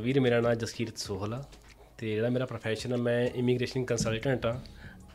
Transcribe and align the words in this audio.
ਵੀਰ 0.00 0.20
ਮੇਰਾ 0.20 0.40
ਨਾਮ 0.40 0.54
ਜਸਕੀਰਤ 0.54 0.98
ਸੋਹਲ 0.98 1.34
ਆ 1.34 1.44
ਤੇ 1.98 2.14
ਜਿਹੜਾ 2.14 2.28
ਮੇਰਾ 2.28 2.46
ਪ੍ਰੋਫੈਸ਼ਨ 2.46 2.92
ਆ 2.92 2.96
ਮੈਂ 2.96 3.26
ਇਮੀਗ੍ਰੇਸ਼ਨ 3.34 3.84
ਕੰਸਲਟੈਂਟ 3.84 4.46
ਆ। 4.46 4.60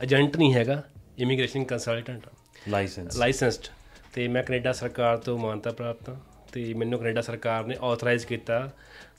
ਏਜੰਟ 0.03 0.37
ਨਹੀਂ 0.37 0.53
ਹੈਗਾ 0.53 0.83
ਇਮੀਗ੍ਰੇਸ਼ਨ 1.19 1.63
ਕੰਸਲਟੈਂਟ 1.63 2.27
ਆ। 2.27 2.31
ਲਾਇਸੈਂਸ 2.69 3.17
ਲਾਇਸੈਂਸਡ 3.17 3.63
ਤੇ 4.13 4.27
ਮੈਂ 4.27 4.43
ਕੈਨੇਡਾ 4.43 4.71
ਸਰਕਾਰ 4.71 5.17
ਤੋਂ 5.17 5.37
ਮਾਨਤਾ 5.39 5.71
ਪ੍ਰਾਪਤ 5.71 6.09
ਹਾਂ 6.09 6.15
ਤੇ 6.53 6.73
ਮੈਨੂੰ 6.73 6.99
ਕੈਨੇਡਾ 6.99 7.21
ਸਰਕਾਰ 7.21 7.65
ਨੇ 7.65 7.75
ਆਥੋਰਾਈਜ਼ 7.81 8.25
ਕੀਤਾ 8.25 8.71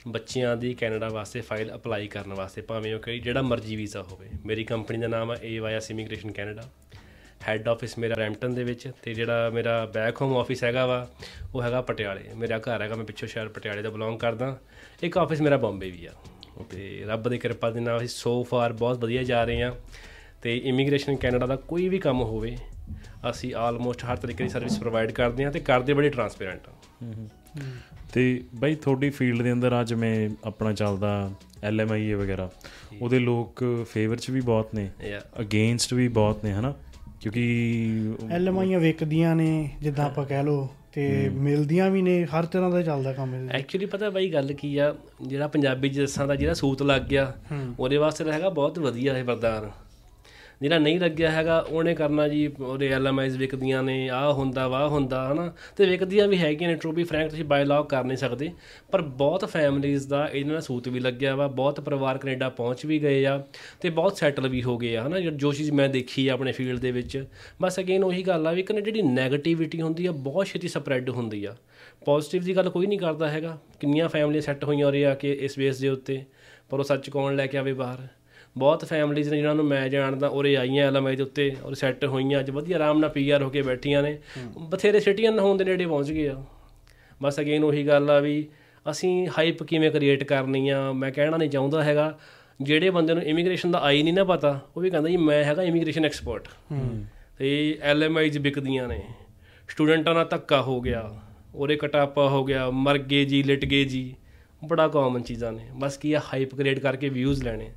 ਬੱਚਿਆਂ 0.07 0.57
ਦੀ 0.57 0.73
ਕੈਨੇਡਾ 0.73 1.09
ਵਾਸਤੇ 1.09 1.41
ਫਾਈਲ 1.41 1.75
ਅਪਲਾਈ 1.75 2.07
ਕਰਨ 2.07 2.33
ਵਾਸਤੇ 2.33 2.61
ਭਾਵੇਂ 2.61 2.95
ਉਹ 2.95 2.99
ਕੋਈ 2.99 3.19
ਜਿਹੜਾ 3.19 3.41
ਮਰਜ਼ੀ 3.41 3.75
ਵੀਜ਼ਾ 3.75 4.01
ਹੋਵੇ। 4.01 4.29
ਮੇਰੀ 4.45 4.63
ਕੰਪਨੀ 4.63 4.97
ਦਾ 4.97 5.07
ਨਾਮ 5.07 5.31
ਹੈ 5.31 5.37
AYS 5.43 5.91
immigration 5.91 6.31
Canada 6.31 6.69
head 7.47 7.67
office 7.67 7.97
ਮੇਰਾ 7.99 8.15
ਰੈਂਪਟਨ 8.15 8.53
ਦੇ 8.53 8.63
ਵਿੱਚ 8.63 8.87
ਤੇ 9.03 9.13
ਜਿਹੜਾ 9.13 9.49
ਮੇਰਾ 9.49 9.85
ਬੈਕ 9.85 10.21
ਹੋਮ 10.21 10.35
ਆਫਿਸ 10.37 10.63
ਹੈਗਾ 10.63 10.85
ਵਾ 10.85 11.07
ਉਹ 11.55 11.61
ਹੈਗਾ 11.63 11.81
ਪਟਿਆਲੇ। 11.81 12.23
ਮੇਰਾ 12.35 12.57
ਘਰ 12.59 12.81
ਹੈਗਾ 12.81 12.95
ਮੈਂ 12.95 13.05
ਪਿੱਛੋਂ 13.05 13.27
ਸ਼ਹਿਰ 13.27 13.47
ਪਟਿਆਲੇ 13.47 13.81
ਦਾ 13.81 13.89
ਬਿਲੋਂਗ 13.89 14.19
ਕਰਦਾ। 14.19 14.57
ਇੱਕ 15.03 15.17
ਆਫਿਸ 15.17 15.41
ਮੇਰਾ 15.41 15.57
ਬੰਬੇ 15.57 15.91
ਵੀ 15.91 16.05
ਆ। 16.05 16.11
ਤੇ 16.69 17.03
ਰੱਬ 17.07 17.29
ਦੀ 17.29 17.37
ਕਿਰਪਾ 17.37 17.69
ਦੇ 17.71 17.79
ਨਾਲ 17.79 17.97
ਅਸੀਂ 17.97 18.07
ਸੋ 18.07 18.43
ਫਾਰ 18.43 18.73
ਬਹੁਤ 18.73 18.97
ਵਧੀਆ 18.97 19.23
ਜਾ 19.23 19.43
ਰਹੇ 19.43 19.61
ਹਾਂ। 19.61 19.71
ਤੇ 20.41 20.57
ਇਮੀਗ੍ਰੇਸ਼ਨ 20.57 21.15
ਕੈਨੇਡਾ 21.15 21.45
ਦਾ 21.45 21.55
ਕੋਈ 21.55 21.87
ਵੀ 21.89 21.99
ਕੰਮ 21.99 22.21
ਹੋਵੇ 22.21 22.57
ਅਸੀਂ 23.29 23.53
ਆਲਮੋਸਟ 23.55 24.03
ਹਰ 24.05 24.17
ਤਰੀਕੇ 24.17 24.43
ਦੀ 24.43 24.49
ਸਰਵਿਸ 24.49 24.77
ਪ੍ਰੋਵਾਈਡ 24.79 25.11
ਕਰਦੇ 25.11 25.45
ਹਾਂ 25.45 25.51
ਤੇ 25.51 25.59
ਕਰਦੇ 25.59 25.93
ਬੜੀ 25.93 26.09
ਟਰਾਂਸਪੇਰੈਂਟ 26.09 26.67
ਆ 26.67 26.73
ਤੇ 28.13 28.43
ਬਾਈ 28.55 28.75
ਤੁਹਾਡੀ 28.75 29.09
ਫੀਲਡ 29.09 29.41
ਦੇ 29.41 29.51
ਅੰਦਰ 29.51 29.73
ਆ 29.73 29.83
ਜਿਵੇਂ 29.83 30.29
ਆਪਣਾ 30.45 30.73
ਚੱਲਦਾ 30.73 31.31
ਐਲਐਮਆਈਏ 31.63 32.13
ਵਗੈਰਾ। 32.13 32.49
ਉਹਦੇ 33.01 33.19
ਲੋਕ 33.19 33.63
ਫੇਵਰ 33.91 34.15
ਚ 34.15 34.29
ਵੀ 34.29 34.41
ਬਹੁਤ 34.41 34.75
ਨੇ 34.75 34.89
ਅਗੇਂਸਟ 35.39 35.93
ਵੀ 35.93 36.07
ਬਹੁਤ 36.07 36.43
ਨੇ 36.43 36.51
ਹਨਾ? 36.51 36.73
ਕਿਉਂਕਿ 37.21 37.43
ਐਲਐਮਆਈਆਂ 38.31 38.79
ਵਿਕਦੀਆਂ 38.79 39.35
ਨੇ 39.35 39.69
ਜਿੱਦਾਂ 39.81 40.05
ਆਪਾਂ 40.05 40.25
ਕਹਿ 40.25 40.43
ਲਓ 40.43 40.67
ਤੇ 40.93 41.07
ਮਿਲਦੀਆਂ 41.29 41.89
ਵੀ 41.91 42.01
ਨੇ 42.01 42.23
ਹਰ 42.25 42.45
ਤਰ੍ਹਾਂ 42.45 42.69
ਦਾ 42.71 42.81
ਚੱਲਦਾ 42.81 43.13
ਕੰਮ 43.13 43.33
ਇਹਦੇ 43.35 43.57
ਐਕਚੁਅਲੀ 43.57 43.85
ਪਤਾ 43.85 44.09
ਬਾਈ 44.09 44.31
ਗੱਲ 44.33 44.53
ਕੀ 44.53 44.77
ਆ 44.77 44.93
ਜਿਹੜਾ 45.27 45.47
ਪੰਜਾਬੀ 45.47 45.89
ਦੱਸਾਂ 45.89 46.27
ਦਾ 46.27 46.35
ਜਿਹੜਾ 46.35 46.53
ਸੂਤ 46.53 46.83
ਲੱਗ 46.83 47.01
ਗਿਆ 47.01 47.33
ਉਹਦੇ 47.79 47.97
ਵਾਸਤੇ 47.97 48.23
ਤਾਂ 48.23 48.33
ਹੈਗਾ 48.33 48.49
ਬਹੁਤ 48.49 48.79
ਵਧੀਆ 48.79 49.17
ਇਹ 49.17 49.23
ਵਰਦਾਨ। 49.23 49.69
ਜਿਹੜਾ 50.61 50.79
ਨਹੀਂ 50.79 50.99
ਲੱਗਿਆ 50.99 51.31
ਹੈਗਾ, 51.31 51.59
ਉਹਨੇ 51.59 51.95
ਕਰਨਾ 51.95 52.27
ਜੀ, 52.27 52.47
ਉਹਦੇ 52.47 52.87
ਐਲਐਮਆਈਜ਼ 52.87 53.37
ਵਿਕਦੀਆਂ 53.37 53.83
ਨੇ, 53.83 54.09
ਆਹ 54.09 54.33
ਹੁੰਦਾ 54.33 54.67
ਵਾਹ 54.67 54.87
ਹੁੰਦਾ, 54.87 55.31
ਹਨਾ? 55.31 55.53
ਤੇ 55.75 55.85
ਵਿਕਦੀਆਂ 55.85 56.27
ਵੀ 56.27 56.37
ਹੈਗੀਆਂ 56.37 56.69
ਨੇ 56.69 56.75
ਟਰੂ 56.75 56.91
ਬੀ 56.91 57.03
ਫਰੈਂਕ 57.03 57.29
ਤੁਸੀਂ 57.29 57.45
ਬਾਈ 57.45 57.65
ਲਾਅ 57.65 57.81
ਕਰ 57.81 58.03
ਨਹੀਂ 58.03 58.17
ਸਕਦੇ। 58.17 58.51
ਪਰ 58.91 59.01
ਬਹੁਤ 59.01 59.45
ਫੈਮਲੀਆਂ 59.45 59.99
ਦਾ 60.07 60.29
ਇਹਨਾਂ 60.33 60.53
ਨਾਲ 60.53 60.61
ਸੂਤ 60.61 60.87
ਵੀ 60.87 60.99
ਲੱਗਿਆ 60.99 61.35
ਵਾ, 61.35 61.47
ਬਹੁਤ 61.47 61.79
ਪਰਿਵਾਰ 61.79 62.17
ਕੈਨੇਡਾ 62.17 62.49
ਪਹੁੰਚ 62.49 62.85
ਵੀ 62.85 62.99
ਗਏ 62.99 63.25
ਆ, 63.25 63.43
ਤੇ 63.81 63.89
ਬਹੁਤ 63.89 64.17
ਸੈਟਲ 64.17 64.47
ਵੀ 64.47 64.63
ਹੋ 64.63 64.77
ਗਏ 64.77 64.95
ਆ, 64.95 65.07
ਹਨਾ? 65.07 65.19
ਜੋ 65.19 65.53
ਚੀਜ਼ 65.53 65.71
ਮੈਂ 65.71 65.89
ਦੇਖੀ 65.89 66.27
ਆ 66.27 66.33
ਆਪਣੇ 66.33 66.51
ਫੀਲਡ 66.51 66.79
ਦੇ 66.79 66.91
ਵਿੱਚ, 66.91 67.25
ਬਸ 67.61 67.79
ਅਗੇਨ 67.79 68.03
ਉਹੀ 68.03 68.23
ਗੱਲ 68.23 68.47
ਆ 68.47 68.51
ਵੀ 68.51 68.63
ਕਿ 68.63 68.81
ਜਿਹੜੀ 68.81 69.01
ਨੈਗੇਟਿਵਿਟੀ 69.01 69.81
ਹੁੰਦੀ 69.81 70.05
ਆ, 70.05 70.11
ਬਹੁਤ 70.11 70.45
ਛੇਤੀ 70.45 70.67
ਸਪਰੈਡ 70.67 71.09
ਹੁੰਦੀ 71.09 71.45
ਆ। 71.45 71.55
ਪੋਜ਼ਿਟਿਵ 72.05 72.43
ਦੀ 72.43 72.55
ਗੱਲ 72.55 72.69
ਕੋਈ 72.69 72.87
ਨਹੀਂ 72.87 72.99
ਕਰਦਾ 72.99 73.29
ਹੈਗਾ। 73.29 73.57
ਕਿੰਨੀਆਂ 73.79 74.09
ਫੈਮਲੀਆਂ 74.09 74.41
ਸੈੱਟ 74.41 74.63
ਹੋਈਆਂ 74.63 74.87
ਉਰੇ 74.87 75.05
ਆ 75.05 75.15
ਕੇ 75.15 75.33
ਇਸ 75.33 75.57
ਬੇਸ 75.57 75.79
ਦੇ 75.79 75.89
ਉੱਤੇ, 75.89 76.23
ਪਰ 76.69 76.79
ਉਹ 76.79 76.83
ਸੱਚ 76.83 77.09
ਕੌਣ 77.09 77.35
ਲੈ 77.35 77.47
ਕੇ 77.47 77.57
ਆਵੇ 77.57 77.73
ਬਾਹਰ? 77.73 78.07
ਬਹੁਤ 78.57 78.85
ਫੈਮਲੀਜ਼ 78.85 79.29
ਨੇ 79.29 79.37
ਜਿਹਨਾਂ 79.37 79.55
ਨੂੰ 79.55 79.65
ਮੈਂ 79.65 79.87
ਜਾਣਦਾ 79.89 80.27
ਉਰੇ 80.27 80.55
ਆਈਆਂ 80.57 80.87
ਐਲਐਮਆਈ 80.87 81.15
ਦੇ 81.15 81.23
ਉੱਤੇ 81.23 81.51
ਔਰ 81.63 81.73
ਸੈੱਟ 81.73 82.05
ਹੋਈਆਂ 82.05 82.39
ਅੱਜ 82.39 82.49
ਵਧੀਆ 82.51 82.77
ਆਰਾਮ 82.77 82.99
ਨਾਲ 82.99 83.09
ਪੀਆਰ 83.09 83.43
ਹੋ 83.43 83.49
ਕੇ 83.49 83.61
ਬੈਠੀਆਂ 83.61 84.03
ਨੇ। 84.03 84.17
ਬਥੇਰੇ 84.69 84.99
ਸਿਟੀਆਂ 84.99 85.31
ਹੋਣ 85.31 85.57
ਦੇ 85.57 85.65
ਨੇੜੇ 85.65 85.85
ਪਹੁੰਚ 85.85 86.11
ਗਏ 86.11 86.27
ਆ। 86.27 86.43
ਬਸ 87.21 87.39
ਅਗੇਨ 87.39 87.63
ਉਹੀ 87.63 87.87
ਗੱਲ 87.87 88.09
ਆ 88.11 88.19
ਵੀ 88.19 88.47
ਅਸੀਂ 88.85 89.27
ਹਾਈਪ 89.37 89.63
ਕਿਵੇਂ 89.63 89.91
ਕ੍ਰੀਏਟ 89.91 90.23
ਕਰਨੀ 90.23 90.67
ਆ 90.69 90.91
ਮੈਂ 90.93 91.11
ਕਹਿਣਾ 91.11 91.37
ਨਹੀਂ 91.37 91.49
ਚਾਹੁੰਦਾ 91.49 91.83
ਹੈਗਾ। 91.83 92.17
ਜਿਹੜੇ 92.59 92.89
ਬੰਦੇ 92.89 93.13
ਨੂੰ 93.13 93.23
ਇਮੀਗ੍ਰੇਸ਼ਨ 93.23 93.71
ਦਾ 93.71 93.79
ਆਈ 93.79 94.03
ਨਹੀਂ 94.03 94.13
ਨਾ 94.13 94.23
ਪਤਾ 94.23 94.59
ਉਹ 94.77 94.81
ਵੀ 94.81 94.89
ਕਹਿੰਦਾ 94.89 95.09
ਜੀ 95.09 95.17
ਮੈਂ 95.17 95.43
ਹੈਗਾ 95.43 95.63
ਇਮੀਗ੍ਰੇਸ਼ਨ 95.63 96.05
ਐਕਸਪਰਟ 96.05 96.47
ਤੇ 97.37 97.77
ਐਲਐਮਆਈਜ਼ 97.81 98.37
ਵਿਕਦੀਆਂ 98.37 98.87
ਨੇ। 98.87 99.01
ਸਟੂਡੈਂਟਾਂ 99.69 100.13
ਨਾਲ 100.15 100.27
ਧੱਕਾ 100.29 100.61
ਹੋ 100.61 100.79
ਗਿਆ 100.81 101.09
ਉਹਦੇ 101.55 101.75
ਕਟਾਪਾ 101.75 102.27
ਹੋ 102.29 102.43
ਗਿਆ 102.45 102.69
ਮਰ 102.69 102.97
ਗਏ 102.97 103.25
ਜੀ 103.25 103.41
ਲਿਟ 103.43 103.65
ਗਏ 103.65 103.83
ਜੀ। 103.85 104.13
ਬੜਾ 104.61 104.87
ਕਾਮਨ 104.87 105.21
ਚੀਜ਼ਾਂ 105.21 105.51
ਨੇ। 105.51 105.67
ਬਸ 105.73 105.97
ਕੀ 105.97 106.13
ਆ 106.13 106.21
ਹਾਈਪ 106.25 106.55
ਕ੍ਰੀਏਟ 106.55 106.79
ਕਰਕੇ 106.79 107.09
ਵਿਊਜ਼ 107.09 107.43
ਲੈਣੇ। 107.43 107.69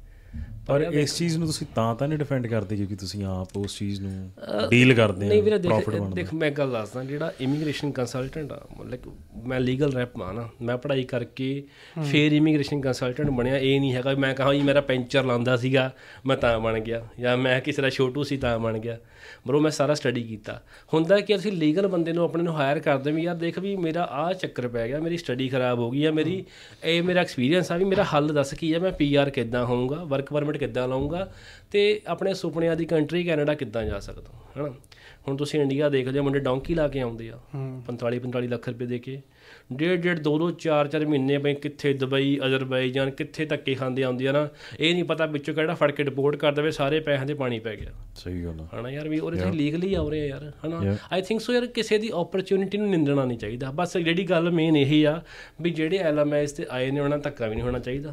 ਪਰ 0.66 0.80
ਇਸ 0.80 1.16
ਚੀਜ਼ 1.18 1.38
ਨੂੰ 1.38 1.46
ਤੁਸੀਂ 1.46 1.66
ਤਾਂ 1.74 1.94
ਤਾਂ 1.94 2.08
ਨਹੀਂ 2.08 2.18
ਡਿਫੈਂਡ 2.18 2.46
ਕਰਦੇ 2.46 2.76
ਕਿਉਂਕਿ 2.76 2.96
ਤੁਸੀਂ 2.96 3.24
ਆਪ 3.24 3.56
ਉਸ 3.56 3.78
ਚੀਜ਼ 3.78 4.00
ਨੂੰ 4.00 4.30
ਡੀਲ 4.70 4.94
ਕਰਦੇ 4.94 5.28
ਨਹੀਂ 5.28 5.40
ਹੋ 5.40 5.44
ਵੀਰੇ 5.44 5.58
ਦੇਖ 5.58 5.90
ਦੇਖ 6.14 6.34
ਮੈਂ 6.34 6.50
ਗੱਲ 6.50 6.70
ਦੱਸਦਾ 6.72 7.04
ਜਿਹੜਾ 7.04 7.32
ਇਮੀਗ੍ਰੇਸ਼ਨ 7.40 7.90
ਕੰਸਲਟੈਂਟ 7.90 8.52
ਆ 8.52 8.60
ਮਤਲਬ 8.80 9.14
ਮੈਂ 9.46 9.60
ਲੀਗਲ 9.60 9.92
ਰੈਪ 9.92 10.22
ਆ 10.22 10.32
ਨਾ 10.32 10.48
ਮੈਂ 10.62 10.76
ਪੜ੍ਹਾਈ 10.76 11.02
ਕਰਕੇ 11.04 11.64
ਫੇਰ 12.10 12.32
ਇਮੀਗ੍ਰੇਸ਼ਨ 12.32 12.80
ਕੰਸਲਟੈਂਟ 12.80 13.30
ਬਣਿਆ 13.30 13.58
ਇਹ 13.58 13.80
ਨਹੀਂ 13.80 13.94
ਹੈਗਾ 13.94 14.14
ਮੈਂ 14.14 14.34
ਕਹਾਂ 14.34 14.54
ਜੀ 14.54 14.62
ਮੇਰਾ 14.62 14.80
ਪੈਂਚਰ 14.80 15.24
ਲਾਉਂਦਾ 15.24 15.56
ਸੀਗਾ 15.56 15.90
ਮੈਂ 16.26 16.36
ਤਾਂ 16.36 16.60
ਬਣ 16.60 16.80
ਗਿਆ 16.80 17.06
ਜਾਂ 17.20 17.36
ਮੈਂ 17.36 17.60
ਕਿਸੇ 17.60 17.82
ਦਾ 17.82 17.90
ਛੋਟੂ 17.90 18.22
ਸੀ 18.22 18.36
ਤਾਂ 18.36 18.58
ਬਣ 18.58 18.78
ਗਿਆ। 18.78 18.98
ਬਰੋ 19.46 19.60
ਮੈਂ 19.60 19.70
ਸਾਰਾ 19.70 19.94
ਸਟੱਡੀ 19.94 20.22
ਕੀਤਾ। 20.22 20.60
ਹੁੰਦਾ 20.94 21.20
ਕਿ 21.20 21.36
ਅਸੀਂ 21.36 21.52
ਲੀਗਲ 21.52 21.86
ਬੰਦੇ 21.86 22.12
ਨੂੰ 22.12 22.24
ਆਪਣੇ 22.24 22.42
ਨੂੰ 22.42 22.54
ਹਾਇਰ 22.56 22.78
ਕਰਦੇ 22.78 23.12
ਵੀ 23.12 23.22
ਯਾਰ 23.22 23.34
ਦੇਖ 23.36 23.58
ਵੀ 23.58 23.76
ਮੇਰਾ 23.76 24.02
ਆਹ 24.02 24.32
ਚੱਕਰ 24.34 24.68
ਪੈ 24.68 24.86
ਗਿਆ 24.88 25.00
ਮੇਰੀ 25.00 25.16
ਸਟੱਡੀ 25.16 25.48
ਖਰਾਬ 25.48 25.78
ਹੋ 25.78 25.90
ਗਈ 25.90 26.04
ਆ 26.04 26.10
ਮੇਰੀ 26.10 26.44
ਇਹ 26.84 27.02
ਮੇਰਾ 27.02 27.20
ਐਕਸਪੀਰੀਅੰਸ 27.20 27.72
ਆ 27.72 27.76
ਵੀ 27.76 27.84
ਮੇਰਾ 27.84 28.04
ਹੱਲ 28.04 28.32
ਦੱਸ 28.34 28.54
ਕੀ 28.54 28.72
ਆ 28.72 28.78
ਮੈਂ 28.78 28.92
ਪੀਆਰ 28.92 29.30
ਕਿੱਦਾਂ 29.30 29.64
ਹੋਊਂਗਾ 29.64 30.04
ਵਰਕ 30.04 30.32
ਪਰਮਿਟ 30.32 30.56
ਕਿੱਦਾਂ 30.56 30.88
ਲਾਉਂਗਾ 30.88 31.32
ਤੇ 31.70 32.00
ਆਪਣੇ 32.06 32.34
ਸੁਪਨਿਆਂ 32.34 32.76
ਦੀ 32.76 32.84
ਕੰਟਰੀ 32.84 33.24
ਕੈਨੇਡਾ 33.24 33.54
ਕਿੱਦਾਂ 33.54 33.84
ਜਾ 33.84 34.00
ਸਕਦਾ 34.00 34.30
ਹਨਾ? 34.58 34.68
ਹੁਣ 35.28 35.36
ਤੁਸੀਂ 35.36 35.60
ਇੰਡੀਆ 35.60 35.88
ਦੇਖ 35.88 36.08
ਲਿਓ 36.08 36.22
ਮੁੰਡੇ 36.22 36.38
ਡੌਂਕੀ 36.38 36.74
ਲਾ 36.74 36.88
ਕੇ 36.88 37.00
ਆਉਂਦੇ 37.00 37.30
ਆ 37.30 37.38
45 37.86 38.20
45 38.22 38.48
ਲੱਖ 38.48 38.68
ਰੁਪਏ 38.68 38.86
ਦੇ 38.86 38.98
ਕੇ। 38.98 39.20
ਡੇਢ 39.72 40.00
ਡੇਢ 40.00 40.18
ਦੋ 40.18 40.38
ਦੋ 40.38 40.50
ਚਾਰ 40.50 40.88
ਚਾਰ 40.88 41.06
ਮਹੀਨੇ 41.06 41.38
ਬਈ 41.38 41.54
ਕਿੱਥੇ 41.54 41.92
ਦੁਬਈ 41.92 42.40
ਅਜ਼ਰਬਾਈਜਾਨ 42.46 43.10
ਕਿੱਥੇ 43.10 43.44
ਧੱਕੇ 43.44 43.74
ਖਾਂਦੇ 43.74 44.02
ਆਉਂਦੇ 44.02 44.28
ਆ 44.28 44.32
ਨਾ 44.32 44.48
ਇਹ 44.80 44.94
ਨਹੀਂ 44.94 45.04
ਪਤਾ 45.04 45.26
ਵਿੱਚੋਂ 45.26 45.54
ਕਿਹੜਾ 45.54 45.74
ਫੜ 45.74 45.90
ਕੇ 45.90 46.04
ਰਿਪੋਰਟ 46.04 46.36
ਕਰ 46.36 46.52
ਦੇਵੇ 46.52 46.70
ਸਾਰੇ 46.70 47.00
ਪੈਸਿਆਂ 47.00 47.26
ਦੇ 47.26 47.34
ਪਾਣੀ 47.34 47.58
ਪੈ 47.58 47.76
ਗਿਆ। 47.76 47.90
ਸਹੀ 48.16 48.44
ਗੱਲ 48.44 48.60
ਹੈ 48.60 48.80
ਹਨਾ 48.80 48.90
ਯਾਰ 48.90 49.08
ਵੀ 49.08 49.18
ਉਹਦੇ 49.18 49.36
ਤੇ 49.36 49.50
ਲੀਗਲੀ 49.50 49.94
ਆ 49.94 50.08
ਰਹੇ 50.10 50.20
ਆ 50.20 50.26
ਯਾਰ 50.26 50.52
ਹਨਾ? 50.66 50.96
ਆਈ 51.12 51.22
ਥਿੰਕ 51.22 51.40
ਸੋ 51.40 51.52
ਯਾਰ 51.52 51.66
ਕਿਸੇ 51.66 51.98
ਦੀ 51.98 52.10
ਓਪਰਚ्युनिटी 52.10 52.78
ਨੂੰ 52.78 52.90
ਨਿੰਦਣਾ 52.90 53.24
ਨਹੀਂ 53.24 53.38
ਚਾਹੀਦਾ। 53.38 53.70
ਬਸ 53.70 53.96
ਜਿਹੜੀ 53.98 54.24
ਗੱਲ 54.24 54.50
ਮੇਨ 54.50 54.76
ਇਹੀ 54.76 55.04
ਆ 55.04 55.22
ਵੀ 55.60 55.70
ਜਿਹੜੇ 55.70 55.98
ਐਲਐਮਐਸ 55.98 56.52
ਤੇ 56.52 56.66
ਆਏ 56.70 56.90
ਨੇ 56.90 57.00
ਉਹਨਾਂ 57.00 57.18
ਧੱਕਾ 57.18 57.46
ਵੀ 57.46 57.54
ਨਹੀਂ 57.54 57.64
ਹੋਣਾ 57.64 57.78
ਚਾਹੀਦਾ। 57.78 58.12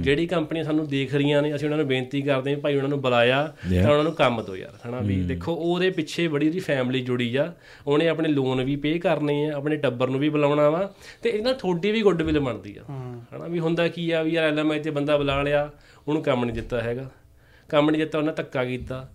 ਜਿਹੜੀ 0.00 0.26
ਕੰਪਨੀਆਂ 0.26 0.64
ਸਾਨੂੰ 0.64 0.86
ਦੇਖ 0.88 1.14
ਰਹੀਆਂ 1.14 1.42
ਨੇ 1.42 1.54
ਅਸੀਂ 1.54 1.66
ਉਹਨਾਂ 1.66 1.78
ਨੂੰ 1.78 1.86
ਬੇਨਤੀ 1.86 2.22
ਕਰਦੇ 2.22 2.54
ਹਾਂ 2.54 2.60
ਭਾਈ 2.60 2.76
ਉਹਨਾਂ 2.76 2.88
ਨੂੰ 2.88 3.00
ਬੁਲਾਇਆ 3.00 3.42
ਤਾਂ 3.72 3.90
ਉਹਨਾਂ 3.90 4.04
ਨੂੰ 4.04 4.12
ਕੰਮ 4.12 4.42
ਦਿਓ 4.42 4.56
ਯਾਰ 4.56 4.88
ਹਨਾ 4.88 5.00
ਵੀ 5.00 5.20
ਦੇਖੋ 5.22 5.54
ਉਹਦੇ 5.54 5.90
ਪਿੱਛੇ 5.90 6.26
ਬੜੀ 6.28 6.46
ਉਹਦੀ 6.46 6.58
ਫੈਮਿਲੀ 6.58 7.00
ਜੁੜੀ 7.00 7.34
ਆ 7.36 7.52
ਉਹਨੇ 7.86 8.08
ਆਪਣੇ 8.08 8.28
ਲੋਨ 8.28 8.62
ਵੀ 8.64 8.76
ਪੇ 8.76 8.98
ਕਰਨੇ 8.98 9.44
ਆ 9.46 9.52
ਆਪਣੇ 9.56 9.76
ਟੱਬਰ 9.76 10.08
ਨੂੰ 10.08 10.20
ਵੀ 10.20 10.28
ਬੁਲਾਉਣਾ 10.28 10.68
ਵਾ 10.70 10.92
ਤੇ 11.22 11.28
ਇਹਦੇ 11.30 11.42
ਨਾਲ 11.42 11.54
ਤੁਹਾਡੀ 11.54 11.92
ਵੀ 11.92 12.02
ਗੁੱਡਵਿਲ 12.02 12.38
ਬਣਦੀ 12.40 12.76
ਆ। 12.78 12.82
ਹਨਾ 13.34 13.46
ਵੀ 13.48 13.58
ਹੁੰਦਾ 13.58 13.88
ਕੀ 13.88 14.10
ਆ 14.10 14.22
ਵੀ 14.22 14.32
ਯਾਰ 14.32 14.48
ਐਲਐਮਆਈ 14.48 14.80
ਤੇ 14.80 14.90
ਬੰਦਾ 14.90 15.16
ਬੁਲਾ 15.16 15.42
ਲਿਆ 15.42 15.68
ਉਹਨੂੰ 16.08 16.22
ਕੰਮ 16.22 16.44
ਨਹੀਂ 16.44 16.54
ਦਿੱਤਾ 16.54 16.80
ਹੈਗਾ। 16.80 17.08
ਕੰਮ 17.68 17.90
ਨਹੀਂ 17.90 18.00
ਦਿੱਤਾ 18.00 18.18
ਉਹਨਾਂ 18.18 18.32
ਧੱਕਾ 18.32 18.64
ਕੀਤਾ 18.64 19.06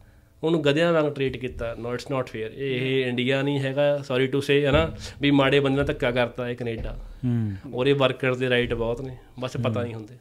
ਉਹਨੂੰ 0.44 0.62
ਗਧਿਆਂ 0.64 0.92
ਵਾਂਗ 0.94 1.12
ਟ੍ਰੀਟ 1.14 1.38
ਕੀਤਾ। 1.38 1.74
ਨੋ 1.80 1.94
ਇਟਸ 1.94 2.10
ਨਾਟ 2.12 2.30
ਫੇਅਰ 2.30 2.52
ਇਹ 2.52 3.06
ਇੰਡੀਆ 3.06 3.42
ਨਹੀਂ 3.42 3.60
ਹੈਗਾ 3.60 3.98
ਸੌਰੀ 4.08 4.28
ਟੂ 4.28 4.42
ਸੇ 4.42 4.66
ਹਨਾ 4.68 4.90
ਵੀ 5.22 5.32
ਮਾੜੇ 5.32 5.60
ਬੰਦੇ 5.60 5.76
ਨਾਲ 5.76 5.86
ਧੱਕਾ 5.86 6.12
ਕਰਤਾ 6.12 6.48
ਇਹ 6.50 6.56
ਕੈਨੇਡਾ 6.56 6.96
ਹੂੰ। 7.26 7.56
ਉਹਦੇ 7.74 7.94
ਵਰਕਰ 7.94 8.36
ਦੇ 8.36 8.50
ਰਾਈਟ 8.50 8.74
ਬਹੁਤ 8.74 9.02
ਨੇ 9.02 9.16
ਬਸ 9.40 9.58
ਪਤਾ 9.58 9.82
ਨਹੀਂ 9.84 9.94
ਹੁੰਦੇ। 9.94 10.16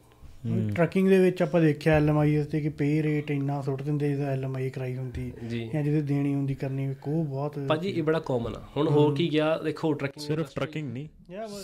ਟਰੱਕਿੰਗ 0.75 1.09
ਦੇ 1.09 1.19
ਵਿੱਚ 1.19 1.43
ਆਪਾਂ 1.43 1.61
ਦੇਖਿਆ 1.61 1.95
ਐਲਐਮਆਈ 1.95 2.43
ਤੇ 2.45 2.61
ਕਿ 2.61 2.69
ਪੇ 2.69 3.03
ਰੇਟ 3.03 3.31
ਇੰਨਾ 3.31 3.61
ਸੁੱਟ 3.63 3.83
ਦਿੰਦੇ 3.83 4.09
ਜਿਹਦਾ 4.09 4.25
ਐਲਐਮਆਈ 4.25 4.71
ਕਰਾਈ 4.71 4.97
ਹੁੰਦੀ। 4.97 5.33
ਜੀ। 5.51 5.71
ਜਾਂ 5.75 5.83
ਜਿਹਦੇ 5.83 6.03
ਦੇਣੀ 6.03 6.35
ਹੁੰਦੀ 6.35 6.55
ਕਰਨੀ 6.55 6.95
ਕੋ 7.03 7.23
ਬਹੁਤ 7.25 7.59
ਭਾਜੀ 7.59 7.89
ਇਹ 7.89 8.03
ਬੜਾ 8.03 8.19
ਕਾਮਨ 8.19 8.55
ਆ। 8.55 8.63
ਹੁਣ 8.77 8.89
ਹੋਰ 8.89 9.15
ਕੀ 9.15 9.33
ਗਿਆ? 9.33 9.59
ਦੇਖੋ 9.59 9.93
ਟਰੱਕਿੰਗ 9.93 10.27
ਸਿਰਫ 10.27 10.55
ਟਰੱਕਿੰਗ 10.55 10.93
ਨਹੀਂ 10.93 11.09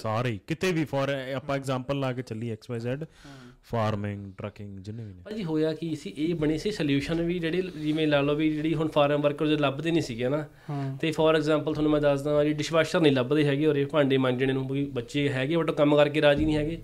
ਸਾਰੇ 0.01 0.31
ਹੀ, 0.31 0.41
ਕਿਤੇ 0.47 0.73
ਵੀ 0.73 0.85
ਫੋਰ 0.85 1.09
ਆਪਾਂ 1.37 1.57
ਐਗਜ਼ਾਮਪਲ 1.57 1.99
ਲਾ 1.99 2.12
ਕੇ 2.12 2.23
ਚੱਲੀ 2.23 2.51
X 2.51 2.71
Y 2.71 2.81
Z 2.81 3.05
farming 3.64 4.32
trucking 4.38 4.78
ਜਿੰਨੇ 4.78 5.04
ਵੀ 5.04 5.12
ਨੇ। 5.12 5.22
ਭਾਜੀ 5.25 5.44
ਹੋਇਆ 5.44 5.72
ਕੀ 5.72 5.97
ਸੀ? 5.97 6.14
ਇਹ 6.19 6.34
ਬਣੀ 6.34 6.58
ਸੀ 6.58 6.70
ਸੋਲੂਸ਼ਨ 6.70 7.22
ਵੀ 7.22 7.38
ਜਿਹੜੇ 7.38 7.62
ਜਿਵੇਂ 7.62 8.06
ਲਾ 8.06 8.20
ਲਓ 8.20 8.34
ਵੀ 8.34 8.50
ਜਿਹੜੀ 8.50 8.75
ਹੁਣ 8.75 8.88
ਫਾਰਮ 8.88 9.20
ਵਰਕਰ 9.20 9.47
ਜੇ 9.47 9.56
ਲੱਭਦੇ 9.56 9.91
ਨਹੀਂ 9.91 10.02
ਸੀਗੇ 10.02 10.28
ਨਾ। 10.28 10.44
ਤੇ 11.00 11.10
ਫੋਰ 11.10 11.36
ਐਗਜ਼ਾਮਪਲ 11.36 11.72
ਤੁਹਾਨੂੰ 11.72 11.92
ਮੈਂ 11.92 12.00
ਦੱਸਦਾ 12.00 12.44
ਜੀ 12.44 12.52
ਡਿਸ਼ਵਾਸ਼ਰ 12.52 13.00
ਨਹੀਂ 13.00 13.12
ਲੱਭਦੇ 13.12 13.44
ਹੈਗੇ 13.44 13.66
ਉਰੇ 13.66 13.84
ਭਾਂਡੇ 13.84 14.19
ਮਾਂਜਣੇ 14.19 14.52
ਨੂੰ 14.52 14.69
ਵੀ 14.69 14.84
ਬੱਚੇ 14.84 15.28
ਹੈਗੇ 15.28 15.56
ਬਟ 15.56 15.70
ਕੰਮ 15.70 15.97
ਕਰਕੇ 15.97 16.22
ਰਾਜੀ 16.22 16.44
ਨਹੀਂ 16.44 16.56
ਹੈਗੇ। 16.56 16.78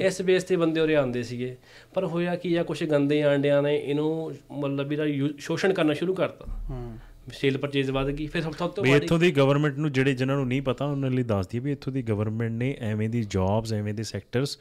ਇਸ 0.00 0.22
ਬੇਸ 0.22 0.44
ਤੇ 0.44 0.56
ਬੰਦੇ 0.56 0.80
ਉਰੇ 0.80 0.96
ਆਉਂਦੇ 0.96 1.22
ਸੀਗੇ। 1.22 1.56
ਪਰ 1.94 2.04
ਹੋਇਆ 2.04 2.36
ਕੀ 2.36 2.54
ਆ 2.54 2.62
ਕੁਝ 2.62 2.84
ਗੰਦੇ 2.84 3.22
ਆਂਡਿਆਂ 3.22 3.62
ਨੇ 3.62 3.76
ਇਹਨੂੰ 3.76 4.34
ਮਤਲਬ 4.52 4.92
ਇਹਦਾ 4.92 5.04
ਸ਼ੋਸ਼ਣ 5.38 5.72
ਕਰਨਾ 5.72 5.94
ਸ਼ੁਰੂ 5.94 6.14
ਕਰਤਾ। 6.14 6.46
ਸੇਲ 7.32 7.58
ਪਰਚੇਜ਼ 7.58 7.90
ਵੱਧ 7.90 8.10
ਗਈ 8.10 8.26
ਫਿਰ 8.26 8.42
ਸਭ 8.42 8.52
ਤੋਂ 8.52 8.84
ਵੀ 8.84 8.92
ਇੱਥੋਂ 8.92 9.18
ਦੀ 9.18 9.30
ਗਵਰਨਮੈਂਟ 9.30 9.78
ਨੂੰ 9.78 9.92
ਜਿਹੜੇ 9.92 10.14
ਜਿਨ੍ਹਾਂ 10.14 10.36
ਨੂੰ 10.36 10.46
ਨਹੀਂ 10.48 10.62
ਪਤਾ 10.62 10.84
ਉਹਨਾਂ 10.84 11.10
ਲਈ 11.10 11.22
ਦੱਸਦੀ 11.22 11.58
ਹੈ 11.58 11.62
ਵੀ 11.62 11.72
ਇੱਥੋਂ 11.72 11.92
ਦੀ 11.92 12.02
ਗਵਰਨਮੈਂਟ 12.02 12.52
ਨੇ 12.52 12.76
ਐਵੇਂ 12.80 13.08
ਦੀ 13.08 13.22
ਜੌਬਸ 13.22 13.72
ਐਵੇਂ 13.72 13.94
ਦੇ 13.94 14.02
ਸੈਕਟਰਸ 14.02 14.58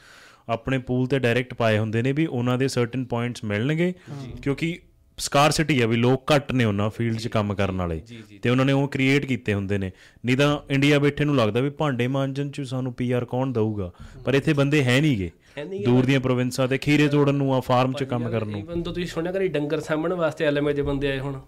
ਆਪਣੇ 0.50 0.77
ਪੂਲ 0.77 1.07
ਤੇ 1.07 1.19
ਡਾਇਰੈਕਟ 1.19 1.53
ਪਾਏ 1.53 1.77
ਹੁੰਦੇ 1.77 2.01
ਨੇ 2.01 2.12
ਵੀ 2.12 2.25
ਉਹਨਾਂ 2.25 2.57
ਦੇ 2.57 2.68
ਸਰਟਨ 2.68 3.06
ਪੁਆਇੰਟਸ 3.06 3.44
ਮਿਲਣਗੇ 3.44 3.94
ਕਿਉਂਕਿ 4.44 4.77
ਸਕਾਰਸਿਟੀ 5.18 5.80
ਆ 5.81 5.86
ਵੀ 5.88 5.95
ਲੋਕ 5.95 6.31
ਘੱਟ 6.31 6.51
ਨੇ 6.51 6.63
ਉਹਨਾਂ 6.65 6.89
ਫੀਲਡ 6.89 7.18
'ਚ 7.18 7.27
ਕੰਮ 7.27 7.53
ਕਰਨ 7.53 7.77
ਵਾਲੇ। 7.77 8.01
ਤੇ 8.42 8.50
ਉਹਨਾਂ 8.50 8.65
ਨੇ 8.65 8.74
ਉਹ 8.74 8.88
ਕ੍ਰੀਏਟ 8.88 9.25
ਕੀਤੇ 9.25 9.53
ਹੁੰਦੇ 9.53 9.77
ਨੇ। 9.77 9.92
ਨਹੀਂ 10.25 10.38
ਤਾਂ 10.38 10.57
ਇੰਡੀਆ 10.69 11.00
ਬੈਠੇ 11.00 11.25
ਨੂੰ 11.25 11.36
ਲੱਗਦਾ 11.36 11.59
ਵੀ 11.59 11.69
ਭਾਂਡੇ 11.69 12.07
ਮਾਂਜਣ 12.07 12.50
'ਚ 12.50 12.62
ਸਾਨੂੰ 12.62 12.94
ਪੀਆਰ 12.94 13.25
ਕੌਣ 13.25 13.51
ਦਊਗਾ 13.51 13.92
ਪਰ 14.25 14.33
ਇੱਥੇ 14.33 14.53
ਬੰਦੇ 14.53 14.83
ਹੈ 14.83 15.00
ਨਹੀਂਗੇ 15.01 15.31
ਦੂਰ 15.86 16.06
ਦੀਆਂ 16.06 16.19
ਪ੍ਰੋਵਿੰਸਾਂ 16.19 16.68
ਤੇ 16.68 16.77
ਖੀਰੇ 16.77 17.07
ਤੋੜਨ 17.07 17.36
ਨੂੰ 17.36 17.53
ਆ 17.56 17.59
ਫਾਰਮ 17.59 17.94
'ਚ 17.94 18.03
ਕੰਮ 18.03 18.30
ਕਰਨ 18.30 18.50
ਨੂੰ। 18.50 18.59
ਇਵਨ 18.59 18.83
ਤਾਂ 18.83 18.94
ਤੁਸੀਂ 18.94 19.07
ਸੁਣਿਆ 19.07 19.31
ਕਰੀ 19.31 19.47
ਡੰਗਰ 19.47 19.80
ਸਾਂਭਣ 19.80 20.13
ਵਾਸਤੇ 20.13 20.45
ਐਲਐਮਏ 20.45 20.74
ਦੇ 20.74 20.81
ਬੰਦੇ 20.81 21.12
ਆਏ 21.12 21.19
ਹੁਣ। 21.19 21.39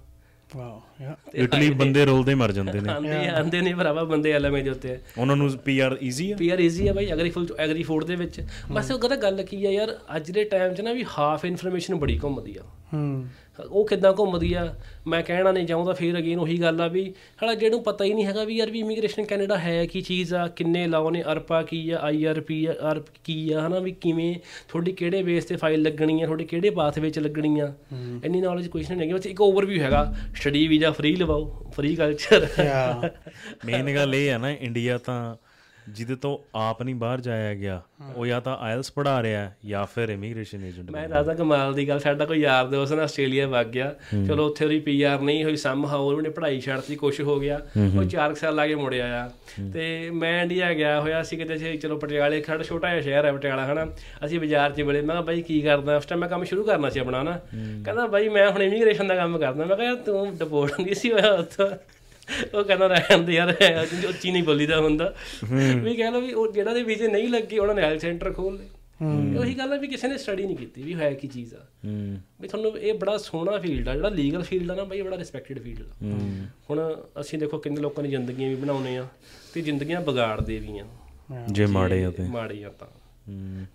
ਵਾਓ 0.55 0.81
ਯਾ 1.01 1.17
ਇਟਲੀ 1.35 1.69
ਬੰਦੇ 1.69 2.05
ਰੋਲਦੇ 2.05 2.35
ਮਰ 2.35 2.51
ਜਾਂਦੇ 2.51 2.79
ਨੇ। 2.79 2.89
ਆਂਦੇ 2.89 3.27
ਆਂਦੇ 3.27 3.61
ਨੇ 3.61 3.73
ਭਰਾਵਾ 3.73 4.03
ਬੰਦੇ 4.03 4.31
ਐਲਐਮਏ 4.31 4.61
ਦੇ 4.61 4.69
ਉੱਤੇ 4.69 4.97
ਉਹਨਾਂ 5.17 5.35
ਨੂੰ 5.35 5.49
ਪੀਆਰ 5.51 5.97
ਈਜ਼ੀ 6.03 6.31
ਆ? 6.31 6.37
ਪੀਆਰ 6.37 6.59
ਈਜ਼ੀ 6.59 6.87
ਆ 6.87 6.93
ਬਾਈ 6.93 7.05
ਐਗਰੀ 7.05 7.29
ਫੂਡ 7.29 7.51
ਐਗਰੀ 7.59 7.83
ਫੂਡ 7.83 8.03
ਦੇ 8.03 8.15
ਵਿੱਚ। 8.15 8.41
ਬਸ 8.71 8.91
ਉਹ 8.91 8.99
ਕਹਿੰਦਾ 8.99 9.15
ਗੱਲ 9.15 9.43
ਕੀ 9.43 9.65
ਆ 9.65 9.69
ਯਾਰ 9.69 9.99
ਅੱਜ 10.15 10.31
ਦੇ 10.31 10.43
ਟਾਈਮ 10.43 10.73
'ਚ 10.73 10.81
ਨਾ 10.81 10.93
ਵੀ 10.93 11.05
ਹਾਫ 11.19 11.45
ਇਨਫੋਰਮੇਸ਼ਨ 11.45 11.95
ਬੜੀ 11.95 12.19
ਘੁੰਮਦੀ 12.23 12.57
ਆ। 12.57 12.63
ਹੂੰ। 12.93 13.27
ਉਹ 13.61 13.85
ਕਿੱਦਾਂ 13.87 14.11
ਘੁੰਮਦੀ 14.13 14.53
ਆ? 14.53 14.73
ਮੈਂ 15.07 15.21
ਕਹਿਣਾ 15.23 15.51
ਨਹੀਂ 15.51 15.65
ਚਾਹੁੰਦਾ 15.67 15.93
ਫਿਰ 15.93 16.17
ਅਗੇਨ 16.17 16.39
ਉਹੀ 16.39 16.57
ਗੱਲ 16.61 16.81
ਆ 16.81 16.87
ਵੀ 16.87 17.03
ਹਲਾ 17.43 17.53
ਜਿਹਨੂੰ 17.55 17.81
ਪਤਾ 17.83 18.05
ਹੀ 18.05 18.13
ਨਹੀਂ 18.13 18.25
ਹੈਗਾ 18.25 18.43
ਵੀ 18.43 18.55
ਯਾਰ 18.57 18.69
ਵੀ 18.71 18.79
ਇਮੀਗ੍ਰੇਸ਼ਨ 18.79 19.25
ਕੈਨੇਡਾ 19.25 19.57
ਹੈ 19.57 19.85
ਕੀ 19.85 20.01
ਚੀਜ਼ 20.01 20.33
ਆ 20.33 20.47
ਕਿੰਨੇ 20.47 20.85
ਲਾਓ 20.87 21.09
ਨੇ 21.11 21.23
ਅਰਪਾ 21.31 21.61
ਕੀ 21.63 21.89
ਆ 21.89 21.99
ਆਈਆਰਪੀ 22.01 22.63
ਆ 22.65 22.73
ਅਰਪ 22.91 23.05
ਕੀ 23.23 23.37
ਆ 23.51 23.65
ਹਨਾ 23.67 23.79
ਵੀ 23.79 23.91
ਕਿਵੇਂ 24.01 24.33
ਤੁਹਾਡੀ 24.69 24.91
ਕਿਹੜੇ 24.93 25.21
ਬੇਸ 25.23 25.45
ਤੇ 25.45 25.55
ਫਾਈਲ 25.55 25.81
ਲੱਗਣੀ 25.81 26.21
ਆ 26.21 26.25
ਤੁਹਾਡੇ 26.25 26.45
ਕਿਹੜੇ 26.45 26.69
ਪਾਥ 26.71 26.99
ਵਿੱਚ 26.99 27.19
ਲੱਗਣੀ 27.19 27.59
ਆ? 27.59 27.71
ਇੰਨੀ 28.23 28.41
ਨੌਲੇਜ 28.41 28.67
ਕੁਐਸਚਨ 28.67 28.97
ਨਹੀਂ 28.97 29.07
ਹੈਗੀ 29.07 29.17
ਬਸ 29.19 29.25
ਇੱਕ 29.25 29.41
ਓਵਰਵਿਊ 29.41 29.81
ਹੈਗਾ 29.81 30.03
ਸਟੱਡੀ 30.35 30.67
ਵੀਜ਼ਾ 30.67 30.91
ਫ੍ਰੀ 30.91 31.15
ਲਵਾਓ 31.15 31.45
ਫ੍ਰੀ 31.75 31.95
ਕਲਚਰ 31.95 32.47
ਮੇਨ 33.65 33.93
ਗੱਲ 33.95 34.15
ਇਹ 34.15 34.29
ਹੈ 34.29 34.37
ਨਾ 34.37 34.51
ਇੰਡੀਆ 34.51 34.97
ਤਾਂ 34.97 35.35
ਜਿਹਦੇ 35.89 36.15
ਤੋਂ 36.15 36.37
ਆਪ 36.55 36.81
ਨਹੀਂ 36.83 36.95
ਬਾਹਰ 36.95 37.21
ਜਾਇਆ 37.21 37.53
ਗਿਆ 37.55 37.81
ਉਹ 38.15 38.25
ਜਾਂ 38.25 38.39
ਤਾਂ 38.41 38.57
ਆਇਲਸ 38.57 38.91
ਪੜਾ 38.91 39.21
ਰਿਹਾ 39.23 39.51
ਜਾਂ 39.65 39.85
ਫਿਰ 39.85 40.09
ਇਮੀਗ੍ਰੇਸ਼ਨ 40.09 40.63
ਏਜੰਟ 40.65 40.91
ਮੈਂ 40.91 41.07
ਦੱਸਦਾ 41.09 41.33
ਕਮਾਲ 41.33 41.73
ਦੀ 41.73 41.87
ਗੱਲ 41.87 41.99
ਸਾਡਾ 41.99 42.25
ਕੋਈ 42.25 42.39
ਯਾਰ 42.39 42.67
ਦੋਸਤ 42.67 42.93
ਨਾ 42.93 43.03
ਆਸਟ੍ਰੇਲੀਆ 43.03 43.47
ਵਗ 43.47 43.65
ਗਿਆ। 43.65 43.93
ਚਲੋ 44.27 44.45
ਉੱਥੇ 44.45 44.65
ਉਹਦੀ 44.65 44.79
ਪੀਆਰ 44.79 45.21
ਨਹੀਂ 45.21 45.43
ਹੋਈ 45.43 45.55
ਸਮ 45.55 45.85
ਹਾਉ 45.85 46.11
ਉਹਨੇ 46.11 46.29
ਪੜ੍ਹਾਈ 46.29 46.59
ਛੱਡਤੀ 46.59 46.95
ਕੁਛ 46.95 47.21
ਹੋ 47.21 47.39
ਗਿਆ। 47.39 47.59
ਉਹ 47.77 48.03
4 48.05 48.33
ਸਾਲ 48.35 48.55
ਲਾ 48.55 48.67
ਕੇ 48.67 48.75
ਮੁੜਿਆ 48.75 49.23
ਆ 49.23 49.29
ਤੇ 49.73 50.09
ਮੈਂ 50.13 50.41
ਇੰਡੀਆ 50.41 50.73
ਗਿਆ 50.73 50.99
ਹੋਇਆ 51.01 51.23
ਸੀ 51.23 51.37
ਕਿਤੇ 51.37 51.77
ਚਲੋ 51.77 51.97
ਪਟਿਆਲੇ 51.97 52.41
ਖੜਾ 52.41 52.63
ਛੋਟਾ 52.63 52.89
ਜਿਹਾ 52.89 53.01
ਸ਼ਹਿਰ 53.01 53.25
ਹੈ 53.25 53.31
ਪਟਿਆਲਾ 53.31 53.65
ਹਨਾ। 53.65 53.85
ਅਸੀਂ 54.25 54.39
ਬਾਜ਼ਾਰ 54.39 54.71
'ਚ 54.71 54.81
ਬੜੇ 54.81 55.01
ਮੈਂ 55.01 55.15
ਕਿਹਾ 55.15 55.21
ਬਾਈ 55.21 55.41
ਕੀ 55.41 55.61
ਕਰਦਾ? 55.61 55.97
ਉਸ 55.97 56.05
ਟਾਈਮ 56.05 56.21
ਮੈਂ 56.21 56.29
ਕੰਮ 56.29 56.43
ਸ਼ੁਰੂ 56.43 56.63
ਕਰਨਾ 56.63 56.89
ਸੀ 56.89 56.99
ਆਪਣਾ 56.99 57.23
ਨਾ 57.23 57.39
ਕਹਿੰਦਾ 57.85 58.07
ਬਾਈ 58.07 58.29
ਮੈਂ 58.29 58.49
ਹੁਣ 58.51 58.63
ਇਮੀਗ੍ਰੇਸ਼ਨ 58.63 59.07
ਦਾ 59.07 59.15
ਕੰਮ 59.15 59.37
ਕਰਦਾ। 59.37 59.65
ਮੈਂ 59.65 59.77
ਕਿਹਾ 59.77 59.95
ਤੂੰ 59.95 60.35
ਡਿਪੋਰਟ 60.37 60.79
ਨਹੀਂ 60.81 60.95
ਸੀ 60.95 61.11
ਹੋਇਆ 61.11 61.33
ਉੱਥੋਂ। 61.33 61.69
ਉਹ 62.53 62.63
ਕਹਿੰਦਾ 62.63 62.87
ਰਹਿਣ 62.87 63.23
ਦੇ 63.23 63.33
ਯਾਰ 63.33 63.55
ਉੱਚੀ 64.09 64.31
ਨਹੀਂ 64.31 64.43
ਬੋਲੀਦਾ 64.43 64.79
ਹੁੰਦਾ। 64.81 65.13
ਵੀ 65.83 65.95
ਕਹਿ 65.95 66.11
ਲਓ 66.11 66.21
ਵੀ 66.21 66.33
ਉਹ 66.33 66.51
ਜਿਹੜਾ 66.53 66.73
ਦੇ 66.73 66.83
ਵੀਜ਼ੇ 66.83 67.07
ਨਹੀਂ 67.07 67.29
ਲੱਗੇ 67.29 67.59
ਉਹਨਾਂ 67.59 67.75
ਨੇ 67.75 67.81
ਹੈਲਥ 67.81 68.01
ਸੈਂਟਰ 68.01 68.33
ਖੋਲ 68.33 68.57
ਲਏ। 68.57 68.67
ਉਹੀ 69.39 69.53
ਗੱਲ 69.53 69.73
ਹੈ 69.73 69.77
ਵੀ 69.77 69.87
ਕਿਸੇ 69.87 70.07
ਨੇ 70.07 70.17
ਸਟੱਡੀ 70.17 70.45
ਨਹੀਂ 70.45 70.57
ਕੀਤੀ 70.57 70.83
ਵੀ 70.83 70.93
ਹੈ 70.95 71.13
ਕੀ 71.13 71.27
ਚੀਜ਼ 71.27 71.53
ਆ। 71.55 71.65
ਵੀ 72.41 72.47
ਤੁਹਾਨੂੰ 72.47 72.77
ਇਹ 72.79 72.93
ਬੜਾ 72.93 73.17
ਸੋਹਣਾ 73.17 73.57
ਫੀਲਡ 73.57 73.89
ਆ 73.89 73.95
ਜਿਹੜਾ 73.95 74.09
ਲੀਗਲ 74.09 74.43
ਫੀਲਡ 74.43 74.71
ਆ 74.71 74.75
ਨਾ 74.75 74.83
ਬਈ 74.83 75.01
ਬੜਾ 75.01 75.17
ਰਿਸਪੈਕਟਡ 75.17 75.59
ਫੀਲਡ 75.59 75.81
ਆ। 75.81 76.15
ਹੁਣ 76.69 76.95
ਅਸੀਂ 77.21 77.39
ਦੇਖੋ 77.39 77.57
ਕਿੰਨੇ 77.57 77.81
ਲੋਕਾਂ 77.81 78.03
ਦੀ 78.03 78.09
ਜ਼ਿੰਦਗੀਆਂ 78.09 78.49
ਵੀ 78.49 78.55
ਬਣਾਉਨੇ 78.55 78.97
ਆ 78.97 79.07
ਤੇ 79.53 79.61
ਜ਼ਿੰਦਗੀਆਂ 79.61 80.01
ਵਿਗਾੜਦੇ 80.01 80.59
ਵੀ 80.59 80.79
ਆ। 80.79 80.85
ਜੇ 81.51 81.65
ਮਾੜੇ 81.65 82.03
ਆ 82.05 82.11
ਤੇ। 82.11 82.23
ਮਾੜੇ 82.23 82.63
ਆ 82.65 82.69
ਤਾਂ। 82.69 82.87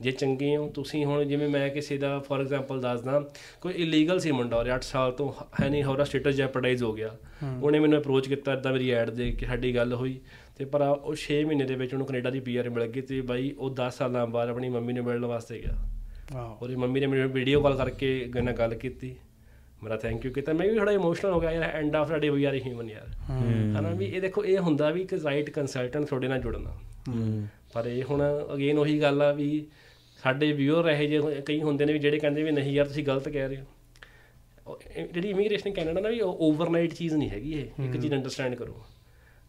ਜੇ 0.01 0.11
ਚੰਗੇ 0.11 0.57
ਹੋ 0.57 0.69
ਤੁਸੀਂ 0.69 1.05
ਹੁਣ 1.05 1.25
ਜਿਵੇਂ 1.25 1.49
ਮੈਂ 1.49 1.69
ਕਿਸੇ 1.71 1.97
ਦਾ 1.99 2.19
ਫੋਰ 2.19 2.41
ਐਗਜ਼ਾਮਪਲ 2.41 2.81
ਦੱਸਦਾ 2.81 3.31
ਕੋਈ 3.61 3.75
ਇਲੀਗਲ 3.75 4.21
ਸੀ 4.21 4.31
ਮੁੰਡਾ 4.33 4.57
ਔਰ 4.57 4.77
8 4.77 4.81
ਸਾਲ 4.83 5.13
ਤੋਂ 5.13 5.33
ਹੈ 5.61 5.69
ਨਹੀਂ 5.69 5.85
ਹੋਰਾ 5.85 6.05
ਸਟੇਟਸ 6.05 6.35
ਜੈਪਰਡਾਈਜ਼ 6.35 6.83
ਹੋ 6.83 6.93
ਗਿਆ। 6.93 7.17
ਉਹਨੇ 7.63 7.79
ਮੈਨੂੰ 7.79 8.01
ਅਪਰੋਚ 8.01 8.29
ਕੀਤਾ 8.29 8.53
ਇਦਾਂ 8.53 8.73
ਮੇਰੀ 8.73 8.91
ਐਡ 8.91 9.11
ਦੇ 9.11 9.31
ਕੇ 9.31 9.47
ਸਾਡੀ 9.47 9.75
ਗੱਲ 9.77 9.95
ਹੋਈ। 9.95 10.21
ਤੇ 10.57 10.65
ਪਰ 10.65 10.83
ਉਹ 10.83 11.17
6 11.17 11.43
ਮਹੀਨੇ 11.47 11.65
ਦੇ 11.65 11.75
ਵਿੱਚ 11.75 11.93
ਉਹਨੂੰ 11.93 12.07
ਕੈਨੇਡਾ 12.07 12.31
ਦੀ 12.31 12.41
ਪੀਆਰ 12.41 12.71
ਮਿਲ 12.71 12.87
ਗਈ 12.87 13.01
ਤੇ 13.01 13.21
ਬਾਈ 13.21 13.51
ਉਹ 13.59 13.75
10 13.75 13.91
ਸਾਲਾਂ 13.91 14.27
ਬਾਅਦ 14.27 14.49
ਆਪਣੀ 14.49 14.69
ਮੰਮੀ 14.69 14.93
ਨੂੰ 14.93 15.05
ਮਿਲਣ 15.05 15.25
ਵਾਸਤੇ 15.25 15.59
ਗਿਆ। 15.59 15.77
ਵਾਓ 16.33 16.59
ਉਹਦੀ 16.63 16.77
ਮੰਮੀ 16.77 17.01
ਨੇ 17.01 17.07
ਮੈਨੂੰ 17.07 17.31
ਵੀਡੀਓ 17.31 17.63
ਕਾਲ 17.63 17.77
ਕਰਕੇ 17.77 18.31
ਗੱਲ 18.59 18.75
ਕੀਤੀ। 18.75 19.15
ਮੇਰਾ 19.83 19.97
ਥੈਂਕ 19.97 20.25
ਯੂ 20.25 20.33
ਕੀਤਾ। 20.33 20.53
ਮੈਂ 20.53 20.69
ਵੀ 20.69 20.79
ਥੋੜਾ 20.79 20.93
ਇਮੋਸ਼ਨਲ 20.93 21.33
ਹੋ 21.33 21.41
ਗਿਆ 21.41 21.53
ਯਾਰ 21.53 21.63
end 21.63 21.97
of 21.97 22.09
the 22.09 22.19
day 22.19 22.29
we 22.31 22.45
are 22.45 22.55
human 22.55 22.91
ਯਾਰ। 22.91 23.09
ਹਨਾ 23.81 23.91
ਵੀ 23.91 24.07
ਇਹ 24.07 24.21
ਦੇਖੋ 24.21 24.45
ਇਹ 24.45 24.59
ਹੁੰਦਾ 24.59 24.91
ਵੀ 24.91 25.03
ਇੱਕ 25.03 25.15
ਰਾਈਟ 25.25 25.51
ਕੰਸਲਟੈਂਟ 25.51 26.05
ਤੁਹਾਡੇ 26.05 26.29
ਨਾਲ 26.29 26.41
ਜੁੜਨਾ। 26.41 26.77
ਪਰ 27.73 27.87
ਇਹ 27.87 28.03
ਹੁਣ 28.03 28.23
ਅਗੇਨ 28.55 28.79
ਉਹੀ 28.79 29.01
ਗੱਲ 29.01 29.23
ਆ 29.23 29.33
ਵੀ 29.33 29.67
ਸਾਡੇ 30.23 30.53
ਵਿਊਅਰ 30.53 30.89
ਇਹ 30.91 31.09
ਜੇ 31.09 31.21
ਕਈ 31.47 31.63
ਹੁੰਦੇ 31.63 31.85
ਨੇ 31.85 31.93
ਵੀ 31.93 31.99
ਜਿਹੜੇ 31.99 32.19
ਕਹਿੰਦੇ 32.19 32.43
ਵੀ 32.43 32.51
ਨਹੀਂ 32.51 32.73
ਯਾਰ 32.73 32.87
ਤੁਸੀਂ 32.87 33.05
ਗਲਤ 33.05 33.29
ਕਹਿ 33.29 33.49
ਰਹੇ 33.49 33.57
ਹੋ। 33.57 34.79
ਜਿਹੜੀ 35.13 35.31
ਇਮੀਗ੍ਰੇਸ਼ਨ 35.31 35.73
ਕੈਨੇਡਾ 35.73 36.01
ਨਾ 36.01 36.09
ਵੀ 36.09 36.21
ਓਵਰਨਾਈਟ 36.21 36.95
ਚੀਜ਼ 36.95 37.15
ਨਹੀਂ 37.15 37.31
ਹੈਗੀ 37.31 37.53
ਇਹ। 37.53 37.85
ਇੱਕ 37.85 37.97
ਚੀਜ਼ 37.97 38.15
ਅੰਡਰਸਟੈਂਡ 38.15 38.55
ਕਰੋ। 38.55 38.83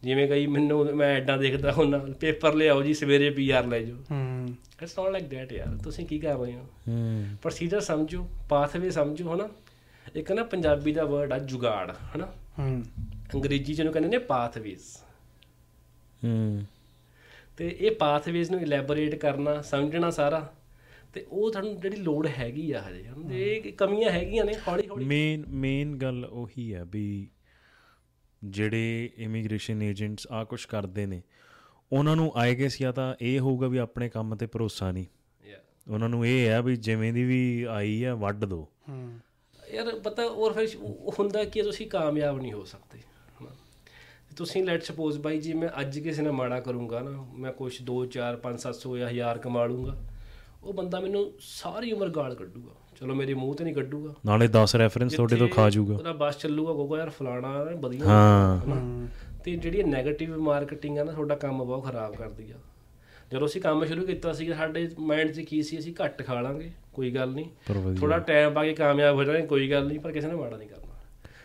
ਜਿਵੇਂ 0.04 0.28
ਕਈ 0.28 0.48
ਮੈਨੂੰ 0.48 0.86
ਮੈਂ 0.86 1.16
ਐਡਾਂ 1.16 1.38
ਦੇਖਦਾ 1.38 1.72
ਹੁੰਦਾ 1.72 1.98
ਪੇਪਰ 2.20 2.54
ਲਿਆਓ 2.54 2.82
ਜੀ 2.84 2.94
ਸਵੇਰੇ 2.94 3.30
ਪੀਆਰ 3.30 3.68
ਲੈ 3.68 3.80
ਜਾਓ। 3.80 3.98
ਹੂੰ। 3.98 4.48
ਇਟਸ 4.84 5.00
ਨਾਟ 5.00 5.12
ਲਾਈਕ 5.12 5.24
ਦੈਟ 5.24 5.54
ਯਾਰ 5.54 5.78
ਤੁਸੀਂ 5.84 6.06
ਕੀ 6.06 6.20
ਕਰ 6.20 6.38
ਰਹੇ 6.38 6.54
ਹੋ? 6.54 6.66
ਹੂੰ। 6.88 7.26
ਪ੍ਰੋਸੀਜਰ 7.42 7.80
ਸਮਝੋ 7.80 8.28
ਪਾਥਵੇ 8.50 8.92
ਸਮਝੋ 8.92 9.36
ਹਨਾ? 9.36 9.50
ਇੱਕ 10.16 10.32
ਨਾ 10.32 10.44
ਪੰਜਾਬੀ 10.44 10.94
ਦਾ 10.94 11.04
ਵਰਡ 11.06 11.34
ਆ 11.34 11.40
ਜੁਗਾੜ 11.40 11.92
ਹਨਾ? 11.92 12.34
ਹੂੰ। 12.60 12.84
ਅੰਗਰੇਜ਼ੀ 13.36 13.74
ਚ 13.74 13.80
ਇਹਨੂੰ 13.80 13.94
ਕਹਿੰਦੇ 13.94 14.10
ਨੇ 14.10 14.18
ਪਾਥਵੇਜ਼ 14.18 14.82
ਹੂੰ। 16.24 16.66
ਤੇ 17.58 17.78
ਇਹ 17.80 17.96
ਪਾਥਵੇਜ਼ 17.96 18.52
ਨੂੰ 18.52 18.62
ਇਲੈਬੋਰੇਟ 18.62 19.16
ਕਰਨਾ 19.16 19.62
ਸਮਝਣਾ 19.62 20.10
ਸਾਰਾ 20.10 20.54
ਤੇ 21.14 21.26
ਉਹ 21.30 21.52
ਤੁਹਾਨੂੰ 21.52 21.82
ਜਿਹੜੀ 21.82 21.98
ਲੋੜ 21.98 22.28
ਹੈਗੀ 22.28 22.72
ਆ 22.72 22.84
ਹਜੇ 22.90 23.06
ਇਹ 23.32 23.74
ਕਮੀਆਂ 23.74 24.12
ਹੈਗੀਆਂ 24.12 24.46
ਨੇ 24.46 24.54
ਹੌਲੀ 24.68 24.88
ਹੌਲੀ 24.88 25.06
ਮੇਨ 25.06 25.46
ਮੇਨ 25.48 25.96
ਗੱਲ 25.96 26.26
ਉਹੀ 26.26 26.74
ਹੈ 26.74 26.86
ਵੀ 26.86 27.30
ਜਿਹੜੇ 28.44 29.10
ਇਮੀਗ੍ਰੇਸ਼ਨ 29.18 29.82
ਏਜੰਟਸ 29.82 30.28
ਆ 30.32 30.44
ਕੁਝ 30.44 30.66
ਕਰਦੇ 30.66 31.06
ਨੇ 31.06 31.22
ਉਹਨਾਂ 31.92 32.16
ਨੂੰ 32.16 32.32
ਆਏਗੇ 32.36 32.70
ਸੀ 32.70 32.86
ਤਾਂ 32.96 33.16
ਇਹ 33.22 33.40
ਹੋਊਗਾ 33.40 33.68
ਵੀ 33.68 33.78
ਆਪਣੇ 33.78 34.10
ਕੰਮ 34.10 34.36
ਤੇ 34.36 34.46
ਭਰੋਸਾ 34.46 34.92
ਨਹੀਂ. 34.92 35.06
ਉਹਨਾਂ 35.90 36.10
ਨੂੰ 36.10 36.28
ਇਹ 36.28 36.48
ਹੈ 36.48 36.62
ਵੀ 36.62 36.76
ਜਿਵੇਂ 36.76 37.14
ਦੀ 37.14 37.24
ਵੀ 37.24 37.64
ਆਈ 37.70 38.06
ਹੈ 38.06 38.14
ਵੱਢ 38.14 38.46
ਦੋ। 38.46 38.70
ਹੂੰ। 38.90 39.20
ਯਾਰ 39.74 40.00
ਪਤਾ 40.00 40.24
ਔਰ 40.24 40.54
ਫਿਰ 40.54 40.68
ਹੁੰਦਾ 41.20 41.44
ਕਿ 41.44 41.62
ਤੁਸੀਂ 41.62 41.88
ਕਾਮਯਾਬ 41.88 42.40
ਨਹੀਂ 42.42 42.54
ਹੋ 42.54 42.64
ਸਕਦੇ 42.64 43.00
ਤੁਸੀਂ 44.36 44.64
ਲੈਟ 44.64 44.84
ਸਪੋਜ਼ 44.84 45.20
ਬਾਈ 45.20 45.40
ਜੀ 45.40 45.54
ਮੈਂ 45.54 45.70
ਅੱਜ 45.82 46.00
ਕਿਸੇ 46.00 46.22
ਨਾਲ 46.22 46.32
ਮਾੜਾ 46.32 46.60
ਕਰੂੰਗਾ 46.60 47.00
ਨਾ 47.00 47.26
ਮੈਂ 47.34 47.52
ਕੁਛ 47.52 47.82
2 47.82 47.98
4 48.16 48.38
5 48.42 48.58
700 48.62 48.98
ਜਾਂ 48.98 49.10
1000 49.10 49.40
ਕਮਾ 49.40 49.66
ਲੂੰਗਾ 49.66 49.98
ਉਹ 50.64 50.74
ਬੰਦਾ 50.74 51.00
ਮੈਨੂੰ 51.00 51.34
ਸਾਰੀ 51.40 51.92
ਉਮਰ 51.92 52.10
ਗਾਲ 52.10 52.36
ਕੱਢੂਗਾ। 52.36 52.72
ਚਲੋ 53.00 53.16
ਮੇਰੇ 53.16 53.34
ਮੂੰਹ 53.34 53.56
ਤੇ 53.56 53.64
ਨਹੀਂ 53.64 53.74
ਕੱਢੂਗਾ। 53.74 54.14
ਨਾਲੇ 54.26 54.48
10 54.48 54.76
ਰੈਫਰੈਂਸ 54.76 55.14
ਤੁਹਾਡੇ 55.14 55.36
ਤੋਂ 55.36 55.48
ਖਾ 55.48 55.70
ਜਾਊਗਾ। 55.70 55.96
ਉਹਦਾ 55.96 56.14
ਬਸ 56.14 56.38
ਚੱਲੂਗਾ 56.38 56.74
ਗੋਗਾ 56.74 56.98
ਯਾਰ 56.98 57.10
ਫਲਾਣਾ 57.10 57.64
ਵਧੀਆ 57.64 58.06
ਹਾਂ। 58.06 59.08
ਤੇ 59.44 59.56
ਜਿਹੜੀ 59.56 59.84
ਨੈਗੇਟਿਵ 59.84 60.38
ਮਾਰਕੀਟਿੰਗ 60.38 60.98
ਆ 60.98 61.04
ਨਾ 61.04 61.12
ਤੁਹਾਡਾ 61.12 61.36
ਕੰਮ 61.36 61.64
ਬਹੁਤ 61.64 61.84
ਖਰਾਬ 61.84 62.16
ਕਰਦੀ 62.16 62.52
ਆ। 62.52 62.56
ਜਦੋਂ 63.32 63.48
ਅਸੀਂ 63.48 63.62
ਕੰਮ 63.62 63.86
ਸ਼ੁਰੂ 63.86 64.06
ਕੀਤਾ 64.06 64.34
ਸੀ 64.34 64.54
ਸਾਡੇ 64.54 64.90
ਮਾਈਂਡ 65.00 65.32
'ਚ 65.32 65.40
ਕੀ 65.40 65.64
ਸੀ? 65.64 65.80
ਅਸੀਂ 65.80 65.94
ਘੱਟ 66.06 66.26
ਖਾ 66.26 66.42
ਲਾਂਗੇ। 66.42 66.72
ਕੋਈ 66.94 67.12
ਗੱਲ 67.12 67.30
ਨਹੀਂ। 67.30 67.46
ਥੋੜਾ 68.00 68.18
ਟਾਈਮ 68.20 68.54
ਪਾ 68.54 68.66
ਕੇ 68.66 68.74
ਕਾਮਯਾਬ 68.74 69.16
ਹੋ 69.16 69.24
ਜਾਵਾਂਗੇ 69.24 69.48
ਕੋਈ 69.48 69.72
ਗੱਲ 69.72 69.88
ਨਹੀਂ 69.88 70.00
ਪਰ 70.00 70.12
ਕਿਸੇ 70.12 70.28
ਨੇ 70.28 70.36
ਮਾੜਾ 70.36 70.58
ਨਹੀਂ 70.58 70.70
ਕਰਨਾ। 70.70 70.94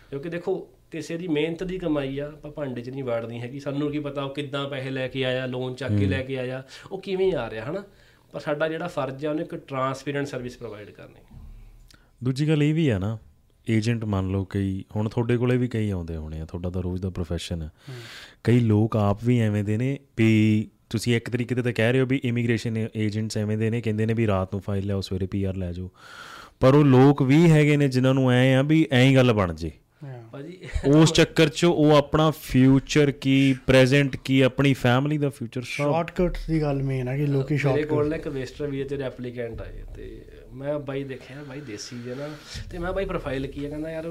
ਕਿਉਂਕਿ 0.09 0.29
ਦੇਖੋ 0.29 0.69
ਕਿਸੇ 0.91 1.17
ਦੀ 1.17 1.27
ਮਿਹਨਤ 1.27 1.63
ਦੀ 1.63 1.77
ਕਮਾਈ 1.79 2.19
ਆ 2.19 2.27
ਆਪਾਂ 2.27 2.51
ਭਾਂਡੇ 2.51 2.81
'ਚ 2.81 2.89
ਨਹੀਂ 2.89 3.03
ਵਾੜਨੀ 3.03 3.41
ਹੈਗੀ। 3.41 3.59
ਸਾਨੂੰ 3.59 3.91
ਕੀ 3.91 3.99
ਪਤਾ 3.99 4.23
ਉਹ 4.23 4.33
ਕਿੱਦਾਂ 4.33 4.69
ਪੈਸੇ 4.69 4.89
ਲੈ 4.89 5.07
ਕੇ 5.07 5.25
ਆਇਆ 5.25 5.45
ਲੋਨ 5.45 5.75
ਚੱਕ 5.75 5.97
ਕੇ 5.97 6.05
ਲੈ 6.05 6.21
ਕੇ 6.21 6.37
ਆਇਆ 6.37 6.63
ਉਹ 6.91 7.01
ਕਿਵੇਂ 7.01 7.33
ਆ 7.33 7.49
ਰਿਹਾ 7.49 7.65
ਹਨਾ? 7.65 7.83
ਪਰ 8.31 8.39
ਸਾਡਾ 8.39 8.67
ਜਿਹੜਾ 8.67 8.87
ਫਰਜ਼ 8.87 9.25
ਆ 9.25 9.29
ਉਹਨੇ 9.29 9.41
ਇੱਕ 9.41 9.55
ਟਰਾਂਸਪੇਰੈਂਟ 9.55 10.27
ਸਰਵਿਸ 10.27 10.57
ਪ੍ਰੋਵਾਈਡ 10.57 10.89
ਕਰਨੀ। 10.89 11.37
ਦੂਜੀ 12.23 12.47
ਗੱਲ 12.47 12.63
ਇਹ 12.63 12.73
ਵੀ 12.73 12.89
ਹੈ 12.89 12.99
ਨਾ 12.99 13.17
ਏਜੰਟ 13.67 14.05
ਮੰਨ 14.05 14.29
ਲਓ 14.31 14.45
ਕਈ 14.45 14.83
ਹੁਣ 14.95 15.09
ਤੁਹਾਡੇ 15.09 15.37
ਕੋਲੇ 15.37 15.57
ਵੀ 15.57 15.67
ਕਈ 15.67 15.89
ਆਉਂਦੇ 15.89 16.15
ਹੋਣੇ 16.15 16.41
ਆ 16.41 16.45
ਤੁਹਾਡਾ 16.45 16.69
ਤਾਂ 16.69 16.81
ਰੋਜ਼ 16.81 17.01
ਦਾ 17.01 17.09
ਪ੍ਰੋਫੈਸ਼ਨ 17.09 17.61
ਹੈ। 17.61 17.69
ਕਈ 18.43 18.59
ਲੋਕ 18.59 18.95
ਆਪ 18.97 19.17
ਵੀ 19.23 19.39
ਐਵੇਂ 19.39 19.63
ਦੇ 19.63 19.77
ਨੇ 19.77 19.99
ਵੀ 20.17 20.69
ਤੁਸੀਂ 20.89 21.15
ਇੱਕ 21.15 21.29
ਤਰੀਕੇ 21.29 21.55
ਤੇ 21.55 21.61
ਤਾਂ 21.61 21.73
ਕਹਿ 21.73 21.91
ਰਹੇ 21.91 22.01
ਹੋ 22.01 22.05
ਵੀ 22.05 22.21
ਇਮੀਗ੍ਰੇਸ਼ਨ 22.23 22.87
ਏਜੰਟਸ 22.95 23.37
ਐਵੇਂ 23.37 23.57
ਦੇ 23.57 23.69
ਨੇ 23.69 23.81
ਕਹਿੰਦੇ 23.81 24.05
ਨੇ 24.05 24.13
ਵੀ 24.13 24.27
ਰਾਤ 24.27 24.53
ਨੂੰ 24.53 24.61
ਫਾਈਲ 24.61 24.85
ਲਿਆਓ 24.85 25.01
ਸਵੇਰੇ 25.01 25.25
ਪੀਆਰ 25.25 25.55
ਲੈ 25.55 25.71
ਜਾਓ। 25.71 25.89
ਪਰ 26.59 26.75
ਉਹ 26.75 26.85
ਲੋਕ 26.85 27.23
ਵੀ 27.23 27.51
ਹੈਗੇ 27.51 27.77
ਨੇ 27.77 27.87
ਜਿਨ੍ਹਾਂ 27.87 28.13
ਨੂੰ 28.13 28.31
ਐ 28.31 28.55
ਆ 28.55 28.61
ਵੀ 28.61 28.87
ਐਂ 28.91 29.09
ਹੀ 29.09 29.15
ਗੱਲ 29.15 29.33
ਬਣ 29.33 29.53
ਜੇ। 29.53 29.71
ਭਾਜੀ 30.31 30.57
ਉਸ 30.95 31.13
ਚੱਕਰ 31.13 31.47
'ਚ 31.49 31.65
ਉਹ 31.65 31.91
ਆਪਣਾ 31.95 32.31
ਫਿਊਚਰ 32.31 33.11
ਕੀ 33.11 33.55
ਪ੍ਰੈਜ਼ੈਂਟ 33.67 34.15
ਕੀ 34.15 34.41
ਆਪਣੀ 34.41 34.73
ਫੈਮਿਲੀ 34.73 35.17
ਦਾ 35.17 35.29
ਫਿਊਚਰ 35.29 35.61
ਸਭ 35.61 35.67
ਸ਼ਾਰਟਕਟਸ 35.67 36.47
ਦੀ 36.47 36.61
ਗੱਲ 36.61 36.83
ਮੇਨ 36.83 37.07
ਹੈ 37.07 37.17
ਕਿ 37.17 37.25
ਲੋਕੀ 37.25 37.53
ਮੇਰੇ 37.53 37.57
ਸ਼ਾਰਟਕਟ 37.57 37.87
ਕੋਲ 37.87 38.09
ਨਾ 38.09 38.15
ਇੱਕ 38.15 38.27
ਵੇਸਟਰ 38.27 38.67
ਵੀ 38.67 38.83
ਤੇ 38.83 38.97
ਐਪਲੀਕੈਂਟ 39.03 39.61
ਆਏ 39.61 39.83
ਤੇ 39.95 40.25
ਮੈਂ 40.53 40.79
ਬਾਈ 40.79 41.03
ਦੇਖਿਆ 41.03 41.43
ਬਾਈ 41.43 41.61
ਦੇਸੀ 41.61 42.01
ਜਿਹਾ 42.01 42.15
ਨਾ। 42.15 42.27
ਤੇ 42.71 42.77
ਮੈਂ 42.77 42.93
ਬਾਈ 42.93 43.05
ਪ੍ਰੋਫਾਈਲ 43.05 43.47
ਕੀ 43.47 43.65
ਹੈ 43.65 43.69
ਕਹਿੰਦਾ 43.69 43.91
ਯਾਰ 43.91 44.03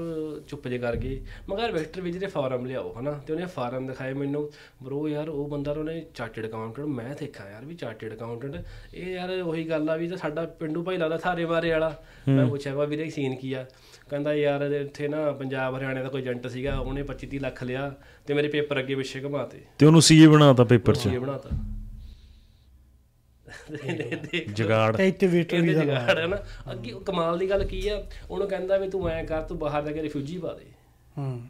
ਚੁੱਪ 0.47 0.67
ਜੇ 0.67 0.77
ਕਰ 0.77 0.95
ਗਏ। 0.95 1.21
ਮੈਂ 1.49 1.57
ਕਿਹਾ 1.57 1.67
ਵੇਸਟਰ 1.67 2.01
ਵੀ 2.01 2.11
ਜਿਹੜੇ 2.11 2.27
ਫਾਰਮ 2.27 2.65
ਲਿਆਓ 2.65 2.95
ਹਨਾ। 2.99 3.11
ਤੇ 3.11 3.33
ਉਹਨੇ 3.33 3.45
ਫਾਰਮ 3.45 3.87
ਦਿਖਾਏ 3.87 4.13
ਮੈਨੂੰ। 4.13 4.51
ਬਰੋ 4.83 5.07
ਯਾਰ 5.07 5.29
ਉਹ 5.29 5.47
ਬੰਦਾ 5.47 5.71
ਉਹਨੇ 5.71 6.05
ਚਾਰਟਰਡ 6.15 6.45
ਅਕਾਊਂਟੈਂਟ 6.45 6.87
ਮੈਂ 6.87 7.15
ਦੇਖਿਆ 7.19 7.51
ਯਾਰ 7.51 7.65
ਵੀ 7.65 7.75
ਚਾਰਟਰਡ 7.75 8.13
ਅਕਾਊਂਟੈਂਟ 8.13 8.55
ਇਹ 8.93 9.13
ਯਾਰ 9.13 9.29
ਉਹੀ 9.29 9.69
ਗੱਲ 9.69 9.89
ਆ 9.89 9.95
ਵੀ 9.95 10.07
ਤਾਂ 10.07 10.17
ਸਾਡਾ 10.17 10.45
ਪਿੰਡੂ 10.45 10.83
ਭਾਈ 10.83 10.97
ਲੱਗਦਾ 10.97 11.17
ਥਾਰੇ 11.17 11.45
ਮਾਰੇ 11.45 11.71
ਵਾਲਾ। 11.71 12.03
ਮੈਂ 12.29 12.47
ਪੁੱਛਿਆ 12.47 12.75
ਵਾ 12.75 12.85
ਵੀਰੇ 12.85 13.09
ਸੀਨ 13.09 13.35
ਕੀ 13.35 13.53
ਆ? 13.53 13.65
ਕਹਿੰਦਾ 14.09 14.33
ਯਾਰ 14.33 14.61
ਇੱਥੇ 14.61 15.07
ਨਾ 15.07 15.31
ਪੰਜਾਬ 15.31 15.77
ਹਰਿਆਣੇ 15.77 16.03
ਦਾ 16.03 16.09
ਕੋਈ 16.09 16.21
ਏਜੰਟ 16.21 16.47
ਸੀਗਾ 16.47 16.79
ਉਹਨੇ 16.79 17.03
25 17.03 17.27
30 17.27 17.39
ਲੱਖ 17.39 17.63
ਲਿਆ 17.63 17.95
ਤੇ 18.27 18.33
ਮੇਰੇ 18.33 18.47
ਪੇਪਰ 18.47 18.79
ਅੱਗੇ 18.79 18.95
ਪਿੱਛੇ 18.95 19.21
ਘਮਾਤੇ। 19.21 19.61
ਤੇ 19.79 19.85
ਉਹਨੂੰ 19.85 20.01
ਸੀਏ 20.01 20.27
ਬਣਾਤਾ 20.27 20.63
ਪੇਪਰ 20.63 20.95
'ਚ? 20.95 21.07
ਇਹ 21.07 21.19
ਬਣਾਤਾ। 21.19 21.49
ਦੇਖ 21.49 21.78
ਜਗਾੜ। 24.53 24.97
ਤੇ 24.97 25.07
ਇੱਥੇ 25.07 25.27
ਵੇਟਰ 25.27 25.55
ਇਹਦੇ 25.55 25.67
ਵੀ 25.67 25.73
ਦਾ 25.73 25.83
ਜਗਾੜ 25.83 26.19
ਹੈ 26.19 26.27
ਨਾ। 26.27 26.37
ਅੱਗੇ 26.71 26.93
ਕਮਾਲ 27.05 27.37
ਦੀ 27.37 27.49
ਗੱਲ 27.49 27.63
ਕੀ 27.63 27.87
ਆ? 27.87 28.03
ਉਹਨੂੰ 28.31 28.47
ਕਹਿੰਦਾ 28.47 28.77
ਵੀ 28.77 28.89
ਤੂੰ 28.89 29.09
ਐਂ 29.09 29.23
ਕਰ 29.23 29.41
ਤੂੰ 29.41 29.59
ਬਾਹਰ 29.59 29.83
ਜਾ 29.83 29.91
ਕੇ 29.91 30.01
ਰਿਫਿਊਜੀ 30.01 30.37
ਪਾ 30.37 30.53
ਦੇ। 30.53 30.65
ਹੂੰ। 31.17 31.41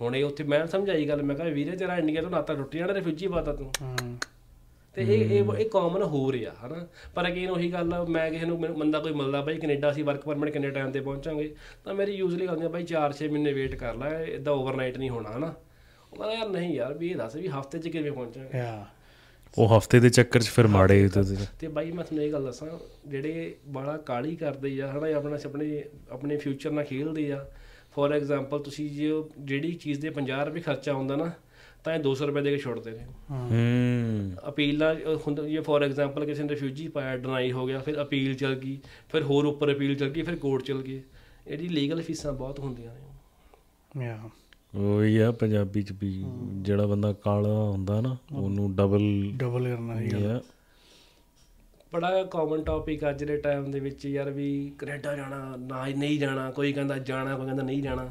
ਹੁਣ 0.00 0.16
ਇਹ 0.16 0.24
ਉੱਥੇ 0.24 0.44
ਮੈਂ 0.44 0.66
ਸਮਝਾਈ 0.66 1.08
ਗੱਲ 1.08 1.22
ਮੈਂ 1.22 1.36
ਕਿਹਾ 1.36 1.48
ਵੀਰੇ 1.48 1.76
ਤੇਰਾ 1.76 1.96
ਇੰਡੀਆ 1.96 2.22
ਤੋਂ 2.22 2.30
ਨਾਤਾ 2.30 2.54
ਟੁੱਟ 2.54 2.76
ਜਾਣਾ 2.76 2.94
ਰਿਫਿਊਜੀ 2.94 3.28
ਪਾਤਾ 3.28 3.52
ਤੂੰ 3.52 3.72
ਹੂੰ। 3.82 4.18
ਤੇ 4.94 5.02
ਇਹ 5.02 5.40
ਇਹ 5.40 5.52
ਇਹ 5.52 5.70
ਕਾਮਨ 5.70 6.02
ਹੋ 6.02 6.32
ਰਿਹਾ 6.32 6.54
ਹਨਾ। 6.66 6.86
ਪਰ 7.14 7.28
ਅਗੇਨ 7.28 7.50
ਉਹੀ 7.50 7.72
ਗੱਲ 7.72 7.94
ਆ 7.94 8.04
ਮੈਂ 8.04 8.30
ਕਿਸੇ 8.30 8.46
ਨੂੰ 8.46 8.60
ਮੈਨੂੰ 8.60 8.78
ਬੰਦਾ 8.78 8.98
ਕੋਈ 8.98 9.12
ਮਿਲਦਾ 9.12 9.40
ਬਾਈ 9.40 9.58
ਕੈਨੇਡਾ 9.58 9.90
ਅਸੀਂ 9.90 10.04
ਵਰਕ 10.04 10.24
ਪਰਮਿਟ 10.24 10.52
ਕਿੰਨੇ 10.52 10.70
ਟਾਈਮ 10.70 10.90
ਤੇ 10.90 11.00
ਪਹੁੰਚਾਂਗੇ? 11.00 11.54
ਤਾਂ 11.84 11.94
ਮੇਰੀ 11.94 12.12
ਯੂਜ਼ਲੀ 12.12 12.46
ਗੱਲ 12.46 12.50
ਹੁੰਦੀ 12.50 12.66
ਆ 12.66 12.68
ਬਾਈ 12.68 12.84
4-6 12.84 13.30
ਮਹੀਨੇ 13.30 13.52
ਵੇਟ 13.52 13.74
ਕਰ 13.74 13.94
ਲੈ 13.94 14.24
ਇਦਾਂ 14.24 14.52
ਓਵਰਨਾਈਟ 14.52 14.98
ਨਹੀਂ 14.98 15.10
ਹੋਣਾ 15.10 15.36
ਹਨਾ? 15.36 15.54
ਉਹ 16.12 16.16
ਕਹਿੰਦਾ 16.16 16.32
ਯਾਰ 16.34 16.48
ਨਹੀਂ 16.48 16.74
ਯਾਰ 16.74 16.94
ਵੀ 16.94 17.10
ਇਹ 17.10 17.16
ਦੱਸ 17.16 17.36
ਵੀ 17.36 17.48
ਹਫ਼ਤੇ 17.48 17.78
'ਚ 17.78 17.88
ਕਿਵੇਂ 17.88 18.12
ਪਹੁੰਚਾਂਗੇ? 18.12 18.58
ਯਾ। 18.58 18.86
ਉਹ 19.58 19.78
ਹਫ਼ਤੇ 19.78 20.00
ਦੇ 20.00 20.08
ਚੱਕਰ 20.08 20.40
'ਚ 20.40 20.48
ਫਿਰ 20.48 20.66
ਮਾੜੇ 20.66 21.08
ਤੇ 21.08 21.22
ਤੇ 21.60 21.68
ਬਾਈ 21.68 21.92
ਮੈਂ 21.92 22.04
ਤੁਹਾਨੂੰ 22.04 22.24
ਇਹ 22.24 22.32
ਗੱਲ 22.32 22.44
ਦੱਸਾਂ 22.44 22.68
ਜਿਹੜੇ 23.08 23.54
ਬਾਲਾ 23.66 23.96
ਕਾਲੀ 23.96 24.36
ਕਰਦੇ 24.36 24.82
ਆ 24.82 24.92
ਹਨਾ 24.92 25.08
ਇਹ 25.08 25.14
ਆਪਣਾ 25.14 25.38
ਆਪਣੇ 25.44 25.84
ਆਪਣੇ 26.10 26.36
ਫਿਊਚਰ 26.36 26.70
ਨਾਲ 26.70 26.84
ਖੇਲਦੇ 26.84 27.32
ਆ। 27.32 27.46
ਫੋਰ 27.92 28.12
ਐਗਜ਼ਾਮਪਲ 28.12 28.58
ਤੁਸੀਂ 28.58 28.90
ਜੇ 28.90 29.10
ਜਿਹੜੀ 29.38 29.72
ਚੀਜ਼ 29.72 30.00
ਦੇ 30.00 30.10
50 30.10 30.44
ਰੁਪਏ 30.44 30.60
ਖਰਚਾ 30.60 30.92
ਆਉਂਦਾ 30.92 31.16
ਨਾ 31.16 31.32
ਤਾਂ 31.84 31.94
ਇਹ 31.94 32.00
200 32.00 32.26
ਰੁਪਏ 32.26 32.42
ਦੇ 32.42 32.50
ਕੇ 32.50 32.58
ਛੋੜਦੇ 32.58 32.90
ਨੇ। 32.90 33.06
ਹੂੰ। 33.30 34.32
ਅਪੀਲਾਂ 34.48 34.94
ਹੁੰਦਾ 35.26 35.48
ਜੇ 35.48 35.60
ਫੋਰ 35.60 35.82
ਐਗਜ਼ਾਮਪਲ 35.82 36.24
ਕਿਸੇ 36.24 36.42
ਨੇ 36.42 36.48
ਰਿਫਿਊਜੀ 36.48 36.88
ਪਾਇਆ 36.88 37.16
ਡਿਨਾਈ 37.16 37.52
ਹੋ 37.52 37.66
ਗਿਆ 37.66 37.78
ਫਿਰ 37.78 38.02
ਅਪੀਲ 38.02 38.34
ਚੱਲ 38.34 38.54
ਗਈ 38.54 38.78
ਫਿਰ 39.12 39.22
ਹੋਰ 39.22 39.44
ਉੱਪਰ 39.44 39.72
ਅਪੀਲ 39.72 39.94
ਚੱਲ 39.94 40.08
ਗਈ 40.08 40.22
ਫਿਰ 40.22 40.36
ਕੋਰਟ 40.36 40.62
ਚੱਲ 40.62 40.82
ਗਈ 40.82 41.02
ਇਹਦੀ 41.46 41.68
ਲੀਗਲ 41.68 42.02
ਫੀਸਾਂ 42.02 42.32
ਬਹੁਤ 42.32 42.58
ਹੁੰਦੀਆਂ 42.58 42.94
ਨੇ। 42.94 43.00
ਯਾ 44.06 44.30
ਉਹੀ 44.74 45.16
ਆ 45.16 45.32
ਪੰਜਾਬੀ 45.32 45.82
ਚ 45.82 45.92
ਵੀ 46.00 46.24
ਜਿਹੜਾ 46.52 46.86
ਬੰਦਾ 46.86 47.12
ਕਾਲਾ 47.12 47.48
ਹੁੰਦਾ 47.48 48.00
ਨਾ 48.00 48.16
ਉਹਨੂੰ 48.32 48.74
ਡਬਲ 48.74 49.32
ਡਬਲ 49.36 49.68
ਕਰਨਾ 49.68 50.00
ਸੀ 50.00 50.24
ਆ। 50.24 50.40
ਬੜਾ 51.92 52.24
ਕਾਮਨ 52.24 52.62
ਟੌਪਿਕ 52.62 53.10
ਅੱਜ 53.10 53.24
ਦੇ 53.24 53.36
ਟਾਈਮ 53.36 53.70
ਦੇ 53.70 53.80
ਵਿੱਚ 53.80 54.06
ਯਾਰ 54.06 54.30
ਵੀ 54.30 54.72
ਕੈਨੇਡਾ 54.78 55.16
ਜਾਣਾ 55.16 55.56
ਨਾ 55.58 55.86
ਨਹੀਂ 55.86 56.18
ਜਾਣਾ 56.18 56.50
ਕੋਈ 56.50 56.72
ਕਹਿੰਦਾ 56.72 56.98
ਜਾਣਾ 56.98 57.36
ਕੋਈ 57.36 57.46
ਕਹਿੰਦਾ 57.46 57.62
ਨਹੀਂ 57.62 57.82
ਜਾਣਾ 57.82 58.10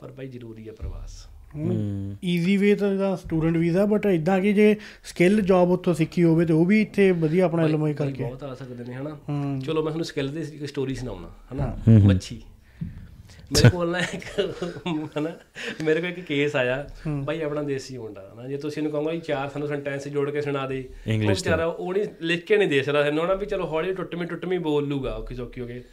ਪਰ 0.00 0.12
ਭਾਈ 0.12 0.26
ਜ਼ਰੂਰੀ 0.28 0.68
ਹੈ 0.68 0.72
ਪ੍ਰਵਾਸ। 0.72 1.26
ਹੂੰ। 1.54 2.16
ਈਜ਼ੀ 2.24 2.56
ਵੇ 2.56 2.74
ਤਾਂ 2.74 2.92
ਇਹਦਾ 2.92 3.16
ਸਟੂਡੈਂਟ 3.16 3.56
ਵੀਜ਼ਾ 3.56 3.86
ਬਟ 3.86 4.06
ਇਦਾਂ 4.06 4.40
ਕਿ 4.40 4.52
ਜੇ 4.52 4.76
ਸਕਿੱਲ 5.04 5.40
ਜੌਬ 5.40 5.70
ਉੱਥੋਂ 5.70 5.94
ਸਿੱਖੀ 5.94 6.24
ਹੋਵੇ 6.24 6.46
ਤੇ 6.46 6.52
ਉਹ 6.52 6.66
ਵੀ 6.66 6.82
ਇੱਥੇ 6.82 7.10
ਵਧੀਆ 7.10 7.44
ਆਪਣਾ 7.44 7.62
ਐਲਮੋਈ 7.62 7.94
ਕਰਕੇ। 7.94 8.24
ਬਹੁਤ 8.24 8.42
ਆ 8.42 8.54
ਸਕਦੇ 8.54 8.84
ਨੇ 8.84 8.94
ਹਨਾ? 8.94 9.18
ਹੂੰ। 9.28 9.60
ਚਲੋ 9.60 9.82
ਮੈਂ 9.82 9.90
ਤੁਹਾਨੂੰ 9.90 10.04
ਸਕਿੱਲ 10.04 10.28
ਦੀ 10.28 10.40
ਇੱਕ 10.40 10.64
ਸਟੋਰੀ 10.64 10.94
ਸੁਣਾਉਣਾ 10.94 11.28
ਹਨਾ? 11.52 11.78
ਮੱਛੀ। 12.04 12.42
ਮੇਰੇ 13.52 13.70
ਕੋਲ 13.70 13.90
ਨਾ 13.90 13.98
ਇੱਕ 13.98 14.54
ਹਨਾ 15.18 15.30
ਮੇਰੇ 15.84 16.00
ਕੋਲ 16.00 16.10
ਇੱਕ 16.10 16.20
ਕੇਸ 16.20 16.56
ਆਇਆ। 16.56 16.88
ਭਾਈ 17.26 17.42
ਆਪਣਾ 17.42 17.62
ਦੇਸੀ 17.62 17.98
ਮੁੰਡਾ 17.98 18.30
ਹਨਾ 18.34 18.48
ਜੇ 18.48 18.56
ਤੁਸੀਂ 18.56 18.82
ਇਹਨੂੰ 18.82 18.92
ਕਹੋਗੇ 18.92 19.20
ਚਾਰ 19.20 19.48
ਸਾਨੂੰ 19.48 19.68
ਸੈਂਟੈਂਸ 19.68 20.08
ਜੋੜ 20.08 20.30
ਕੇ 20.30 20.40
ਸੁਣਾ 20.40 20.66
ਦੇ। 20.66 20.88
ਉਹ 21.08 21.28
ਵਿਚਾਰਾ 21.28 21.64
ਉਹ 21.64 21.92
ਨਹੀਂ 21.92 22.04
ਲਿਖ 22.20 22.44
ਕੇ 22.44 22.56
ਨਹੀਂ 22.56 22.68
ਦੇ 22.68 22.82
ਸਕਦਾ 22.82 23.06
ਇਹਨੂੰ 23.06 23.26
ਨਾ 23.26 23.34
ਵੀ 23.34 23.46
ਚਲੋ 23.46 23.66
ਹੌਲੀ 23.66 23.94
ਟੁੱਟਵੀਂ 23.94 24.28
ਟੁੱਟਵੀਂ 24.28 24.60
ਬੋਲ 24.60 24.88
ਲੂਗਾ 24.88 25.14
ਔਖੀ 25.14 25.34
ਸੌਖੀ 25.34 25.60
ਹੋ 25.60 25.66
ਕੇ 25.66 25.84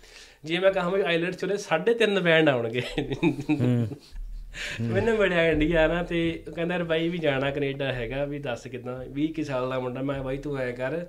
ਜੇ 0.45 0.59
ਮੈਂ 0.59 0.71
ਕਹਾਂ 0.71 0.91
ਵੀ 0.91 1.01
ਆਈਲੈਟਸ 1.01 1.37
ਚੋਲੇ 1.37 1.55
3.5 1.55 2.21
ਬੈਂਡ 2.23 2.49
ਆਉਣਗੇ। 2.49 2.81
ਮੈਨੂੰ 4.81 5.17
ਬੜਿਆ 5.17 5.49
ਇੰਡੀਆ 5.49 5.87
ਨਾ 5.87 6.03
ਤੇ 6.03 6.43
ਕਹਿੰਦਾ 6.55 6.75
ਯਾਰ 6.75 6.83
ਬਾਈ 6.83 7.09
ਵੀ 7.09 7.17
ਜਾਣਾ 7.17 7.51
ਕੈਨੇਡਾ 7.51 7.93
ਹੈਗਾ 7.93 8.25
ਵੀ 8.25 8.39
ਦੱਸ 8.39 8.67
ਕਿਦਾਂ 8.67 9.05
20 9.15 9.27
ਕੀ 9.27 9.43
ਸਾਲ 9.43 9.69
ਦਾ 9.69 9.79
ਮੁੰਡਾ। 9.79 10.01
ਮੈਂ 10.01 10.23
ਬਾਈ 10.23 10.37
ਤੂੰ 10.37 10.57
ਐ 10.57 10.71
ਕਰ 10.71 11.05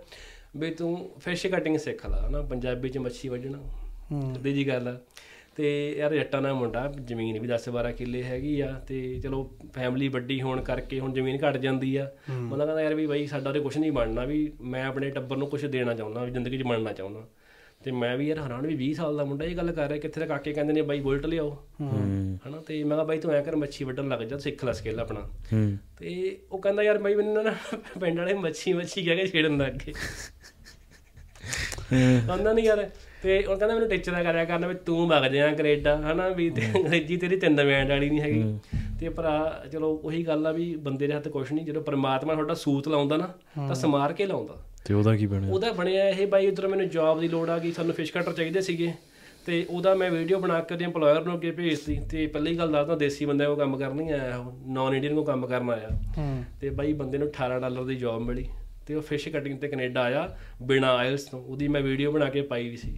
ਵੀ 0.57 0.71
ਤੂੰ 0.71 1.11
ਫਿਸ਼ 1.21 1.47
ਕਟਿੰਗ 1.47 1.78
ਸਿੱਖ 1.78 2.07
ਲੈ 2.07 2.28
ਹਨਾ 2.28 2.43
ਪੰਜਾਬੀ 2.43 2.88
ਚ 2.88 2.99
ਮੱਛੀ 2.99 3.28
ਵੱਢਣਾ। 3.28 3.59
ਹੂੰ। 4.12 4.35
ਸਿੱਧੀ 4.35 4.52
ਜੀ 4.52 4.69
ਗੱਲ 4.69 4.88
ਆ। 4.88 4.97
ਤੇ 5.58 5.94
ਯਾਰ 5.98 6.14
ਜੱਟਾਂ 6.14 6.42
ਦਾ 6.42 6.52
ਮੁੰਡਾ 6.54 6.94
ਜ਼ਮੀਨ 7.04 7.38
ਵੀ 7.38 7.48
10 7.48 7.64
12 7.68 7.90
ਕਿੱਲੇ 7.92 8.22
ਹੈਗੀ 8.22 8.60
ਆ 8.60 8.72
ਤੇ 8.88 9.20
ਚਲੋ 9.22 9.56
ਫੈਮਿਲੀ 9.74 10.08
ਵੱਡੀ 10.08 10.42
ਹੋਣ 10.42 10.60
ਕਰਕੇ 10.60 11.00
ਹੁਣ 11.00 11.12
ਜ਼ਮੀਨ 11.12 11.38
ਘਟ 11.48 11.56
ਜਾਂਦੀ 11.56 11.96
ਆ। 11.96 12.10
ਮਤਲਬ 12.30 12.66
ਕਹਿੰਦਾ 12.66 12.82
ਯਾਰ 12.82 12.94
ਵੀ 12.94 13.06
ਬਾਈ 13.06 13.26
ਸਾਡਾ 13.26 13.48
ਉਹਦੇ 13.50 13.60
ਕੁਝ 13.60 13.78
ਨਹੀਂ 13.78 13.92
ਬਣਨਾ 13.92 14.24
ਵੀ 14.24 14.52
ਮੈਂ 14.60 14.84
ਆਪਣੇ 14.84 15.10
ਟੱਬਰ 15.10 15.36
ਨੂੰ 15.36 15.48
ਕੁਝ 15.48 15.66
ਦੇਣਾ 15.66 15.94
ਚਾਹੁੰਦਾ 15.94 16.24
ਵੀ 16.24 16.30
ਜ਼ਿੰਦਗੀ 16.30 16.58
'ਚ 16.58 16.62
ਬਣਨਾ 16.62 16.92
ਚਾਹੁੰਦਾ। 16.92 17.26
ਤੇ 17.84 17.90
ਮੈਂ 17.90 18.16
ਵੀ 18.16 18.28
ਯਾਰ 18.28 18.38
ਹੈਰਾਨ 18.38 18.66
ਵੀ 18.66 18.76
20 18.76 18.92
ਸਾਲ 18.94 19.16
ਦਾ 19.16 19.24
ਮੁੰਡਾ 19.24 19.44
ਇਹ 19.44 19.56
ਗੱਲ 19.56 19.72
ਕਰ 19.72 19.88
ਰਿਹਾ 19.88 19.98
ਕਿੱਥੇ 19.98 20.20
ਦਾ 20.20 20.26
ਕਾਕੇ 20.26 20.52
ਕਹਿੰਦੇ 20.52 20.72
ਨੇ 20.72 20.82
ਬਾਈ 20.82 21.00
ਬੁਲਟ 21.00 21.26
ਲਿਆਓ। 21.26 21.50
ਹਨਾ 21.82 22.60
ਤੇ 22.66 22.84
ਮੈਂ 22.84 22.96
ਕਿਹਾ 22.96 23.04
ਬਾਈ 23.04 23.18
ਤੂੰ 23.18 23.32
ਐ 23.32 23.42
ਕਰ 23.42 23.56
ਮੱਛੀ 23.56 23.84
ਵੱਢਣ 23.84 24.08
ਲੱਗ 24.08 24.20
ਜਾ 24.20 24.38
ਸਿੱਖ 24.38 24.64
ਲੈ 24.64 24.72
ਸਕਿੱਲ 24.72 25.00
ਆਪਣਾ। 25.00 25.28
ਤੇ 25.98 26.38
ਉਹ 26.52 26.58
ਕਹਿੰਦਾ 26.58 26.82
ਯਾਰ 26.82 26.98
ਬਾਈ 26.98 27.14
ਮੈਨੂੰ 27.14 27.44
ਨਾ 27.44 27.54
ਪਿੰਡ 28.00 28.18
ਵਾਲੇ 28.18 28.34
ਮੱਛੀ 28.34 28.72
ਮੱਛੀ 28.72 29.04
ਕਹਿ 29.04 29.16
ਕੇ 29.16 29.26
ਛੇੜਨ 29.26 29.58
ਲੱਗ 29.58 29.72
ਗਏ। 29.72 29.92
ਉਹਨਾਂ 32.32 32.54
ਨਹੀਂ 32.54 32.64
ਯਾਰ। 32.64 32.90
ਤੇ 33.22 33.38
ਉਹ 33.38 33.56
ਕਹਿੰਦਾ 33.56 33.75
ਮੈਨੂੰ 33.75 33.88
ਟੀਚਰ 33.88 34.12
ਦਾ 34.12 34.22
ਕਰਿਆ 34.22 34.44
ਕਰਨਾ 34.44 34.66
ਵੀ 34.66 34.75
ਤੂੰ 34.75 35.08
ਵਗ 35.08 35.28
ਜਾ 35.28 35.52
ਕੈਨੇਡਾ 35.52 35.96
ਹਨਾ 35.96 36.28
ਵੀ 36.28 36.50
ਤੇ 36.50 36.62
ਅੰਗਰੇਜ਼ੀ 36.76 37.16
ਤੇਰੀ 37.16 37.37
ਤਿੰਨ 37.37 37.56
ਬੈਂਡ 37.56 37.90
ਵਾਲੀ 37.90 38.10
ਨਹੀਂ 38.10 38.20
ਹੈਗੀ। 38.20 38.58
ਤੇ 39.00 39.08
ਭਰਾ 39.08 39.64
ਚਲੋ 39.72 40.00
ਉਹੀ 40.04 40.26
ਗੱਲ 40.26 40.46
ਆ 40.46 40.52
ਵੀ 40.52 40.76
ਬੰਦੇ 40.76 41.06
ਦੇ 41.06 41.12
ਹੱਥ 41.14 41.28
ਕੁਝ 41.28 41.52
ਨਹੀਂ 41.52 41.66
ਜਦੋਂ 41.66 41.82
ਪ੍ਰਮਾਤਮਾ 41.82 42.34
ਤੁਹਾਡਾ 42.34 42.54
ਸੂਤ 42.54 42.88
ਲਾਉਂਦਾ 42.88 43.16
ਨਾ 43.16 43.34
ਤਾਂ 43.68 43.75
ਸਮਾਰ 43.75 44.12
ਕੇ 44.12 44.26
ਲਾਉਂਦਾ। 44.26 44.54
ਤੇ 44.84 44.94
ਉਹਦਾ 44.94 45.16
ਕੀ 45.16 45.26
ਬਣਿਆ? 45.26 45.50
ਉਹਦਾ 45.50 45.72
ਬਣਿਆ 45.72 46.08
ਇਹ 46.08 46.26
ਬਾਈ 46.26 46.46
ਉਧਰ 46.46 46.68
ਮੈਨੂੰ 46.68 46.88
ਜੌਬ 46.88 47.20
ਦੀ 47.20 47.28
ਲੋੜ 47.28 47.50
ਆ 47.50 47.58
ਗਈ 47.58 47.72
ਸਾਨੂੰ 47.72 47.94
ਫਿਸ਼ 47.94 48.12
ਕਟਰ 48.12 48.32
ਚਾਹੀਦੇ 48.32 48.60
ਸੀਗੇ। 48.60 48.92
ਤੇ 49.46 49.66
ਉਹਦਾ 49.70 49.94
ਮੈਂ 49.94 50.10
ਵੀਡੀਓ 50.10 50.38
ਬਣਾ 50.38 50.60
ਕੇ 50.60 50.75
ਉਹਦੇ 50.75 50.84
EMPLOYER 50.84 51.25
ਨੂੰ 51.25 51.34
ਅੱਗੇ 51.34 51.50
ਭੇਜਤੀ। 51.50 52.00
ਤੇ 52.10 52.26
ਪਹਿਲੀ 52.26 52.58
ਗੱਲ 52.58 52.72
ਦੱਸਦਾ 52.72 52.96
ਦੇਸੀ 52.96 53.25
ਬੰਦੇ 53.25 53.46
ਕੋ 53.46 53.56
ਕੰਮ 53.56 53.76
ਕਰਨ 53.76 53.96
ਨਹੀਂ 53.96 54.12
ਆਇਆ 54.12 54.37
ਉਹ 54.37 54.72
ਨਾਨ 54.72 54.94
ਇੰਡੀਅਨ 54.94 55.14
ਕੋ 55.14 55.25
ਕੰਮ 55.25 55.46
ਕਰਨ 55.46 55.70
ਆਇਆ। 55.70 55.88
ਤੇ 56.60 56.70
ਬਾਈ 56.70 56.92
ਬੰਦੇ 56.92 57.18
ਨੂੰ 57.18 57.28
18 57.28 57.60
ਡਾਲਰ 57.60 57.84
ਦੀ 57.84 57.96
ਜੌਬ 57.96 58.22
ਮਿਲੀ। 58.22 58.48
ਤੇ 58.87 58.94
ਉਹ 58.94 59.02
ਫਿਸ਼ 59.02 59.28
ਕਟਿੰਗ 59.28 59.58
ਤੇ 59.58 59.68
ਕੈਨੇਡਾ 59.68 60.02
ਆਇਆ 60.02 60.37
ਬਿਨਾ 60.62 60.94
ਆਇਲਸ 60.94 61.22
ਤੋਂ। 61.22 61.42
ਉਹਦੀ 61.42 61.68
ਮੈਂ 61.68 61.80
ਵੀਡੀਓ 61.80 62.12
ਬਣਾ 62.12 62.25
ਕੇ 62.25 62.42
ਪਾਈ 62.42 62.68
ਵੀ 62.68 62.76
ਸੀ। 62.76 62.96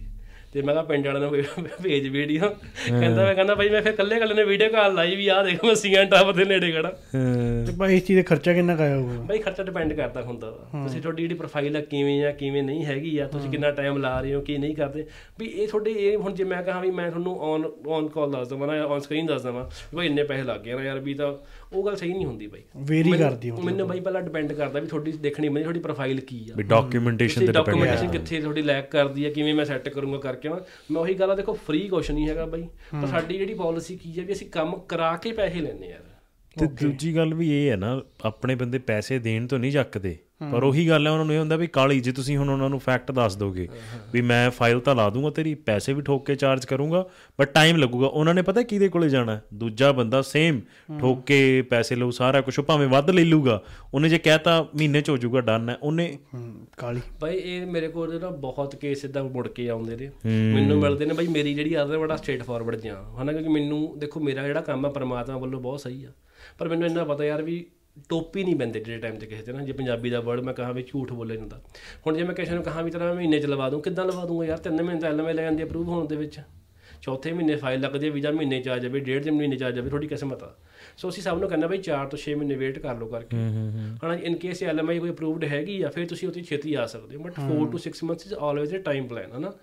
ਤੇ 0.53 0.61
ਮੈਂ 0.61 0.73
ਕਿਹਾ 0.73 0.83
ਪਿੰਡ 0.83 1.05
ਵਾਲਿਆਂ 1.07 1.21
ਨੂੰ 1.21 1.67
ਭੇਜ 1.83 2.07
ਵੀਡੀਓ 2.07 2.47
ਕਹਿੰਦਾ 2.87 3.23
ਮੈਂ 3.23 3.33
ਕਹਿੰਦਾ 3.35 3.53
ਬਾਈ 3.55 3.69
ਮੈਂ 3.69 3.81
ਫਿਰ 3.81 3.91
ਕੱਲੇ 3.95 4.19
ਕੱਲੇ 4.19 4.33
ਨੇ 4.35 4.43
ਵੀਡੀਓ 4.43 4.69
ਕਾਲ 4.69 4.93
ਲਾਈ 4.95 5.15
ਵੀ 5.15 5.27
ਆਹ 5.27 5.43
ਦੇਖ 5.43 5.63
ਮਸੀਆਂ 5.65 6.03
ਟਾਪ 6.05 6.31
ਦੇ 6.35 6.45
ਨੇੜੇ 6.45 6.71
ਖੜਾ। 6.71 6.89
ਤੇ 7.65 7.71
ਭਾਈ 7.79 7.95
ਇਸ 7.97 8.03
ਚੀਜ਼ 8.05 8.19
ਦਾ 8.19 8.23
ਖਰਚਾ 8.27 8.53
ਕਿੰਨਾ 8.53 8.75
ਕਾਇਆ 8.75 8.95
ਹੋਊਗਾ? 8.95 9.21
ਬਾਈ 9.21 9.39
ਖਰਚਾ 9.39 9.63
ਡਿਪੈਂਡ 9.63 9.93
ਕਰਦਾ 9.93 10.21
ਹੁੰਦਾ 10.21 10.51
ਤੁਸੀਂ 10.73 11.01
ਤੁਹਾਡੀ 11.01 11.21
ਜਿਹੜੀ 11.23 11.35
ਪ੍ਰੋਫਾਈਲ 11.35 11.77
ਆ 11.77 11.81
ਕਿਵੇਂ 11.91 12.23
ਆ 12.25 12.31
ਕਿਵੇਂ 12.41 12.63
ਨਹੀਂ 12.63 12.85
ਹੈਗੀ 12.85 13.17
ਆ 13.17 13.27
ਤੁਸੀਂ 13.27 13.49
ਕਿੰਨਾ 13.51 13.71
ਟਾਈਮ 13.71 13.97
ਲਾ 14.01 14.19
ਰਹੇ 14.21 14.33
ਹੋ 14.33 14.41
ਕੀ 14.41 14.57
ਨਹੀਂ 14.57 14.75
ਕਰਦੇ। 14.75 15.05
ਵੀ 15.39 15.45
ਇਹ 15.47 15.67
ਤੁਹਾਡੇ 15.67 15.91
ਇਹ 15.91 16.17
ਹੁਣ 16.17 16.33
ਜੇ 16.35 16.43
ਮੈਂ 16.43 16.61
ਕਹਾਂ 16.63 16.81
ਵੀ 16.81 16.91
ਮੈਂ 16.91 17.09
ਤੁਹਾਨੂੰ 17.11 17.37
ਔਨ 17.51 17.69
ਔਨ 17.87 18.07
ਕਾਲ 18.07 18.31
ਦੱਸ 18.31 18.47
ਦਵਾਂ 18.49 18.67
ਨਾ 18.67 18.83
ਔਨ 18.85 18.99
ਸਕਰੀਨ 18.99 19.25
ਦੱਸ 19.25 19.43
ਦਵਾਂ 19.43 19.65
ਭਾਈ 19.95 20.07
ਇੰਨੇ 20.07 20.23
ਪੈਸੇ 20.23 20.43
ਲੱਗ 20.43 20.59
ਗਏ 20.61 20.73
ਨਾ 20.73 20.83
ਯਾਰ 20.83 20.99
ਵੀ 20.99 21.13
ਤਾਂ 21.13 21.33
ਉਹ 21.73 21.85
ਗੱਲ 21.85 21.95
ਸਹੀ 21.95 22.13
ਨਹੀਂ 22.13 22.25
ਹੁੰਦੀ 22.25 22.47
ਬਾਈ। 22.47 22.61
ਵੇਰੀ 22.77 23.11
ਕਰਦੀ 23.11 23.51
ਮੈਨੂੰ- 23.51 23.65
ਮੈਨੂੰ 23.65 23.87
ਬਾਈ 23.87 23.99
ਪਹਿਲਾਂ 23.99 24.21
ਡਿਪੈਂਡ 24.21 24.53
ਕਰਦਾ 24.53 24.79
ਵੀ 24.79 24.87
ਤੁਹਾਡੀ 24.87 25.11
ਦੇਖਣੀ 25.11 25.49
ਪੈਂਦੀ 25.49 25.61
ਤੁਹਾਡੀ 25.61 25.79
ਪ੍ਰੋਫਾਈਲ 25.79 26.19
ਕੀ 26.19 26.49
ਆ। 26.51 26.55
ਵੀ 26.55 26.63
ਡਾਕੂਮੈਂਟੇਸ਼ਨ 26.63 27.41
ਤੇ 27.41 27.47
ਡਿਪੈਂਡ 27.47 27.65
ਡਾਕੂਮੈਂਟੇਸ਼ਨ 27.65 28.11
ਕਿੱਥੇ 28.11 28.41
ਤੁਹਾਡੀ 28.41 28.61
ਲੈਕ 28.61 28.91
ਕਰਦੀ 28.91 29.25
ਹੈ 29.25 29.29
ਕਿਵੇਂ 29.29 29.53
ਮੈਂ 29.53 29.65
ਸੈੱਟ 29.65 29.89
ਕਰੂੰਗਾ 29.89 30.17
ਕਰਕੇ 30.17 30.49
ਨਾ 30.49 30.61
ਮੈਂ 30.91 31.01
ਉਹੀ 31.01 31.13
ਗੱਲ 31.13 31.31
ਆ 31.31 31.35
ਦੇਖੋ 31.35 31.53
ਫ੍ਰੀ 31.53 31.87
ਕੁਛ 31.87 32.11
ਨਹੀਂ 32.11 32.29
ਹੈਗਾ 32.29 32.45
ਬਾਈ। 32.45 32.67
ਪਰ 33.01 33.07
ਸਾਡੀ 33.07 33.37
ਜਿਹੜੀ 33.37 33.53
ਪਾਲਿਸੀ 33.53 33.95
ਕੀ 33.95 34.19
ਹੈ 34.19 34.23
ਵੀ 34.25 34.33
ਅਸੀਂ 34.33 34.47
ਕੰਮ 34.49 34.75
ਕਰਾ 34.75 35.17
ਕੇ 35.17 35.31
ਪੈਸੇ 35.31 35.59
ਲੈਣੇ 35.59 35.87
ਯਾਰ। 35.87 36.03
ਤੇ 36.59 36.65
ਦੂਜੀ 36.65 37.15
ਗੱਲ 37.15 37.33
ਵੀ 37.33 37.51
ਇਹ 37.51 37.71
ਹੈ 37.71 37.75
ਨਾ 37.75 38.01
ਆਪਣੇ 38.25 38.55
ਬੰਦੇ 38.55 38.79
ਪੈਸੇ 38.79 39.19
ਦੇਣ 39.19 39.47
ਤੋਂ 39.47 39.59
ਨਹੀਂ 39.59 39.71
ਚੱਕਦੇ। 39.71 40.17
ਪਰ 40.51 40.63
ਉਹੀ 40.63 40.87
ਗੱਲ 40.89 41.07
ਹੈ 41.07 41.11
ਉਹਨਾਂ 41.11 41.25
ਨੂੰ 41.25 41.33
ਇਹ 41.35 41.39
ਹੁੰਦਾ 41.39 41.55
ਵੀ 41.55 41.67
ਕਾਲੀ 41.67 41.99
ਜੇ 41.99 42.11
ਤੁਸੀਂ 42.11 42.37
ਹੁਣ 42.37 42.49
ਉਹਨਾਂ 42.49 42.69
ਨੂੰ 42.69 42.79
ਫੈਕਟ 42.79 43.11
ਦੱਸ 43.11 43.35
ਦੋਗੇ 43.35 43.67
ਵੀ 44.13 44.21
ਮੈਂ 44.21 44.51
ਫਾਈਲ 44.51 44.79
ਤਾਂ 44.79 44.95
ਲਾ 44.95 45.09
ਦੂੰਗਾ 45.09 45.29
ਤੇਰੀ 45.29 45.53
ਪੈਸੇ 45.55 45.93
ਵੀ 45.93 46.01
ਠੋਕ 46.01 46.25
ਕੇ 46.25 46.35
ਚਾਰਜ 46.35 46.65
ਕਰੂੰਗਾ 46.65 47.05
ਬਟ 47.39 47.53
ਟਾਈਮ 47.53 47.77
ਲੱਗੂਗਾ। 47.77 48.07
ਉਹਨਾਂ 48.07 48.33
ਨੇ 48.33 48.41
ਪਤਾ 48.41 48.61
ਕਿਹਦੇ 48.61 48.87
ਕੋਲੇ 48.87 49.09
ਜਾਣਾ? 49.09 49.35
ਹੈ? 49.35 49.41
ਦੂਜਾ 49.53 49.91
ਬੰਦਾ 49.91 50.21
ਸੇਮ 50.21 50.61
ਠੋਕ 50.99 51.23
ਕੇ 51.25 51.61
ਪੈਸੇ 51.61 51.95
ਲਊ 51.95 52.11
ਸਾਰਾ 52.11 52.41
ਕੁਝ 52.41 52.59
ਭਾਵੇਂ 52.59 52.87
ਵੱਧ 52.87 53.09
ਲੈ 53.09 53.23
ਲੂਗਾ 53.23 53.61
ਉਹਨੇ 53.93 54.09
ਜੇ 54.09 54.17
ਕਹਿਤਾ 54.17 54.61
ਮਹੀਨੇ 54.75 55.01
ਚ 55.01 55.09
ਹੋ 55.09 55.17
ਜਾਊਗਾ 55.17 55.41
ਡਨ 55.41 55.69
ਹੈ। 55.69 55.77
ਉਹਨੇ 55.83 56.17
ਹੂੰ 56.33 56.67
ਕਾਲੀ। 56.77 57.01
ਬਾਈ 57.21 57.37
ਇਹ 57.37 57.65
ਮੇਰੇ 57.67 57.87
ਕੋਲ 57.87 58.19
ਨਾ 58.21 58.29
ਬਹੁਤ 58.29 58.75
ਕੇਸ 58.75 59.05
ਇਦਾਂ 59.05 59.23
ਮੁੜ 59.23 59.47
ਕੇ 59.47 59.69
ਆਉਂਦੇ 59.69 59.95
ਨੇ। 59.95 60.09
ਮੈਨੂੰ 60.53 60.79
ਮਿਲਦੇ 60.79 61.05
ਨੇ 61.05 61.13
ਬਾਈ 61.13 61.27
ਮੇਰੀ 61.27 61.53
ਜਿਹੜੀ 61.53 61.73
ਆਦਤ 61.73 61.91
ਹੈ 61.91 61.97
ਬੜਾ 61.97 62.15
ਸਟ੍ਰੇਟ 62.15 62.43
ਫਾਰਵਰਡ 62.43 62.75
ਜਾਂ 62.75 62.95
ਹਨਾ 63.21 63.31
ਕਿਉਂਕਿ 63.31 63.49
ਮੈਨੂੰ 63.49 63.99
ਦੇਖੋ 63.99 64.19
ਮੇਰਾ 64.19 64.47
ਜਿਹੜਾ 64.47 64.61
ਕੰਮ 64.61 64.85
ਆ 64.85 64.89
ਪਰਮਾਤਮਾ 64.89 65.37
ਵੱਲੋਂ 65.37 65.61
ਬਹੁਤ 65.61 65.79
ਸਹੀ 65.79 66.03
ਆ। 66.03 66.09
ਪਰ 66.59 66.69
ਮੈਨੂੰ 66.69 66.87
ਇੰਨਾ 66.87 67.03
ਪਤਾ 67.03 67.25
ਯਾਰ 67.25 67.41
ਵੀ 67.41 67.65
ਟੋਪੀ 68.09 68.43
ਨਹੀਂ 68.43 68.55
ਬੰਦੇ 68.55 68.79
ਜਿਹੜੇ 68.79 68.99
ਟਾਈਮ 68.99 69.15
ਤੇ 69.15 69.25
ਕਿਸੇ 69.25 69.41
ਤੇ 69.41 69.53
ਨਾ। 69.53 69.63
ਜੇ 69.63 69.71
ਪੰਜਾਬੀ 69.71 70.09
ਦਾ 70.09 70.19
ਵਰਡ 70.19 70.39
ਮੈਂ 70.39 70.53
ਕਹਾਂ 70.53 70.73
ਵੀ 70.73 70.83
ਝੂਠ 70.83 71.13
ਬੋਲੇ 71.13 71.37
ਜਾਂਦਾ। 71.37 71.61
ਹੁਣ 72.07 72.17
ਜੇ 72.17 72.23
ਮੈਂ 72.23 72.35
ਕਿਸੇ 72.35 72.53
ਨੂੰ 72.53 72.63
ਕਹਾਂ 72.63 72.83
ਵੀ 72.83 72.91
ਤੇਰਾ 72.91 73.05
ਮੈਂ 73.05 73.13
ਮਹੀਨੇ 73.13 73.39
ਚ 73.39 73.45
ਲਵਾ 73.45 73.69
ਦੂੰ 73.69 73.81
ਕਿੱਦਾਂ 73.81 74.05
ਲਵਾ 74.05 74.25
ਦੂੰਗਾ 74.25 74.45
ਯਾਰ? 74.45 74.57
ਤਿੰਨ 74.57 74.83
ਮਹੀਨੇ 74.83 75.01
ਤਾਂ 75.01 75.09
ਐਲਐਮਏ 75.09 75.33
ਲੈ 75.33 75.43
ਜਾਂਦੀ 75.43 75.63
ਅਪਰੂਵ 75.63 75.87
ਹੋਣ 75.87 76.07
ਦੇ 76.07 76.15
ਵਿੱਚ। 76.15 76.39
ਚੌਥੇ 77.01 77.33
ਮਹੀਨੇ 77.33 77.55
ਫਾਈਲ 77.55 77.81
ਲੱਗਦੀ 77.81 78.07
ਹੈ 78.07 78.11
ਵੀਜ਼ਾ 78.11 78.31
ਮਹੀਨੇ 78.31 78.61
ਚ 78.61 78.67
ਆ 78.67 78.77
ਜਾਵੇ 78.77 78.99
ਡੇਢ 78.99 79.23
ਦੇ 79.23 79.31
ਮਹੀਨੇ 79.31 79.55
ਚ 79.55 79.63
ਆ 79.63 79.71
ਜਾਵੇ 79.71 79.89
ਥੋੜੀ 79.89 80.07
ਕਿਸਮਤ 80.07 80.43
ਆ। 80.43 80.55
ਸੋ 80.97 81.09
ਅਸੀਂ 81.09 81.23
ਸਭ 81.23 81.39
ਨੂੰ 81.39 81.49
ਕਹਿੰਦਾ 81.49 81.67
ਬਈ 81.67 81.77
4 81.77 82.07
ਤੋਂ 82.07 82.19
6 82.19 82.35
ਮਹੀਨੇ 82.35 82.55
ਵੇਟ 82.55 82.79
ਕਰ 82.79 82.97
ਲਓ 82.97 83.07
ਕਰਕੇ। 83.07 83.37
ਹਣਾ 84.05 84.15
ਇਨ 84.15 84.35
ਕੇਸ 84.35 84.63
ਐਲਐਮਆਈ 84.63 84.99
ਕੋਈ 84.99 85.09
ਅਪਰੂਵਡ 85.09 85.43
ਹੈਗੀ 85.43 85.81
ਆ 85.81 85.89
ਫਿਰ 85.89 86.07
ਤੁਸੀਂ 86.07 86.27
ਉੱਥੇ 86.27 86.41
ਛੇਤੀ 86.41 86.73
ਆ 86.73 86.85
ਸਕਦੇ 86.85 87.15
ਹੋ। 87.15 87.21
ਬਟ 87.21 87.33
4 87.39 87.71
ਤੋਂ 87.71 87.79
6 87.79 88.03
months 88.03 88.25
is 88.25 88.33
always 88.33 88.75
a 88.75 88.77
time 88.77 89.07
plan 89.07 89.31
ਹਨਾ? 89.31 89.53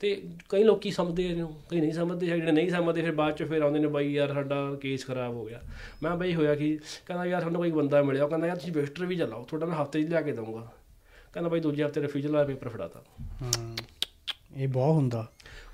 ਤੇ 0.00 0.22
ਕਈ 0.48 0.62
ਲੋਕੀ 0.64 0.90
ਸਮਝਦੇ 0.90 1.28
ਨੇ 1.28 1.44
ਕਈ 1.70 1.80
ਨਹੀਂ 1.80 1.92
ਸਮਝਦੇ 1.92 2.26
ਜਿਹੜੇ 2.26 2.52
ਨਹੀਂ 2.52 2.70
ਸਮਝਦੇ 2.70 3.02
ਫਿਰ 3.02 3.12
ਬਾਅਦ 3.12 3.36
ਚ 3.36 3.42
ਫਿਰ 3.42 3.62
ਆਉਂਦੇ 3.62 3.78
ਨੇ 3.78 3.86
ਬਾਈ 3.86 4.12
ਯਾਰ 4.12 4.32
ਸਾਡਾ 4.32 4.74
ਕੇਸ 4.74 5.06
ਖਰਾਬ 5.06 5.34
ਹੋ 5.34 5.44
ਗਿਆ। 5.44 5.60
ਮੈਂ 6.02 6.16
ਬਾਈ 6.16 6.34
ਹੋਇਆ 6.34 6.54
ਕਿ 6.54 6.78
ਕਹਿੰਦਾ 7.06 7.24
ਯਾਰ 7.24 7.42
ਸਾਨੂੰ 7.42 7.60
ਕੋਈ 7.60 7.70
ਬੰਦਾ 7.70 8.02
ਮਿਲਿਆ 8.02 8.24
ਉਹ 8.24 8.28
ਕਹਿੰਦਾ 8.28 8.46
ਯਾਰ 8.46 8.56
ਤੁਸੀਂ 8.56 8.72
ਵਿਜ਼ਟਰ 8.72 9.06
ਵੀ 9.06 9.16
ਚਲਾਓ 9.16 9.44
ਤੁਹਾਡਾ 9.44 9.66
ਮੈਂ 9.66 9.76
ਹਫ਼ਤੇ 9.76 10.02
'ਚ 10.02 10.08
ਲਿਆ 10.08 10.20
ਕੇ 10.20 10.32
ਦਊਂਗਾ। 10.32 10.72
ਕਹਿੰਦਾ 11.32 11.50
ਬਾਈ 11.50 11.60
ਦੂਜੇ 11.60 11.84
ਹਫ਼ਤੇ 11.84 12.00
ਰਿਫਿਊਜ਼ਲ 12.02 12.32
ਵਾਲਾ 12.32 12.46
ਪੇਪਰ 12.46 12.68
ਫੜਾਤਾ। 12.68 13.02
ਹੂੰ 13.20 13.76
ਇਹ 14.56 14.68
ਬਹੁਤ 14.68 14.94
ਹੁੰਦਾ। 14.94 15.26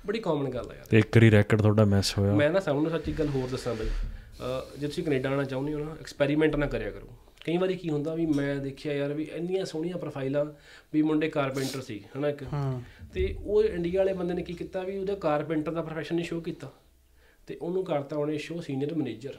ਬੜੀ 0.05 0.19
ਕਾਮਨ 0.19 0.49
ਗੱਲ 0.49 0.71
ਆ 0.71 0.75
ਯਾਰ। 0.75 0.85
ਤੇ 0.85 0.99
ਇੱਕ 0.99 1.17
ਵਾਰੀ 1.17 1.31
ਰੈਕਡ 1.31 1.61
ਤੁਹਾਡਾ 1.61 1.85
ਮਿਸ 1.85 2.17
ਹੋਇਆ। 2.17 2.33
ਮੈਂ 2.33 2.49
ਨਾ 2.49 2.59
ਸਭ 2.59 2.73
ਨੂੰ 2.73 2.89
ਸੱਚੀ 2.89 3.11
ਗੱਲ 3.11 3.27
ਹੋਰ 3.27 3.47
ਦੱਸਾਂ 3.49 3.75
ਬਈ। 3.75 3.89
ਜੇ 4.79 4.87
ਤੁਸੀਂ 4.87 5.03
ਕੈਨੇਡਾ 5.03 5.29
ਆਉਣਾ 5.29 5.43
ਚਾਹੁੰਦੇ 5.43 5.73
ਹੋ 5.73 5.79
ਨਾ 5.79 5.91
ਐਕਸਪੈਰੀਮੈਂਟ 5.91 6.55
ਨਾ 6.55 6.65
ਕਰਿਆ 6.65 6.89
ਕਰੋ। 6.89 7.07
ਕਈ 7.45 7.57
ਵਾਰੀ 7.57 7.75
ਕੀ 7.75 7.89
ਹੁੰਦਾ 7.89 8.15
ਵੀ 8.15 8.25
ਮੈਂ 8.25 8.55
ਦੇਖਿਆ 8.55 8.93
ਯਾਰ 8.93 9.13
ਵੀ 9.13 9.23
ਇੰਨੀਆਂ 9.23 9.65
ਸੋਹਣੀਆਂ 9.65 9.97
ਪ੍ਰੋਫਾਈਲਾਂ 9.97 10.45
ਵੀ 10.93 11.01
ਮੁੰਡੇ 11.01 11.29
ਕਾਰਪੈਂਟਰ 11.29 11.81
ਸੀ 11.81 12.03
ਹਨਾ 12.17 12.29
ਇੱਕ? 12.29 12.43
ਹਾਂ। 12.53 12.81
ਤੇ 13.15 13.35
ਉਹ 13.43 13.63
ਇੰਡੀਆ 13.63 13.99
ਵਾਲੇ 13.99 14.13
ਬੰਦੇ 14.13 14.33
ਨੇ 14.33 14.43
ਕੀ 14.43 14.53
ਕੀਤਾ 14.53 14.83
ਵੀ 14.83 14.97
ਉਹਦਾ 14.97 15.15
ਕਾਰਪੈਂਟਰ 15.15 15.71
ਦਾ 15.71 15.81
ਪ੍ਰੋਫੈਸ਼ਨ 15.81 16.15
ਨਹੀਂ 16.15 16.25
ਸ਼ੋਅ 16.25 16.43
ਕੀਤਾ 16.43 16.71
ਤੇ 17.47 17.57
ਉਹਨੂੰ 17.61 17.85
ਕਰਤਾ 17.85 18.15
ਉਹਨੇ 18.15 18.37
ਸ਼ੋਅ 18.37 18.61
ਸੀਨੀਅਰ 18.61 18.95
ਮੈਨੇਜਰ 18.95 19.33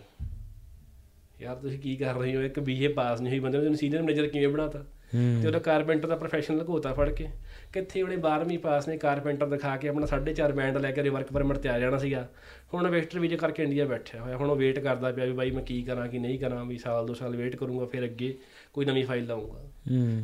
ਯਾਰ 1.40 1.56
ਤੁਸੀਂ 1.56 1.78
ਕੀ 1.78 1.96
ਕਰ 1.96 2.14
ਰਹੇ 2.14 2.36
ਹੋ? 2.36 2.42
ਇੱਕ 2.42 2.60
ਬੀਏ 2.60 2.88
ਪਾਸ 2.88 3.20
ਨਹੀਂ 3.20 3.30
ਹੋਈ 3.30 3.38
ਬੰਦੇ 3.38 3.58
ਨੂੰ 3.58 3.76
ਸੀਨੀਅਰ 3.76 4.02
ਮੈਨੇਜਰ 4.02 4.26
ਕਿਵੇਂ 4.26 4.48
ਬਣਾਤਾ? 4.48 4.84
ਤੇ 5.12 5.46
ਉਹਦਾ 5.46 5.58
ਕਾਰਪੈਂਟਰ 5.58 6.08
ਦਾ 6.08 6.16
ਪ੍ਰੋਫੈਸ਼ਨ 6.16 6.56
ਲਗੋਤਾ 6.56 6.92
ਫੜ 6.92 7.10
ਕੇ। 7.10 7.28
ਕਿੱਥੇ 7.72 8.02
ਉਹਨੇ 8.02 8.16
12ਵੀਂ 8.16 8.58
ਪਾਸ 8.58 8.88
ਨੇ 8.88 8.98
ਕਾਰਪੈਂਟਰ 8.98 9.46
ਦਿਖਾ 9.46 9.76
ਕੇ 9.76 9.88
ਆਪਣਾ 9.88 10.06
4.5 10.06 10.52
ਬੈਂਡ 10.52 10.76
ਲੈ 10.76 10.90
ਕੇ 10.92 11.08
ਵਰਕ 11.08 11.32
ਪਰਮਿਟ 11.32 11.56
ਤੇ 11.56 11.68
ਆ 11.68 11.78
ਜਾਣਾ 11.78 11.98
ਸੀਗਾ। 11.98 12.28
ਹੁਣ 12.74 12.90
ਵੇਸਟਰ 12.90 13.18
ਵੀਜ਼ੇ 13.18 13.36
ਕਰਕੇ 13.36 13.62
ਇੰਡੀਆ 13.62 13.84
ਬੈਠਿਆ 13.84 14.22
ਹੋਇਆ। 14.22 14.36
ਹੁਣ 14.36 14.50
ਉਹ 14.50 14.56
ਵੇਟ 14.56 14.78
ਕਰਦਾ 14.78 15.12
ਪਿਆ 15.12 15.24
ਵੀ 15.24 15.32
ਬਾਈ 15.32 15.50
ਮੈਂ 15.50 15.62
ਕੀ 15.62 15.82
ਕਰਾਂ 15.82 16.08
ਕੀ 16.08 16.18
ਨਹੀਂ 16.18 16.38
ਕਰਾਂ 16.38 16.64
ਵੀ 16.64 16.78
ਸਾਲ 16.78 17.06
ਦੋ 17.06 17.14
ਸਾਲ 17.14 17.36
ਵੇਟ 17.36 17.56
ਕਰੂੰਗਾ 17.56 17.84
ਫਿਰ 17.84 18.04
ਅੱਗੇ 18.04 18.38
ਕੋਈ 18.72 18.84
ਨਵੀਂ 18.84 19.04
ਫਾਈਲ 19.04 19.26
ਲਾਉਂਗਾ 19.26 19.64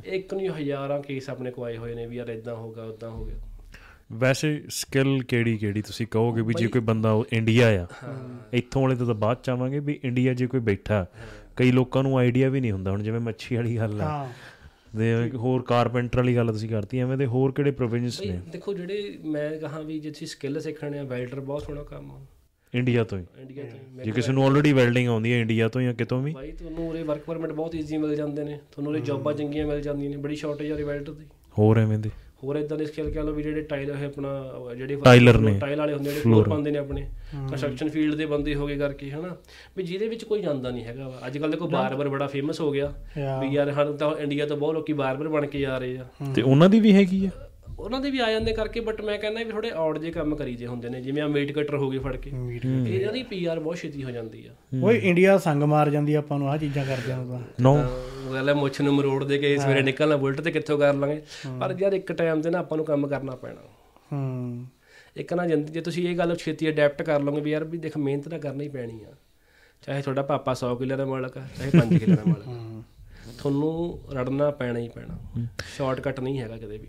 ਇੱਕ 0.05 0.35
ਨਹੀਂ 0.35 0.49
ਹਜ਼ਾਰਾਂ 0.49 1.03
ਕੇਸ 1.03 1.31
ਆਪਣੇ 1.31 1.51
ਕੋ 1.51 1.65
ਆਏ 1.65 1.77
ਹੋਏ 1.77 1.95
ਨੇ 1.95 2.07
ਵੀ 2.07 2.17
ਯਾਰ 2.17 2.29
ਇਦਾਂ 2.29 2.55
ਹੋਗਾ 2.55 2.85
ਉਦਾਂ 2.85 3.11
ਹੋ 3.11 3.25
ਗਿਆ। 3.25 3.37
ਵੈਸੇ 4.13 4.63
ਸਕਿੱਲ 4.69 5.23
ਕਿਹੜੀ 5.23 5.59
ਕਿਹੜੀ 5.59 5.83
ਤੁਸੀਂ 5.83 6.07
ਕਹੋਗੇ 6.07 6.43
ਵੀ 6.43 6.55
ਜੇ 6.55 6.67
ਕੋਈ 6.67 6.81
ਬੰਦਾ 6.81 7.23
ਇੰਡੀਆ 7.33 7.83
ਆ 7.83 7.87
ਇੱਥੋਂ 8.53 8.83
ਵਾਲੇ 8.83 8.97
ਤੋਂ 8.97 9.07
ਤਾਂ 9.07 9.15
ਬਾਅਦ 9.15 9.37
ਚ 9.43 9.51
ਆਵਾਂਗੇ 9.51 9.79
ਵੀ 9.79 10.01
ਇੰਡੀਆ 10.05 10.35
ਜੇ 10.35 10.47
ਕੋਈ 10.47 10.61
ਬੈਠਾ 10.61 11.07
ਕਈ 11.57 11.73
ਲੋਕਾਂ 11.73 12.03
ਨੂੰ 12.03 12.19
ਆਈਡੀਆ 12.19 12.49
ਵੀ 12.49 12.61
ਨਹੀਂ 12.61 12.73
ਹੁੰਦਾ 12.73 12.91
ਹੁਣ 12.91 13.03
ਜਿਵੇਂ 13.03 13.21
ਮੱਛੀ 13.21 13.57
ਵਾਲੀ 13.57 13.77
ਗੱਲ 13.77 14.01
ਆ। 14.01 14.05
ਹਾਂ। 14.05 14.29
ਦੇ 14.97 15.31
ਹੋਰ 15.35 15.63
ਕਾਰਪੈਂਟਰ 15.63 16.17
ਵਾਲੀ 16.19 16.37
ਗੱਲ 16.37 16.53
ਤੁਸੀਂ 16.53 16.69
ਕਰਤੀ 16.69 16.99
ਐਵੇਂ 16.99 17.17
ਦੇ 17.17 17.27
ਹੋਰ 17.27 17.53
ਕਿਹੜੇ 17.53 17.71
ਪ੍ਰੋਵਿੰਸ 17.71 18.21
ਨੇ? 18.21 18.41
ਦੇਖੋ 18.53 18.75
ਜਿਹੜੇ 18.75 19.19
ਮੈਂ 19.25 19.51
ਕਹਾਂ 19.59 19.83
ਵੀ 19.83 19.99
ਜੇ 20.01 20.11
ਤੁਸੀਂ 20.11 20.27
ਸਕਿੱਲ 20.27 20.61
ਸਿੱਖਣੇ 20.61 20.99
ਆ 20.99 21.03
ਵੈਲਡਰ 21.03 21.41
ਬਹੁਤ 21.41 21.63
ਸੋਹਣਾ 21.63 21.83
ਕੰਮ 21.83 22.11
ਆ। 22.11 22.21
ਇੰਡੀਆ 22.75 23.05
ਤੋਂ 23.05 23.19
ਹੀ। 23.19 23.25
ਇੰਡੀਆ 23.41 23.65
ਤੋਂ 23.65 24.05
ਜੇ 24.05 24.11
ਕਿਸੇ 24.11 24.33
ਨੂੰ 24.33 24.45
ਆਲਰੇਡੀ 24.47 24.73
ਵੈਲਡਿੰਗ 24.73 25.09
ਆਉਂਦੀ 25.09 25.33
ਹੈ 25.33 25.41
ਇੰਡੀਆ 25.41 25.69
ਤੋਂ 25.69 25.83
ਜਾਂ 25.83 25.95
ਕਿਤੋਂ 25.95 26.23
ਵੀ। 26.23 26.33
ਬਾਈ 26.33 26.53
ਤੁਹਾਨੂੰ 26.53 26.89
ਉਰੇ 26.89 27.03
ਵਰਕ 27.03 27.21
ਪਰਮਿਟ 27.21 27.53
ਬਹੁਤ 27.53 27.75
ਈਜ਼ੀ 27.75 27.97
ਮਿਲ 27.97 28.17
ਜਾਂਦੇ 28.17 28.45
ਨੇ। 28.45 28.59
ਤੁਹਾਨੂੰ 28.73 28.93
ਉਰੇ 28.93 29.01
ਜੌਬਾਂ 29.01 29.33
ਚੰਗੀਆਂ 29.35 29.67
ਮਿਲ 29.67 29.81
ਜਾਂਦੀਆਂ 29.81 30.11
ਨੇ। 30.11 30.17
ਬੜੀ 30.17 30.37
ਸ਼ਾਰਟੇਜ 30.37 30.71
ਆ 30.71 30.75
ਉਰੇ 30.75 30.83
ਵੈਲਡਰ 30.83 31.13
ਦੀ। 31.13 31.25
ਹੋਰ 31.59 31.79
ਐਵੇਂ 31.79 31.99
ਦੇ। 31.99 32.11
ਹੋਰ 32.45 32.57
ਇਦਾਂ 32.57 32.79
ਦੇ 32.79 32.87
ਸਕਿੱਲ 32.87 33.11
ਕਹ 33.11 33.21
ਲਓ 33.21 33.33
ਵੀ 33.33 33.43
ਜਿਹੜੇ 33.43 33.63
ਟਾਈਲ 33.63 33.95
ਹੈ 33.95 34.07
ਆਪਣਾ 34.07 34.31
ਜਿਹੜੇ 34.77 34.97
ਟਾਈਲਰ 34.97 35.39
ਨੇ। 35.39 35.59
ਟਾਈਲ 35.59 35.79
ਵਾਲੇ 35.79 35.93
ਹੁੰਦੇ 35.93 36.13
ਨੇ 36.13 36.21
ਫਲੋਰ 36.21 36.49
ਪਾਉਂਦੇ 36.49 36.71
ਨੇ 36.71 36.79
ਆਪਣੇ। 36.79 37.07
ਕੰਸਟਰਕਸ਼ਨ 37.51 37.89
ਫੀਲਡ 37.89 38.15
ਦੇ 38.15 38.27
ਬੰਦੇ 38.27 38.55
ਹੋਗੇ 38.55 38.77
ਕਰਕੇ 38.77 39.11
ਹਨਾ। 39.11 39.37
ਵੀ 39.77 39.83
ਜਿਹਦੇ 39.83 40.09
ਵਿੱਚ 40.09 40.25
ਕੋਈ 40.25 40.43
ਜਾਂਦਾ 40.43 40.71
ਨਹੀਂ 40.71 40.85
ਹੈਗਾ 40.85 41.21
ਅੱਜ 41.27 41.39
ਕੱਲ 41.39 41.51
ਦੇਖੋ 41.51 41.69
ਬਾਰਬਰ 41.69 42.09
ਬੜਾ 42.09 42.27
ਫੇਮਸ 42.27 42.61
ਹੋ 42.61 42.71
ਗਿਆ. 42.73 42.93
ਵੀ 43.41 43.55
ਯਾਰ 43.55 43.71
ਹਨ 43.71 43.97
ਤਾਂ 43.97 44.17
ਇੰਡੀਆ 44.17 44.47
ਤੋਂ 44.47 44.57
ਬਹੁਤ 44.57 44.75
ਲੋਕੀ 44.75 44.93
ਬਾਰਬਰ 44.93 45.29
ਬਣ 45.29 45.47
ਕੇ 45.47 45.67
ਆ 45.67 45.79
ਰਹੇ 45.79 45.99
ਆ। 45.99 46.07
ਤੇ 46.35 46.43
ਉਹਨਾਂ 46.43 46.69
ਦੀ 46.69 46.81
ਵੀ 46.81 46.95
ਹੈਗੀ 46.95 47.25
ਆ। 47.27 47.31
ਉਹਨਾਂ 47.83 48.01
ਦੇ 48.01 48.11
ਵੀ 48.11 48.19
ਆ 48.19 48.31
ਜਾਂਦੇ 48.31 48.53
ਕਰਕੇ 48.53 48.81
ਬਟ 48.81 49.01
ਮੈਂ 49.01 49.19
ਕਹਿੰਦਾ 49.19 49.43
ਵੀ 49.43 49.51
ਥੋੜੇ 49.51 49.71
ਆਊਟ 49.71 49.99
ਜੇ 49.99 50.11
ਕੰਮ 50.11 50.37
ਕਰੀਦੇ 50.37 50.67
ਹੁੰਦੇ 50.67 50.89
ਨੇ 50.89 51.01
ਜਿਵੇਂ 51.01 51.23
ਆ 51.23 51.27
ਮੀਟ 51.27 51.53
ਕਟਰ 51.53 51.77
ਹੋ 51.77 51.91
ਗਏ 51.91 51.99
ਫੜ 51.99 52.17
ਕੇ। 52.17 52.31
ਇਹਨਾਂ 52.65 53.13
ਦੀ 53.13 53.23
ਪੀਆਰ 53.23 53.61
ਬਹੁਤ 53.61 53.77
ਛੇਤੀ 53.77 54.05
ਹੋ 54.05 54.11
ਜਾਂਦੀ 54.11 54.47
ਆ। 54.47 54.51
ਓਏ 54.83 54.99
ਇੰਡੀਆ 54.99 55.39
ਸੰਗ 55.39 55.63
ਮਾਰ 55.63 55.91
ਜਾਂਦੀ 55.91 56.15
ਆ 56.15 56.19
ਆਪਾਂ 56.19 56.39
ਨੂੰ 56.39 56.51
ਆ 56.51 56.57
ਚੀਜ਼ਾਂ 56.57 56.87
ਕਰਦੇ 56.87 57.13
ਹਾਂ 57.13 57.27
ਤਾਂ 57.27 57.41
ਨੋ। 57.61 57.77
ਗੱਲ 58.35 58.49
ਹੈ 58.49 58.55
ਮੁੱਛ 58.55 58.81
ਨੂੰ 58.81 58.95
ਮਰੋੜ 58.95 59.25
ਦੇ 59.25 59.39
ਕੇ 59.39 59.57
ਸਵੇਰੇ 59.59 59.83
ਨਿਕਲਣਾ 59.83 60.17
ਬੁਲਟ 60.17 60.41
ਤੇ 60.41 60.51
ਕਿੱਥੋਂ 60.51 60.79
ਕਰ 60.79 60.95
ਲਾਂਗੇ? 60.95 61.23
ਪਰ 61.61 61.77
ਯਾਰ 61.79 61.93
ਇੱਕ 61.93 62.13
ਟਾਈਮ 62.13 62.41
ਤੇ 62.41 62.51
ਨਾ 62.51 62.59
ਆਪਾਂ 62.59 62.77
ਨੂੰ 62.77 62.87
ਕੰਮ 62.87 63.07
ਕਰਨਾ 63.07 63.33
ਪੈਣਾ। 63.37 63.61
ਹੂੰ। 64.13 64.67
ਇੱਕ 65.17 65.35
ਨਾ 65.35 65.47
ਜਿੰਦ- 65.47 65.69
ਜੇ 65.69 65.81
ਤੁਸੀਂ 65.81 66.09
ਇਹ 66.09 66.19
ਗੱਲ 66.19 66.37
ਛੇਤੀ 66.37 66.69
ਅਡੈਪਟ 66.69 67.03
ਕਰ 67.03 67.21
ਲਓਗੇ 67.21 67.41
ਵੀ 67.41 67.51
ਯਾਰ 67.51 67.65
ਵੀ 67.65 67.79
ਦੇਖ 67.79 67.97
ਮਿਹਨਤ 67.97 68.29
ਤਾਂ 68.29 68.39
ਕਰਨੀ 68.39 68.69
ਪੈਣੀ 68.69 69.05
ਆ। 69.05 69.13
ਚਾਹੇ 69.87 70.03
ਤੁਹਾਡਾ 70.03 70.23
ਪਾਪਾ 70.23 70.55
100 70.55 70.75
ਕਿੱਲੇ 70.77 70.97
ਦਾ 70.97 71.05
ਮਾਲਕ 71.07 71.39
ਆ 71.39 71.43
ਚਾਹੇ 71.59 71.71
5 71.71 71.99
ਕਿੱਲੇ 71.99 72.17
ਦਾ 72.17 72.23
ਮਾਲਕ 72.27 72.49
ਆ। 72.49 72.83
ਤੁਹਾਨੂੰ 73.39 74.01
ਰੜਨਾ 74.15 74.51
ਪੈਣਾ 74.51 74.79
ਹੀ 74.79 74.89
ਪੈਣਾ। 74.89 75.19
ਸ਼ਾਰਟਕਟ 75.77 76.21
ਨਹੀਂ 76.21 76.41
ਹੈਗਾ 76.41 76.57
ਕਦੇ 76.57 76.79
ਵੀ। 76.79 76.89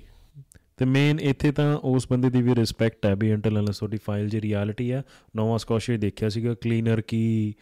ਤੇ 0.77 0.85
ਮੇਨ 0.85 1.19
ਇੱਥੇ 1.19 1.51
ਤਾਂ 1.51 1.77
ਉਸ 1.77 2.07
ਬੰਦੇ 2.09 2.29
ਦੀ 2.29 2.41
ਵੀ 2.41 2.55
ਰਿਸਪੈਕਟ 2.55 3.05
ਹੈ 3.05 3.15
ਵੀ 3.15 3.29
ਇੰਟਲ 3.31 3.59
ਅਨਲੈਸ 3.59 3.77
ਤੁਹਾਡੀ 3.77 3.97
ਫਾਈਲ 3.97 4.29
ਜੀ 4.29 4.41
ਰਿਐਲਿਟੀ 4.41 4.91
ਹੈ 4.91 5.03
ਨੋਵਾ 5.35 5.57
ਸਕੋਸ਼ੀਆ 5.57 5.97
ਦੇਖਿਆ 5.97 6.29
ਸੀਗਾ 6.29 6.53
ਕਲੀਨਰ 6.53 7.01
ਕੀ 7.01 7.53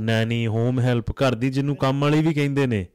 ਨੈਨੀ 0.00 0.46
ਹੋਮ 0.46 0.80
ਹੈਲਪ 0.80 1.10
ਘਰ 1.10 1.34
ਦੀ 1.34 1.50
ਜਿਹਨੂੰ 1.50 1.76
ਕੰਮ 1.76 2.00
ਵਾਲੀ 2.00 2.22
ਵੀ 2.22 2.34
ਕਹਿੰਦੇ 2.34 2.66
ਨੇ 2.66 2.86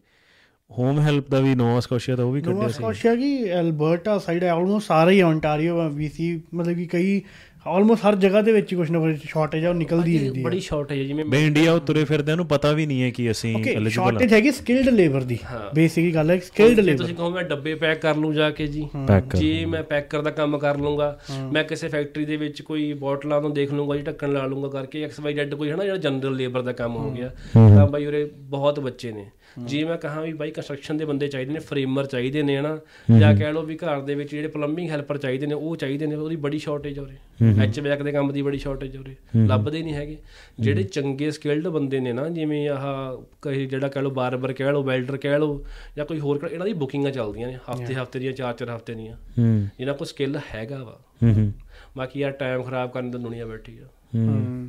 ਹੋਮ 0.72 1.00
ਹੈਲਪ 1.00 1.30
ਦਾ 1.32 1.40
ਵੀ 1.40 1.56
ਨੋਵਾ 1.56 1.80
ਸਕੋਸ਼ੀਆ 1.80 2.16
ਦਾ 2.16 2.24
ਉਹ 2.24 2.32
ਵੀ 2.32 2.42
ਨੋਵਾ 2.42 2.54
ਕੱਢਿਆ 2.54 2.68
ਸੀ। 2.68 2.74
ਸਕੋਸ਼ੀਆ 2.74 3.16
ਕੀ 3.16 3.44
ਐਲਬਰਟਾ 3.50 4.18
ਸਾਈਡ 4.18 4.44
ਹੈ 4.44 4.50
ਆਲਮੋਸਟ 4.50 4.88
ਸਾਰੇ 4.88 5.12
ਹੀ 5.12 5.22
ਓਨਟਾਰੀਓ 5.22 5.90
ਵੀਸੀ 5.90 6.42
ਮਤਲਬ 6.54 6.76
ਕਿ 6.76 6.86
ਕਈ 6.86 7.22
ਆਲਮੋਸਟ 7.66 8.06
ਹਰ 8.06 8.16
ਜਗ੍ਹਾ 8.16 8.42
ਦੇ 8.42 8.52
ਵਿੱਚ 8.52 8.74
ਕੁਝ 8.76 8.90
ਨਾ 8.92 9.00
ਕੁਝ 9.00 9.16
ਸ਼ਾਰਟੇਜ 9.24 9.66
ਆ 9.66 9.70
ਉਹ 9.70 9.76
ਨਿਕਲਦੀ 9.76 10.18
ਰਹਿੰਦੀ 10.20 10.40
ਹੈ 10.40 10.44
ਬੜੀ 10.44 10.60
ਸ਼ਾਰਟੇਜ 10.60 11.00
ਹੈ 11.00 11.04
ਜਿਵੇਂ 11.04 11.26
ਬਈ 11.26 11.46
ਇੰਡੀਆ 11.46 11.72
ਉਹ 11.74 11.80
ਤੁਰੇ 11.80 12.04
ਫਿਰਦਿਆਂ 12.06 12.36
ਨੂੰ 12.38 12.46
ਪਤਾ 12.48 12.72
ਵੀ 12.72 12.86
ਨਹੀਂ 12.86 13.02
ਹੈ 13.04 13.10
ਕਿ 13.10 13.30
ਅਸੀਂ 13.32 13.56
ਐਲੀਜੀਬਲ 13.56 13.90
ਸ਼ਾਰਟੇਜ 13.90 14.34
ਹੈਗੀ 14.34 14.52
ਸਕਿਲਡ 14.52 14.90
ਲੇਬਰ 14.90 15.22
ਦੀ। 15.22 15.38
ਹਾਂ। 15.46 15.60
ਬੇਸਿਕ 15.76 16.14
ਗੱਲ 16.16 16.32
ਹੈ 16.32 16.38
ਸਕਿਲਡ 16.40 16.80
ਲੇਬਰ 16.80 16.98
ਤੁਸੀਂ 16.98 17.16
ਕਹੋ 17.16 17.30
ਮੈਂ 17.30 17.44
ਡੱਬੇ 17.44 17.76
ਪੈਕ 17.76 18.00
ਕਰ 18.02 18.16
ਲੂੰ 18.16 18.34
ਜਾ 18.34 18.50
ਕੇ 18.50 18.68
ਜੀ 18.68 18.88
ਜੇ 19.36 19.66
ਮੈਂ 19.66 19.84
ਪੈਕਰ 19.84 20.22
ਦਾ 20.22 20.30
ਕੰਮ 20.32 20.58
ਕਰ 20.58 20.78
ਲੂੰਗਾ 20.78 21.20
ਮੈਂ 21.52 21.64
ਕਿਸੇ 21.64 21.88
ਫੈਕਟਰੀ 21.88 22.26
ਦੇ 22.26 22.38
ਵਿੱਚ 22.38 22.62
ਕੋਈ 22.62 22.94
ਬੋਟਲਾਂ 22.94 23.42
ਨੂੰ 23.42 23.54
ਦੇਖ 23.54 23.74
ਲੂੰਗਾ 23.74 23.96
ਜੀ 23.96 24.02
ਢੱਕਣ 24.02 24.32
ਲਾ 24.34 24.46
ਲੂੰਗਾ 24.46 24.68
ਕਰਕੇ 24.70 25.04
ਐਕਸ 25.04 25.20
ਵਾਈ 25.20 25.34
ਜ਼ੈਡ 25.34 25.56
ਕੋਈ 25.56 25.70
ਹੈ 25.70 25.76
ਨਾ 25.76 25.84
ਜਿਹੜਾ 25.84 25.98
ਜਨਰਲ 25.98 26.36
ਲੇਬਰ 26.36 26.62
ਦਾ 26.62 26.72
ਕੰਮ 26.72 26.96
ਹੋ 26.96 27.12
ਗਿਆ 27.12 27.32
ਤਾਂ 27.54 27.88
ਬਾਈ 27.88 28.06
ਉਰੇ 28.06 28.32
ਬਹੁਤ 28.36 28.80
ਬੱਚੇ 28.80 29.12
ਨੇ। 29.12 29.26
ਜੇ 29.60 29.84
ਮੈਂ 29.84 29.98
ਕਹਾਂ 29.98 30.22
ਵੀ 30.22 30.34
ਬਾਈ 30.34 30.52
ਕੰਸਟਰਕਸ਼ਨ 30.52 30.98
ਦੇ 30.98 31.06
ਬੰਦੇ 31.06 31.28
ਚਾਹੀਦੇ 31.28 31.54
ਨੇ 31.54 31.60
ਫਰੇਮਰ 31.60 32.06
ਚਾਹੀਦੇ 32.06 32.44
ਨੇ 32.44 32.58
ਹਨਾ 32.58 32.80
ਜਾਂ 33.20 33.36
ਕਹਿ 33.36 33.54
ਲਓ 33.54 33.62
ਵੀ 33.62 33.78
ਘਰ 33.78 34.02
ਦੇ 34.02 34.16
ਵਿੱਚ 34.16 34.32
ਜਿਹੜੇ 34.32 34.48
ਪਲੰਬਿੰਗ 34.48 34.90
ਹੈਲਪਰ 34.90 35.18
ਚਾਹੀਦੇ 35.18 35.48
ਨੇ 35.48 35.54
ਉਹ 35.54 35.76
ਚਾਹੀਦੇ 35.76 36.06
ਨੇ 36.06 36.16
ਉਹਦੀ 36.16 36.36
ਬੜੀ 36.36 36.60
ਸ਼ਾਰਟੇਜ 36.60 37.00
ਉਰੇ। 37.00 37.46
ਐਚ 37.64 37.80
ਬੈਕ 37.80 38.04
ਦੇ 38.04 38.12
ਕੰਮ 38.12 38.34
ਦੀ 38.34 38.42
ਬੜੀ 38.42 38.58
ਸ਼ਾਰਟੇਜ 38.58 38.98
ਉਰੇ। 38.98 39.16
ਲੱਭਦੇ 39.46 39.84
ਨਹੀਂ 39.84 39.94
ਹੈਗੇ। 39.94 40.18
ਜਿਹੜੇ 40.60 40.84
ਚੰਗੇ 40.84 41.32
ਸਕਿਲਡ 41.32 41.68
ਬੰਦੇ 41.68 42.00
ਨੇ 42.00 42.14
ਨਾ 42.14 42.30
ਜਿਵੇਂ 42.30 42.70
ਆਹ 42.70 43.24
ਕਹੇ 43.42 43.66
ਜਿਹੜਾ 43.66 43.88
ਕਹਿ 43.88 44.02
ਲਓ 44.02 44.10
ਬਾਰਬਰ 44.10 44.54
ਕਹਿ 44.54 44.72
ਲਓ 44.72 44.84
ਵੈਲਡਰ 44.84 45.18
ਕਹਿ 45.18 45.40
ਲਓ 45.40 45.66
ਜਾਂ 45.98 46.06
ਕੋਈ 46.06 46.20
ਹੋਰ 46.20 46.50
ਇਹਨਾਂ 46.54 46.66
ਦੀ 46.66 46.74
ਬੁਕਿੰਗਾਂ 46.74 47.12
ਚੱਲਦੀਆਂ 47.12 47.48
ਨੇ 47.48 47.56
ਹਫ਼ਤੇ 47.56 47.96
ਹਫ਼ਤੇ 47.96 48.20
ਦੀਆਂ 48.20 48.34
ਚਾਰ 48.34 48.54
ਚਾਰ 48.54 48.76
ਹਫ਼ਤੇ 48.76 48.94
ਦੀਆਂ। 48.94 49.16
ਹੂੰ। 49.16 49.68
ਜਿਹਨਾਂ 49.78 49.94
ਕੋਲ 49.94 50.08
ਸਕਿੱਲ 50.08 50.40
ਹੈਗਾ 50.56 50.84
ਵਾ। 50.84 51.00
ਹੂੰ 51.24 51.34
ਹੂੰ। 51.34 51.54
ਬਾਕੀ 51.98 52.20
ਯਾਰ 52.20 52.32
ਟਾਈਮ 52.32 52.64
ਖਰਾਬ 52.64 52.92
ਕਰਨ 52.92 53.12
ਦੀ 53.12 53.18
ਦੁਨੀਆ 53.18 53.46
ਬੈਠੀ 53.46 53.78
ਆ। 53.78 53.88
ਹੂੰ। 54.16 54.68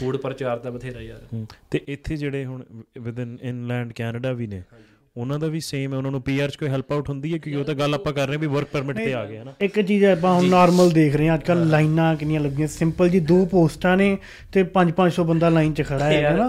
ਕੂੜ 0.00 0.16
ਪ੍ਰਚਾਰ 0.16 0.58
ਤਾਂ 0.58 0.72
ਬਥੇਰਾ 0.72 1.00
ਯਾਰ। 1.00 1.44
ਤੇ 1.70 1.80
ਇੱਥੇ 1.88 2.16
ਜਿਹੜੇ 2.16 2.44
ਹੁਣ 2.44 2.62
ਵਿਦਨ 3.00 3.36
ਇਨਲੈਂਡ 3.42 3.92
ਕੈਨੇਡਾ 3.92 4.32
ਵੀ 4.32 4.46
ਨੇ 4.46 4.62
ਉਹਨਾਂ 5.16 5.38
ਦਾ 5.38 5.46
ਵੀ 5.46 5.60
ਸੇਮ 5.60 5.92
ਹੈ 5.92 5.96
ਉਹਨਾਂ 5.98 6.10
ਨੂੰ 6.10 6.20
ਪੀਆਰ 6.22 6.50
ਚ 6.50 6.56
ਕੋਈ 6.56 6.68
ਹੈਲਪ 6.68 6.92
ਆਊਟ 6.92 7.08
ਹੁੰਦੀ 7.08 7.32
ਹੈ? 7.32 7.38
ਕਿਉਂਕਿ 7.38 7.58
ਉਹ 7.60 7.64
ਤਾਂ 7.64 7.74
ਗੱਲ 7.74 7.94
ਆਪਾਂ 7.94 8.12
ਕਰ 8.12 8.26
ਰਹੇ 8.26 8.34
ਹਾਂ 8.34 8.40
ਵੀ 8.40 8.46
ਵਰਕ 8.46 8.68
ਪਰਮਿਟ 8.72 8.96
ਤੇ 8.96 9.12
ਆ 9.14 9.24
ਗਏ 9.24 9.38
ਹਨਾ 9.38 9.52
ਇੱਕ 9.60 9.80
ਚੀਜ਼ 9.80 10.04
ਆਪਾਂ 10.04 10.34
ਹੁਣ 10.34 10.44
ਨਾਰਮਲ 10.48 10.90
ਦੇਖ 10.90 11.16
ਰਹੇ 11.16 11.28
ਹਾਂ 11.28 11.34
ਅੱਜ 11.34 11.42
ਕੱਲ 11.42 11.66
ਲਾਈਨਾਂ 11.68 12.14
ਕਿੰਨੀਆਂ 12.16 12.40
ਲੱਗੀਆਂ। 12.40 12.68
ਸਿੰਪਲ 12.68 13.08
ਜੀ 13.08 13.20
ਦੋ 13.20 13.44
ਪੋਸਟਾਂ 13.46 13.96
ਨੇ 13.96 14.16
ਤੇ 14.52 14.62
5-500 14.76 15.24
ਬੰਦਾ 15.24 15.48
ਲਾਈਨ 15.48 15.72
'ਚ 15.74 15.82
ਖੜਾ 15.82 16.04
ਹੈ 16.04 16.34
ਨਾ? 16.36 16.48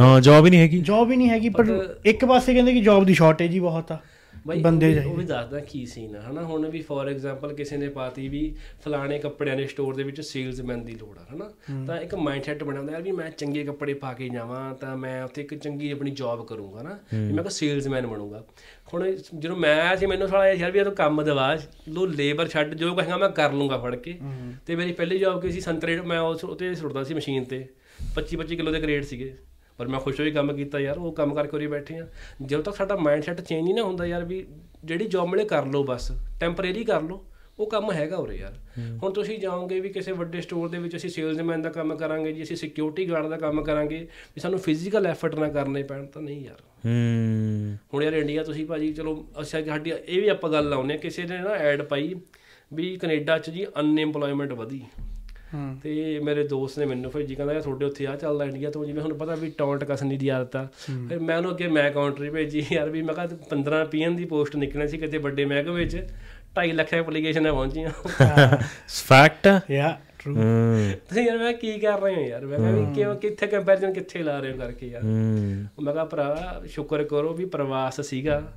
ਹਾਂ 0.00 0.20
ਜੌਬ 0.20 0.44
ਹੀ 0.46 0.50
ਨਹੀਂ 0.50 0.60
ਹੈਗੀ। 0.60 0.80
ਜੌਬ 0.80 1.10
ਹੀ 1.10 1.16
ਨਹੀਂ 1.16 1.28
ਹੈਗੀ 1.30 1.48
ਪਰ 1.48 1.72
ਇੱਕ 2.04 2.24
ਪਾਸੇ 2.24 2.54
ਕਹਿੰਦੇ 2.54 2.72
ਕਿ 2.72 2.80
ਜੌਬ 2.80 3.04
ਦੀ 3.04 3.14
ਸ਼ਾਰਟੇਜ 3.14 3.54
ਹੀ 3.54 3.60
ਬਹੁਤ 3.60 3.92
ਆ। 3.92 3.98
ਬਾਈ 4.46 4.60
ਬੰਦੇ 4.60 4.98
ਉਹ 4.98 5.02
ਵੀ-। 5.02 5.22
ਉਹ 5.22 5.28
ਦੱਸਦਾ 5.28 5.60
ਕੀ 5.60 5.86
ਸੀਨ 5.86 6.16
ਆ 6.16 6.20
ਹਨਾ? 6.30 6.42
ਹੁਣ 6.44 6.70
ਵੀ 6.70 6.82
ਫੋਰ 6.82 7.08
ਐਗਜ਼ਾਮਪਲ 7.08 7.52
ਕਿਸੇ 7.54 7.76
ਨੇ 7.76 7.88
ਪਾਤੀ 7.88 8.28
ਵੀ 8.28 8.56
ਫਲਾਣੇ 8.84 9.18
ਕੱਪੜਿਆਂ 9.18 9.56
ਦੇ 9.56 9.66
ਸਟੋਰ 9.66 9.94
ਦੇ 9.94 10.02
ਵਿੱਚ 10.02 10.20
ਸੇਲਸਮੈਨ 10.20 10.84
ਦੀ 10.84 10.92
ਲੋੜ 10.92 11.18
ਆ 11.18 11.26
ਹਨਾ? 11.34 11.50
ਤਾਂ 11.86 12.00
ਇੱਕ 12.00 12.14
ਮਾਈਂਡਸੈਟ 12.14 12.64
ਬਣਿਆ 12.64 12.78
ਹੁੰਦਾ 12.78 12.92
ਯਾਰ 12.92 13.02
ਵੀ 13.02 13.12
ਮੈਂ 13.12 13.30
ਚੰਗੇ 13.30 13.64
ਕੱਪੜੇ 13.64 13.94
ਪਾ 13.94 14.12
ਕੇ 14.12 14.28
ਜਾਵਾਂ 14.28 14.74
ਤਾਂ 14.74 14.96
ਮੈਂ 14.96 15.24
ਉੱਥੇ 15.24 15.42
ਇੱਕ 15.42 15.54
ਚੰਗੀ 15.54 15.90
ਆਪਣੀ 15.90 16.10
ਜੌਬ 16.10 16.46
ਕਰੂੰਗਾ 16.46 16.82
ਨਾ 16.82 16.98
ਵੀ 17.14 17.32
ਮੈਂ 17.32 17.44
ਕੋ 17.44 17.50
ਸੇਲਸਮੈਨ 17.50 18.06
ਬਣੂੰਗਾ। 18.06 18.44
ਹੁਣ 18.94 19.12
ਜਦੋਂ 19.38 19.56
ਮੈਂ 19.56 19.82
ਆਇਆ 19.82 19.96
ਸੀ 19.96 20.06
ਮੈਨੂੰ 20.06 20.28
ਸਾਲਾ 20.28 20.52
ਯਾਰ 20.52 20.70
ਵੀ 20.70 20.78
ਇਹ 20.78 20.84
ਕੰਮ 20.84 21.22
ਦਵਾ 21.22 21.58
ਲੋ 21.88 22.06
ਲੇਬਰ 22.06 22.48
ਛੱਡ 22.48 22.74
ਜੋ 22.74 22.94
ਕਹੇਗਾ 22.94 23.16
ਮੈਂ 23.16 23.28
ਕਰ 23.28 23.52
ਲੂੰਗਾ 23.52 23.78
ਫੜ 23.78 23.96
ਕੇ। 23.96 24.18
ਤੇ 24.66 24.76
ਮੇਰੀ 24.76 24.92
ਪਹਿਲੀ 24.92 25.18
ਜੌਬ 25.18 25.42
ਕੀ 25.42 25.52
ਸੀ? 25.52 25.60
ਸੰਤਰੇ 25.60 26.00
ਮੈਂ 26.00 26.20
ਉਸ 26.20 26.44
ਉਤੇ 26.44 26.74
ਸੁੱਟਦਾ 26.74 27.04
ਸੀ 27.04 27.14
ਮਸ਼ੀਨ 27.14 27.44
ਤੇ। 27.44 27.66
25 28.14 28.36
25 28.38 28.56
ਕਿਲੋ 28.56 28.72
ਦੇ 28.72 28.80
ਗ੍ਰੇਡ 28.80 29.02
ਸੀਗੇ। 29.02 29.34
ਪਰ 29.82 29.88
ਮੈਂ 29.88 30.00
ਖੁਸ਼ 30.00 30.20
ਹੋਈ 30.20 30.30
ਕੰਮ 30.30 30.52
ਕੀਤਾ 30.52 30.78
ਯਾਰ 30.78 30.98
ਉਹ 30.98 31.12
ਕੰਮ 31.12 31.34
ਕਰਕੇ 31.34 31.56
ਉਰੇ 31.56 31.66
ਬੈਠੇ 31.66 31.98
ਆ। 31.98 32.06
ਜਦੋਂ 32.42 32.62
ਤੱਕ 32.62 32.76
ਸਾਡਾ 32.76 32.96
ਮਾਈਂਡਸੈਟ 32.96 33.40
ਚੇਂਜ 33.40 33.64
ਨਹੀਂ 33.64 33.74
ਨਾ 33.74 33.82
ਹੁੰਦਾ 33.82 34.06
ਯਾਰ 34.06 34.24
ਵੀ 34.24 34.46
ਜਿਹੜੀ 34.84 35.06
ਜੌਬ 35.06 35.28
ਮਿਲੇ 35.28 35.44
ਕਰ 35.44 35.66
ਲਓ 35.66 35.84
ਬਸ 35.84 36.12
ਟੈਂਪਰੇਰੀ 36.40 36.84
ਕਰ 36.84 37.02
ਲਓ 37.02 37.24
ਉਹ 37.58 37.70
ਕੰਮ 37.70 37.92
ਹੈਗਾ 37.92 38.16
ਉਰੇ 38.16 38.36
ਯਾਰ। 38.36 38.54
ਹੁਣ 39.02 39.12
ਤੁਸੀਂ 39.12 39.38
ਜਾਓਗੇ 39.38 39.80
ਵੀ 39.80 39.88
ਕਿਸੇ 39.88 40.12
ਵੱਡੇ 40.12 40.40
ਸਟੋਰ 40.40 40.68
ਦੇ 40.68 40.78
ਵਿੱਚ 40.78 40.96
ਅਸੀਂ 40.96 41.10
ਸੇਲਸਮੈਨ 41.10 41.62
ਦਾ 41.62 41.68
ਕੰਮ 41.68 41.96
ਕਰਾਂਗੇ 41.96 42.32
ਜੀ 42.32 42.42
ਅਸੀਂ 42.42 42.56
ਸਿਕਿਉਰਿਟੀ 42.56 43.10
ਗਾਰਡ 43.10 43.26
ਦਾ 43.26 43.36
ਕੰਮ 43.36 43.62
ਕਰਾਂਗੇ 43.64 43.98
ਵੀ 44.34 44.40
ਸਾਨੂੰ 44.40 44.58
ਫਿਜ਼ੀਕਲ 44.58 45.06
ਐਫਰਟ 45.06 45.34
ਨਾ 45.34 45.48
ਕਰਨੇ 45.48 45.82
ਪੈਣ 45.82 46.06
ਤਾਂ 46.06 46.22
ਨਹੀਂ 46.22 46.44
ਯਾਰ। 46.44 46.60
ਹੂੰ। 46.86 47.76
ਹੁਣ 47.94 48.02
ਯਾਰ 48.02 48.12
ਇੰਡੀਆ 48.12 48.42
ਤੁਸੀਂ 48.42 48.66
ਭਾਜੀ 48.66 48.92
ਚਲੋ 48.92 49.26
ਅੱਛਾ 49.40 49.64
ਸਾਡੀ 49.64 49.92
ਇਹ 50.06 50.22
ਵੀ 50.22 50.28
ਆਪਾਂ 50.28 50.50
ਗੱਲ 50.50 50.68
ਲਾਉਨੇ 50.68 50.98
ਕਿਸੇ 50.98 51.22
ਨੇ 51.22 51.38
ਨਾ 51.38 51.50
ਐਡ 51.50 51.82
ਪਾਈ 51.82 52.14
ਵੀ 52.72 52.96
ਕੈਨੇਡਾ 52.96 53.38
'ਚ 53.38 53.50
ਜੀ 53.50 53.66
ਅਨਐਮਪਲੋਇਮੈਂਟ 53.80 54.52
ਵਧੀ। 54.52 54.82
ਤੇ 55.82 56.20
ਮੇਰੇ 56.24 56.48
ਦੋਸਤ 56.48 56.78
ਨੇ 56.78 56.86
ਮੈਨੂੰ 56.86 57.10
ਫਿਰ 57.10 57.22
ਜੀ 57.22 57.34
ਕਹਿੰਦਾ 57.34 57.52
ਯਾਰ 57.52 57.62
ਤੁਹਾਡੇ 57.62 57.84
ਉੱਥੇ 57.84 58.06
ਆ 58.06 58.16
ਚੱਲਦਾ 58.16 58.44
ਇੰਡੀਆ 58.44 58.70
ਤੋਂ। 58.70 58.84
ਜਿਵੇਂ 58.84 59.02
ਹੁਣ 59.02 59.14
ਪਤਾ 59.14 59.34
ਵੀ 59.34 59.52
ਟੌਂਟ 59.58 59.84
ਕਸਣੀ 59.84 60.16
ਦੀ 60.16 60.28
ਆਦਤ 60.28 60.56
ਆ। 60.56 60.68
ਫਿਰ 61.08 61.18
ਮੈਂ 61.18 61.36
ਉਹਨੂੰ 61.36 61.50
ਅੱਗੇ 61.50 61.68
ਮੈਂ 61.68 61.90
ਕਾਉਂਟਰੀ 61.90 62.30
ਭੇਜੀ। 62.30 62.66
ਯਾਰ 62.72 62.90
ਵੀ 62.90 63.02
ਮੈਂ 63.02 63.14
ਕਿਹਾ 63.14 63.26
15 63.26 63.84
ਪੀਐਨ 63.84 64.16
ਦੀ 64.16 64.24
ਪੋਸਟ 64.24 64.56
ਨਿਕਲਣੀ 64.56 64.88
ਸੀ 64.88 64.98
ਕਿਤੇ 64.98 65.18
ਵੱਡੇ 65.18 65.44
ਮਹਿਕਮੇ 65.44 65.74
ਵਿੱਚ 65.74 65.96
2.5 66.54 66.72
ਲੱਖ 66.72 66.94
ਐਪਲੀਕੇਸ਼ਨਾਂ 66.94 67.52
ਪਹੁੰਚੀਆਂ। 67.52 67.90
ਫੈਕਟ 68.88 69.60
ਯਾ 69.70 69.98
ਟਰੂ 70.18 70.36
ਹੂੰ। 70.36 70.90
ਤੁਸੀਂ 71.08 71.26
ਯਾਰ 71.26 71.38
ਮੈਂ 71.38 71.52
ਕੀ 71.52 71.78
ਕਰ 71.78 72.00
ਰਹੇ 72.00 72.14
ਹੋ 72.14 72.20
ਯਾਰ? 72.20 72.46
ਮੈਂ 72.46 72.72
ਵੀ 72.72 72.94
ਕਿਉਂ 72.94 73.16
ਕਿੱਥੇ 73.16 73.46
ਕੰਪੈਰੀਜ਼ਨ 73.46 73.92
ਕਿੱਥੇ 73.92 74.18
ਲਾ 74.18 74.40
ਰਹੇ 74.40 74.52
ਹੋ 74.52 74.56
ਕਰਕੇ 74.56 74.86
ਯਾਰ? 74.86 75.02
ਹੂੰ। 75.02 75.64
ਮੈਂ 75.82 75.92
ਕਿਹਾ 75.92 76.04
ਭਰਾ 76.04 76.62
ਸ਼ੁਕਰ 76.66 77.04
ਕਰੋ 77.04 77.32
ਵੀ 77.32 77.44
ਪ੍ਰਵਾਸ 77.44 78.00
ਸੀਗਾ। 78.00 78.52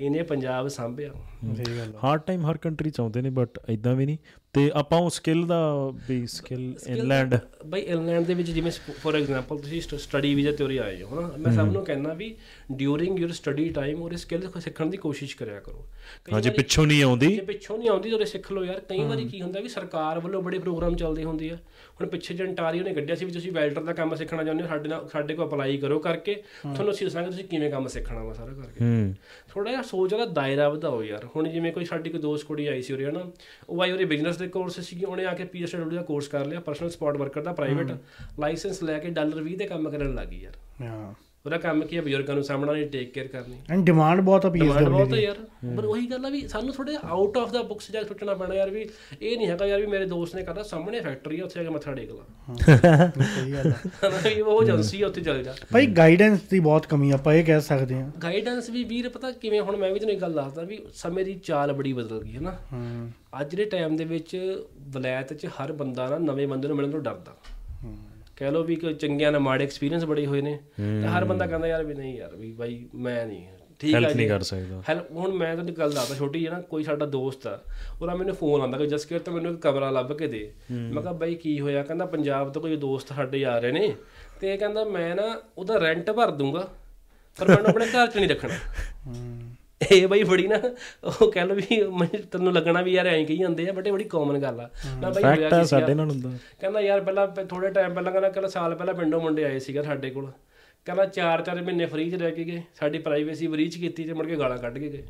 ਇਹਨੇ 0.00 0.22
ਪੰਜਾਬ 0.22 0.68
ਸਾਂਭਿਆ। 0.68 1.12
ਸਹੀ 1.56 1.78
ਗੱਲ 1.78 1.92
ਹਾਰਡ 2.04 2.20
ਟਾਈਮ 2.20 2.50
ਹਰ 2.50 2.56
ਕੰਟਰੀ 2.56 2.90
ਚ 2.90 3.00
ਆਉਂਦੇ 3.00 3.22
ਨੇ 3.22 3.30
ਬਟ 3.30 3.58
ਇਦਾਂ 3.68 3.94
ਵੀ 3.94 4.06
ਨਹੀਂ। 4.06 4.18
ਤੇ 4.52 4.70
ਆਪਾਂ 4.74 4.98
ਉਹ 4.98 5.10
ਸਕਿੱਲ 5.10 5.46
ਦਾ 5.46 5.90
ਵੀ 6.08 6.26
ਸਕਿੱਲ 6.26 6.74
ਇਨਲੈਂਡ 6.86 7.36
ਬਈ 7.66 7.80
ਇੰਗਲੈਂਡ 7.80 8.26
ਦੇ 8.26 8.34
ਵਿੱਚ 8.34 8.50
ਜਿਵੇਂ 8.50 8.72
ਫੋਰ 9.02 9.16
ਐਗਜ਼ਾਮਪਲ 9.16 9.58
ਤੁਸੀਂ 9.58 9.80
ਸਟੱਡੀ 9.80 10.34
ਵੀਜ਼ਾ 10.34 10.52
ਤੇ 10.52 10.64
ਉਰੇ 10.64 10.78
ਆਏ 10.78 11.02
ਹੋ 11.02 11.20
ਹਨਾ 11.20 11.32
ਮੈਂ 11.38 11.52
ਸਭ 11.52 11.70
ਨੂੰ 11.72 11.84
ਕਹਿੰਦਾ 11.84 12.14
ਵੀ 12.14 12.34
ਡਿਊਰਿੰਗ 12.72 13.18
ਯੂਰ 13.18 13.32
ਸਟੱਡੀ 13.32 13.68
ਟਾਈਮ 13.68 14.02
ਉਹ 14.02 14.16
ਸਕਿੱਲ 14.16 14.50
ਸਿੱਖਣ 14.60 14.86
ਦੀ 14.86 14.96
ਕੋਸ਼ਿਸ਼ 14.96 15.36
ਕਰਿਆ 15.36 15.60
ਕਰੋ। 15.60 15.86
ਹਾਂ 16.32 16.40
ਜੇ 16.40 16.50
ਪਿੱਛੋਂ 16.50 16.86
ਨਹੀਂ 16.86 17.02
ਆਉਂਦੀ। 17.02 17.34
ਜੇ 17.34 17.40
ਪਿੱਛੋਂ 17.40 17.78
ਨਹੀਂ 17.78 17.88
ਆਉਂਦੀ 17.88 18.10
ਤਾਂ 18.10 18.26
ਸਿੱਖ 18.26 18.52
ਲਓ 18.52 18.64
ਯਾਰ। 18.64 18.80
ਕਈ 18.80 19.04
ਵਾਰੀ 19.04 19.24
ਕੀ 19.24 19.42
ਹੁੰਦਾ 19.42 19.60
ਵੀ 19.60 19.68
ਸਰਕਾਰ 19.68 20.20
ਵੱਲੋਂ 20.20 20.42
ਬੜੇ 20.42 20.58
ਪ੍ਰੋਗਰਾਮ 20.58 20.96
ਚੱਲਦੇ 20.96 21.24
ਹੁੰਦੇ 21.24 21.50
ਆ। 21.50 21.58
ਹੁਣ 22.00 22.08
ਪਿੱਛੇ 22.08 22.34
ਜੰਟਾਰੀਓ 22.34 22.84
ਨੇ 22.84 22.94
ਕੱਢਿਆ 22.94 23.14
ਸੀ 23.14 23.24
ਵੀ 23.24 23.32
ਤੁਸੀਂ 23.32 23.52
ਵੈਲਡਰ 23.52 23.82
ਦਾ 23.82 23.92
ਕੰਮ 23.92 24.14
ਸਿੱਖਣਾ 24.14 24.44
ਚਾਹੁੰਦੇ 24.44 24.64
ਹੋ 24.64 24.68
ਸਾਡੇ 24.68 24.88
ਨਾਲ 24.88 25.08
ਸਾਡੇ 25.08 25.34
ਕੋਲ 25.34 25.46
ਅਪਲਾਈ 25.46 25.76
ਕਰੋ 25.78 25.98
ਕਰਕੇ 25.98 26.34
ਤੁਹਾਨੂੰ 26.62 26.92
ਅਸੀਂ 26.92 27.06
ਦੱਸਾਂਗੇ 27.06 27.30
ਤੁਸੀਂ 27.30 27.44
ਕਿਵੇਂ 27.44 27.70
ਕੰਮ 27.70 27.86
ਸਿੱਖਣਾ 27.88 28.24
ਵਾ 28.24 28.32
ਸਾਰਾ 28.32 28.52
ਕਰਕੇ। 28.52 29.14
ਥੋੜਾ 29.48 29.70
ਜਿਹਾ 29.70 29.82
ਸੋਚ 29.82 30.14
ਦਾ 30.14 30.24
ਦਾਇਰਾ 30.24 30.68
ਵਧਾਓ 30.68 31.02
ਯਾਰ। 31.02 31.24
ਹੁਣ 31.36 31.48
ਜਿਵੇਂ 31.48 31.72
ਕੋਈ 31.72 31.84
ਸਾਡੀ 31.84 32.10
ਕੋਈ 32.10 32.20
ਦੋਸਤ 32.20 32.46
ਕੁੜੀ 32.46 32.66
ਆਈ 32.66 32.82
ਸੀ 32.82 32.92
ਉਰੇ 32.92 33.06
ਹਨਾ 33.06 33.30
ਉਹ 33.68 33.82
ਆਈ 33.82 33.92
ਉਹਦੇ 33.92 34.04
ਬਿਜ਼ਨਸ 34.04 34.36
ਦੇ 34.36 34.48
ਕੋਰਸ 34.48 34.80
ਸੀਗੀ 34.80 35.04
ਉਹਨੇ 35.04 35.26
ਆ 35.26 35.34
ਕੇ 35.34 35.44
ਪੀਐਸਡਬਲਯੂ 35.44 35.96
ਦਾ 35.96 36.02
ਕੋਰਸ 36.02 36.28
ਕਰ 36.28 36.46
ਲਿਆ 36.46 36.60
ਪਰਸਨਲ 36.60 36.90
ਸਪੋਰਟ 36.90 37.16
ਵਰਕਰ 37.16 37.42
ਦਾ 37.42 37.52
ਪ੍ਰਾਈਵੇਟ 37.52 37.92
ਲਾਇਸੈਂਸ 38.40 38.82
ਲੈ 38.82 38.98
ਕੇ 38.98 39.10
ਡਾਲਰ 39.10 39.42
20 39.42 39.56
ਦੇ 39.56 39.66
ਕੰਮ 39.66 39.90
ਕਰਨ 39.90 40.14
ਲੱਗੀ 40.14 40.42
ਯਾਰ। 40.42 40.52
ਹਾਂ। 40.82 41.14
ਉਹਦਾ 41.46 41.58
ਕੰਮ 41.58 41.84
ਕੀ 41.84 41.96
ਹੈ 41.96 42.02
ਬਜ਼ੁਰਗਾਂ 42.02 42.34
ਨੂੰ 42.34 42.44
ਸਾਹਮਣਾ 42.44 42.72
ਨਹੀਂ 42.72 42.86
ਟੇਕ 42.86 43.12
ਕੇਅਰ 43.12 43.26
ਕਰਨੀ। 43.26 43.56
ਐਂਡ 43.70 43.86
ਡਿਮਾਂਡ 43.86 44.20
ਬਹੁਤ 44.20 44.46
ਆ 44.46 44.48
ਡਿਮਾਂਡ 44.48 44.70
ਪੀਐਸਡਬਲਯੂ 44.70 45.06
ਬਹੁਤ 45.06 45.18
ਯਾਰ। 45.18 45.36
ਪਰ 45.76 45.84
ਉਹੀ 45.84 46.06
ਗੱਲ 46.10 46.26
ਆ 46.26 46.28
ਵੀ 46.28 46.48
ਸਾਨੂੰ 46.48 46.74
ਥੋੜੇ 46.74 46.96
ਆਊਟ 47.04 47.38
ਆਫ 47.38 47.52
ਦਾ 47.52 47.62
ਬੁੱਕਸ 47.62 47.90
ਜਾ 47.90 48.02
ਕੇ 48.02 48.08
ਸੋਚਣਾ 48.08 48.34
ਪੈਣਾ 48.34 48.54
ਯਾਰ 48.54 48.70
ਵੀ 48.70 48.88
ਇਹ 49.22 49.36
ਨਹੀਂ 49.36 49.46
ਹੈਗਾ 49.48 49.66
ਯਾਰ 49.66 49.80
ਵੀ 49.80 49.86
ਮੇਰੇ 49.86 50.06
ਦੋਸਤ 50.06 50.36
ਨੇ 50.36 50.42
ਕਰਦਾ 50.42 50.62
ਸਾਹਮਣੇ 50.62 51.00
ਫੈਕਟਰੀ 51.00 51.40
ਆ 51.40 51.44
ਉੱਥੇ 51.44 51.60
ਜਾ 51.60 51.64
ਕੇ 51.64 51.70
ਮੱਥਾ 51.70 51.92
ਟੇਕ 51.92 52.10
ਲਾ। 52.10 52.24
ਸਹੀ 53.22 53.52
ਗੱਲ 53.52 53.72
ਆ। 53.72 54.08
ਵੀ 54.34 54.40
ਉਹ 54.40 54.62
ਏਜੰਸੀ 54.62 55.02
ਆ 55.02 55.06
ਉੱਥੇ 55.06 55.20
ਚੱਲ 55.20 55.42
ਜਾ। 55.42 55.54
ਭਾਈ 55.72 55.86
ਗਾਈਡੈਂਸ 55.86 56.40
ਦੀ 56.40 56.60
ਬਹੁਤ 56.60 56.86
ਕਮੀ 56.86 57.10
ਆ, 57.10 57.14
ਆਪਾਂ 57.14 57.34
ਇਹ 57.34 57.44
ਕਹਿ 57.44 57.60
ਸਕਦੇ 57.60 57.94
ਹਾਂ। 57.94 58.10
ਗਾਈਡੈਂਸ 58.22 58.70
ਵੀ 58.70 58.84
ਵੀਰ 58.84 59.08
ਪਤਾ 59.08 59.30
ਕਿਵੇਂ 59.30 59.60
ਹੁਣ 59.60 59.76
ਮੈਂ 59.76 59.92
ਵੀ 59.92 60.00
ਤੈਨੂੰ 60.00 60.12
ਇੱਕ 60.12 60.22
ਗੱਲ 60.22 60.32
ਦੱਸਦਾ 60.32 60.62
ਵੀ 60.62 60.82
ਸਮੇਂ 60.94 61.24
ਦੀ 61.24 61.34
ਚਾਲ 61.34 61.72
ਬੜੀ 61.72 61.92
ਬਦਲ 61.92 62.22
ਗਈ 62.22 62.36
ਹੈ 62.36 62.40
ਨਾ। 62.40 62.58
ਹੂੰ। 62.72 63.10
ਅੱਜ 63.40 63.54
ਦੇ 63.54 63.64
ਟਾਈਮ 63.64 63.96
ਦੇ 63.96 64.04
ਵਿੱਚ 64.04 64.62
ਵਲਾਇਤ 64.88 65.32
'ਚ 65.32 65.46
ਹਰ 65.46 65.72
ਬੰਦਾ 65.72 66.08
ਨਾ 66.08 66.18
ਨਵੇਂ 66.18 66.48
ਬੰਦੇ 66.48 66.68
ਨੂੰ 66.68 66.76
ਮਿਲਣ 66.76 66.90
ਤੋਂ 66.90 67.00
ਡਰਦਾ। 67.00 67.36
ਕਹਿ 68.40 68.50
ਲਓ 68.50 68.62
ਵੀ 68.62 68.76
ਕੋਈ 68.76 68.94
ਚੰਗਿਆਂ 68.94 69.32
ਨਾਲ 69.32 69.40
ਮਾੜੇ 69.40 69.64
ਐਕਸਪੀਰੀਅੰਸ 69.64 70.04
ਬੜੇ 70.04 70.26
ਹੋਏ 70.26 70.40
ਨੇ 70.40 70.58
ਤੇ 70.76 71.06
ਹਰ 71.08 71.24
ਬੰਦਾ 71.24 71.46
ਕਹਿੰਦਾ 71.46 71.66
ਯਾਰ 71.66 71.84
ਵੀ 71.84 71.94
ਨਹੀਂ 71.94 72.16
ਯਾਰ 72.18 72.36
ਵੀ 72.36 72.52
ਬਾਈ 72.52 72.84
ਮੈਂ 72.94 73.26
ਨਹੀਂ 73.26 73.46
ਠੀਕ 73.80 73.94
ਹੈਲਪ 73.94 74.08
ਹੈ 74.08 74.14
ਨਹੀਂ 74.14 74.26
ਜੀ। 74.26 74.28
ਕਰ 74.28 74.42
ਸਕਦਾ। 74.42 74.82
ਹੈਲਪ 74.88 75.10
ਹੁਣ 75.12 75.32
ਮੈਂ 75.32 75.52
ਤੁਹਾਨੂੰ 75.54 75.74
ਗੱਲ 75.74 75.90
ਦੱਸਦਾ 75.92 76.14
ਛੋਟੀ 76.14 76.38
ਜਿਹੀ 76.40 76.50
ਨਾ 76.50 76.60
ਕੋਈ 76.60 76.82
ਸਾਡਾ 76.84 77.06
ਦੋਸਤ 77.06 77.46
ਆ 77.46 77.58
ਉਹਦਾ 78.00 78.14
ਮੈਨੂੰ 78.14 78.34
ਫੋਨ 78.34 78.60
ਆਉਂਦਾ 78.60 78.78
ਕਿ 78.78 78.86
ਜਸਕੀਰ 78.86 79.18
ਤਾਂ 79.18 79.32
ਮੈਨੂੰ 79.32 79.52
ਇੱਕ 79.52 79.60
ਕਮਰਾ 79.60 79.90
ਲੱਭ 79.90 80.12
ਕੇ 80.12 80.26
ਦੇ। 80.26 80.40
ਮੈਂ 80.70 81.02
ਕਿਹਾ 81.02 81.12
ਬਾਈ 81.12 81.34
ਕੀ 81.34 81.58
ਹੋਇਆ? 81.60 81.82
ਕਹਿੰਦਾ 81.82 82.06
ਪੰਜਾਬ 82.06 82.52
ਤੋਂ 82.52 82.62
ਕੋਈ 82.62 82.76
ਦੋਸਤ 82.76 83.12
ਸਾਡੇ 83.12 83.44
ਆ 83.44 83.58
ਰਹੇ 83.58 83.72
ਨੇ 83.72 83.94
ਤੇ 84.40 84.52
ਇਹ 84.54 84.58
ਕਹਿੰਦਾ 84.58 84.84
ਮੈਂ 84.84 85.14
ਨਾ 85.16 85.40
ਉਹਦਾ 85.58 85.78
ਰੈਂਟ 85.80 86.10
ਭਰ 86.10 86.30
ਦੂੰਗਾ 86.30 86.68
ਪਰ 87.38 87.48
ਮੈਨੂੰ 87.48 87.66
ਆਪਣੇ 87.66 87.86
ਘਰ 87.86 88.06
'ਚ 88.06 88.16
ਨਹੀਂ 88.16 88.28
ਰੱਖਣਾ। 88.28 88.54
ਇਹ 89.92 90.08
ਬਈ 90.08 90.22
ਬੜੀ 90.22 90.46
ਨਾ 90.46 90.56
ਉਹ 91.04 91.32
ਕਹਿ 91.32 91.46
ਲਓ 91.46 91.54
ਵੀ 91.54 91.76
ਤੈਨੂੰ 92.32 92.52
ਲੱਗਣਾ 92.52 92.82
ਵੀ 92.82 92.92
ਯਾਰ 92.92 93.06
ਐਂ 93.06 93.24
ਕਹੀ 93.26 93.36
ਜਾਂਦੇ 93.36 93.68
ਆ 93.68 93.72
ਬਟ 93.72 93.86
ਇਹ 93.86 93.92
ਬੜੀ 93.92 94.04
ਕਾਮਨ 94.04 94.38
ਗੱਲ 94.38 94.60
ਆ। 94.60 94.70
ਨਾ 95.00 95.10
ਬਈ 95.10 95.22
ਹੋਇਆ 95.22 95.48
ਕੀ? 95.48 95.64
ਸਾਡੇ 95.64 95.94
ਨਾਲ 95.94 96.10
ਹੁੰਦਾ। 96.10 96.30
ਕਹਿੰਦਾ 96.60 96.80
ਯਾਰ 96.80 97.00
ਪਹਿਲਾਂ 97.00 97.26
ਥੋੜੇ 97.44 97.70
ਟਾਈਮ 97.70 97.94
ਪਹਿਲਾਂ 97.94 98.12
ਕਹਿੰਦਾ 98.12 98.28
ਕਹਿੰਦਾ 98.28 98.48
ਸਾਲ 98.48 98.74
ਪਹਿਲਾਂ 98.74 98.94
ਪਿੰਡੋਂ 98.94 99.20
ਮੁੰਡੇ 99.20 99.44
ਆਏ 99.44 99.58
ਸੀਗਾ 99.58 99.82
ਸਾਡੇ 99.82 100.10
ਕੋਲ। 100.10 100.32
ਕਹਿੰਦਾ 100.84 101.04
4-4 101.04 101.62
ਮਹੀਨੇ 101.62 101.86
ਫ੍ਰੀ 101.86 102.10
'ਚ 102.10 102.14
ਰਹਿ 102.14 102.32
ਕੇ 102.32 102.44
ਗਏ 102.44 102.62
ਸਾਡੀ 102.80 102.98
ਪ੍ਰਾਈਵੇਸੀ 102.98 103.46
ਬਰੀਚ 103.46 103.76
ਕੀਤੀ 103.76 104.04
ਤੇ 104.04 104.12
ਮੁੜ 104.12 104.26
ਕੇ 104.26 104.36
ਗਾਲਾਂ 104.36 104.58
ਕੱਢ 104.58 104.78
ਕੇ 104.78 104.88
ਗਏ। 104.88 105.02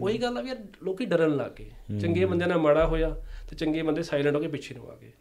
ਉਹੀ 0.00 0.18
ਗੱਲ 0.18 0.38
ਆ 0.38 0.40
ਵੀ 0.40 0.50
ਲੋਕੀ 0.82 1.04
ਡਰਨ 1.04 1.36
ਲੱਗ 1.36 1.50
ਗਏ। 1.58 1.98
ਚੰਗੇ 2.00 2.24
ਬੰਦਿਆਂ 2.24 2.48
ਨਾਲ 2.48 2.58
ਮਾੜਾ 2.58 2.86
ਹੋਇਆ 2.86 3.16
ਤੇ 3.50 3.56
ਚੰਗੇ 3.56 3.82
ਬੰਦੇ 3.82 4.02
ਸਾਇਲੈਂਟ 4.02 4.36
ਹੋ 4.36 4.40
ਕੇ 4.40 4.48
ਪਿੱਛੇ 4.48 4.74
ਨੂੰ 4.74 4.90
ਆ 4.90 4.96
ਗਏ। 5.02 5.12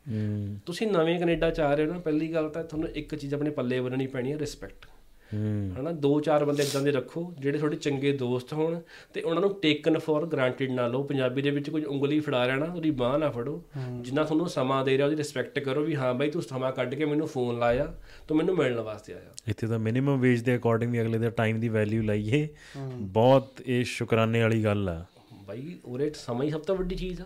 ਤੁਸੀਂ 0.65 0.87
ਨਵੇਂ 0.87 1.19
ਕੈਨੇਡਾ 1.19 1.49
ਚ 1.49 1.59
ਆ 1.59 1.73
ਰਹੇ 1.75 1.85
ਹੋ 1.85 1.93
ਨਾ 1.93 1.99
ਪਹਿਲੀ 1.99 2.33
ਗੱਲ 2.33 2.49
ਤਾਂ 2.49 2.63
ਤੁਹਾਨੂੰ 2.63 2.89
ਇੱਕ 2.89 3.15
ਚੀਜ਼ 3.15 3.33
ਆਪਣੇ 3.33 3.49
ਪੱਲੇ 3.49 3.79
ਬੰਨਣੀ 3.81 4.07
ਪੈਣੀ 4.07 4.33
ਹੈ 4.33 4.39
ਰਿਸਪੈਕਟ 4.39 4.85
ਹਨਾ 5.33 5.91
ਦੋ 5.91 6.19
ਚਾਰ 6.19 6.45
ਬੰਦੇ 6.45 6.63
ਇਦਾਂ 6.63 6.81
ਦੇ 6.81 6.91
ਰੱਖੋ 6.91 7.33
ਜਿਹੜੇ 7.39 7.57
ਤੁਹਾਡੇ 7.57 7.75
ਚੰਗੇ 7.75 8.11
ਦੋਸਤ 8.11 8.53
ਹੋਣ 8.53 8.79
ਤੇ 9.13 9.21
ਉਹਨਾਂ 9.21 9.41
ਨੂੰ 9.41 9.53
ਟੇਕਨ 9.61 9.97
ਫॉर 9.97 10.25
ਗ੍ਰਾਂਟਡ 10.25 10.71
ਨਾ 10.71 10.87
ਲਓ। 10.87 11.03
ਪੰਜਾਬੀ 11.03 11.41
ਦੇ 11.41 11.49
ਵਿੱਚ 11.49 11.69
ਕੋਈ 11.69 11.83
ਉਂਗਲੀ 11.83 12.19
ਫੜਾ 12.19 12.45
ਰਿਹਾ 12.47 12.57
ਨਾ 12.57 12.65
ਉਹਦੀ 12.65 12.91
ਬਾਹ 12.91 13.17
ਨਾ 13.17 13.29
ਫੜੋ। 13.29 13.63
ਜਿੰਨਾ 14.01 14.23
ਤੁਹਾਨੂੰ 14.23 14.49
ਸਮਾਂ 14.49 14.85
ਦੇ 14.85 14.97
ਰਿਹਾ 14.97 15.07
ਉਹਦੀ 15.07 15.17
ਰਿਸਪੈਕਟ 15.17 15.59
ਕਰੋ 15.59 15.81
ਵੀ 15.81 15.95
ਹਾਂ 15.95 16.13
ਬਾਈ 16.13 16.29
ਤੂੰ 16.29 16.41
ਸਮਾਂ 16.41 16.71
ਕੱਢ 16.71 16.95
ਕੇ 16.95 17.05
ਮੈਨੂੰ 17.05 17.27
ਫੋਨ 17.27 17.59
ਲਾਇਆ 17.59 17.93
ਤੂੰ 18.27 18.37
ਮੈਨੂੰ 18.37 18.55
ਮਿਲਣ 18.55 18.79
ਵਾਸਤੇ 18.79 19.13
ਆਇਆ। 19.13 19.33
ਇੱਥੇ 19.47 19.67
ਤਾਂ 19.67 19.79
ਮਿਨੀਮਮ 19.79 20.19
ਵੇਜ 20.19 20.41
ਦੇ 20.41 20.55
ਅਕੋਰਡਿੰਗ 20.55 20.91
ਵੀ 20.91 21.01
ਅਗਲੇ 21.01 21.17
ਦੇ 21.17 21.29
ਟਾਈਮ 21.29 21.59
ਦੀ 21.59 21.69
ਵੈਲਿਊ 21.69 22.01
ਲਈਏ। 22.01 22.47
ਬਹੁਤ 22.93 23.61
ਇਹ 23.65 23.83
ਸ਼ੁਕਰਾਨੇ 23.83 24.41
ਵਾਲੀ 24.41 24.63
ਗੱਲ 24.63 24.89
ਆ। 24.89 25.05
ਬਾਈ 25.51 25.75
ਉਹਦੇ 25.85 26.11
ਸਮਾਂ 26.15 26.43
ਹੀ 26.43 26.49
ਸਭ 26.49 26.59
ਤੋਂ 26.59 26.75
ਵੱਡੀ 26.75 26.95
ਚੀਜ਼ 26.95 27.21
ਆ। 27.21 27.25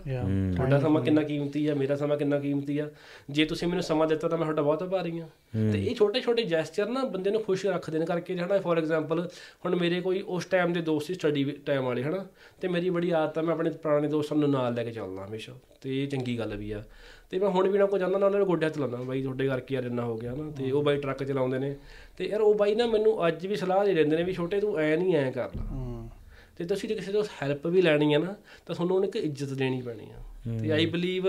ਤੁਹਾਡਾ 0.55 0.79
ਸਮਾਂ 0.79 1.01
ਕਿੰਨਾ 1.01 1.21
ਕੀਮਤੀ 1.23 1.67
ਆ 1.67 1.73
ਮੇਰਾ 1.73 1.95
ਸਮਾਂ 1.95 2.17
ਕਿੰਨਾ 2.17 2.39
ਕੀਮਤੀ 2.39 2.79
ਆ। 2.79 2.89
ਜੇ 3.29 3.45
ਤੁਸੀਂ 3.45 3.67
ਮੈਨੂੰ 3.67 3.83
ਸਮਾਂ 3.83 4.07
ਦਿੱਤਾ 4.07 4.27
ਤਾਂ 4.27 4.37
ਮੈਂ 4.37 4.45
ਤੁਹਾਡਾ 4.45 4.61
ਬਹੁਤ 4.61 4.83
ਆਭਾਰੀ 4.83 5.19
ਆ। 5.19 5.27
ਤੇ 5.73 5.85
ਇਹ 5.85 5.95
ਛੋਟੇ 5.95 6.21
ਛੋਟੇ 6.21 6.43
ਜੈਸਚਰ 6.43 6.89
ਨਾ 6.89 7.03
ਬੰਦੇ 7.03 7.31
ਨੂੰ 7.31 7.43
ਖੁਸ਼ 7.43 7.65
ਰੱਖਦੇ 7.65 7.99
ਨੇ 7.99 8.05
ਕਰਕੇ 8.05 8.37
ਹਨਾ? 8.37 8.57
ਫੋਰ 8.57 8.77
ਐਗਜ਼ਾਮਪਲ 8.77 9.29
ਹੁਣ 9.65 9.75
ਮੇਰੇ 9.75 10.01
ਕੋਈ 10.01 10.21
ਉਸ 10.21 10.45
ਟਾਈਮ 10.45 10.73
ਦੇ 10.73 10.81
ਦੋਸਤ 10.81 11.07
ਸੀ 11.07 11.13
ਸਟੱਡੀ 11.13 11.43
ਟਾਈਮ 11.65 11.83
ਵਾਲੇ 11.83 12.03
ਹਨਾ? 12.03 12.25
ਤੇ 12.61 12.67
ਮੇਰੀ 12.67 12.89
ਬੜੀ 12.89 13.11
ਆਦਤ 13.11 13.37
ਆ 13.37 13.41
ਮੈਂ 13.41 13.53
ਆਪਣੇ 13.53 13.69
ਪੁਰਾਣੇ 13.69 14.07
ਦੋਸਤਾਂ 14.07 14.37
ਨੂੰ 14.37 14.49
ਨਾਲ 14.49 14.73
ਲੈ 14.73 14.83
ਕੇ 14.83 14.91
ਚੱਲਦਾ 14.91 15.25
ਹਮੇਸ਼ਾ। 15.25 15.53
ਤੇ 15.81 16.03
ਇਹ 16.03 16.07
ਚੰਗੀ 16.07 16.39
ਗੱਲ 16.39 16.55
ਵੀ 16.55 16.71
ਆ। 16.71 16.83
ਤੇ 17.29 17.39
ਮੈਂ 17.39 17.49
ਹੁਣ 17.49 17.69
ਵੀ 17.69 17.79
ਨਾ 17.79 17.85
ਕੋਈ 17.85 17.99
ਜਾਂਦਾ 17.99 18.17
ਨਾ 18.17 18.25
ਉਹਨਾਂ 18.25 18.39
ਨੂੰ 18.39 18.47
ਗੋਡਿਆਂ 18.47 18.71
ਤੇ 18.71 18.79
ਲਾਉਂਦਾ 18.79 18.97
ਬਾਈ 18.97 19.23
ਤੁਹਾਡੇ 19.23 19.47
ਕਰਕੇ 19.47 19.75
ਯਾਰ 19.75 19.83
ਇੰਨਾ 19.83 20.03
ਹੋ 20.05 20.17
ਗਿਆ 20.17 20.35
ਨਾ 20.35 20.51
ਤੇ 20.51 20.71
ਉਹ 20.71 20.83
ਬਾਈ 20.83 20.97
ਟਰੱਕ 20.97 21.23
ਚਲਾਉਂਦੇ 21.23 21.59
ਨੇ। 21.59 21.75
ਤੇ 22.17 22.25
ਯਾਰ 22.25 22.41
ਉਹ 22.41 22.55
ਬਾਈ 22.55 22.75
ਨਾ 22.75 22.87
ਮੈਨੂੰ 22.87 23.27
ਅੱਜ 23.27 23.47
ਵੀ 23.47 23.55
ਸਲਾਹ 23.55 23.85
ਦੇ 23.85 23.93
ਦਿੰਦੇ 23.93 24.17
ਨੇ 24.17 24.23
ਵੀ 24.23 24.33
ਛੋਟੇ 24.33 24.59
ਤੂੰ 24.59 24.77
ਐ 24.79 24.95
ਨਹੀਂ 24.95 25.15
ਐ 25.15 25.31
ਕਰ। 25.31 25.49
ਲਾ 25.55 26.07
ਤੇ 26.57 26.65
ਤੁਸੀਂ 26.65 26.89
ਜੇ 26.89 26.95
ਕਿਸੇ 26.95 27.11
ਤੋਂ 27.11 27.23
ਹੈਲਪ 27.41 27.67
ਵੀ 27.67 27.81
ਲੈਣੀ 27.81 28.13
ਹੈ 28.13 28.19
ਨਾ 28.19 28.35
ਤਾਂ 28.65 28.75
ਤੁਹਾਨੂੰ 28.75 28.95
ਉਹਨੇ 28.95 29.07
ਇੱਕ 29.07 29.15
ਇੱਜ਼ਤ 29.15 29.53
ਦੇਣੀ 29.53 29.81
ਪੈਣੀ 29.81 30.11
ਆ। 30.11 30.17
ਤੇ 30.61 30.71
ਆਈ 30.71 30.85
ਬਲੀਵ 30.85 31.23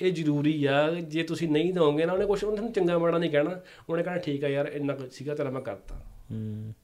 ਇਹ 0.00 0.12
ਜ਼ਰੂਰੀ 0.12 0.64
ਆ 0.64 0.94
ਜੇ 0.94 1.22
ਤੁਸੀਂ 1.22 1.48
ਨਹੀਂ 1.48 1.74
ਦੋਗੇ 1.74 2.06
ਨਾ 2.06 2.12
ਉਹਨੇ 2.12 2.26
ਕੁਝ 2.26 2.44
ਉਹਨੇ 2.44 2.72
ਚੰਗਾ 2.72 2.98
ਮਾੜਾ 2.98 3.18
ਨਹੀਂ 3.18 3.30
ਕਹਿਣਾ। 3.30 3.60
ਉਹਨੇ 3.88 4.02
ਕਹਿਣਾ 4.02 4.18
ਠੀਕ 4.18 4.44
ਆ 4.44 4.48
ਯਾਰ 4.48 4.66
ਇੰਨਾ 4.66 4.94
ਕੁ 4.94 5.04
ਸੀਗਾ 5.12 5.34
ਤੇਰਾ 5.34 5.50
ਮੈਂ 5.50 5.60
ਕਰਤਾ। 5.60 6.04
ਹੂੰ। 6.30 6.74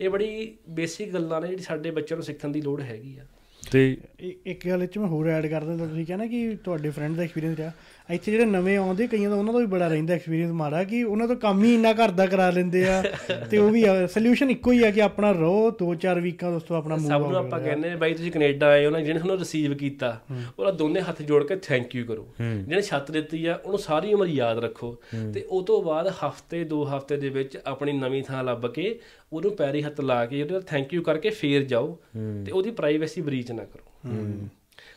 ਇਹ 0.00 0.10
ਬੜੀ 0.10 0.56
ਬੇਸਿਕ 0.68 1.14
ਗੱਲਾਂ 1.14 1.40
ਨੇ 1.40 1.48
ਜਿਹੜੀ 1.48 1.62
ਸਾਡੇ 1.62 1.90
ਬੱਚਿਆਂ 1.90 2.16
ਨੂੰ 2.16 2.24
ਸਿੱਖਣ 2.24 2.48
ਦੀ 2.48 2.60
ਲੋੜ 2.60 2.80
ਹੈਗੀ 2.80 3.18
ਆ। 3.18 3.24
ਤੇ 3.72 3.96
ਇੱਕ 4.46 4.68
ਗੱਲ 4.68 4.82
ਇਹ 4.82 4.88
'ਚ 4.88 4.98
ਮੈਂ 4.98 5.08
ਹੋਰ 5.08 5.28
ਐਡ 5.28 5.46
ਕਰ 5.46 5.64
ਦਿੰਦਾ 5.64 5.86
ਤੁਸੀਂ 5.86 6.06
ਕਹਿੰਦਾ 6.06 6.26
ਕਿ 6.26 6.56
ਤੁਹਾਡੇ 6.64 6.90
ਫਰੈਂਡ 6.90 7.16
ਦਾ 7.16 7.22
ਐਕਸਪੀਰੀਅੰਸ 7.22 7.56
ਰਿਹਾ। 7.56 7.72
ਇੱਥੇ 8.10 8.32
ਜਿਹੜੇ 8.32 8.44
ਨਵੇਂ 8.44 8.78
ਆਉਂਦੇ 8.78 9.06
ਕਈਆਂ 9.06 9.30
ਦਾ 9.30 9.36
ਉਹਨਾਂ 9.36 9.52
ਦਾ 9.52 9.58
ਵੀ 9.58 9.66
ਬੜਾ 9.66 9.88
ਰਹਿੰਦਾ 9.88 10.14
ਐਕਸਪੀਰੀਅੰਸ 10.14 10.52
ਮਾੜਾ 10.52 10.84
ਕਿ 10.84 11.04
ਉਹਨਾਂ 11.04 11.28
ਤੋਂ 11.28 11.36
ਕੰਮ 11.36 11.64
ਹੀ 11.64 11.74
ਇੰਨਾ 11.74 11.92
ਘਰ 11.92 12.10
ਦਾ 12.10 12.26
ਕਰਾ 12.26 12.50
ਲੈਂਦੇ 12.50 12.88
ਆ। 12.88 13.02
ਤੇ 13.50 13.58
ਉਹ 13.58 13.70
ਵੀ 13.70 13.84
ਸੋਲੂਸ਼ਨ 14.08 14.50
ਇੱਕੋ 14.50 14.72
ਹੀ 14.72 14.82
ਆ 14.82 14.90
ਕਿ 14.90 15.02
ਆਪਣਾ 15.02 15.32
ਦੋ 15.78 15.94
ਚਾਰ 15.94 16.20
ਵੀਕਾਂ 16.20 16.52
ਦੋਸਤੋ 16.52 16.74
ਆਪਣਾ 16.74 16.96
ਮੂਵ 16.96 17.08
ਸਭ 17.08 17.20
ਨੂੰ 17.20 17.36
ਆਪਾਂ 17.36 17.60
ਕਹਿੰਦੇ 17.60 17.90
ਆ, 17.90 17.96
ਬਾਈ 17.96 18.14
ਤੁਸੀਂ 18.14 18.32
ਕੈਨੇਡਾ 18.32 18.66
ਆਏ 18.66 18.86
ਹੋ 18.86 18.90
ਨਾ 18.90 19.00
ਜਿਹਨੇ 19.00 19.18
ਤੁਹਾਨੂੰ 19.18 19.38
ਰਿਸੀਵ 19.38 19.74
ਕੀਤਾ 19.74 20.20
ਉਹਦਾ 20.58 20.70
ਦੋਨੇ 20.70 21.00
ਹੱਥ 21.00 21.22
ਜੋੜ 21.22 21.44
ਕੇ 21.44 21.56
ਥੈਂਕ 21.56 21.96
ਯੂ 21.96 22.04
ਕਰੋ। 22.06 22.28
ਜਿਹਨੇ 22.40 22.82
ਛੱਤ 22.82 23.10
ਦਿੱਤੀ 23.10 23.46
ਆ 23.46 23.54
ਉਹਨੂੰ 23.64 23.78
ਸਾਰੀ 23.78 24.12
ਉਮਰ 24.12 24.26
ਯਾਦ 24.26 24.58
ਰੱਖੋ। 24.58 24.96
ਤੇ 25.34 25.46
ਉਹ 25.48 25.62
ਤੋਂ 25.62 25.82
ਬਾਅਦ 25.82 26.08
ਹਫ਼ਤੇ 26.08 26.64
ਦੋ 26.64 26.84
ਹਫ਼ਤੇ 26.84 27.16
ਦੇ 27.16 27.28
ਵਿੱਚ 27.28 27.58
ਆਪਣੀ 27.66 27.92
ਨਵੀਂ 27.92 28.22
ਥਾਂ 28.22 28.44
ਲੱਭ 28.44 28.66
ਕੇ 28.66 28.98
ਉਹਨੂੰ 29.32 29.56
ਪੈਰੀ 29.56 29.82
ਹੱਥ 29.82 30.00
ਲਾ 30.00 30.26
ਕੇ 30.26 30.42
ਉਹਦਾ 30.42 30.60
ਥੈਂਕ 30.60 30.94
ਯੂ 30.94 31.02
ਕਰਕੇ 31.02 31.30
ਫੇਰ 31.30 31.62
ਜਾਓ। 31.62 31.98
ਤੇ 32.46 32.52
ਉਹਦੀ 32.52 32.70
ਪ੍ਰਾਈਵੇਸੀ 32.70 33.20
ਬਰੀਚ 33.20 33.52
ਨਾ 33.52 33.64
ਕਰੋ। 33.64 34.08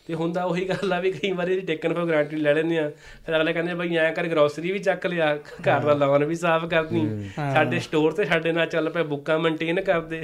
ਤੇ 0.08 0.14
ਹੁੰਦਾ 0.14 0.44
ਉਹੀ 0.44 0.68
ਗੱਲ 0.70 0.94
ਆ 0.94 1.00
ਵੀ 1.00 1.12
ਕਈ 1.12 1.32
ਵਾਰੀ 1.32 1.60
ਟੇਕਨ 1.62 1.94
ਫॉर 1.94 2.08
ਗ੍ਰਾਂਟਡ 2.08 2.34
ਲੈ 2.34 2.54
ਲੈਂਦੇ 2.54 2.78
ਆ 2.80 2.90
ਫਿਰ 3.26 3.36
ਅਗਲੇ 3.36 3.54
ਕਹਿੰਦੇ 3.54 3.74
ਬਈ 3.74 3.96
ਐਂ 3.98 4.12
ਕਰ 4.14 4.28
ਗਰੋਸਰੀ 4.28 4.72
ਵੀ 4.72 4.80
ਚੱਕ 4.80 5.06
ਲਿਆ 5.08 5.36
ਘਰ 5.36 5.80
ਦਾ 5.82 5.94
ਲਾਉਣ 5.94 6.26
ਵੀ 6.26 6.36
ਸਾਫ਼ 6.36 6.66
ਕਰਨੀ 6.66 7.30
ਸਾਡੇ 7.36 7.80
ਸਟੋਰ 7.80 8.12
ਤੇ 8.12 8.26
ਸਾਡੇ 8.26 8.52
ਨਾਲ 8.52 8.68
ਚੱਲ 8.68 8.90
ਪਏ 8.90 9.04
ਬੁੱਕਾਂ 9.04 9.40
ਮੇਨਟੇਨ 9.40 9.82
ਕਰਦੇ। 9.82 10.20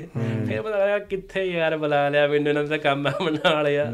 ਫਿਰ 0.47 0.61
ਪਤਾ 0.61 0.77
ਲੱਗਾ 0.77 0.99
ਕਿੱਥੇ 0.99 1.45
ਯਾਰ 1.45 1.77
ਬੁਲਾ 1.77 2.07
ਲਿਆ 2.09 2.27
ਮੈਨੂੰ 2.27 2.49
ਇਹਨਾਂ 2.49 2.63
ਦਾ 2.63 2.77
ਕੰਮ 2.77 3.07
ਆ 3.07 3.13
ਬਣਾ 3.23 3.61
ਲਿਆ 3.61 3.91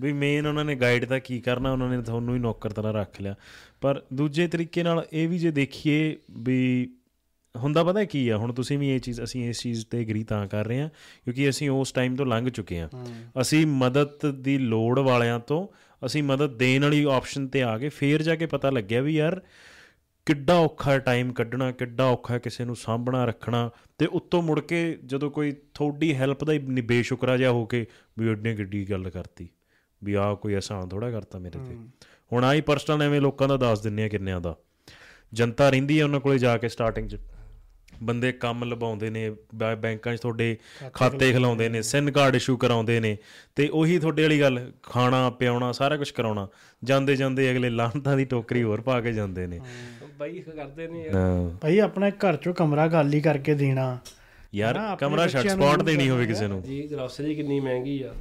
ਵੀ 0.00 0.12
ਮੇਨ 0.12 0.46
ਉਹਨਾਂ 0.46 0.64
ਨੇ 0.64 0.74
ਗਾਈਡ 0.74 1.04
ਤਾਂ 1.04 1.18
ਕੀ 1.20 1.40
ਕਰਨਾ 1.40 1.72
ਉਹਨਾਂ 1.72 1.88
ਨੇ 1.88 2.02
ਤੁਹਾਨੂੰ 2.02 2.34
ਹੀ 2.34 2.40
ਨੌਕਰ 2.40 2.70
ਤਰ੍ਹਾਂ 2.70 2.92
ਰੱਖ 2.92 3.20
ਲਿਆ। 3.20 3.34
ਪਰ 3.80 4.00
ਦੂਜੇ 4.14 4.46
ਤਰੀਕੇ 4.48 4.82
ਨਾਲ 4.82 5.04
ਇਹ 5.12 5.28
ਵੀ 5.28 5.38
ਜੇ 5.38 5.50
ਦੇਖੀਏ 5.50 6.16
ਵੀ 6.38 6.90
ਹੁੰਦਾ 7.56 7.84
ਪਤਾ 7.84 8.04
ਕੀ 8.04 8.28
ਆ 8.28 8.36
ਹੁਣ 8.36 8.52
ਤੁਸੀਂ 8.52 8.78
ਵੀ 8.78 8.88
ਇਹ 8.88 9.00
ਚੀਜ਼ 9.00 9.22
ਅਸੀਂ 9.22 9.48
ਇਸ 9.48 9.60
ਚੀਜ਼ 9.62 9.86
ਤੇ 9.86 10.00
ਐਗਰੀ 10.00 10.24
ਤਾਂ 10.24 10.46
ਕਰ 10.48 10.66
ਰਹੇ 10.66 10.80
ਹਾਂ 10.80 10.88
ਕਿਉਂਕਿ 11.24 11.48
ਅਸੀਂ 11.48 11.70
ਉਸ 11.70 11.92
ਟਾਈਮ 11.92 12.16
ਤੋਂ 12.16 12.26
ਲੰਘ 12.26 12.48
ਚੁੱਕੇ 12.48 12.80
ਹਾਂ। 12.80 12.88
ਅਸੀਂ 13.40 13.66
ਮਦਦ 13.66 14.30
ਦੀ 14.30 14.58
ਲੋੜ 14.58 14.98
ਵਾਲਿਆਂ 14.98 15.40
ਤੋਂ 15.40 15.68
ਅਸੀਂ 16.06 16.22
ਮਦਦ 16.22 16.56
ਦੇਣ 16.56 16.82
ਵਾਲੀ 16.82 17.04
ਆਪਸ਼ਨ 17.04 17.48
ਤੇ 17.48 17.62
ਆ 17.62 17.78
ਗਏ 17.78 17.88
ਫੇਰ 17.88 18.22
ਜਾ 18.22 18.34
ਕੇ 18.34 18.46
ਪਤਾ 18.46 18.70
ਲੱਗਿਆ 18.70 19.00
ਵੀ 19.00 19.16
ਯਾਰ 19.16 19.40
ਕਿੱਡਾ 20.26 20.54
ਔਖਾ 20.54 20.98
ਟਾਈਮ 20.98 21.32
ਕੱਢਣਾ 21.32 21.72
ਕਿੱਡਾ 21.72 22.04
ਔਖਾ 22.04 22.38
ਕਿਸੇ 22.38 22.64
ਨੂੰ 22.64 22.76
ਸਾਂਭਣਾ 22.76 23.24
ਰੱਖਣਾ 23.24 23.70
ਤੇ 23.98 24.06
ਉੱਤੋਂ 24.06 24.42
ਮੁੜ 24.42 24.60
ਕੇ 24.60 24.98
ਜਦੋਂ 25.04 25.30
ਕੋਈ 25.30 25.52
ਥੋੜੀ 25.74 26.14
ਹੈਲਪ 26.14 26.44
ਦਾ 26.44 26.52
ਹੀ 26.52 26.58
ਬੇਸ਼ੁਕਰਾ 26.58 27.36
ਜਿਹਾ 27.36 27.50
ਹੋ 27.50 27.66
ਕੇ 27.66 27.86
ਵੀ 28.18 28.28
ਉਹਨੇ 28.28 28.56
ਕਿੱਡੀ 28.56 28.90
ਗੱਲ 28.90 29.10
ਕਰਤੀ 29.10 29.48
ਵੀ 30.04 30.14
ਆ 30.14 30.34
ਕੋਈ 30.34 30.54
ਆਸਾਨ 30.54 30.88
ਥੋੜਾ 30.88 31.10
ਕਰਤਾ 31.10 31.38
ਮੇਰੇ 31.38 31.58
ਤੇ। 31.58 31.74
ਹੁਣ 32.32 32.44
ਆਹੀ 32.44 32.60
ਪਰਸਨਲ 32.60 33.02
ਐਵੇਂ 33.02 33.20
ਲੋਕਾਂ 33.20 33.48
ਦਾ 33.48 33.56
ਦੱਸ 33.56 33.80
ਦਿੰਨੇ 33.80 34.04
ਆ 34.04 34.08
ਕਿੰਨਿਆਂ 34.08 34.40
ਦਾ। 34.40 34.56
ਜਨਤਾ 35.32 35.70
ਰਹਿੰਦੀ 35.70 35.98
ਹੈ 35.98 36.04
ਉਹਨਾਂ 36.04 36.20
ਕੋਲੇ 36.20 36.38
ਜਾ 36.38 36.58
ਕੇ 36.58 36.68
ਸਟਾਰਟਿੰਗ 36.68 37.08
'ਚ। 37.08 37.16
ਬੰਦੇ 38.02 38.32
ਕੰਮ 38.32 38.64
ਲਵਾਉਂਦੇ 38.64 39.10
ਨੇ 39.10 39.30
ਬੈਂਕਾਂ 39.54 40.16
'ਚ 40.16 40.20
ਤੁਹਾਡੇ 40.20 40.56
ਖਾਤੇ 40.92 41.32
ਖਿਲਾਉਂਦੇ 41.32 41.68
ਨੇ 41.68 41.82
ਸਿਨ 41.82 42.10
ਕਾਰਡ 42.10 42.36
ਇਸ਼ੂ 42.36 42.56
ਕਰਾਉਂਦੇ 42.56 43.00
ਨੇ 43.00 43.16
ਤੇ 43.56 43.68
ਉਹੀ 43.68 43.98
ਤੁਹਾਡੇ 43.98 44.22
ਵਾਲੀ 44.22 44.40
ਗੱਲ 44.40 44.72
ਖਾਣਾ 44.82 45.30
ਪਿਆਉਣਾ 45.30 45.72
ਸਾਰਾ 45.72 45.96
ਕੁਝ 45.96 46.10
ਕਰਾਉਣਾ 46.10 46.48
ਜਾਂਦੇ 46.84 47.16
ਜਾਂਦੇ 47.16 47.50
ਅਗਲੇ 47.50 47.70
ਲਾਂਤਾਂ 47.70 48.16
ਦੀ 48.16 48.24
ਟੋਕਰੀ 48.24 48.62
ਹੋਰ 48.62 48.80
ਪਾ 48.80 49.00
ਕੇ 49.00 49.12
ਜਾਂਦੇ 49.12 49.46
ਨੇ। 49.46 49.60
ਬਾਈ 50.18 50.36
ਇਹ 50.36 50.42
ਕਰਦੇ 50.42 50.88
ਨੇ 50.88 51.02
ਯਾਰ। 51.02 51.50
ਭਾਈ 51.60 51.78
ਆਪਣਾ 51.78 52.10
ਘਰ 52.10 52.36
ਚੋਂ 52.36 52.54
ਕਮਰਾ 52.54 52.88
ਖਾਲੀ 52.88 53.20
ਕਰਕੇ 53.20 53.54
ਦੇਣਾ। 53.54 53.98
ਯਾਰ 54.54 54.96
ਕਮਰਾ 54.96 55.26
ਨੂੰ 55.26 55.50
ਸਪੌਟ 55.50 55.82
ਦੇਣੀ 55.82 56.08
ਹੋਵੇ 56.08 56.26
ਕਿਸੇ 56.26 56.46
ਨੂੰ। 56.46 56.62
ਜੀ 56.62 56.82
ਗਰੋਸਰੀ 56.90 57.34
ਕਿੰਨੀ 57.34 57.60
ਮਹਿੰਗੀ 57.60 58.02
ਆ। 58.02 58.12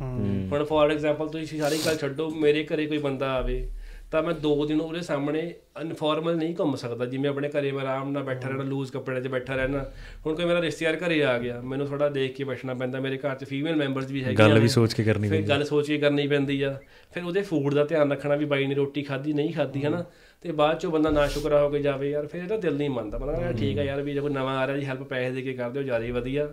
ਹੁਣ 0.52 0.65
ਫੋਰ 0.65 0.92
ਐਗਜ਼ਾਮਪਲ 0.92 1.28
ਤੁਸੀਂ 1.28 1.60
ਸਾਰੀ 1.62 1.78
ਗੱਲ 1.86 1.98
ਛੱਡੋ 1.98 2.30
ਮੇਰੇ 2.30 2.63
ਘਰੇ 2.63 2.86
ਕੋਈ 2.86 2.98
ਬੰਦਾ 2.98 3.32
ਆਵੇ 3.32 3.70
ਤਾਂ 4.12 4.24
ਮੈਂ 4.24 4.34
ਦੋ 4.34 4.65
ਦਿਨ 4.65 4.82
ਉਹਦੇ 4.82 5.02
ਸਾਹਮਣੇ 5.02 5.54
ਅਨਫਾਰਮਲ 5.82 6.38
ਨਹੀਂ 6.38 6.56
ਘੁੰਮ 6.60 6.76
ਸਕਦਾ 6.76 7.06
ਜਿਵੇਂ 7.06 7.30
ਆਪਣੇ 7.30 7.50
ਘਰੇ 7.50 7.72
ਮੈਂ 7.72 7.82
ਆਰਾਮ 7.82 8.12
ਨਾਲ 8.12 8.24
ਬੈਠਾ 8.24 8.48
ਰਹਿਣਾ 8.50 8.63
ਲੂਜ਼ 8.63 8.91
ਕੱਪੜੇ 8.91 9.22
'ਚ 9.22 9.28
ਬੈਠਾ 9.28 9.56
ਰਹਿਣਾ। 9.56 9.84
ਹੁਣ 10.26 10.36
ਕੋਈ 10.36 10.45
ਮੇਰਾ 10.45 10.62
ਰਿਸ਼ਤੇਦਾਰ 10.62 10.98
ਘਰੇ 11.08 11.24
ਆ 11.24 11.38
ਗਿਆ 11.39 11.62
ਮੈਨੂੰ 11.62 11.88
ਥੋੜਾ 11.88 12.10
ਦੇਖ 12.10 12.36
ਕੇ 12.36 12.43
ਬੈਠਣਾ 12.43 12.74
ਪੈਂਦਾ 12.74 13.00
ਮੇਰੇ 13.00 13.17
ਘਰ 13.17 13.36
'ਚ 13.36 13.45
ਫੀਮੇਲ 13.45 13.76
ਮੈਂਬਰਸ 13.76 14.12
ਵੀ 14.12 14.24
ਹੈਗੇ 14.24 14.36
ਗੱਲ 14.36 14.60
ਵੀ 14.60 14.67
ਸੋਚ 14.67 14.93
ਕੇ 14.93 15.04
ਕਰਨੀ 15.04 15.30
ਫਿਰ 15.30 15.41
ਗੱਲ 15.41 15.63
ਸੋਚ 15.63 15.88
ਕੇ 15.88 15.98
ਕਰਨੀ 15.98 16.28
ਪੈਂਦੀ 16.28 16.62
ਆ। 16.62 16.78
ਫਿਰ 17.13 17.24
ਉਹਦੇ 17.24 17.41
ਫੂਡ 17.41 17.74
ਦਾ 17.74 17.84
ਧਿਆਨ 17.84 18.12
ਰੱਖਣਾ 18.12 18.36
ਵੀ 18.36 18.45
ਬਾਈ 18.45 18.67
ਨੇ 18.67 18.76
ਰੋਟੀ 18.76 19.04
ਖਾਧੀ 19.04 19.34
ਨਹੀਂ 19.34 19.54
ਖਾਧੀ 19.54 19.86
ਹਨਾ? 19.86 20.04
ਤੇ 20.41 20.52
ਬਾਅਦ 20.52 20.80
ਚੋਂ 20.80 20.91
ਬੰਦਾ 20.91 21.10
ਨਾ 21.10 21.28
ਸ਼ੁਕਰਾ 21.28 21.62
ਹੋ 21.63 21.69
ਕੇ 21.69 21.80
ਜਾਵੇ 21.80 22.10
ਯਾਰ 22.10 22.28
ਫਿਰ 22.28 22.43
ਇਹਦਾ 22.43 22.58
ਦਿਲ 22.58 22.76
ਨਹੀਂ 22.76 22.89
ਮੰਨਦਾ। 22.89 23.17
ਬੰਦਾ 23.17 23.34
ਕਹਿੰਦਾ 23.34 23.52
ਠੀਕ 23.52 23.80
ਆ 23.80 23.84
ਯਾਰ 23.84 24.02
ਵੀ 24.02 24.13
ਜੇ 24.13 24.19
ਕੋਈ 24.19 24.34
ਨਵਾਂ 24.34 24.58
ਆ 24.58 24.67
ਰਿਹਾ 24.67 24.78
ਜੀ 24.78 24.86
ਹੈਲਪ 24.86 25.04
ਪੈਸੇ 25.04 25.32
ਦੇ 25.32 25.41
ਕੇ 25.41 25.54
ਕਰ 25.54 25.69
ਦਿਓ 25.69 25.84
ਜ਼ਿਆਦਾ 25.84 26.06
ਹੀ 26.06 26.12
ਵਧੀਆ। 26.12 26.45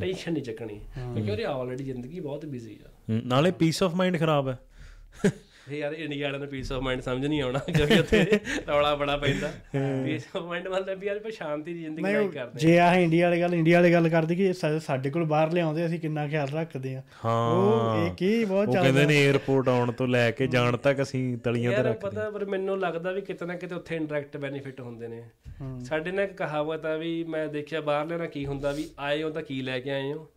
ਟੈਨਸ਼ਨ 0.00 0.32
ਨਹੀਂ 0.32 0.42
ਚੱਕਣੀ। 0.42 0.80
ਕਿਉਂਕਿ 0.96 1.30
ਉਹਦੀ 1.30 1.42
ਆਲਰੇਡੀ 1.42 1.84
ਜ਼ਿੰਦਗੀ 1.84 2.20
ਬਹੁਤ 2.20 2.46
ਬਿਜ਼ੀ 2.46 2.78
ਆ। 2.86 3.20
ਨਾਲੇ 3.24 3.50
ਪੀਸ 3.50 3.82
ਆਫ 3.82 3.94
ਮਾਈਂਡ 3.94 4.18
ਖਰਾਬ 4.18 4.48
ਹੈ। 4.48 4.58
ਇਹ 5.72 5.76
ਯਾਰ 5.78 5.92
ਇੰਡੀਆ 5.92 6.26
ਵਾਲਿਆਂ 6.26 6.40
ਨੂੰ 6.40 6.48
ਪੀਸ 6.48 6.72
ਆਫ 6.72 6.82
ਮਾਈਂਡ 6.82 7.00
ਸਮਝ 7.00 7.26
ਨਹੀਂ 7.26 7.42
ਆਉਣਾ 7.42 7.58
ਕਿਉਂਕਿ 7.58 7.98
ਉੱਥੇ 7.98 8.38
ਰੌਲਾ 8.68 8.94
ਬੜਾ 8.94 9.16
ਪੈਂਦਾ। 9.16 9.50
ਪੀਸ 10.04 10.26
ਆਫ 10.36 10.42
ਮਾਈਂਡ 10.42 10.68
ਮਤਲਬ 10.68 10.98
ਵੀ 10.98 11.06
ਯਾਰ 11.06 11.16
ਆਪਾਂ 11.16 11.30
ਸ਼ਾਂਤੀ 11.30 11.74
ਦੀ 11.74 11.80
ਜ਼ਿੰਦਗੀ 11.80 12.02
ਲਾਈਕ 12.02 12.30
ਕਰਦੇ 12.30 12.60
ਜੇ 12.60 12.78
ਆਹ 12.78 12.94
ਇੰਡੀਆ 12.94 13.28
ਵਾਲੀ 13.28 13.40
ਗੱਲ 13.40 13.54
ਇੰਡੀਆ 13.54 13.78
ਵਾਲੀ 13.80 13.92
ਗੱਲ 13.92 14.08
ਕਰਦੇ 14.08 14.34
ਕਿ 14.34 14.52
ਸਾਡੇ 14.80 15.10
ਕੋਲ 15.10 15.24
ਬਾਹਰ 15.24 15.52
ਲਿਆਉਂਦੇ 15.52 15.86
ਅਸੀਂ 15.86 16.00
ਕਿੰਨਾ 16.00 16.26
ਖਿਆਲ 16.28 16.48
ਰੱਖਦੇ 16.48 16.94
ਆ 16.96 17.02
ਹਾਂ। 17.24 17.50
ਉਹ 17.50 18.06
ਇਹ 18.06 18.14
ਕੀ 18.14 18.44
ਬਹੁਤ 18.44 18.68
ਉਹ 18.68 18.72
ਚੱਲਦਾ। 18.74 18.92
ਕਹਿੰਦੇ 18.92 19.06
ਨੇ 19.06 19.30
에어ਪੋਰਟ 19.32 19.68
ਆਉਣ 19.68 19.92
ਤੋਂ 19.92 20.08
ਲੈ 20.08 20.30
ਕੇ 20.30 20.46
ਜਾਣ 20.46 20.76
ਤੱਕ 20.76 21.02
ਅਸੀਂ 21.02 21.38
ਤਲੀਆਂ 21.38 21.70
ਤੇ 21.70 21.76
ਯਾਰ 21.76 21.84
ਰੱਖਦੇ 21.84 22.08
ਪਤਾ 22.08 22.30
ਪਰ 22.30 22.44
ਮੈਨੂੰ 22.44 22.78
ਲੱਗਦਾ 22.80 23.12
ਵੀ 23.12 23.20
ਕਿਤੇ 23.20 23.46
ਨਾ 23.46 23.54
ਕਿਤੇ 23.56 23.74
ਉੱਥੇ 23.74 23.96
ਇੰਡਾਇਰੈਕਟ 23.96 24.36
ਬੈਨੀਫਿਟ 24.36 24.80
ਹੁੰਦੇ 24.80 25.08
ਨੇ। 25.08 25.22
ਸਾਡੇ 25.84 26.10
ਨਾਲ 26.10 26.24
ਇੱਕ 26.24 26.36
ਕਹਾਵਤ 26.36 26.86
ਆ 26.86 26.96
ਵੀ 26.96 27.24
ਮੈਂ 27.24 27.46
ਦੇਖਿਆ 27.48 27.80
ਬਾਹਰ 27.80 28.06
ਲੈਣਾ 28.06 28.26
ਕੀ 28.26 28.46
ਹੁੰਦਾ 28.46 28.72
ਵੀ 28.72 28.88
ਆਏ 28.98 29.22
ਹੋ 29.22 29.30
ਤਾਂ 29.30 29.42
ਕੀ 29.42 29.62
ਲੈ 29.62 29.78
ਕੇ 29.80 29.90
ਆਏ 29.90 30.12
ਹੋ। 30.12 30.30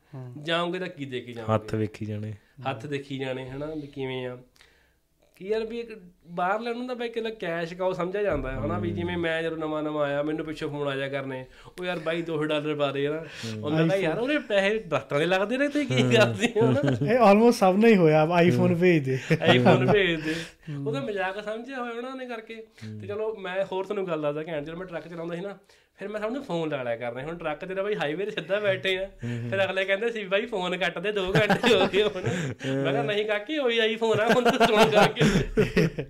ਜਾਓਗੇ 0.44 0.80
ਤਾਂ 0.80 0.88
ਕੀ 0.88 1.06
ਦੇ 1.06 1.22
ਕੇ 1.22 1.34
ਜਾਓਗੇ? 1.34 1.54
ਹੱਥ 1.54 1.76
ਵੇਖੀ 1.76 2.06
ਜਾਣੇ। 2.06 2.34
ਹੱਥ 2.70 2.86
ਦੇਖੀ 2.86 3.18
ਜਾਣੇ 3.18 3.50
ਹਨਾ 3.50 3.66
ਵੀ 3.66 3.88
ਕਿਵੇਂ 3.88 4.28
ਆ? 4.28 4.38
ਕੀ 5.38 5.48
ਯਾਰ 5.48 5.64
ਵੀ 5.66 5.80
ਇੱਕ 5.80 5.90
ਬਾਹਰ 6.28 6.60
ਲੈਣ 6.60 6.78
ਨੂੰ 6.78 6.88
ਤਾਂ 6.88 6.96
ਬਈ 6.96 7.10
ਕਿਲਾ 7.10 7.30
ਕੈਸ਼ 7.30 7.74
ਕਾਉ 7.74 7.94
ਸਮਝਿਆ 7.94 8.24
ਜਾਂਦਾ 8.24 8.52
ਹੈ 8.52 8.60
ਹਨਾ 8.60 8.78
ਵੀ 8.80 8.92
ਜਿਵੇਂ 8.92 9.18
ਮੈਂ 9.18 9.42
ਜਦੋਂ 9.44 9.58
ਨਵਾਂ 9.58 9.82
ਨਵਾਂ 9.84 10.06
ਆਇਆ 10.06 10.24
ਮੈਨੂੰ 10.24 10.46
ਪਿੱਛੋਂ 10.46 10.70
ਫੋਨ 10.70 10.88
ਆ 10.88 10.96
ਜਾ 10.96 11.08
ਕਰਨੇ। 11.08 11.46
ਉਹ 11.80 11.86
ਯਾਰ 11.86 12.00
ਬਾਈ 12.00 12.24
2 12.32 12.38
ਡਾਲਰ 12.44 12.76
ਪਾ 12.76 12.92
ਦੇ 12.92 13.08
ਨਾ 13.10 13.18
ਉਹ 13.64 13.70
ਕਹਿੰਦਾ 13.72 13.96
ਯਾਰ 13.96 14.20
ਉਹਦੇ 14.20 14.38
ਪੈਸੇ 14.38 14.80
ਦਸਤਾਂ 14.80 15.20
ਦੇ 15.20 15.26
ਲੱਗਦੇ 15.26 15.58
ਨੇ 15.58 15.68
ਤੇ 15.68 15.86
ਕੀ 15.86 16.04
ਕਰਦੇ 16.16 16.52
ਹੋ 16.58 16.72
ਇਹ 17.12 17.18
ਆਲਮੋਸਟ 17.20 17.60
ਸਭ 17.60 17.76
ਨੇ 17.78 17.88
ਹੀ 17.88 17.96
ਹੋਇਆ 17.96 18.28
ਆਈਫੋਨ 18.32 18.76
ਭੇਜ 18.76 19.06
ਦੇ। 19.06 19.18
ਆਈਫੋਨ 19.42 19.92
ਭੇਜ 19.92 20.22
ਦੇ। 20.22 20.36
ਉਹਦਾ 20.86 21.00
ਮਜ਼ਾਕ 21.02 21.44
ਸਮਝਿਆ 21.44 21.80
ਹੋਇਆ 21.80 21.94
ਉਹਨਾਂ 21.94 22.16
ਨੇ 22.16 22.26
ਕਰਕੇ। 22.26 22.56
ਤੇ 23.02 23.08
ਚਲੋ 23.08 23.36
ਮੈਂ 23.36 23.64
ਹੋਰ 23.72 23.84
ਤੁਹਾਨੂੰ 23.84 24.08
ਗੱਲ 24.08 24.22
ਦੱਸਦਾ 24.22 24.44
ਘੈਂਟ 24.44 24.66
ਜਦੋਂ 24.66 24.78
ਮੈਂ 24.78 24.88
ਟਰੱਕ 24.88 25.08
ਚਲਾਉਂਦਾ 25.08 25.36
ਸੀ 25.36 25.42
ਨਾ 25.42 25.58
ਫਿਰ 26.00 26.08
ਮੈਂ 26.08 26.20
ਸਭ 26.22 26.32
ਨੂੰ 26.32 26.44
ਫੋਨ 26.44 26.70
ਲਾ 26.70 26.82
ਲਿਆ 26.84 26.96
ਕਰਨਾ 26.96 27.22
ਹੁਣ 27.22 27.38
ਟਰੱਕ 27.38 27.64
ਤੇ 27.66 27.76
ਤਾਂ 27.76 27.84
ਬਾਈ 27.84 27.96
ਹਾਈਵੇ 27.96 28.26
ਤੇ 28.26 28.32
ਸਿੱਧਾ 28.32 28.60
ਬੈਠੇ 28.60 28.96
ਆ। 28.98 29.06
ਫਿਰ 29.22 29.64
ਅਗਲੇ 29.64 29.86
ਕਹਿੰਦੇ 29.86 30.12
ਸੀ 30.12 30.24
ਬਾਈ 30.24 30.46
ਫੋਨ 30.46 30.76
ਕੱਟ 30.78 30.98
ਦੇ 31.00 31.12
2 31.12 31.24
ਘੰਟੇ 31.36 31.74
ਹੋ 31.74 31.88
ਗਏ 31.94 32.04
ਹੁਣ। 32.04 32.24
ਮੈਂ 32.84 32.92
ਕਿਹਾ 32.92 33.04
ਨਹੀਂ 33.04 33.26
ਕਾਕੀ 33.26 33.58
ਹੋਈ 33.58 33.80
ਆਈਫੋਨ 33.80 34.20
ਆ, 34.20 34.28
ਹੁਣ 34.28 34.50
ਤੂੰ 34.50 34.68
ਸੁਣ 34.68 34.92
ਕਰਕੇ 34.92 36.06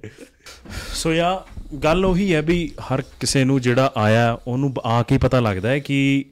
ਸੋ 0.94 1.14
ਯਾ, 1.14 1.46
ਗੱਲ 1.84 2.06
ਉਹੀ 2.06 2.34
ਹੈ 2.36 2.42
ਵੀ 2.42 2.58
ਹਰ 2.82 3.02
ਕਿਸੇ 3.20 3.44
ਨੂੰ 3.44 3.60
ਜਿਹੜਾ 3.62 3.92
ਆਇਆ, 3.98 4.38
ਉਹਨੂੰ 4.48 4.74
ਆ 4.86 5.02
ਕੇ 5.04 5.18
ਪਤਾ 5.18 5.40
ਲੱਗਦਾ 5.40 5.70
ਹੈ 5.70 5.80
ਕਿ 5.80 6.26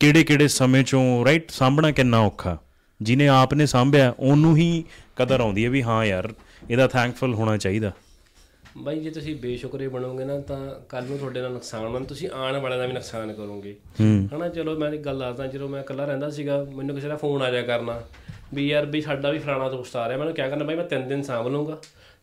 ਕਿਹੜੇ 0.00 0.24
ਕਿਹੜੇ 0.24 0.48
ਸਮੇਂ 0.48 0.82
ਚੋਂ 0.84 1.24
ਰਾਈਟ 1.24 1.50
ਸਾਂਭਣਾ 1.50 1.90
ਕਿੰਨਾ 1.90 2.18
ਔਖਾ। 2.18 2.56
ਜਿਨੇ 3.00 3.28
ਆਪ 3.28 3.54
ਨੇ 3.54 3.66
ਸਾਂਭਿਆ, 3.66 4.14
ਉਹਨੂੰ 4.18 4.56
ਹੀ 4.56 4.84
ਕਦਰ 5.16 5.40
ਆਉਂਦੀ 5.40 5.64
ਹੈ 5.64 5.70
ਵੀ 5.70 5.82
ਹਾਂ 5.82 6.04
ਯਾਰ, 6.04 6.32
ਇਹਦਾ 6.70 6.86
ਥੈਂਕਫੁਲ 6.88 7.34
ਹੋਣਾ 7.34 7.56
ਚਾਹੀਦਾ। 7.56 7.92
ਬਾਈ 8.78 9.00
ਜੇ 9.00 9.10
ਤੁਸੀਂ 9.10 9.36
ਬੇਸ਼ੁਕਰੇ 9.36 9.88
ਬਣੋਗੇ 9.88 10.24
ਨਾ 10.24 10.40
ਤਾਂ 10.40 10.80
ਕੱਲ 10.88 11.04
ਨੂੰ 11.04 11.18
ਤੁਹਾਡੇ 11.18 11.40
ਨਾਲ 11.40 11.52
ਨੁਕਸਾਨ 11.52 11.86
ਹੋਣਾ 11.86 12.04
ਤੁਸੀਂ 12.04 12.28
ਆਉਣ 12.30 12.56
ਵਾਲਿਆਂ 12.56 12.78
ਦਾ 12.78 12.86
ਵੀ 12.86 12.92
ਨੁਕਸਾਨ 12.92 13.32
ਕਰੋਗੇ। 13.32 13.76
ਹਨਾ 14.02 14.48
ਚਲੋ 14.48 14.78
ਮੈਂ 14.78 14.92
ਇੱਕ 14.92 15.02
ਗੱਲ 15.02 15.18
ਦੱਸਦਾ 15.18 15.46
ਜਦੋਂ 15.46 15.68
ਮੈਂ 15.68 15.80
ਇਕੱਲਾ 15.80 16.04
ਰਹਿੰਦਾ 16.04 16.30
ਸੀਗਾ 16.30 16.66
ਮੈਨੂੰ 16.74 16.94
ਕਿਸੇ 16.96 17.08
ਦਾ 17.08 17.16
ਫੋਨ 17.16 17.42
ਆ 17.42 17.50
ਜਾਇਆ 17.50 17.62
ਕਰਨਾ। 17.62 18.02
ਵੀ 18.54 18.68
ਯਾਰ 18.68 18.86
ਵੀ 18.86 19.00
ਸਾਡਾ 19.00 19.30
ਵੀ 19.30 19.38
ਫਲਾਣਾ 19.38 19.68
ਦੋਸਤ 19.68 19.96
ਆ 19.96 20.08
ਰਿਹਾ 20.08 20.18
ਮੈਨੂੰ 20.18 20.34
ਕਿਆ 20.34 20.48
ਕਰਨਾ 20.48 20.64
ਬਾਈ 20.64 20.76
ਮੈਂ 20.76 20.84
ਤਿੰਨ 20.84 21.08
ਦਿਨ 21.08 21.22
ਸਾਂਭ 21.22 21.48
ਲਊਂਗਾ। 21.48 21.78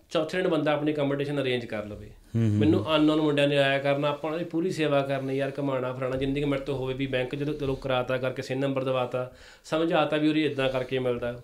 ਚੌਥੇ 0.10 0.38
ਦਿਨ 0.38 0.48
ਬੰਦਾ 0.48 0.72
ਆਪਣੀ 0.72 0.94
ਕੰਪੀਟੀਸ਼ਨ 0.94 1.42
ਅਰੇਂਜ 1.42 1.66
ਕਰ 1.66 1.86
ਲਵੇ। 1.86 2.10
ਮੈਨੂੰ 2.36 2.96
ਅਨਨੋਨ 2.96 3.22
ਮੁੰਡਿਆਂ 3.22 3.48
ਨੇ 3.48 3.58
ਆਇਆ 3.58 3.80
ਕਰਨਾ 3.80 4.08
ਆਪਾਂ 4.08 4.30
ਉਹਨਾਂ 4.30 4.40
ਦੀ 4.40 4.46
ਪੂਰੀ 4.46 4.72
ਸੇਵਾ 4.72 5.02
ਕਰਨੀ 5.02 5.38
ਯਾਰ 5.38 5.52
ਕਮਾਣਾ 5.52 5.94
ਫਲਾਣਾ 5.94 6.16
ਜ਼ਿੰਦਗੀ 6.16 6.46
ਮੇਰੇ 6.46 6.62
ਤੋਂ 6.62 6.76
ਹੋਵੇ 6.76 6.94
ਵੀ 6.94 7.08
ਬੈਂਕ 7.08 7.36
ਜਦੋਂ 7.36 7.54
ਚਲੋ 7.54 7.76
ਕਰਾਤਾ 7.76 8.18
ਕਰਕੇ 8.18 8.42
ਸੇ 8.42 8.56
ਨੰਬਰ 8.56 8.84
ਦਵਾਤਾ 8.84 9.32
ਸਮਝਾਤਾ 9.66 10.18
ਵੀ 10.18 10.30
ਉਹਦੀ 10.30 10.46
ਇਦਾਂ 10.46 10.70
ਕਰਕੇ 10.70 11.00
ਮਿਲਦਾ। 11.00 11.42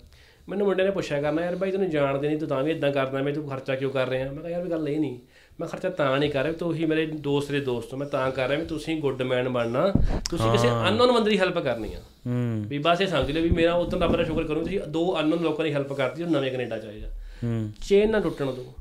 ਮੈਨੂੰ 0.50 0.68
ਮੁੰਡੇ 0.68 0.84
ਨੇ 0.84 0.92
ਪੁੱਛਿਆ 0.92 1.22
ਕਰਨਾ 1.22 1.42
ਯਾਰ 1.42 1.56
ਬਾਈ 1.56 1.72
ਤੈਨੂੰ 1.72 1.90
ਜਾਣਦੇ 1.90 2.28
ਨਹੀਂ 2.28 2.38
ਤੂੰ 2.40 2.48
ਤਾਂ 2.48 2.64
ਵੀ 2.64 2.72
ਇਦਾਂ 2.72 2.92
ਕਰਦਾ 2.92 3.22
ਮੈਂ 3.22 3.34
ਤੂੰ 3.34 3.48
ਖਰਚਾ 3.50 3.76
ਕਿਉਂ 3.76 3.92
ਕਰ 3.92 4.08
ਰਿਹਾ? 4.08 4.32
ਮੈਂ 4.32 4.42
ਕਿਹਾ 4.42 4.50
ਯਾਰ 4.50 4.64
ਵੀ 4.64 4.70
ਗੱਲ 4.70 4.90
ਇਹ 4.90 5.00
ਨਹੀਂ 5.00 5.20
ਮੈਂ 5.60 5.68
ਖਰਚਾ 5.68 5.90
ਤਾਂ 5.90 6.20
ਨਹੀਂ 6.20 6.32
ਕਰ 6.32 6.44
ਰਿਹਾ 6.44 6.54
ਤੂੰ 6.54 6.74
ਹੀ 6.74 6.86
ਮੇਰੇ 6.86 7.06
ਦੋਸਤ 7.06 7.52
ਦੇ 7.52 7.60
ਦੋਸਤ 7.60 7.94
ਹੋ 7.94 7.98
ਮੈਂ 7.98 8.08
ਤਾਂ 8.08 8.32
ਕਰ 8.32 8.48
ਰਿਹਾ 8.48 8.60
ਵੀ 8.60 8.66
ਤੁਸੀਂ 8.66 9.02
ਗੁੱਡ 9.02 9.22
ਮੈਨ 9.22 9.50
ਬਣਨਾ 9.50 9.94
ਤੁਸੀਂ 10.30 10.52
ਕਿਸੇ 10.52 10.70
ਅਨਨੋਨ 10.70 11.12
ਬੰਦੇ 11.12 11.30
ਦੀ 11.30 11.40
ਹੈਲਪ 11.40 11.60
ਕਰਨੀ 11.60 11.94
ਆ। 11.94 12.00
ਹੂੰ। 12.28 12.66
ਵੀ 12.68 12.78
ਬਸ 12.78 13.02
ਇਹ 13.02 13.08
ਸਮਝ 13.08 13.32
ਲਿਓ 13.32 13.44
ਵੀ 13.44 13.50
ਮੇਰਾ 13.50 13.74
ਉਦੋਂ 13.74 14.00
ਰੱਬ 14.00 14.18
ਦਾ 14.18 14.24
ਸ਼ੁਕਰ 14.24 14.44
ਕਰੂੰ 14.44 14.64
ਤੁਸੀਂ 14.64 14.80
ਦੋ 14.80 15.20
ਅਨਨੋਨ 15.20 15.40
ਲੋਕਾਂ 15.40 15.66
ਦੀ 15.66 15.74
ਹੈਲਪ 15.74 15.94
ਕਰਦੀ 15.94 16.24
ਜੋ 16.24 16.30
ਨਵੇਂ 16.30 16.52
ਕੈਨੇਡਾ 16.52 16.78
ਚ 16.78 16.86
ਆਏ 16.86 17.02
ਆ। 17.04 17.10
ਹੂੰ। 17.44 17.72
ਚੇਨ 17.88 18.12
ਨਾ 18.12 18.20
ਟੁੱਟਣ 18.20 18.46
ਦੋ 18.46 18.74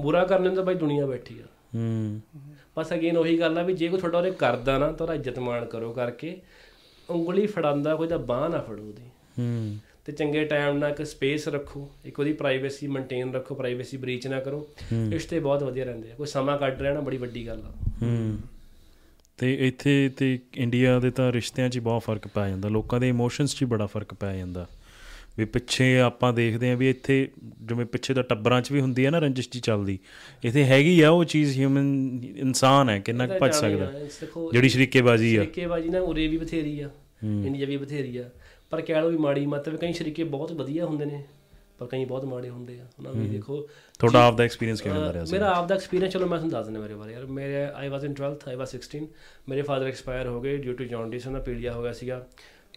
ਬੁਰਾ 0.00 0.24
ਕਰਨ 0.24 0.42
ਨੂੰ 0.42 0.54
ਤਾਂ 0.54 0.62
ਬਾਈ 0.62 0.74
ਦੁਨੀਆ 0.74 1.06
ਬੈਠੀ 1.06 1.40
ਆ। 1.40 1.44
ਹੂੰ। 1.74 2.20
ਬਸ 2.78 2.92
ਅਗੇਨ 2.92 3.16
ਉਹੀ 3.16 3.40
ਗੱਲ 3.40 3.58
ਆ 3.58 3.62
ਵੀ 3.62 3.72
ਜੇ 3.72 3.88
ਕੋਈ 3.88 3.98
ਤੁਹਾਡਾ 3.98 4.18
ਉਹਦੇ 4.18 4.30
ਕਰਦਾ 4.30 4.78
ਨਾ 4.78 4.86
ਤਾਂ 4.86 5.06
ਉਹਦਾ 5.06 5.14
ਇੱਜ਼ਤ 5.14 5.38
ਮਾਣ 5.38 5.64
ਕਰੋ 5.64 5.92
ਕਰਕੇ 5.92 6.40
ਉਂਗਲੀ 7.10 7.46
ਫੜਾਉਂਦਾ 7.46 7.94
ਕੋਈ 7.94 8.08
ਤਾਂ 8.08 8.18
ਬਾਹ 8.18 8.48
ਨਾ 8.48 8.58
ਫੜੋ 8.58 8.82
ਉਹਦੀ। 8.82 9.02
ਤੇ 10.04 10.12
ਚੰਗੇ 10.12 10.44
ਟਾਈਮ 10.44 10.78
ਨਾਲ 10.78 10.90
ਇੱਕ 10.90 11.02
ਸਪੇਸ 11.06 11.48
ਰੱਖੋ 11.48 11.90
ਇੱਕ 12.04 12.20
ਉਹਦੀ 12.20 12.32
ਪ੍ਰਾਈਵੇਸੀ 12.32 12.86
ਮੇਨਟੇਨ 12.86 13.34
ਰੱਖੋ 13.34 13.54
ਪ੍ਰਾਈਵੇਸੀ 13.54 13.96
ਬ੍ਰੀਚ 13.96 14.26
ਨਾ 14.26 14.40
ਕਰੋ 14.40 14.68
ਰਿਸ਼ਤੇ 15.10 15.40
ਬਹੁਤ 15.40 15.62
ਵਧੀਆ 15.62 15.84
ਰਹਿੰਦੇ 15.84 16.12
ਆ 16.12 16.14
ਕੋਈ 16.14 16.26
ਸਮਾਂ 16.26 16.58
ਕੱਢ 16.58 16.80
ਰਿਹਾ 16.82 16.94
ਨਾ 16.94 17.00
ਬੜੀ 17.00 17.16
ਵੱਡੀ 17.16 17.46
ਗੱਲ 17.46 17.62
ਆ। 17.66 17.72
ਹੂੰ। 18.02 18.38
ਤੇ 19.38 19.68
ਇੱਥੇ 19.68 20.10
ਤੇ 20.16 20.38
ਇੰਡੀਆ 20.56 20.98
ਦੇ 21.00 21.10
ਤਾਂ 21.10 21.32
ਰਿਸ਼ਤਿਆਂ 21.32 21.68
'ਚ 21.68 21.78
ਬਹੁਤ 21.78 22.02
ਫ਼ਰਕ 22.02 22.28
ਪੈ 22.28 22.48
ਜਾਂਦਾ 22.48 22.68
ਲੋਕਾਂ 22.68 23.00
ਦੇ 23.00 23.08
ਇਮੋਸ਼ਨਸ 23.08 23.56
'ਚ 23.56 23.62
ਹੀ 23.62 23.66
ਬੜਾ 23.66 23.86
ਫ਼ਰਕ 23.86 24.14
ਪੈ 24.14 24.36
ਜਾਂਦਾ। 24.36 24.66
ਵੀ 25.38 25.44
ਪਿੱਛੇ 25.44 25.98
ਆਪਾਂ 26.00 26.32
ਦੇਖਦੇ 26.32 26.70
ਆਂ 26.70 26.76
ਵੀ 26.76 26.90
ਇੱਥੇ 26.90 27.28
ਜਿਵੇਂ 27.62 27.86
ਪਿੱਛੇ 27.86 28.14
ਤਾਂ 28.14 28.22
ਟੱਬਰਾਂ 28.22 28.62
'ਚ 28.62 28.72
ਵੀ 28.72 28.80
ਹੁੰਦੀ 28.80 29.04
ਹੈ 29.06 29.10
ਨਾ 29.10 29.18
ਰੰਜਿਸ਼ 29.18 29.48
ਜੀ 29.52 29.60
ਚੱਲਦੀ 29.60 29.98
ਇੱਥੇ 30.44 30.64
ਹੈਗੀ 30.64 31.00
ਆ 31.00 31.10
ਉਹ 31.10 31.24
ਚੀਜ਼ 31.24 31.58
ਹਿਊਮਨ 31.58 32.20
ਇਨਸਾਨ 32.36 32.88
ਹੈ 32.90 32.98
ਕਿੰਨਾ 32.98 33.26
ਕੁ 33.26 33.38
ਭੱਜ 33.38 33.54
ਸਕਦਾ। 33.54 33.92
ਜਿਹੜੀ 34.52 34.68
ਸ਼ਰੀਕੇਬਾਜ਼ੀ 34.68 35.36
ਆ। 35.36 35.42
ਸ਼ਰੀਕੇਬਾਜੀ 35.42 35.88
ਨਾ 35.88 36.00
ਉਰੇ 36.00 36.26
ਵੀ 36.28 36.36
ਬਥੇਰੀ 36.36 36.80
ਆ 36.80 36.90
ਇੰਡੀਆ 37.24 37.66
ਵੀ 37.66 37.76
ਬਥੇਰੀ 37.76 38.16
ਆ। 38.16 38.24
ਪਰ 38.72 38.80
ਕਹਿ 38.80 39.00
ਲਓ 39.00 39.08
ਵੀ 39.10 39.16
ਮਾੜੀ 39.16 39.46
ਮਤਲਬ 39.46 39.76
ਕਈ 39.76 39.92
ਸ਼ਰੀਕੇ 39.92 40.24
ਬਹੁਤ 40.24 40.52
ਵਧੀਆ 40.52 40.84
ਹੁੰਦੇ 40.86 41.04
ਨੇ 41.04 41.24
ਪਰ 41.78 41.86
ਕਈ 41.86 42.04
ਬਹੁਤ 42.04 42.24
ਮਾੜੇ 42.24 42.48
ਹੁੰਦੇ 42.48 42.78
ਆ। 42.80 42.84
ਉਹਨਾਂ 42.98 43.12
ਵੀ 43.12 43.28
ਦੇਖੋ 43.28 43.60
ਤੁਹਾਡਾ 43.98 44.24
ਆਪ 44.26 44.36
ਦਾ 44.36 44.44
ਐਕਸਪੀਰੀਅੰਸ 44.44 44.80
ਕਿਵੇਂ 44.80 45.00
ਦਾ 45.00 45.12
ਰਿਹਾ 45.12 45.24
ਸੀ? 45.24 45.32
ਮੇਰਾ 45.32 45.50
ਆਪ 45.50 45.68
ਦਾ 45.68 45.74
ਐਕਸਪੀਰੀਅੰਸ 45.74 46.12
ਚਲੋ 46.12 46.26
ਮੈਂ 46.26 46.38
ਤੁਹਾਨੂੰ 46.38 46.50
ਦੱਸ 46.50 46.66
ਦਿੰਦਾ 46.66 46.80
ਮੇਰੇ 46.80 46.94
ਬਾਰੇ 46.94 47.12
ਯਾਰ। 47.12 47.26
ਮੇਰੇ 47.26 47.64
ਆਈ 47.64 47.88
ਵਾਸ 47.88 48.04
ਇਨ 48.04 48.12
12th 48.12 48.48
ਆਈ 48.48 48.56
ਵਾਸ 48.56 48.74
16 48.76 49.02
ਮੇਰੇ 49.48 49.62
ਫਾਦਰ 49.62 49.86
ਐਕਸਪਾਇਰ 49.86 50.26
ਹੋ 50.26 50.40
ਗਏ 50.40 50.56
ਡਿਊ 50.56 50.74
ਟੂ 50.74 50.84
ਜੌਂਡਿਸ 50.84 51.26
ਉਹਨਾਂ 51.26 51.40
ਪੀਲੀਆ 51.40 51.72
ਹੋ 51.72 51.82
ਗਿਆ 51.82 51.92
ਸੀਗਾ। 51.92 52.26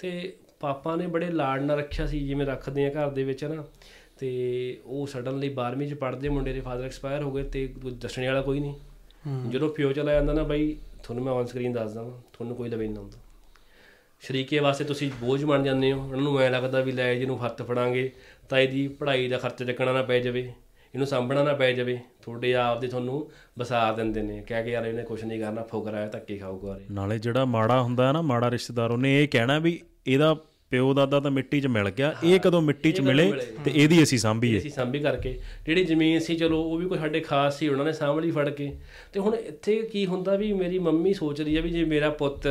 ਤੇ 0.02 0.38
ਪਾਪਾ 0.60 0.96
ਨੇ 0.96 1.08
ਬੜੇ 1.08 1.30
ਲਾਡ 1.32 1.62
ਨਾਲ 1.62 1.78
ਰੱਖਿਆ 1.78 2.06
ਸੀ 2.08 2.20
ਜਿਵੇਂ 2.28 2.46
ਰੱਖਦੇ 2.46 2.86
ਆ 2.86 2.90
ਘਰ 2.90 3.10
ਦੇ 3.10 3.24
ਵਿੱਚ 3.24 3.46
ਨਾ 3.46 3.64
ਤੇ 4.18 4.30
ਉਹ 4.86 5.08
ਸਡਨਲੀ 5.08 5.56
12ਵੀਂ 5.56 5.88
ਚ 5.88 5.94
ਪੜ੍ਹਦੇ 5.94 6.30
ਮੁੰਡੇ 6.30 6.54
ਦੇ 6.54 6.62
ਫਾਦਰ 6.62 6.84
ਐਕਸਪਾਇਰ 6.84 7.24
ਹੋ 7.24 7.32
ਗਏ 7.32 7.44
ਤੇ 7.44 7.74
ਦੱਸਣੇ 7.94 8.28
ਵਾਲਾ 8.28 8.42
ਕੋਈ 8.42 8.60
ਨਹੀਂ। 8.60 8.76
ਜਦੋਂ 9.50 9.70
ਪਿਓ 9.70 9.92
ਚਲਾ 9.92 10.14
ਜਾਂਦਾ 10.14 10.34
ਨਾ 10.34 10.44
ਬਾਈ 10.44 10.78
ਤੁਹਾਨੂੰ 11.04 11.24
ਮੈਂ 11.24 11.34
ਔਨ 11.34 11.46
ਸਕਰੀਨ 11.46 11.74
ਦੱਸਦਾ 11.74 12.02
ਵਾਂ 12.02 12.22
ਤੁਹਾਨੂੰ 12.34 12.56
ਕੋਈ 12.56 12.70
ਲਵੇ 12.70 12.88
ਨਹੀਂ 12.88 12.98
ਹੁੰਦਾ। 12.98 13.18
ਸ਼ਰੀਕੇ 14.22 14.60
ਵਾਸਤੇ 14.60 14.84
ਤੁਸੀਂ 14.84 15.12
ਬੋਝ 15.20 15.44
ਬਣ 15.46 15.64
ਜਾਂਦੇ 15.64 15.92
ਹੋ। 15.94 16.02
ਉਹਨਾਂ 16.02 16.22
ਨੂੰ 16.22 16.40
ਐ 16.40 16.50
ਲੱਗਦਾ 16.50 16.82
ਵੀ 16.82 16.92
ਲੈ 16.92 17.14
ਜਿਹਨੂੰ 17.16 17.46
ਹੱਥ 17.46 17.62
ਫੜਾਂਗੇ 17.62 18.12
ਤਾਂ 18.50 18.60
ਇਹਦੀ 18.60 18.88
ਪੜ੍ਹਾਈ 19.00 19.28
ਦਾ 19.28 19.38
ਖਰਚਾ 19.38 19.66
ਚੱਕਣਾ 19.66 19.94
ਨਾ 19.94 20.02
ਪੈ 20.02 20.20
ਜਾਵੇ 20.20 20.42
ਇਹਨੂੰ 20.42 21.08
ਸਾਂਭਣਾ 21.08 21.44
ਨਾ 21.44 21.54
ਪੈ 21.54 21.72
ਜਾਵੇ। 21.72 22.00
ਤੁਹਾਡੇ 22.22 22.54
ਆਪ 22.56 22.80
ਦੇ 22.82 22.88
ਤੁਹਾਨੂੰ 22.88 23.30
ਬਸਾ 23.60 23.92
ਦਿੰਦੇ 23.94 24.22
ਨੇ 24.22 24.42
ਕਹਿ 24.48 24.64
ਕੇ 24.64 24.72
ਯਾਰ 24.72 24.86
ਇਹਨੇ 24.86 25.04
ਕੁਝ 25.04 25.24
ਨਹੀਂ 25.24 25.40
ਕਰਨਾ 25.40 25.64
ਫੁਕਰਾ 25.64 25.98
ਹੈ 25.98 26.08
ਧੱਕੇ 26.08 26.38
ਖਾਊਗਾ 26.38 26.76
ਰੇ 26.78 26.86
ਨਾਲੇ 26.92 27.18
ਜਿਹੜਾ 27.20 27.46
ਮਾੜਾ 27.46 27.82
ਹੁੰਦਾ 27.82 28.08
ਹੈ 28.08 28.12
ਨਾ 28.14 28.22
ਮਾੜਾ 28.22 28.52
ਰਿਸ਼ਤੇਦਾਰ 28.52 28.92
ਉਹਨੇ 28.92 29.24
ਇਹ 29.24 29.28
ਕਹਿਣਾ 29.28 29.60
ਵੀ 29.60 29.80
ਇਹਦਾ 30.08 30.36
ਪਿਓ 30.72 30.94
ਦਾਦਾ 30.94 31.20
ਤਾਂ 31.20 31.32
ਮਿੱਟੀ 31.32 31.60
'ਚ 31.62 31.68
ਮਿਲ 31.68 31.90
ਗਿਆ 31.90 32.14
ਇਹ 32.24 32.40
ਕਦੋਂ 32.40 32.62
ਮਿੱਟੀ 32.62 32.92
'ਚ 32.92 33.02
ਮਿਲੇ 33.02 33.32
ਤੇ 33.66 33.72
ਇਹਦੀ 33.76 34.02
ਅਸੀਂ 34.04 34.18
ਸਾਂਭੀਏ। 34.18 34.58
ਅਸੀਂ 34.58 34.72
ਸਾਂਭੀ 34.72 35.00
ਕਰਕੇ। 35.00 35.38
ਜਿਹੜੀ 35.66 35.84
ਜ਼ਮੀਨ 35.86 36.20
ਸੀ 36.20 36.36
ਚਲੋ 36.36 36.62
ਉਹ 36.64 36.78
ਵੀ 36.78 36.86
ਕੋਈ 36.86 36.98
ਸਾਡੇ 36.98 37.20
ਖਾਸ 37.20 37.60
ਸੀ 37.60 37.68
ਉਹਨਾਂ 37.68 37.86
ਨੇ 37.86 37.92
ਸਾਂਭ 37.94 38.20
ਲਈ 38.20 38.32
ਫੜ 38.32 38.50
ਕੇ। 38.50 38.72
ਤੇ 39.14 39.20
ਹੁਣ 39.20 39.36
ਇੱਥੇ 39.36 39.82
ਕੀ 39.82 40.06
ਹੁੰਦਾ 40.06 40.36
ਵੀ 40.36 40.52
ਮੇਰੀ 40.54 40.80
ਮੰਮੀ 40.80 41.14
ਸੋਚਦੀ 41.14 41.56
ਆ 41.58 41.62
ਵੀ 41.62 41.70
ਜੇ 41.70 41.84
ਮੇਰਾ 41.86 42.10
ਪੁੱਤ 42.10 42.48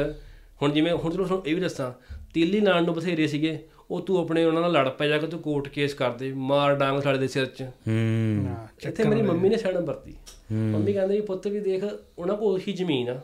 ਹੁਣ 0.63 0.73
ਜਿਵੇਂ 0.73 0.93
ਹੁਣ 0.93 1.13
ਚਲੋ 1.13 1.25
ਤੁਹਾਨੂੰ 1.25 1.47
ਇਹ 1.47 1.55
ਵੀ 1.55 1.61
ਦੱਸਾਂ 1.61 1.93
ਤੀਲੀ 2.35 2.61
ਲਾਣ 2.61 2.85
ਨੂੰ 2.85 2.95
ਬਥੇਰੇ 2.95 3.27
ਸੀਗੇ 3.27 3.67
ਉਹ 3.91 4.01
ਤੂੰ 4.01 4.19
ਆਪਣੇ 4.19 4.45
ਉਹਨਾਂ 4.45 4.63
ਨਾਲ 4.63 4.73
ਲੜ 4.73 4.89
ਪੈ 4.89 5.07
ਜਾ 5.09 5.19
ਕੇ 5.19 5.27
ਤੂੰ 5.27 5.41
ਕੋਰਟ 5.41 5.69
ਕੇਸ 5.69 5.95
ਕਰ 5.95 6.11
ਦੇ 6.11 6.33
ਮਾਰ 6.33 6.75
ਡਾਂਗ 6.75 7.01
ਸਾਡੇ 7.01 7.19
ਦੇ 7.19 7.29
ਸਿਰ 7.29 7.47
'ਚ। 7.47 7.63
ਹੂੰ। 7.63 8.47
ਇੱਥੇ 8.87 9.05
ਮੇਰੀ 9.05 9.23
ਮੰਮੀ 9.23 9.49
ਨੇ 9.49 9.57
ਸਿਆਣਾ 9.57 9.81
ਵਰਤੀ। 9.81 10.15
ਮੰਮੀ 10.53 10.93
ਕਹਿੰਦੇ 10.93 11.15
ਵੀ 11.15 11.21
ਪੁੱਤ 11.21 11.47
ਵੀ 11.47 11.61
ਦੇਖ 11.61 11.85
ਉਹਨਾਂ 12.19 12.37
ਕੋਲ 12.37 12.55
ਉਹੀ 12.55 12.73
ਜ਼ਮੀਨ 12.73 13.09
ਆ। 13.09 13.21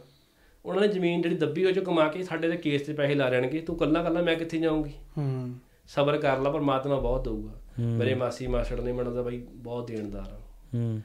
ਉਹਨਾਂ 0.64 0.80
ਨੇ 0.80 0.88
ਜ਼ਮੀਨ 0.88 1.22
ਜਿਹੜੀ 1.22 1.36
ਦੱਬੀ 1.36 1.64
ਉਹ 1.64 1.72
ਚੋਂ 1.72 1.82
ਕਮਾ 1.82 2.08
ਕੇ 2.08 2.22
ਸਾਡੇ 2.22 2.48
ਦੇ 2.48 2.56
ਕੇਸ 2.56 2.82
ਤੇ 2.82 2.92
ਪੈਸੇ 2.92 3.14
ਲਾ 3.14 3.28
ਲੈਣਗੇ। 3.28 3.60
ਤੂੰ 3.60 3.76
ਕੱਲਾ 3.76 4.02
ਕੱਲਾ 4.02 4.22
ਮੈਂ 4.22 4.36
ਕਿੱਥੇ 4.36 4.58
ਜਾਊਂਗੀ? 4.58 4.92
ਹੂੰ। 5.18 5.54
ਸਬਰ 5.86 6.18
ਕਰ 6.18 6.38
ਲਾ 6.38 6.50
ਪਰਮਾਤਮਾ 6.50 6.96
ਬਹੁਤ 6.96 7.24
ਦਊਗਾ। 7.24 7.60
ਮੇਰੇ 7.80 8.14
ਮਾਸੀ 8.14 8.46
ਮਾਸੜ 8.46 8.80
ਨੇ 8.80 8.92
ਮੈਨੂੰ 8.92 9.14
ਤਾਂ 9.14 9.22
ਬਾਈ 9.22 9.42
ਬਹੁਤ 9.54 9.86
ਦੇਣਦਾਰ 9.86 10.32
ਆ। 10.32 10.40
ਹੂੰ। 10.74 11.02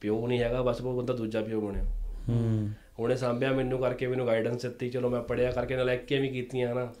ਪਿਓ 0.00 0.26
ਨਹੀਂ 0.26 0.40
ਹੈਗਾ 0.40 0.62
ਬਸ 0.62 0.80
ਉਹ 0.80 0.96
ਬੰਦਾ 0.96 1.14
ਦੂਜਾ 1.14 1.40
ਪਿਓ 1.40 1.60
ਬਣਿਆ। 1.60 1.84
ਹੂੰ। 2.28 2.70
ਉਹਨੇ 2.98 3.16
ਸਾਂਭਿਆ 3.16 3.52
ਮੈਨੂੰ 3.52 3.78
ਕਰਕੇ 3.78 4.06
ਮੈਨੂੰ 4.06 4.26
ਗਾਈਡੈਂਸ 4.26 4.62
ਦਿੱਤੀ 4.62 4.90
ਚਲੋ 4.90 5.10
ਮੈਂ 5.10 5.22
ਪੜਿਆ 5.22 5.50
ਕਰਕੇ 5.50 5.76
ਨਲੈਕੀਆਂ 5.76 6.20
ਵੀ 6.20 6.28
ਕੀਤੀਆਂ 6.28 6.72
ਹਨਾ। 6.72 6.94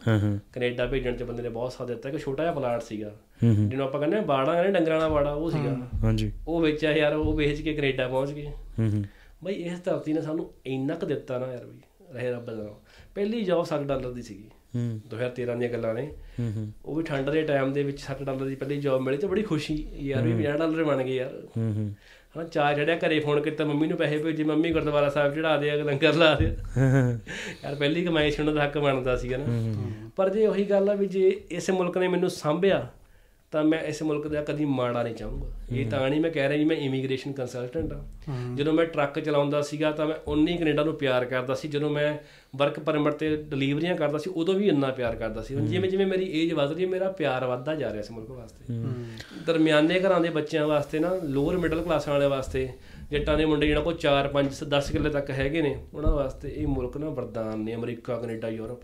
ਕੈਨੇਡਾ 0.52 0.86
ਭੇਜਣ 0.86 1.16
ਚ 1.16 1.22
ਬੰਦੇ 1.22 1.42
ਨੇ 1.42 1.48
ਬਹੁਤ 1.48 1.72
ਸਾਥ 1.72 1.88
ਦਿੱਤਾ 1.88 2.10
ਕਿ 2.10 2.18
ਛੋਟਾ 2.18 2.42
ਜਿਹਾ 2.42 2.54
ਪਲਾਟ 2.54 2.82
ਸੀਗਾ। 2.82 3.16
ਜਿਹਨੂੰ 3.44 3.86
ਆਪਾਂ 3.86 4.00
ਕਹਿੰਦੇ 4.00 4.20
ਬਾੜਾ 4.20 4.52
ਕਹਿੰਦੇ 4.52 4.80
ਡੰਗਰਾਂ 4.80 5.00
ਦਾ 5.00 5.08
ਬਾੜਾ 5.08 5.32
ਉਹ 5.32 5.50
ਸੀਗਾ। 5.50 5.88
ਹਾਂਜੀ। 6.04 6.32
ਉਹ 6.48 6.60
ਵੇਚਿਆ 6.60 6.92
ਯਾਰ 6.92 7.14
ਉਹ 7.14 7.36
ਵੇਚ 7.36 7.60
ਕੇ 7.60 7.74
ਕੈਨੇਡਾ 7.74 8.08
ਪਹੁੰਚ 8.08 8.30
ਗਏ। 8.30 8.46
ਹੂੰ 8.78 9.04
ਬਈ 9.44 9.52
ਇਸ 9.52 9.84
ਧਰਤੀ 9.84 10.12
ਨੇ 10.12 10.20
ਸਾਨੂੰ 10.20 10.50
ਇੰਨਾ 10.66 10.94
ਕੁ 10.94 11.06
ਦਿੱਤਾ 11.06 11.38
ਨਾ 11.38 11.52
ਯਾਰ 11.52 11.64
ਵੀ 11.64 11.80
ਰਹੇ 12.12 12.30
ਰੱਬ 12.30 12.46
ਦਾ। 12.46 12.68
ਪਹਿਲੀ 13.14 13.44
ਜੌਬ 13.44 13.66
60 13.66 13.86
ਡਾਲਰ 13.86 14.12
ਦੀ 14.12 14.22
ਸੀਗੀ। 14.22 14.50
ਹੂੰ। 14.76 15.00
2013 15.06 15.54
ਦੀਆਂ 15.54 15.70
ਗੱਲਾਂ 15.70 15.94
ਨੇ। 15.94 16.12
ਹੂੰ 16.40 16.52
ਹੂੰ। 16.56 16.72
ਉਹ 16.84 16.94
ਵੀ 16.94 17.02
ਠੰਡ 17.02 17.30
ਦੇ 17.30 17.42
ਟਾਈਮ 17.42 17.72
ਦੇ 17.72 17.82
ਵਿੱਚ 17.82 18.00
60 18.00 18.24
ਡਾਲਰ 18.24 18.44
ਦੀ 18.44 18.54
ਪਹਿਲੀ 18.54 18.80
ਜੌਬ 18.80 19.00
ਮਿਲੀ 19.00 19.18
ਤੇ 19.18 19.26
ਬੜੀ 19.26 19.42
ਖੁਸ਼ੀ 19.42 19.88
ਯਾਰ 19.94 20.22
ਵੀ 20.22 20.32
50 20.32 20.56
ਡਾਲਰ 20.56 20.84
ਬਣ 20.84 21.02
ਗਏ 21.02 21.16
ਯਾਰ। 21.16 21.42
ਹੂੰ। 21.56 21.94
ਹਨਾ 22.36 22.44
ਚਾਹ 22.44 22.74
ਚੜਿਆ 22.74 22.96
ਘਰੇ 22.96 23.20
ਫੋਨ 23.20 23.40
ਕੀਤਾ 23.40 23.64
ਮੰਮੀ 23.64 23.86
ਨੂੰ 23.86 23.98
ਪੈਸੇ 23.98 24.18
ਭੇਜੇ 24.18 24.44
ਮੰਮੀ 24.44 24.70
ਗੁਰਦੁਆਰਾ 24.70 25.08
ਸਾਹਿਬ 25.08 25.34
ਚੜਾ 25.34 25.56
ਦੇ 25.56 25.70
ਲੰਗਰ 25.70 26.14
ਲਾ 26.14 26.34
ਦੇ 26.34 26.44
ਯਾਰ 27.64 27.74
ਪਹਿਲੀ 27.74 28.04
ਕਮਾਈ 28.04 28.30
ਸੀ 28.30 28.42
ਉਹਨਾਂ 28.42 28.54
ਦਾ 28.54 28.64
ਹੱਕ 28.64 28.78
ਬਣਦਾ 28.78 29.16
ਸੀਗਾ 29.16 29.36
ਨਾ। 29.36 29.44
ਪਰ 30.16 30.28
ਜੇ 30.28 30.46
ਉਹੀ 30.46 30.64
ਗੱਲ 30.64 30.90
ਆ 30.90 30.94
ਵੀ 30.94 31.06
ਜੇ 31.06 31.40
ਇਸ 31.50 31.70
ਮੁਲਕ 31.70 31.98
ਨੇ 31.98 32.08
ਮੈਨੂੰ 32.08 32.30
ਸਾਂਭਿਆ 32.30 32.86
ਤਾਂ 33.54 33.64
ਮੈਂ 33.64 33.78
ਇਸ 33.80 34.02
ਮੁਲਕ 34.02 34.28
ਦਾ 34.28 34.42
ਕਦੀ 34.42 34.64
ਮਾੜਾ 34.64 35.02
ਨਹੀਂ 35.02 35.14
ਚਾਹੂੰਗਾ। 35.14 35.48
ਇਹ 35.72 35.86
ਤਾਂ 35.90 36.08
ਨਹੀਂ 36.10 36.20
ਮੈਂ 36.20 36.30
ਕਹਿ 36.30 36.48
ਰਿਹਾ 36.48 36.58
ਜੀ 36.58 36.64
ਮੈਂ 36.64 36.76
ਇਮੀਗ੍ਰੇਸ਼ਨ 36.76 37.32
ਕੰਸਲਟੈਂਟ 37.32 37.92
ਆ 37.92 38.02
ਜਦੋਂ 38.54 38.72
ਮੈਂ 38.72 38.84
ਟਰੱਕ 38.86 39.20
ਚਲਾਉਂਦਾ 39.20 39.62
ਸੀਗਾ 39.62 39.90
ਤਾਂ 39.90 40.06
ਮੈਂ 40.06 40.16
ਉਨੀ 40.26 40.56
ਕੈਨੇਡਾ 40.56 40.84
ਨੂੰ 40.84 40.94
ਪਿਆਰ 40.94 41.24
ਕਰਦਾ 41.24 41.54
ਸੀ। 41.54 41.68
ਜਦੋਂ 41.68 41.90
ਮੈਂ 41.90 42.18
ਵਰਕ 42.56 42.80
ਪਰਮਿਟ 42.80 43.14
ਤੇ 43.14 43.36
ਡਿਲੀਵਰੀਆਂ 43.36 43.96
ਕਰਦਾ 43.96 44.18
ਸੀ 44.18 44.30
ਉਦੋਂ 44.30 44.54
ਵੀ 44.54 44.68
ਇੰਨਾ 44.68 44.90
ਪਿਆਰ 44.90 45.16
ਕਰਦਾ 45.16 45.42
ਸੀ। 45.42 45.54
ਹੁਣ 45.54 45.66
ਜਿਵੇਂ 45.66 45.90
ਜਿਵੇਂ 45.90 46.06
ਮੇਰੀ 46.06 46.30
ਏਜ 46.40 46.52
ਵੱਧ 46.52 46.72
ਰਹੀ 46.72 46.84
ਹੈ 46.84 46.88
ਮੇਰਾ 46.88 47.10
ਪਿਆਰ 47.12 47.44
ਵੱਧਦਾ 47.44 47.74
ਜਾ 47.74 47.88
ਰਿਹਾ 47.88 48.00
ਇਸ 48.00 48.10
ਮੁਲਕ 48.10 48.30
ਵਾਸਤੇ। 48.30 48.74
ਦਰਮਿਆਨੇ 49.46 50.00
ਘਰਾਂ 50.00 50.20
ਦੇ 50.20 50.30
ਬੱਚਿਆਂ 50.30 50.66
ਵਾਸਤੇ 50.66 50.98
ਨਾ 50.98 51.10
ਲੋਅਰ 51.24 51.56
ਮਿਡਲ 51.56 51.82
ਕਲਾਸਾਂ 51.82 52.12
ਵਾਲੇ 52.12 52.26
ਵਾਸਤੇ 52.26 52.68
ਜੱਟਾਂ 53.10 53.36
ਦੇ 53.38 53.44
ਮੁੰਡੇ 53.44 53.66
ਜਿਹਨਾਂ 53.66 53.82
ਕੋਲ 53.82 53.96
4 53.98 54.28
5 54.32 54.64
10 54.68 54.90
ਕਿੱਲੇ 54.92 55.10
ਤੱਕ 55.10 55.30
ਹੈਗੇ 55.30 55.62
ਨੇ 55.62 55.74
ਉਹਨਾਂ 55.94 56.12
ਵਾਸਤੇ 56.12 56.52
ਇਹ 56.56 56.66
ਮੁਲਕ 56.66 56.96
ਨਾ 56.96 57.08
ਵਰਦਾਨ 57.08 57.58
ਨੇ 57.58 57.74
ਅਮਰੀਕਾ 57.74 58.16
ਕੈਨੇਡਾ 58.16 58.48
ਯੂਰਪ। 58.48 58.82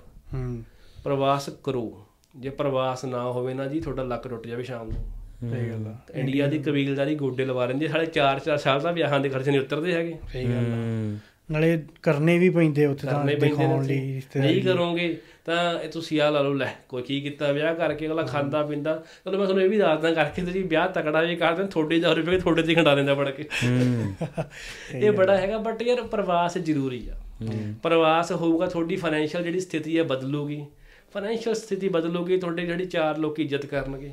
ਪ੍ਰਵਾਸ 1.05 1.51
ਕਰੋ। 1.65 1.85
ਜੇ 2.35 2.51
ਪ੍ਰਵਾਸ 2.51 3.05
ਨਾ 3.05 3.23
ਹੋਵੇ 3.23 3.55
ਨਾ 3.55 3.67
ਜੀ 3.67 3.81
ਤੁਹਾਡਾ 3.81 4.03
ਲੱਕ 4.03 4.29
ਟੁੱਟ 4.29 4.47
ਜਾਵੇ 4.47 4.63
ਸ਼ਾਮ 4.63 4.91
ਨੂੰ। 4.91 5.51
ਸਹੀ 5.51 5.69
ਗੱਲ 5.71 5.87
ਆ। 5.87 5.95
ਇੰਡੀਆ 6.15 6.47
ਦੀ 6.47 6.59
ਕਬੀਲਦਾਰੀ 6.59 7.15
ਗੋਡੇ 7.15 7.45
ਲਵਾ 7.45 7.67
ਲੈਂਦੀ। 7.67 7.89
ਸਾਲੇ 7.89 8.07
4-4 8.07 8.57
ਸਾਲ 8.57 8.81
ਦਾ 8.81 8.91
ਵਿਆਹਾਂ 8.93 9.21
ਦੇ 9.21 9.29
ਖਰਚੇ 9.29 9.51
ਨਹੀਂ 9.51 9.61
ਉਤਰਦੇ 9.61 9.95
ਹੈਗੇ। 9.95 10.15
ਸਹੀ 10.33 10.45
ਗੱਲ 10.45 10.73
ਆ। 10.73 11.19
ਨਾਲੇ 11.51 11.83
ਕਰਨੇ 12.03 12.39
ਵੀ 12.39 12.51
ਪੈਂਦੇ 12.51 12.87
ਉੱਥੇ 12.87 13.07
ਤਾਂ 13.07 13.25
ਦਿਖਾਉਣ 13.25 13.85
ਲਈ 13.85 14.23
ਨਹੀਂ 14.37 14.63
ਕਰੋਗੇ 14.63 15.17
ਤਾਂ 15.45 15.81
ਇਹ 15.81 15.89
ਤੁਸੀਂ 15.89 16.21
ਆ 16.21 16.31
ਲਾ 16.31 16.43
ਲਓ 16.43 16.53
ਲੈ 16.53 16.67
ਕੋਈ 16.89 17.03
ਕੀ 17.03 17.21
ਕੀਤਾ 17.21 17.53
ਵਿਆਹ 17.53 17.75
ਕਰਕੇ 17.75 18.07
ਅਗਲਾ 18.07 18.23
ਖਾਂਦਾ 18.23 18.63
ਪੀਂਦਾ। 18.63 18.95
ਚਲੋ 19.25 19.39
ਮੈਂ 19.39 19.47
ਤੁਹਾਨੂੰ 19.47 19.65
ਇਹ 19.65 19.71
ਵੀ 19.71 19.79
ਦੱਸਦਾ 19.79 20.13
ਕਰਕੇ 20.15 20.43
ਤੁਸੀਂ 20.43 20.65
ਵਿਆਹ 20.65 20.89
ਤਕੜਾ 20.89 21.23
ਵੀ 21.23 21.37
ਕਰਦੇ 21.37 21.67
ਥੋੜੇ 21.67 21.97
1000 21.97 22.17
ਰੁਪਏ 22.17 22.39
ਥੋੜੇ 22.39 22.63
ਤੇ 22.63 22.75
ਖੰਡਾ 22.75 22.95
ਦਿੰਦਾ 22.95 23.15
ਫੜ 23.15 23.31
ਕੇ। 23.31 23.45
ਇਹ 24.95 25.11
ਬੜਾ 25.13 25.37
ਹੈਗਾ 25.37 25.59
ਬਟ 25.59 25.83
ਯਾਰ 25.83 26.03
ਪ੍ਰਵਾਸ 26.03 26.59
ਜ਼ਰੂਰੀ 26.59 27.09
ਆ। 27.09 27.17
ਪ੍ਰਵਾਸ 27.83 28.33
ਹੋਊਗਾ 28.33 28.67
ਤੁਹਾਡੀ 28.67 28.97
ਫਾਈਨੈਂਸ਼ੀਅਲ 28.97 29.43
ਜਿਹੜੀ 29.45 29.61
ਸਥਿਤੀ 29.61 29.99
ਹੈ 29.99 30.03
ਬਦਲੂਗੀ। 30.03 30.65
ਫਾਈਨੈਂਸ਼ੀਅਲ 31.13 31.55
ਸਥਿਤੀ 31.55 31.89
ਬਦਲੂਗੀ 31.89 32.37
ਤੁਹਾਡੇ 32.37 32.67
ਜਿਹੜੀ 32.67 32.85
ਚਾਰ 32.87 33.19
ਲੋਕ 33.19 33.41
ਇੱਜ਼ਤ 33.41 33.67
ਕਰਨਗੇ। 33.67 34.11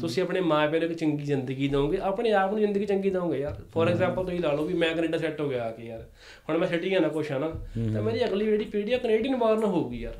ਤੁਸੀਂ 0.00 0.22
ਆਪਣੇ 0.22 0.40
ਮਾਪਿਆਂ 0.40 0.80
ਨੂੰ 0.80 0.90
ਇੱਕ 0.90 0.98
ਚੰਗੀ 0.98 1.24
ਜ਼ਿੰਦਗੀ 1.24 1.68
ਦਿਓਗੇ 1.68 1.98
ਆਪਣੇ 2.02 2.32
ਆਪ 2.32 2.50
ਨੂੰ 2.50 2.60
ਜ਼ਿੰਦਗੀ 2.60 2.86
ਚੰਗੀ 2.86 3.10
ਦਿਓਗੇ 3.10 3.38
ਯਾਰ। 3.38 3.56
ਫੋਰ 3.72 3.88
ਐਗਜ਼ਾਮਪਲ 3.88 4.24
ਤੁਸੀਂ 4.24 4.40
ਲਾ 4.40 4.52
ਲਓ 4.52 4.64
ਵੀ 4.64 4.74
ਮੈਂ 4.74 4.94
ਕੈਨੇਡਾ 4.96 5.18
ਸੈੱਟ 5.18 5.40
ਹੋ 5.40 5.48
ਗਿਆ 5.48 5.64
ਆ 5.64 5.70
ਕੇ 5.70 5.86
ਯਾਰ। 5.86 6.04
ਹੁਣ 6.48 6.58
ਮੈਂ 6.58 6.68
ਸਿਟੀ 6.68 6.90
ਨਾ 6.90 7.08
ਕੁਛ 7.08 7.32
ਆ 7.32 7.38
ਨਾ 7.38 7.48
ਤਾਂ 7.94 8.02
ਮੇਰੀ 8.02 8.24
ਅਗਲੀ 8.24 8.44
ਜਿਹੜੀ 8.44 8.64
ਪੀੜ੍ਹੀ 8.64 8.92
ਆ 8.92 8.98
ਕੈਨੇਡੀਅਨ 8.98 9.36
ਬਾਰਨ 9.36 9.64
ਹੋਊਗੀ 9.64 10.00
ਯਾਰ। 10.00 10.14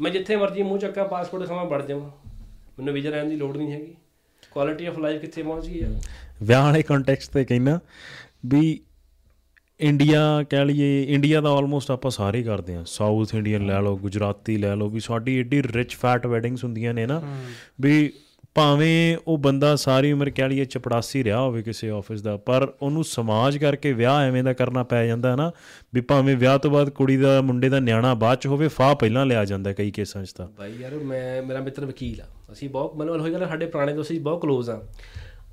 ਮੈਂ 0.00 0.10
ਜਿੱਥੇ 0.10 0.36
ਮਰਜ਼ੀ 0.36 0.62
ਮੂੰਹ 0.62 0.78
ਚੱਕਾ 0.78 1.04
ਪਾਸਪੋਰਟ 1.04 1.42
ਦਿਖਾਵਾਂ 1.42 1.64
ਵੜ 1.64 1.84
ਜਾਵਾਂ। 1.86 2.10
ਮੈਨੂੰ 2.78 2.94
ਵੀਜ਼ਾ 2.94 3.10
ਲੈਣ 3.10 3.28
ਦੀ 3.28 3.36
ਲੋੜ 3.36 3.56
ਨਹੀਂ 3.56 3.72
ਹੈਗੀ। 3.72 3.94
ਕੁਆਲਿਟੀ 4.50 4.86
ਆਫ 4.86 4.98
ਲਾਈਫ 4.98 5.20
ਕਿੱਥੇ 5.20 5.42
ਪਹੁੰਚ 5.42 5.66
ਗਈ 5.66 5.82
ਆ? 5.82 5.88
ਵਿਆਹ 6.42 6.62
ਵਾਲੇ 6.62 6.82
ਕੰਟੈਕਸਟ 6.82 7.32
ਤੇ 7.32 7.44
ਕਹਿਣਾ 7.44 7.78
ਵੀ 8.46 8.80
ਇੰਡੀਆ 9.88 10.44
ਕਹਿ 10.50 10.64
ਲਈਏ 10.64 11.04
ਇੰਡੀਆ 11.04 11.40
ਦਾ 11.40 11.50
ਆਲਮੋਸਟ 11.50 11.90
ਆਪਾਂ 11.90 12.10
ਸਾਰੇ 12.10 12.42
ਕਰਦੇ 12.42 12.74
ਆ 12.74 12.82
ਸਾਊਥ 12.86 13.34
ਇੰਡੀਅਨ 13.34 13.66
ਲੈ 13.66 13.80
ਲਓ 13.80 13.96
ਗੁਜਰਾਤੀ 13.96 14.56
ਲੈ 14.56 14.76
ਲਓ 14.76 14.88
ਵੀ 14.88 15.00
ਸਾਡੀ 15.00 15.34
ਏਡੀ 15.36 15.62
ਰਿਚ 15.62 15.94
ਫੈਟ 15.96 16.26
ਵੈਡਿੰਗਸ 16.26 16.64
ਹੁੰਦੀਆਂ 16.64 16.94
ਨੇ 16.94 17.06
ਨਾ 17.06 17.22
ਵੀ 17.80 18.12
ਭਾਵੇਂ 18.54 19.16
ਉਹ 19.28 19.38
ਬੰਦਾ 19.38 19.76
ਸਾਰੀ 19.76 20.12
ਉਮਰ 20.12 20.30
ਕਹਿ 20.30 20.48
ਲਈਏ 20.48 20.64
ਚਪੜਾਸੀ 20.64 21.24
ਰਿਹਾ 21.24 21.40
ਹੋਵੇ 21.40 21.62
ਕਿਸੇ 21.62 21.90
ਆਫਿਸ 21.90 22.22
ਦਾ 22.22 22.36
ਪਰ 22.36 22.72
ਉਹਨੂੰ 22.82 23.04
ਸਮਾਜ 23.04 23.58
ਕਰਕੇ 23.58 23.92
ਵਿਆਹ 23.92 24.20
ਐਵੇਂ 24.20 24.44
ਦਾ 24.44 24.52
ਕਰਨਾ 24.52 24.82
ਪੈ 24.82 25.06
ਜਾਂਦਾ 25.06 25.30
ਹੈ 25.30 25.36
ਨਾ 25.36 25.52
ਵੀ 25.94 26.00
ਭਾਵੇਂ 26.00 26.36
ਵਿਆਹ 26.36 26.58
ਤੋਂ 26.58 26.70
ਬਾਅਦ 26.70 26.90
ਕੁੜੀ 26.90 27.16
ਦਾ 27.16 27.40
ਮੁੰਡੇ 27.42 27.68
ਦਾ 27.68 27.80
ਨਿਆਣਾ 27.80 28.14
ਬਾਅਦ 28.14 28.38
ਚ 28.38 28.46
ਹੋਵੇ 28.46 28.68
ਫਾਹ 28.68 28.94
ਪਹਿਲਾਂ 28.94 29.26
ਲਿਆ 29.26 29.44
ਜਾਂਦਾ 29.44 29.72
ਕਈ 29.72 29.90
ਕੇਸਾਂ 29.90 30.24
'ਚ 30.24 30.32
ਤਾਂ। 30.32 30.48
ਬਾਈ 30.58 30.72
ਯਾਰ 30.80 30.94
ਮੈਂ 30.94 31.42
ਮੇਰਾ 31.42 31.60
ਮਿੱਤਰ 31.60 31.84
ਵਕੀਲ 31.84 32.20
ਆ। 32.20 32.24
ਅਸੀਂ 32.52 32.68
ਬਹੁਤ 32.68 32.96
ਮਤਲਬ 32.96 33.20
ਹੋਈ 33.20 33.32
ਗੱਲ 33.32 33.48
ਸਾਡੇ 33.48 33.66
ਪੁਰਾਣੇ 33.66 33.92
ਦੋਸਤ 33.92 34.10
ਅਸੀਂ 34.10 34.20
ਬਹੁਤ 34.20 34.42
ਕਲੋਜ਼ 34.42 34.70
ਆ। 34.70 34.82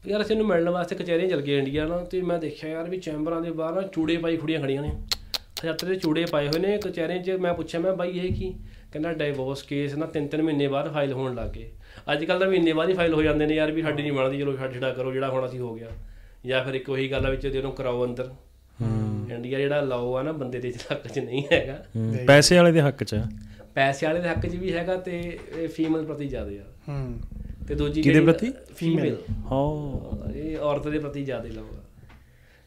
ਯਾਰ 0.10 0.22
ਅਸੀਂ 0.22 0.36
ਉਹਨੂੰ 0.36 0.48
ਮਿਲਣ 0.48 0.70
ਵਾਸਤੇ 0.70 0.96
ਕਚਹਿਰੀਆਂ 0.96 1.30
ਚਲ 1.30 1.42
ਗਏ 1.42 1.58
ਇੰਡੀਆ 1.58 1.86
ਨਾਲ 1.86 2.06
ਤੇ 2.06 2.22
ਮੈਂ 2.22 2.38
ਦੇਖਿਆ 2.40 2.70
ਯਾਰ 2.70 2.90
ਵੀ 2.90 2.98
ਚੈਂਬਰਾਂ 2.98 3.42
ਦੇ 3.42 3.52
ਬਾਹਰ 3.52 3.74
ਨਾ 3.74 3.82
ਚੂੜੇ 3.82 4.18
ਪਾਈ 4.18 4.38
ਕੁੜੀਆਂ 4.38 4.60
ਖੜੀਆਂ 4.62 4.82
ਨੇ। 4.82 4.90
ਹਜ਼ਾਰ 5.62 5.86
ਦੇ 5.86 5.96
ਚੂੜੇ 5.96 6.26
ਪਾਏ 6.26 6.48
ਹੋਏ 6.48 6.60
ਨੇ 6.60 6.78
ਕਚਹਿਰੀਆਂ 6.78 7.24
'ਚ। 7.24 7.32
ਮੈਂ 7.32 7.54
ਪੁੱਛਿਆ 7.54 7.80
ਮੈਂ 7.80 7.94
ਬਾਈ 7.94 8.20
ਇਹ 8.20 8.34
ਕੀ? 8.34 8.54
ਕਹਿੰਦਾ 8.92 9.14
ਡਾਈਵੋਰਸ 9.14 9.62
ਕੇਸ 9.64 9.96
ਨਾ 9.96 10.06
ਤਿੰਨ 10.06 10.28
ਤਿੰਨ 10.28 10.42
ਮਹੀਨੇ 10.42 10.68
ਬਾਅਦ 10.68 10.92
ਫਾਈਲ 10.94 11.14
ਹੋਣ 11.14 11.36
ਲੱਗ 11.36 11.50
ਗਏ। 11.50 11.70
ਅੱਜ 12.14 12.26
ਕੱਲ 12.26 12.40
ਤਾਂ 12.40 12.48
ਮਹੀਨੇ 12.48 12.74
ਬਾਅਦ 12.74 12.90
ਹੀ 12.90 12.94
ਫਾਈਲ 12.94 13.14
ਹੋ 13.14 13.22
ਜਾਂਦੇ 13.24 13.46
ਨੇ 13.46 13.56
ਯਾਰ 13.56 13.72
ਵੀ 13.72 13.82
ਸਾਡੀ 13.82 14.02
ਨਹੀਂ 14.02 14.12
ਬਣਦੀ 14.12 14.40
ਚਲੋ 14.40 14.58
ਛੱਡ 14.58 14.74
ਛੜਾ 14.74 14.90
ਕਰੋ 14.94 15.12
ਜਿਹੜਾ 15.14 15.30
ਹੋਣਾ 15.30 15.48
ਸੀ 15.48 15.60
ਹੋ 15.60 15.74
ਗਿਆ। 15.76 15.88
ਜਾਂ 16.46 16.64
ਫਿਰ 16.64 16.74
ਇੱਕ 16.74 16.90
ਉਹੀ 16.90 17.12
ਗੱਲ 17.12 17.26
ਆ 17.26 17.30
ਵਿੱਚ 17.30 17.48
ਦੇ 17.48 17.58
ਉਹਨੂੰ 17.58 17.72
ਕਰਾਓ 17.72 18.06
ਅੰਦਰ। 18.06 18.30
ਇੰਡੀਆ 19.32 19.60
ਜਿਹੜਾ 19.60 19.82
ਲਾਓ 19.82 20.14
ਆ 20.16 20.22
ਨਾ 20.24 20.32
ਬੰਦੇ 20.32 20.60
ਦੇ 20.60 20.74
ਹੱਕ 20.92 21.08
'ਚ 21.08 21.20
ਨਹੀਂ 21.20 21.44
ਹੈਗਾ। 21.52 21.84
ਹੂੰ, 21.96 22.18
ਪੈਸੇ 22.28 22.58
ਵਾਲੇ 22.58 22.72
ਦੇ 22.72 22.82
ਹੱਕ 22.82 23.04
'ਚ। 23.04 23.16
ਪੈਸੇ 23.76 24.06
ਵਾਲੇ 24.06 24.22
ਦੇ 24.22 24.30
ਹੱਕ 24.30 24.46
'ਚ 24.46 24.56
ਵੀ 24.56 24.74
ਹੈਗਾ 24.74 24.96
ਤੇ 24.96 25.40
ਫੀਮੇਲ 25.76 26.06
ਪ੍ਰਤੀ 26.06 26.28
ਜ਼ਿਆਦਾ 26.28 26.52
ਆ। 26.52 26.66
ਹੂੰ। 26.90 27.20
ਤੇ 27.72 27.76
ਦੂਜੀ 27.76 28.02
ਕਿਹਦੇ 28.02 28.20
ਪ੍ਰਤੀ? 28.22 28.52
ਫੀਮੇਲ 28.76 29.18
ਹਾਂ। 29.52 30.32
ਇਹ 30.34 30.58
ਔਰਤ 30.58 30.88
ਦੇ 30.88 31.00
ਪ੍ਰਤੀ 31.00 31.24
ਜ਼ਿਆਦਾ 31.26 31.50
ਲਾਉਗਾ 31.50 31.84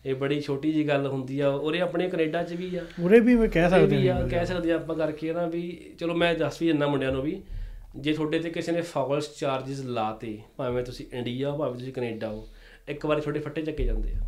ਇਹ 0.04 0.14
ਬੜੀ 0.14 0.40
ਛੋਟੀ 0.40 0.72
ਜੀ 0.72 0.88
ਗੱਲ 0.88 1.06
ਹੁੰਦੀ 1.06 1.40
ਆ 1.40 1.48
ਉਹਰੇ 1.48 1.80
ਆਪਣੇ 1.80 2.08
ਕੈਨੇਡਾ 2.08 2.42
'ਚ 2.42 2.52
ਵੀ 2.52 2.76
ਆ। 2.76 2.80
ਉਰੇ 3.00 3.20
ਵੀ 3.20 3.34
ਮੈਂ 3.34 3.48
ਕਹਿ 3.48 3.64
ਇਹ 3.64 3.68
ਸਕਦੇ 3.68 4.10
ਆ 4.10 4.26
ਕਹਿ 4.28 4.46
ਸਕਦੇ 4.46 4.72
ਆ 4.72 4.76
ਆਪਾਂ 4.76 4.96
ਕਰਕੇ 4.96 5.32
ਨਾ 5.32 5.46
ਵੀ 5.46 5.92
ਚਲੋ 5.98 6.14
ਮੈਂ 6.14 6.34
ਦੱਸ 6.34 6.62
ਵੀ 6.62 6.66
ਦਿੰਦਾ 6.68 6.86
ਮੁੰਡਿਆਂ 6.86 7.12
ਨੂੰ 7.12 7.22
ਵੀ 7.22 7.42
ਜੇ 7.96 8.12
ਤੁਹਾਡੇ 8.12 8.38
ਤੇ 8.38 8.50
ਕਿਸੇ 8.50 8.72
ਨੇ 8.72 8.80
ਫਾਲਸ 8.80 9.38
ਚਾਰजेस 9.38 9.84
ਲਾਤੇ 9.84 10.38
ਭਾਵੇਂ 10.56 10.84
ਤੁਸੀਂ 10.84 11.06
ਇੰਡੀਆ 11.12 11.50
ਹੋ 11.50 11.58
ਭਾਵੇਂ 11.58 11.78
ਤੁਸੀਂ 11.78 11.92
ਕੈਨੇਡਾ 11.92 12.28
ਹੋ 12.28 12.48
ਇੱਕ 12.88 13.06
ਵਾਰੀ 13.06 13.20
ਤੁਹਾਡੇ 13.20 13.40
ਫੱਟੇ 13.40 13.62
ਚੱਕੇ 13.62 13.84
ਜਾਂਦੇ 13.84 14.12
ਆ। 14.14 14.20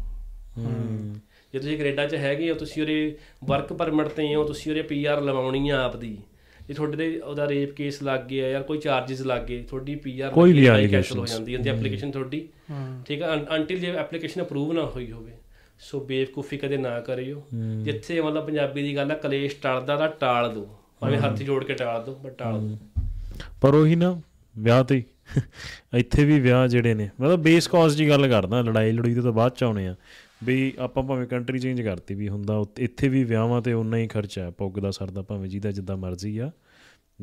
ਹੂੰ। 0.59 1.15
ਜੇ 1.53 1.59
ਤੁਸੀਂ 1.59 1.79
ਕੈਨੇਡਾ 1.79 2.07
'ਚ 2.07 2.15
ਹੈਗੇ 2.15 2.51
ਹੋ 2.51 2.55
ਤੁਸੀਂ 2.55 2.83
ਉਹਦੇ 2.83 3.17
ਵਰਕ 3.45 3.73
ਪਰਮਿਟ 3.73 4.09
ਤੇ 4.09 4.35
ਹੋ 4.35 4.45
ਤੁਸੀਂ 4.45 4.73
ਉਹਦੇ 4.73 4.83
ਪੀਆਰ 4.83 5.23
ਲਵਾਉਣੀ 5.23 5.69
ਆ 5.69 5.83
ਆਪਦੀ 5.83 6.19
ਜੇ 6.69 6.75
ਤੁਹਾਡੇ 6.75 6.97
ਤੇ 6.97 7.21
ਉਹਦਾ 7.21 7.49
ਰੇਪ 7.49 7.73
ਕੇਸ 7.73 8.03
ਲੱਗ 8.03 8.21
ਗਿਆ 8.21 8.49
ਯਾਰ 8.49 8.63
ਕੋਈ 8.63 8.79
ਚਾਰजेस 8.79 9.25
ਲੱਗ 9.27 9.43
ਗਏ 9.43 9.63
ਤੁਹਾਡੀ 9.63 9.95
ਪੀਆਰ 9.95 10.31
ਕੋਈ 10.31 10.53
ਵੀ 10.53 10.89
ਕੈਨਸਲ 10.89 11.19
ਹੋ। 11.19 11.27
ਜਾਂਦੀ 11.27 11.55
ਹੈ 11.55 11.63
ਤੇ 11.63 11.71
ਐਪਲੀਕੇਸ਼ਨ 11.71 12.11
ਤੁਹਾਡੀ। 12.11 12.49
ਠੀਕ 13.07 13.23
ਹੈ 13.23 13.29
ਅੰਟਿਲ 13.51 13.79
ਜੇ 13.79 13.91
ਐਪਲੀਕੇਸ਼ਨ 13.91 14.43
ਅਪਰੂਵ 14.43 14.73
ਨਾ 14.73 14.85
ਹੋਈ 14.85 15.11
ਹੋਵੇ 15.13 15.33
ਸੋ 15.81 16.01
ਬੇਵਕੂਫੀ 16.01 16.57
ਕਦੇ 16.57 16.77
ਨਾ 16.77 17.01
ਕਰਿਓ। 17.01 17.43
ਜਿੱਥੇ 17.83 18.21
ਮਤਲਬ 18.21 18.47
ਪੰਜਾਬੀ 18.47 18.83
ਦੀ 18.83 18.97
ਗੱਲ 18.97 19.13
ਆ 19.13 19.15
ਕਲੇਸ਼ 19.15 19.57
ਟਲਦਾ 19.57 19.97
ਤਾਂ 19.97 20.09
ਟਾਲ 20.21 20.53
ਦੋ 20.55 20.69
ਭਾਵੇਂ 21.01 21.19
ਹੱਥ 21.19 21.43
ਜੋੜ 21.43 21.65
ਕੇ 21.65 21.75
ਟਾਲ 21.75 22.05
ਦੋ 22.05 22.15
ਬਟ 22.15 22.39
ਟਾਲ 22.39 22.61
ਦੋ 22.61 22.79
ਪਰ 23.61 23.75
ਉਹੀ 23.75 23.97
ਨਾ 23.97 24.21
ਵਿਆਹ 24.59 24.85
ਤੇ। 24.85 25.03
ਇੱਥੇ 25.95 26.25
ਵੀ 26.25 26.41
ਵਿਆਹ 26.41 26.67
ਜਿਹੜੇ 26.69 26.95
ਨੇ 26.95 27.09
ਮਤਲਬ 27.21 27.43
ਬੇਸ 27.43 27.69
ਕਾਜ਼ 27.69 27.97
ਦੀ 27.99 28.09
ਗੱਲ 28.09 28.29
ਕਰਦਾ 28.29 28.61
ਲੜਾਈ 28.61 28.93
ਲੜੂਈ 28.93 29.15
ਤੋਂ 29.15 29.23
ਤਾਂ 29.23 29.33
ਬਾਅਦ 29.33 29.53
ਚ 29.53 29.65
ਆਉਣੇ 29.65 29.87
ਆ। 29.89 29.95
ਵੀ 30.45 30.75
ਆਪਾਂ 30.79 31.03
ਭਾਵੇਂ 31.03 31.27
ਕੰਟਰੀ 31.27 31.59
ਚੇਂਜ 31.59 31.83
ਕਰਤੀ 31.83 32.15
ਵੀ 32.15 32.29
ਹੁੰਦਾ 32.29 32.65
ਇੱਥੇ 32.79 33.09
ਵੀ 33.09 33.25
ਵਿਆਹਾਂ 33.25 33.63
ਤੇ 33.63 33.73
ਉਨਾ 33.73 33.97
ਹੀ 33.97 34.07
ਖਰਚਾ 34.07 34.43
ਹੈ 34.43 34.51
ਪੁੱਗਦਾ 34.51 34.91
ਸਰਦਾ 34.91 35.23
ਭਾਵੇਂ 35.23 35.49
ਜਿਹਦਾ 35.49 35.71
ਜਿੱਦਾਂ 35.73 35.97
ਮਰਜ਼ੀ 35.97 36.39
ਆ 36.39 36.51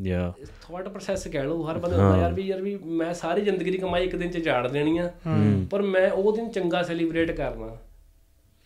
ਜਾਂ 0.02 0.32
ਥਾਟ 0.62 0.88
ਪ੍ਰੋਸੈਸ 0.88 1.28
ਕਹਿ 1.28 1.44
ਲਓ 1.44 1.72
ਹਰ 1.72 1.78
ਬੰਦੇ 1.78 1.96
ਹੁੰਦਾ 1.96 2.18
ਯਾਰ 2.18 2.34
ਵੀ 2.34 2.42
ਯਾਰ 2.42 2.62
ਵੀ 2.62 2.76
ਮੈਂ 2.76 3.14
ਸਾਰੀ 3.14 3.42
ਜ਼ਿੰਦਗੀ 3.42 3.72
ਦੀ 3.72 3.78
ਕਮਾਈ 3.78 4.04
ਇੱਕ 4.04 4.16
ਦਿਨ 4.16 4.32
ਚ 4.32 4.46
ਝਾੜ 4.46 4.68
ਦੇਣੀ 4.68 4.98
ਆ 4.98 5.12
ਪਰ 5.72 5.82
ਮੈਂ 5.82 6.12
ਉਹ 6.12 6.36
ਦਿਨ 6.36 6.50
ਚੰਗਾ 6.50 6.84
ਸੈਲੀਬ੍ਰੇਟ 6.84 7.32
ਕਰਨਾ। 7.32 7.78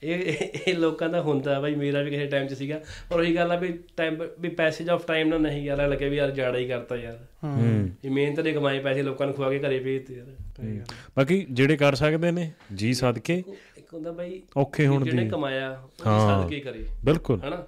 ਇਹ 0.03 0.19
ਇਹ- 0.19 0.75
ਲੋਕਾਂ 0.75 1.09
ਦਾ 1.09 1.21
ਹੁੰਦਾ 1.21 1.59
ਬਾਈ 1.59 1.75
ਮੇਰਾ 1.75 2.01
ਵੀ 2.01 2.09
ਕਿਸੇ 2.09 2.25
ਟਾਈਮ 2.25 2.47
'ਚ 2.47 2.53
ਸੀਗਾ 2.53 2.81
ਪਰ 3.09 3.19
ਉਹੀ 3.19 3.35
ਗੱਲ 3.35 3.51
ਆ 3.51 3.55
ਵੀ 3.55 3.79
ਟਾਈਮ 3.97 4.23
ਵੀ 4.39 4.49
ਪੈਸੇਜ 4.49 4.89
ਆਫ 4.89 5.07
ਟਾਈਮ 5.07 5.27
ਨਾਲ 5.27 5.41
ਨਹੀਂ 5.41 5.63
ਯਾਰ 5.63 5.87
ਲੱਗਿਆ 5.87 6.09
ਵੀ 6.09 6.17
ਯਾਰ 6.17 6.31
ਜਾੜਾ 6.31 6.57
ਹੀ 6.57 6.67
ਕਰਤਾ 6.67 6.95
ਯਾਰ। 6.95 7.17
ਹੂੰ। 7.43 7.89
ਇਹ 8.05 8.11
ਮਿਹਨਤ 8.11 8.39
ਦੇ 8.39 8.51
ਕਮਾਏ 8.51 8.79
ਪੈਸੇ 8.79 9.03
ਲੋਕਾਂ 9.03 9.27
ਨੂੰ 9.27 9.35
ਖਵਾ 9.35 9.49
ਕੇ 9.49 9.59
ਘਰੇ 9.59 9.79
ਭੇਜਦੇ 9.79 10.15
ਯਾਰ। 10.15 10.83
ਬਾਕੀ 11.17 11.45
ਜਿਹੜੇ 11.51 11.77
ਕਰ 11.77 11.95
ਸਕਦੇ 11.95 12.31
ਨੇ 12.31 12.51
ਜੀ 12.75 12.93
ਸਦਕੇ। 12.93 13.43
ਇੱਕ 13.87 13.93
ਹੁੰਦਾ 13.93 14.11
ਬਾਈ 14.11 14.41
ਔਖੇ 14.57 14.87
ਹੋਣ 14.87 15.03
ਜਿਹਨੇ 15.03 15.23
ਦੀ। 15.23 15.29
ਕਮਾਇਆ 15.29 15.83
ਉਹ 16.07 16.43
ਸਦਕੇ 16.43 16.59
ਕਰੇ। 16.59 16.85
ਬਿਲਕੁਲ। 17.05 17.41
ਹਨਾ? 17.47 17.67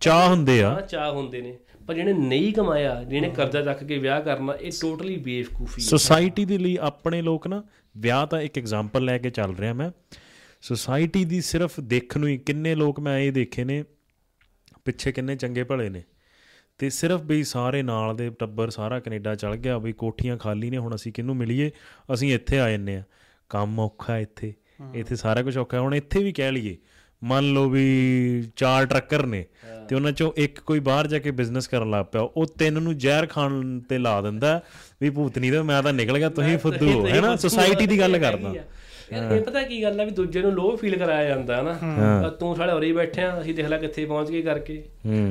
ਚਾਹ 0.00 0.28
ਹੁੰਦੇ 0.28 0.62
ਆ। 0.62 0.70
ਹਾਂ 0.70 0.82
ਚਾਹ 0.82 1.12
ਹੁੰਦੇ 1.12 1.40
ਨੇ। 1.40 1.58
ਪਰ 1.86 1.94
ਜਿਹਨੇ 1.94 2.12
ਨਹੀਂ 2.12 2.52
ਕਮਾਇਆ 2.52 3.04
ਜਿਹਨੇ 3.04 3.30
ਕਰਜ਼ਾ 3.30 3.62
ਚੱਕ 3.62 3.84
ਕੇ 3.84 3.98
ਵਿਆਹ 3.98 4.20
ਕਰਨਾ 4.22 4.54
ਇਹ 4.54 4.72
ਟੋਟਲੀ 4.80 5.16
ਬੇਵਕੂਫੀ 5.16 5.82
ਹੈ 5.82 5.86
ਸੋਸਾਇਟੀ 5.86 6.44
ਦੇ 6.44 6.58
ਲਈ 6.58 6.78
ਆਪਣੇ 6.80 7.22
ਲੋਕ 7.22 7.46
ਨਾ 7.46 7.64
ਵਿਆਹ 7.96 8.26
ਤਾਂ 8.26 8.40
ਇੱਕ 8.40 8.58
ਐਗਜ਼ਾਮਪਲ 8.58 9.04
ਲੈ 9.04 9.18
ਕੇ 9.18 9.30
ਚੱਲ 9.30 9.56
ਰਿਹਾ 9.56 9.72
ਮੈਂ। 9.72 9.90
ਸੋਸਾਇਟੀ 10.62 11.24
ਦੀ 11.24 11.40
ਸਿਰਫ 11.40 11.80
ਦੇਖਣ 11.80 12.20
ਨੂੰ 12.20 12.28
ਹੀ 12.28 12.38
ਕਿੰਨੇ 12.38 12.74
ਲੋਕ 12.74 13.00
ਮੈਂ 13.00 13.18
ਇਹ 13.18 13.32
ਦੇਖੇ 13.32 13.64
ਨੇ 13.64 13.84
ਪਿੱਛੇ 14.84 15.12
ਕਿੰਨੇ 15.12 15.36
ਚੰਗੇ 15.36 15.64
ਭਲੇ 15.64 15.88
ਨੇ। 15.88 16.02
ਤੇ 16.78 16.90
ਸਿਰਫ 16.90 17.20
ਬਈ 17.20 17.42
ਸਾਰੇ 17.42 17.82
ਨਾਲ 17.82 18.16
ਦੇ 18.16 18.30
ਟੱਬਰ 18.30 18.70
ਸਾਰਾ 18.70 19.00
ਕੈਨੇਡਾ 19.00 19.34
ਚਲ 19.34 19.56
ਗਿਆ 19.56 19.78
ਬਈ 19.78 19.92
ਕੋਠੀਆਂ 19.92 20.36
ਖਾਲੀ 20.36 20.70
ਨੇ 20.70 20.76
ਹੁਣ 20.76 20.94
ਅਸੀਂ 20.94 21.12
ਕਿਹਨੂੰ 21.12 21.36
ਮਿਲੀਏ? 21.36 21.70
ਅਸੀਂ 22.14 22.34
ਇੱਥੇ 22.34 22.60
ਆ 22.60 22.70
ਜੰਨੇ 22.70 22.96
ਆ 22.96 23.02
ਕੰਮ 23.48 23.80
ਔਖਾ 23.80 24.18
ਇੱਥੇ। 24.18 24.54
ਇੱਥੇ 24.94 25.16
ਸਾਰਾ 25.16 25.42
ਕੁਝ 25.42 25.56
ਔਖਾ 25.58 25.80
ਹੁਣ 25.80 25.94
ਇੱਥੇ 25.94 26.22
ਵੀ 26.22 26.32
ਕਹਿ 26.32 26.52
ਲਈਏ 26.52 26.76
ਮੰਨ 27.22 27.52
ਲਓ 27.52 27.68
ਵੀ 27.68 27.84
ਚਾਰ 28.56 28.86
ਟਰੱਕਰ 28.86 29.26
ਨੇ 29.26 29.44
ਤੇ 29.88 29.94
ਉਹਨਾਂ 29.94 30.12
ਚੋਂ 30.12 30.32
ਇੱਕ 30.36 30.60
ਕੋਈ 30.60 30.80
ਬਾਹਰ 30.80 31.06
ਜਾ 31.06 31.18
ਕੇ 31.18 31.30
ਬਿਜ਼ਨਸ 31.30 31.68
ਕਰਨ 31.68 31.90
ਲੱਗ 31.90 32.04
ਪਿਆ 32.04 32.20
ਉਹ 32.20 32.46
ਤਿੰਨ 32.58 32.82
ਨੂੰ 32.82 32.96
ਜ਼ਹਿਰ 32.98 33.26
ਖਾਣ 33.26 33.80
ਤੇ 33.88 33.98
ਲਾ 33.98 34.20
ਦਿੰਦਾ 34.22 34.60
ਵੀ 35.02 35.10
ਭੂਤਨੀ 35.10 35.50
ਦਾ 35.50 35.62
ਮੈਂ 35.62 35.82
ਤਾਂ 35.82 35.92
ਨਿਕਲ 35.92 36.18
ਗਿਆ 36.18 36.28
ਤੁਸੀਂ 36.28 36.56
ਫੁੱਦੂ 36.58 36.90
ਹੋ 36.92 37.06
ਹੈਨਾ 37.06 37.34
ਸੋਸਾਇਟੀ 37.36 37.86
ਦੀ 37.86 37.98
ਗੱਲ 38.00 38.18
ਕਰਦਾ। 38.18 38.54
ਯਾਰ 39.12 39.32
ਇਹ 39.32 39.40
ਪਤਾ 39.40 39.62
ਕੀ 39.62 39.82
ਗੱਲ 39.82 40.00
ਆ 40.00 40.04
ਵੀ 40.04 40.10
ਦੂਜੇ 40.10 40.42
ਨੂੰ 40.42 40.52
ਲੋਹ 40.52 40.76
ਫੀਲ 40.76 40.98
ਕਰਾਇਆ 40.98 41.28
ਜਾਂਦਾ 41.28 41.56
ਹੈ 41.56 41.62
ਨਾ। 41.62 42.28
ਤੂੰ 42.28 42.56
ਸਾਲੇ 42.56 42.72
ਉਰੇ 42.72 42.86
ਹੀ 42.86 42.92
ਬੈਠੇ 42.92 43.22
ਆ 43.22 43.40
ਅਸੀਂ 43.40 43.54
ਦੇਖ 43.54 43.66
ਲੈ 43.66 43.78
ਕਿੱਥੇ 43.78 44.04
ਪਹੁੰਚ 44.04 44.30
ਗਏ 44.30 44.42
ਕਰਕੇ। 44.42 44.82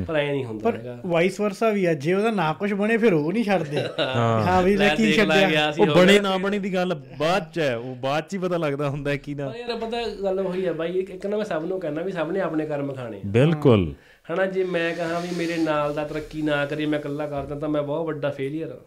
ਪਰ 0.08 0.16
ਐ 0.16 0.32
ਨਹੀਂ 0.32 0.46
ਹੁੰਦਾ 0.46 0.72
ਹੈਗਾ। 0.72 1.00
ਵਾਈਸ 1.06 1.40
ਵਰਸਾ 1.40 1.70
ਵੀ 1.70 1.86
ਆ 1.86 1.94
ਜੇ 1.94 2.14
ਉਹਦਾ 2.14 2.32
ਨਾ 2.32 2.54
ਕੁਝ 2.54 2.74
ਬਣੇ 2.74 2.98
ਫਿਰ 2.98 3.14
ਉਹ 3.14 3.34
ਨਹੀਂ 3.34 3.44
ਛੱਡਦੇ। 3.44 3.78
ਹਾਂ। 4.00 4.64
ਵੀ 4.64 4.78
ਲੈ 4.78 4.96
ਕੀ 4.96 5.12
ਛੱਡਿਆ? 5.14 5.74
ਉਹ। 5.80 5.86
ਬਣੇ 5.86 6.20
ਨਾ 6.20 6.38
ਬਣੇ 6.38 6.60
ਦੀ 6.60 6.74
ਗੱਲ 6.74 7.02
ਬਾਅਦ 7.20 7.52
ਚ 7.54 7.60
ਹੈ 7.60 7.78
ਉਹ 7.78 7.96
ਬਾਅਦ 7.96 8.24
ਚ 8.24 8.34
ਹੀ 8.34 8.40
ਪਤਾ 8.40 8.58
ਲੱਗਦਾ 8.58 8.90
ਹੁੰਦਾ 8.90 9.12
ਹੈ 9.12 9.16
ਕੀ 9.18 9.34
ਨਾ। 9.34 9.50
ਪਰ 9.50 9.56
ਯਾਰ 9.58 9.78
ਪਤਾ 9.78 9.98
ਗੱਲ 10.24 10.40
ਉਹੀ 10.40 10.66
ਆ 10.66 10.74
ਬਾਈ 10.74 11.00
ਇੱਕ 11.00 11.10
ਇੱਕ 11.10 11.26
ਨਾ 11.26 11.38
ਮੈਂ 11.38 11.46
ਸਭ 11.46 11.64
ਨੂੰ 11.68 11.80
ਕਹਿੰਦਾ 11.80 12.02
ਵੀ 12.02 12.12
ਸਭ 12.12 12.30
ਨੇ 12.32 12.42
ਆਪਣੇ 12.42 12.66
ਕਰਮ 12.66 12.94
ਖਾਣੇ 12.94 13.18
ਆ। 13.18 13.22
ਬਿਲਕੁਲ। 13.26 13.94
ਹਨਾ 14.32 14.46
ਜੇ 14.46 14.64
ਮੈਂ 14.64 14.94
ਕਹਾਂ 14.96 15.20
ਵੀ 15.22 15.28
ਮੇਰੇ 15.38 15.58
ਨਾਲ 15.58 15.94
ਦਾ 15.94 16.04
ਤਰੱਕੀ 16.04 16.42
ਨਾ 16.42 16.66
ਕਰੀ 16.66 16.86
ਮੈਂ 16.86 17.00
ਇਕੱਲਾ 17.00 17.26
ਕਰਦਾ 17.28 17.56
ਤਾਂ 17.56 17.70
ਮੈਂ 17.70 17.82
ਬਹੁਤ 17.84 18.06
ਵੱਡਾ 18.08 18.30
ਫੇਲਿਅਰ 18.30 18.72
ਆ। 18.72 18.80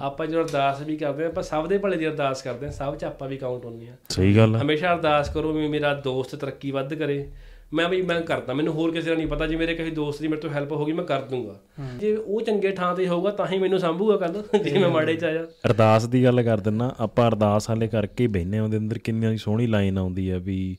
ਆਪਾਂ 0.00 0.26
ਜਦੋਂ 0.26 0.42
ਅਰਦਾਸ 0.44 0.80
ਵੀ 0.80 0.96
ਕਰਦੇ 0.96 1.24
ਆਪਾਂ 1.24 1.42
ਸਭ 1.42 1.66
ਦੇ 1.66 1.78
ਭਲੇ 1.78 1.96
ਦੀ 1.96 2.06
ਅਰਦਾਸ 2.06 2.42
ਕਰਦੇ 2.42 2.66
ਆ 2.66 2.70
ਸਭ 2.70 2.96
'ਚ 2.96 3.04
ਆਪਾਂ 3.04 3.28
ਵੀ 3.28 3.36
ਕਾਊਂਟ 3.36 3.64
ਹੁੰਦੇ 3.64 3.88
ਆ 3.88 3.94
ਸਹੀ 4.08 4.36
ਗੱਲ 4.36 4.56
ਹੈ 4.56 4.60
ਹਮੇਸ਼ਾ 4.62 4.92
ਅਰਦਾਸ 4.94 5.32
ਕਰੋ 5.34 5.52
ਵੀ 5.52 5.68
ਮੇਰਾ 5.68 5.94
ਦੋਸਤ 6.04 6.34
ਤਰੱਕੀ 6.36 6.70
ਵੱਧ 6.70 6.94
ਕਰੇ। 6.94 7.26
ਮੈਂ 7.74 7.88
ਵੀ 7.88 8.00
ਮੈਂ 8.02 8.20
ਕਰਦਾ। 8.20 8.54
ਮੈਨੂੰ 8.54 8.72
ਹੋਰ 8.74 8.90
ਕਿਸੇ 8.92 9.10
ਦਾ 9.10 9.16
ਨਹੀਂ 9.16 9.26
ਪਤਾ। 9.26 9.46
ਜੇ 9.46 9.56
ਮੇਰੇ 9.56 9.74
ਕਿਸੇ 9.74 9.90
ਦੋਸਤ 9.90 10.22
ਦੀ 10.22 10.28
ਮੇਰੇ 10.28 10.40
ਤੋਂ 10.40 10.50
ਹੈਲਪ 10.50 10.72
ਹੋਗੀ 10.72 10.92
ਮੈਂ 10.92 11.04
ਕਰ 11.04 11.20
ਦੂੰਗਾ। 11.22 11.58
ਜੇ 11.98 12.14
ਉਹ 12.16 12.40
ਚੰਗੇ 12.40 12.70
ਥਾਂ 12.70 12.94
ਤੇ 12.94 13.06
ਹੋਊਗਾ 13.08 13.30
ਤਾਂ 13.30 13.46
ਹੀ 13.46 13.58
ਮੈਨੂੰ 13.58 13.78
ਸੰਭੂਗਾ 13.80 14.16
ਕੱਲ 14.16 14.42
ਜੇ 14.64 14.78
ਮੈਂ 14.78 14.88
ਮਾੜੇ 14.88 15.14
ਚ 15.16 15.24
ਆਇਆ। 15.24 15.44
ਅਰਦਾਸ 15.66 16.06
ਦੀ 16.06 16.24
ਗੱਲ 16.24 16.42
ਕਰ 16.42 16.60
ਦਿੰਨਾ 16.60 16.94
ਆਪਾਂ 16.98 17.28
ਅਰਦਾਸ 17.28 17.70
ਹਾਲੇ 17.70 17.88
ਕਰਕੇ 17.88 18.22
ਹੀ 18.22 18.28
ਬੈਨੇ 18.28 18.58
ਉਹਦੇ 18.58 18.76
ਅੰਦਰ। 18.76 18.98
ਕਿੰਨੀ 18.98 19.36
ਸੋਹਣੀ 19.36 19.66
ਲਾਈਨ 19.66 19.98
ਆਉਂਦੀ 19.98 20.28
ਆ 20.30 20.38
ਵੀ 20.38 20.76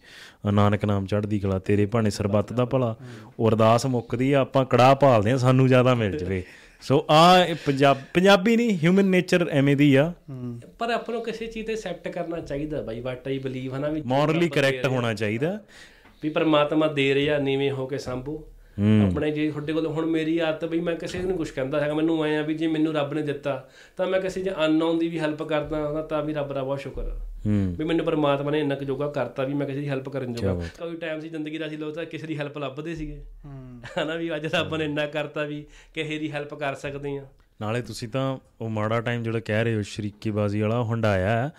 ਨਾਨਕ 0.51 0.85
ਨਾਮ 0.85 1.05
ਚੜ੍ਹਦੀ 1.05 1.39
ਕਲਾ 1.39 1.59
ਤੇਰੇ 1.59 1.85
ਭਾਣੇ 1.85 2.09
ਸਰਬੱਤ 2.09 2.53
ਦਾ 2.53 2.65
ਭਲਾ। 2.65 2.95
ਉਹ 3.39 3.49
ਅਰਦਾਸ 3.49 3.85
ਮੁੱਕਦੀ 3.85 4.31
ਆ 4.33 4.39
ਆਪਾਂ 4.39 4.65
ਕੜਾਹ 4.65 4.95
ਭਾਲਦੇ 4.95 5.31
ਆ 5.31 5.37
ਸਾਨੂੰ 5.37 5.67
ਜ਼ਿਆਦਾ 5.67 5.95
ਮਿਲ 5.95 6.17
ਜਵੇ। 6.17 6.43
ਸੋ 6.81 7.05
ਆ 7.09 7.45
ਪੰਜਾਬ 7.65 7.97
ਪੰਜਾਬੀ 8.13 8.55
ਨਹੀਂ 8.57 8.77
ਹਿਊਮਨ 8.77 9.05
ਨੇਚਰ 9.05 9.47
ਐਵੇਂ 9.51 9.75
ਦੀ 9.77 9.95
ਆ। 9.95 10.11
ਪਰ 10.79 10.89
ਆਪਾਂ 10.89 11.13
ਨੂੰ 11.13 11.23
ਕਿਸੇ 11.23 11.47
ਚੀਜ਼ 11.47 11.67
ਤੇ 11.67 11.73
ਐਕਸੈਪਟ 11.73 12.07
ਕਰਨਾ 12.07 12.39
ਚਾਹੀਦਾ 12.39 12.81
ਬਾਈ 12.81 12.99
ਵਾਟ 12.99 13.27
ਆਈ 13.27 13.37
ਬਲੀਵ 13.39 13.75
ਹਨਾ 13.75 13.89
ਵੀ 13.89 14.01
ਮੋਰਲੀ 14.05 14.49
ਕਰੈਕਟ 14.49 14.87
ਹੋਣਾ 14.87 15.13
ਚਾਹੀਦਾ। 15.13 15.59
ਵੀ 16.23 16.29
ਪਰਮਾਤਮਾ 16.29 16.87
ਦੇ 16.87 17.13
ਰਿਹਾ 17.15 17.37
ਨੀਵੇਂ 17.39 17.71
ਹੋ 17.71 17.87
ਕੇ 17.87 17.97
ਸੰਭੋ। 17.97 18.43
ਆਪਣੇ 19.05 19.29
ਜੇ 19.31 19.49
ਤੁਹਾਡੇ 19.49 19.73
ਕੋਲ 19.73 19.87
ਹੁਣ 19.87 20.05
ਮੇਰੀ 20.05 20.37
ਆਦਤ 20.39 20.65
ਬਈ 20.65 20.79
ਮੈਂ 20.79 20.95
ਕਿਸੇ 20.95 21.19
ਨੂੰ 21.19 21.35
ਕੁਝ 21.37 21.49
ਕਹਿੰਦਾ 21.49 21.79
ਹੈਗਾ। 21.81 21.93
ਮੈਨੂੰ 21.93 22.23
ਐ 22.25 22.37
ਆ 22.37 22.41
ਵੀ 22.41 22.53
ਜੇ 22.53 22.67
ਮੈਨੂੰ 22.67 22.93
ਰੱਬ 22.93 23.13
ਨੇ 23.13 23.21
ਦਿੱਤਾ 23.21 23.55
ਤਾਂ 23.97 24.07
ਮੈਂ 24.07 24.21
ਕਿਸੇ 24.21 24.41
ਜੇ 24.41 24.51
ਅਨਨੋਨ 24.65 24.97
ਦੀ 24.99 25.07
ਵੀ 25.07 25.19
ਹੈਲਪ 25.19 25.43
ਕਰਦਾ 25.43 25.77
ਹਾਂ 25.77 26.03
ਤਾਂ 26.03 26.21
ਵੀ 26.23 26.33
ਰੱਬ 26.33 26.53
ਦਾ 26.53 26.63
ਬਹੁਤ 26.63 26.79
ਸ਼ੁਕਰ 26.79 27.11
ਵੀ 27.77 27.85
ਮੈਨੂੰ 27.85 28.05
ਪਰਮਾਤਮਾ 28.05 28.51
ਨੇ 28.51 28.59
ਇੰਨਾ 28.59 28.75
ਕੁ 28.75 28.85
ਜੋਗਾ 28.85 29.07
ਕਰਤਾ 29.11 29.43
ਵੀ 29.43 29.53
ਮੈਂ 29.53 29.67
ਕਿਸੇ 29.67 29.79
ਦੀ 29.79 29.89
ਹੈਲਪ 29.89 30.09
ਕਰਨ 30.09 30.33
ਜੋਗਾ। 30.33 30.53
ਕੋਈ 30.79 30.95
ਟਾਈਮ 30.95 31.19
ਸੀ 31.19 31.29
ਜ਼ਿੰਦਗੀ 31.29 31.57
ਦਾ 31.57 31.67
ਅਸੀਂ 31.67 31.77
ਲੋਕ 31.77 31.95
ਤਾਂ 31.95 32.05
ਕਿਸੇ 32.05 32.27
ਦੀ 32.27 32.37
ਹੈਲਪ 32.37 32.57
ਲੱਭਦੇ 32.57 32.95
ਸੀਗੇ। 32.95 33.21
ਹਨਾ 33.99 34.15
ਵੀ 34.15 34.35
ਅੱਜ 34.35 34.45
ਰੱਬ 34.45 34.75
ਨੇ 34.75 34.85
ਇੰਨਾ 34.85 35.05
ਕਰਤਾ 35.07 35.43
ਵੀ 35.43 35.65
ਕਿਸੇ 35.93 36.17
ਦੀ 36.19 36.31
ਹੈਲਪ 36.31 36.53
ਕਰ 36.53 36.75
ਸਕਦੇ 36.75 37.17
ਆ 37.17 37.25
ਨਾਲੇ 37.61 37.81
ਤੁਸੀਂ 37.81 38.07
ਤਾਂ 38.09 38.37
ਉਹ 38.61 38.69
ਮਾੜਾ 38.69 39.01
ਟਾਈਮ 39.01 39.23
ਜਿਹੜਾ 39.23 39.39
ਕਹਿ 39.39 39.63
ਰਹੇ 39.63 39.75
ਹੋ 39.75 39.81
ਸ਼ਰੀਕੀਬਾਜ਼ੀ 39.81 40.61
ਵਾਲਾ 40.61 40.79
ਉਹ 40.79 40.93
ਹੰਡਾਇਆ। 40.93 41.49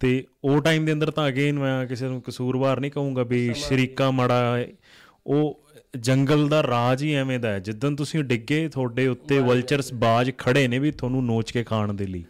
ਤੇ 0.00 0.24
ਉਹ 0.44 0.60
ਟਾਈਮ 0.60 0.84
ਦੇ 0.84 0.92
ਅੰਦਰ 0.92 1.10
ਤਾਂ 1.10 1.28
ਅਗੇਨ 1.28 1.58
ਮੈਂ 1.58 1.86
ਕਿਸੇ 1.86 2.06
ਨੂੰ 2.06 2.22
ਕਸੂਰਵਾਰ 2.22 2.80
ਨਹੀਂ 2.80 2.90
ਕਹੂੰਗਾ 2.90 3.22
ਵੀ 3.22 3.52
ਸ਼ਰੀਕਾ 3.54 4.10
ਮਾੜਾ। 4.10 4.64
ਉਹ 5.26 5.60
ਜੰਗਲ 5.98 6.48
ਦਾ 6.48 6.62
ਰਾਜ 6.62 7.02
ਹੀ 7.02 7.14
ਐਵੇਂ 7.14 7.38
ਦਾ 7.38 7.52
ਹੈ। 7.52 7.58
ਜਿੱਦਨ 7.58 7.96
ਤੁਸੀਂ 7.96 8.24
ਡਿੱਗੇ 8.24 8.68
ਤੁਹਾਡੇ 8.68 9.06
ਉੱਤੇ 9.06 9.38
ਵਲਚਰਸ 9.38 9.92
ਬਾਜ 9.92 10.32
ਖੜੇ 10.38 10.68
ਨੇ 10.68 10.78
ਵੀ 10.78 10.90
ਤੁਹਾਨੂੰ 10.90 11.24
ਨੋਚ 11.24 11.50
ਕੇ 11.50 11.64
ਖਾਣ 11.64 11.92
ਦੇ 11.94 12.06
ਲਈ। 12.06 12.24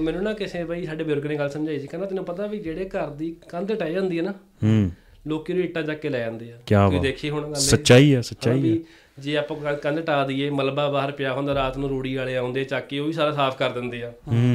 ਮੈਨੂੰ 0.00 0.22
ਨਾ 0.22 0.32
ਕਿਸੇ 0.32 0.64
ਬਈ 0.64 0.86
ਸਾਡੇ 0.86 1.04
ਬਜ਼ੁਰਗ 1.04 1.26
ਨੇ 1.26 1.36
ਗੱਲ 1.36 1.50
ਸਮਝਾਈ 1.50 1.78
ਸੀ। 1.78 1.86
ਕਹਿੰਦਾ 1.86 2.06
ਤੈਨੂੰ 2.06 2.24
ਪਤਾ 2.24 2.46
ਵੀ 2.46 2.58
ਜਿਹੜੇ 2.58 2.88
ਘਰ 2.88 3.10
ਦੀ 3.10 3.36
ਕੰਧ 3.48 3.72
ਟਹਿ 3.72 3.92
ਜਾਂਦੀ 3.92 4.18
ਹੈ 4.18 4.22
ਨਾ 4.22 4.30
ਹੂੰ। 4.64 4.90
ਲੋਕੀ 5.26 5.52
ਨੂੰ 5.52 5.62
ਇੱਟਾਂ 5.62 5.82
ਚੱਕ 5.82 6.00
ਕੇ 6.00 6.08
ਲੈ 6.08 6.18
ਜਾਂਦੇ 6.18 6.52
ਆ। 6.52 6.56
ਤੁਸੀਂ। 6.56 7.00
ਦੇਖੀ 7.00 7.30
ਹੁਣ 7.30 7.46
ਗੱਲ? 7.46 7.54
ਸੱਚਾਈ 7.54 8.14
ਹੈ 8.14 8.20
ਸੱਚਾਈ 8.20 8.70
ਹੈ 8.70 8.76
ਜੇ 9.18 9.36
ਆਪਾਂ 9.36 9.74
ਕੰਧ 9.76 10.00
ਟਾ 10.00 10.26
ਦਈਏ 10.26 10.50
ਮਲਬਾ 10.50 10.88
ਬਾਹਰ 10.88 11.12
ਪਿਆ 11.12 11.32
ਹੁੰਦਾ 11.32 11.54
ਰਾਤ 11.54 11.78
ਨੂੰ 11.78 11.88
ਰੂੜੀ 11.88 12.14
ਵਾਲੇ 12.14 12.36
ਆਉਂਦੇ 12.36 12.64
ਚੱਕ 12.64 12.86
ਕੇ 12.86 12.98
ਉਹ 12.98 13.06
ਵੀ 13.06 13.12
ਸਾਰਾ 13.12 13.32
ਸਾਫ਼ 13.32 13.56
ਕਰ 13.56 13.70
ਦਿੰਦੇ 13.70 14.02
ਆ। 14.02 14.12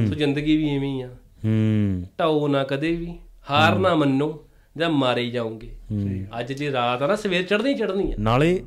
ਸੋ 0.07 0.13
ਜ਼ਿੰਦਗੀ 0.13 0.57
ਵੀ 0.57 0.69
ਐਵੇਂ 0.69 0.95
ਹੀ 0.95 1.01
ਆ। 1.01 1.09
ਹੂੰ। 1.45 2.03
ਢਾਓ 2.19 2.47
ਨਾ 2.47 2.63
ਕਦੇ 2.63 2.91
ਵੀ 2.91 3.13
ਹਾਰ 3.49 3.79
ਨਾ 3.79 3.95
ਮੰਨੋ 3.95 4.45
ਜਾਂ 4.77 4.89
ਮਾਰੇ 4.89 5.29
ਜਾਓਗੇ। 5.29 5.71
ਅੱਜ 6.39 6.53
ਜੇ 6.53 6.71
ਰਾਤ 6.71 7.01
ਆ 7.01 7.07
ਨਾ 7.07 7.15
ਸਵੇਰ 7.15 7.43
ਚੜ੍ਹਨੀ 7.43 7.73
ਚੜ੍ਹਨੀ 7.73 8.11
ਆ। 8.11 8.15
ਨਾਲੇ 8.19 8.63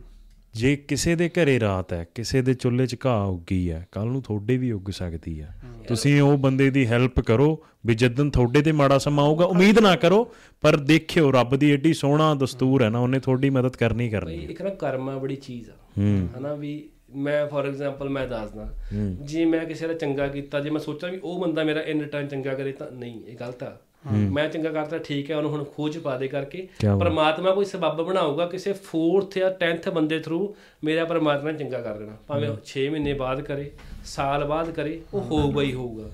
ਜੇ 0.55 0.77
ਕਿਸੇ 0.77 1.15
ਦੇ 1.15 1.29
ਘਰੇ 1.29 1.61
ਰਾਤ 1.61 1.93
ਹੈ 1.93 2.07
ਕਿਸੇ 2.15 2.43
ਦੇ 2.43 2.55
ਚੁੱਲ੍ਹੇ 2.55 2.87
'ਚ 2.87 2.97
ਘਾਹ 3.07 3.27
ਉੱਗੀ 3.27 3.71
ਹੈ 3.71 3.89
ਕੱਲ 3.93 4.07
ਨੂੰ 4.07 4.23
ਤੁਹਾਡੇ 4.23 4.57
ਵੀ 4.57 4.73
ਉੱਗ 4.73 4.91
ਸਕਦੀ 4.91 5.41
ਹੈ। 5.41 5.61
ਤੁਸੀਂ 5.89 6.21
ਉਹ 6.21 6.39
ਬੰਦੇ 6.39 6.71
ਦੀ 6.71 6.87
ਹੈਲਪ 6.87 7.21
ਕਰੋ 7.21 7.65
ਵੀ 7.87 7.95
ਜਦੋਂ 7.95 8.31
ਤੁਹਾਡੇ 8.31 8.63
ਤੇ 8.63 8.73
ਮਾੜਾ 8.73 8.99
ਸਮਾਂ 8.99 9.25
ਆਊਗਾ 9.25 9.45
ਉਮੀਦ 9.45 9.79
ਨਾ 9.79 9.97
ਕਰੋ 9.97 10.33
ਪਰ 10.61 10.77
ਦੇਖਿਓ 10.77 11.33
ਰੱਬ 11.33 11.57
ਦੀ 11.57 11.71
ਏਡੀ 11.71 11.95
ਸੋਹਣਾ 11.95 12.35
ਦਸਤੂਰ 12.35 12.83
ਹੈ 12.83 12.89
ਨਾ 12.89 12.99
ਉਹਨੇ 12.99 13.19
ਤੁਹਾਡੀ 13.19 13.51
ਮਦਦ 13.51 13.77
ਕਰਨੀ 13.77 14.05
ਹੀ। 14.05 14.11
ਕਰਨੀ 14.11 14.35
ਇੱਕ 14.35 14.63
ਨਾ 14.63 14.71
ਕਰਮਾ 14.71 15.19
ਬੜੀ 15.19 15.37
ਚੀਜ਼ 15.37 15.71
ਆ। 15.71 15.73
ਹੂੰ। 15.99 16.29
ਹਨਾ 16.39 16.55
ਵੀ 16.55 16.89
ਮੈਂ 17.17 17.47
ਫੋਰ 17.47 17.67
ਐਗਜ਼ਾਮਪਲ 17.67 18.09
ਮੈਂ 18.09 18.29
ਦੱਸਦਾ। 18.29 18.75
ਜੇ 19.23 19.45
ਮੈਂ 19.45 19.67
ਕਿਸੇ 19.67 19.87
ਦਾ 19.87 19.95
ਚੰਗਾ 19.95 20.29
ਕੀਤਾ 20.29 20.61
ਜੇ 20.61 20.71
ਮੈਂ 20.71 20.81
ਸੋਚਾਂ 20.81 21.11
ਵੀ 21.11 21.21
ਉਹ 21.25 21.41
ਬੰਦਾ 21.41 21.65
ਮੇਰਾ 21.65 21.81
ਇਨ 21.81 22.01
ਰਿਟਰਨ 22.01 22.29
ਚੰਗਾ 22.29 22.55
ਕਰੇ 22.55 22.73
ਤਾਂ 22.73 22.91
ਨਹੀਂ 22.91 23.25
ਇਹ 23.25 23.37
ਗਲਤ 23.37 23.63
ਆ। 23.63 23.79
ਮੈਂ 24.13 24.49
ਚੰਗਾ 24.49 24.71
ਕਰਤਾ 24.71 24.99
ਠੀਕ 24.99 25.31
ਹੈ 25.31 25.37
ਉਹਨੂੰ 25.37 25.51
ਹੁਣ 25.51 25.65
ਖੋਜ 25.65 25.99
ਪਾ 25.99 26.17
ਦੇ 26.19 26.29
ਕਰਕੇ। 26.29 26.69
ਪਰਮਾਤਮਾ 27.01 27.51
ਕੋਈ 27.51 27.65
ਸਬੱਬ 27.65 28.03
ਬਣਾਊਗਾ 28.03 28.47
ਕਿਸੇ 28.47 28.71
4th 28.71 29.39
ਜਾਂ 29.39 29.51
10th 29.63 29.91
ਬੰਦੇ 29.91 30.19
ਥਰੂ 30.19 30.55
ਮੇਰਾ 30.85 31.05
ਪਰਮਾਤਮਾ 31.05 31.53
ਚੰਗਾ 31.53 31.81
ਕਰ 31.81 31.99
ਦੇਣਾ। 31.99 32.17
ਭਾਵੇਂ 32.27 32.51
6 32.67 32.85
ਮਹੀਨੇ 32.91 33.15
ਬਾਅਦ 33.15 33.41
ਕਰੇ 33.41 33.71
ਸਾਲ 34.05 34.45
ਬਾਅਦ 34.45 34.71
ਕਰੇ 34.71 35.01
ਉਹ 35.15 35.21
ਹੋਊਗਾ 35.21 35.63
ਹੀ। 35.63 35.73
ਹੋਊਗਾ। 35.73 36.09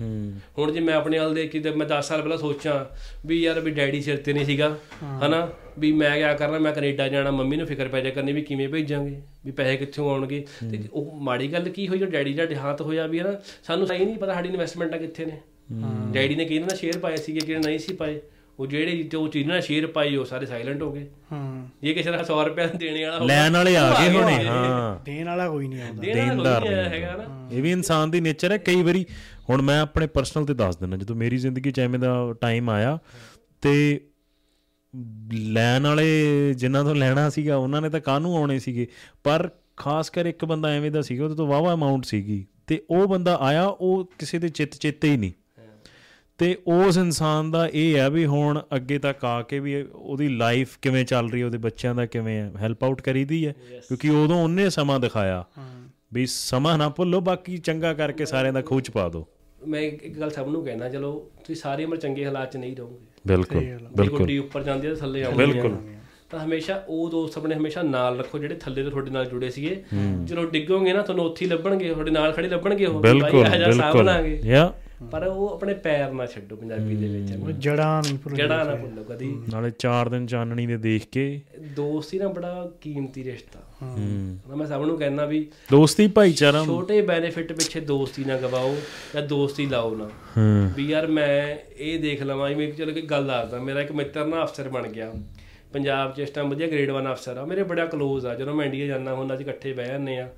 ਹੁਣ 0.57 0.71
ਜੇ 0.71 0.79
ਮੈਂ 0.79 0.93
ਆਪਣੇ 0.93 1.19
ਹਾਲ 1.19 1.33
ਦੇਖ 1.33 1.51
ਕੇ 1.51 1.71
ਮੈਂ 1.71 1.87
10 1.87 2.01
ਸਾਲ 2.01 2.21
ਪਹਿਲਾਂ 2.21 2.37
ਸੋਚਾਂ 2.37 2.73
ਵੀ 3.27 3.41
ਯਾਰ 3.41 3.59
ਵੀ 3.59 3.71
ਡੈਡੀ 3.71 4.01
ਸਿਰ 4.01 4.17
ਤੇ 4.17 4.33
ਨਹੀਂ 4.33 4.45
ਸੀਗਾ 4.45 4.75
ਹਨਾ? 5.25 5.47
ਵੀ 5.79 5.91
ਮੈਂ 5.91 6.15
ਕਿਆ 6.17 6.33
ਕਰਨਾ 6.33 6.59
ਮੈਂ 6.59 6.73
ਕੈਨੇਡਾ 6.73 7.07
ਜਾਣਾ 7.07 7.31
ਮੰਮੀ 7.31 7.57
ਨੂੰ 7.57 7.67
ਫਿਕਰ 7.67 7.87
ਪੈ 7.87 8.01
ਜਾ 8.01 8.09
ਕਰਨੀ 8.09 8.33
ਵੀ 8.33 8.41
ਕਿਵੇਂ 8.41 8.69
ਭੇਜਾਂਗੇ 8.69 9.21
ਵੀ 9.45 9.51
ਪੈਸੇ 9.51 9.77
ਕਿੱਥੋਂ 9.77 10.09
ਆਉਣਗੇ? 10.11 10.45
ਤੇ 10.71 10.83
ਉਹ 10.93 11.11
ਮਾੜੀ 11.21 11.51
ਗੱਲ 11.53 11.69
ਕੀ 11.69 11.87
ਹੋਈ 11.87 11.99
ਜੋ 11.99 12.05
ਡੈਡੀ 12.05 12.33
ਦਾ 12.33 12.45
ਦੇਹਾਂਤ 12.45 12.81
ਹੋਇਆ 12.81 13.07
ਵੀ 13.07 13.19
ਹਨਾ 13.19 13.35
ਸਾਨੂੰ 13.63 13.87
ਸਹੀ 13.87 14.05
ਨਹੀਂ 14.05 14.17
ਪਤਾ 14.17 14.33
ਸਾਡੀ 14.33 14.49
ਇਨਵੈਸਟਮੈਂਟਾਂ 14.49 14.99
ਕਿੱਥੇ 14.99 15.25
ਨੇ। 15.25 15.37
ਡੈਡੀ 16.13 16.35
ਨੇ 16.35 16.45
ਕਿਹਨਾਂ 16.45 16.67
ਨਾਲ 16.67 16.77
ਸ਼ੇਅਰ 16.77 16.97
ਪਾਏ 16.97 17.15
ਸੀਗੇ 17.15 17.39
ਕਿਹਨਾਂ 17.39 17.69
ਨਹੀਂ 17.69 17.79
ਸੀ 17.79 17.93
ਪਾਏ? 17.93 18.21
ਉਹ 18.59 18.67
ਜਿਹੜੇ 18.67 18.91
ਜਿੱਤੇ 18.91 19.17
ਉਹ 19.17 19.27
ਚੀਜ਼ਾਂ 19.27 19.53
ਨਾਲ 19.53 19.61
ਸ਼ੇਅਰ 19.61 19.87
ਪਾਈ 19.87 20.15
ਉਹ 20.15 20.25
ਸਾਰੇ 20.25 20.45
ਸਾਇਲੈਂਟ 20.45 20.81
ਹੋ 20.81 20.91
ਗਏ। 20.91 21.07
ਹਾਂ। 21.31 21.67
ਜੇ 21.81 21.93
ਕਿਸੇ 21.93 22.11
ਦਾ 22.11 22.23
100 22.23 22.45
ਰੁਪਏ 22.45 22.67
ਦੇਣੇ 22.67 23.03
ਵਾਲਾ 23.03 23.19
ਹੋਊਗਾ, 23.19 23.25
ਲੈਣ 23.25 23.53
ਵਾਲੇ 23.53 23.77
ਆ 23.77 23.95
ਗਏ 24.01 24.17
ਹੋਣੇ। 24.17 24.45
ਹਾਂ 24.45 25.05
ਦੇਣ 25.05 25.25
ਵਾਲਾ 25.25 25.49
ਕੋਈ 25.49 25.67
ਨਹੀਂ 25.67 25.81
ਆਉਂਦਾ। 25.81 26.01
ਦੇਣ 26.01 26.37
ਵਾਲਾ 26.37 26.59
ਦੇਣਦਾਰ 26.59 26.87
ਹੈਗਾ 26.87 27.15
ਨਾ। 27.15 27.49
ਇਹ 27.51 27.63
ਵੀ 27.63 27.71
ਇਨਸਾਨ 27.71 28.11
ਦੀ 28.11 28.21
ਨੇਚਰ 28.21 28.51
ਹੈ। 28.51 28.57
ਕਈ 28.57 28.83
ਵਾਰੀ 28.83 29.05
ਹੁਣ 29.49 29.61
ਮੈਂ 29.61 29.81
ਆਪਣੇ 29.81 30.07
ਪਰਸਨਲ 30.07 30.45
ਤੇ 30.45 30.53
ਦੱਸ 30.53 30.77
ਦਿੰਦਾ 30.77 30.97
ਜਦੋਂ 30.97 31.15
ਮੇਰੀ 31.15 31.37
ਜ਼ਿੰਦਗੀ 31.37 31.71
'ਚ 31.71 31.79
ਐਵੇਂ 31.79 31.99
ਦਾ 31.99 32.33
ਟਾਈਮ 32.41 32.69
ਆਇਆ 32.69 32.99
ਤੇ 33.61 34.01
ਲੈਣ 35.33 35.83
ਵਾਲੇ 35.83 36.25
ਜਿਨ੍ਹਾਂ 36.53 36.83
ਤੋਂ 36.83 36.95
ਲੈਣਾ 36.95 37.29
ਸੀਗਾ 37.29 37.55
ਉਹਨਾਂ 37.55 37.81
ਨੇ 37.81 37.89
ਤਾਂ 37.89 37.99
ਕਾਹਨੂੰ 37.99 38.37
ਆਉਣੇ 38.37 38.59
ਸੀਗੇ? 38.59 38.87
ਪਰ 39.23 39.49
ਖਾਸ 39.77 40.09
ਕਰ 40.09 40.25
ਇੱਕ 40.25 40.45
ਬੰਦਾ 40.45 40.69
ਐਵੇਂ 40.69 40.91
ਦਾ 40.91 41.01
ਸੀਗਾ 41.01 41.23
ਉਹਦੇ 41.23 41.35
ਤੋਂ 41.35 41.47
ਵਾਵਾ 41.47 41.73
ਅਮਾਉਂਟ 41.73 42.05
ਸੀਗੀ 42.05 42.45
ਤੇ 42.67 42.83
ਉਹ 42.89 43.07
ਬੰਦਾ 43.07 43.35
ਆਇਆ 43.35 43.65
ਉਹ 43.65 44.11
ਕਿਸੇ 44.19 44.39
ਦੇ 44.39 44.49
ਚਿੱਤ 44.49 44.73
ਚੇਤੇ 44.73 45.11
ਹੀ 45.11 45.17
ਨਹੀਂ। 45.17 45.31
ਤੇ 46.37 46.57
ਉਸ 46.67 46.97
ਇਨਸਾਨ 46.97 47.51
ਦਾ 47.51 47.69
ਇਹ 47.73 47.95
ਹੈ 47.97 48.09
ਵੀ 48.09 48.25
ਹੁਣ 48.25 48.61
ਅੱਗੇ 48.75 48.97
ਤੱਕ 48.99 49.25
ਆ 49.25 49.41
ਕੇ 49.41 49.59
ਵੀ 49.59 49.81
ਉਹਦੀ 49.93 50.27
ਲਾਈਫ 50.27 50.77
ਕਿਵੇਂ 50.81 51.05
ਚੱਲ 51.05 51.29
ਰਹੀ 51.29 51.41
ਹੈ 51.41 51.45
ਉਹਦੇ 51.45 51.57
ਬੱਚਿਆਂ 51.57 51.95
ਦਾ 51.95 52.05
ਕਿਵੇਂ 52.05 52.37
ਹੈ 52.41 52.51
ਹੈਲਪ 52.57 52.83
ਆਊਟ 52.83 53.01
ਕਰੀਦੀ 53.01 53.45
ਹੈ 53.47 53.53
ਕਿਉਂਕਿ 53.87 54.09
ਉਦੋਂ 54.09 54.43
ਉਹਨੇ 54.43 54.69
ਸਮਾਂ 54.69 54.99
ਦਿਖਾਇਆ 54.99 55.43
ਵੀ 56.13 56.25
ਸਮਾਂ 56.25 56.77
ਨਾ 56.77 56.89
ਭੁੱਲੋ 56.89 57.21
ਬਾਕੀ 57.21 57.57
ਚੰਗਾ 57.57 57.93
ਕਰਕੇ 57.93 58.25
ਸਾਰਿਆਂ 58.25 58.53
ਦਾ 58.53 58.61
ਖੂਚ 58.61 58.91
ਪਾ 58.91 59.07
ਦਿਓ। 59.09 59.25
ਮੈਂ 59.67 59.81
ਇੱਕ 59.81 60.19
ਗੱਲ 60.19 60.29
ਸਭ 60.29 60.47
ਨੂੰ 60.47 60.63
ਕਹਿਣਾ 60.65 60.89
ਚਲੋ 60.89 61.11
ਤੁਸੀਂ 61.39 61.55
ਸਾਰੀ 61.55 61.83
ਉਮਰ 61.83 61.97
ਚੰਗੇ 61.97 62.25
ਹਾਲਾਤ 62.25 62.51
'ਚ 62.51 62.57
ਨਹੀਂ 62.57 62.75
ਰਹੋਗੇ। 62.75 62.97
ਬਿਲਕੁਲ 63.27 63.59
ਜੇ 63.59 63.77
ਬਿਲਕੁਲ। 63.97 64.17
ਗੁੱਡੀ 64.19 64.37
ਉੱਪਰ 64.37 64.63
ਜਾਂਦੀ 64.63 64.87
ਹੈ 64.87 64.93
ਥੱਲੇ 64.95 65.23
ਆਉਂਦੀ 65.23 65.37
ਬਿਲਕੁਲ। 65.37 65.71
ਹੈ 65.71 65.99
ਤਾਂ 66.29 66.39
ਹਮੇਸ਼ਾ 66.39 66.83
ਉਹ 66.87 67.09
ਦੋਸਤ 67.09 67.37
ਆਪਣੇ 67.37 67.55
ਹਮੇਸ਼ਾ 67.55 67.81
ਨਾਲ 67.81 68.19
ਰੱਖੋ 68.19 68.39
ਜਿਹੜੇ 68.39 68.55
ਥੱਲੇ 68.55 68.83
ਤੋਂ 68.83 68.91
ਤੁਹਾਡੇ 68.91 69.11
ਨਾਲ 69.11 69.25
ਜੁੜੇ 69.25 69.49
ਸੀਗੇ। 69.49 69.83
ਜਦੋਂ 70.23 70.45
ਡਿੱਗੋਗੇ 70.51 70.93
ਨਾ 70.93 71.01
ਤੁਹਾਨੂੰ 71.01 71.25
ਉੱਥੇ 71.25 71.45
ਹੀ 71.45 71.49
ਲੱਭਣਗੇ 71.49 71.89
ਤੁਹਾਡੇ 71.89 72.11
ਨਾਲ 72.11 72.31
ਖੜੇ 72.31 72.47
ਲੱਭਣਗੇ 72.47 72.85
ਉਹ 72.85 73.01
ਬਿਲਕੁਲ 73.01 73.43
ਬਾਈ 73.43 73.59
ਇਹ 73.59 73.71
ਸਾਂਭ 73.71 73.71
ਬਿਲਕੁਲ। 73.71 74.05
ਲਾਂਗੇ 74.05 74.41
ਯਾ। 74.45 74.73
ਪਰ 75.11 75.27
ਉਹ 75.27 75.49
ਆਪਣੇ 75.49 75.73
ਪੈਰ 75.73 76.11
ਨਾ 76.11 76.25
ਛੱਡੋ 76.25 76.55
ਪੰਜਾਬੀ 76.55 76.95
ਦੇ 76.95 77.07
ਵਿੱਚ। 77.07 77.31
ਉਹ 77.41 77.51
ਜੜਾਂ 77.51 78.03
ਨਹੀਂ 78.03 78.19
ਭੁੱਲ 78.19 78.35
ਜੜਾ 78.35 78.63
ਨਾ 78.63 78.75
ਭੁੱਲੋ 78.75 79.03
ਕਦੀ। 79.03 79.41
ਨਾਲੇ 79.49 79.71
4 79.79 80.09
ਦਿਨ 80.09 80.25
ਚਾਨਣੀ 80.25 80.65
ਦੇ 80.65 80.77
ਦੇਖ 80.77 81.05
ਕੇ। 81.11 81.41
ਦੋਸਤੀ 81.59 82.19
ਨਾ 82.19 82.27
ਬੜਾ 82.27 82.71
ਕੀਮਤੀ 82.81 83.23
ਰਿਸ਼ਤਾ। 83.23 83.59
ਹੂੰ। 83.81 84.57
ਮੈਂ 84.57 84.67
ਸਭ 84.67 84.83
ਨੂੰ 84.85 84.97
ਕਹਿਣਾ 84.97 85.25
ਵੀ 85.25 85.47
ਦੋਸਤੀ 85.71 86.07
ਭਾਈਚਾਰਾ 86.07 86.63
ਛੋਟੇ 86.63 87.01
ਬੈਨੀਫਿਟ 87.01 87.53
ਪਿੱਛੇ 87.53 87.79
ਦੋਸਤੀ 87.79 88.23
ਨਾ 88.23 88.37
ਗਵਾਓ 88.37 88.75
ਜਾਂ 89.13 89.21
ਦੋਸਤੀ 89.21 89.65
ਲਾਓ 89.65 89.95
ਨਾ। 89.95 90.09
ਹੂੰ। 90.37 90.71
ਵੀ 90.75 90.85
ਯਾਰ 90.85 91.07
ਮੈਂ 91.07 91.55
ਇਹ 91.77 91.99
ਦੇਖ 91.99 92.23
ਲਵਾਂ 92.23 92.49
ਜਿਵੇਂ 92.49 92.73
ਚਲੋ 92.73 92.93
ਕਿ 92.93 93.01
ਗੱਲ 93.01 93.27
ਦੱਸਦਾ 93.27 93.59
ਮੇਰਾ 93.59 93.81
ਇੱਕ 93.81 93.91
ਮਿੱਤਰ 93.91 94.25
ਨਾ 94.25 94.43
ਅਫਸਰ 94.43 94.69
ਬਣ 94.69 94.87
ਗਿਆ। 94.87 95.13
ਪੰਜਾਬ 95.73 96.13
'ਚ 96.13 96.19
ਇਸ 96.19 96.29
ਟਾਈਮ 96.29 96.49
ਵਧੀਆ 96.49 96.67
ਗ੍ਰੇਡ 96.67 96.89
1 96.89 97.11
ਅਫਸਰ 97.11 97.37
ਆ। 97.37 97.45
ਮੇਰੇ 97.45 97.63
ਬੜਾ 97.63 97.85
ਕਲੋਜ਼ 97.85 98.25
ਆ। 98.25 98.35
ਜਦੋਂ 98.35 98.55
ਮੈਂ 98.55 98.65
ਇੰਡੀਆ 98.65 98.85
ਜਾਂਦਾ 98.85 99.13
ਹੁੰਦਾ 99.13 99.35
ਅਸੀਂ 99.35 99.45
ਇਕੱਠੇ 99.45 99.73
ਬਹਿ 99.73 99.87
ਜਾਂਦੇ 99.87 100.17
ਆ। 100.17 100.29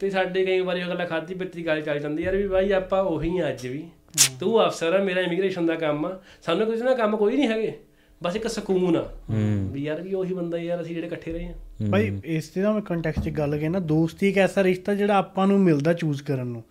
ਤੇ 0.00 0.10
ਸਾਡੇ 0.10 0.44
ਕਈ 0.44 0.60
ਵਾਰੀ 0.60 0.82
ਉਹ 0.82 0.88
ਗੱਲਾਂ 0.88 1.06
ਖਾਦੀ 1.06 1.34
ਪੀਤੀ 1.34 1.66
ਗੱਲ 1.66 1.80
ਚੱਲ 1.80 1.98
ਜਾਂਦੀ 1.98 2.22
ਯਾਰ 2.22 2.36
ਵੀ 2.36 2.48
ਬਾਈ 2.48 2.72
ਆਪਾਂ 2.72 3.02
ਉਹੀ 3.02 3.38
ਆ 3.38 3.48
ਅੱਜ 3.48 3.66
ਵੀ। 3.66 3.84
ਤੂੰ 4.40 4.66
ਅਫਸਰ 4.66 4.92
ਆ 4.92 5.04
ਮੇਰਾ 5.04 5.20
ਇਮੀਗ੍ਰੇਸ਼ਨ 5.20 5.66
ਦਾ 5.66 5.74
ਕੰਮ 5.74 6.06
ਆ। 6.06 6.20
ਸਾਨੂੰ 6.42 6.66
ਕਿਸੇ 6.66 6.84
ਨਾਲ 6.84 6.94
ਕੰਮ 6.94 7.16
ਕੋਈ 7.16 7.36
ਨਹੀਂ 7.36 7.48
ਹੈਗੇ। 7.48 7.78
ਬਸ 8.22 8.36
ਇੱਕ 8.36 8.46
ਸਕੂਨ 8.46 8.96
ਆ। 8.96 9.08
ਵੀ 9.72 9.82
ਯਾਰ 9.82 10.00
ਵੀ 10.00 10.14
ਉਹੀ 10.14 10.34
ਬੰਦਾ 10.34 10.58
ਯਾਰ 10.58 10.82
ਅਸੀਂ 10.82 10.94
ਜਿਹੜੇ 10.94 11.06
ਇਕੱਠੇ 11.06 11.32
ਰਹੇ 11.32 11.46
ਆ। 11.46 11.54
ਭਾਈ 11.90 12.20
ਇਸ 12.24 12.48
ਤੇ 12.48 12.60
ਨਾ 12.60 12.72
ਮੈਂ 12.72 12.80
ਕੰਟੈਕਸਟ 12.80 13.24
'ਚ 13.24 13.28
ਗੱਲ 13.28 13.58
ਕਹਿਣਾ 13.58 13.78
ਦੋਸਤੀ 13.78 14.28
ਇੱਕ 14.28 14.38
ਐਸਾ 14.38 14.62
ਰਿਸ਼ਤਾ 14.62 14.94
ਜਿਹੜਾ 14.94 15.16
ਆਪਾਂ 15.16 15.46
ਨੂੰ 15.46 15.60
ਮਿਲਦਾ 15.60 15.92
ਚੂਜ਼ 15.92 16.22
ਕਰਨ 16.22 16.46
ਨੂੰ। 16.46 16.62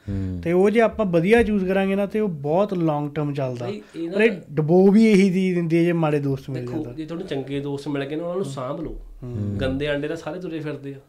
ਤੇ 0.41 0.51
ਉਹ 0.51 0.69
ਜੇ 0.69 0.81
ਆਪਾਂ 0.81 1.05
ਵਧੀਆ 1.05 1.43
ਚੂਜ਼ 1.43 1.65
ਕਰਾਂਗੇ 1.65 1.95
ਨਾ 1.95 2.05
ਤੇ 2.05 2.19
ਉਹ 2.19 2.29
ਬਹੁਤ 2.29 2.73
ਲੌਂਗ 2.73 3.09
ਟਰਮ 3.09 3.33
ਚੱਲਦਾ। 3.33 3.67
ਨਾ 3.67 4.11
ਪਰ 4.11 4.21
ਇਹ 4.21 4.31
ਡਬੋ 4.51 4.91
ਵੀ 4.91 5.05
ਇਹੀ 5.11 5.29
ਦੀ 5.29 5.53
ਦਿੰਦੀ 5.53 5.77
ਹੈ 5.77 5.83
ਜੇ 5.83 5.91
ਮਾੜੇ 5.91 6.19
ਦੋਸਤ 6.19 6.49
ਮਿਲ 6.49 6.61
ਦੇਖੋ 6.61 6.73
ਜਾਂਦਾ। 6.73 6.93
ਜੇ 6.93 7.05
ਤੁਹਾਨੂੰ 7.05 7.27
ਚੰਗੇ 7.27 7.59
ਦੋਸਤ 7.59 7.87
ਮਿਲ 7.87 8.05
ਗਏ 8.05 8.15
ਨਾ 8.15 8.23
ਉਹਨਾਂ 8.23 8.35
ਨੂੰ 8.35 8.45
ਸਾਂਭ 8.45 8.81
ਲਓ। 8.81 8.99
ਗੰਦੇ 9.61 9.87
ਆਂਡੇ 9.87 10.07
ਤਾਂ 10.07 10.15
ਸਾਰੇ 10.15 10.39
ਤੁਰੇ 10.39 10.59
ਫਿਰਦੇ 10.59 10.93
ਆ। 10.93 10.99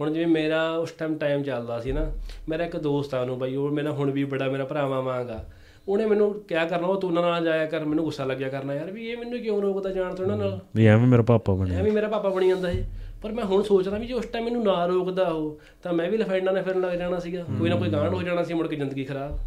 ਹੁਣ 0.00 0.12
ਜਿਵੇਂ 0.12 0.26
ਮੇਰਾ 0.26 0.70
ਉਸ 0.70 0.90
ਟਾਈਮ 0.90 1.18
ਟਾਈਮ 1.18 1.42
ਚੱਲਦਾ 1.42 1.80
ਸੀ 1.80 1.92
ਨਾ 1.92 2.12
ਮੇਰਾ 2.48 2.64
ਇੱਕ 2.64 2.76
ਦੋਸਤ 2.76 3.14
ਆ 3.14 3.20
ਉਹਨੂੰ 3.20 3.38
ਬਾਈ 3.38 3.54
ਉਹ 3.56 3.70
ਮੇਰਾ 3.70 3.90
ਹੁਣ 3.90 4.10
ਵੀ 4.10 4.24
ਬੜਾ 4.24 4.48
ਮੇਰਾ 4.48 4.64
ਭਰਾਵਾ 4.64 5.00
ਵਾਂਗਾ 5.00 5.44
ਉਹਨੇ 5.88 6.06
ਮੈਨੂੰ 6.06 6.40
ਕਿਹਾ 6.40 6.64
ਕਰਨਾ 6.64 6.86
ਉਹ 6.86 7.00
ਤੂੰ 7.00 7.10
ਉਹਨਾਂ 7.10 7.22
ਨਾਲ 7.22 7.44
ਜਾਇਆ 7.44 7.66
ਕਰ 7.66 7.84
ਮੈਨੂੰ 7.84 8.04
ਗੁੱਸਾ 8.04 8.24
ਲੱਗਿਆ 8.24 8.48
ਕਰਨਾ 8.48 8.74
ਯਾਰ 8.74 8.90
ਵੀ 8.90 9.08
ਇਹ 9.08 9.16
ਮੈਨੂੰ 9.16 9.38
ਕਿਉਂ 9.38 9.62
ਰੋਕਦਾ 9.62 9.90
ਜਾਣ 9.90 10.14
ਤੋਂ 10.14 10.24
ਉਹਨਾਂ 10.24 10.36
ਨਾਲ? 10.36 10.58
ਵੀ 10.76 10.86
ਐਵੇਂ 10.86 11.06
ਮੇਰਾ 11.06 11.22
ਪਾਪਾ 11.22 11.54
ਬਣਿਆ। 11.54 11.78
ਐਵੇਂ 11.78 11.92
ਮੇਰਾ 11.92 12.08
ਪਾਪਾ 12.08 12.28
ਬਣੀ 12.28 12.48
ਜਾਂਦਾ 12.48 12.72
ਸੀ 12.72 12.84
ਪਰ 13.22 13.32
ਮੈਂ 13.32 13.44
ਹੁਣ 13.44 13.62
ਸੋਚਦਾ 13.62 13.98
ਵੀ 13.98 14.06
ਜੇ 14.06 14.14
ਉਸ 14.14 14.26
ਟਾਈਮ 14.26 14.44
ਮੈਨੂੰ 14.44 14.64
ਨਾ 14.64 14.86
ਰੋਕਦਾ 14.86 15.28
ਉਹ 15.28 15.60
ਤਾਂ 15.82 15.92
ਮੈਂ 15.92 16.10
ਵੀ 16.10 16.16
ਲਫੈਂਡਾਂ 16.16 16.52
ਨਾਲ 16.52 16.62
ਫਿਰਨ 16.62 16.80
ਲੱਗ 16.80 16.98
ਜਾਣਾ 16.98 17.18
ਸੀਗਾ। 17.18 17.44
ਕੋਈ 17.58 17.70
ਨਾ 17.70 17.76
ਕੋਈ 17.76 17.90
ਕਾਂਡ 17.90 18.14
ਹੋ 18.14 18.22
ਜਾਣਾ 18.22 18.42
ਸੀ 18.42 18.54
ਮੁੜ 18.54 18.66
ਕੇ 18.66 18.76
ਜ਼ਿੰਦਗੀ 18.76 19.04
ਖਰਾਬ। 19.04 19.38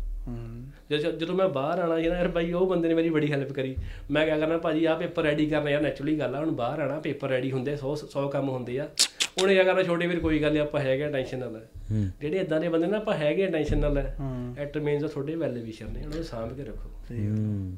ਜਦੋਂ 0.91 1.11
ਜਦੋਂ 1.11 1.35
ਮੈਂ 1.35 1.49
ਬਾਹਰ 1.49 1.79
ਆਣਾ 1.79 1.99
ਸੀ 2.01 2.07
ਨਾ 2.09 2.15
ਯਾਰ 2.15 2.27
ਬਾਈ 2.27 2.51
ਉਹ 2.53 2.67
ਬੰਦੇ 2.67 2.87
ਨੇ 2.87 2.93
ਮੇਰੀ 2.93 3.09
ਬੜੀ 3.09 3.31
ਹੈਲਪ 3.31 3.51
ਕਰੀ। 3.51 3.75
ਮੈਂ 4.11 4.25
ਕਿਆ 4.25 4.39
ਕਰਨਾ 4.39 4.57
ਭਾਜੀ 4.57 4.85
ਆਹ 4.85 4.95
ਪੇਪਰ 4.95 5.23
ਰੈਡੀ 5.23 5.45
ਕਰਨਾ 5.45 5.69
ਯਾਰ 5.69 5.81
ਨੈਚੁਰਲੀ 5.81 6.19
ਗੱਲ 6.19 6.35
ਆ 6.35 6.39
ਹੁਣ 6.39 6.51
ਬਾਹਰ 6.51 6.79
ਆਣਾ 6.79 6.99
ਪੇਪਰ 6.99 7.29
ਰੈਡੀ 7.29 7.51
ਹੁੰਦੇ 7.51 7.73
100 7.73 7.95
100 7.95 8.27
ਕੰਮ 8.29 8.49
ਹੁੰਦੇ 8.49 8.79
ਆ। 8.79 8.87
ਉਹਨੇ 9.41 9.53
ਕਿਆ 9.53 9.63
ਕਰਨਾ 9.63 9.83
ਛੋਟੇ 9.83 10.07
ਵੀਰ 10.07 10.19
ਕੋਈ 10.19 10.41
ਗੱਲ 10.41 10.51
ਨਹੀਂ 10.51 10.61
ਆਪਾਂ 10.61 10.81
ਹੈਗੇ 10.81 11.07
ਟੈਨਸ਼ਨ 11.07 11.39
ਨਾਲ। 11.39 11.67
ਜਿਹੜੇ 12.21 12.37
ਇਦਾਂ 12.37 12.59
ਦੇ 12.59 12.69
ਬੰਦੇ 12.69 12.87
ਨਾ 12.87 12.97
ਆਪਾਂ 12.97 13.13
ਹੈਗੇ 13.17 13.47
ਟੈਨਸ਼ਨ 13.47 13.79
ਨਾਲ। 13.79 13.97
ਇਟ 14.61 14.77
ਮੀਨਸ 14.77 15.11
ਤੁਹਾਡੇ 15.11 15.35
ਵੈਲ 15.35 15.59
ਵਿਸ਼ਰ 15.59 15.85
ਨੇ 15.85 15.99
ਉਹਨਾਂ 15.99 16.15
ਨੂੰ 16.15 16.23
ਸਾਂਭ 16.23 16.53
ਕੇ 16.53 16.63
ਰੱਖੋ। 16.63 16.89
ਹੂੰ। 17.11 17.77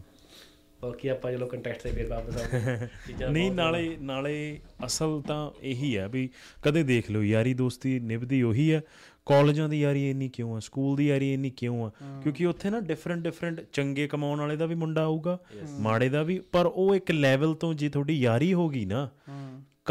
ਬਾਕੀ 0.81 1.07
ਆਪਾਂ 1.07 1.31
ਚਲੋ 1.31 1.45
ਕੰਟੈਕਟ 1.47 1.81
ਤੇ 1.81 1.91
ਫੇਰ 1.91 2.07
ਵਾਪਸ 2.07 2.37
ਆਉਂਦੇ 2.37 2.87
ਚੀਜ਼ਾਂ 3.07 3.29
ਨਹੀਂ 3.29 3.51
ਨਾਲੇ 3.51 3.97
ਨਾਲੇ 4.01 4.59
ਅਸਲ 4.85 5.21
ਤਾਂ 5.27 5.51
ਇਹੀ 5.61 5.97
ਹੈ 5.97 6.07
ਵੀ 6.07 6.29
ਕਦੇ 6.61 6.83
ਦੇਖ 6.83 7.11
ਲਓ 7.11 7.21
ਯਾਰੀ 7.23 7.53
ਦੋਸਤੀ 7.53 7.99
ਨਿਭਦੀ 7.99 8.41
ਉਹੀ 8.41 8.73
ਹੈ 8.73 8.81
ਕਾਲਜਾਂ 9.25 9.69
ਦੀ 9.69 9.81
ਯਾਰੀ 9.81 10.09
ਇੰਨੀ 10.09 10.29
ਕਿਉਂ 10.29 10.55
ਆ? 10.55 10.59
ਸਕੂਲ 10.59 10.95
ਦੀ 10.97 11.07
ਯਾਰੀ 11.07 11.33
ਇੰਨੀ 11.33 11.49
ਕਿਉਂ 11.49 11.85
ਆ? 11.85 11.91
ਕਿਉਂਕਿ 12.23 12.45
ਉੱਥੇ 12.45 12.69
ਨਾ 12.69 12.79
ਡਿਫਰੈਂਟ 12.79 13.21
ਡਿਫਰੈਂਟ 13.23 13.61
ਚੰਗੇ 13.73 14.07
ਕਮਾਉਣ 14.07 14.39
ਵਾਲੇ 14.39 14.55
ਦਾ 14.55 14.65
ਵੀ 14.65 14.75
ਮੁੰਡਾ 14.75 15.03
ਆਊਗਾ 15.03 15.37
ਮਾੜੇ 15.79 16.09
ਦਾ 16.09 16.23
ਵੀ। 16.23 16.39
ਪਰ 16.51 16.65
ਉਹ 16.65 16.95
ਇੱਕ 16.95 17.11
ਲੈਵਲ 17.11 17.53
ਤੋਂ 17.53 17.73
ਜੇ 17.73 17.89
ਤੁਹਾਡੀ 17.89 18.19
ਯਾਰੀ 18.19 18.53
ਹੋ 18.53 18.69
ਗਈ 18.69 18.85
ਨਾ 18.85 19.09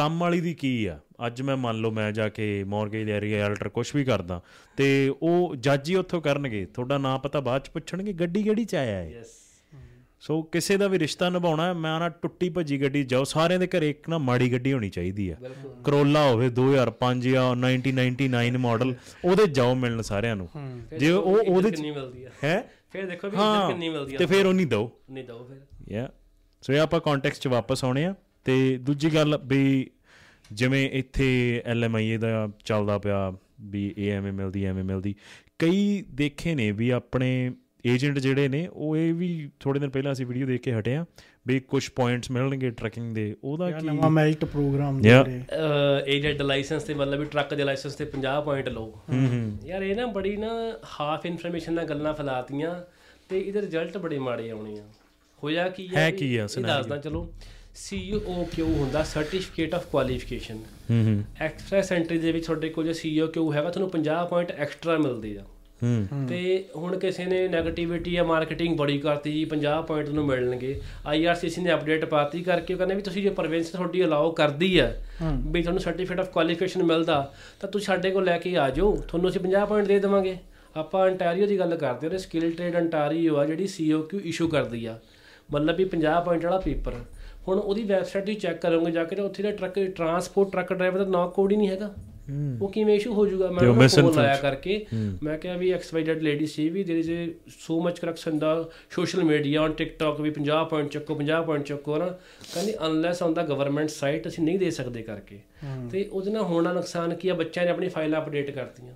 ਕੰਮ 0.01 0.19
ਵਾਲੀ 0.19 0.41
ਦੀ 0.41 0.55
ਕੀ 0.55 0.87
ਆ? 0.87 0.99
ਅੱਜ 1.27 1.43
ਮੈਂ 1.43 1.57
ਮੰਨ 1.57 1.79
ਲਓ 1.79 1.91
ਮੈਂ 1.91 2.13
ਜਾ 2.13 2.29
ਕੇ 2.29 2.65
ਮੌਰਗੇਜ 2.65 3.09
ਜਾਂ 3.09 3.21
ਰੀਅਲਟਰ 3.21 3.69
ਕੁਝ 3.69 3.97
ਵੀ 3.97 4.05
ਕਰਦਾ। 4.05 4.43
ਤੇ 4.77 5.15
ਉਹ 5.23 5.57
ਜੱਜ 5.57 5.91
ਹੀ 5.91 5.95
ਉੱਥੋਂ 5.95 6.21
ਕਰਨਗੇ। 6.21 6.67
ਤੁਹਾਡਾ 6.67 6.99
ਨਾਂ 6.99 7.19
ਪਤਾ 7.19 7.41
ਬਾਅਦ 7.41 7.63
ਚ 7.63 7.69
ਪੁੱਛਣਗੇ 7.69 8.13
ਗੱਡੀ 8.13 8.43
ਕਿਹੜੀ 8.43 8.65
ਚ 8.65 8.75
ਆਇਆ 8.75 8.97
ਹੈ 8.97 9.23
ਸੋ 10.21 10.43
ਕਿਸੇ 10.43 10.77
ਦਾ 10.77 10.89
ਵੀ 10.89 10.99
ਰਿਸ਼ਤਾ 10.99 11.29
ਨਿਭਾਉਣਾ 11.31 11.73
ਮੈਂ 11.73 12.01
ਨਾ 12.01 12.09
ਟੁੱਟੀ 12.09 12.49
ਭੱਜੀ 12.49 12.83
ਗੱਡੀ 12.83 13.05
ਜਾਓ 13.05 13.25
ਸਾਰਿਆਂ 13.25 13.59
ਦੇ 13.59 13.67
ਘਰੇ 13.67 13.91
ਇੱਕ 13.91 14.09
ਨਾ 14.09 14.19
ਮਾੜੀ 14.19 14.53
ਗੱਡੀ 14.53 14.73
ਹੋਣੀ 14.73 14.91
ਚਾਹੀਦੀ 14.91 15.31
ਆ। 15.31 15.37
ਕਰੋਲਾ 15.85 16.31
ਹੋਵੇ 16.31 16.51
2005 16.51 17.21
ਜਾਂ 17.21 17.57
1999 17.57 18.59
ਮਾਡਲ 18.59 18.95
ਉਹਦੇ 19.25 19.47
ਜਾਓ 19.47 19.75
ਮਿਲਣ 19.75 20.01
ਸਾਰਿਆਂ 20.01 20.37
ਨੂੰ। 20.37 20.49
ਜੇ 20.99 21.11
ਉਹ 21.11 21.39
ਉਹਦੇ 21.49 21.71
ਕਿੰਨੀ 21.71 21.91
ਮਿਲਦੀ 21.91 22.25
ਆ। 22.25 22.31
ਹੈ? 22.45 22.71
ਫਿਰ 22.93 23.07
ਦੇਖੋ 23.07 23.29
ਵੀ 23.29 23.37
ਇੱਜ਼ਤ 23.37 23.69
ਕਿੰਨੀ 23.69 23.89
ਮਿਲਦੀ 23.89 24.15
ਆ। 24.15 24.19
ਤੇ 24.19 24.27
ਫਿਰ 24.27 24.47
ਉਹ 24.47 24.53
ਨਹੀਂ 24.53 24.67
ਦੋ 24.67 24.93
ਨਹੀਂ 25.11 25.25
ਦੋ 25.25 25.45
ਫਿਰ। 25.45 25.93
ਯਾ 25.93 26.09
ਸੋ 26.63 26.73
ਇਹ 26.73 26.81
ਆਪਾਂ 26.81 27.01
ਕੰਟੈਕਸਟ 27.01 27.43
'ਚ 27.43 27.49
ਵਾਪਸ 27.49 27.85
ਆਉਣੇ 27.85 28.05
ਆ। 28.05 28.15
ਤੇ 28.45 28.77
ਦੂਜੀ 28.77 29.15
ਗੱਲ 29.15 29.39
ਵੀ 29.47 29.91
ਜਿਵੇਂ 30.53 30.89
ਇੱਥੇ 30.91 31.63
ਐਲਐਮਆਈਏ 31.67 32.17
ਦਾ 32.17 32.49
ਚੱਲਦਾ 32.65 32.99
ਪਿਆ 32.99 33.33
ਵੀ 33.61 33.95
ਇਹ 33.99 34.13
ਐਵੇਂ 34.13 34.33
ਮਿਲਦੀ 34.33 34.65
ਐਵੇਂ 34.65 34.85
ਮਿਲਦੀ। 34.85 35.15
ਕਈ 35.59 36.05
ਦੇਖੇ 36.11 36.55
ਨੇ 36.55 36.71
ਵੀ 36.73 36.91
ਆਪਣੇ 36.91 37.53
ਏਜੰਟ 37.87 38.19
ਜਿਹੜੇ 38.19 38.49
ਨੇ 38.49 38.67
ਉਹ 38.73 38.97
ਇਹ 38.97 39.13
ਵੀ 39.15 39.51
ਥੋੜੇ 39.61 39.81
ਦਿਨ 39.81 39.91
ਪਹਿਲਾਂ 39.91 40.13
ਅਸੀਂ 40.13 40.27
ਵੀਡੀਓ 40.27 40.47
ਦੇਖ 40.47 40.61
ਕੇ 40.61 40.73
ਹਟੇ 40.73 40.95
ਆ 40.95 41.05
ਵੀ 41.47 41.59
ਕੁਝ 41.61 41.89
ਪੁਆਇੰਟਸ 41.91 42.31
ਮਿਲਣਗੇ 42.31 42.71
ਟਰੈਕਿੰਗ 42.71 43.15
ਦੇ। 43.15 43.35
ਉਹਦਾ 43.45 43.71
ਕੀ 43.71 43.87
ਨਵਾਂ 43.87 44.11
ਮੈਰਿਟ 44.11 44.45
ਪ੍ਰੋਗਰਾਮ. 44.45 45.01
ਜਿਹੜੇ 45.01 45.41
ਏਜੰਟ 46.07 46.43
ਲਾਇਸੈਂਸ 46.43 46.83
ਤੇ 46.83 46.95
ਮਤਲਬ 46.95 47.21
ਵੀ 47.21 47.27
ਟਰੱਕ 47.27 47.55
ਦੇ 47.55 47.65
ਲਾਇਸੈਂਸ 47.65 47.95
ਤੇ 47.95 48.05
50 48.17 48.41
ਪੁਆਇੰਟ 48.45 48.69
ਲਓ। 48.69 49.01
ਯਾਰ 49.67 49.83
ਇਹ 49.83 49.95
ਨਾ 49.97 50.07
ਬੜੀ 50.07 50.37
ਨਾ 50.37 50.51
ਹਾਫ 51.01 51.27
ਇਨਫੋਰਮੇਸ਼ਨ 51.27 51.73
ਨਾਲ 51.73 51.85
ਗੱਲਾਂ 51.85 52.15
ਫੈਲਾਤੀਆਂ 52.15 52.75
ਤੇ 53.29 53.41
ਇਹਦੇ 53.41 53.61
ਰਿਜ਼ਲਟ 53.61 53.97
ਬੜੇ 53.99 54.19
ਮਾੜੇ 54.19 54.51
ਆਉਣੇ 54.51 54.79
ਆ। 54.79 54.85
ਹੋਇਆ 55.43 55.69
ਕੀ 55.69 55.89
ਹੈ 55.95 56.09
ਇਹ? 56.09 56.47
ਦੱਸਦਾ 56.63 56.97
ਚਲੋ। 56.97 57.33
ਸੀਓ 57.75 58.45
ਕਿਉ 58.55 58.67
ਹੁੰਦਾ? 58.67 59.03
ਸਰਟੀਫਿਕੇਟ 59.03 59.75
ਆਫ 59.75 59.87
ਕੁਆਲੀਫਿਕੇਸ਼ਨ 59.87 60.57
ਹੂੰ 60.91 61.05
ਹੂੰ। 61.07 61.23
ਐਕਸਪ੍ਰੈਸ 61.41 61.93
ਐਂਟਰੀ 61.93 62.19
ਦੇ 62.19 62.33
ਵਿੱਚ 62.33 62.47
ਤੁਹਾਡੇ 62.47 62.69
ਕੋਲ 62.69 62.85
ਜੇ 62.85 62.93
ਸੀਓ 62.93 63.27
ਕਿਉ 63.27 63.53
ਹੈਗਾ 63.53 63.71
ਤੁਹਾਨੂੰ 63.71 63.91
50 63.91 64.27
ਪੁਆਇੰਟ 64.29 64.51
ਐਕਸਟਰਾ 64.51 64.97
ਮਿਲਦੇ 64.99 65.39
ਆ। 65.39 65.45
ਤੇ 66.29 66.41
ਹੁਣ 66.77 66.99
ਕਿਸੇ 66.99 67.25
ਨੇ 67.25 67.37
네ਗੇਟਿਵਿਟੀ 67.49 68.13
ਜਾਂ 68.13 68.25
ਮਾਰਕੀਟਿੰਗ 68.25 68.77
ਬੜੀ 68.77 68.99
ਕਰਤੀ 68.99 69.33
ਜੀ 69.33 69.45
50 69.45 69.81
ਪੁਆਇੰਟ 69.83 70.09
ਨੂੰ 70.09 70.25
ਮਿਲਣਗੇ। 70.27 70.81
ਆਈਆਰਸੀਸੀ 71.07 71.61
ਨੇ 71.61 71.73
ਅਪਡੇਟ 71.75 72.05
ਪਾਤੀ 72.05 72.43
ਕਰਕੇ 72.43 72.75
ਉਹ 72.75 72.79
ਕਹਿੰਦੇ 72.79 72.95
ਵੀ 72.95 73.03
ਤੁਸੀਂ 73.03 73.23
ਜੇ 73.23 73.31
ਪ੍ਰੋਵਿੰਸ 73.31 73.69
ਤੁਹਾਡੀ 73.69 74.05
ਅਲਾਉ 74.05 74.33
ਕਰਦੀ 74.33 74.81
ਹੈ। 74.81 74.91
ਵੀ 75.23 75.63
ਤੁਹਾਨੂੰ 75.63 75.83
ਸਰਟੀਫਿਕੇਟ 75.83 76.21
ਆਫ 76.21 76.29
ਕੁਆਲੀਫਿਕੇਸ਼ਨ 76.29 76.83
ਮਿਲਦਾ 76.83 77.33
ਤਾਂ 77.61 77.71
ਤੁਸੀਂ 77.71 77.87
ਸਾਡੇ 77.87 78.11
ਕੋਲ 78.11 78.25
ਲੈ 78.25 78.37
ਕੇ 78.39 78.57
ਆ 78.59 78.69
ਜਾਓ। 78.71 78.97
ਤੁਹਾਨੂੰ 79.09 79.31
ਅਸੀਂ 79.31 79.41
50 79.41 79.65
ਪੁਆਇੰਟ 79.67 79.89
ਦੇ 79.89 79.99
ਦੇਵਾਂਗੇ। 79.99 80.37
ਆਪਾਂ 80.77 81.07
ਅੰਟਾਰੀਓ 81.11 81.47
ਦੀ 81.47 81.59
ਗੱਲ 81.59 81.77
ਕਰਦੇ 81.77 82.09
ਹਾਂ 82.09 82.19
ਸਕਿੱਲ 82.19 82.51
ਟ੍ਰੇਡ 82.51 82.77
ਅੰਟਾਰੀਓ 82.77 83.37
ਆ 83.37 83.47
ਜਿਹੜੀ 83.47 83.67
ਸੀਓਕਿਊ 83.67 84.21
ਇਸ਼ੂ 84.25 84.49
ਕਰਦੀ 84.49 84.85
ਆ। 84.87 84.99
ਮਤਲਬ 85.53 85.77
ਵੀ 85.77 85.85
50 85.85 86.21
ਪੁਆਇੰਟ 86.25 86.45
ਵਾਲਾ 86.45 86.59
ਪੇਪਰ 86.59 86.95
ਹੁਣ 87.49 87.59
ਉਹਦੀ 87.59 87.83
ਵੈਬਸਾਈਟ 87.83 88.25
ਤੇ 88.27 88.35
ਚੈੱਕ 88.35 88.61
ਕਰੋਗੇ 88.61 88.91
ਜਾ 88.93 89.05
ਕੇ 89.05 89.21
ਉੱਥੇ 89.23 89.43
ਦਾ 89.43 89.51
ਟਰੱਕ 89.51 89.79
ਟਰਾਂਸਪੋਰਟ 89.97 90.53
ਟਰੱਕ 90.53 90.73
ਡਰਾਈਵਰ 90.73 90.99
ਦਾ 90.99 91.11
ਨਾਂ 91.11 91.29
ਕੋਡ 91.29 91.53
ਹੀ 91.53 91.57
ਨਹੀਂ 91.57 91.69
ਹੈਗਾ। 91.69 91.95
ਉਹ 92.63 92.69
ਕਿਵੇਂ 92.69 92.95
ਇਸ਼ੂ 92.95 93.13
ਹੋ 93.15 93.27
ਜਾਊਗਾ? 93.27 93.47
ਮੈਂ 93.47 93.69
ਉਹਨਾਂ 93.69 93.75
ਨੂੰ 93.75 93.89
ਫੋਨ 93.89 94.15
ਲਾਇਆ 94.17 94.37
ਕਰਕੇ 94.37 94.87
ਮੈਂ 95.23 95.39
ਕਿਹਾ 95.39 95.57
ਵੀ 95.57 95.71
ਐਕਸ 95.73 95.93
ਵਾਈ 95.95 96.03
ਜ਼ੈਡ 96.03 96.23
ਲੇਡੀ 96.23 96.47
ਸੀ 96.47 96.69
ਵੀ 96.69 96.85
there 96.85 96.99
is 96.99 97.11
so 97.59 97.81
much 97.83 97.99
corruption 97.99 98.39
the 98.39 98.53
social 98.91 99.23
media 99.25 99.63
on 99.63 99.73
TikTok 99.73 100.21
ਵੀ 100.21 100.31
50 100.31 100.65
ਪੁਆਇੰਟ 100.71 100.91
ਚੱਕੋ 100.91 101.17
50 101.23 101.43
ਪੁਆਇੰਟ 101.47 101.67
ਚੱਕੋ 101.67 101.97
ਨਾ 101.97 102.07
ਕਹਿੰਦੀ 102.55 102.75
unless 102.87 103.23
on 103.23 103.35
the 103.35 103.43
government 103.43 103.91
site 103.91 104.29
ਅਸੀਂ 104.29 104.45
ਨਹੀਂ 104.45 104.59
ਦੇ 104.59 104.71
ਸਕਦੇ 104.71 105.03
ਕਰਕੇ। 105.03 105.41
ਤੇ 105.93 106.09
ਉਹਦੇ 106.13 106.31
ਨਾਲ 106.31 106.43
ਹੋਣਾ 106.43 106.73
ਨੁਕਸਾਨ 106.73 107.15
ਕੀ 107.15 107.29
ਆ? 107.29 107.35
ਬੱਚਿਆਂ 107.35 107.65
ਨੇ 107.65 107.71
ਆਪਣੀ 107.71 107.89
ਫਾਈਲਾਂ 107.89 108.21
ਅਪਡੇਟ 108.23 108.51
ਕਰਤੀਆਂ। 108.51 108.95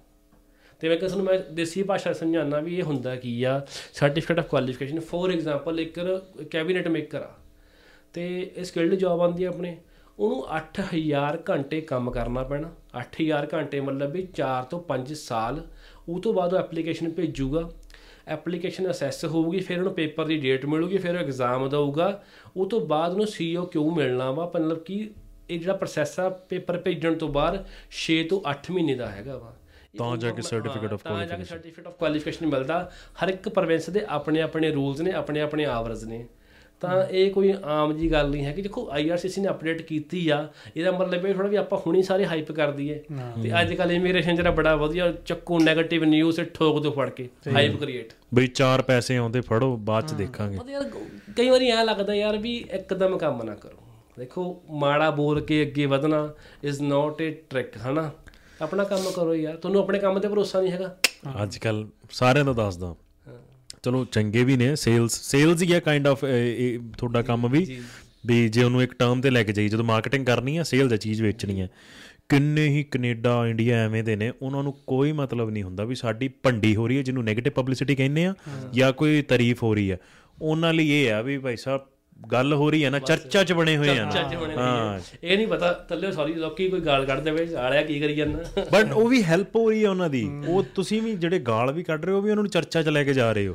ਤੇ 0.81 0.89
ਮੈਂ 0.89 0.97
ਕਿਹਾ 0.97 1.09
ਤੁਹਾਨੂੰ 1.09 1.27
ਮੈਂ 1.27 1.39
ਦੇਸੀ 1.55 1.83
ਭਾਸ਼ਾ 1.83 2.13
ਸਮਝਾਉਣਾ 2.13 2.61
ਵੀ 2.61 2.77
ਇਹ 2.79 2.83
ਹੁੰਦਾ 2.83 3.17
ਕੀ 3.17 3.43
ਆ? 3.43 3.61
Certificate 3.95 4.39
of 4.39 4.49
qualification 4.49 5.01
for 5.01 5.33
example 5.33 5.81
ਇੱਕ 5.81 6.01
ਕੈਬਨਿਟ 6.51 6.89
ਮੇਕਰ 6.89 7.21
ਆ। 7.21 7.35
ਤੇ 8.15 8.53
ਇਹ 8.57 8.65
ਸਕਿਲਡ 8.65 8.95
ਜੌਬ 8.95 9.21
ਆਉਂਦੀ 9.21 9.45
ਆ 9.45 9.49
ਆਪਣੇ 9.49 9.77
ਉਹਨੂੰ 10.19 10.47
8000 10.49 11.39
ਘੰਟੇ 11.51 11.81
ਕੰਮ 11.81 12.11
ਕਰਨਾ 12.11 12.43
ਪੈਣਾ। 12.43 12.75
8000 12.99 13.49
ਘੰਟੇ 13.55 13.81
ਮਤਲਬ 13.81 14.11
ਵੀ 14.11 14.29
4 14.35 14.65
ਤੋਂ 14.65 14.83
5 14.89 15.15
ਸਾਲ 15.15 15.67
ਉਹ 16.09 16.21
ਤੋਂ 16.21 16.35
ਬਾਅਦ 16.35 16.55
ਉਹ 16.55 16.59
ਐਪਲੀਕੇਸ਼ਨ 16.59 17.11
ਭੇਜੂਗਾ। 17.11 17.71
ਐਪਲੀਕੇਸ਼ਨ 18.27 18.91
ਅਸੈਸ 18.91 19.25
ਹੋਊਗੀ 19.25 19.61
ਫਿਰ 19.61 19.79
ਉਹਨੂੰ 19.79 19.95
ਪੇਪਰ 19.95 20.25
ਦੀ 20.25 20.39
ਡੇਟ 20.39 20.67
ਮਿਲੂਗੀ 20.67 20.99
ਫਿਰ 20.99 21.17
ਐਗਜ਼ਾਮ 21.17 21.69
ਦਊਗਾ। 21.69 22.23
ਉਹ 22.57 22.67
ਤੋਂ 22.67 22.87
ਬਾਅਦ 22.87 23.13
ਉਹਨੂੰ 23.13 23.27
ਸੀਓ 23.27 23.65
ਕਿਉਂ 23.65 23.97
ਮਿਲਣਾ 23.97 24.31
ਵਾ? 24.31 24.53
ਮਤਲਬ 24.55 24.79
ਕਿ 24.79 25.11
ਇਹ 25.51 25.61
ਜਿਹੜਾ 25.61 25.73
ਪ੍ਰੋਸੈਸ 25.73 26.21
ਆ 26.21 26.29
ਪੇਪਰ 26.29 26.79
ਭੇਜਣ 26.79 27.15
ਤੋਂ 27.15 27.29
ਬਾਅਦ 27.29 27.67
6 27.91 28.23
ਤੋਂ 28.29 28.41
8 28.51 28.71
ਮਹੀਨੇ 28.71 28.95
ਦਾ 28.95 29.11
ਹੈਗਾ 29.11 29.39
ਵਾ। 29.39 29.57
ਤਾਂ 29.99 30.17
ਜਾ 30.17 30.31
ਕੇ 30.31 30.43
certificate 30.43 30.93
of 30.93 30.99
ਤਾਂ 31.05 31.27
ਜਾ 31.27 31.37
ਕੇ 31.37 31.45
ਸਰਟੀਫਿਕੇਟ 31.45 31.87
ਆਫ 31.87 31.93
ਕੁਆਲੀਫਿਕੇਸ਼ਨ 31.93 32.47
ਮਿਲਦਾ। 32.47 32.93
ਹਰ 33.25 33.29
ਇੱਕ 33.29 33.49
ਪ੍ਰੋਵਿੰਸ 33.49 33.91
ਦੇ 33.91 34.07
ਆਪਣੇ 34.09 34.41
ਆਪਣੇ 34.41 34.71
ਰੂਲਸ 34.71 35.01
ਨੇ 35.01 35.13
ਆਪਣੇ 35.13 35.41
ਆਪਣੇ 35.41 35.65
ਆਵਰਜ਼ 35.65 36.05
ਨੇ। 36.05 36.29
ਤਾਂ 36.81 37.03
ਇਹ 37.07 37.31
ਕੋਈ 37.31 37.53
ਆਮ 37.65 37.93
ਜੀ 37.93 38.11
ਗੱਲ 38.13 38.31
ਨਹੀਂ 38.31 38.45
ਹੈ 38.45 38.53
ਕਿ 38.53 38.63
ਦੇਖੋ 38.63 38.87
ਆਈਆਰਸੀਸੀ 38.93 39.41
ਨੇ 39.41 39.49
ਅਪਡੇਟ 39.49 39.81
ਕੀਤੀ 39.83 40.29
ਆ। 40.29 40.37
ਇਹਦਾ 40.77 40.91
ਮਤਲਬ 40.91 41.27
ਇਹ 41.27 41.35
ਥੋੜਾ 41.35 41.49
ਵੀ 41.49 41.57
ਆਪਾਂ 41.57 41.79
ਹੁਣੀ 41.79 42.03
ਸਾਰੇ 42.03 42.27
ਹਾਈਪ 42.27 42.51
ਕਰ 42.53 42.73
ਦਈਏ। 42.73 42.95
ਤੇ 43.43 43.53
ਅੱਜ 43.61 43.73
ਕੱਲ 43.75 43.93
ਇਮੀਗ੍ਰੇਸ਼ਨ 43.93 44.37
ਜਿਹੜਾ 44.37 44.51
ਬੜਾ 44.51 44.75
ਵਧੀਆ 44.77 45.11
ਚੱਕੂ 45.27 45.59
네ਗੇਟਿਵ 45.61 46.05
ਨਿਊਜ਼ 46.05 46.37
ਤੇ 46.37 46.45
ਠੋਕ 46.55 46.83
ਦੋ 46.83 46.91
ਫੜ 46.91 47.09
ਕੇ 47.11 47.29
ਹਾਈਪ 47.55 47.79
ਕ੍ਰੀਏਟ 47.81 48.13
ਬਈ 48.35 48.47
ਚਾਰ 48.47 48.83
ਪੈਸੇ 48.83 49.17
ਆਉਂਦੇ 49.17 49.41
ਫੜੋ 49.41 49.77
ਬਾਅਦ 49.77 50.09
ਚ 50.09 50.15
ਦੇਖਾਂਗੇ। 50.15 50.59
ਪਤਾ 50.59 50.71
ਯਾਰ 50.73 50.91
ਕਈ 51.37 51.49
ਵਾਰੀ 51.49 51.71
ਐ 51.71 51.85
ਲੱਗਦਾ 51.85 52.15
ਯਾਰ 52.15 52.39
ਵੀ 52.39 52.57
ਇੱਕਦਮ 52.73 53.17
ਕੰਮ 53.19 53.43
ਨਾ 53.43 53.55
ਕਰੋ। 53.55 53.83
ਦੇਖੋ 54.19 54.63
ਮਾੜਾ 54.71 55.11
ਬੋਲ 55.11 55.41
ਕੇ 55.41 55.63
ਅੱਗੇ 55.63 55.87
ਵਧਣਾ 55.87 56.29
ਇਜ਼ 56.65 56.83
ਨਾਟ 56.83 57.23
ਅ 57.23 57.31
ਟ੍ਰਿਕ 57.51 57.77
ਹਨਾ? 57.87 58.11
ਆਪਣਾ 58.63 58.85
ਕੰਮ 58.85 59.11
ਕਰੋ 59.11 59.35
ਯਾਰ। 59.35 59.57
ਤੁਹਾਨੂੰ 59.57 59.81
ਆਪਣੇ 59.81 59.99
ਕੰਮ 59.99 60.19
ਤੇ 60.19 60.29
ਭਰੋਸਾ 60.29 60.61
ਨਹੀਂ 60.61 60.73
ਹੈਗਾ? 60.73 60.97
ਅੱਜ 61.43 61.57
ਕੱਲ 61.59 61.87
ਸਾਰਿਆਂ 62.11 62.45
ਦਾ 62.45 62.53
ਦੱਸਦਾ। 62.53 62.95
ਚਲੋ 63.85 64.05
ਚੰਗੇ 64.05 64.45
ਵੀ 64.45 64.57
ਨੇ 64.57 64.75
ਸੇਲਸ 64.77 65.21
ਸੇਲਸ 65.23 65.63
ਹੀ 65.63 65.73
ਹੈ 65.73 65.81
ਕਾਈਂਡ 65.81 66.07
ਆਫ 66.07 66.25
ਤੁਹਾਡਾ 66.99 67.23
ਕੰਮ 67.23 67.49
ਵੀ 67.49 67.67
ਵੀ 68.27 68.49
ਜੇ 68.49 68.63
ਉਹਨੂੰ 68.63 68.83
ਇੱਕ 68.83 68.95
ਟਰਮ 68.95 69.21
ਤੇ 69.21 69.31
ਲੈ 69.31 69.43
ਕੇ 69.43 69.53
ਜਾਈ 69.53 69.69
ਜਦੋਂ 69.69 69.85
ਮਾਰਕੀਟਿੰਗ 69.85 70.27
ਕਰਨੀ 70.27 70.57
ਹੈ 70.59 70.63
ਸੇਲ 70.63 70.89
ਦਾ 70.89 70.97
ਚੀਜ਼ 70.97 71.23
ਵੇਚਣੀ 71.23 71.61
ਹੈ 71.61 71.69
ਕਿੰਨੇ 72.29 72.67
ਹੀ 72.69 72.83
ਕੈਨੇਡਾ 72.83 73.47
ਇੰਡੀਆ 73.47 73.77
ਐਵੇਂ 73.77 74.03
ਦੇ 74.05 74.17
ਨੇ 74.17 74.33
ਉਹਨਾਂ 74.43 74.63
ਨੂੰ 74.63 74.73
ਕੋਈ 74.87 75.13
ਮਤਲਬ 75.13 75.51
ਨਹੀਂ 75.51 75.63
ਹੁੰਦਾ 75.63 75.85
ਵੀ 75.85 75.95
ਸਾਡੀ 75.95 76.29
ਭੰਡੀ 76.43 76.75
ਹੋ 76.77 76.87
ਰਹੀ 76.89 76.97
ਹੈ 76.97 77.03
ਜਿਹਨੂੰ 77.03 77.25
네ਗੇਟਿਵ 77.25 77.53
ਪਬਲਿਸਿਟੀ 77.53 77.95
ਕਹਿੰਦੇ 77.95 78.25
ਆ 78.27 78.35
ਜਾਂ 78.75 78.93
ਕੋਈ 78.93 79.23
ਤਾਰੀਫ 79.23 79.63
ਹੋ 79.63 79.75
ਰਹੀ 79.75 79.91
ਹੈ 79.91 79.99
ਉਹਨਾਂ 80.43 80.73
ਲਈ 80.75 80.89
ਇਹ 80.91 81.13
ਆ 81.13 81.21
ਵੀ 81.23 81.39
ਭਾਈ 81.39 81.57
ਸਾਹਿਬ 81.57 81.87
ਗੱਲ 82.33 82.53
ਹੋ 82.53 82.71
ਰਹੀ 82.71 82.85
ਹੈ 82.85 82.91
ਨਾ 82.91 82.99
ਚਰਚਾ 82.99 83.43
'ਚ 83.45 83.53
ਬਣੇ 83.53 83.77
ਹੋਏ 83.77 83.89
ਆ 83.89 84.05
ਹੋਣੇ 84.35 84.55
ਹਾਂ। 84.57 84.99
ਨਹੀਂ 84.99 85.31
ਇਹ 85.31 85.37
ਨਹੀਂ 85.37 85.47
ਪਤਾ 85.47 85.73
ਥੱਲੇ 85.89 86.13
ਸੌਰੀ 86.13 86.33
ਲੋਕੀ 86.33 86.69
ਕੋਈ 86.69 86.81
ਗਾਲ 86.81 87.05
ਕੱਢ 87.07 87.21
ਦੇਵੇ 87.21 87.47
ਆਲਿਆ 87.57 87.83
ਕੀ 87.83 87.99
ਕਰੀ 88.01 88.15
ਜਾਂਦਾ? 88.15 88.65
ਬਟ 88.73 88.93
ਉਹ 88.93 89.09
ਵੀ 89.09 89.23
ਹੈਲਪ 89.23 89.57
ਹੋ 89.57 89.69
ਰਹੀ 89.71 89.85
ਹੈ 89.85 89.91
ਉਹਨਾਂ 89.91 90.09
ਦੀ। 90.11 90.23
ਉਹ 90.49 90.63
ਤੁਸੀਂ 90.75 91.03
ਵੀ 91.03 91.15
ਜਿਹੜੇ 91.17 91.39
ਗਾਲ 91.39 91.73
ਵੀ 91.73 91.83
ਕੱਢ 91.83 92.05
ਰਹੇ 92.05 92.15
ਹੋ 92.15 92.21
ਵੀ 92.21 92.31
ਉਹਨਾਂ 92.31 92.43
ਨੂੰ 92.43 92.51
ਚਰਚਾ 92.51 92.83
'ਚ 92.83 92.89
ਲੈ 92.89 93.05
ਕੇ 93.05 93.13
ਜਾ 93.13 93.33
ਰਹੇ 93.33 93.47
ਹੋ। 93.49 93.55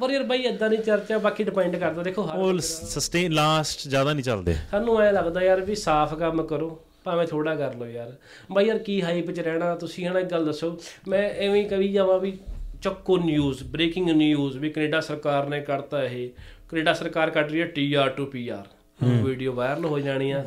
ਪਰ 0.00 0.10
ਯਾਰ 0.10 0.22
ਬਾਈ 0.22 0.42
ਇਦਾਂ 0.42 0.70
ਦੀ 0.70 0.76
ਚਰਚਾ 0.76 1.18
ਬਾਕੀ 1.18 1.44
ਡਿਪੈਂਡ 1.44 1.76
ਕਰਦਾ। 1.76 2.02
ਦੇਖੋ 2.02 2.22
ਹਰ 2.22 2.38
ਉਹ 2.38 2.58
ਸਸਟੇਨ 2.58 3.32
ਲਾਸਟ 3.32 3.88
ਜ਼ਿਆਦਾ 3.88 4.12
ਨਹੀਂ 4.12 4.24
ਚੱਲਦੇ। 4.24 4.54
ਸਾਨੂੰ 4.70 5.00
ਐ 5.02 5.12
ਲੱਗਦਾ 5.12 5.42
ਯਾਰ 5.42 5.60
ਵੀ 5.60 5.74
ਸਾਫ਼ 5.74 6.14
ਕੰਮ 6.14 6.42
ਕਰੋ 6.42 6.78
ਭਾਵੇਂ 7.04 7.26
ਥੋੜਾ 7.26 7.54
ਕਰ 7.54 7.74
ਲਓ 7.74 7.86
ਯਾਰ। 7.86 8.12
ਬਾਈ 8.52 8.66
ਯਾਰ 8.66 8.78
ਕੀ 8.78 9.02
ਹਾਈਪ 9.02 9.30
'ਚ 9.30 9.40
ਰਹਿਣਾ? 9.40 9.74
ਤੁਸੀਂ 9.74 10.06
ਹਨਾ 10.06 10.20
ਇੱਕ 10.20 10.30
ਗੱਲ 10.30 10.44
ਦੱਸੋ 10.46 10.76
ਮੈਂ 11.08 11.28
ਐਵੇਂ 11.30 11.62
ਹੀ 11.62 11.68
ਕਹੀ 11.68 11.92
ਜਾਵਾਂ 11.92 12.18
ਵੀ 12.20 12.38
ਚੱਕੋ 12.82 13.16
ਨਿਊਜ਼ 13.18 13.62
ਬ੍ਰੇਕਿੰਗ 13.64 14.08
ਨਿਊਜ਼ 14.10 14.56
ਵੀ 14.58 14.70
ਕੈਨੇਡਾ 14.70 15.00
ਸਰਕਾਰ 15.00 15.48
ਨੇ 15.48 15.60
ਕਰਤਾ 15.60 16.02
ਇਹ। 16.04 16.28
ਕੈਨੇਡਾ 16.72 16.92
ਸਰਕਾਰ 16.92 17.30
ਕੱਢ 17.30 17.50
ਰਹੀ 17.50 17.60
ਹੈ 17.60 17.66
TR 17.66 18.08
to 18.08 18.26
PR 18.26 18.68
video 19.24 19.52
viral 19.52 19.84
ਹੋ 19.84 19.98
ਜਾਣੀ 19.98 20.30
ਆ 20.30 20.44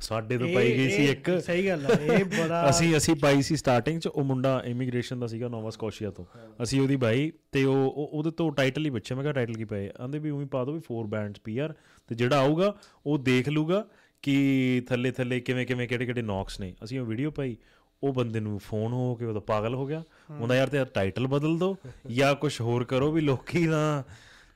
ਸਾਡੇ 0.00 0.36
ਤੋਂ 0.38 0.48
ਪਾਈ 0.54 0.72
ਗਈ 0.76 0.88
ਸੀ 0.90 1.04
ਇੱਕ। 1.04 1.30
ਸਹੀ 1.40 1.66
ਗੱਲ 1.68 1.84
ਹੈ 1.86 2.14
ਇਹ 2.14 2.24
ਬੜਾ 2.24 2.62
ਅਸੀਂ 2.70 2.96
ਅਸੀਂ 2.96 3.14
ਪਾਈ 3.16 3.42
ਸੀ 3.42 3.56
ਸਟਾਰਟਿੰਗ 3.56 4.00
'ਚ 4.00 4.06
ਉਹ 4.06 4.24
ਮੁੰਡਾ 4.24 4.62
ਇਮੀਗ੍ਰੇਸ਼ਨ 4.66 5.20
ਦਾ 5.20 5.26
ਸੀਗਾ 5.26 5.48
ਨੋਵਾ 5.48 5.70
ਸਕੋਸ਼ੀਆ 5.70 6.10
ਤੋਂ। 6.10 6.24
ਅਸੀਂ 6.62 6.80
ਉਹਦੀ 6.80 6.96
ਬਾਈ 6.96 7.30
ਤੇ 7.52 7.64
ਉਹ 7.64 7.76
ਉਹ- 7.76 8.08
ਉਹਦੇ 8.08 8.30
ਤੋਂ 8.30 8.50
ਟਾਈਟਲ 8.52 8.84
ਹੀ 8.84 8.90
ਪੁੱਛਿਆ 8.90 9.16
ਮੈਂ 9.16 9.24
ਕਿਹਾ 9.24 9.32
ਟਾਈਟਲ 9.32 9.54
ਕੀ 9.54 9.64
ਪਏ? 9.64 9.88
ਆਂਦੇ 10.00 10.18
ਵੀ 10.18 10.30
ਉਵੇਂ 10.30 10.46
ਪਾ 10.46 10.64
ਦੋ 10.64 10.72
ਵੀ 10.72 10.80
ਫੋਰ 10.80 11.06
ਬੈਂਡਸ 11.06 11.40
ਪੀਆਰ 11.44 11.74
ਤੇ 12.08 12.14
ਜਿਹੜਾ 12.14 12.38
ਆਊਗਾ 12.38 12.74
ਉਹ 13.06 13.18
ਦੇਖ 13.18 13.48
ਲੂਗਾ 13.48 13.84
ਕਿ 14.22 14.82
ਥੱਲੇ 14.88 15.10
ਥੱਲੇ 15.10 15.40
ਕਿਵੇਂ 15.40 15.66
ਕਿਵੇਂ 15.66 15.88
ਕਿਹੜੇ 15.88 16.06
ਕਿਹੜੇ 16.06 16.22
ਨੌਕਸ 16.22 16.60
ਨੇ। 16.60 16.74
ਅਸੀਂ 16.84 17.00
ਉਹ 17.00 17.06
ਵੀਡੀਓ 17.06 17.30
ਪਾਈ 17.30 17.56
ਉਹ 18.02 18.12
ਬੰਦੇ 18.12 18.40
ਨੂੰ 18.40 18.58
ਫੋਨ 18.58 18.92
ਹੋ 18.92 19.14
ਕੇ 19.14 19.24
ਉਹਦਾ 19.24 19.40
ਪਾਗਲ 19.40 19.74
ਹੋ 19.74 19.86
ਗਿਆ। 19.86 20.02
ਉਹਦਾ 20.40 20.56
ਯਾਰ 20.56 20.68
ਤੇ 20.68 20.84
ਟਾਈਟਲ 20.84 21.26
ਬਦਲ 21.26 21.58
ਦੋ 21.58 21.76
ਜਾਂ 22.10 22.34
ਕੁਝ 22.34 22.60
ਹੋਰ 22.60 22.84
ਕਰੋ 22.84 23.10
ਵੀ 23.12 23.20
ਲੋਕੀ 23.20 23.66
ਨਾ 23.66 24.02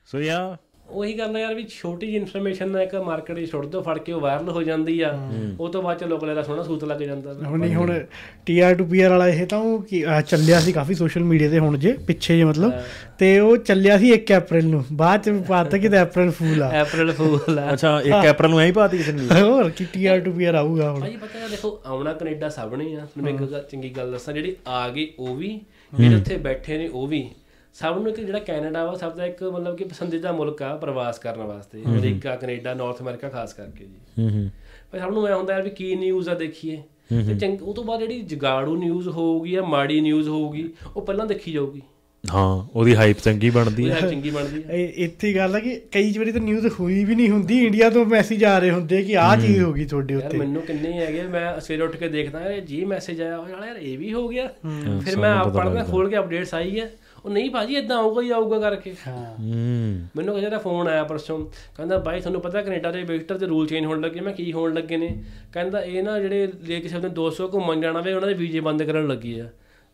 ਸੋ 0.05 0.21
ਯਾ 0.21 0.57
ਉਹੀ 0.91 1.13
ਗੱਲ 1.17 1.35
ਆ 1.35 1.39
ਯਾਰ 1.39 1.53
ਵੀ 1.55 1.63
ਛੋਟੀ 1.71 2.07
ਜਿਹੀ 2.07 2.17
ਇਨਫੋਰਮੇਸ਼ਨ 2.17 2.69
ਨਾਲ 2.71 2.81
ਇੱਕ 2.81 2.95
ਮਾਰਕੀਟ 3.05 3.39
'ਚ 3.39 3.49
ਛੁੱਟ 3.51 3.65
ਦੋ 3.65 3.81
ਫੜ 3.81 3.97
ਕੇ 3.97 4.11
ਉਹ 4.11 4.21
ਵਾਇਰਲ 4.21 4.49
ਹੋ 4.49 4.61
ਜਾਂਦੀ 4.63 4.99
ਆ 5.01 5.11
ਉਹ 5.59 5.69
ਤੋਂ 5.69 5.81
ਬਾਅਦ 5.83 5.97
ਚ 5.99 6.03
ਲੋਕ 6.03 6.25
ਦਾ 6.25 6.41
ਸੋਹਣਾ 6.43 6.63
ਸੂਤ 6.63 6.83
ਲੱਗ 6.83 6.99
ਜਾਂਦਾ। 6.99 7.33
ਹੁਣ 7.45 7.59
ਨਹੀਂ 7.59 7.75
ਹੁਣ 7.75 7.93
ਟੀਆਰ 8.45 8.75
ਟੂ 8.75 8.85
ਪੀਆਰ 8.85 9.09
ਵਾਲਾ 9.11 9.27
ਇਹ 9.29 9.45
ਤਾਂ 9.47 9.57
ਉਹ 9.59 9.83
ਚੱਲਿਆ 10.27 10.59
ਸੀ 10.59 10.71
ਕਾਫੀ 10.71 10.93
ਸੋਸ਼ਲ 10.93 11.23
ਮੀਡੀਆ 11.23 11.49
ਤੇ 11.49 11.59
ਹੁਣ 11.59 11.77
ਜੇ 11.77 11.93
ਪਿੱਛੇ 12.07 12.37
ਜੇ 12.37 12.43
ਮਤਲਬ 12.43 12.73
ਤੇ 13.19 13.37
ਉਹ 13.39 13.55
ਚੱਲਿਆ 13.59 13.97
ਸੀ 13.97 14.11
1 14.13 14.35
ਅਪ੍ਰੈਲ 14.37 14.65
ਨੂੰ 14.65 14.83
ਬਾਅਦ 14.93 15.23
ਚ 15.23 15.29
ਪਾਤਾ 15.49 15.77
ਕਿ 15.77 15.89
ਤੇ 15.89 16.01
ਅਪ੍ਰੈਲ 16.01 16.31
ਫੂਲ 16.31 16.61
ਆ। 16.63 16.71
ਅਪ੍ਰੈਲ 16.81 17.11
ਫੂਲ 17.11 17.59
ਆ। 17.59 17.71
ਅੱਛਾ 17.73 17.97
1 18.05 18.29
ਅਪ੍ਰੈਲ 18.31 18.49
ਨੂੰ 18.51 18.59
ਐਂ 18.61 18.71
ਪਾਤੀ 18.73 18.97
ਕਿਸੇ 18.97 19.11
ਨੇ? 19.11 19.41
ਹੋਰ 19.41 19.69
ਕੀ 19.69 19.85
ਟੀਆਰ 19.93 20.19
ਟੂ 20.19 20.31
ਪੀਆਰ 20.33 20.55
ਆਊਗਾ 20.55 20.91
ਹੁਣ। 20.91 20.99
ਭਾਈ 21.01 21.15
ਪਤਾ 21.17 21.39
ਹੈ 21.39 21.47
ਦੇਖੋ 21.47 21.79
ਆਉਣਾ 21.85 22.13
ਕੈਨੇਡਾ 22.13 22.49
ਸਭ 22.49 22.73
ਨੇ 22.75 22.93
ਆ। 22.95 23.05
ਤੁਹਾਨੂੰ 23.05 23.33
ਇੱਕ 23.33 23.67
ਚੰਗੀ 23.71 23.89
ਗੱਲ 23.97 24.11
ਦੱਸਾਂ 24.11 24.33
ਜਿਹੜੀ 24.33 24.55
ਆ 24.67 24.87
ਗਈ 24.89 25.07
ਉਹ 25.19 25.35
ਵੀ 25.35 25.59
ਜਿਹੜੇ 25.93 26.15
ਉੱਥੇ 26.15 26.37
ਬੈਠੇ 26.39 26.77
ਨੇ 26.77 26.87
ਉਹ 26.87 27.07
ਵੀ 27.07 27.27
ਸਭ 27.79 27.97
ਨੂੰ 28.01 28.11
ਇੱਕ 28.11 28.19
ਜਿਹੜਾ 28.19 28.39
ਕੈਨੇਡਾ 28.39 28.85
ਵਾ 28.85 28.95
ਸਭ 28.95 29.15
ਦਾ 29.15 29.25
ਇੱਕ 29.25 29.43
ਮਤਲਬ 29.43 29.77
ਕਿ 29.77 29.83
ਪਸੰਦੀਦਾ 29.83 30.31
ਮੁਲਕ 30.31 30.61
ਆ 30.61 30.77
ਪ੍ਰਵਾਸ 30.77 31.19
ਕਰਨ 31.19 31.41
ਵਾਸਤੇ। 31.41 31.83
ਅਮਰੀਕਾ 31.85 32.35
ਕੈਨੇਡਾ 32.35 32.73
ਨਾਰਥ 32.73 33.01
ਅਮਰੀਕਾ 33.01 33.29
ਖਾਸ 33.29 33.53
ਕਰਕੇ 33.53 33.85
ਜੀ। 33.85 34.21
ਹੂੰ 34.21 34.29
ਹੂੰ। 34.29 34.49
ਭਾਈ 34.91 35.01
ਸਭ 35.01 35.09
ਨੂੰ 35.09 35.27
ਐ 35.27 35.33
ਹੁੰਦਾ 35.33 35.53
ਯਾਰ 35.53 35.61
ਵੀ 35.61 35.69
ਕੀ 35.69 35.95
ਨਿਊਜ਼ 35.95 36.29
ਆ 36.29 36.33
ਦੇਖੀਏ। 36.33 36.83
ਤੇ 37.27 37.35
ਚੰਗ 37.35 37.61
ਉਹ 37.61 37.73
ਤੋਂ 37.73 37.83
ਬਾਅਦ 37.83 37.99
ਜਿਹੜੀ 37.99 38.21
ਜਗਾੜੂ 38.21 38.75
ਨਿਊਜ਼ 38.75 39.07
ਹੋਊਗੀ 39.07 39.51
ਜਾਂ 39.51 39.63
ਮਾੜੀ 39.63 40.01
ਨਿਊਜ਼ 40.01 40.29
ਹੋਊਗੀ 40.29 40.73
ਉਹ 40.95 41.01
ਪਹਿਲਾਂ 41.01 41.25
ਦੇਖੀ 41.25 41.51
ਜਾਊਗੀ। 41.51 41.81
ਹਾਂ 42.33 42.67
ਉਹਦੀ 42.75 42.95
ਹਾਈਪ 42.95 43.17
ਚੰਗੀ 43.17 43.49
ਬਣਦੀ 43.49 43.89
ਹੈ। 43.89 43.99
ਯਾਰ 43.99 44.09
ਚੰਗੀ 44.09 44.29
ਬਣਦੀ 44.29 44.63
ਹੈ। 44.63 44.73
ਇਹ 44.73 44.89
ਇੱਥੇ 44.95 45.27
ਹੀ 45.27 45.35
ਗੱਲ 45.35 45.55
ਆ 45.55 45.59
ਕਿ 45.59 45.81
ਕਈ 45.91 46.17
ਵਾਰੀ 46.17 46.31
ਤਾਂ 46.31 46.41
ਨਿਊਜ਼ 46.41 46.67
ਹੋਈ 46.79 47.05
ਵੀ 47.05 47.15
ਨਹੀਂ 47.15 47.29
ਹੁੰਦੀ 47.29 47.65
ਇੰਡੀਆ 47.65 47.89
ਤੋਂ 47.89 48.05
ਮੈਸੇਜ 48.05 48.43
ਆ 48.43 48.59
ਰਹੇ 48.59 48.71
ਹੁੰਦੇ 48.71 49.03
ਕਿ 49.03 49.17
ਆਹ 49.17 49.37
ਚੀਜ਼ 49.37 49.59
ਹੋ 49.59 49.73
ਗਈ 49.73 49.85
ਤੁਹਾਡੇ 49.85 50.13
ਯਾਰ 50.13 50.23
ਉੱਤੇ। 50.25 50.37
ਮੈਨੂੰ 50.37 50.61
ਕਿੰਨੇ 50.61 50.93
ਹੈਗੇ 50.93 51.23
ਮੈਂ 51.23 51.59
ਸਵੇਰੇ 51.59 51.83
ਉੱਠ 51.83 51.95
ਕੇ 51.95 52.07
ਦੇਖਦਾ 52.07 52.41
ਯਾਰ 52.41 52.59
ਜੀ 52.59 52.85
ਮੈਸੇਜ 52.85 53.21
ਆਇਆ 53.21 53.37
ਉਹ 53.37 53.49
ਯਾਰ 53.49 53.77
ਇਹ 53.81 53.97
ਵੀ 53.97 54.13
ਹੋ 54.13 54.27
ਗਿਆ। 54.27 54.47
ਫਿਰ 55.05 55.17
ਮੈਂ 55.17 55.33
ਆਪ 55.33 55.53
ਪੜਦਾ। 55.53 55.83
ਖੋਲ 55.83 56.09
ਕੇ 56.09 56.17
ਅਪਡੇਟਸ 56.17 56.53
ਆਈ 56.53 56.79
ਹੈ। 56.79 56.91
ਉਹ 57.25 57.29
ਨਹੀਂ 57.29 57.49
ਭਾਜੀ 57.49 57.75
ਇਦਾਂ 57.75 57.97
ਆਊਗਾ 57.97 58.21
ਹੀ 58.21 58.29
ਆਊਗਾ 58.29 58.59
ਕਰਕੇ। 58.59 58.93
ਹਾਂ। 59.07 59.35
ਹੂੰ। 59.39 60.01
ਮੈਨੂੰ 60.15 60.35
ਕਿਸੇ 60.35 60.49
ਦਾ 60.49 60.57
ਫੋਨ 60.57 60.87
ਆਇਆ 60.87 61.03
ਪਰਸੋਂ। 61.03 61.45
ਕਹਿੰਦਾ 61.77 61.97
ਬਾਈ 61.97 62.19
ਤੁਹਾਨੂੰ 62.19 62.41
ਪਤਾ 62.41 62.61
ਕੈਨੇਡਾ 62.61 62.91
ਦੇ 62.91 63.03
ਵਿਜ਼ਟਰ 63.03 63.37
ਦੇ 63.37 63.45
ਰੂਲ 63.45 63.67
ਚੇਂਜ 63.67 63.85
ਹੋਣ 63.85 64.01
ਲੱਗੇ 64.01 64.19
ਮੈਂ 64.19 64.33
ਕੀ 64.33 64.53
ਹੋਣ 64.53 64.73
ਲੱਗੇ 64.73 64.97
ਨੇ? 64.97 65.23
ਕਹਿੰਦਾ 65.53 65.81
ਇਹ 65.81 66.03
ਨਾ 66.03 66.19
ਜਿਹੜੇ 66.19 66.47
ਲੈ 66.67 66.79
ਕਿਸੇ 66.79 66.99
ਦੇ 66.99 67.09
200 67.09 67.47
ਘੁੰਮਣ 67.53 67.81
ਜਾਣਾ 67.81 68.01
ਵੇ 68.01 68.13
ਉਹਨਾਂ 68.13 68.27
ਦੇ 68.27 68.33
ਵੀਜ਼ੇ 68.33 68.59
ਬੰਦ 68.59 68.83
ਕਰਨ 68.83 69.07
ਲੱਗੀ 69.07 69.39
ਆ। 69.39 69.49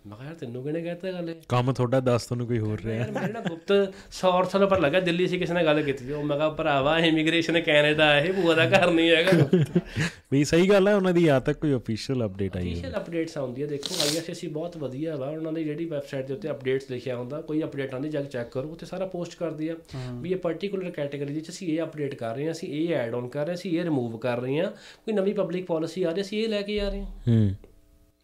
ਮੈਂ 0.06 0.18
ਕਿਹਾ 0.18 0.28
ਯਾਰ 0.28 0.36
ਤੈਨੂੰ 0.36 0.64
ਕਿਹਨੇ 0.64 0.82
ਕਹਿਤਾ 0.82 1.12
ਗੱਲ 1.12 1.30
ਇਹ 1.30 1.36
ਕੰਮ 1.50 1.72
ਤੁਹਾਡਾ 1.74 2.00
ਦੱਸ 2.00 2.26
ਤੁਹਾਨੂੰ 2.26 2.48
ਕੋਈ 2.48 2.58
ਹੋਰ 2.60 2.82
ਰਿਹਾ। 2.82 2.98
ਯਾਰ 2.98 3.12
ਮੇਰੇ 3.12 3.32
ਨਾਲ 3.34 3.44
ਗੁਪਤ 3.44 3.94
ਸੌਰ 4.12 4.46
ਸਾਲ 4.46 4.66
ਪਰ 4.68 4.80
ਲੱਗਾ 4.80 5.00
ਦਿੱਲੀ 5.00 5.28
ਸੀ 5.28 5.38
ਕਿਸੇ 5.38 5.54
ਨੇ 5.54 5.64
ਗੱਲ 5.66 5.82
ਕੀਤੀ। 5.82 6.12
ਉਹ 6.12 6.24
ਮੈਂ 6.24 6.38
ਕਿਹਾ 6.38 6.50
ਭਰਾਵਾ 6.50 6.98
ਇਮੀਗ੍ਰੇਸ਼ਨ 7.00 7.60
ਕੈਨੇਡਾ 7.60 8.20
ਇਹ 8.20 8.34
ਭੂਆ 8.34 8.54
ਦਾ 8.54 8.66
ਘਰ 8.66 8.92
ਨਹੀਂ 8.92 9.10
ਹੈਗਾ। 9.10 9.48
ਵੀ 10.32 10.44
ਸਹੀ 10.44 10.70
ਗੱਲ 10.70 10.88
ਹੈ 10.88 10.96
ਉਹਨਾਂ 10.96 11.14
ਦੀ 11.14 11.28
ਆ 11.28 11.40
ਤੱਕ 11.40 11.60
ਕੋਈ 11.60 11.76
ਅਫੀਸ਼ੀਅਲ 11.76 12.26
ਅਪਡੇਟ 12.26 12.58
ਆਈ 12.58 12.68
ਹੈ 12.68 12.72
ਅਫੀਸ਼ੀਅਲ 12.72 12.98
ਅਪਡੇਟਸ 12.98 13.38
ਆਉਂਦੀਆਂ 13.38 13.68
ਦੇਖੋ 13.68 13.96
ਆਈਆਰਸੀਸੀ 14.02 14.48
ਬਹੁਤ 14.48 14.78
ਵਧੀਆ 14.78 15.16
ਵਾ 15.16 15.30
ਉਹਨਾਂ 15.30 15.54
ਦੀ 15.54 15.64
ਜਿਹੜੀ 15.64 15.86
ਵੈਬਸਾਈਟ 15.86 16.28
ਦੇ 16.28 16.34
ਉੱਤੇ 16.34 16.50
ਅਪਡੇਟਸ 16.52 16.92
ਲਿਖਿਆ 16.92 17.16
ਹੁੰਦਾ 17.18 17.42
ਕੋਈ 17.42 17.64
ਅਪਡੇਟ 17.64 17.94
ਆਉਂਦੀ 17.94 18.10
ਜਾ 18.10 18.22
ਕੇ 18.22 18.30
ਚੈੱਕ 18.30 18.52
ਕਰੋ 18.52 18.70
ਉੱਥੇ 18.70 18.86
ਸਾਰਾ 18.86 19.06
ਪੋਸਟ 19.06 19.36
ਕਰਦੀ 19.36 19.68
ਆ। 19.68 19.76
ਵੀ 20.22 20.32
ਇਹ 20.32 20.38
ਪਾਰਟਿਕੂਲਰ 20.38 20.92
ਕੈਟਾਗਰੀ 20.92 21.34
ਵਿੱਚ 21.34 21.50
ਅਸੀਂ 21.50 21.68
ਇਹ 21.68 21.84
ਅਪਡੇਟ 21.84 22.16
ਕਰ 22.16 22.36
ਰਹੇ 22.36 22.46
ਹਾਂ 22.46 22.52
ਅਸੀਂ 22.52 22.70
ਇਹ 22.70 22.96
ਐਡ 22.96 23.16
ਆਨ 23.16 23.28
ਕਰ 23.28 23.40
ਰਹੇ 23.40 23.48
ਹਾਂ 23.48 23.56
ਅਸੀਂ 23.56 23.80
ਇਹ 23.80 23.84
ਰਿਮੂਵ 23.84 24.18
ਕਰ 24.18 24.42
ਰਹੇ 24.42 24.60
ਹਾਂ। 24.60 24.72
ਕੋਈ 25.06 25.14
ਨਵੀਂ 25.14 25.34
ਪਬਲਿਕ 25.36 25.66
ਪਾਲਿਸੀ 25.66 26.04
ਆ 26.04 26.12
ਰਹੀ 26.12 26.22
ਅਸੀਂ 26.22 26.44
ਇਹ 26.44 26.50
ਲੈ 26.50 26.62
ਕੇ 26.62 26.80
ਆ 26.80 26.90
ਰਹੇ 26.90 27.02
ਹਾਂ। 27.02 27.12
ਹੂੰ। 27.28 27.56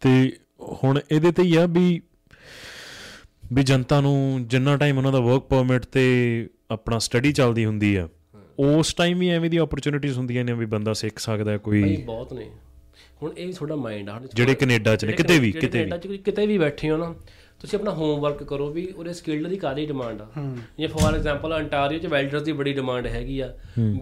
ਤੇ 0.00 0.32
ਹੁਣ 0.62 1.00
ਇਹਦੇ 1.12 1.32
ਤੇ 1.32 1.42
ਹੀ 1.42 1.56
ਆ 1.56 1.66
ਵੀ 1.66 2.00
ਵੀ 3.52 3.62
ਜਨਤਾ 3.62 4.00
ਨੂੰ 4.00 4.44
ਜਿੰਨਾ 4.46 4.76
ਟਾਈਮ 4.76 4.98
ਉਹਨਾਂ 4.98 5.12
ਦਾ 5.12 5.20
ਵਰਕ 5.20 5.42
ਪਰਮਿਟ 5.42 5.84
ਤੇ 5.84 6.04
ਆਪਣਾ 6.70 6.98
ਸਟੱਡੀ 6.98 7.32
ਚੱਲਦੀ 7.32 7.64
ਹੁੰਦੀ 7.64 7.96
ਆ 7.96 8.08
ਉਸ 8.58 8.94
ਟਾਈਮ 8.94 9.22
ਹੀ 9.22 9.28
ਐਵੇਂ 9.28 9.50
ਦੀ 9.50 9.58
ਓਪਰਚ्युनिटीज 9.58 10.16
ਹੁੰਦੀਆਂ 10.16 10.44
ਨੇ 10.44 10.52
ਵੀ 10.52 10.66
ਬੰਦਾ 10.66 10.92
ਸਿੱਖ 10.92 11.18
ਸਕਦਾ 11.18 11.56
ਕੋਈ। 11.56 11.80
ਨਹੀਂ 11.82 12.04
ਬਹੁਤ 12.04 12.32
ਨੇ। 12.32 12.50
ਹੁਣ 13.22 13.32
ਇਹ 13.38 13.46
ਵੀ 13.46 13.52
ਤੁਹਾਡਾ 13.52 13.76
ਮਾਈਂਡ 13.76 14.08
ਆ 14.10 14.20
ਜਿਹੜੇ 14.34 14.54
ਕੈਨੇਡਾ 14.54 14.96
ਚ 14.96 15.04
ਨੇ 15.04 15.12
ਕਿਤੇ 15.12 15.38
ਵੀ 15.38 15.52
ਕਿਤੇ 15.52 15.84
ਵੀ। 16.08 16.18
ਕਿਤੇ 16.18 16.46
ਵੀ 16.46 16.58
ਬੈਠੇ 16.58 16.90
ਹੋ 16.90 16.96
ਨਾ 16.96 17.14
ਤੁਸੀਂ 17.60 17.78
ਆਪਣਾ 17.78 17.90
ਹੋਮਵਰਕ 17.90 18.42
ਕਰੋ 18.42 18.70
ਵੀ 18.70 18.86
ਉਹਦੇ 18.96 19.12
ਸਕਿੱਲ 19.12 19.48
ਦੀ 19.48 19.56
ਕਾਦੀ 19.56 19.86
ਡਿਮਾਂਡ 19.86 20.22
ਆ। 20.22 20.26
ਜੇ 20.78 20.86
ਫੋਰ 20.86 21.14
ਐਗਜ਼ਾਮਪਲ 21.14 21.56
ਅੰਟਾਰੀਓ 21.56 21.98
ਚ 21.98 22.06
ਵੈਲਡਰਸ 22.06 22.42
ਦੀ 22.42 22.52
ਬੜੀ 22.52 22.72
ਡਿਮਾਂਡ 22.72 23.06
ਹੈਗੀ 23.06 23.40
ਆ 23.40 23.54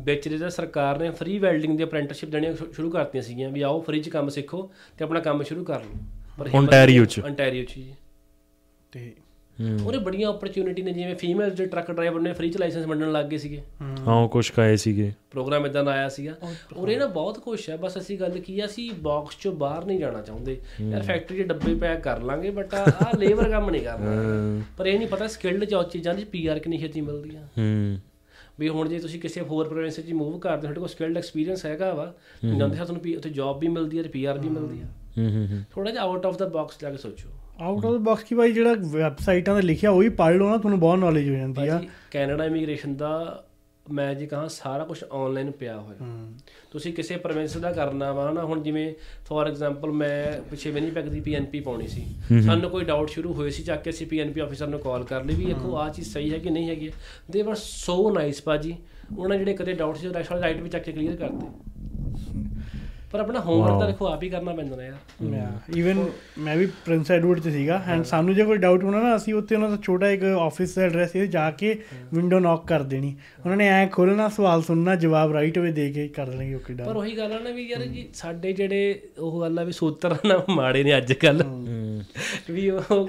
ਵਿੱਚ 0.04 0.28
ਜਿਹੜਾ 0.28 0.48
ਸਰਕਾਰ 0.48 0.98
ਨੇ 0.98 1.10
ਫ੍ਰੀ 1.10 1.38
ਵੈਲਡਿੰਗ 1.38 1.76
ਦੀ 1.78 1.84
ਅਪ੍ਰੈਂਟਿਸਸ਼ਿਪ 1.84 2.30
ਦੇਣੀਆਂ 2.30 2.54
ਸ਼ੁਰੂ 2.54 2.90
ਕਰਤੀਆਂ 2.90 3.22
ਸੀਗੀਆਂ 3.22 3.50
ਵੀ 3.50 3.62
ਆਓ 3.62 3.80
ਫ੍ਰੀ 3.80 4.00
ਚ 4.00 4.08
ਕੰਮ 4.08 4.28
ਸਿੱਖੋ 4.28 4.70
ਤੇ 4.98 5.04
ਆਪਣਾ 5.04 5.20
ਕੰਮ 5.20 5.42
ਸ਼ੁਰੂ 5.42 5.64
ਕਰ 5.64 5.80
ਲਓ। 5.80 6.19
ਪਰ 6.40 6.50
ਓਨਟਾਰੀਓ 6.54 7.04
ਚ। 7.04 7.20
ਓਨਟਾਰੀਓ 7.20 7.64
ਚ 7.64 7.74
ਜੀ 7.74 7.94
ਤੇ 8.92 9.12
ਉਹਨੇ 9.84 9.98
ਬੜੀਆਂ 9.98 10.28
ਓਪਰਚ्युनिटी 10.28 10.84
ਨੇ 10.84 10.92
ਜਿਵੇਂ 10.92 11.14
ਫੀਮੇਲ 11.14 11.50
ਦੇ 11.50 11.66
ਟਰੱਕ 11.66 11.90
ਡਰਾਈਵਰ 11.90 12.20
ਨੇ 12.20 12.32
ਫ੍ਰੀ 12.32 12.50
ਚ 12.50 12.56
ਲਾਇਸੈਂਸ 12.56 12.86
ਵੰਡਣ 12.86 13.12
ਲੱਗ 13.12 13.26
ਗਏ 13.26 13.38
ਸੀਗੇ। 13.38 13.62
ਹਾਂ। 14.06 14.28
ਕੁਝ 14.28 14.50
ਕਾਏ 14.50 14.76
ਸੀਗੇ। 14.76 15.12
ਪ੍ਰੋਗਰਾਮ 15.30 15.66
ਇਦਾਂ 15.66 15.84
ਦਾ 15.84 15.90
ਆਇਆ 15.90 16.08
ਸੀਗਾ। 16.08 16.34
ਔਰ 16.76 16.88
ਇਹ 16.88 16.98
ਨਾ 16.98 17.06
ਬਹੁਤ 17.06 17.38
ਕੁਝ 17.38 17.70
ਹੈ। 17.70 17.76
ਬਸ 17.76 17.98
ਅਸੀਂ 17.98 18.18
ਗੱਲ 18.18 18.38
ਕੀ 18.38 18.60
ਆ 18.60 18.66
ਅਸੀਂ 18.66 18.92
ਬਾਕਸ 18.92 19.36
ਚੋਂ 19.40 19.52
ਬਾਹਰ 19.52 19.84
ਨਹੀਂ 19.84 19.98
ਜਾਣਾ 19.98 20.22
ਚਾਹੁੰਦੇ। 20.22 20.60
ਯਾਰ 20.90 21.02
ਫੈਕਟਰੀ 21.02 21.36
ਦੇ 21.36 21.44
ਡੱਬੇ 21.44 21.74
ਪੈਕ 21.74 22.00
ਕਰ 22.00 22.22
ਲਾਂਗੇ 22.22 22.50
ਬਟ 22.50 22.74
ਆ 22.74 23.10
ਲੇਬਰ 23.18 23.50
ਕੰਮ 23.50 23.70
ਨਹੀਂ 23.70 23.82
ਕਰਨਾ 23.82 24.62
ਪਰ 24.78 24.86
ਇਹ 24.86 24.98
ਨਹੀਂ 24.98 25.08
ਪਤਾ 25.08 25.26
ਸਕਿਲਡ 25.26 25.64
ਜੌਬ 25.64 25.88
ਚੀਜ਼ਾਂ 25.88 26.14
ਦੀ 26.14 26.24
ਪੀਆਰ 26.24 26.58
ਕਿੰਨੀ 26.58 26.78
ਛੇਤੀ 26.78 27.00
ਮਿਲਦੀ 27.00 27.36
ਆ 27.36 27.40
ਹੂੰ। 27.58 27.98
ਵੀ 28.58 28.68
ਹੁਣ 28.68 28.88
ਜੇ 28.88 28.98
ਤੁਸੀਂ 28.98 29.20
ਕਿਸੇ 29.20 29.40
ਹੋਰ 29.40 29.68
ਪ੍ਰੋਵਿੰਸ 29.68 30.00
'ਚ 30.00 30.12
ਮੂਵ 30.12 30.38
ਕਰਦੇ 30.38 30.56
ਹੋ 30.56 30.60
ਤੁਹਾਡੇ 30.62 30.80
ਕੋਲ 30.80 30.88
ਸਕਿਲਡ 30.88 31.16
ਐਕਸਪੀਰੀਅੰਸ 31.16 31.66
ਹੈਗਾ 31.66 31.94
ਵਾ 31.94 32.14
ਜਾਂਦੇ 32.58 32.76
ਤੁਹਾਨੂੰ 32.76 33.16
ਉੱਥੇ 33.16 33.30
ਜੌਬ 33.30 33.58
ਵੀ 33.60 33.68
ਮਿਲਦੀ 33.68 33.98
ਹੈ 33.98 34.02
ਤੇ 34.02 34.08
ਪੀਆਰ 34.08 34.38
ਵੀ 34.38 34.48
ਮਿਲਦੀ 34.48 34.80
ਆ 34.80 34.84
ਥੋੜਾ 35.70 35.90
ਜਿਹਾ 35.90 36.02
ਆਊਟ 36.02 36.26
ਆਫ 36.26 36.38
ਦਾ 36.38 36.46
ਬਾਕਸ 36.48 36.80
ਜਾ 36.80 36.90
ਕੇ 36.90 36.96
ਸੋਚੋ। 36.96 37.28
ਆਊਟ 37.60 37.86
ਆਫ 37.86 37.92
ਦ 37.92 37.96
ਬਾਕਸ 37.96 38.22
ਕੀ 38.22 38.34
ਭਾਈ 38.34 38.52
ਜਿਹੜਾ 38.52 38.74
ਵੈਬਸਾਈਟਾਂ 38.92 39.56
ਤੇ 39.56 39.62
ਲਿਖਿਆ 39.62 39.90
ਉਹ 39.90 40.02
ਹੀ 40.02 40.08
ਪੜ੍ਹ 40.08 40.36
ਲਓ 40.36 40.50
ਨਾ 40.50 40.56
ਤੁਹਾਨੂੰ 40.56 40.80
ਬਹੁਤ 40.80 40.98
ਨੌਲੇਜ 40.98 41.30
ਹੋ 41.30 41.34
ਜਾਂਦੀ 41.34 41.68
ਆ। 41.68 41.82
ਕੈਨੇਡਾ 42.10 42.44
ਇਮੀਗ੍ਰੇਸ਼ਨ 42.44 42.96
ਦਾ 42.96 43.44
ਮੈਂ 43.86 44.14
ਜੇ 44.14 44.26
ਕਹਾਂ 44.26 44.48
ਸਾਰਾ 44.48 44.84
ਕੁਝ 44.84 45.04
ਆਨਲਾਈਨ 45.12 45.50
ਪਿਆ 45.50 45.76
ਹੋਇਆ। 45.80 46.26
ਤੁਸੀਂ 46.70 46.92
ਕਿਸੇ 46.92 47.16
ਪ੍ਰੋਵਿੰਸ 47.16 47.56
ਦਾ 47.56 47.72
ਕਰਨਾ 47.72 48.12
ਵਾ 48.12 48.30
ਨਾ 48.30 48.44
ਹੁਣ 48.44 48.62
ਜਿਵੇਂ 48.62 48.92
ਫੋਰ 49.26 49.46
ਐਗਜ਼ਾਮਪਲ 49.46 49.92
ਮੈਂ 49.92 50.40
ਪਿੱਛੇ 50.50 50.70
ਵੀ 50.70 50.80
ਨਹੀਂ 50.80 50.92
ਪੈਕਦੀ 50.92 51.20
ਪੀਐਨਪੀ 51.20 51.60
ਪਾਉਣੀ 51.60 51.86
ਸੀ। 51.86 52.04
ਸਾਨੂੰ 52.42 52.70
ਕੋਈ 52.70 52.84
ਡਾਊਟ 52.84 53.10
ਸ਼ੁਰੂ 53.10 53.32
ਹੋਏ 53.32 53.50
ਸੀ 53.50 53.62
ਚੱਕ 53.62 53.82
ਕੇ 53.82 53.90
ਅਸੀਂ 53.90 54.06
ਪੀਐਨਪੀ 54.06 54.40
ਆਫੀਸਰ 54.40 54.66
ਨੂੰ 54.66 54.80
ਕਾਲ 54.80 55.04
ਕਰ 55.04 55.24
ਲਈ 55.24 55.34
ਵੀ 55.34 55.46
ਦੇਖੋ 55.46 55.76
ਆਹ 55.76 55.90
ਚੀਜ਼ 55.90 56.08
ਸਹੀ 56.08 56.32
ਹੈ 56.32 56.38
ਕਿ 56.38 56.50
ਨਹੀਂ 56.50 56.68
ਹੈਗੀ। 56.68 56.90
ਦੇ 57.30 57.42
ਵਰ 57.42 57.54
ਸੋ 57.54 58.10
ਨਾਈਸ 58.14 58.42
ਭਾਜੀ। 58.42 58.76
ਉਹਨਾਂ 59.18 59.38
ਜਿਹੜੇ 59.38 59.54
ਕਦੇ 59.54 59.72
ਡਾਊਟ 59.72 59.96
ਸੀ 59.96 60.08
ਰੈਸ਼ਨਲ 60.08 60.40
ਰਾਈਟ 60.40 60.60
ਵੀ 60.60 60.68
ਚੱਕ 60.68 60.84
ਕੇ 60.84 60.92
ਕਲੀਅਰ 60.92 61.16
ਕਰਦੇ। 61.16 61.46
ਪਰ 63.10 63.20
ਆਪਣਾ 63.20 63.40
ਹੋਮਵਰਕ 63.40 63.78
ਤਾਂ 63.80 63.86
ਦੇਖੋ 63.86 64.06
ਆਪ 64.06 64.22
ਹੀ 64.22 64.28
ਕਰਨਾ 64.28 64.52
ਪੈਂਦਾ 64.54 64.76
ਨਾ 64.76 64.82
ਯਾਰ। 64.82 65.76
ਇਵਨ 65.76 66.04
ਮੈਂ 66.38 66.56
ਵੀ 66.56 66.66
ਪ੍ਰਿੰਸ 66.84 67.10
ਐਡਵਰਡ 67.10 67.40
ਚ 67.40 67.48
ਸੀਗਾ 67.48 67.82
ਐਂਡ 67.88 68.04
ਸਾਨੂੰ 68.04 68.34
ਜੇ 68.34 68.44
ਕੋਈ 68.44 68.56
ਡਾਊਟ 68.56 68.84
ਹੋਣਾ 68.84 69.00
ਨਾ 69.02 69.14
ਅਸੀਂ 69.16 69.34
ਉੱਥੇ 69.34 69.54
ਉਹਨਾਂ 69.54 69.68
ਦਾ 69.70 69.76
ਛੋਟਾ 69.82 70.10
ਇੱਕ 70.10 70.22
ਆਫਿਸ 70.38 70.74
ਦਾ 70.74 70.82
ਐਡਰੈਸ 70.82 71.16
ਇਹ 71.16 71.26
ਜਾ 71.28 71.50
ਕੇ 71.50 71.74
ਵਿੰਡੋ 72.14 72.38
ਨੌਕ 72.40 72.66
ਕਰ 72.66 72.82
ਦੇਣੀ। 72.82 73.14
ਉਹਨਾਂ 73.40 73.56
ਨੇ 73.56 73.68
ਐ 73.68 73.86
ਖੋਲਣਾ 73.86 74.28
ਸਵਾਲ 74.28 74.62
ਸੁਣਨਾ 74.62 74.94
ਜਵਾਬ 74.96 75.32
ਰਾਈਟ 75.32 75.58
ਵੇ 75.58 75.72
ਦੇ 75.72 75.90
ਕੇ 75.92 76.06
ਕਰ 76.08 76.26
ਦੇਣਗੇ 76.26 76.54
ਓਕੇ 76.54 76.74
ਪਰ 76.74 76.84
ਡਨ 76.84 76.96
ਉਹੀ 76.96 77.16
ਗੱਲ 77.16 77.32
ਆ 77.32 77.38
ਨਾ 77.38 77.50
ਵੀ 77.50 77.66
ਯਾਰ 77.68 77.82
ਜੀ 77.84 78.06
ਸਾਡੇ 78.14 78.52
ਜਿਹੜੇ 78.52 79.00
ਉਹ 79.18 79.40
ਗੱਲ 79.40 79.58
ਆ 79.58 79.64
ਵੀ 79.64 79.72
ਸੂਤਰ 79.72 80.16
ਨਾ 80.26 80.40
ਮਾੜੇ 80.50 80.82
ਨੇ 80.82 80.96
ਅੱਜ 80.96 81.12
ਕੱਲ 81.12 81.42
ਵੀ 82.50 82.68
ਉਹ 82.70 83.06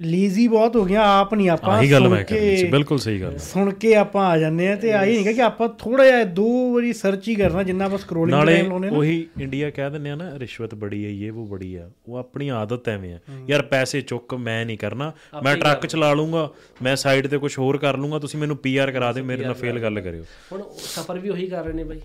ਲੀਜ਼ੀ 0.00 0.46
ਬਹੁਤ 0.48 0.76
ਹੋ 0.76 0.84
ਗਿਆ 0.84 1.02
ਆਪ 1.10 1.34
ਨਹੀਂ 1.34 1.48
ਆਪਾਂ 1.50 1.76
ਆਹੀ 1.76 1.90
ਗੱਲ 1.92 2.02
ਸੁਣ 2.02 2.08
ਮੈਂ 2.08 2.22
ਕਰਨੀ 2.24 2.56
ਸੀ 2.56 2.62
ਕੇ- 2.62 2.70
ਬਿਲਕੁਲ 2.72 2.98
ਸਹੀ 2.98 3.20
ਗੱਲ 3.22 3.38
ਸੁਣ 3.38 3.70
ਕੇ 3.76 3.94
ਆਪਾਂ 3.96 4.26
ਆ 4.26 4.36
ਜਾਂਦੇ 4.38 4.68
ਆ 4.68 4.76
ਤੇ 4.76 4.92
ਆਹੀ 4.92 5.16
ਨਹੀਂ 5.16 5.34
ਕਿ 5.34 5.42
ਆਪਾਂ 5.42 5.68
ਥੋੜਾ 5.78 6.04
ਜਿਹਾ 6.04 6.22
ਦੋ 6.34 6.46
ਵਾਰੀ 6.74 6.92
ਸਰਚ 6.92 7.28
ਹੀ 7.28 7.34
ਕਰਨਾ 7.34 7.62
ਜਿੰਨਾ 7.62 7.84
ਆਪਾਂ 7.84 7.98
ਸਕਰੋਲਿੰਗ 7.98 8.44
ਟਾਈਮ 8.46 8.68
ਲਾਉਨੇ 8.68 8.90
ਨਾ। 8.90 8.96
ਉਹੀ 8.96 9.26
ਇੰਡੀਆ 9.40 9.70
ਕਹਿ 9.70 9.90
ਦਿੰਦੇ 9.90 10.10
ਆ 10.10 10.14
ਨਾ 10.14 10.38
ਰਿਸ਼ਵਤ 10.38 10.74
ਬੜੀ 10.74 11.04
ਹੈ 11.04 11.10
ਇਹ 11.10 11.32
ਉਹ 11.32 11.46
ਬੜੀ 11.46 11.74
ਆ 11.74 11.90
ਉਹ 12.08 12.16
ਆਪਣੀ 12.16 12.48
ਆਦਤ 12.48 12.88
ਐਵੇਂ 12.88 13.14
ਆ 13.14 13.18
ਯਾਰ 13.48 13.62
ਪੈਸੇ 13.62 14.00
ਚੁੱਕ 14.00 14.34
ਮੈਂ 14.34 14.66
ਨਹੀਂ 14.66 14.78
ਕਰਨਾ 14.78 15.12
ਮੈਂ 15.42 15.56
ਟਰੱਕ 15.56 15.86
ਚਲਾ 15.86 16.12
ਲੂੰਗਾ 16.12 16.50
ਮੈਂ 16.82 16.96
ਸਾਈਡ 16.96 17.26
ਤੇ 17.26 17.38
ਕੁਝ 17.38 17.58
ਹੋਰ 17.58 17.78
ਕਰ 17.78 17.96
ਲੂੰਗਾ 17.96 18.18
ਤੁਸੀਂ 18.18 18.40
ਮੈਨੂੰ 18.40 18.56
ਪੀਆਰ 18.56 18.92
ਕਰਾ 18.92 19.12
ਦਿਓ 19.12 19.24
ਮੇਰੇ 19.24 19.44
ਨਾਲ 19.44 19.54
ਫੇਲ 19.54 19.78
ਗੱਲ 19.78 20.00
ਕਰਿਓ। 20.00 20.24
ਹੁਣ 20.52 20.62
ਸਫਰ 20.78 21.18
ਵੀ 21.18 21.28
ਉਹੀ 21.28 21.46
ਕਰ 21.46 21.64
ਰਹੇ 21.64 21.72
ਨੇ 21.72 21.84
ਬਾਈ। 21.84 22.00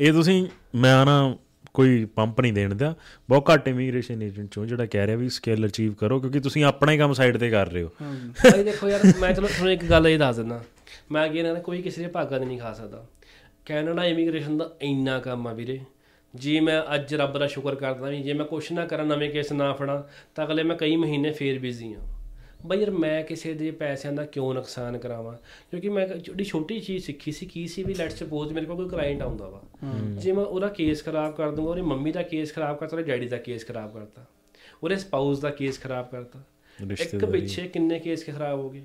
ਇਹ 0.00 0.12
ਤੁਸੀਂ 0.12 0.46
ਮੈਂ 0.74 1.06
ਨਾ 1.06 1.36
ਕੋਈ 1.74 2.04
ਪੰਪ 2.04 2.40
ਨਹੀਂ 2.40 2.52
ਦੇਣ 2.52 2.74
ਦਾ 2.74 2.94
ਬਹੁਤ 3.28 3.50
ਘੱਟ 3.54 3.68
ਇਮੀਗ੍ਰੇਸ਼ਨ 3.68 4.22
ਏਜੰਟ 4.22 4.50
ਚੋਂ 4.52 4.66
ਜਿਹੜਾ 4.66 4.86
ਕਹਿ 4.86 5.06
ਰਿਹਾ 5.06 5.16
ਵੀ 5.16 5.28
ਸਕਿੱਲ 5.28 5.66
ਅਚੀਵ 5.66 5.94
ਕਰੋ 5.94 6.20
ਕਿਉਂਕਿ 6.20 6.40
ਤੁਸੀਂ 6.40 6.64
ਆਪਣਾ 6.64 6.92
ਹੀ 6.92 6.98
ਕੰਮ 6.98 7.12
ਸਾਈਡ 7.12 7.36
ਤੇ 7.36 7.50
ਕਰ 7.50 7.72
ਰਹੇ 7.72 7.82
ਹੋ। 7.82 7.88
ਭਾਈ 8.52 8.64
ਦੇਖੋ 8.64 8.88
ਯਾਰ 8.88 9.00
ਮੈਂ 9.20 9.32
ਚਲੋ 9.32 9.46
ਤੁਹਾਨੂੰ 9.46 9.72
ਇੱਕ 9.72 9.84
ਗੱਲ 9.84 10.08
ਇਹ 10.08 10.18
ਦੱਸ 10.18 10.36
ਦਿੰਦਾ 10.36 10.64
ਮੈਂ 11.12 11.24
ਅੱਗੇ 11.24 11.42
ਨਾ 11.42 11.54
ਕੋਈ 11.54 11.82
ਕਿਸੇ 11.82 12.02
ਦੇ 12.02 12.08
ਭਾਗਾਂ 12.08 12.40
ਦੇ 12.40 12.46
ਨਹੀਂ 12.46 12.58
ਖਾ 12.58 12.72
ਸਕਦਾ। 12.72 13.06
ਕੈਨੇਡਾ 13.66 14.04
ਇਮੀਗ੍ਰੇਸ਼ਨ 14.04 14.56
ਦਾ 14.56 14.70
ਇੰਨਾ 14.82 15.18
ਕੰਮ 15.18 15.46
ਆ 15.46 15.52
ਵੀਰੇ 15.52 15.80
ਜੀ 16.36 16.60
ਮੈਂ 16.60 16.82
ਅੱਜ 16.94 17.14
ਰੱਬ 17.14 17.38
ਦਾ 17.38 17.46
ਸ਼ੁਕਰ 17.46 17.74
ਕਰਦਾ 17.74 18.08
ਵੀ 18.08 18.22
ਜੇ 18.22 18.32
ਮੈਂ 18.32 18.46
ਕੁਛ 18.46 18.72
ਨਾ 18.72 18.86
ਕਰਾਂ 18.86 19.04
ਨਵੇਂ 19.04 19.30
ਕੇਸ 19.30 19.52
ਨਾ 19.52 19.72
ਫੜਾਂ 19.72 20.02
ਤਾਂ 20.34 20.44
ਅਗਲੇ 20.44 20.62
ਮੈਂ 20.62 20.76
ਕਈ 20.76 20.96
ਮਹੀਨੇ 20.96 21.30
ਫੇਰ 21.30 21.58
ਬਿਜ਼ੀ 21.58 21.92
ਆ 21.92 21.98
ਬਈ 22.66 22.78
ਯਾਰ 22.78 22.90
ਮੈਂ 22.90 23.24
ਕਿਸੇ 23.24 23.54
ਦੇ 23.54 23.70
ਪੈਸਿਆਂ 23.70 24.12
ਦਾ 24.12 24.24
ਕਿਉਂ 24.24 24.54
ਨੁਕਸਾਨ 24.54 24.98
ਕਰਾਵਾਂ? 24.98 25.36
ਕਿਉਂਕਿ 25.70 25.88
ਮੈਂ 25.88 26.06
ਜਿਹੜੀ 26.06 26.44
ਛੋਟੀ 26.44 26.80
ਚੀਜ਼ 26.80 27.04
ਸਿੱਖੀ 27.04 27.32
ਸੀ 27.32 27.46
ਕੀ 27.46 27.66
ਸੀ 27.66 27.82
ਵੀ 27.82 27.94
ਲੈਟ 27.94 28.10
ਸਪੋਜ਼ 28.10 28.52
ਮੇਰੇ 28.52 28.66
ਕੋਲ 28.66 28.76
ਕੋਈ 28.76 28.88
ਕਲਾਇੰਟ 28.88 29.22
ਆਉਂਦਾ 29.22 29.48
ਵਾ। 29.48 29.62
ਜੇ 30.18 30.32
ਮੈਂ 30.32 30.44
ਉਹਦਾ 30.44 30.68
ਕੇਸ 30.68 31.04
ਖਰਾਬ 31.04 31.34
ਕਰ 31.34 31.50
ਦੂੰਗਾ 31.50 31.70
ਉਹਦੀ 31.70 31.82
ਮੰਮੀ 31.82 32.12
ਦਾ 32.12 32.22
ਕੇਸ 32.22 32.54
ਖਰਾਬ 32.54 32.76
ਕਰਤਾ 32.76 32.96
ਉਹਦੇ 32.96 33.08
ਡੈਡੀ 33.08 33.28
ਦਾ 33.28 33.36
ਕੇਸ 33.36 33.66
ਖਰਾਬ 33.66 33.92
ਕਰਤਾ 33.94 34.26
ਉਹਦੇ 34.82 34.96
ਸਪਾਊਸ 34.96 35.38
ਦਾ 35.38 35.50
ਕੇਸ 35.50 35.80
ਖਰਾਬ 35.80 36.08
ਕਰਤਾ 36.10 36.42
ਇੱਕ 37.00 37.24
ਪਿੱਛੇ 37.24 37.68
ਕਿੰਨੇ 37.68 37.98
ਕੇਸ 37.98 38.26
ਖਰਾਬ 38.26 38.58
ਹੋ 38.58 38.70
ਗਏ। 38.70 38.84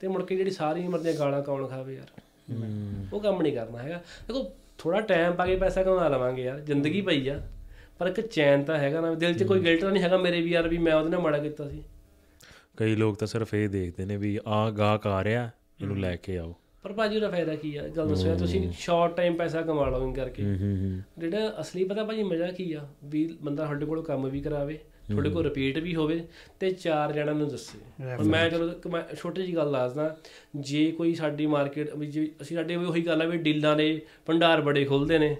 ਤੇ 0.00 0.08
ਮੁੜ 0.08 0.22
ਕੇ 0.22 0.36
ਜਿਹੜੀ 0.36 0.50
ਸਾਰੀ 0.50 0.86
ਉਮਰ 0.86 0.98
ਦੀਆਂ 0.98 1.14
ਗਾਲਾਂ 1.14 1.42
ਕੌਣ 1.42 1.66
ਖਾਵੇ 1.66 1.94
ਯਾਰ? 1.94 2.20
ਉਹ 3.12 3.20
ਕੰਮ 3.20 3.42
ਨਹੀਂ 3.42 3.52
ਕਰਨਾ 3.52 3.78
ਹੈਗਾ। 3.78 4.02
ਦੇਖੋ 4.28 4.50
ਥੋੜਾ 4.78 5.00
ਟਾਈਮ 5.00 5.32
ਪਾ 5.32 5.46
ਕੇ 5.46 5.56
ਪੈਸਾ 5.56 5.82
ਕਮਾ 5.82 6.08
ਲਵਾਂਗੇ 6.08 6.42
ਯਾਰ 6.42 6.60
ਜ਼ਿੰਦਗੀ 6.60 7.00
ਪਈ 7.00 7.28
ਆ। 7.28 7.40
ਪਰ 7.98 8.06
ਇੱਕ 8.06 8.20
ਚੈਨ 8.20 8.64
ਤਾਂ 8.64 8.78
ਹੈਗਾ 8.78 9.00
ਨਾ 9.00 9.14
ਦਿਲ 9.14 9.34
'ਚ 9.34 9.42
ਕੋਈ 9.42 9.60
ਗਿਲਟ 9.60 9.80
ਤਾਂ 9.80 9.90
ਨਹੀਂ 9.90 10.02
ਹੈਗਾ 10.02 10.16
ਮੇਰੇ 10.16 10.40
ਵੀ 10.40 10.50
ਯਾਰ 10.50 10.68
ਵੀ 10.68 10.78
ਮੈਂ 10.78 10.94
ਉਹਦੇ 10.94 11.10
ਨਾਲ 11.10 11.20
ਮਾੜਾ 11.20 11.38
ਕੀਤਾ 11.38 11.68
ਸੀ। 11.68 11.82
ਕਈ 12.76 12.94
ਲੋਕ 12.96 13.16
ਤਾਂ 13.16 13.26
ਸਿਰਫ 13.26 13.54
ਇਹ 13.54 13.68
ਦੇਖਦੇ 13.68 14.04
ਨੇ 14.04 14.16
ਵੀ 14.16 14.38
ਆਹ 14.46 14.70
ਗਾਹਕ 14.70 15.06
ਆ 15.06 15.24
ਰਿਹਾ 15.24 15.50
ਇਹਨੂੰ 15.82 15.98
ਲੈ 16.00 16.16
ਕੇ 16.16 16.38
ਆਓ। 16.38 16.54
ਪਰ 16.82 16.92
ਭਾਜੀ 16.92 17.16
ਉਹਦਾ 17.16 17.28
ਫਾਇਦਾ 17.30 17.54
ਕੀ 17.54 17.76
ਆ? 17.76 17.88
ਗੱਲ 17.88 18.08
ਦੱਸੋ 18.08 18.34
ਤੁਸੀਂ 18.36 18.72
ਸ਼ਾਰਟ 18.72 19.16
ਟਾਈਮ 19.16 19.36
ਪੈਸਾ 19.36 19.62
ਕਮਾ 19.62 19.88
ਲਓ 19.88 20.02
ਇਨ 20.06 20.12
ਕਰਕੇ। 20.14 20.42
ਜਿਹੜਾ 21.18 21.54
ਅਸਲੀ 21.60 21.84
ਪਤਾ 21.84 22.04
ਭਾਜੀ 22.04 22.22
ਮਜ਼ਾ 22.22 22.46
ਕੀ 22.46 22.72
ਆ? 22.72 22.86
ਵੀ 23.04 23.38
ਬੰਦਾ 23.42 23.66
ਸਾਡੇ 23.66 23.86
ਕੋਲ 23.86 24.02
ਕੰਮ 24.02 24.28
ਵੀ 24.28 24.40
ਕਰਾਵੇ 24.40 24.78
ਤੁਹਾਡੇ 25.10 25.30
ਕੋਲ 25.30 25.44
ਰਿਪੀਟ 25.44 25.78
ਵੀ 25.78 25.94
ਹੋਵੇ 25.94 26.26
ਤੇ 26.60 26.70
ਚਾਰ 26.70 27.12
ਜਣਾਂ 27.12 27.34
ਨੂੰ 27.34 27.48
ਦੱਸੇ। 27.48 27.78
ਹੁਣ 28.16 28.26
ਮੈਂ 28.26 28.50
ਚਲੋ 28.50 28.90
ਮੈਂ 28.90 29.02
ਛੋਟੀ 29.16 29.42
ਜੀ 29.42 29.54
ਗੱਲ 29.54 29.72
ਦੱਸਦਾ 29.72 30.16
ਜੇ 30.56 30.92
ਕੋਈ 30.92 31.14
ਸਾਡੀ 31.14 31.46
ਮਾਰਕੀਟ 31.46 31.94
ਵੀ 31.96 32.30
ਅਸੀਂ 32.42 32.56
ਸਾਡੇ 32.56 32.76
ਵੀ 32.76 32.86
ਉਹੀ 32.86 33.06
ਗੱਲ 33.06 33.22
ਆ 33.22 33.24
ਵੀ 33.24 33.38
ਡੀਲਾਂ 33.38 33.76
ਦੇ 33.76 34.00
ਭੰਡਾਰ 34.26 34.60
ਬੜੇ 34.60 34.84
ਖੁੱਲਦੇ 34.84 35.18
ਨੇ 35.18 35.36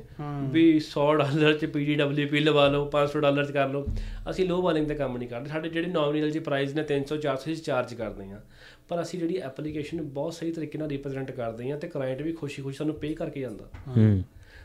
ਵੀ 0.51 0.81
100 0.81 1.15
ਡਾਲਰ 1.15 1.59
ਚ 1.59 1.65
ਪੀਡੀਡਬਲਯੂਪੀ 1.65 2.41
ਲਵਾ 2.41 2.69
ਲਓ 2.69 2.91
500 2.91 3.21
ਡਾਲਰ 3.21 3.45
ਚ 3.45 3.51
ਕਰ 3.51 3.69
ਲਓ 3.69 3.87
ਅਸੀਂ 4.31 4.49
ਲੋ 4.49 4.63
ਵਾਲਿੰਗ 4.63 4.87
ਤੇ 4.87 4.95
ਕੰਮ 4.95 5.17
ਨਹੀਂ 5.17 5.29
ਕਰਦੇ। 5.29 5.51
ਸਾਡੇ 5.51 5.69
ਜਿਹੜੇ 5.69 5.89
ਨੋਮੀਨਲ 5.89 6.31
ਜੀ 6.31 6.39
ਪ੍ਰਾਈਸ 6.39 6.75
ਨੇ 6.75 6.83
300 6.83 7.17
400 7.17 7.35
ਅਸੀਂ 7.35 7.57
ਚਾਰਜ 7.57 7.95
ਕਰਦੇ 7.95 8.31
ਆ 8.31 8.41
ਪਰ 8.89 9.03
ਅਸੀਂ 9.03 9.19
ਜਿਹੜੀ 9.19 9.37
ਐਪਲੀਕੇਸ਼ਨ 9.37 10.03
ਬਹੁਤ 10.03 10.35
ਸਹੀ 10.35 10.53
ਤਰੀਕੇ 10.53 10.79
ਨਾਲ 10.79 10.89
ਰਿਪਰੈਜ਼ੈਂਟ 10.89 11.31
ਕਰਦੇ 11.31 11.71
ਆ 11.73 11.77
ਤੇ 11.77 11.89
ਕਲਾਇੰਟ 11.89 12.23
ਵੀ 12.23 12.33
ਖੁਸ਼ੀ-ਖੁਸ਼ੀ 12.33 12.77
ਸਾਨੂੰ 12.77 12.95
ਪੇ 12.95 13.15
ਕਰਕੇ 13.15 13.41
ਜਾਂਦਾ। 13.41 13.65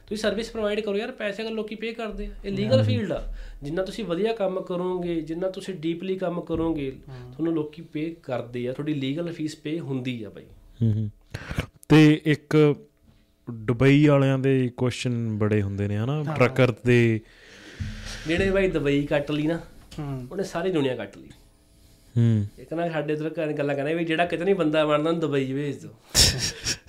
ਤੁਸੀਂ 0.07 0.21
ਸਰਵਿਸ 0.21 0.51
ਪ੍ਰੋਵਾਈਡ 0.51 0.79
ਕਰੋ 0.79 0.97
ਯਾਰ 0.97 1.11
ਪੈਸੇ 1.11 1.43
ਅਗਰ 1.43 1.51
ਲੋਕੀ 1.51 1.75
ਪੇ 1.75 1.93
ਕਰਦੇ 1.93 2.25
ਆ। 2.25 2.29
ਇਹ 2.45 2.51
ਲੀਗਲ 2.51 2.83
ਫੀਲਡ 2.83 3.11
ਆ। 3.11 3.33
ਜਿੰਨਾ 3.63 3.83
ਤੁਸੀਂ 3.83 4.03
ਵਧੀਆ 4.05 4.33
ਕੰਮ 4.33 4.61
ਕਰੋਗੇ 4.61 5.21
ਜਿੰਨਾ 5.21 5.49
ਤੁਸੀਂ 5.49 5.73
ਡੀਪਲੀ 5.73 6.15
ਕੰਮ 6.15 6.41
ਕਰੋਗੇ 6.41 6.91
ਤੁਹਾਨੂੰ 7.07 7.53
ਲੋਕੀ 7.53 7.81
ਪੇ 7.81 8.15
ਕਰਦੇ 8.23 8.69
ਆ। 8.69 8.73
ਤੁਹਾਡੀ 8.73 8.93
ਲੀਗਲ 8.93 9.33
ਫੀਸ 9.33 9.55
ਪੇ 9.55 9.79
ਹੁੰਦੀ 9.79 10.23
ਆ 10.23 10.29
ਬਾਈ। 10.29 10.45
ਤੇ 11.89 12.21
ਇੱਕ 12.25 12.75
ਦੁਬਈ 13.51 14.07
ਵਾਲਿਆਂ 14.07 14.39
ਦੇ 14.39 14.71
ਕੁਐਸਚਨ 14.77 15.37
ਬੜੇ 15.37 15.61
ਹੁੰਦੇ 15.61 15.87
ਨੇ 15.87 15.97
ਹਨਾ? 15.97 16.23
ਪ੍ਰਕਿਰਤ 16.23 16.85
ਦੇ। 16.85 17.19
ਜਿਹੜੇ 18.27 18.51
ਬਾਈ 18.51 18.67
ਦੁਬਈ 18.69 19.05
ਕੱਟ 19.05 19.31
ਲਈ 19.31 19.47
ਨਾ 19.47 19.59
ਉਹਨੇ 20.31 20.43
ਸਾਰੀ 20.43 20.71
ਦੁਨੀਆ 20.71 20.95
ਕੱਟ 20.95 21.17
ਲਈ। 21.17 21.29
ਹੂੰ। 22.17 22.45
ਇੱਕ 22.59 22.73
ਨਾ 22.73 22.89
ਸਾਡੇ 22.89 23.13
ਇਧਰ 23.13 23.29
ਗੱਲਾਂ 23.29 23.75
ਕਹਿੰਦੇ 23.75 23.93
ਵੀ 23.93 24.05
ਜਿਹੜਾ 24.05 24.25
ਕਿਤੇ 24.25 24.43
ਨਹੀਂ 24.45 24.55
ਬੰਦਾ 24.55 24.85
ਬਣਦਾ 24.85 25.11
ਦੁਬਈ 25.11 25.53
ਭੇਜ 25.53 25.77
ਦਿਓ। 25.77 25.89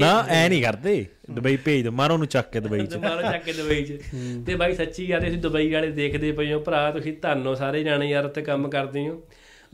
ਨਾ 0.00 0.26
ਐ 0.28 0.48
ਨਹੀਂ 0.48 0.62
ਕਰਦੇ। 0.62 1.04
ਦੁਬਈ 1.30 1.56
ਭੇਜ 1.56 1.84
ਦੋ 1.84 1.90
ਮਾਰੋ 1.90 2.14
ਉਹਨੂੰ 2.14 2.26
ਚੱਕ 2.26 2.50
ਕੇ 2.50 2.60
ਦੁਬਈ 2.60 2.86
ਚ। 2.86 2.96
ਮਾਰੋ 2.96 3.22
ਚੱਕ 3.22 3.44
ਕੇ 3.44 3.52
ਦੁਬਈ 3.52 3.84
'ਚ। 3.84 3.98
ਤੇ 4.46 4.54
ਬਾਈ 4.54 4.74
ਸੱਚੀ 4.74 5.06
ਯਾਰ 5.06 5.28
ਅਸੀਂ 5.28 5.38
ਦੁਬਈ 5.38 5.72
ਵਾਲੇ 5.72 5.90
ਦੇਖਦੇ 5.90 6.32
ਪਏ 6.32 6.52
ਹਾਂ। 6.52 6.58
ਭਰਾ 6.58 6.90
ਤੁਸੀਂ 6.90 7.12
ਧੰਨੋ 7.22 7.54
ਸਾਰੇ 7.54 7.82
ਜਾਣੇ 7.84 8.08
ਯਾਰ 8.08 8.24
ਉੱਥੇ 8.24 8.42
ਕੰਮ 8.42 8.68
ਕਰਦੇ 8.68 9.08
ਹੋ। 9.08 9.22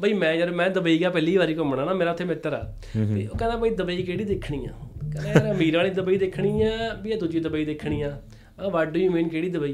ਬਈ 0.01 0.12
ਮੈਂ 0.12 0.34
ਯਾਰ 0.34 0.51
ਮੈਂ 0.51 0.68
ਦੁਬਈ 0.70 0.98
ਗਿਆ 0.98 1.11
ਪਹਿਲੀ 1.11 1.36
ਵਾਰੀ 1.36 1.57
ਘੁੰਮਣਾ 1.57 1.84
ਨਾ 1.84 1.94
ਮੇਰਾ 1.94 2.11
ਉੱਥੇ 2.11 2.24
ਮਿੱਤਰ 2.24 2.53
ਆ। 2.53 2.62
ਤੇ 2.94 3.26
ਉਹ 3.26 3.38
ਕਹਿੰਦਾ 3.38 3.57
ਬਈ 3.57 3.70
ਦੁਬਈ 3.70 4.03
ਕਿਹੜੀ 4.03 4.24
ਦੇਖਣੀ 4.24 4.66
ਆ? 4.66 4.72
ਕਹਿੰਦਾ 5.12 5.30
ਯਾਰ 5.30 5.51
ਅਮੀਰ 5.51 5.76
ਵਾਲੀ 5.76 5.90
ਦੁਬਈ 5.90 6.16
ਦੇਖਣੀ 6.18 6.62
ਆ 6.62 6.94
ਵੀ 7.03 7.11
ਇਹ 7.11 7.18
ਦੂਜੀ 7.18 7.40
ਦੁਬਈ 7.40 7.64
ਦੇਖਣੀ 7.64 8.03
ਆ। 8.03 8.20
ਆ 8.61 8.68
ਵਾਟ 8.68 8.88
ਡੂ 8.88 9.01
ਯੂ 9.01 9.11
ਮੀਨ 9.12 9.28
ਕਿਹੜੀ 9.28 9.48
ਦੁਬਈ? 9.48 9.72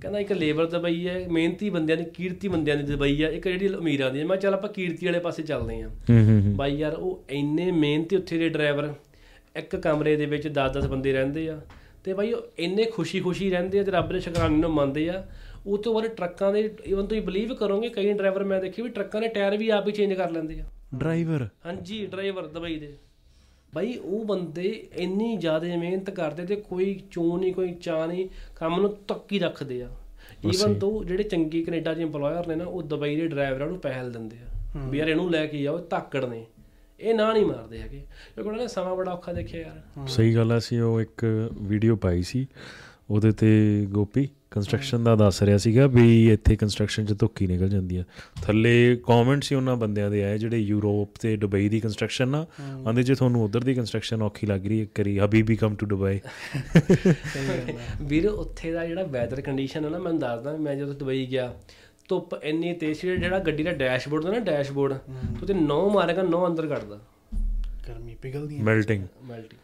ਕਹਿੰਦਾ 0.00 0.18
ਇੱਕ 0.18 0.32
ਲੇਬਰ 0.32 0.66
ਦੁਬਈ 0.66 1.06
ਹੈ 1.08 1.18
ਮਿਹਨਤੀ 1.30 1.70
ਬੰਦਿਆਂ 1.70 1.96
ਦੀ 1.98 2.04
ਕੀਰਤੀ 2.14 2.48
ਬੰਦਿਆਂ 2.48 2.76
ਦੀ 2.76 2.82
ਦੁਬਈ 2.82 3.22
ਆ। 3.22 3.28
ਇੱਕ 3.28 3.48
ਜਿਹੜੀ 3.48 3.68
ਅਮੀਰਾਂ 3.74 4.10
ਦੀ। 4.10 4.24
ਮੈਂ 4.24 4.36
ਚੱਲ 4.36 4.54
ਆਪਾਂ 4.54 4.70
ਕੀਰਤੀ 4.70 5.06
ਵਾਲੇ 5.06 5.18
ਪਾਸੇ 5.18 5.42
ਚੱਲਦੇ 5.42 5.80
ਆ 5.82 5.88
ਹੂੰ 6.10 6.24
ਹੂੰ 6.24 6.40
ਹੂੰ। 6.42 6.54
ਬਾਈ 6.56 6.76
ਯਾਰ 6.76 6.92
ਉਹ 6.92 7.24
ਇੰਨੇ 7.30 7.70
ਮਿਹਨਤੀ 7.72 8.16
ਉੱਥੇ 8.16 8.38
ਦੇ 8.38 8.48
ਡਰਾਈਵਰ 8.48 8.92
ਇੱਕ 9.56 9.76
ਕਮਰੇ 9.76 10.16
ਦੇ 10.16 10.26
ਵਿੱਚ 10.26 10.48
10-10 10.48 10.88
ਬੰਦੇ 10.88 11.12
ਰਹਿੰਦੇ 11.12 11.48
ਆ 11.48 11.60
ਤੇ 12.04 12.12
ਬਾਈ 12.12 12.32
ਉਹ 12.32 12.42
ਇੰਨੇ 12.58 12.84
ਖੁਸ਼ੀ-ਖੁਸ਼ੀ 12.84 13.50
ਰਹਿੰਦੇ 13.50 13.78
ਆ 13.78 13.82
ਤੇ 13.82 13.90
ਰੱਬ 13.90 14.12
ਦੇ 14.12 14.20
ਸ਼ੁਕਰਾਨੇ 14.20 14.56
ਨੂੰ 14.56 14.70
ਮੰਨਦੇ 14.70 15.08
ਆ। 15.08 15.26
ਉਹ 15.66 15.78
ਤੋਂ 15.78 15.94
ਬਾਅਦ 15.94 16.06
ਟਰੱਕਾਂ 16.06 16.52
ਦੇ 16.52 16.74
ਇਵਨ 16.84 17.06
ਤੁਸੀਂ 17.06 17.22
ਬਲੀਵ 17.22 17.54
ਕਰੋਗੇ 17.54 17.88
ਕਈ 17.88 18.12
ਡਰਾਈਵਰ 18.12 18.44
ਮੈਂ 18.44 18.60
ਦੇਖੇ 18.60 18.82
ਵੀ 18.82 18.88
ਟਰੱਕਾਂ 18.88 19.20
ਦੇ 19.20 19.28
ਟਾਇਰ 19.28 19.56
ਵੀ 19.56 19.68
ਆਪ 19.68 19.86
ਹੀ 19.86 19.92
ਚੇਂਜ 19.92 20.12
ਕਰ 20.12 20.30
ਲੈਂਦੇ 20.30 20.60
ਆ। 20.60 20.64
ਡਰਾਈਵਰ? 20.94 21.48
ਹਾਂਜੀ 21.66 22.06
ਡਰਾਈਵਰ 22.06 22.46
ਦੁਬਈ 22.46 22.76
ਦੇ। 22.76 22.94
ਬਾਈ 23.74 23.94
ਉਹ 23.94 24.24
ਬੰਦੇ 24.24 24.86
ਇੰਨੀ 24.96 25.36
ਜ਼ਿਆਦਾ 25.36 25.76
ਮਿਹਨਤ 25.76 26.10
ਕਰਦੇ 26.10 26.46
ਤੇ 26.46 26.56
ਕੋਈ 26.56 27.00
ਚੋਂ 27.10 27.38
ਨਹੀਂ 27.38 27.54
ਕੋਈ 27.54 27.74
ਚਾਹ 27.74 28.06
ਨਹੀਂ 28.06 28.28
ਕੰਮ 28.56 28.80
ਨੂੰ 28.80 28.96
ਤੱਕੀ 29.08 29.38
ਰੱਖਦੇ 29.38 29.82
ਆ। 29.82 29.88
ਈਵਨ 30.46 30.74
ਤੋਂ 30.78 31.04
ਜਿਹੜੇ 31.04 31.22
ਚੰਗੀ 31.22 31.64
ਕੈਨੇਡਾ 31.64 31.94
ਦੇ 31.94 32.04
EMPLOYER 32.04 32.48
ਨੇ 32.48 32.54
ਨਾ 32.54 32.64
ਉਹ 32.64 32.82
ਦੁਬਈ 32.82 33.16
ਦੇ 33.16 33.26
ਡਰਾਈਵਰਾਂ 33.26 33.66
ਨੂੰ 33.66 33.78
ਪਹਿਲ 33.78 34.12
ਦਿੰਦੇ 34.12 34.36
ਆ। 34.36 34.78
ਵੀ 34.88 34.98
ਯਾਰ 34.98 35.08
ਇਹਨੂੰ 35.08 35.30
ਲੈ 35.30 35.46
ਕੇ 35.46 35.62
ਜਾਓ 35.62 35.78
ਧਾਕੜ 35.78 36.24
ਨੇ। 36.24 36.46
ਇਹ 37.04 37.14
ਨਾ 37.14 37.32
ਨਹੀਂ 37.32 37.44
ਮਾਰਦੇ 37.46 37.80
ਹੈਗੇ। 37.80 37.98
ਕਿਉਂਕਿ 38.34 38.48
ਉਹਨਾਂ 38.48 38.60
ਨੇ 38.60 38.68
ਸਮਾਂ 38.68 38.94
ਬੜਾ 38.96 39.12
ਔਖਾ 39.12 39.32
ਦੇਖਿਆ 39.32 39.60
ਯਾਰ। 39.60 40.06
ਸਹੀ 40.08 40.34
ਗੱਲ 40.34 40.52
ਆ 40.52 40.58
ਸੀ 40.58 40.78
ਉਹ 40.78 41.00
ਇੱਕ 41.00 41.24
ਵੀਡੀਓ 41.62 41.96
ਪਾਈ 41.96 42.22
ਸੀ। 42.22 42.46
ਉਹਦੇ 43.10 43.30
ਤੇ 43.30 43.86
ਗੋਪੀ 43.90 44.28
ਕੰਸਟਰਕਸ਼ਨ 44.50 45.04
ਦਾ 45.04 45.14
ਦੱਸ 45.16 45.42
ਰਿਹਾ 45.42 45.56
ਸੀਗਾ 45.58 45.86
ਵੀ 45.86 46.32
ਇੱਥੇ 46.32 46.56
ਕੰਸਟਰਕਸ਼ਨ 46.56 47.04
'ਚ 47.06 47.14
ਧੁੱਕੀ 47.20 47.46
ਨਿਕਲ 47.46 47.68
ਜਾਂਦੀ 47.68 47.96
ਆ। 47.96 48.04
ਥੱਲੇ 48.42 48.96
ਕਮੈਂਟਸ 49.06 49.50
ਹੀ 49.52 49.56
ਉਹਨਾਂ 49.56 49.74
ਬੰਦਿਆਂ 49.76 50.10
ਦੇ 50.10 50.22
ਆਏ 50.24 50.38
ਜਿਹੜੇ 50.38 50.58
ਯੂਰਪ 50.58 51.18
ਤੇ 51.20 51.36
ਦੁਬਈ 51.36 51.68
ਦੀ 51.68 51.80
ਕੰਸਟਰਕਸ਼ਨ 51.80 52.34
ਆ। 52.34 52.44
ਆਂਦੇ 52.88 53.02
ਜੇ 53.02 53.14
ਤੁਹਾਨੂੰ 53.14 53.44
ਉਧਰ 53.44 53.64
ਦੀ 53.64 53.74
ਕੰਸਟਰਕਸ਼ਨ 53.74 54.22
ਔਖੀ 54.22 54.46
ਲੱਗ 54.46 54.66
ਰਹੀ 54.66 54.80
ਹੈ 54.80 54.86
ਕਰੀ 54.94 55.18
ਹਬੀਬੀ 55.18 55.56
ਕਮ 55.56 55.74
ਟੂ 55.74 55.86
ਦੁਬਈ 55.86 56.20
ਵੀਰ 58.02 58.28
ਉੱਥੇ 58.28 58.72
ਦਾ 58.72 58.86
ਜਿਹੜਾ 58.86 59.02
ਵੈਦਰ 59.02 59.40
ਕੰਡੀਸ਼ਨ 59.40 59.84
ਹੈ 59.84 59.90
ਨਾ 59.90 59.98
ਮੈਂ 59.98 60.12
ਦੱਸਦਾ 60.12 60.56
ਮੈਂ 60.56 60.76
ਜਦੋਂ 60.76 60.94
ਦੁਬਈ 60.94 61.26
ਗਿਆ 61.26 61.52
ਧੁੱਪ 62.08 62.44
ਇੰਨੀ 62.44 62.72
ਤੇਜ਼ 62.72 62.98
ਸੀ 63.00 63.08
ਜਿਹੜਾ 63.08 63.38
ਗੱਡੀ 63.38 63.62
ਦਾ 63.62 63.72
ਡੈਸ਼ਬੋਰਡ 63.72 64.24
ਦਾ 64.24 64.30
ਨਾ 64.30 64.38
ਡੈਸ਼ਬੋਰਡ 64.38 64.92
ਤੂੰ 65.38 65.46
ਤੇ 65.46 65.54
9 65.54 65.90
ਮਾਰੇਗਾ 65.92 66.22
9 66.22 66.46
ਅੰਦਰ 66.46 66.66
ਕੱਢਦਾ। 66.66 67.00
ਗਰਮੀ 67.88 68.14
ਪਿਘਲਦੀ 68.14 68.58
ਹੈ 68.58 68.62
ਮੈਲਟਿੰਗ 68.62 69.06
ਮਲਟੀ 69.22 69.56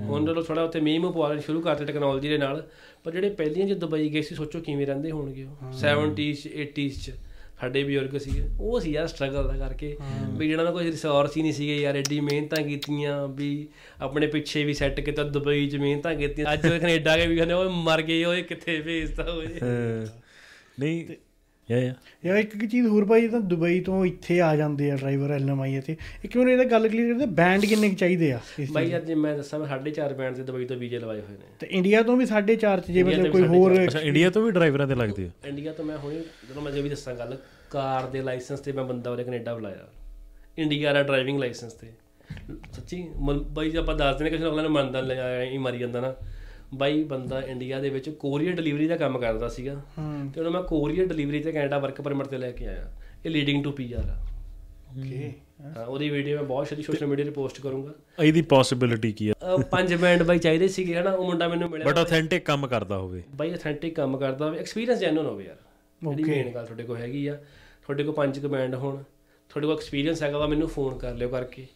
ਹੁਣ 0.00 0.26
ਜਦੋਂ 0.26 0.42
ਥੋੜਾ 0.42 0.62
ਉੱਥੇ 0.62 0.80
ਮੂੰਹ 0.80 1.12
ਪਵਾਉਣਾ 1.12 1.40
ਸ਼ੁਰੂ 1.40 1.60
ਕਰਤੇ 1.60 1.84
ਟੈਕਨੋਲੋਜੀ 1.84 2.28
ਦੇ 2.28 2.38
ਨਾਲ 2.38 2.68
ਪਰ 3.04 3.12
ਜਿਹੜੇ 3.12 3.30
ਪਹਿਲੀਆਂ 3.30 3.66
ਜੇ 3.66 3.74
ਦੁਬਈ 3.74 4.08
ਗਏ 4.08 4.22
ਸੀ 4.22 4.34
ਸੋਚੋ 4.34 4.60
ਕਿਵੇਂ 4.60 4.86
ਰਹਿੰਦੇ 4.86 5.10
ਹੋਣਗੇ 5.10 5.44
ਉਹ। 5.44 5.56
70s 5.72 6.34
'ਚ 6.34 6.48
80s 6.48 7.00
'ਚ 7.04 7.12
ਸਾਡੇ 7.60 7.84
ਬਜ਼ੁਰਗ 7.84 8.18
ਸੀਗੇ 8.18 8.42
ਉਹ 8.60 8.80
ਸੀ 8.80 8.92
ਯਾਰ 8.92 9.06
ਸਟਰਗਲ 9.06 9.48
ਦਾ 9.48 9.56
ਕਰਕੇ 9.56 9.96
ਵੀ 10.28 10.48
ਜਿਹੜਾ 10.48 10.64
ਨਾ 10.64 10.70
ਕੋਈ 10.70 10.84
ਰਿਸੋਰਸ 10.84 11.36
ਹੀ 11.36 11.42
ਨਹੀਂ 11.42 11.52
ਸੀਗੇ 11.52 11.76
ਯਾਰ 11.76 11.96
ਐਡੀ 11.96 12.20
ਮਿਹਨਤਾਂ 12.20 12.64
ਕੀਤੀਆਂ 12.64 13.28
ਵੀ 13.28 13.68
ਆਪਣੇ 14.00 14.26
ਪਿੱਛੇ 14.26 14.64
ਵੀ 14.64 14.74
ਸੈੱਟ 14.74 15.00
ਕੀਤਾ 15.00 15.22
ਦੁਬਈ 15.22 15.68
'ਚ 15.68 15.76
ਮਿਹਨਤਾਂ 15.76 16.14
ਕੀਤੀਆਂ। 16.14 16.52
ਅੱਜ 16.52 16.66
ਉਹ 16.66 16.78
ਕੈਨੇਡਾ 16.78 17.16
ਕੇ 17.16 17.26
ਵੀ 17.26 17.36
ਕਹਿੰਦੇ 17.36 17.54
ਉਹ 17.54 17.70
ਮਰ 17.70 18.02
ਗਏ 18.02 18.24
ਓਏ 18.24 18.42
ਕਿੱਥੇ 18.42 18.80
ਭੇਜਤਾ 18.80 19.22
ਓਏ। 19.22 19.48
ਨਹੀਂ 20.80 21.06
ਯਾ 21.70 21.78
ਯਾ 21.78 21.94
ਯਾਰ 22.24 22.36
ਇੱਕ 22.36 22.64
ਚੀਜ਼ 22.64 22.86
ਹੋਰ 22.86 23.04
ਭਾਈ 23.04 23.28
ਤਾਂ 23.28 23.40
ਦੁਬਈ 23.40 23.80
ਤੋਂ 23.80 24.04
ਇੱਥੇ 24.06 24.40
ਆ 24.40 24.54
ਜਾਂਦੇ 24.56 24.90
ਆ 24.90 24.96
ਡਰਾਈਵਰ 24.96 25.30
ਐਲਐਮਆਈ 25.30 25.74
ਇੱਥੇ। 25.76 25.96
ਇੱਕ 26.24 26.36
ਮੈਨੂੰ 26.36 26.52
ਇਹਦਾ 26.52 26.64
ਗੱਲ 26.64 26.88
ਕਲੀਅਰ 26.88 27.12
ਕਰਦੇ 27.12 27.26
ਬੈਂਡ 27.34 27.64
ਕਿੰਨੇ 27.64 27.88
ਚਾਹੀਦੇ 27.94 28.30
ਆ 28.32 28.40
ਬਾਈ 28.72 28.96
ਅੱਜ 28.96 29.12
ਮੈਂ 29.12 29.36
ਦੱਸਾਂ 29.36 29.58
ਮੈਂ 29.58 29.68
4.5 29.68 30.14
ਬੈਂਡ 30.18 30.36
ਦੇ 30.36 30.42
ਦੁਬਈ 30.42 30.64
ਤੋਂ 30.64 30.76
ਵੀਜ਼ੇ 30.76 30.98
ਲਵਾਏ 30.98 31.20
ਹੋਏ 31.20 31.36
ਨੇ। 31.36 31.46
ਤੇ 31.60 31.66
ਇੰਡੀਆ 31.70 32.02
ਤੋਂ 32.02 32.16
ਵੀ 32.16 32.26
4.5 32.26 32.80
ਚ 32.80 32.90
ਜੇ 32.90 33.02
ਮਤਲਬ 33.02 33.22
ਤੋਂ 33.22 33.32
ਕੋਈ 33.32 33.42
ਹੋਰ 33.46 33.74
ਅੱਛਾ 33.84 34.00
ਇੰਡੀਆ 34.00 34.30
ਤੋਂ 34.30 34.42
ਵੀ 34.42 34.50
ਡਰਾਈਵਰਾਂ 34.50 34.86
ਤੇ 34.86 34.94
ਲੱਗਦੇ 34.94 35.26
ਆ? 35.26 35.30
ਇੰਡੀਆ 35.48 35.72
ਤੋਂ 35.72 35.84
ਮੈਂ 35.84 35.98
ਹੁਣੇ 35.98 36.20
ਜਦੋਂ 36.48 36.62
ਮੈਂ 36.62 36.72
ਜੇ 36.72 36.82
ਵੀ 36.82 36.88
ਦੱਸਾਂ 36.88 37.14
ਗੱਲ 37.14 37.36
ਕਾਰ 37.70 38.06
ਦੇ 38.06 38.22
ਲਾਇਸੈਂਸ 38.22 38.60
ਤੇ 38.60 38.72
ਮੈਂ 38.72 38.84
ਬੰਦਾ 38.84 39.10
ਉਹਦੇ 39.10 39.24
ਕੈਨੇਡਾ 39.24 39.54
ਬੁਲਾਇਆ। 39.54 39.88
ਇੰਡੀਆ 40.58 40.92
ਦਾ 40.92 41.02
ਡਰਾਈਵਿੰਗ 41.02 41.38
ਲਾਇਸੈਂਸ 41.38 41.72
ਤੇ। 41.72 41.88
ਸੱਚੀ 42.72 43.04
ਬਾਈ 43.50 43.70
ਜੇ 43.70 43.78
ਆਪਾਂ 43.78 43.94
ਦੱਸਦੇ 43.94 44.24
ਨੇ 44.24 44.30
ਕਿਸੇ 44.30 44.42
ਨੂੰ 44.42 44.52
ਅਗਲਾ 44.52 44.62
ਨੂੰ 44.62 44.70
ਮੰਨਦਾ 44.72 45.00
ਲੈ 45.00 45.18
ਆਇਆ 45.18 45.44
ਹੀ 45.44 45.58
ਮਰੀ 45.58 45.78
ਜਾਂਦਾ 45.78 46.00
ਨਾ। 46.00 46.14
ਬਾਈ 46.74 47.04
ਬੰਦਾ 47.04 47.40
ਇੰਡੀਆ 47.40 47.80
ਦੇ 47.80 47.90
ਵਿੱਚ 47.90 48.10
ਕੋਰੀਅਰ 48.10 48.52
ਡਿਲੀਵਰੀ 48.52 48.88
ਦਾ 48.88 48.96
ਕੰਮ 48.96 49.18
ਕਰਦਾ 49.18 49.48
ਸੀਗਾ 49.48 49.82
ਤੇ 50.34 50.40
ਉਹਨੂੰ 50.40 50.52
ਮੈਂ 50.52 50.62
ਕੋਰੀਅਰ 50.62 51.06
ਡਿਲੀਵਰੀ 51.06 51.40
ਤੇ 51.40 51.52
ਕੈਨੇਡਾ 51.52 51.78
ਵਰਕ 51.78 52.00
ਪਰਮਿਟ 52.00 52.26
ਤੇ 52.26 52.38
ਲੈ 52.38 52.50
ਕੇ 52.50 52.66
ਆਇਆ। 52.66 52.92
ਇਹ 53.26 53.30
ਲੀਡਿੰਗ 53.30 53.64
ਟੂ 53.64 53.72
ਪੀਆਰ 53.72 54.04
ਆ। 54.04 54.16
ਓਕੇ। 54.98 55.32
ਉਹਦੀ 55.88 56.10
ਵੀਡੀਓ 56.10 56.36
ਮੈਂ 56.36 56.44
ਬਹੁਤ 56.44 56.68
ਛੇਤੀ 56.68 56.82
ਸੋਸ਼ਲ 56.82 57.06
ਮੀਡੀਆ 57.06 57.24
ਤੇ 57.24 57.30
ਪੋਸਟ 57.30 57.60
ਕਰੂੰਗਾ। 57.60 57.92
ਇਹਦੀ 58.22 58.42
ਪੋਸਿਬਿਲਿਟੀ 58.42 59.12
ਕੀ 59.12 59.28
ਆ? 59.28 59.56
ਪੰਜ 59.70 59.94
ਬੈਂਡ 59.94 60.22
ਬਾਈ 60.22 60.38
ਚਾਹੀਦੇ 60.38 60.68
ਸੀਗੇ 60.68 60.94
ਹਨਾ? 60.94 61.10
ਉਹ 61.10 61.24
ਮੁੰਡਾ 61.24 61.48
ਮੈਨੂੰ 61.48 61.70
ਮਿਲਿਆ 61.70 61.86
ਬਟ 61.86 61.98
ਆਥੈਂਟਿਕ 61.98 62.44
ਕੰਮ 62.44 62.66
ਕਰਦਾ 62.66 62.98
ਹੋਵੇ। 62.98 63.22
ਬਾਈ 63.34 63.54
ਅਥੈਂਟਿਕ 63.54 63.94
ਕੰਮ 63.94 64.16
ਕਰਦਾ 64.16 64.46
ਹੋਵੇ। 64.46 64.58
ਐਕਸਪੀਰੀਅੰਸ 64.58 65.00
ਜੈਨੂਨ 65.00 65.26
ਹੋਵੇ 65.26 65.44
ਯਾਰ। 65.44 65.56
ਜਿਹੜੀ 66.02 66.24
ਮੇਨ 66.24 66.50
ਗੱਲ 66.50 66.64
ਤੁਹਾਡੇ 66.64 66.84
ਕੋਲ 66.84 66.96
ਹੈਗੀ 66.96 67.26
ਆ। 67.26 67.34
ਤੁਹਾਡੇ 67.82 68.04
ਕੋਲ 68.04 68.14
ਪੰਜ 68.14 68.38
ਕਮੈਂਡ 68.38 68.74
ਹੋਣ। 68.74 68.96
ਤੁਹਾਡੇ 69.48 69.66
ਕੋਲ 69.66 69.76
ਐਕਸਪੀਰੀਅੰਸ 69.76 70.22
ਹੈਗਾ 70.22 70.38
ਵਾ 70.38 70.46
ਮੈਨੂੰ 70.46 70.68
ਫੋਨ 70.68 70.98
ਕਰ 70.98 71.14
ਲਿਓ 71.14 71.28
ਕਰਕੇ। 71.28 71.66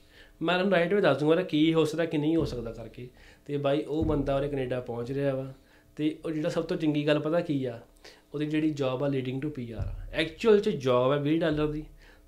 ਮੈਂ 0.43 0.55
ਤੁਹਾਨੂੰ 0.55 0.79
ਰਾਈਟ 0.79 0.95
ਵੇ 0.95 1.01
ਦੱਸ 1.01 1.17
ਦੂੰਗਾ 1.19 1.35
ਨਾ 1.35 1.43
ਕੀ 1.43 1.75
ਹੋ 1.75 1.85
ਸਕਦਾ 1.85 2.05
ਕਿ 2.05 2.19
ਨਹੀਂ 2.19 2.37
ਹੋ 2.37 2.45
ਸਕਦਾ 2.45 2.73
ਕਰਕੇ। 2.73 3.09
ਤੇ 3.51 3.57
ਬਾਈ 3.57 3.83
ਉਹ 3.83 4.05
ਬੰਦਾ 4.05 4.37
ਉਹਨੇ 4.37 4.49
ਕੈਨੇਡਾ 4.49 4.81
ਪਹੁੰਚ 4.81 5.13
ਰਿਹਾ 5.13 5.35
ਵਾ 5.35 5.53
ਤੇ 5.97 6.17
ਉਹ 6.25 6.31
ਜਿਹੜਾ 6.31 6.49
ਸਭ 6.49 6.65
ਤੋਂ 6.65 6.77
ਚੰਗੀ 6.77 7.07
ਗੱਲ 7.07 7.19
ਪਤਾ 7.19 7.41
ਕੀ 7.41 7.65
ਆ 7.65 7.81
ਉਹਦੀ 8.35 8.47
ਜਿਹੜੀ 8.47 8.71
ਜੌਬ 8.71 9.05
ਆ 9.05 9.09
ਲੀਡਿੰਗ 9.09 9.43
ਟੂ 9.43 9.51
ਪੀਆਰ 9.51 9.95
ਐਕਚੁਅਲ 10.13 10.61
ਚ 10.61 10.69
ਜੌਬ 10.69 11.13
ਹੈ 11.13 11.33
20 11.33 11.39
ਡਾਲਰ 11.39 11.67
ਦੀ 11.67 11.85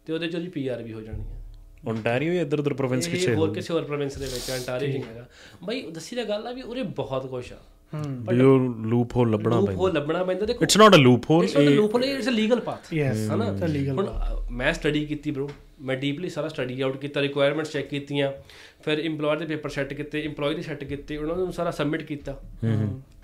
ਤੇ 0.07 0.13
ਉਹਦੇ 0.13 0.29
ਚ 0.29 0.35
ਉਹਦੀ 0.35 0.49
ਪੀਆਰ 0.49 0.83
ਵੀ 0.83 0.93
ਹੋ 0.93 1.01
ਜਾਣੀ 1.01 1.21
ਹੈ 1.21 1.43
ਓਨਟਾਰੀਓ 1.89 2.33
ਜਾਂ 2.33 2.43
ਇੱਧਰ 2.43 2.59
ਉੱਧਰ 2.59 2.75
ਪ੍ਰੋਵਿੰਸ 2.75 3.07
ਕਿੱਥੇ 3.07 3.35
ਹੋਰ 3.35 3.55
ਕਿਸੇ 3.55 3.75
ਹੋਰ 3.75 3.83
ਪ੍ਰੋਵਿੰਸ 3.83 4.15
ਦੇ 4.17 4.25
ਵਿੱਚ 4.25 4.51
ਅੰਟਾਰੀਓ 4.51 5.01
ਚ 5.01 5.05
ਹੈਗਾ। 5.11 5.29
ਬਾਈ 5.65 5.83
ਦੱਸੀ 5.83 6.17
ਤਾਂ 6.17 6.25
ਗੱਲ 6.25 6.47
ਆ 6.47 6.53
ਵੀ 6.53 6.63
ਉਹਦੇ 6.63 6.83
ਬਹੁਤ 6.83 7.27
ਕੁਛ 7.27 7.53
ਆ। 7.53 7.57
ਹੂੰ। 7.95 8.35
ਵੀ 8.35 8.43
ਉਹ 8.43 8.59
ਲੂਪ 8.87 9.17
ਹੋਲ 9.17 9.31
ਲੱਭਣਾ 9.31 9.61
ਪੈਂਦਾ। 9.61 9.81
ਉਹ 9.83 9.89
ਲੱਭਣਾ 9.91 10.25
ਪੈਂਦਾ। 10.25 10.47
ਦੇਖੋ 10.47 10.59
it's 10.63 10.77
not 10.77 10.95
a 10.95 10.99
loophole 11.31 11.45
it's 11.45 11.57
not 11.57 11.65
loophole 11.95 12.05
it's 12.05 12.29
a 12.29 12.31
legal 12.31 12.61
path 12.61 12.95
yes 12.95 13.31
ਹਨਾ? 13.31 13.53
ਤਾਂ 13.53 13.69
ਲੀਗਲ 13.69 13.93
ਹੁਣ 13.93 14.07
ਅ, 14.07 14.51
ਮੈਂ 14.51 14.73
ਸਟੱਡੀ 14.73 15.07
ਕੀਤੀ 15.07 15.31
ਬ్రో 15.31 15.49
ਮੈਂ 15.83 15.97
ਡੀਪਲੀ 15.97 16.29
ਸਾਰਾ 16.29 16.49
ਸਟੱਡੀ 16.49 16.81
ਆਊਟ 16.81 16.97
ਕੀਤਾ 16.97 17.21
ਰਿਕੁਆਇਰਮੈਂਟਸ 17.21 17.73
ਚੈੱਕ 17.73 17.89
ਕੀਤੀਆਂ 17.89 18.33
ਫਿਰ 18.83 18.99
EMPLOYER 18.99 19.39
ਦੇ 19.39 19.47
ਪੇਪਰ 19.47 19.69
ਸੈੱਟ 19.69 19.95
ਕੀਤੇ 19.95 20.29
EMPLOYE 20.29 20.57
ਦੇ 20.57 20.63
ਸੈੱਟ 20.63 20.85
ਕੀਤੇ 20.85 21.17
ਉਹਨਾਂ 21.17 21.37
ਨੂੰ 21.37 21.53
ਸਾਰਾ 21.53 21.71
ਸਬਮਿਟ 21.71 22.03
ਕੀਤਾ। 22.03 22.41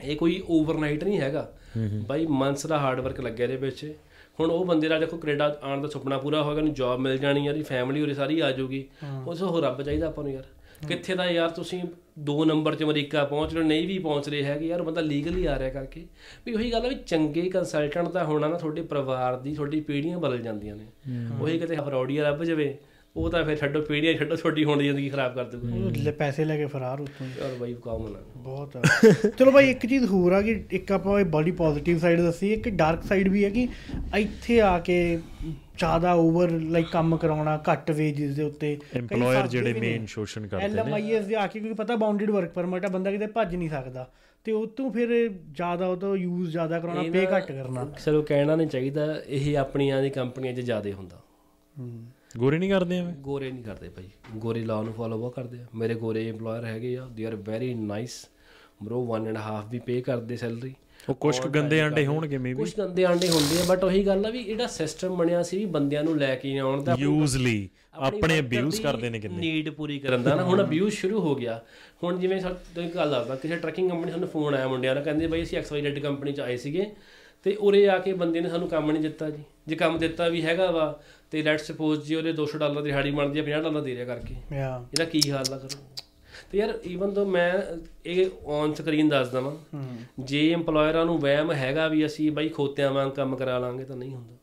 ਇਹ 0.05 0.17
ਕੋਈ 0.17 0.43
ਓਵਰਨਾਈਟ 0.49 1.05
ਨਹੀਂ 1.05 1.21
ਹੈਗਾ। 1.21 1.53
ਬਾਈ 2.07 2.27
ਮੰਥਸ 2.27 2.67
ਦਾ 2.67 2.79
ਹਾਰਡ 2.79 3.01
ਵਰਕ 3.01 3.21
ਲੱਗਿਆ 3.21 3.47
ਇਹਦੇ 3.47 3.57
ਵਿੱਚ। 3.57 3.95
ਹੁਣ 4.41 4.51
ਉਹ 4.51 4.65
ਬੰਦੇ 4.65 4.89
ਦਾ 4.89 4.99
ਦੇਖੋ 4.99 5.17
ਕੈਨੇਡਾ 5.17 5.59
ਆਉਣ 5.63 5.83
ਦਾ 5.83 5.89
ਸੁਪਨਾ 5.89 6.19
ਪੂਰਾ 6.19 6.43
ਹੋਏਗਾ 6.43 6.59
ਉਹਨੂੰ 6.59 6.75
ਜੌਬ 6.75 7.01
ਮਿਲ 7.01 7.19
ਜਾਣੀ 7.19 7.47
ਯਾਰ 7.47 7.63
ਫੈਮਿਲੀ 7.63 8.03
ਉਰੇ 8.03 8.15
ਸਾਰੀ 8.15 8.41
ਆ 8.41 8.51
ਜਾਊਗੀ। 8.53 8.85
ਉਸ 9.27 9.43
ਹੋਰ 9.43 9.63
ਰੱਬ 9.65 9.83
ਚਾਹੀਦਾ 9.83 10.07
ਆਪਾਂ 10.07 10.25
ਨੂੰ 10.25 10.33
ਯਾਰ। 10.33 10.45
ਕਿੱਥੇ 10.87 11.15
ਦਾ 11.15 11.31
ਯਾਰ 11.31 11.49
ਤੁਸੀਂ 11.49 11.83
ਦੋ 12.19 12.45
ਨੰਬਰ 12.45 12.75
'ਚ 12.75 12.83
ਅਮਰੀਕਾ 12.83 13.25
ਪਹੁੰਚ 13.25 13.53
ਰਹੇ 13.55 13.63
ਹੋ, 13.63 13.67
ਨਹੀਂ 13.69 13.87
ਵੀ 13.89 13.99
ਪਹੁੰਚ 13.99 14.29
ਰਹੇ 14.29 14.43
ਹੈਗੇ 14.43 14.67
ਯਾਰ 14.67 14.83
ਬੰਦਾ 14.83 15.01
ਲੀਗਲੀ 15.01 15.45
ਆ 15.47 15.59
ਰਿਹਾ 15.59 15.71
ਕਰਕੇ। 15.71 16.07
ਵੀ 16.47 16.55
ਉਹੀ 16.55 16.73
ਗੱਲ 16.73 16.85
ਆ 16.87 16.89
ਵੀ 16.89 16.95
ਚੰਗੇ 17.07 17.49
ਕੰਸਲਟੈਂਟ 17.51 18.09
ਦਾ 18.09 18.25
ਹੋਣਾ 18.25 18.49
ਨਾ 18.49 18.59
ਤੁਹਾਡੇ 18.59 18.83
ਪਰਿਵਾਰ 18.83 19.37
ਦੀ 19.37 19.55
ਤੁਹਾਡੀ 19.55 19.81
ਪੀੜ੍ਹੀਆਂ 19.81 20.19
ਬਦਲ 20.19 20.39
ਜਾਂਦੀਆਂ 20.39 20.77
ਨੇ। 20.77 20.87
ਉਹੀ 21.41 21.59
ਕਿਤੇ 21.59 21.77
ਫਰੌਡੀਆ 21.77 22.31
ਲੱਭ 22.31 22.43
ਜਾਵੇ। 22.43 22.77
ਉਹ 23.19 23.31
ਤਾਂ 23.31 23.45
ਫਿਰ 23.45 23.57
ਛੱਡੋ 23.57 23.81
ਪੀੜ੍ਹੀਆਂ 23.81 24.15
ਛੱਡੋ 24.15 24.37
ਤੁਹਾਡੀ 24.37 24.65
ਹੋਣ 24.65 24.79
ਦੀ 24.79 24.85
ਜ਼ਿੰਦਗੀ 24.85 25.09
ਖਰਾਬ 25.09 25.35
ਕਰ 25.35 25.45
ਦੂਗਾ 25.45 26.11
ਪੈਸੇ 26.11 26.45
ਲੈ 26.45 26.57
ਕੇ 26.57 26.67
ਫਰਾਰ 26.67 27.01
ਹੀ। 27.01 27.07
ਯਾਰ 27.41 27.55
ਬਾਈ 27.55 27.75
ਕੰਮ 27.75 28.09
ਨਾ 28.09 28.19
ਬਹੁਤ 28.37 28.77
ਆ। 28.77 28.83
ਚਲੋ 29.39 29.51
ਭਾਈ 29.51 29.71
ਇੱਕ 29.71 29.87
ਚੀਜ਼ 29.87 30.05
ਹੋਰ 30.05 30.33
ਆ 30.33 30.43
ਕਿ 30.43 30.65
ਇੱਕ 30.71 30.93
ਆਪਾਂ 30.93 31.21
ਇਹ 31.21 31.25
ਬੜੀ 31.25 31.51
ਪੋਜ਼ਿਟਿਵ 31.51 31.99
ਸਾਈਡ 31.99 32.21
ਦੱਸੀ 32.21 32.53
ਇੱਕ 32.53 32.69
ਡਾਰਕ 32.69 33.03
ਸਾਈਡ 33.03 33.29
ਵੀ 33.29 33.45
ਹੈ 33.45 33.51
ਕਿ 33.51 33.69
ਇੱਥੇ 34.19 34.61
ਆ 34.61 34.79
ਕੇ 34.79 35.19
ਜ਼ਿਆਦਾ 35.79 36.15
ਓਵਰ 36.15 36.51
ਲਾਈਕ 36.51 36.87
ਕੰਮ 36.87 37.17
ਕਰਾਉਣਾ 37.17 37.63
ਘੱਟ 37.73 37.91
ਵੇਜਸ 37.91 38.37
ਦੇ 38.37 38.43
ਉੱਤੇ। 38.43 38.79
EMPLOYER 38.99 39.47
ਜਿਹੜੇ 39.47 39.73
ਮੇਨ 39.73 40.07
ਸ਼ੋਸ਼ਣ 40.07 40.47
ਕਰਦੇ 40.47 40.69
ਨੇ। 40.69 40.73
ਐਲਐਮਆਈਐਸ 40.73 41.25
ਦੇ 41.25 41.35
ਆ 41.35 41.47
ਕੇ 41.47 41.61
ਕਿਉਂਕਿ 41.61 41.75
ਪਤਾ 41.75 41.97
ਬਾਉਂਡਡ 41.97 42.31
ਵਰਕ 42.31 42.51
ਪਰਮਿਟ 42.51 42.85
ਆ 42.85 42.89
ਬੰਦਾ 42.89 43.11
ਕਿਤੇ 43.11 43.27
ਭੱਜ 43.27 43.57
ਨਹੀਂ 43.57 43.71
ਸਕਦਾ। 43.71 44.11
ਤੇ 44.45 44.53
ਉਹ 44.53 44.67
ਤੋਂ 44.67 44.93
ਫਿਰ 44.93 45.29
ਜ਼ਿਆਦਾ 45.53 45.87
ਉਹ 45.87 45.97
ਤੋਂ 45.97 46.17
ਯੂਜ਼ 46.17 46.51
ਜ਼ਿਆਦਾ 46.51 46.81
ਕਰਾਉਣਾ 46.81 47.03
ਪੇ 47.03 47.27
ਘੱਟ 47.37 47.53
ਕਰਨਾ। 47.53 47.93
ਚਲੋ 48.07 48.23
ਕਹਿਣਾ 48.23 48.57
ਨਹੀਂ 48.57 48.67
ਚਾਹੀਦਾ 48.67 49.23
ਇਹ 49.27 49.59
ਆਪਣੀਆਂ 49.59 50.03
ਦੀ 50.03 50.11
ਕੰਪਨੀਆਂ 50.11 50.55
'ਚ 50.55 50.61
ਜ਼ਿਆਦਾ 50.61 50.91
ਹੁੰਦਾ। 50.91 51.23
ਹੂੰ। 51.79 52.07
ਗੋਰੇ 52.37 52.59
ਨਹੀਂ 52.59 52.71
ਕਰਦੇ 52.71 52.99
ਐਵੇਂ? 52.99 53.15
ਗੋਰੇ 53.15 53.51
ਨਹੀਂ 53.53 53.65
ਕਰਦੇ 53.65 53.89
ਭਾਈ। 53.89 54.05
ਗੋਰੇ 54.37 54.65
ਲਾਅ 54.65 54.83
ਨੂੰ 54.83 54.93
ਫੋਲੋ 54.93 55.19
ਬਹੁਤ 55.19 55.35
ਕਰਦੇ 55.35 55.59
ਆ। 55.61 55.67
ਮੇਰੇ 55.75 55.95
ਗੋਰੇ 55.95 56.33
EMPLOYER 56.33 56.65
ਹੈਗੇ 56.65 56.99
ਆ। 56.99 57.09
They 57.13 57.27
are 57.27 57.37
very 57.37 57.75
nice 57.75 58.27
bro 58.85 59.01
1 59.15 59.27
and 59.27 59.37
half 59.37 59.65
we 59.71 59.79
pay 59.79 60.01
ਕਰਦੇ 60.01 60.37
ਸੈਲਰੀ 60.37 60.75
ਉਹ 61.09 61.15
ਕੁਛ 61.15 61.41
ਕੁ 61.41 61.49
ਗੰਦੇ 61.49 61.81
ਆਂਡੇ 61.81 62.07
ਹੋਣਗੇ 62.07 62.39
ਮੇਬੀ 62.39 62.63
ਕੁਝ 62.63 62.75
ਗੰਦੇ 62.79 63.05
ਆਂਡੇ 63.05 63.29
ਹੁੰਦੇ 63.29 63.61
ਆ 63.61 63.65
ਬਟ 63.69 63.85
ਉਹੀ 63.85 64.07
ਗੱਲ 64.07 64.27
ਆ 64.27 64.31
ਵੀ 64.31 64.43
ਜਿਹੜਾ 64.45 64.67
ਸਿਸਟਮ 64.67 65.17
ਬਣਿਆ 65.17 65.43
ਸੀ 65.43 65.59
ਵੀ 65.59 65.65
ਬੰਦਿਆਂ 65.65 66.05
ਨੂੰ 66.05 66.17
ਲੈ 66.19 66.35
ਕੇ 66.35 66.59
ਆਉਣ 66.59 66.83
ਦਾ। 66.85 66.97
ਯੂਜ਼ਲੀ 66.99 67.69
ਆਪਣੇ 67.95 68.39
ਅਬਿਊਜ਼ 68.41 68.81
ਕਰਦੇ 68.83 69.11
ਨੇ 69.11 69.21
ਕਿੰਨੇ। 69.21 69.39
ਨੀਡ 69.39 69.71
ਪੂਰੀ 69.71 69.99
ਕਰਨ 69.99 70.23
ਦਾ 70.23 70.35
ਨਾ। 70.35 70.43
ਹੁਣ 70.45 70.63
ਅਬਿਊਜ਼ 70.63 70.95
ਸ਼ੁਰੂ 70.95 71.21
ਹੋ 71.21 71.35
ਗਿਆ। 71.35 71.65
ਹੁਣ 72.05 72.19
ਜਿਵੇਂ 72.19 72.41
ਤੁਹਾਨੂੰ 72.41 72.85
ਇੱਕ 72.85 72.97
ਗੱਲ 72.97 73.11
ਦੱਸਦਾ 73.11 73.35
ਕਿਸੇ 73.37 73.57
ਟਰੱਕਿੰਗ 73.57 73.91
ਕੰਪਨੀ 73.91 74.13
ਸਾਨੂੰ 74.13 74.29
ਫੋਨ 74.29 74.55
ਆਇਆ 74.55 74.69
ਮੁੰਡਿਆਂ 74.69 74.95
ਦਾ 74.95 75.01
ਕਹਿੰਦੇ 75.01 75.27
ਬਾਈ 75.27 75.43
ਅਸੀਂ 75.43 75.59
XYZ 75.59 76.01
ਕੰਪਨੀ 76.01 76.33
ਚ 76.33 76.41
ਆਏ 76.41 76.57
ਸੀਗੇ 76.57 76.87
ਤੇ 77.43 77.55
ਉਰੇ 77.55 77.89
ਆ 77.89 77.99
ਕੇ 77.99 78.13
ਬੰਦੇ 78.13 78.41
ਨੇ 78.41 78.49
ਸਾਨੂੰ 78.49 78.69
ਕੰਮ 78.69 78.91
ਨਹੀਂ 78.91 79.03
ਦਿੱਤਾ 79.03 79.31
ਜੀ। 79.31 79.43
ਜੇ 79.67 79.77
ਕੰਮ 79.77 79.99
ਦਿੱਤਾ 79.99 80.29
ਵੀ 80.29 80.45
ਹੈਗਾ 80.45 80.71
ਵਾ 80.71 81.01
ਤੇ 81.31 81.43
ਲੈਟਸ 81.43 81.67
ਸਪੋਜ਼ 81.67 82.07
ਜੀ 82.07 82.15
ਉਹਦੇ 82.15 82.33
200 82.33 82.59
ਡਾਲਰ 82.59 82.83
ਦੀ 82.83 82.89
ਦਿਹਾੜੀ 82.91 83.11
ਬਣਦੀ 83.11 83.39
ਆ 83.39 83.43
50 83.43 83.63
ਡਾਲਰ 83.63 83.81
ਦੇ 83.81 83.95
ਰਿਹਾ 83.95 84.05
ਕਰਕੇ। 84.05 84.35
ਯਾ 84.53 84.87
ਇਹਦਾ 84.93 85.05
ਕੀ 85.05 85.21
ਹਾਲ 85.31 85.53
ਆ 85.55 85.59
ਕਰੋ 85.59 85.87
ਤੇ 86.53 86.59
ਯਾਰ 86.59 86.79
ਈਵਨ 86.87 87.15
ਦੋ 87.15 87.25
ਮੈਂ 87.25 87.53
ਇਹ 88.07 88.31
ਔਨ 88.45 88.75
ਸਕਰੀਨ 88.75 89.09
ਦੱਸ 89.09 89.29
ਦਵਾਂ 89.29 89.53
ਜੇ 90.19 90.55
EMPLOYERਾਂ 90.55 91.05
ਨੂੰ 91.07 91.19
ਵਹਿਮ 91.19 91.53
ਹੈਗਾ 91.53 91.89
ਵੀ 91.89 92.07
ਅਸੀਂ 92.07 92.31
ਬਾਈ 92.33 92.49
ਖੋਤਿਆਂ 92.49 92.91
ਵਾਂਗ 92.91 93.11
ਕੰਮ 93.11 93.37
ਕਰਾ 93.37 93.59
ਲਾਂਗੇ 93.59 93.85
ਤਾਂ 93.85 93.97
ਨਹੀਂ 93.97 94.15
ਹੁੰਦਾ। 94.15 94.37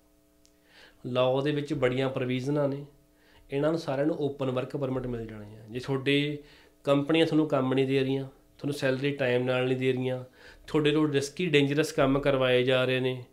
ਲਾਅ 1.06 1.42
ਦੇ 1.42 1.52
ਵਿੱਚ 1.52 1.74
ਬੜੀਆਂ 1.74 2.10
ਪ੍ਰੋਵੀਜ਼ਨਾਂ 2.10 2.70
ਨੇ 2.70 2.86
ਇਹਨਾਂ 3.52 3.70
ਨੂੰ 3.70 3.80
ਸਾਰਿਆਂ 3.80 4.08
ਨੂੰ 4.08 4.16
ਓਪਨ 4.20 4.52
ਵਰਕ 4.52 4.78
ਪਰਮਿਟ 4.78 5.08
ਮਿਲ 5.08 5.26
ਜਾਣੇ 5.26 5.46
ਆ। 5.46 5.60
ਜੇ 5.72 5.80
ਤੁਹਾਡੇ 5.80 6.38
ਕੰਪਨੀਆਂ 6.84 7.26
ਤੁਹਾਨੂੰ 7.26 7.48
ਕੰਮ 7.48 7.74
ਨਹੀਂ 7.74 7.88
ਦੇ 7.88 8.00
ਰਹੀਆਂ 8.00 8.24
ਤੁਹਾਨੂੰ 8.58 8.74
ਸੈਲਰੀ 8.74 9.12
ਟਾਈਮ 9.12 9.44
ਨਾਲ 9.44 9.68
ਨਹੀਂ 9.68 9.78
ਦੇ 9.78 9.92
ਰਹੀਆਂ 9.92 10.24
ਤੁਹਾਡੇ 10.68 10.92
ਤੋਂ 10.92 11.08
ਰਿਸਕੀ 11.08 11.46
ਡੇਂਜਰਸ 11.46 11.92
ਕੰਮ 11.92 12.20
ਕਰਵਾਏ 12.20 12.64
ਜਾ 12.64 12.86
ਰਹੇ 12.86 13.00
ਨੇ 13.00 13.24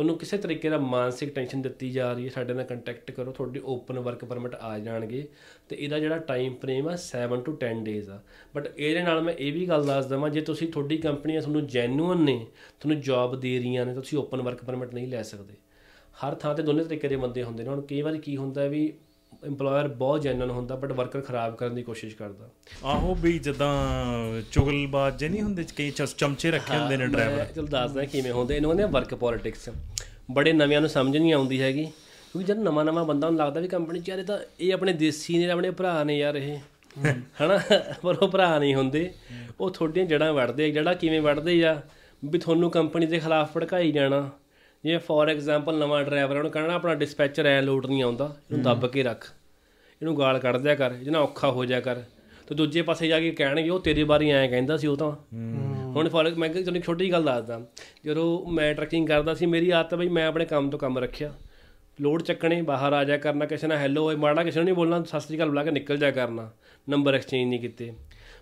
ਤੁਹਾਨੂੰ 0.00 0.18
ਕਿਸੇ 0.18 0.36
ਤਰੀਕੇ 0.38 0.68
ਦਾ 0.70 0.78
ਮਾਨਸਿਕ 0.78 1.34
ਟੈਨਸ਼ਨ 1.34 1.62
ਦਿੱਤੀ 1.62 1.90
ਜਾ 1.90 2.12
ਰਹੀ 2.12 2.24
ਹੈ, 2.24 2.30
ਸਾਡੇ 2.30 2.54
ਨਾਲ 2.54 2.64
ਕੰਟੈਕਟ 2.64 3.10
ਕਰੋ, 3.10 3.32
ਤੁਹਾਡੇ 3.32 3.60
ਓਪਨ 3.64 3.98
ਵਰਕ 3.98 4.24
ਪਰਮਿਟ 4.24 4.54
ਆ 4.54 4.78
ਜਾਣਗੇ। 4.78 5.28
ਤੇ 5.68 5.76
ਇਹਦਾ 5.76 5.98
ਜਿਹੜਾ 5.98 6.18
ਟਾਈਮ 6.18 6.54
ਫਰੇਮ 6.54 6.88
ਆ 6.88 6.96
7 6.96 7.40
ਤੋਂ 7.40 7.54
10 7.54 7.84
ਡੇਜ਼ 7.84 8.10
ਆ। 8.10 8.20
ਬਟ 8.56 8.72
ਇਹਦੇ 8.76 9.02
ਨਾਲ 9.02 9.20
ਮੈਂ 9.22 9.34
ਇਹ 9.34 9.52
ਵੀ 9.52 9.68
ਗੱਲ 9.68 9.84
ਦੱਸ 9.86 10.06
ਦਵਾਂ, 10.06 10.30
ਜੇ 10.30 10.40
ਤੁਸੀਂ 10.40 10.68
ਤੁਹਾਡੀ 10.68 10.96
ਕੰਪਨੀਆਂ 10.96 11.40
ਤੁਹਾਨੂੰ 11.40 11.66
ਜੈਨੂਅਨ 11.66 12.22
ਨੇ, 12.22 12.46
ਤੁਹਾਨੂੰ 12.80 13.02
ਜੌਬ 13.02 13.40
ਦੇ 13.40 13.58
ਰਹੀਆਂ 13.58 13.86
ਨੇ 13.86 13.94
ਤਾਂ 13.94 14.02
ਤੁਸੀਂ 14.02 14.18
ਓਪਨ 14.18 14.42
ਵਰਕ 14.42 14.64
ਪਰਮਿਟ 14.64 14.94
ਨਹੀਂ 14.94 15.08
ਲੈ 15.08 15.22
ਸਕਦੇ। 15.22 15.54
ਹਰ 16.24 16.34
ਥਾਂ 16.34 16.54
ਤੇ 16.54 16.62
ਦੋਨੇ 16.62 16.84
ਤਰੀਕੇ 16.84 17.08
ਦੇ 17.08 17.16
ਬੰਦੇ 17.16 17.42
ਹੁੰਦੇ 17.42 17.64
ਨੇ। 17.64 17.70
ਹੁਣ 17.70 17.80
ਕਈ 17.80 18.02
ਵਾਰੀ 18.02 18.18
ਕੀ 18.18 18.36
ਹੁੰਦਾ 18.36 18.66
ਵੀ 18.66 18.92
EMPLOYER 19.48 19.88
ਬਹੁਤ 19.88 20.22
ਜੈਨੂਅਨ 20.22 20.50
ਹੁੰਦਾ 20.50 20.76
ਬਟ 20.76 20.92
ਵਰਕਰ 20.92 21.20
ਖਰਾਬ 21.20 21.56
ਕਰਨ 21.56 21.74
ਦੀ 21.74 21.82
ਕੋਸ਼ਿਸ਼ 21.82 22.16
ਕਰਦਾ। 22.16 22.50
ਆਹੋ 22.84 23.14
ਵੀ 23.14 23.38
ਜਦਾਂ 23.38 23.72
ਚੁਗਲਬਾਜ਼ 24.52 25.16
ਜੇ 25.16 25.28
ਨਹੀਂ 25.28 25.42
ਹੁੰਦੇ 25.42 25.64
ਕਈ 25.76 25.90
ਚਮ- 25.90 26.08
ਚਮਚੇ 26.18 26.50
ਰੱਖੇ 26.50 26.78
ਹੁੰਦੇ 26.78 26.96
ਨੇ 26.96 27.06
ਡਰਾਈਵਰ 27.06 27.44
ਚਲ 27.44 27.66
ਦੱਸਦਾ 27.66 28.04
ਕਿਵੇਂ 28.04 28.32
ਹੁੰਦੇ 28.32 28.56
ਇਹਨੂੰ 28.56 28.76
ਕਹਿੰਦੇ 28.76 28.92
ਵਰਕ 28.92 29.14
ਪੋਲਿਟਿਕਸ 29.14 29.70
ਬੜੇ 30.30 30.52
ਨਵਿਆਂ 30.52 30.80
ਨੂੰ 30.80 30.90
ਸਮਝ 30.90 31.16
ਨਹੀਂ 31.16 31.32
ਆਉਂਦੀ 31.32 31.62
ਹੈਗੀ 31.62 31.84
ਕਿਉਂਕਿ 31.84 32.44
ਜਦ 32.44 32.58
ਨਵਾਂ 32.58 32.84
ਨਵਾਂ 32.84 33.04
ਬੰਦਾ 33.04 33.30
ਨੂੰ 33.30 33.38
ਲੱਗਦਾ 33.38 33.60
ਵੀ 33.60 33.68
ਕੰਪਨੀ 33.68 34.00
ਚ 34.00 34.08
ਯਾਰ 34.08 34.18
ਇਹ 34.18 34.24
ਤਾਂ 34.24 34.38
ਇਹ 34.60 34.74
ਆਪਣੇ 34.74 34.92
ਦੇਸੀ 34.92 35.38
ਨੇ 35.38 35.50
ਆਪਣੇ 35.50 35.70
ਭਰਾ 35.70 36.04
ਨੇ 36.04 36.18
ਯਾਰ 36.18 36.34
ਇਹ। 36.34 36.58
ਹਨਾ? 37.14 37.60
ਪਰ 38.02 38.16
ਉਹ 38.22 38.28
ਭਰਾ 38.28 38.58
ਨਹੀਂ 38.58 38.74
ਹੁੰਦੇ। 38.74 39.12
ਉਹ 39.60 39.70
ਤੁਹਾਡੀਆਂ 39.70 40.06
ਜੜਾਂ 40.06 40.32
ਵੜਦੇ 40.32 40.70
ਜੜਾਂ 40.70 40.94
ਕਿਵੇਂ 40.94 41.20
ਵੜਦੇ 41.20 41.64
ਆ 41.64 41.82
ਵੀ 42.24 42.38
ਤੁਹਾਨੂੰ 42.38 42.70
ਕੰਪਨੀ 42.70 43.06
ਦੇ 43.06 43.18
ਖਿਲਾਫ 43.18 43.52
ਭੜਕਾਈ 43.56 43.92
ਜਾਣਾ। 43.92 44.30
ਜਿਵੇਂ 44.84 44.98
ਫੋਰ 44.98 45.28
ਐਗਜ਼ਾਮਪਲ 45.28 45.78
ਨਵਾਂ 45.78 46.04
ਡਰਾਈਵਰ 46.04 46.36
ਉਹਨੂੰ 46.36 46.50
ਕਹਿਣਾ 46.50 46.74
ਆਪਣਾ 46.74 46.94
ਡਿਸਪੈਚਰ 46.94 47.46
ਐ 47.46 47.62
ਲੋਡ 47.62 47.86
ਨਹੀਂ 47.86 48.02
ਆਉਂਦਾ 48.02 48.36
ਇਹਨੂੰ 48.50 48.62
ਦੱਬ 48.62 48.86
ਕੇ 48.86 49.02
ਰੱਖ। 49.02 49.30
ਇਹਨੂੰ 50.02 50.18
ਗਾਲ 50.18 50.38
ਕੱਢ 50.38 50.56
ਦਿਆ 50.56 50.74
ਕਰ 50.74 50.90
ਨਾਲ 50.90 51.22
ਔਖਾ 51.22 51.50
ਹੋ 51.50 51.64
ਜਾ 51.64 51.80
ਕਰ। 51.80 51.96
ਤੇ 52.48 52.54
ਦੂਜੇ 52.54 52.82
ਪਾਸੇ 52.82 53.08
ਜਾ 53.08 53.20
ਕੇ 53.20 53.30
ਕਹਿਣਗੇ 53.30 53.68
ਉਹ 53.68 53.80
ਤੇਰੇ 53.80 54.04
ਬਾਰੇ 54.04 54.30
ਐਂ 54.30 54.48
ਕਹਿੰਦਾ 54.48 54.76
ਸੀ 54.76 54.86
ਉਹ 54.86 54.96
ਤਾਂ। 54.96 55.12
ਹੁਣ 55.86 56.08
ਫਾਰ 56.08 56.34
ਮੈਂ 56.34 56.48
ਤੁਹਾਨੂੰ 56.48 56.76
ਇੱਕ 56.76 56.86
ਛੋਟੀ 56.86 57.12
ਗੱਲ 57.12 57.24
ਦੱਸਦਾ। 57.24 57.60
ਜਦੋਂ 58.04 58.50
ਮੈਂ 58.50 58.74
ਟਰੈਕਿੰਗ 58.74 59.08
ਕਰਦਾ 59.08 59.34
ਸੀ 59.34 59.46
ਮੇਰੀ 59.46 59.70
ਆਦਤ 59.70 59.94
ਬਈ 59.94 60.08
ਮੈਂ 60.08 60.26
ਆਪਣੇ 60.26 60.44
ਕੰਮ 60.44 60.70
ਤੋਂ 60.70 60.78
ਕੰਮ 60.78 60.98
ਰੱਖਿਆ। 60.98 61.34
ਲੋਡ 62.00 62.22
ਚੱਕਣੇ 62.22 62.62
ਬਾਹਰ 62.62 62.92
ਆ 62.92 63.04
ਜਾ 63.04 63.16
ਕਰਨਾ 63.16 63.46
ਕਿਸੇ 63.46 63.66
ਨਾਲ 63.66 63.78
ਹੈਲੋ 63.78 64.04
ਹੋਏ 64.04 64.16
ਮਾੜਾ 64.16 64.44
ਕਿਸੇ 64.44 64.58
ਨੂੰ 64.58 64.64
ਨਹੀਂ 64.64 64.74
ਬੋਲਣਾ 64.74 65.02
ਸਤਿ 65.02 65.20
ਸ੍ਰੀ 65.20 65.36
ਅਕਾਲ 65.36 65.48
ਬੁਲਾ 65.48 65.64
ਕੇ 65.64 65.70
ਨਿਕਲ 65.70 65.96
ਜਾ 65.96 66.10
ਕਰਨਾ। 66.10 66.50
ਨੰਬਰ 66.88 67.14
ਐਕਸਚੇਂਜ 67.14 67.48
ਨਹੀਂ 67.48 67.60
ਕੀਤੇ। 67.60 67.92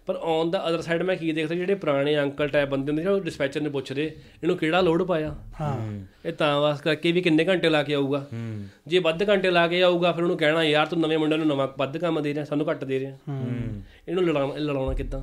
ਪਰ 0.08 0.16
ਔਨ 0.16 0.50
ਦਾ 0.50 0.68
ਅਦਰ 0.68 0.80
ਸਾਈਡ 0.82 1.02
ਮੈਂ 1.02 1.16
ਕੀ 1.16 1.32
ਦੇਖਦਾ 1.32 1.54
ਜਿਹੜੇ 1.54 1.74
ਪੁਰਾਣੇ 1.74 2.18
ਅੰਕਲ 2.18 2.48
ਟਾਈਪ 2.48 2.68
ਬੰਦੇ 2.68 2.92
ਹੁੰਦੇ 2.92 3.02
ਜਿਹੜੇ 3.02 3.20
ਡਿਸਪੈਚਰ 3.20 3.60
ਨੇ 3.60 3.68
ਪੁੱਛਦੇ 3.68 4.04
ਇਹਨੂੰ 4.42 4.56
ਕਿਹੜਾ 4.56 4.80
ਲੋਡ 4.80 5.02
ਪਾਇਆ? 5.02 5.34
ਹਾਂ। 5.60 6.04
ਇਹ 6.26 6.32
ਤਾਂ 6.32 6.60
ਵਾਸ 6.60 6.80
ਕਰਕੇ 6.80 7.12
ਵੀ 7.12 7.20
ਕਿੰਨੇ 7.20 7.44
ਘੰਟੇ 7.44 7.68
ਲਾ 7.68 7.82
ਕੇ 7.82 7.94
ਆਊਗਾ। 7.94 8.26
ਜੇ 8.86 8.98
ਵੱਧ 8.98 9.28
ਘੰਟੇ 9.28 9.50
ਲਾ 9.50 9.68
ਕੇ 9.68 9.82
ਆਊਗਾ 9.82 10.12
ਫਿਰ 10.12 10.22
ਉਹਨੂੰ 10.22 10.36
ਕਹਿਣਾ 10.36 10.62
ਯਾਰ 10.64 10.86
ਤੂੰ 10.86 11.00
ਨਵੇਂ 11.00 11.18
ਮੁੰਡਿਆਂ 11.18 11.38
ਨੂੰ 11.38 11.48
ਨਵਾਂ 11.48 11.68
ਵੱਧ 11.78 11.98
ਕੰਮ 11.98 12.22
ਦੇ 12.22 12.34
ਰਿਹਾ 12.34 12.44
ਸਾਨੂੰ 12.44 12.70
ਘੱਟ 12.70 12.84
ਦੇ 12.84 13.00
ਰਿਹਾ। 13.00 13.16
ਇਹਨੂੰ 14.08 14.24
ਲੜਾਉਣਾ 14.24 14.54
ਲੜਾਉਣਾ 14.56 14.94
ਕਿੱਦਾਂ? 14.94 15.20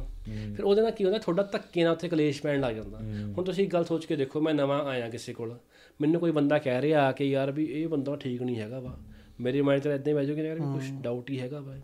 ਫਿਰ 0.55 0.65
ਉਹਦੇ 0.65 0.81
ਨਾਲ 0.81 0.91
ਕੀ 0.91 1.03
ਹੁੰਦਾ 1.03 1.19
ਥੋੜਾ 1.19 1.43
ਧੱਕੇ 1.43 1.83
ਨਾਲ 1.83 1.93
ਉੱਥੇ 1.93 2.09
ਕਲੇਸ਼ 2.09 2.41
ਪੈਣ 2.41 2.61
ਲੱਗ 2.61 2.75
ਜਾਂਦਾ। 2.75 2.97
ਹੁਣ 3.37 3.43
ਤੁਸੀਂ 3.43 3.67
ਗੱਲ 3.67 3.83
ਸੋਚ 3.83 4.05
ਕੇ 4.05 4.15
ਦੇਖੋ 4.15 4.41
ਮੈਂ 4.41 4.53
ਨਵਾਂ 4.53 4.83
ਆਇਆ 4.85 5.09
ਕਿਸੇ 5.09 5.33
ਕੋਲ। 5.33 5.57
ਮੈਨੂੰ 6.01 6.21
ਕੋਈ 6.21 6.31
ਬੰਦਾ 6.31 6.57
ਕਹਿ 6.57 6.81
ਰਿਹਾ 6.81 7.07
ਆ 7.07 7.11
ਕੇ 7.11 7.25
ਯਾਰ 7.25 7.51
ਵੀ 7.51 7.65
ਇਹ 7.65 7.87
ਬੰਦਾ 7.87 8.15
ਠੀਕ 8.15 8.41
ਨਹੀਂ 8.41 8.59
ਹੈਗਾ 8.59 8.79
ਵਾ। 8.79 8.97
ਮੇਰੇ 9.41 9.61
ਮਾਈਂਡ 9.61 9.81
'ਚ 9.81 9.87
ਇਦਾਂ 9.87 10.07
ਹੀ 10.07 10.13
ਬੈਜੋ 10.13 10.35
ਕਿ 10.35 10.41
ਯਾਰ 10.41 10.57
ਕੁਝ 10.57 10.91
ਡਾਊਟ 11.01 11.29
ਹੀ 11.29 11.39
ਹੈਗਾ 11.39 11.59
ਵਾ। 11.59 11.75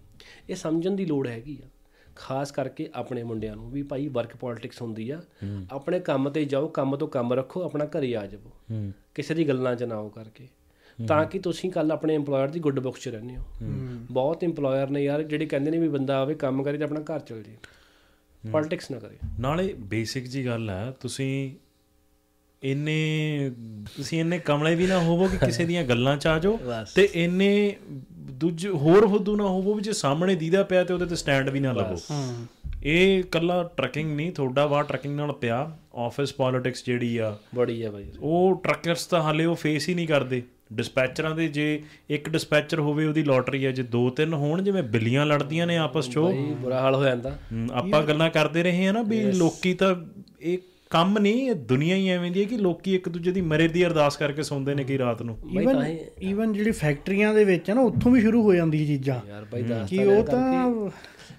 ਇਹ 0.50 0.56
ਸਮਝਣ 0.56 0.92
ਦੀ 0.92 1.06
ਲੋੜ 1.06 1.28
ਹੈਗੀ 1.28 1.58
ਆ। 1.64 1.68
ਖਾਸ 2.22 2.52
ਕਰਕੇ 2.52 2.90
ਆਪਣੇ 2.94 3.24
ਮੁੰਡਿਆਂ 3.24 3.56
ਨੂੰ 3.56 3.72
ਵੀ 3.72 3.84
ਭਾਈ 3.84 4.08
ਵਰਕ 4.08 4.36
ਪੋਲਿਟਿਕਸ 4.36 4.82
ਹੁੰਦੀ 4.82 5.10
ਆ। 5.10 5.22
ਆਪਣੇ 5.72 6.00
ਕੰਮ 6.00 6.30
ਤੇ 6.30 6.46
ਜਾਓ 6.46 6.68
ਕੰਮ 6.68 6.96
ਤੋਂ 6.96 7.08
ਕੰਮ 7.08 7.34
ਰੱਖੋ 7.34 7.64
ਆਪਣਾ 7.64 7.86
ਘਰੇ 7.86 8.16
ਆ 8.16 8.26
ਜਾਵੋ। 8.26 8.52
ਕਿਸੇ 9.16 9.34
ਦੀ 9.34 9.48
ਗੱਲਾਂ 9.48 9.76
'ਚ 9.76 9.84
ਨਾ 9.84 9.96
ਆਓ 9.96 10.10
ਕਰਕੇ। 10.10 10.48
ਤਾਂ 11.08 11.26
ਕਿ 11.26 11.40
ਤੁਸੀਂ 11.40 11.72
ਕੱਲ 11.72 11.92
ਆਪਣੇ 11.92 12.18
EMPLOYER 12.18 12.52
ਦੀ 12.52 12.60
ਗੁੱਡ 12.60 12.80
ਬੁੱਕਸ 12.80 13.00
'ਚ 13.00 13.10
ਰਹਿੰਦੇ 13.10 13.36
ਹੋ। 13.36 13.44
ਬਹੁਤ 14.12 14.44
EMPLOYER 14.44 14.92
ਨੇ 14.92 15.04
ਯਾਰ 15.04 15.24
ਜਿਹੜੇ 15.24 15.46
ਕਹਿੰਦੇ 15.46 15.72
ਨੇ 15.72 15.78
ਵੀ 15.78 15.88
ਬੰਦਾ 15.88 16.18
ਆਵੇ 16.18 16.36
ਕੰਮ 16.36 16.64
ਕਰੇ 16.64 16.78
ਤੇ 16.78 16.84
ਆਪਣਾ 16.84 17.02
ਘਰ 17.02 17.20
ਚਲ 17.20 17.44
ਜੇ 17.44 17.58
ਪੋਲਿਟਿਕਸ 18.52 18.92
ਨਾ 18.92 19.00
ਕਰੇ। 19.00 19.18
ਨਾਲੇ 19.40 19.74
ਬੇਸਿਕ 19.74 20.26
ਜੀ 20.26 20.46
ਗੱਲ 20.46 20.70
ਹੈ 20.70 20.92
ਤੁਸੀਂ 20.92 21.52
ਇੰਨੇ 22.64 23.52
ਤੁਸੀਂ 23.98 24.20
ਇੰਨੇ 24.20 24.40
ਕਮਲੇ 24.40 24.76
ਵੀ 24.76 24.88
ਨਾ 24.88 25.00
ਹੋਵੋ 25.00 25.28
ਕਿ 25.28 25.38
ਕਿਸੇ 25.38 25.66
ਦੀਆਂ 25.66 25.84
ਗੱਲਾਂ 25.84 26.18
ਚ 26.18 26.28
ਆ 26.28 26.40
ਜਾਓ। 26.40 26.60
ਤੇ 26.96 27.10
ਇੰਨੇ 27.14 27.76
ਦੂਜ 28.14 28.68
ਹੋਰ 28.68 29.08
ਫੁੱਦੂ 29.08 29.36
ਨਾ 29.36 29.44
ਹੋਵੋ 29.44 29.74
ਵੀ 29.74 29.82
ਜੇ 29.82 29.94
ਸਾਹਮਣੇ 29.94 30.36
ਦੀਦਾ 30.36 30.64
ਪਿਆ 30.64 30.84
ਤੇ 30.84 30.94
ਉਹਦੇ 30.94 31.06
ਤੇ 31.06 31.16
ਸਟੈਂਡ 31.16 31.50
ਵੀ 31.50 31.60
ਨਾ 31.60 31.72
ਲਵੋ। 31.72 31.98
ਇਹ 32.84 33.24
ਕੱਲਾ 33.24 33.64
ਟਰਕਿੰਗ 33.78 34.16
ਨਹੀਂ 34.16 34.32
ਤੁਹਾਡਾ 34.32 34.68
ਵਾ 34.68 34.84
ਟਰਕਿੰਗ 34.84 35.16
ਨਾਲ 35.16 35.32
ਪਿਆ। 35.32 35.78
ਆਫਿਸ 35.96 36.34
ਪੋਲਿਟਿਕਸ 36.34 36.86
ਜਿਹੜੀ 36.86 37.18
ਆ 37.18 37.38
ਬੜੀ 37.56 37.82
ਆ 37.84 37.92
ਭਾਈ 37.92 38.06
ਉਹ 38.20 38.62
ਟਰੱਕਰਸ 38.64 39.06
ਤਾਂ 39.06 39.22
ਹਾਲੇ 39.22 39.46
ਉਹ 39.46 39.56
ਫੇਸ 39.56 39.90
ਹੀ 39.90 39.94
ਨਹੀਂ 39.94 40.08
ਕਰਦੇ। 40.08 40.44
ਡਿਸਪੈਚਰਾਂ 40.74 41.36
ਦੇ 41.36 41.48
ਜੇ 41.48 41.84
ਇੱਕ 42.10 42.30
ਡਿਸਪੈਚਰ 42.30 42.80
ਹੋਵੇ 42.80 43.06
ਉਹਦੀ 43.06 43.24
ਲੋਟਰੀ 43.24 43.66
ਹੈ 43.66 43.72
ਜੇ 43.72 43.84
ਦੋ 43.84 44.10
ਤਿੰਨ 44.10 44.34
ਹੋਣ 44.34 44.62
ਜਿਵੇਂ 44.62 44.84
ਬਿੱਲੀਆਂ 44.84 45.26
ਲੜਦੀਆਂ 45.26 45.68
ਨੇ 45.68 45.78
ਆਪਸ 45.78 46.10
'ਚ। 46.10 46.18
ਬੁਰਾ 46.18 46.82
ਹਾਲ 46.82 46.96
ਹੋ 46.96 47.04
ਜਾਂਦਾ। 47.04 47.38
ਆਪਾਂ 47.74 48.04
ਗੱਲਾਂ 48.04 48.30
ਕਰਦੇ 48.30 48.64
ਰਹੇ 48.64 48.86
ਹਾਂ 48.86 48.94
ਨਾ 48.94 49.02
ਵੀ 49.02 49.22
ਲੋਕੀ 49.32 49.74
ਤਾਂ 49.74 49.96
ਇਹ 50.42 50.58
ਕੰਮ 50.92 51.18
ਨਹੀਂ 51.18 51.50
ਇਹ 51.50 51.56
ਦੁਨੀਆ 51.56 51.96
ਹੀ 51.96 52.10
ਐਵੇਂ 52.10 52.32
ਦੀ 52.32 52.40
ਹੈ 52.40 52.46
ਕਿ 52.46 52.58
ਲੋਕੀ 52.58 52.96
ਇੱਕ 52.96 53.10
ਦੂਜੇ 53.10 53.32
ਦੀ 53.32 53.42
ਮਰੇ 53.42 53.68
ਦੀ 53.68 53.86
ਅਰਦਾਸ 53.86 54.18
ਕਰਕੇ 54.18 54.44
ਸੌਂਦੇ 54.44 54.76
ਨੇ 54.76 54.84
ਕਿ 54.84 54.98
ਰਾਤ 54.98 55.22
ਨੂੰ। 55.22 55.38
ਈਵਨ 55.62 55.98
ਈਵਨ 56.22 56.54
ਜਿਹੜੀ 56.54 56.72
ਫੈਕਟਰੀਆਂ 56.72 57.34
ਦੇ 57.34 57.44
ਵਿੱਚ 57.44 57.70
ਹੈ 57.70 57.76
ਨਾ 57.76 57.82
ਉੱਥੋਂ 57.82 58.12
ਵੀ 58.12 58.22
ਸ਼ੁਰੂ 58.22 58.42
ਹੋ 58.44 58.54
ਜਾਂਦੀ 58.54 58.86
ਚੀਜ਼ਾਂ। 58.88 59.20
ਯਾਰ 59.30 59.46
ਭਾਈ 59.52 59.62
ਦੱਸ 59.62 59.90
ਕਿ 59.90 60.06
ਉਹ 60.06 60.24
ਤਾਂ 60.24 60.90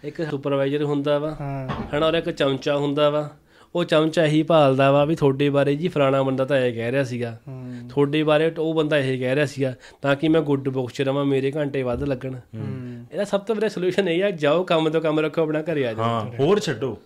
ਇੱਕ 0.04 0.22
ਸੁਪਰਵਾਈਜ਼ਰ 0.30 0.84
ਹੁੰਦਾ 0.84 1.18
ਵਾ 1.18 1.30
ਹਾਂ। 1.40 1.68
ਹਨਾ 1.96 2.06
ਔਰ 2.06 2.14
ਇੱਕ 2.14 2.30
ਚਮਚਾ 2.30 2.76
ਹੁੰਦਾ 2.76 3.10
ਵਾ। 3.10 3.30
ਉਹ 3.74 3.84
ਚਮਚਾ 3.84 4.24
ਇਹੀ 4.24 4.42
ਭਾਲਦਾ 4.42 4.90
ਵਾ 4.92 5.04
ਵੀ 5.04 5.14
ਤੁਹਾਡੇ 5.14 5.50
ਬਾਰੇ 5.50 5.76
ਜੀ 5.76 5.88
ਫਲਾਣਾ 5.88 6.22
ਬੰਦਾ 6.22 6.44
ਤਾਂ 6.44 6.56
ਇਹ 6.58 6.74
ਕਹਿ 6.74 6.92
ਰਿਹਾ 6.92 7.04
ਸੀਗਾ। 7.04 7.38
ਤੁਹਾਡੇ 7.88 8.22
ਬਾਰੇ 8.22 8.52
ਉਹ 8.58 8.74
ਬੰਦਾ 8.74 8.98
ਇਹ 8.98 9.18
ਕਹਿ 9.18 9.34
ਰਿਹਾ 9.34 9.46
ਸੀਗਾ 9.46 9.74
ਤਾਂ 10.02 10.16
ਕਿ 10.16 10.28
ਮੈਂ 10.28 10.40
ਗੁੱਡ 10.40 10.68
ਬੁੱਕਸ 10.68 10.94
'ਚ 10.94 11.02
ਰਵਾਂ 11.02 11.24
ਮੇਰੇ 11.24 11.52
ਘੰਟੇ 11.56 11.82
ਵੱਧ 11.82 12.02
ਲੱਗਣ। 12.02 12.36
ਇਹਦਾ 13.12 13.24
ਸਭ 13.24 13.40
ਤੋਂ 13.40 13.54
ਵੱਡਾ 13.54 13.68
ਸੋਲੂਸ਼ਨ 13.68 14.08
ਇਹ 14.08 14.24
ਆ 14.24 14.30
ਜਾਓ 14.30 14.64
ਕੰਮ 14.64 14.90
ਤੋਂ 14.90 15.00
ਕੰਮ 15.00 15.20
ਰੱਖੋ 15.20 15.42
ਆਪਣਾ 15.42 15.62
ਘਰੇ 15.62 15.86
ਆ 15.86 15.92
ਜਾਓ। 15.92 16.04
ਹਾਂ 16.04 16.30
ਹੋਰ 16.40 16.60
ਛੱਡੋ। 16.60 16.96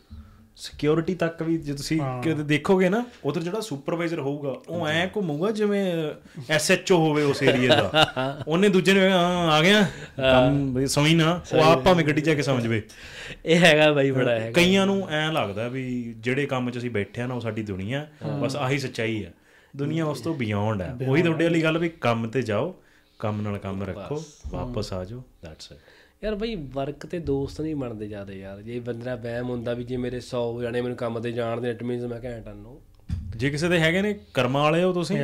ਸਿਕਿਉਰਿਟੀ 0.56 1.14
ਤੱਕ 1.14 1.42
ਵੀ 1.42 1.56
ਜੇ 1.58 1.72
ਤੁਸੀਂ 1.72 2.00
ਦੇਖੋਗੇ 2.44 2.88
ਨਾ 2.88 3.04
ਉਧਰ 3.24 3.42
ਜਿਹੜਾ 3.42 3.60
ਸੁਪਰਵਾਈਜ਼ਰ 3.60 4.20
ਹੋਊਗਾ 4.20 4.54
ਉਹ 4.68 4.86
ਐ 4.88 5.06
ਘੁੰਮੂਗਾ 5.06 5.50
ਜਿਵੇਂ 5.50 5.82
ਐਸਐਚਓ 6.50 6.98
ਹੋਵੇ 6.98 7.22
ਉਸ 7.22 7.42
ਏਰੀਆ 7.42 7.74
ਦਾ। 7.82 8.04
ਉਹਨੇ 8.48 8.68
ਦੂਜੇ 8.68 8.92
ਨੇ 8.94 9.10
ਹਾਂ 9.10 9.50
ਆ 9.52 9.60
ਗਿਆ। 9.62 9.82
ਕੰਮ 10.16 10.74
ਵੀ 10.74 10.86
ਸਮਝ 10.86 11.12
ਨਾ। 11.14 11.40
ਉਹ 11.52 11.62
ਆਪ 11.62 11.82
ਭਾਵੇਂ 11.84 12.04
ਗੱਡੀ 12.04 12.20
'ਚ 12.20 12.28
ਆ 12.28 12.34
ਕੇ 12.34 12.42
ਸਮਝਵੇ 12.42 12.82
ਇਹ 13.46 13.58
ਹੈਗਾ 13.58 13.92
ਬਾਈ 13.92 14.10
ਬੜਾ 14.10 14.30
ਹੈਗਾ। 14.32 14.50
ਕਈਆਂ 14.52 14.86
ਨੂੰ 14.86 15.08
ਐ 15.10 15.30
ਲੱਗਦਾ 15.32 15.68
ਵੀ 15.68 16.14
ਜਿਹੜੇ 16.18 16.46
ਕੰਮ 16.46 16.70
'ਚ 16.70 16.78
ਅਸੀਂ 16.78 16.90
ਬੈਠੇ 16.90 17.22
ਆ 17.22 17.26
ਨਾ 17.26 17.34
ਉਹ 17.34 17.40
ਸਾਡੀ 17.40 17.62
ਦੁਨੀਆ 17.62 18.06
ਬਸ 18.40 18.56
ਆਹੀ 18.56 18.78
ਸੱਚਾਈ 18.78 19.22
ਆ। 19.24 19.30
ਦੁਨੀਆ 19.76 20.04
ਉਸ 20.04 20.20
ਤੋਂ 20.20 20.34
ਬਿਯੋਂਡ 20.34 20.82
ਹੈ 20.82 20.94
ਉਹੀ 21.08 21.22
ਤੁਹਾਡੇ 21.22 21.44
ਵਾਲੀ 21.44 21.62
ਗੱਲ 21.62 21.78
ਵੀ 21.78 21.88
ਕੰਮ 22.00 22.26
ਤੇ 22.28 22.42
ਜਾਓ 22.42 22.74
ਕੰਮ 23.18 23.40
ਨਾਲ 23.40 23.58
ਕੰਮ 23.58 23.82
ਰੱਖੋ 23.82 24.22
ਵਾਪਸ 24.46 24.92
ਆ 24.92 25.04
ਜਾਓ 25.04 25.22
ਦੈਟਸ 25.44 25.72
ਇਟ 25.72 25.78
ਯਾਰ 26.24 26.34
ਬਈ 26.34 26.54
ਵਰਕ 26.54 27.06
ਤੇ 27.06 27.18
ਦੋਸਤ 27.18 27.60
ਨਹੀਂ 27.60 27.74
ਬਣਦੇ 27.76 28.06
ਜ਼ਿਆਦਾ 28.08 28.32
ਯਾਰ। 28.32 28.62
ਜੇ 28.62 28.78
ਬੰਦਾ 28.80 29.14
ਵਹਿਮ 29.14 29.48
ਹੁੰਦਾ 29.50 29.74
ਵੀ 29.74 29.84
ਜੇ 29.84 29.96
ਮੇਰੇ 29.96 30.20
100 30.20 30.42
ਜਾਣੇ 30.62 30.80
ਮੈਨੂੰ 30.80 30.96
ਕੰਮ 30.96 31.20
ਤੇ 31.20 31.32
ਜਾਣਦੇ 31.32 31.70
ਇਟ 31.70 31.82
ਮੀਨਸ 31.82 32.04
ਮੈਂ 32.04 32.20
ਘੈਂਟਾ 32.24 32.52
ਨੂੰ 32.52 32.80
ਜੇ 33.36 33.50
ਕਿਸੇ 33.50 33.68
ਦੇ 33.68 33.78
ਹੈਗੇ 33.78 34.02
ਨੇ 34.02 34.14
ਕਰਮਾਂ 34.34 34.62
ਵਾਲੇ 34.62 34.82
ਹੋ 34.82 34.92
ਤੁਸੀਂ. 34.92 35.16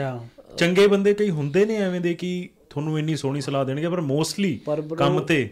ਚੰਗੇ 0.59 0.87
ਬੰਦੇ 0.87 1.15
ਕਈ 1.15 1.31
ਹੁੰਦੇ 1.31 1.65
ਨੇ 1.67 1.77
ਐਵੇਂ 1.77 2.01
ਦੇ 2.01 2.15
ਕਿ 2.15 2.49
ਤੁਹਾਨੂੰ 2.71 2.99
ਇੰਨੀ 2.99 3.17
ਸੋਹਣੀ 3.17 3.41
ਸਲਾਹ 3.41 3.65
ਦੇਣਗੇ 3.65 3.89
ਪਰ 3.89 4.01
ਮੋਸਟਲੀ 4.01 4.61
ਕੰਮ 4.99 5.21
ਤੇ। 5.21 5.49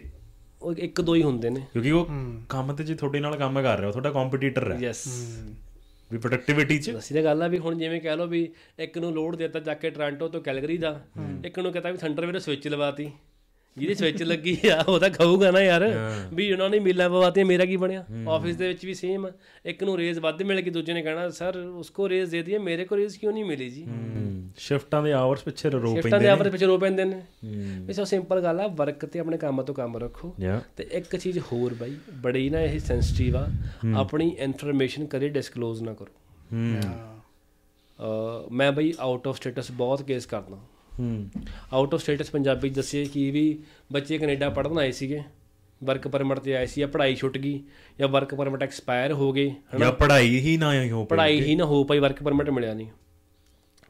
ਉਹ 0.61 0.73
ਇੱਕ 0.73 1.01
ਦੋ 1.01 1.15
ਹੀ 1.15 1.23
ਹੁੰਦੇ 1.23 1.49
ਨੇ। 1.49 1.61
ਕਿਉਂਕਿ 1.73 1.91
ਉਹ 1.91 2.07
ਕੰਮ 2.49 2.73
ਤੇ 2.73 2.83
ਜੇ 2.83 2.95
ਤੁਹਾਡੇ 2.95 3.19
ਨਾਲ 3.19 3.35
ਕੰਮ 3.37 3.61
ਕਰ 3.61 3.77
ਰਿਹਾ 3.77 3.87
ਉਹ 3.87 3.91
ਤੁਹਾਡਾ 3.91 4.09
ਕੰਪੀਟੀਟਰ 4.09 4.71
ਹੈ। 4.71 4.77
ਯੈਸ 4.79 5.03
ਵੀ 6.11 6.17
ਪ੍ਰੋਡਕਟਿਵਿਟੀ 6.17 6.77
'ਚ। 6.79 6.91
ਅਸੀਂ 6.97 7.15
ਤਾਂ 7.15 7.23
ਗੱਲ 7.23 7.41
ਆ 7.41 7.47
ਵੀ 7.47 7.57
ਹੁਣ 7.57 7.77
ਜਿਵੇਂ 7.77 8.01
ਕਹਿ 8.01 8.17
ਲਓ 8.17 8.27
ਵੀ 8.27 8.47
ਇੱਕ 8.79 8.97
ਨੂੰ 8.97 9.11
ਲੋਡ 9.13 9.35
ਦਿੱਤਾ 9.35 9.59
ਜਾ 9.59 9.73
ਕੇ 9.73 9.89
ਟੋਰਾਂਟੋ 9.89 10.27
ਤੋਂ 10.27 10.41
ਕੈਲਗਰੀ 10.41 10.77
ਦਾ 10.77 10.99
ਇੱਕ 11.45 11.59
ਨੂੰ 11.59 11.71
ਕਹਤਾ 11.71 11.91
ਵੀ 11.91 11.97
ਸੈਂਟਰ 11.97 12.25
ਵੀਰੇ 12.25 12.39
ਸਵਿਚ 12.39 12.67
ਲਵਾਤੀ 12.67 13.11
ਜਿਹਦੀ 13.77 13.93
ਸਵਿਚ 13.95 14.23
ਲੱਗੀ 14.23 14.57
ਆ 14.69 14.83
ਉਹ 14.87 14.99
ਤਾਂ 14.99 15.09
ਖਾਊਗਾ 15.09 15.51
ਨਾ 15.51 15.61
ਯਾਰ 15.61 15.83
ਵੀ 16.33 16.51
ਉਹਨਾਂ 16.51 16.69
ਨੇ 16.69 16.79
ਮੀਲਾਂ 16.79 17.09
ਪਵਾਤੀਆਂ 17.09 17.45
ਮੇਰਾ 17.45 17.65
ਕੀ 17.65 17.77
ਬਣਿਆ? 17.77 18.03
ਆਫਿਸ 18.29 18.55
ਦੇ 18.55 18.67
ਵਿੱਚ 18.67 18.85
ਵੀ 18.85 18.93
ਸੇਮ 18.93 19.27
ਇੱਕ 19.65 19.83
ਨੂੰ 19.83 19.97
ਰੇਜ਼ 19.97 20.19
ਵੱਧ 20.19 20.41
ਮਿਲ 20.41 20.61
ਗਈ 20.61 20.69
ਦੂਜੇ 20.69 20.93
ਨੇ 20.93 21.01
ਕਹਿਣਾ 21.01 21.29
ਸਰ 21.29 21.57
ਉਸਕੋ 21.57 22.09
ਰੇਜ਼ 22.09 22.31
ਦੇ 22.31 22.41
ਦਿਆ 22.41 22.59
ਮੇਰੇ 22.59 22.85
ਕੋ 22.85 22.97
ਰੇਜ਼ 22.97 23.17
ਕਿਉਂ 23.17 23.33
ਨਹੀਂ 23.33 23.45
ਮਿਲੀ 23.45 23.69
ਜੀ? 23.69 23.85
ਸ਼ਿਫਟਾਂ 24.57 25.01
ਦੇ 25.03 25.13
ਆਵਰਸ 25.13 25.43
ਪਿੱਛੇ 25.43 25.69
ਰੋ 25.69 25.93
ਸ਼ਿਫਟਾਂ 25.93 26.11
ਪੈਂਦੇ 26.11 26.25
ਦੇ 26.25 26.29
ਆਪਰੇ 26.29 26.49
ਪਿੱਛੇ 26.49 26.65
ਰੋ 26.65 26.77
ਪੈਂਦੇ 26.77 27.05
ਨੇ। 27.05 27.21
ਵੀ 27.85 27.93
ਸੋ 27.93 28.05
ਸਿੰਪਲ 28.05 28.41
ਗੱਲ 28.41 28.59
ਆ 28.59 28.67
ਵਰਕ 28.67 29.05
ਤੇ 29.05 29.19
ਆਪਣੇ 29.19 29.37
ਕੰਮ 29.37 29.61
ਤੋਂ 29.61 29.75
ਕੰਮ 29.75 29.97
ਰੱਖੋ। 29.97 30.33
ਤੇ 30.77 30.87
ਇੱਕ 30.91 31.15
ਚੀਜ਼ 31.15 31.39
ਹੋਰ 31.51 31.73
ਬਾਈ 31.73 31.95
ਬੜੀ 32.13 32.49
ਨਾ 32.49 32.61
ਇਹ 32.61 32.79
ਸੈਂਸਿਟਿਵ 32.79 33.37
ਆ 33.37 33.47
ਆਪਣੀ 33.95 34.35
ਇਨਫੋਰਮੇਸ਼ਨ 34.39 35.05
ਕਦੇ 35.05 35.29
ਡਿਸਕਲੋਜ਼ 35.29 35.83
ਨਾ 35.83 35.93
ਕਰੋ। 35.93 36.13
ਮੈਂ 38.51 38.71
ਬਈ 38.71 38.93
ਆਊਟ 38.99 39.27
ਆਫ 39.27 39.37
ਸਟੇਟਸ 39.37 39.71
ਬਹੁਤ 39.71 40.01
ਕੇਸ 40.01 40.25
ਕਰਦਾ। 40.25 40.57
ਹੂੰ। 40.99 41.29
ਆਊਟ 41.73 41.93
ਆਫ 41.93 42.01
ਸਟੇਟਸ 42.01 42.29
ਪੰਜਾਬੀ 42.29 42.69
'ਚ 42.69 42.75
ਦੱਸਿਏ 42.75 43.05
ਕਿ 43.05 43.31
ਵੀ 43.31 43.59
ਬੱਚੇ 43.91 44.17
ਕੈਨੇਡਾ 44.17 44.49
ਪੜ੍ਹਨ 44.49 44.77
ਆਏ 44.77 44.91
ਸੀਗੇ 44.91 45.21
ਵਰਕ 45.83 46.07
ਪਰਮਿਟ 46.07 46.39
ਤੇ 46.39 46.55
ਆਏ 46.55 46.65
ਸੀ 46.65 46.81
ਜਾਂ 46.81 46.87
ਪੜ੍ਹਾਈ 46.87 47.15
ਛੁੱਟ 47.15 47.37
ਗਈ 47.37 47.63
ਜਾਂ 47.99 48.07
ਵਰਕ 48.07 48.35
ਪਰਮਿਟ 48.35 48.63
ਐਕਸਪਾਇਰ 48.63 49.13
ਹੋ 49.13 49.31
ਗਏ 49.31 49.53
ਜਾਂ 49.79 49.91
ਪੜ੍ਹਾਈ 49.91 50.39
ਹੀ 50.39 50.57
ਨਾ 50.57 50.73
ਹੋ 50.91 51.05
ਪਈ 51.05 51.09
ਪੜ੍ਹਾਈ 51.09 51.41
ਹੀ 51.41 51.55
ਨਾ 51.55 51.65
ਹੋ 51.65 51.83
ਪਾਈ 51.83 51.99
ਵਰਕ 51.99 52.23
ਪਰਮਿਟ 52.23 52.49
ਮਿਲਿਆ 52.49 52.73
ਨਹੀਂ। 52.73 52.87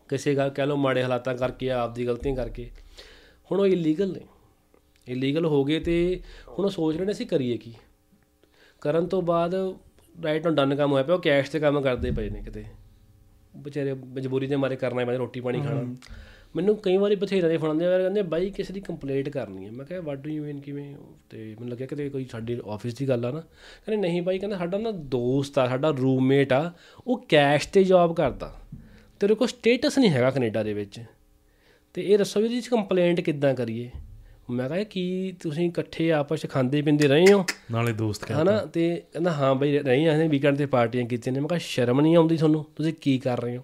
ਕਿਸੇ 0.09 0.35
ਗੱਲ 0.35 0.49
ਕਹਿ 0.49 0.67
ਲਓ 0.67 0.75
ਮਾੜੇ 0.75 1.03
ਹਾਲਾਤਾਂ 1.03 1.35
ਕਰਕੇ 1.35 1.65
ਜਾਂ 1.65 1.79
ਆਪਦੀ 1.79 2.05
ਗਲਤੀਆਂ 2.05 2.35
ਕਰਕੇ। 2.35 2.71
ਹੁਣ 3.51 3.59
ਉਹ 3.59 3.65
ਇਲੀਗਲ 3.65 4.13
ਨੇ। 4.13 4.21
ਇਲੀਗਲ 5.07 5.45
ਹੋ 5.45 5.63
ਗਏ 5.63 5.79
ਤੇ 5.79 6.21
ਹੁਣ 6.47 6.65
ਉਹ 6.65 6.71
ਸੋਚ 6.71 6.97
ਰਹੇ 6.97 7.05
ਨੇ 7.05 7.11
ਅਸੀਂ 7.11 7.27
ਕਰੀਏ 7.27 7.57
ਕੀ। 7.57 7.73
ਕਰਨ 8.81 9.05
ਤੋਂ 9.05 9.21
ਬਾਅਦ 9.21 9.55
ਰਾਈਟ 10.23 10.45
ਨੂੰ 10.45 10.55
ਡਨ 10.55 10.75
ਕੰਮ 10.75 10.91
ਹੋਇਆ 10.91 11.03
ਪਿਆ 11.03 11.15
ਉਹ 11.15 11.21
ਕੈਸ਼ 11.21 11.51
ਤੇ 11.51 11.59
ਕੰਮ 11.59 11.81
ਕਰਦੇ 11.81 12.11
ਪਏ 12.11 12.29
ਨੇ 12.29 12.41
ਕਿਤੇ। 12.41 12.63
ਵਿਚਾਰੇ 13.57 13.93
ਮਜਬੂਰੀ 13.93 14.47
ਦੇ 14.47 14.55
ਮਾਰੇ 14.55 14.75
ਕਰਨਾ 14.75 15.05
ਪੈਂਦਾ 15.05 15.17
ਰੋਟੀ 15.17 15.39
ਪਾਣੀ 15.39 15.61
ਖਾਣਾ। 15.61 15.95
ਮੈਨੂੰ 16.55 16.77
ਕਈ 16.77 16.97
ਵਾਰੀ 16.97 17.15
ਬਥੇਰੇ 17.15 17.47
ਦੇ 17.47 17.57
ਫੋਨ 17.57 17.69
ਆਉਂਦੇ 17.69 17.85
ਆ 17.85 17.97
ਕਹਿੰਦੇ 17.97 18.21
ਬਾਈ 18.21 18.49
ਕਿਸੇ 18.49 18.73
ਦੀ 18.73 18.81
ਕੰਪਲੇਂਟ 18.81 19.29
ਕਰਨੀ 19.29 19.65
ਹੈ 19.65 19.71
ਮੈਂ 19.71 19.85
ਕਿਹਾ 19.85 20.01
ਵਾਟ 20.01 20.17
ਡੂ 20.17 20.29
ਯੂ 20.29 20.43
ਮੀਨ 20.43 20.59
ਕਿਵੇਂ? 20.59 20.95
ਤੇ 21.29 21.37
ਮੈਨੂੰ 21.45 21.69
ਲੱਗਿਆ 21.69 21.87
ਕਿਤੇ 21.87 22.09
ਕੋਈ 22.09 22.25
ਸਾਡੀ 22.31 22.59
ਆਫਿਸ 22.67 22.93
ਦੀ 22.93 23.09
ਗੱਲ 23.09 23.25
ਆ 23.25 23.31
ਨਾ। 23.31 23.39
ਕਹਿੰਦੇ 23.39 24.07
ਨਹੀਂ 24.07 24.21
ਬਾਈ 24.21 24.39
ਕਹਿੰਦਾ 24.39 24.57
ਸਾਡਾ 24.57 24.77
ਨਾ 24.77 24.91
ਦੋਸਤ 24.91 25.59
ਆ 25.59 25.67
ਸਾਡਾ 25.67 25.89
ਰੂਮਮੇਟ 25.89 26.53
ਆ 26.53 26.71
ਉਹ 27.07 27.25
ਕੈਸ਼ 27.29 27.67
ਤੇ 27.67 27.83
ਜੌਬ 27.83 28.15
ਕਰਦਾ। 28.15 28.55
ਤੇਰੇ 29.19 29.35
ਕੋਲ 29.35 29.47
ਸਟੇਟਸ 29.47 29.99
ਨਹੀਂ 29.99 30.11
ਹੈਗਾ 30.11 30.31
ਕੈਨੇਡਾ 30.31 30.63
ਦੇ 30.63 30.73
ਵਿੱਚ। 30.73 30.99
ਤੇ 31.93 32.01
ਇਹ 32.01 32.17
ਦੱਸੋ 32.17 32.39
ਵੀ 32.39 32.45
ਇਹਦੀ 32.45 32.61
ਕੰਪਲੇਂਟ 32.61 33.21
ਕਿੱਦਾਂ 33.21 33.53
ਕਰੀਏ? 33.53 33.89
ਮੈਂ 34.49 34.69
ਕਿਹਾ 34.69 34.83
ਕੀ 34.83 35.33
ਤੁਸੀਂ 35.41 35.67
ਇਕੱਠੇ 35.67 36.11
ਆਪਸ 36.11 36.39
ਚ 36.39 36.49
ਖਾਂਦੇ 36.49 36.81
ਪੀਂਦੇ 36.81 37.07
ਰਹੇ 37.07 37.33
ਹੋ? 37.33 37.45
ਨਾਲੇ 37.71 37.93
ਦੋਸਤ 37.93 38.25
ਕਹਿੰਦਾ 38.25 38.43
ਹਨਾ 38.43 38.65
ਤੇ 38.65 39.03
ਕਹਿੰਦਾ 39.13 39.31
ਹਾਂ 39.31 39.55
ਬਈ 39.55 39.79
ਨਹੀਂ 39.79 40.09
ਅਸੀਂ 40.09 40.29
ਵੀਕਐਂਡ 40.29 40.57
ਤੇ 40.57 40.65
ਪਾਰਟੀਆਂ 40.65 41.05
ਕੀਤੀਆਂ 41.05 41.33
ਨੇ। 41.33 41.39
ਮੈਂ 41.39 41.47
ਕਿਹਾ 41.47 41.59
ਸ਼ਰਮ 41.59 42.01
ਨਹੀਂ 42.01 42.17
ਆਉਂਦੀ 42.17 42.37
ਤੁਹਾਨੂੰ? 42.37 42.65
ਤੁਸੀਂ 42.75 42.93
ਕੀ 43.01 43.19
ਕਰ 43.19 43.41
ਰਹੇ 43.41 43.57
ਹੋ? 43.57 43.63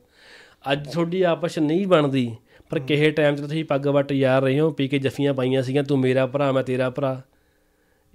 ਅੱਜ 0.72 0.92
ਤੁਹਾਡੀ 0.92 1.22
ਆਪਸ 1.22 1.60
ਨਹੀਂ 1.60 1.88
ਬਣਦੀ। 1.88 2.36
ਪਰ 2.70 2.80
ਕਿਸੇ 2.80 3.12
ਟਾਈਮ 3.12 3.36
'ਚ 3.36 3.42
ਤੁਸੀਂ 3.42 3.66
ਪੱਗ 3.66 3.88
ਵੱਟ 3.88 4.12
ਯਾਰ 4.12 4.42
ਰਹੇ 4.42 4.60
ਹੋ 4.60 4.70
ਪੀ 4.72 4.88
ਕੇ 4.88 5.00
ਜੱਫੀਆਂ 5.00 5.34
ਪਾਈਆਂ 5.34 5.64
ਸੀਗੀਆਂ 5.64 5.84
ਤੂੰ 5.84 6.00
ਮੇਰਾ 6.00 6.28
ਭਰਾ 6.28 6.52
ਮੈਂ 6.52 6.64
ਤੇਰਾ 6.64 6.90
ਭਰਾ। 6.90 7.22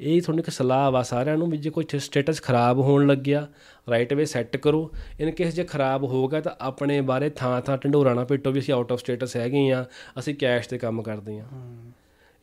ਇਹ 0.00 0.22
ਤੁਹਾਨੂੰ 0.22 0.40
ਇੱਕ 0.40 0.50
ਸਲਾਹ 0.50 0.90
ਵਾ 0.90 1.02
ਸਾਰਿਆਂ 1.02 1.36
ਨੂੰ 1.36 1.50
ਵੀ 1.50 1.56
ਜੇ 1.56 1.70
ਕੋਈ 1.70 1.84
ਸਟੇਟਸ 1.98 2.42
ਖਰਾਬ 2.42 2.78
ਹੋਣ 2.78 3.06
ਲੱਗਿਆ 3.06 3.46
ਰਾਈਟ 3.90 4.12
ਵੇ 4.12 4.24
ਸੈੱਟ 4.24 4.56
ਕਰੋ। 4.56 4.90
ਇਨ 5.20 5.30
ਕੇਸ 5.30 5.54
ਜੇ 5.54 5.64
ਖਰਾਬ 5.64 6.04
ਹੋ 6.04 6.28
ਗਿਆ 6.28 6.40
ਤਾਂ 6.40 6.52
ਆਪਣੇ 6.60 7.00
ਬਾਰੇ 7.00 7.30
ਥਾਂ 7.30 7.60
ਥਾਂ 7.60 7.78
ਢੰਡੋਰਾ 7.78 8.14
ਨਾ 8.14 8.24
ਪਿੱਟੋ 8.24 8.50
ਵੀ 8.50 8.60
ਅਸੀਂ 8.60 8.74
ਆਊਟ 8.74 8.92
ਆਫ 8.92 8.98
ਸਟੇਟਸ 8.98 9.36
ਹੈਗੇ 9.36 9.70
ਆ 9.72 9.84
ਅਸੀਂ 10.18 10.34
ਕੈਸ਼ 10.34 10.68
ਤੇ 10.68 10.78
ਕੰਮ 10.78 11.02
ਕਰਦੇ 11.02 11.38
ਆ 11.38 11.44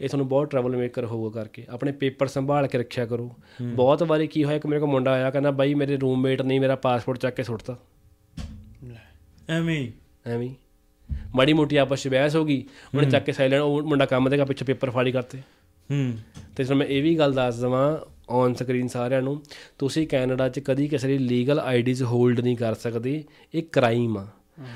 ਇਹ 0.01 0.09
ਤੁਹਾਨੂੰ 0.09 0.27
ਬਹੁਤ 0.27 0.51
ਟਰਬਲ 0.51 0.75
ਮੇਕਰ 0.75 1.05
ਹੋਊਗਾ 1.05 1.41
ਕਰਕੇ। 1.41 1.65
ਆਪਣੇ 1.69 1.91
ਪੇਪਰ 1.91 2.27
ਸੰਭਾਲ 2.27 2.67
ਕੇ 2.67 2.77
ਰੱਖਿਆ 2.77 3.05
ਕਰੋ। 3.05 3.35
ਬਹੁਤ 3.61 4.03
ਵਾਰੀ 4.03 4.27
ਕੀ 4.27 4.43
ਹੋਇਆ 4.43 4.57
ਕਿ 4.57 4.67
ਮੇਰੇ 4.67 4.79
ਕੋਲ 4.79 4.89
ਮੁੰਡਾ 4.89 5.11
ਆਇਆ 5.11 5.31
ਕਹਿੰਦਾ 5.31 5.51
ਬਾਈ 5.51 5.73
ਮੇਰੇ 5.73 5.97
ਰੂਮਮੇਟ 5.97 6.41
ਨੇ 6.41 6.59
ਮੇਰਾ 6.59 6.75
ਪਾਸਪੋਰਟ 6.75 7.17
ਚੱਕ 7.17 7.35
ਕੇ 7.35 7.43
ਸੁੱਟਤਾ। 7.43 7.77
ਐਵੇਂ। 9.49 9.91
ਐਵੇਂ। 10.29 10.68
ਮਾੜੀ 11.35 11.53
ਮੋਟੀ 11.53 11.77
ਆਪਸ 11.77 12.05
ਵਿੱਚ 12.05 12.07
ਬਹਿਸ 12.07 12.35
ਹੋ 12.35 12.45
ਗਈ 12.45 12.63
ਉਹਨੇ 12.95 13.09
ਚੱਕ 13.09 13.25
ਕੇ 13.25 13.31
ਸਾਈਲੈਂਟ 13.31 13.61
ਉਹ 13.61 13.81
ਮੁੰਡਾ 13.81 14.05
ਕੰਮ 14.05 14.29
ਦੇਗਾ 14.29 14.45
ਪਿੱਛੇ 14.45 14.65
ਪੇਪਰ 14.65 14.89
ਫਾੜੀ 14.89 15.11
ਕਰਤੇ। 15.11 15.37
ਹੂੰ। 15.91 16.13
ਤੇ 16.55 16.63
ਤੁਹਾਨੂੰ 16.63 16.77
ਮੈਂ 16.77 16.87
ਇਹ 16.87 17.03
ਵੀ 17.03 17.17
ਗੱਲ 17.17 17.33
ਦੱਸ 17.33 17.59
ਦਵਾਂ 17.59 17.97
ਔਨ 18.29 18.53
ਸਕਰੀਨ 18.53 18.87
ਸਾਰਿਆਂ 18.87 19.21
ਨੂੰ 19.21 19.41
ਤੁਸੀਂ 19.79 20.07
ਕੈਨੇਡਾ 20.07 20.49
'ਚ 20.49 20.59
ਕਦੀ 20.59 20.87
ਕਿਸੇ 20.87 21.07
ਦੀ 21.07 21.17
ਲੀਗਲ 21.17 21.59
ਆਈਡੀਜ਼ 21.59 22.03
ਹੋਲਡ 22.03 22.39
ਨਹੀਂ 22.39 22.57
ਕਰ 22.57 22.73
ਸਕਦੇ 22.73 23.23
ਇਹ 23.55 23.63
ਕ੍ਰਾਈਮ 23.63 24.17
ਆ। 24.17 24.27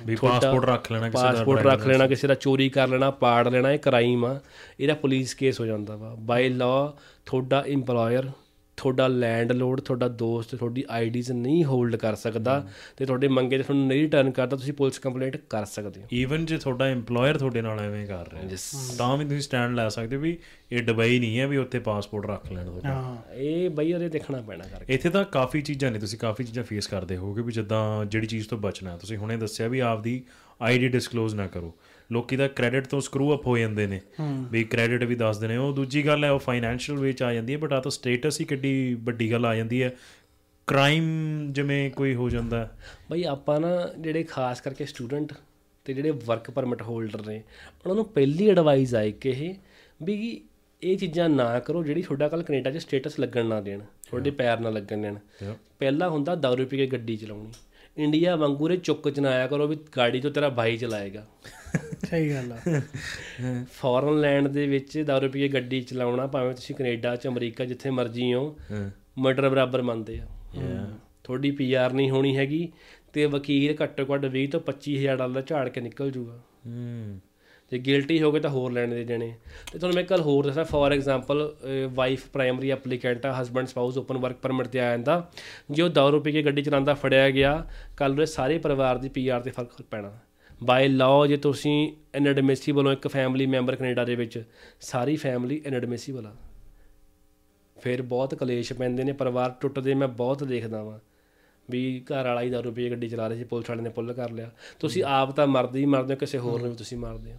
ਵੀ 0.05 0.15
ਪਾਸਪੋਰਟ 0.15 0.65
ਰੱਖ 0.65 0.91
ਲੈਣਾ 0.91 1.09
ਕਿਸੇ 1.09 1.23
ਦਾ 1.23 1.31
ਪਾਸਪੋਰਟ 1.31 1.63
ਰੱਖ 1.63 1.88
ਲੈਣਾ 1.88 2.07
ਕਿਸੇ 2.07 2.27
ਦਾ 2.27 2.34
ਚੋਰੀ 2.34 2.69
ਕਰ 2.69 2.88
ਲੈਣਾ 2.88 3.11
ਪਾੜ 3.11 3.47
ਲੈਣਾ 3.47 3.71
ਇਹ 3.71 3.79
ਕ੍ਰਾਈਮ 3.79 4.25
ਆ। 4.25 4.39
ਇਹਦਾ 4.79 4.93
ਪੁਲਿਸ 4.93 5.34
ਕੇਸ 5.34 5.59
ਹੋ 5.59 5.65
ਜਾਂਦਾ 5.65 5.95
ਵਾ। 5.95 6.15
ਬਾਈ 6.19 6.49
ਲਾ 6.49 6.93
ਤੁਹਾਡਾ 7.25 7.65
EMPLOYER 7.73 8.31
ਤੁਹਾਡਾ 8.78 9.07
ਲੈਂਡਲੋਰਡ 9.07 9.82
ਤੁਹਾਡਾ 9.82 10.07
ਦੋਸਤ 10.07 10.55
ਤੁਹਾਡੀ 10.55 10.84
ਆਈਡੀਜ਼ 10.89 11.32
ਨਹੀਂ 11.32 11.65
ਹੋਲਡ 11.65 11.95
ਕਰ 11.95 12.15
ਸਕਦਾ 12.15 12.67
ਤੇ 12.97 13.05
ਤੁਹਾਡੇ 13.05 13.28
ਮੰਗੇ 13.28 13.57
ਤੇ 13.57 13.63
ਤੁਹਾਨੂੰ 13.63 13.88
ਨਹੀਂ 13.88 14.01
ਰਿਟਰਨ 14.01 14.32
ਕਰਦਾ 14.32 14.57
ਤੁਸੀਂ 14.57 14.74
ਪੁਲਿਸ 14.74 14.99
ਕੰਪਲੇਂਟ 14.99 15.38
ਕਰ 15.38 15.65
ਸਕਦੇ 15.65 16.01
ਹੋ। 16.01 16.07
ਈਵਨ 16.13 16.45
ਜੇ 16.45 16.57
ਤੁਹਾਡਾ 16.57 16.93
EMPLOYER 16.93 17.38
ਤੁਹਾਡੇ 17.39 17.61
ਨਾਲ 17.61 17.80
ਐਵੇਂ 17.80 18.07
ਕਰ 18.07 18.32
ਰਿਹਾ 18.32 18.43
Yes. 18.43 18.95
ਤਾਂ 18.97 19.17
ਵੀ 19.17 19.26
ਤੁਸੀਂ 19.26 19.41
ਸਟੈਂਡ 19.41 19.76
ਲੈ 19.76 19.89
ਸਕਦੇ 19.89 20.15
ਹੋ 20.15 20.21
ਵੀ 20.21 20.38
ਇਹ 20.71 20.84
ਦੁਬਈ 20.84 21.19
ਨਹੀਂ 21.19 21.39
ਹੈ 21.39 21.47
ਵੀ 21.47 21.57
ਉੱਥੇ 21.57 21.80
ਪਾਸਪੋਰਟ 21.80 22.26
ਰੱਖ 22.26 22.51
ਲੈਣ 22.51 22.65
ਤੁਹਾਡਾ। 22.65 22.89
ਹਾਂ। 22.89 23.34
ਇਹ 23.34 23.69
ਬਈ 23.69 23.93
ਉਹਦੇ 23.93 24.09
ਦੇਖਣਾ 24.09 24.41
ਪੈਣਾ 24.41 24.63
ਕਰਕੇ। 24.63 24.93
ਇੱਥੇ 24.93 25.09
ਤਾਂ 25.09 25.26
ਕਾਫੀ 25.26 25.61
ਚੀਜ਼ਾਂ 25.61 25.91
ਨੇ 25.91 25.99
ਤੁਸੀਂ 25.99 26.19
ਕਾਫੀ 26.19 26.43
ਚੀਜ਼ਾਂ 26.43 26.63
ਫੇਸ 26.63 26.88
ਕਰਦੇ 26.88 27.17
ਹੋਗੇ 27.17 27.41
ਵੀ 27.41 27.51
ਜਿੱਦਾਂ 27.51 28.05
ਜਿਹੜੀ 28.05 28.28
ਚੀਜ਼ 28.28 28.49
ਤੋਂ 28.49 28.57
ਬਚਣਾ 28.57 28.97
ਤੁਸੀਂ 28.97 29.17
ਹੁਣੇ 29.17 29.38
ਦੱਸਿਆ 29.38 29.67
ਵੀ 29.67 29.80
ਆਪਦੀ 29.80 30.24
ਆਈਡੀ 30.61 30.88
ਡਿਸਕਲੋਜ਼ 30.88 31.36
ਨਾ 31.36 31.47
ਕਰੋ। 31.47 31.76
ਲੋਕੀ 32.14 32.36
ਦਾ 32.36 32.47
ਕ੍ਰੈਡਿਟ 32.47 32.88
ਤੋਂ 32.88 33.01
ਸਕਰੂ 33.01 33.34
ਅਪ 33.36 33.45
ਹੋ 33.47 33.57
ਜਾਂਦੇ 33.57 33.88
ਨੇ। 33.88 33.99
ਵੀ 34.51 34.64
ਕ੍ਰੈਡਿਟ 34.64 35.03
ਵੀ 35.03 35.16
ਦੱਸਦੇ 35.16 35.47
ਨੇ। 35.47 35.57
ਉਹ 35.57 35.74
ਦੂਜੀ 35.74 36.05
ਗੱਲ 36.07 36.24
ਹੈ 36.24 36.32
ਉਹ 36.32 36.39
ਫਾਈਨੈਂਸ਼ੀਅਲ 36.39 36.99
ਵਿੱਚ 36.99 37.24
ਆ 37.24 37.34
ਜਾਂਦੀ 37.34 37.53
ਹੈ 37.53 37.57
ਬਟ 37.57 37.74
ਆ 37.74 37.80
ਤਾਂ 37.80 37.91
ਸਟੇਟਸ 37.91 38.39
ਹੀ 38.41 38.45
ਕਿੱਡੀ 38.45 38.93
ਵੱਡੀ 38.93 39.32
ਗੱਲ 39.32 39.45
ਆ 39.45 39.55
ਜਾਂਦੀ 39.55 39.84
ਹੈ। 39.84 39.93
ਕ੍ਰਾਈਮ 40.68 41.05
ਜਿਵੇਂ 41.51 41.89
ਕੋਈ 41.91 42.14
ਹੋ 42.16 42.30
ਜਾਂਦਾ। 42.30 42.70
ਬਈ 43.11 43.24
ਆਪਾਂ 43.24 43.59
ਨਾ 43.59 43.70
ਜਿਹੜੇ 43.99 44.24
ਖਾਸ 44.24 44.61
ਕਰਕੇ 44.61 44.86
ਸਟੂਡੈਂਟ 44.86 45.34
ਤੇ 45.86 45.93
ਜਿਹੜੇ 45.93 46.11
ਵਰਕ 46.26 46.51
ਪਰਮਿਟ 46.51 46.82
ਹੋਲਡਰ 46.82 47.26
ਨੇ 47.28 47.41
ਉਹਨਾਂ 47.86 47.95
ਨੂੰ 47.95 48.05
ਪਹਿਲੀ 48.05 48.49
ਐਡਵਾਈਸ 48.49 48.93
ਆਏ 48.95 49.11
ਕਿ 49.11 49.30
ਇਹ 49.30 49.53
ਵੀ 50.03 50.41
ਇਹ 50.84 50.97
ਚੀਜ਼ਾਂ 50.97 51.28
ਨਾ 51.30 51.59
ਕਰੋ 51.59 51.84
ਜਿਹੜੀ 51.84 52.01
ਤੁਹਾਡਾ 52.01 52.28
ਕੱਲ 52.28 52.43
ਕੈਨੇਡਾ 52.43 52.72
'ਚ 52.72 52.78
ਸਟੇਟਸ 52.78 53.20
ਲੱਗਣ 53.20 53.45
ਨਾ 53.45 53.59
ਦੇਣ 53.61 53.80
ਤੁਹਾਡੇ 53.80 54.32
ਪੈਰ 54.32 54.59
ਨਾ 54.59 54.70
ਲੱਗਣ 54.70 54.97
ਦੇਣ. 54.97 55.16
ਪਹਿਲਾ 55.80 56.09
ਹੁੰਦਾ 56.09 56.36
ਦਾਰੂ 56.36 56.66
ਪੀ 56.66 56.78
ਕੇ 56.78 56.86
ਗੱਡੀ 56.88 57.18
ਚਲਾਉਣੀ। 57.18 57.51
ਇੰਡੀਆ 58.03 58.36
ਵਾਂਗੂ 58.36 58.70
ਰੇ 58.70 58.78
ਚੁੱਕ 58.78 59.09
ਚ 59.09 59.20
ਨਾ 59.20 59.30
ਆਇਆ 59.30 59.47
ਕਰੋ 59.47 59.68
ਵੀ 59.68 59.78
ਗਾੜੀ 59.97 60.22
ਤੋਂ 60.22 60.32
ਤੇਰਾ 60.32 60.49
ਭਾਈ 60.49 60.78
ਚਲਾਏਗਾ। 60.78 61.26
ਸਹੀ 62.09 62.30
ਗੱਲ 62.30 62.53
ਆ। 62.53 62.57
ਫੋਰਨ 63.74 64.21
ਲੈਂਡ 64.21 64.47
ਦੇ 64.47 64.67
ਵਿੱਚ 64.67 64.99
ਦਾਰੂ 64.99 65.30
ਪੀ 65.30 65.39
ਕੇ 65.39 65.47
ਗੱਡੀ 65.47 65.82
ਚਲਾਉਣਾ 65.82 66.28
ਭਾਵੇਂ 66.28 66.53
ਤੁਸੀਂ 66.53 66.76
ਕੈਨੇਡਾ 66.76 67.15
'ਚ 67.15 67.28
ਅਮਰੀਕਾ 67.28 67.65
ਜਿੱਥੇ 67.65 67.89
ਮਰਜ਼ੀ 67.89 68.34
ਹੋ 68.34 68.57
ਮਰਡਰ 69.17 69.49
ਬਰਾਬਰ 69.49 69.82
ਮੰਨਦੇ 69.82 70.19
ਆ। 70.19 70.28
ਤੁਹਾਡੀ 71.24 71.51
ਪੀਆਰ 71.51 71.93
ਨਹੀਂ 71.93 72.09
ਹੋਣੀ 72.09 72.38
ਹੈਗੀ 72.38 72.71
ਤੇ 73.13 73.26
ਵਕੀਲ 73.26 73.76
ਘੱਟੋ 73.84 74.05
ਘੱਟ 74.13 74.26
20 74.26 74.47
ਤੋਂ 74.47 74.59
25000 74.59 75.17
ਡਾਲਰ 75.17 75.41
ਝਾੜ 75.41 75.69
ਕੇ 75.69 75.82
ਨਿਕਲ 75.82 76.11
ਜੂਗਾ। 76.11 76.39
ਹੂੰ 76.65 77.19
ਜੇ 77.71 77.80
ਗਿਲਟੀ 77.80 78.21
ਹੋ 78.21 78.32
ਗਏ 78.32 78.39
ਤਾਂ 78.39 78.49
ਹੋਰ 78.49 78.71
ਲੈਣ 78.71 78.89
ਦੇ 78.89 79.03
ਦੇਣੇ। 79.03 79.36
ਤੇ 79.71 79.80
ਤੁਹਾਨੂੰ 79.80 79.95
ਮੈਂ 79.95 80.03
ਇੱਕ 80.03 80.09
ਗੱਲ 80.09 80.21
ਹੋਰ 80.21 80.45
ਦੱਸਾਂ 80.45 80.65
for 80.65 80.91
example 80.91 81.55
wife 81.93 82.28
primary 82.28 82.69
applicant 82.69 83.26
ਆ 83.26 83.41
husband 83.41 83.67
spouse 83.67 83.97
open 83.97 84.17
work 84.17 84.36
permit 84.36 84.67
ਤੇ 84.67 84.80
ਆ 84.80 84.89
ਜਾਂਦਾ। 84.89 85.32
ਜੇ 85.71 85.82
ਉਹ 85.82 85.89
ਦਾਰੂ 85.89 86.19
ਪੀ 86.19 86.32
ਕੇ 86.32 86.41
ਗੱਡੀ 86.41 86.61
ਚਲਾਉਂਦਾ 86.61 86.93
ਫੜਿਆ 86.93 87.30
ਗਿਆ 87.30 87.69
ਕੱਲ 87.97 88.11
ਉਹਦੇ 88.11 88.26
ਸਾਰੇ 88.26 88.57
ਪਰਿਵਾਰ 88.57 88.97
ਦੀ 88.97 89.09
ਪੀਆਰ 89.09 89.41
ਤੇ 89.41 89.51
ਫ਼ਰਕ 89.51 89.82
ਪੈਣਾ। 89.82 90.19
ਬਾਈ 90.63 90.87
ਲਾਅ 90.87 91.27
ਜੇ 91.27 91.37
ਤੁਸੀਂ 91.37 91.93
ਇਨਐਡਮਿਸਿਬਲ 92.15 92.87
ਹੋ 92.87 92.91
ਇੱਕ 92.91 93.07
ਫੈਮਿਲੀ 93.07 93.45
ਮੈਂਬਰ 93.45 93.75
ਕੈਨੇਡਾ 93.75 94.05
ਦੇ 94.05 94.15
ਵਿੱਚ 94.15 94.43
ਸਾਰੀ 94.81 95.15
ਫੈਮਿਲੀ 95.15 95.61
ਇਨਐਡਮਿਸਿਬਲ 95.65 96.25
ਆ 96.25 96.35
ਫਿਰ 97.81 98.01
ਬਹੁਤ 98.01 98.35
ਕਲੇਸ਼ 98.35 98.73
ਪੈਂਦੇ 98.73 99.03
ਨੇ 99.03 99.11
ਪਰਿਵਾਰ 99.11 99.55
ਟੁੱਟਦੇ 99.61 99.93
ਮੈਂ 99.93 100.07
ਬਹੁਤ 100.07 100.43
ਦੇਖਦਾ 100.43 100.83
ਵਾਂ। 100.83 100.99
ਵੀ 101.69 102.03
ਘਰ 102.05 102.25
ਵਾਲਾ 102.25 102.41
ਹੀ 102.41 102.49
ਦਾਰੂ 102.49 102.71
ਪੀ 102.71 102.91
ਗੱਡੀ 102.91 103.09
ਚਲਾ 103.09 103.29
ਰਿਹਾ 103.29 103.39
ਸੀ 103.39 103.45
ਪੁਲਿਸ 103.45 103.69
ਵਾਲੇ 103.69 103.81
ਨੇ 103.81 103.89
ਪੁੱਲ 103.89 104.13
ਕਰ 104.13 104.31
ਲਿਆ। 104.31 104.51
ਤੁਸੀਂ 104.79 105.03
ਆਪ 105.03 105.31
ਤਾਂ 105.31 105.47
ਮਰਦੇ 105.47 105.79
ਹੀ 105.79 105.85
ਮਰਦੇ 105.85 106.13
ਹੋ 106.13 106.17
ਕਿਸੇ 106.17 106.37
ਹੋਰ 106.37 106.61
ਨੂੰ 106.61 106.69
ਵੀ 106.69 106.75
ਤੁਸੀਂ 106.75 106.97
ਮਾਰਦੇ 106.97 107.33
ਹੋ। 107.33 107.37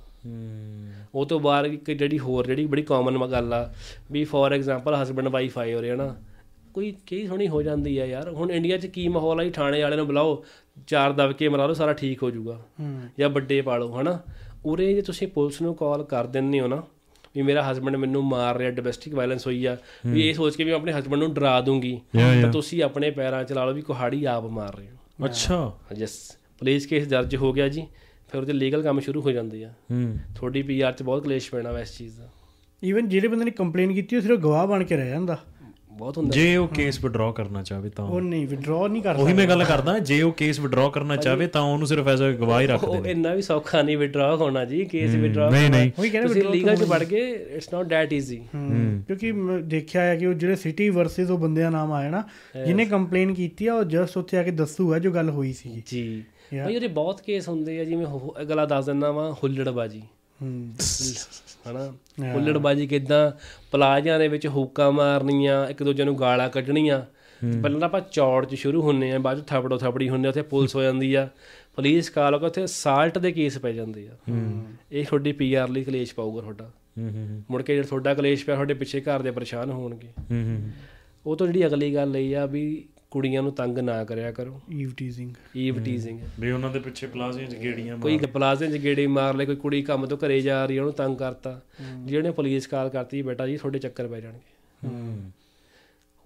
ਉਹ 1.14 1.26
ਤੋਂ 1.26 1.40
ਬਾਅਦ 1.40 1.66
ਇੱਕ 1.66 1.90
ਜਿਹੜੀ 1.90 2.18
ਹੋਰ 2.18 2.46
ਜਿਹੜੀ 2.46 2.66
ਬੜੀ 2.66 2.82
ਕਾਮਨ 2.82 3.26
ਗੱਲ 3.26 3.54
ਆ 3.54 3.74
ਵੀ 4.12 4.24
ਫੋਰ 4.24 4.52
ਐਗਜ਼ਾਮਪਲ 4.52 4.94
ਹਸਬੰਡ 4.94 5.28
ਵਾਈਫ 5.28 5.58
ਆਏ 5.58 5.74
ਹੋ 5.74 5.80
ਰਹੇ 5.80 5.96
ਨਾ 5.96 6.16
ਕੋਈ 6.74 6.94
ਕੀ 7.06 7.26
ਸੋਹਣੀ 7.26 7.48
ਹੋ 7.48 7.62
ਜਾਂਦੀ 7.62 7.96
ਆ 7.98 8.04
ਯਾਰ। 8.06 8.30
ਹੁਣ 8.30 8.50
ਇੰਡੀਆ 8.50 8.76
'ਚ 8.78 8.86
ਕੀ 8.86 9.06
ਮਾਹੌਲ 9.08 9.40
ਆ 9.40 9.44
ਜੀ? 9.44 9.50
ਥਾਣੇ 9.50 9.82
ਵਾਲੇ 9.82 9.96
ਨੂੰ 9.96 10.06
ਬੁਲਾਓ 10.06 10.42
ਚਾਰ 10.86 11.12
ਦਬਕੇ 11.12 11.48
ਮਰਾ 11.48 11.66
ਲਓ 11.66 11.74
ਸਾਰਾ 11.74 11.92
ਠੀਕ 11.92 12.22
ਹੋ 12.22 12.30
ਜਾਊਗਾ। 12.30 12.60
ਜਾਂ 13.18 13.28
ਵੱਡੇ 13.30 13.60
ਪਾਲੋ 13.62 13.92
ਹਨਾ? 14.00 14.18
ਉਰੇ 14.66 14.92
ਜੇ 14.94 15.02
ਤੁਸੀਂ 15.02 15.28
ਪੁਲਿਸ 15.28 15.60
ਨੂੰ 15.62 15.74
ਕਾਲ 15.74 16.02
ਕਰ 16.04 16.26
ਦਿੰਦੇ 16.26 16.60
ਹੋ 16.60 16.66
ਨਾ 16.66 16.82
ਵੀ 17.36 17.42
ਮੇਰਾ 17.42 17.62
ਹਸਬੰਡ 17.70 17.96
ਮੈਨੂੰ 17.96 18.22
ਮਾਰ 18.24 18.56
ਰਿਹਾ 18.56 18.70
ਡੋਮੈਸਟਿਕ 18.70 19.14
ਵਾਇਲੈਂਸ 19.14 19.46
ਹੋਈ 19.46 19.64
ਆ 19.66 19.76
ਵੀ 20.06 20.28
ਇਹ 20.28 20.34
ਸੋਚ 20.34 20.56
ਕੇ 20.56 20.64
ਵੀ 20.64 20.70
ਮੈਂ 20.70 20.78
ਆਪਣੇ 20.78 20.92
ਹਸਬੰਡ 20.92 21.22
ਨੂੰ 21.22 21.32
ਡਰਾ 21.34 21.60
ਦੂੰਗੀ 21.60 22.00
ਤਾਂ 22.14 22.50
ਤੁਸੀਂ 22.52 22.82
ਆਪਣੇ 22.82 23.10
ਪੈਰਾਂ 23.10 23.42
'ਚ 23.44 23.52
ਲਾ 23.52 23.64
ਲਓ 23.64 23.72
ਵੀ 23.72 23.82
ਕੁਹਾੜੀ 23.82 24.24
ਆਪ 24.24 24.44
ਮਾਰ 24.50 24.76
ਰਹੇ 24.76 24.88
ਹੋ। 24.88 25.24
ਅੱਛਾ। 25.26 25.72
ਯੈਸ 25.98 26.16
ਪੁਲਿਸ 26.58 26.86
ਕੇਸ 26.86 27.06
ਦਰਜ 27.08 27.36
ਹੋ 27.36 27.52
ਗਿਆ 27.52 27.68
ਜੀ 27.68 27.86
ਫਿਰ 28.28 28.40
ਉਹਦੇ 28.40 28.52
ਲੀਗਲ 28.52 28.82
ਕੰਮ 28.82 29.00
ਸ਼ੁਰੂ 29.00 29.20
ਹੋ 29.20 29.30
ਜਾਂਦੇ 29.30 29.64
ਆ। 29.64 29.72
ਤੁਹਾਡੀ 30.36 30.62
ਪੀਆਰ 30.62 30.92
'ਚ 30.92 31.02
ਬਹੁਤ 31.02 31.24
ਕਲੇਸ਼ 31.24 31.50
ਪੈਣਾ 31.50 31.72
ਵਾ 31.72 31.80
ਇਸ 31.80 31.96
ਚੀਜ਼ 31.98 32.18
ਦਾ। 32.18 32.28
ਈਵਨ 32.82 33.08
ਜਿਹੜੇ 33.08 33.28
ਬੰਦੇ 33.28 33.44
ਨੇ 33.44 33.50
ਕੰਪਲੇਨ 33.50 33.92
ਕੀਤੀ 33.94 34.16
ਉਹ 34.16 34.22
ਸਿਰਫ 34.22 34.40
ਗਵਾਹ 34.40 34.66
ਬਣ 34.66 34.84
ਕੇ 34.84 34.96
ਰਹਿ 34.96 35.10
ਜਾਂਦਾ। 35.10 35.38
ਬਹੁਤ 35.98 36.18
ਹੁੰਦਾ 36.18 36.34
ਜੇ 36.34 36.56
ਉਹ 36.56 36.68
ਕੇਸ 36.68 36.98
ਵਿਡਰਾਅ 37.04 37.32
ਕਰਨਾ 37.32 37.62
ਚਾਹਵੇ 37.62 37.90
ਤਾਂ 37.90 38.04
ਉਹ 38.04 38.20
ਨਹੀਂ 38.20 38.46
ਵਿਡਰਾਅ 38.48 38.88
ਨਹੀਂ 38.88 39.02
ਕਰ 39.02 39.16
ਉਹੀ 39.16 39.32
ਮੈਂ 39.32 39.46
ਗੱਲ 39.46 39.64
ਕਰਦਾ 39.64 39.98
ਜੇ 39.98 40.20
ਉਹ 40.22 40.32
ਕੇਸ 40.32 40.60
ਵਿਡਰਾਅ 40.60 40.90
ਕਰਨਾ 40.90 41.16
ਚਾਹਵੇ 41.16 41.46
ਤਾਂ 41.46 41.62
ਉਹਨੂੰ 41.62 41.86
ਸਿਰਫ 41.86 42.08
ਐਜ਼ 42.08 42.22
ਅ 42.22 42.30
ਗਵਾਹ 42.32 42.60
ਹੀ 42.60 42.66
ਰੱਖਦੇ 42.66 42.86
ਉਹ 42.86 43.02
ਨੇ। 43.02 43.10
ਇੰਨਾ 43.10 43.34
ਵੀ 43.34 43.42
ਸੌਖਾ 43.42 43.82
ਨਹੀਂ 43.82 43.96
ਵਿਡਰਾ 43.98 44.36
ਹੋਣਾ 44.36 44.64
ਜੀ 44.64 44.84
ਕੇਸ 44.84 45.14
ਵਿਡਰਾ 45.14 45.50
ਨਹੀਂ, 45.50 45.70
ਨਹੀਂ। 45.70 45.90
ਉਹੀ 45.98 46.10
ਕਹਿੰਦੇ 46.10 46.28
ਤੁਸੀਂ 46.28 46.42
ਲੀਗਲ 46.44 46.76
'ਚ 46.76 46.82
ਵੜ 46.82 47.02
ਗਏ 47.04 47.30
ਇਟਸ 47.56 47.72
ਨਾਟ 47.72 47.86
ਦੈਟ 47.86 48.12
ਈਜ਼ੀ 48.12 48.36
ਕਿਉਂਕਿ 49.06 49.32
ਮੈਂ 49.32 49.58
ਦੇਖਿਆ 49.58 50.02
ਹੈ 50.02 50.16
ਕਿ 50.16 50.26
ਉਹ 50.26 50.34
ਜਿਹੜੇ 50.34 50.56
ਸਿਟੀ 50.56 50.88
ਵਰਸਸ 50.88 51.30
ਉਹ 51.30 51.38
ਬੰਦੇ 51.38 51.62
ਦਾ 51.62 51.70
ਨਾਮ 51.70 51.92
ਆਇਆ 51.92 52.10
ਨਾ 52.10 52.22
ਜਿਹਨੇ 52.66 52.84
ਕੰਪਲੇਨ 52.86 53.34
ਕੀਤੀ 53.34 53.66
ਆ 53.66 53.74
ਉਹ 53.74 53.84
ਜਸਟ 53.84 54.16
ਉੱਥੇ 54.16 54.38
ਆ 54.38 54.42
ਕੇ 54.42 54.50
ਦੱਸੂਗਾ 54.50 54.98
ਜੋ 54.98 55.10
ਗੱਲ 55.10 55.30
ਹੋਈ 55.30 55.52
ਸੀ 55.52 55.82
ਜੀ. 55.86 56.22
ਭਾਈ 56.64 56.74
ਉਹਦੇ 56.74 56.88
ਬਹੁਤ 56.88 57.20
ਕੇਸ 57.20 57.48
ਹੁੰਦੇ 57.48 57.80
ਆ 57.80 57.84
ਜਿਵੇਂ 57.84 58.06
ਅਗਲਾ 58.42 58.66
ਦੱਸ 58.66 58.84
ਦਿੰਦਾ 58.86 59.10
ਵਾ 59.12 59.30
ਹੁੱਲੜਬਾਜੀ। 59.32 60.02
ਹੂੰ। 60.42 60.74
ਹਨਾ? 61.70 61.92
ਹੁੱਲੜਬਾਜੀ 62.32 62.86
ਕਿਦਾਂ? 62.86 63.32
ਪਲਾਜ਼ਿਆਂ 63.72 64.18
ਦੇ 64.18 64.28
ਵਿੱਚ 64.28 64.46
ਹੁੱਕਾ 64.46 64.90
ਮਾਰਨੀਆਂ 64.90 65.68
ਇੱਕ 65.68 65.82
ਦੂਜੇ 65.82 66.04
ਨੂੰ 66.04 66.18
ਗਾਲਾਂ 66.18 66.48
ਕੱਢਣੀਆਂ। 66.48 67.02
ਪਹਿਲਾਂ 67.62 67.80
ਤਾਂ 67.80 67.88
ਆਪਾਂ 67.88 68.00
ਚੌੜ 68.12 68.46
'ਚ 68.46 68.54
ਸ਼ੁਰੂ 68.54 68.82
ਹੁੰਨੇ 68.82 69.12
ਆ 69.12 69.18
ਬਾਅਦ 69.18 69.40
'ਚ 69.40 69.46
ਥਪੜੋ 69.46 69.78
ਥਪੜੀ 69.78 70.08
ਹੁੰਨੇ 70.08 70.28
ਉੱਥੇ 70.28 70.42
ਪੁਲਿਸ 70.42 70.76
ਹੋ 70.76 70.82
ਜਾਂਦੀ 70.82 71.14
ਆ। 71.14 71.28
ਪੁਲਿਸ 71.76 72.10
ਕਾਲ 72.10 72.38
ਕੇ 72.38 72.46
ਉੱਥੇ 72.46 72.66
ਸਾਲਟ 72.66 73.18
ਦੇ 73.18 73.32
ਕੇਸ 73.32 73.58
ਪੈ 73.58 73.72
ਜਾਂਦੇ 73.72 74.08
ਆ। 74.08 74.34
ਇਹ 74.92 75.04
ਤੁਹਾਡੀ 75.04 75.32
ਪੀਆਰ 75.32 75.68
ਲਈ 75.68 75.84
ਕਲੇਸ਼ 75.84 76.14
ਪਾਊਗਾ 76.14 76.40
ਤੁਹਾਡਾ। 76.40 76.70
ਮੁੜ 77.50 77.62
ਕੇ 77.62 77.74
ਜਿਹੜਾ 77.74 77.88
ਤੁਹਾਡਾ 77.88 78.14
ਕਲੇਸ਼ 78.14 78.46
ਪਿਆ 78.46 78.54
ਤੁਹਾਡੇ 78.54 78.74
ਪਿੱਛੇ 78.74 79.00
ਘਰ 79.00 79.22
ਦੇ 79.22 79.30
ਪਰੇਸ਼ਾਨ 79.30 79.70
ਹੋਣਗੇ। 79.70 80.08
ਉਹ 81.26 81.36
ਤੋਂ 81.36 81.46
ਜਿਹੜੀ 81.46 81.66
ਅਗਲੀ 81.66 81.94
ਗੱਲ 81.94 82.16
ਇਹ 82.16 82.36
ਆ 82.36 82.46
ਵੀ 82.46 82.84
ਕੁੜੀਆਂ 83.14 83.42
ਨੂੰ 83.42 83.52
ਤੰਗ 83.52 83.78
ਨਾ 83.78 84.02
ਕਰਿਆ 84.04 84.30
ਕਰੋ। 84.32 84.60
ਈਵ 84.72 84.92
ਟੀਜ਼ਿੰਗ 84.96 85.30
ਈਵ 85.56 85.82
ਟੀਜ਼ਿੰਗ 85.84 86.20
ਵੀ 86.40 86.50
ਉਹਨਾਂ 86.50 86.70
ਦੇ 86.70 86.78
ਪਿੱਛੇ 86.78 87.06
ਪਲਾਜ਼ੇ 87.06 87.44
ਚ 87.46 87.56
ਗੇੜੀਆਂ 87.56 87.98
ਕੋਈ 87.98 88.18
ਪਲਾਜ਼ੇ 88.18 88.66
'ਚ 88.68 88.82
ਗੇੜੀ 88.82 89.06
ਮਾਰ 89.06 89.34
ਲੈ 89.34 89.44
ਕੋਈ 89.44 89.56
ਕੁੜੀ 89.56 89.82
ਕੰਮ 89.82 90.06
ਤੋਂ 90.06 90.18
ਘਰੇ 90.18 90.40
ਜਾ 90.40 90.64
ਰਹੀ 90.66 90.78
ਉਹਨੂੰ 90.78 90.92
ਤੰਗ 90.92 91.16
ਕਰਤਾ। 91.16 91.60
ਜਿਹਨੇ 92.04 92.30
ਪੁਲਿਸ 92.30 92.66
ਕਾਲ 92.66 92.88
ਕਰਤੀ 92.88 93.22
ਬੇਟਾ 93.22 93.46
ਜੀ 93.46 93.56
ਤੁਹਾਡੇ 93.56 93.78
ਚੱਕਰ 93.78 94.08
ਪੈ 94.08 94.20
ਜਾਣਗੇ। 94.20 94.88
ਹੂੰ 94.88 95.30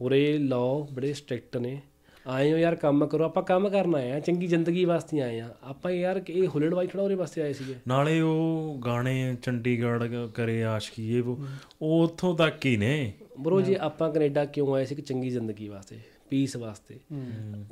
ਉਰੇ 0.01 0.39
ਲਾਅ 0.39 0.95
ਬੜੇ 0.95 1.13
ਸਟ੍ਰਿਕਟ 1.13 1.57
ਨੇ। 1.57 1.81
ਆਏ 2.27 2.53
ਹੋ 2.53 2.57
ਯਾਰ 2.59 2.75
ਕੰਮ 2.75 3.07
ਕਰੋ। 3.07 3.25
ਆਪਾਂ 3.25 3.43
ਕੰਮ 3.43 3.69
ਕਰਨ 3.69 3.95
ਆਏ 3.95 4.11
ਆ 4.11 4.19
ਚੰਗੀ 4.21 4.47
ਜ਼ਿੰਦਗੀ 4.47 4.85
ਵਾਸਤੇ 4.85 5.21
ਆਏ 5.21 5.39
ਆ। 5.41 5.49
ਆਪਾਂ 5.63 5.91
ਯਾਰ 5.91 6.21
ਇਹ 6.29 6.49
ਹੁੱਲੜਵਾਈ 6.49 6.87
ਥੋੜਾ 6.87 7.05
ਉਹਦੇ 7.05 7.15
ਵਾਸਤੇ 7.15 7.43
ਆਏ 7.43 7.53
ਸੀਗੇ। 7.53 7.75
ਨਾਲੇ 7.89 8.21
ਉਹ 8.21 8.81
ਗਾਣੇ 8.85 9.37
ਚੰਡੀਗੜ੍ਹ 9.43 10.29
ਕਰੇ 10.35 10.63
ਆਸ਼ਕੀ 10.65 11.17
ਇਹ 11.17 11.23
ਉਹ 11.23 11.39
ਉਹ 11.83 12.03
ਉੱਥੋਂ 12.05 12.37
ਤੱਕ 12.37 12.67
ਹੀ 12.67 12.77
ਨੇ। 12.77 13.13
ਬਰੋ 13.41 13.61
ਜੀ 13.61 13.77
ਆਪਾਂ 13.81 14.11
ਕੈਨੇਡਾ 14.13 14.45
ਕਿਉਂ 14.45 14.75
ਆਏ 14.75 14.85
ਸੀ 14.85 14.95
ਕਿ 14.95 15.03
ਚੰਗੀ 15.03 15.31
ਜ਼ਿੰਦਗੀ 15.31 15.69
ਵਾਸਤੇ? 15.69 15.99
ਪੀਸ 16.31 16.57
ਵਾਸਤੇ। 16.57 16.99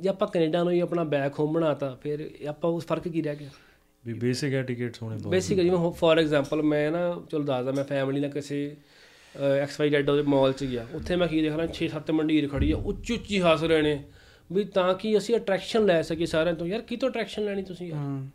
ਜੇ 0.01 0.09
ਆਪਾਂ 0.09 0.27
ਕੈਨੇਡਾ 0.27 0.63
ਨੂੰ 0.63 0.73
ਹੀ 0.73 0.79
ਆਪਣਾ 0.79 1.03
ਬੈਕ 1.05 1.39
ਹੋਮ 1.39 1.53
ਬਣਾਤਾ 1.53 1.97
ਫਿਰ 2.03 2.29
ਆਪਾਂ 2.49 2.69
ਉਸ 2.69 2.85
ਫ਼ਰਕ 2.85 3.07
ਕੀ 3.07 3.21
ਰਹਿ 3.21 3.35
ਗਿਆ? 3.35 3.49
ਵੀ 4.03 4.13
ਬੇਸਿਕ 4.13 4.53
ਐਟੀਕੇਟਸ 4.53 5.01
ਹੋਣੇ 5.01 5.15
ਬਹੁਤ 5.15 5.31
ਬੇਸਿਕਲੀ 5.31 5.63
ਜਿਵੇਂ 5.63 5.91
ਫੋਰ 5.91 6.19
ਐਗਜ਼ਾਮਪਲ 6.19 6.61
ਮੈਂ 6.63 6.91
ਨਾ 6.91 6.99
ਚਲੋ 7.31 7.43
ਦੱਸਦਾ 7.43 7.71
ਮੈਂ 7.71 7.83
ਫੈਮਿਲੀ 7.83 8.19
ਨਾਲ 8.19 8.29
ਕਿਸੇ 8.31 8.59
ਐਕਸ 9.61 9.79
ਵਾਈ 9.79 9.89
ਜ਼ੈਡ 9.89 10.09
ਉਹਦੇ 10.09 10.21
ਮਾਲ 10.23 10.53
'ਚ 10.53 10.63
ਗਿਆ। 10.63 10.85
ਉੱਥੇ 10.93 11.15
ਮੈਂ 11.15 11.27
ਕੀ 11.27 11.41
ਦੇਖ 11.41 11.55
ਰਿਹਾ 11.55 11.67
6-7 11.73 12.13
ਮੰਡੀਰ 12.13 12.47
ਖੜੀ 12.49 12.71
ਆ 12.71 12.77
ਉੱਚੀ 12.85 13.13
ਉੱਚੀ 13.13 13.41
ਹੱਸ 13.41 13.63
ਰਹੇ 13.63 13.81
ਨੇ। 13.81 13.99
ਵੀ 14.49 14.63
ਤਾਂ 14.73 14.93
ਕਿ 14.93 15.17
ਅਸੀਂ 15.17 15.35
ਅਟਰੈਕਸ਼ਨ 15.35 15.85
ਲੈ 15.85 16.01
ਸਕੀਏ 16.01 16.25
ਸਾਰਿਆਂ 16.25 16.55
ਤੋਂ। 16.55 16.67
ਯਾਰ 16.67 16.81
ਕਿਤੋਂ 16.81 17.09
ਅਟਰੈਕਸ਼ਨ 17.09 17.45
ਲੈਣੀ 17.45 17.63
ਤੁਸੀਂ 17.63 17.87
ਯਾਰ? 17.87 18.25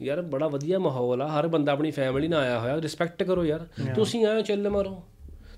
ਯਾਰ 0.00 0.20
ਬੜਾ 0.32 0.48
ਵਧੀਆ 0.48 0.78
ਮਾਹੌਲ 0.78 1.22
ਆ 1.22 1.28
ਹਰ 1.28 1.46
ਬੰਦਾ 1.48 1.72
ਆਪਣੀ 1.72 1.90
ਫੈਮਿਲੀ 1.90 2.28
ਨਾਲ 2.28 2.40
ਆਇਆ 2.40 2.58
ਹੋਇਆ 2.58 2.80
ਰਿਸਪੈਕਟ 2.80 3.22
ਕਰੋ 3.22 3.44
ਯਾਰ। 3.44 3.66
ਤੁਸੀਂ 3.94 4.24
ਆਏ 4.26 4.42
ਚੱਲ 4.42 4.68
ਮਾਰੋ। 4.70 5.02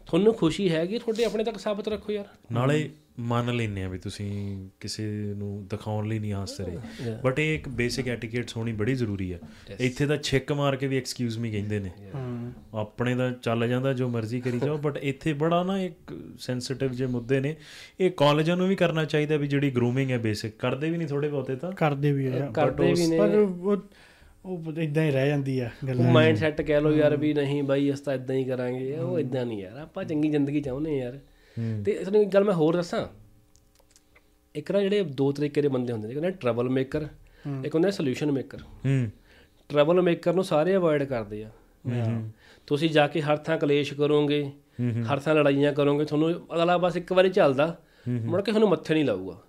ਤੁਹਾਨੂੰ 0.06 0.34
ਖੁਸ਼ੀ 0.34 0.68
ਹੈਗੀ 0.70 0.98
ਤੁਹਾਡੇ 0.98 1.24
ਆਪਣੇ 1.24 1.44
ਤੱਕ 1.44 1.58
ਸਾਬਤ 1.58 1.88
ਰੱਖੋ 1.88 2.12
ਯਾਰ। 2.12 2.26
ਨਾਲੇ 2.52 2.88
ਮੰਨ 3.20 3.56
ਲੈਨੇ 3.56 3.84
ਆ 3.84 3.88
ਵੀ 3.88 3.98
ਤੁਸੀਂ 3.98 4.68
ਕਿਸੇ 4.80 5.34
ਨੂੰ 5.36 5.66
ਦਿਖਾਉਣ 5.70 6.08
ਲਈ 6.08 6.18
ਨਹੀਂ 6.18 6.32
ਹੱਸ 6.32 6.60
ਰਹੇ। 6.60 6.78
ਬਟ 7.24 7.38
ਇਹ 7.38 7.54
ਇੱਕ 7.54 7.68
ਬੇਸਿਕ 7.68 8.08
ਐਟੀਕੇਟਸ 8.08 8.56
ਹੋਣੀ 8.56 8.72
ਬੜੀ 8.72 8.94
ਜ਼ਰੂਰੀ 8.94 9.32
ਆ। 9.32 9.38
ਇੱਥੇ 9.80 10.06
ਤਾਂ 10.06 10.16
ਛਿੱਕ 10.16 10.52
ਮਾਰ 10.52 10.76
ਕੇ 10.76 10.86
ਵੀ 10.86 10.96
ਐਕਸਕਿਊਜ਼ 10.96 11.38
ਮੀ 11.38 11.50
ਕਹਿੰਦੇ 11.52 11.80
ਨੇ। 11.80 11.90
ਹੂੰ 12.14 12.52
ਆਪਣੇ 12.74 13.14
ਦਾ 13.14 13.30
ਚੱਲ 13.30 13.68
ਜਾਂਦਾ 13.68 13.92
ਜੋ 13.92 14.08
ਮਰਜ਼ੀ 14.08 14.40
ਕਰੀ 14.40 14.60
ਜਾਓ 14.60 14.78
ਬਟ 14.78 14.96
ਇੱਥੇ 14.96 15.32
ਬੜਾ 15.32 15.62
ਨਾ 15.62 15.80
ਇੱਕ 15.80 16.20
ਸੈਂਸਿਟਿਵ 16.38 16.92
ਜੇ 16.92 17.06
ਮੁੱਦੇ 17.06 17.40
ਨੇ। 17.40 17.56
ਇਹ 18.00 18.10
ਕਾਲਜਾਂ 18.10 18.56
ਨੂੰ 18.56 18.68
ਵੀ 18.68 18.76
ਕਰਨਾ 18.76 19.04
ਚਾਹੀਦਾ 19.04 19.36
ਵੀ 19.36 19.46
ਜਿਹੜੀ 19.46 19.70
ਗਰੂਮਿੰਗ 19.70 20.10
ਹੈ 20.10 20.18
ਬੇਸਿਕ 20.18 20.52
ਕਰਦੇ 20.58 20.90
ਵੀ 20.90 20.96
ਨਹੀਂ 20.96 21.08
ਥੋੜੇ 21.08 21.28
ਬਹੁਤੇ 21.28 21.56
ਤਾਂ। 21.56 21.72
ਕਰਦੇ 21.72 22.12
ਵੀ 22.12 22.26
ਆ। 22.26 22.50
ਕਰਦੇ 22.54 22.92
ਵੀ 22.92 23.06
ਨੇ। 23.06 23.18
ਪਰ 23.18 23.28
ਉਹ 23.28 23.76
ਉਹ 24.44 24.72
ਇਦਾਂ 24.78 25.04
ਹੀ 25.04 25.10
ਰਹਿ 25.10 25.28
ਜਾਂਦੀ 25.28 25.58
ਆ 25.60 25.70
ਗੱਲਾਂ 25.88 26.12
ਮਾਈਂਡ 26.12 26.36
ਸੈਟ 26.36 26.60
ਕਹਿ 26.60 26.80
ਲਓ 26.80 26.92
ਯਾਰ 26.92 27.16
ਵੀ 27.16 27.34
ਨਹੀਂ 27.34 27.62
ਬਾਈ 27.62 27.92
ਅਸੀਂ 27.92 28.04
ਤਾਂ 28.04 28.14
ਇਦਾਂ 28.14 28.36
ਹੀ 28.36 28.44
ਕਰਾਂਗੇ। 28.44 28.96
ਉਹ 28.96 29.18
ਇਦਾਂ 29.18 29.46
ਨਹੀਂ 29.46 29.62
ਯਾਰ। 29.62 29.76
ਆਪਾਂ 29.76 30.04
ਚੰਗੀ 30.04 30.30
ਜ਼ਿੰਦਗੀ 30.30 30.60
ਚਾਹੁੰਦੇ 30.60 30.98
ਯਾਰ। 30.98 31.18
ਤੇ 31.84 31.92
ਤੁਹਾਨੂੰ 31.92 32.22
ਇੱਕ 32.22 32.30
ਗੱਲ 32.30 32.44
ਮੈਂ 32.44 32.54
ਹੋਰ 32.54 32.76
ਦੱਸਾਂ। 32.76 33.06
ਇੱਕ 34.54 34.72
ਨਾ 34.72 34.80
ਜਿਹੜੇ 34.80 35.02
ਦੋ 35.02 35.32
ਤਰੀਕੇ 35.32 35.62
ਦੇ 35.62 35.68
ਬੰਦੇ 35.68 35.92
ਹੁੰਦੇ 35.92 36.08
ਨੇ 36.08 36.20
ਨਾ 36.20 36.30
ਟਰਬਲ 36.30 36.68
ਮੇਕਰ 36.68 37.06
ਇੱਕ 37.64 37.74
ਹੁੰਦਾ 37.74 37.90
ਸੋਲੂਸ਼ਨ 37.90 38.32
ਮੇਕਰ 38.32 38.58
ਹੂੰ। 38.58 39.10
ਟਰਬਲ 39.68 40.00
ਮੇਕਰ 40.02 40.34
ਨੂੰ 40.34 40.44
ਸਾਰੇ 40.44 40.76
ਅਵੋਇਡ 40.76 41.02
ਕਰਦੇ 41.04 41.44
ਆ। 41.44 41.50
ਤੁਸੀਂ 42.66 42.90
ਜਾ 42.90 43.06
ਕੇ 43.08 43.20
ਹਰ 43.20 43.36
ਥਾਂ 43.36 43.58
ਕਲੇਸ਼ 43.58 43.94
ਕਰੋਗੇ 43.94 44.50
ਹਰ 45.12 45.18
ਸਾਲ 45.18 45.36
ਲੜਾਈਆਂ 45.36 45.72
ਕਰੋਗੇ 45.72 46.04
ਤੁਹਾਨੂੰ 46.04 46.30
ਅਗਲਾ 46.54 46.78
ਬਸ 46.78 46.96
ਇੱਕ 46.96 47.12
ਵਾਰੀ 47.12 47.30
ਚੱਲਦਾ 47.30 47.80
ਮੁੜ 48.08 48.42
ਕੇ 48.42 48.52
ਤੁਹਾਨੂੰ 48.52 48.68
ਮੱਥੇ 48.68 48.94
ਨਹੀਂ 48.94 49.04
ਲਾਊਗਾ। 49.04 49.42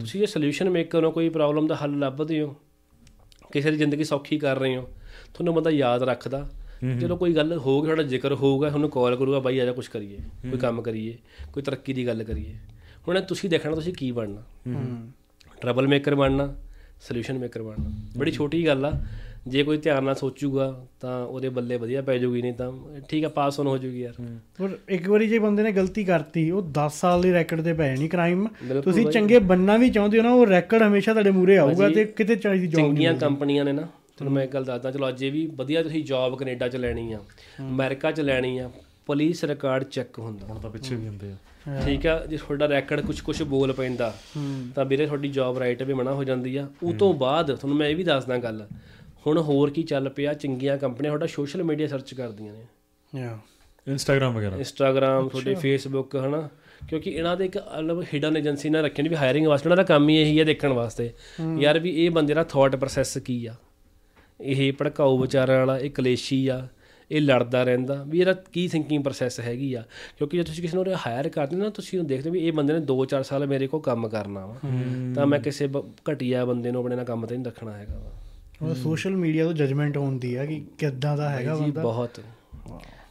ਤੁਸੀਂ 0.00 0.20
ਜੇ 0.20 0.26
ਸੋਲੂਸ਼ਨ 0.26 0.70
ਮੇਕ 0.70 0.90
ਕਰੋ 0.90 1.10
ਕੋਈ 1.10 1.28
ਪ੍ਰੋਬਲਮ 1.28 1.66
ਦਾ 1.66 1.74
ਹੱਲ 1.74 1.98
ਲੱਭਦੇ 1.98 2.42
ਹੋ 2.42 2.56
ਕਿਸੇ 3.52 3.70
ਦੀ 3.70 3.76
ਜ਼ਿੰਦਗੀ 3.76 4.04
ਸੌਖੀ 4.04 4.38
ਕਰ 4.38 4.58
ਰਹੇ 4.58 4.76
ਹੋ 4.76 4.82
ਤੁਹਾਨੂੰ 5.34 5.54
ਬੰਦਾ 5.54 5.70
ਯਾਦ 5.70 6.02
ਰੱਖਦਾ 6.02 6.50
ਜਦੋਂ 6.84 7.16
ਕੋਈ 7.16 7.34
ਗੱਲ 7.34 7.58
ਹੋਊਗੀ 7.58 7.86
ਤੁਹਾਡਾ 7.86 8.02
ਜ਼ਿਕਰ 8.02 8.32
ਹੋਊਗਾ 8.32 8.68
ਤੁਹਾਨੂੰ 8.68 8.90
ਕਾਲ 8.90 9.16
ਕਰੂਗਾ 9.16 9.38
ਬਾਈ 9.38 9.58
ਆ 9.58 9.64
ਜਾ 9.64 9.72
ਕੁਝ 9.72 9.86
ਕਰੀਏ 9.88 10.16
ਕੋਈ 10.50 10.58
ਕੰਮ 10.58 10.82
ਕਰੀਏ 10.82 11.16
ਕੋਈ 11.52 11.62
ਤਰੱਕੀ 11.62 11.92
ਦੀ 11.92 12.06
ਗੱਲ 12.06 12.22
ਕਰੀਏ। 12.24 12.54
ਹੁਣ 13.08 13.20
ਤੁਸੀਂ 13.20 13.50
ਦੇਖਣਾ 13.50 13.74
ਤੁਸੀਂ 13.74 13.94
ਕੀ 13.94 14.10
ਬਣਨਾ? 14.12 14.42
ਟਰਬਲ 15.60 15.86
ਮੇਕਰ 15.88 16.14
ਬਣਨਾ 16.14 16.54
ਸੋਲੂਸ਼ਨ 17.00 17.38
ਮੇਕਰ 17.38 17.62
ਬਣਨਾ। 17.62 17.90
ਬੜੀ 18.16 18.30
ਛੋਟੀ 18.30 18.66
ਗੱਲ 18.66 18.84
ਆ। 18.84 19.00
ਜੇ 19.46 19.62
ਕੋਈ 19.62 19.78
ਧਿਆਨ 19.78 20.04
ਨਾਲ 20.04 20.14
ਸੋਚੂਗਾ 20.14 20.84
ਤਾਂ 21.00 21.26
ਉਹਦੇ 21.26 21.48
ਬੱਲੇ 21.48 21.76
ਵਧੀਆ 21.76 22.02
ਪੈ 22.02 22.16
ਜਾਊਗੀ 22.18 22.42
ਨਹੀਂ 22.42 22.52
ਤਾਂ 22.52 22.72
ਠੀਕ 23.08 23.24
ਆ 23.24 23.28
ਪਾਸ 23.28 23.58
ਹੋਣ 23.58 23.66
ਹੋ 23.66 23.76
ਜਾਊਗੀ 23.78 24.00
ਯਾਰ। 24.00 24.14
ਪਰ 24.58 24.76
ਇੱਕ 24.88 25.08
ਵਾਰੀ 25.10 25.28
ਜੇ 25.28 25.38
ਬੰਦੇ 25.38 25.62
ਨੇ 25.62 25.72
ਗਲਤੀ 25.72 26.04
ਕਰਤੀ 26.04 26.50
ਉਹ 26.50 26.62
10 26.70 26.88
ਸਾਲ 26.88 27.22
ਦੀ 27.22 27.32
ਰੈਕਡ 27.32 27.60
ਤੇ 27.60 27.72
ਪੈ 27.72 27.88
ਜਾਣੀ 27.94 28.08
ਕ੍ਰਾਈਮ 28.08 28.46
ਤੁਸੀਂ 28.84 29.06
ਚੰਗੇ 29.06 29.38
ਬੰਨਾ 29.38 29.76
ਵੀ 29.76 29.90
ਚਾਹੁੰਦੇ 29.90 30.18
ਹੋ 30.18 30.22
ਨਾ 30.22 30.32
ਉਹ 30.32 30.46
ਰੈਕਡ 30.46 30.82
ਹਮੇਸ਼ਾ 30.82 31.12
ਤੁਹਾਡੇ 31.12 31.30
ਮੂਰੇ 31.30 31.56
ਆਊਗਾ 31.56 31.88
ਤੇ 31.88 32.04
ਕਿਤੇ 32.04 32.36
ਚਾਹੀਦੀ 32.36 32.66
ਜੌਬ 32.66 32.86
ਚੰਗੀਆਂ 32.86 33.14
ਕੰਪਨੀਆਂ 33.14 33.64
ਨੇ 33.64 33.72
ਨਾ 33.72 33.88
ਤੁਹਾਨੂੰ 34.18 34.32
ਮੈਂ 34.34 34.44
ਇੱਕ 34.44 34.52
ਗੱਲ 34.52 34.64
ਦੱਸਦਾ 34.64 34.90
ਚਲੋ 34.90 35.08
ਅੱਜ 35.08 35.22
ਇਹ 35.22 35.32
ਵੀ 35.32 35.46
ਵਧੀਆ 35.56 35.82
ਤੁਸੀਂ 35.82 36.04
ਜੌਬ 36.04 36.38
ਕੈਨੇਡਾ 36.38 36.68
'ਚ 36.68 36.76
ਲੈਣੀ 36.76 37.12
ਆ 37.12 37.18
ਅਮਰੀਕਾ 37.60 38.10
'ਚ 38.12 38.20
ਲੈਣੀ 38.20 38.58
ਆ 38.58 38.70
ਪੁਲਿਸ 39.06 39.44
ਰਿਕਾਰਡ 39.44 39.84
ਚੈੱਕ 39.84 40.18
ਹੁੰਦਾ। 40.18 40.46
ਹੁਣ 40.46 40.58
ਤਾਂ 40.60 40.70
ਪਿੱਛੇ 40.70 40.94
ਵੀ 40.94 41.06
ਹੁੰਦੇ 41.08 41.30
ਆ। 41.32 41.80
ਠੀਕ 41.84 42.06
ਆ 42.06 42.24
ਜੇ 42.26 42.36
ਤੁਹਾਡਾ 42.36 42.66
ਰੈਕਡ 42.68 43.00
ਕੁਝ 43.00 43.20
ਕੁਝ 43.20 43.42
ਬੋਲ 43.42 43.72
ਪੈਂਦਾ 43.72 44.12
ਤਾਂ 44.74 44.84
ਵੀਰੇ 44.84 45.06
ਤੁਹਾਡੀ 45.06 45.28
ਜੌਬ 45.28 45.58
ਰਾਈਟ 45.58 45.82
ਵੀ 45.82 45.94
ਮਨਾ 45.94 46.12
ਹੋ 46.12 46.24
ਜਾਂਦੀ 46.24 46.56
ਆ। 46.56 46.66
ਉਹ 46.82 46.92
ਤੋਂ 46.94 47.12
ਬਾਅਦ 47.14 47.54
ਤੁਹਾਨੂੰ 47.54 47.76
ਮੈਂ 47.78 47.88
ਇਹ 47.88 47.96
ਵੀ 47.96 48.04
ਦੱਸਦਾ 48.04 48.36
ਗੱਲ 48.38 48.66
ਹੁਣ 49.26 49.38
ਹੋਰ 49.38 49.70
ਕੀ 49.70 49.82
ਚੱਲ 49.82 50.08
ਪਿਆ 50.08 50.34
ਚੰਗੀਆਂ 50.34 50.76
ਕੰਪਨੀਆਂ 50.78 51.12
ਤੁਹਾਡਾ 51.12 51.26
ਸੋਸ਼ਲ 51.26 51.62
ਮੀਡੀਆ 51.62 51.86
ਸਰਚ 51.86 52.14
ਕਰਦੀਆਂ 52.14 52.52
ਨੇ। 52.52 53.20
ਯਾ। 53.20 53.38
ਇੰਸਟਾਗ੍ਰam 53.86 54.32
ਵਗੈਰਾ। 54.32 54.56
ਇੰਸਟਾਗ੍ਰam 54.56 55.28
ਤੁਹਾਡੇ 55.28 55.54
ਫੇਸਬੁੱਕ 55.54 56.16
ਹਨਾ? 56.16 56.48
ਕਿਉਂਕਿ 56.88 57.10
ਇਹਨਾਂ 57.10 57.36
ਦੇ 57.36 57.44
ਇੱਕ 57.44 57.58
ਅਲੱਗ 57.78 58.02
ਹਿਡਨ 58.14 58.36
ਏਜੰਸੀ 58.36 58.70
ਨਾਲ 58.70 58.84
ਰੱਖੀ 58.84 59.02
ਨੇ 59.02 59.08
ਵੀ 59.08 59.16
ਹਾਇਰਿੰਗ 59.16 59.46
ਵਾਸਤੇ 59.46 59.68
ਉਹਨਾਂ 59.68 59.76
ਦਾ 59.76 59.82
ਕੰਮ 59.82 60.08
ਹੀ 60.08 60.16
ਇਹੀ 60.16 60.38
ਹੈ 60.38 60.44
ਦੇਖਣ 60.44 60.72
ਵਾਸਤੇ। 60.72 61.12
ਯਾਰ 61.58 61.78
ਵੀ 61.78 61.90
ਇਹ 62.04 62.10
ਬੰਦੇ 62.10 62.34
ਦਾ 62.34 62.44
ਥਾਟ 62.44 62.76
ਪ੍ਰੋਸੈਸ 62.76 63.18
ਕੀ 63.18 63.46
ਆ? 63.46 63.54
ਇਹ 64.40 64.72
ਭੜਕਾਊ 64.72 65.18
ਵਿਚਾਰਾਂ 65.18 65.58
ਵਾਲਾ 65.58 65.78
ਇਹ 65.78 65.90
ਕਲੇਸ਼ੀ 65.90 66.46
ਆ 66.48 66.66
ਇਹ 67.10 67.20
ਲੜਦਾ 67.20 67.62
ਰਹਿੰਦਾ। 67.64 68.02
ਵੀ 68.08 68.20
ਇਹਦਾ 68.20 68.32
ਕੀ 68.32 68.66
ਥਿੰਕਿੰਗ 68.68 69.02
ਪ੍ਰੋਸੈਸ 69.02 69.40
ਹੈਗੀ 69.40 69.72
ਆ? 69.74 69.82
ਕਿਉਂਕਿ 70.18 70.36
ਜੇ 70.36 70.42
ਤੁਸੀਂ 70.42 70.62
ਕਿਸੇ 70.62 70.76
ਨੂੰ 70.76 70.84
ਹਾਇਰ 71.06 71.28
ਕਰਦੇ 71.28 71.56
ਨਾ 71.56 71.68
ਤੁਸੀਂ 71.70 71.98
ਉਹਨੂੰ 71.98 72.08
ਦੇਖਦੇ 72.08 72.30
ਵੀ 72.30 72.40
ਇਹ 72.40 72.52
ਬੰਦੇ 72.52 72.72
ਨੇ 72.72 72.80
2-4 72.80 73.22
ਸਾਲ 73.22 73.46
ਮੇਰੇ 73.46 73.66
ਕੋਲ 73.66 73.80
ਕੰਮ 73.80 74.08
ਕਰਨਾ 74.08 74.46
ਵਾ। 74.46 74.56
ਤਾਂ 75.14 75.26
ਮੈਂ 75.26 75.38
ਕਿਸੇ 75.40 75.68
ਘਟੀਆ 76.10 76.44
ਬੰਦੇ 76.44 76.70
ਨੂੰ 76.70 76.80
ਆਪਣੇ 76.80 76.96
ਨਾਲ 76.96 77.04
ਕੰਮ 77.04 77.26
ਤੇ 77.26 77.36
ਨਹੀਂ 77.36 77.46
ਰੱਖਣਾ 77.46 77.72
ਹੈਗਾ 77.72 77.98
ਵਾ। 77.98 78.10
ਉਹ 78.62 78.74
ਸੋਸ਼ਲ 78.74 79.16
ਮੀਡੀਆ 79.16 79.44
ਤੋਂ 79.44 79.52
ਜਜਮੈਂਟ 79.52 79.96
ਹੁੰਦੀ 79.96 80.34
ਆ 80.34 80.44
ਕਿ 80.44 80.60
ਕਿੱਦਾਂ 80.78 81.16
ਦਾ 81.16 81.28
ਹੈਗਾ 81.30 81.54
ਜੀ 81.56 81.62
ਬੰਦਾ। 81.62 81.82
ਬਹੁਤ। 81.82 82.20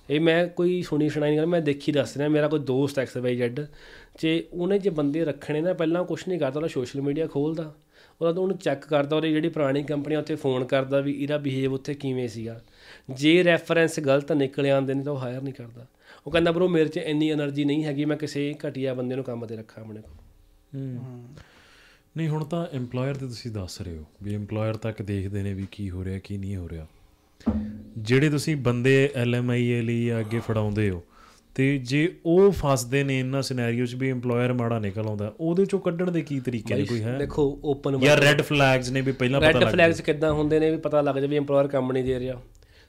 ਇਹ 0.09 0.19
ਮੈਂ 0.19 0.47
ਕੋਈ 0.47 0.81
ਸੁਣੀ 0.81 1.09
ਸੁਣਾਈ 1.09 1.29
ਨਹੀਂ 1.29 1.39
ਕਰ 1.39 1.45
ਮੈਂ 1.45 1.61
ਦੇਖੀ 1.61 1.91
ਦੱਸ 1.91 2.17
ਰਿਹਾ 2.17 2.27
ਮੇਰਾ 2.29 2.47
ਕੋਈ 2.47 2.59
ਦੋਸਤ 2.59 2.99
ਐਕਸ 2.99 3.17
ਵਾਈ 3.17 3.35
ਜ਼ੈਡ 3.35 3.59
ਜੇ 4.21 4.43
ਉਹਨੇ 4.53 4.79
ਜੇ 4.79 4.89
ਬੰਦੇ 4.89 5.25
ਰੱਖਣੇ 5.25 5.61
ਨਾ 5.61 5.73
ਪਹਿਲਾਂ 5.73 6.03
ਕੁਝ 6.03 6.19
ਨਹੀਂ 6.27 6.39
ਕਰਦਾ 6.39 6.59
ਉਹਦਾ 6.59 6.67
ਸੋਸ਼ਲ 6.67 7.01
ਮੀਡੀਆ 7.01 7.27
ਖੋਲਦਾ। 7.27 7.73
ਉਹਦਾ 8.21 8.33
ਤਾਂ 8.33 8.41
ਉਹਨੂੰ 8.41 8.57
ਚੈੱਕ 8.57 8.85
ਕਰਦਾ 8.85 9.15
ਉਹਦੀ 9.15 9.33
ਜਿਹੜੀ 9.33 9.49
ਪੁਰਾਣੀ 9.49 9.83
ਕੰਪਨੀ 9.83 10.15
ਉੱਥੇ 10.15 10.35
ਫੋਨ 10.35 10.65
ਕਰਦਾ 10.65 10.99
ਵੀ 10.99 11.11
ਇਹਦਾ 11.11 11.37
ਬਿਹੇਵ 11.37 11.73
ਉੱਥੇ 11.73 11.93
ਕਿਵੇਂ 11.93 12.27
ਸੀਗਾ। 12.27 12.61
ਜੇ 13.09 13.43
ਰੈਫਰੈਂਸ 13.43 13.99
ਗਲਤ 13.99 14.31
ਨਿਕਲ 14.31 14.65
ਆਉਂਦੇ 14.65 14.93
ਨੇ 14.93 15.03
ਤਾਂ 15.03 15.13
ਉਹ 15.13 15.17
ਹਾਇਰ 15.17 15.41
ਨਹੀਂ 15.41 15.53
ਕਰਦਾ। 15.53 15.85
ਉਹ 16.27 16.31
ਕਹਿੰਦਾ 16.31 16.51
ਬ్రో 16.51 16.67
ਮੇਰੇ 16.67 16.89
'ਚ 16.89 16.97
ਇੰਨੀ 16.97 17.33
એનર્ਜੀ 17.33 17.65
ਨਹੀਂ 17.65 17.85
ਹੈਗੀ 17.85 18.05
ਮੈਂ 18.05 18.17
ਕਿਸੇ 18.17 18.55
ਘਟੀਆ 18.67 18.93
ਬੰਦੇ 18.93 19.15
ਨੂੰ 19.15 19.23
ਕੰਮ 19.23 19.45
ਤੇ 19.45 19.55
ਰੱਖਾਂ 19.55 19.83
ਆਪਣੇ 19.83 20.01
ਕੋਲ। 20.01 20.13
ਨਹੀਂ 22.17 22.29
ਹੁਣ 22.29 22.43
ਤਾਂ 22.43 22.67
EMPLOYER 22.77 23.19
ਤੇ 23.19 23.27
ਤੁਸੀਂ 23.27 23.51
ਦੱਸ 23.51 23.81
ਰਹੇ 23.81 23.97
ਹੋ 23.97 24.03
ਵੀ 24.23 24.35
EMPLOYER 24.35 24.77
ਤੱਕ 24.77 25.01
ਦੇਖਦੇ 25.01 25.43
ਨੇ 25.43 25.53
ਵੀ 25.53 25.67
ਕੀ 25.71 25.89
ਹੋ 25.89 26.03
ਰਿਹਾ 26.03 26.19
ਕੀ 26.19 26.37
ਨਹੀਂ 26.37 26.55
ਹੋ 26.55 26.69
ਰਿਹਾ। 26.69 26.87
ਜਿਹੜੇ 27.97 28.29
ਤੁਸੀਂ 28.29 28.55
ਬੰਦੇ 28.55 29.09
LMIA 29.23 29.83
ਲਈ 29.83 30.19
ਅੱਗੇ 30.19 30.39
ਫੜਾਉਂਦੇ 30.39 30.89
ਹੋ 30.89 31.03
ਤੇ 31.57 31.77
ਜੇ 31.77 32.15
ਉਹ 32.25 32.51
ਫਸਦੇ 32.51 33.03
ਨੇ 33.03 33.19
ਇਹਨਾਂ 33.19 33.41
ਸਿਨੈਰੀਓ 33.41 33.85
'ਚ 33.85 33.95
ਵੀ 33.95 34.11
EMPLOYER 34.11 34.53
ਮਾੜਾ 34.53 34.79
ਨਿਕਲ 34.79 35.05
ਆਉਂਦਾ 35.05 35.33
ਉਹਦੇ 35.39 35.63
'ਚੋਂ 35.63 35.79
ਕੱਢਣ 35.79 36.11
ਦੇ 36.11 36.21
ਕੀ 36.21 36.39
ਤਰੀਕੇ 36.39 36.75
ਨੇ 36.75 36.83
ਕੋਈ 36.83 37.01
ਹੈ? 37.01 37.17
ਦੇਖੋ 37.17 37.59
ਓਪਨ 37.63 37.99
ਜਾਂ 37.99 38.17
ਰੈੱਡ 38.17 38.41
ਫਲੈਗਸ 38.41 38.89
ਨੇ 38.89 39.01
ਵੀ 39.01 39.11
ਪਹਿਲਾਂ 39.11 39.39
ਪਤਾ 39.41 39.51
ਰੈੱਡ 39.51 39.63
ਲੱਗ 39.63 39.71
ਫਲੈਗਸ 39.73 40.01
ਕਿੱਦਾਂ 40.01 40.33
ਹੁੰਦੇ 40.33 40.59
ਨੇ 40.59 40.71
ਵੀ 40.71 40.77
ਪਤਾ 40.77 41.01
ਲੱਗ 41.01 41.15
ਜਾਵੇ 41.15 41.39
EMPLOYER 41.39 41.67
ਕੰਮ 41.67 41.91
ਨਹੀਂ 41.91 42.03
ਦੇ 42.03 42.19
ਰਿਹਾ 42.19 42.41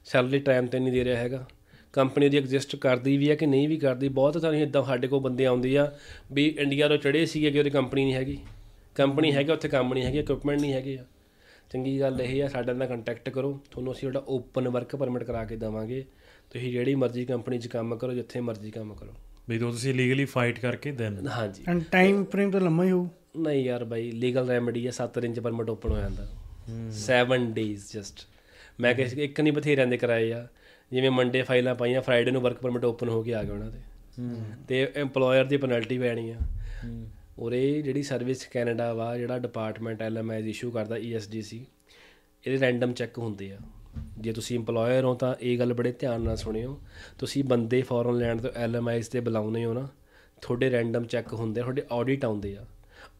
ਸੈਲਰੀ 0.05 0.39
ਟਾਈਮ 0.39 0.67
ਤੇ 0.67 0.79
ਨਹੀਂ 0.79 0.93
ਦੇ 0.93 1.05
ਰਿਹਾ 1.05 1.17
ਹੈਗਾ। 1.17 1.47
ਕੰਪਨੀ 1.93 2.27
ਉਹਦੀ 2.27 2.39
ਐਗਜ਼ਿਸਟ 2.39 2.77
ਕਰਦੀ 2.77 3.17
ਵੀ 3.17 3.31
ਹੈ 3.31 3.35
ਕਿ 3.35 3.47
ਨਹੀਂ 3.47 3.69
ਵੀ 3.69 3.77
ਕਰਦੀ 3.77 4.09
ਬਹੁਤ 4.09 4.41
ਸਾਰੀਆਂ 4.41 4.63
ਇਦਾਂ 4.63 4.85
ਸਾਡੇ 4.85 5.09
ਕੋਲ 5.09 5.21
ਬੰਦੇ 5.21 5.47
ਆਉਂਦੇ 5.47 5.79
ਆ 5.79 5.93
ਵੀ 6.33 6.47
ਇੰਡੀਆ 6.47 6.89
ਤੋਂ 6.89 6.97
ਚੜੇ 6.97 7.27
ਸੀਗੇ 7.27 7.51
ਕਿ 7.51 7.59
ਉਹਦੀ 7.59 7.71
ਕੰਪਨੀ 7.71 8.05
ਨਹੀਂ 8.05 8.15
ਹੈਗੀ। 8.15 8.39
ਕੰਪਨੀ 8.95 9.33
ਹੈਗੀ 9.33 9.53
ਉੱਥੇ 9.53 9.69
ਕੰਮ 9.69 9.95
ਨਹੀਂ 9.95 10.05
ਹੈਗੀ 10.05 10.19
ਇਕਵਿਪਮੈਂਟ 10.19 10.61
ਨਹੀਂ 10.61 10.73
ਹੈਗੇ 10.73 10.99
ਆ। 10.99 11.05
ਚੰਗੀ 11.71 12.01
ਗੱਲ 12.01 12.21
ਇਹ 12.21 12.45
ਆ 12.45 12.49
ਸਾਡੇ 12.49 12.73
ਨਾਲ 12.73 12.89
ਕੰਟੈਕਟ 12.89 13.29
ਕਰੋ 13.29 13.61
ਤੁਹਾਨੂੰ 13.71 13.93
ਅਸੀਂ 13.93 14.01
ਤੁਹਾਡਾ 14.01 14.25
ਓਪਨ 14.29 14.69
ਵਰਕ 14.69 14.97
ਪਰਮਿਟ 14.97 15.25
ਕਰਾ 15.25 15.45
ਕੇ 15.45 15.57
ਦੇਵਾਂਗੇ। 15.57 16.05
ਤੁਸੀਂ 16.51 16.73
ਜਿਹੜੀ 16.73 16.95
ਮਰਜ਼ੀ 16.95 17.25
ਕੰਪਨੀ 17.25 17.59
'ਚ 17.59 17.67
ਕੰਮ 17.67 17.97
ਕਰੋ 17.97 18.13
ਜਿੱਥੇ 18.13 18.41
ਮਰਜ਼ੀ 18.41 18.71
ਕੰਮ 18.71 18.95
ਕਰੋ। 18.95 19.15
ਵੀ 19.49 19.57
ਜਦੋਂ 19.57 19.71
ਤੁਸੀਂ 19.71 19.95
ਲੀਗਲੀ 19.95 20.25
ਫਾਈਟ 20.25 20.59
ਕਰਕੇ 20.59 20.93
ਦੈਨ 20.93 21.27
ਹਾਂਜੀ। 21.27 21.65
ਐਂਡ 21.69 21.83
ਟਾਈਮ 21.93 22.25
ਫਰੇਮ 22.25 22.51
ਤਾਂ 22.51 22.61
ਲੰਮਾ 22.61 22.85
ਹੀ 22.85 22.91
ਹੋਊ। 22.91 23.09
ਨਹੀਂ 23.37 23.65
ਯਾਰ 23.65 23.85
ਬਾਈ 23.85 24.11
ਲੀਗਲ 24.11 24.49
ਰੈਮੇਡੀ 24.49 24.87
ਹੈ 24.87 24.91
7 24.91 25.19
ਦਿਨ 25.19 25.35
ਚ 25.35 25.41
ਪਰਮਿਟ 25.41 25.71
ਓਪਨ 25.71 25.91
ਹੋ 25.91 25.97
ਜਾਂਦਾ। 25.97 26.29
7 26.91 27.53
ਡੇਜ਼ 27.55 27.93
ਜਸਟ 27.93 28.27
ਮੈਂ 28.81 28.95
ਕਿਸੇ 28.95 29.25
ਇੱਕ 29.25 29.41
ਨਹੀਂ 29.41 29.53
ਬਥੇਰਿਆਂ 29.53 29.87
ਦੇ 29.87 29.97
ਕਰਾਏ 29.97 30.33
ਆ। 30.33 30.49
ਜਿਵੇਂ 30.93 31.11
ਮੰਡੇ 31.11 31.43
ਫਾਈਲਾਂ 31.43 31.75
ਪਾਈਆਂ 31.75 32.03
ਫਰਾਈਡੇ 32.03 32.31
ਨੂੰ 32.31 32.43
ਵਰਕ 32.43 32.57
ਪਰਮਿਟ 32.57 32.85
ਓਪਨ 32.85 33.09
ਹੋ 33.09 33.23
ਕੇ 33.23 33.35
ਆ 33.35 33.43
ਗਿਆ 33.43 33.55
ਉਹਨਾਂ 33.55 33.71
ਦੇ। 33.71 33.79
ਤੇ 34.69 34.93
EMPLOYER 35.03 35.49
ਦੀ 35.49 35.57
ਪੈਨਲਟੀ 35.57 35.99
ਪੈਣੀ 35.99 36.31
ਆ। 36.31 36.37
ਉਰੇ 37.39 37.83
ਜਿਹੜੀ 37.83 38.03
ਸਰਵਿਸ 38.03 38.47
ਕੈਨੇਡਾ 38.47 38.95
ਵਾ 38.95 39.19
ਜਿਹੜਾ 39.19 39.39
ਡਿਪਾਰਟਮੈਂਟ 39.39 40.03
ਐਲਐਮਆਈਜ਼ 40.03 40.49
ਇਸ਼ੂ 40.49 40.71
ਕਰਦਾ 40.71 40.97
ESDC 40.97 41.59
ਇਹਦੇ 42.47 42.59
ਰੈਂਡਮ 42.61 42.93
ਚੈੱਕ 42.93 43.19
ਹੁੰਦੇ 43.19 43.53
ਆ। 43.53 43.59
ਜੇ 44.19 44.33
ਤੁਸੀਂ 44.33 44.59
EMPLOYER 44.59 45.05
ਹੋ 45.05 45.15
ਤਾਂ 45.15 45.35
ਇਹ 45.41 45.59
ਗੱਲ 45.59 45.73
ਬੜੇ 45.75 45.93
ਧਿਆਨ 45.93 46.21
ਨਾਲ 46.21 46.37
ਸੁਣਿਓ। 46.37 46.79
ਤੁਸੀਂ 47.19 47.45
ਬੰਦੇ 47.45 47.83
ਫੋਰਨ 47.83 48.19
ਲੈਂਡ 48.19 48.41
ਤੋਂ 48.41 48.51
ਐਲਐਮਆਈਜ਼ 48.57 49.11
ਤੇ 49.11 49.21
ਬੁਲਾਉਂਦੇ 49.21 49.65
ਹੋ 49.65 49.73
ਨਾ 49.75 49.87
ਤੁਹਾਡੇ 50.43 50.71
ਰੈਂਡਮ 50.71 51.05
ਚੈੱਕ 51.05 51.33
ਹੁੰਦੇ 51.33 51.61
ਤੁਹਾਡੇ 51.61 51.83
ਆਡਿਟ 51.93 52.25
ਆਉਂਦੇ 52.25 52.57
ਆ। 52.57 52.65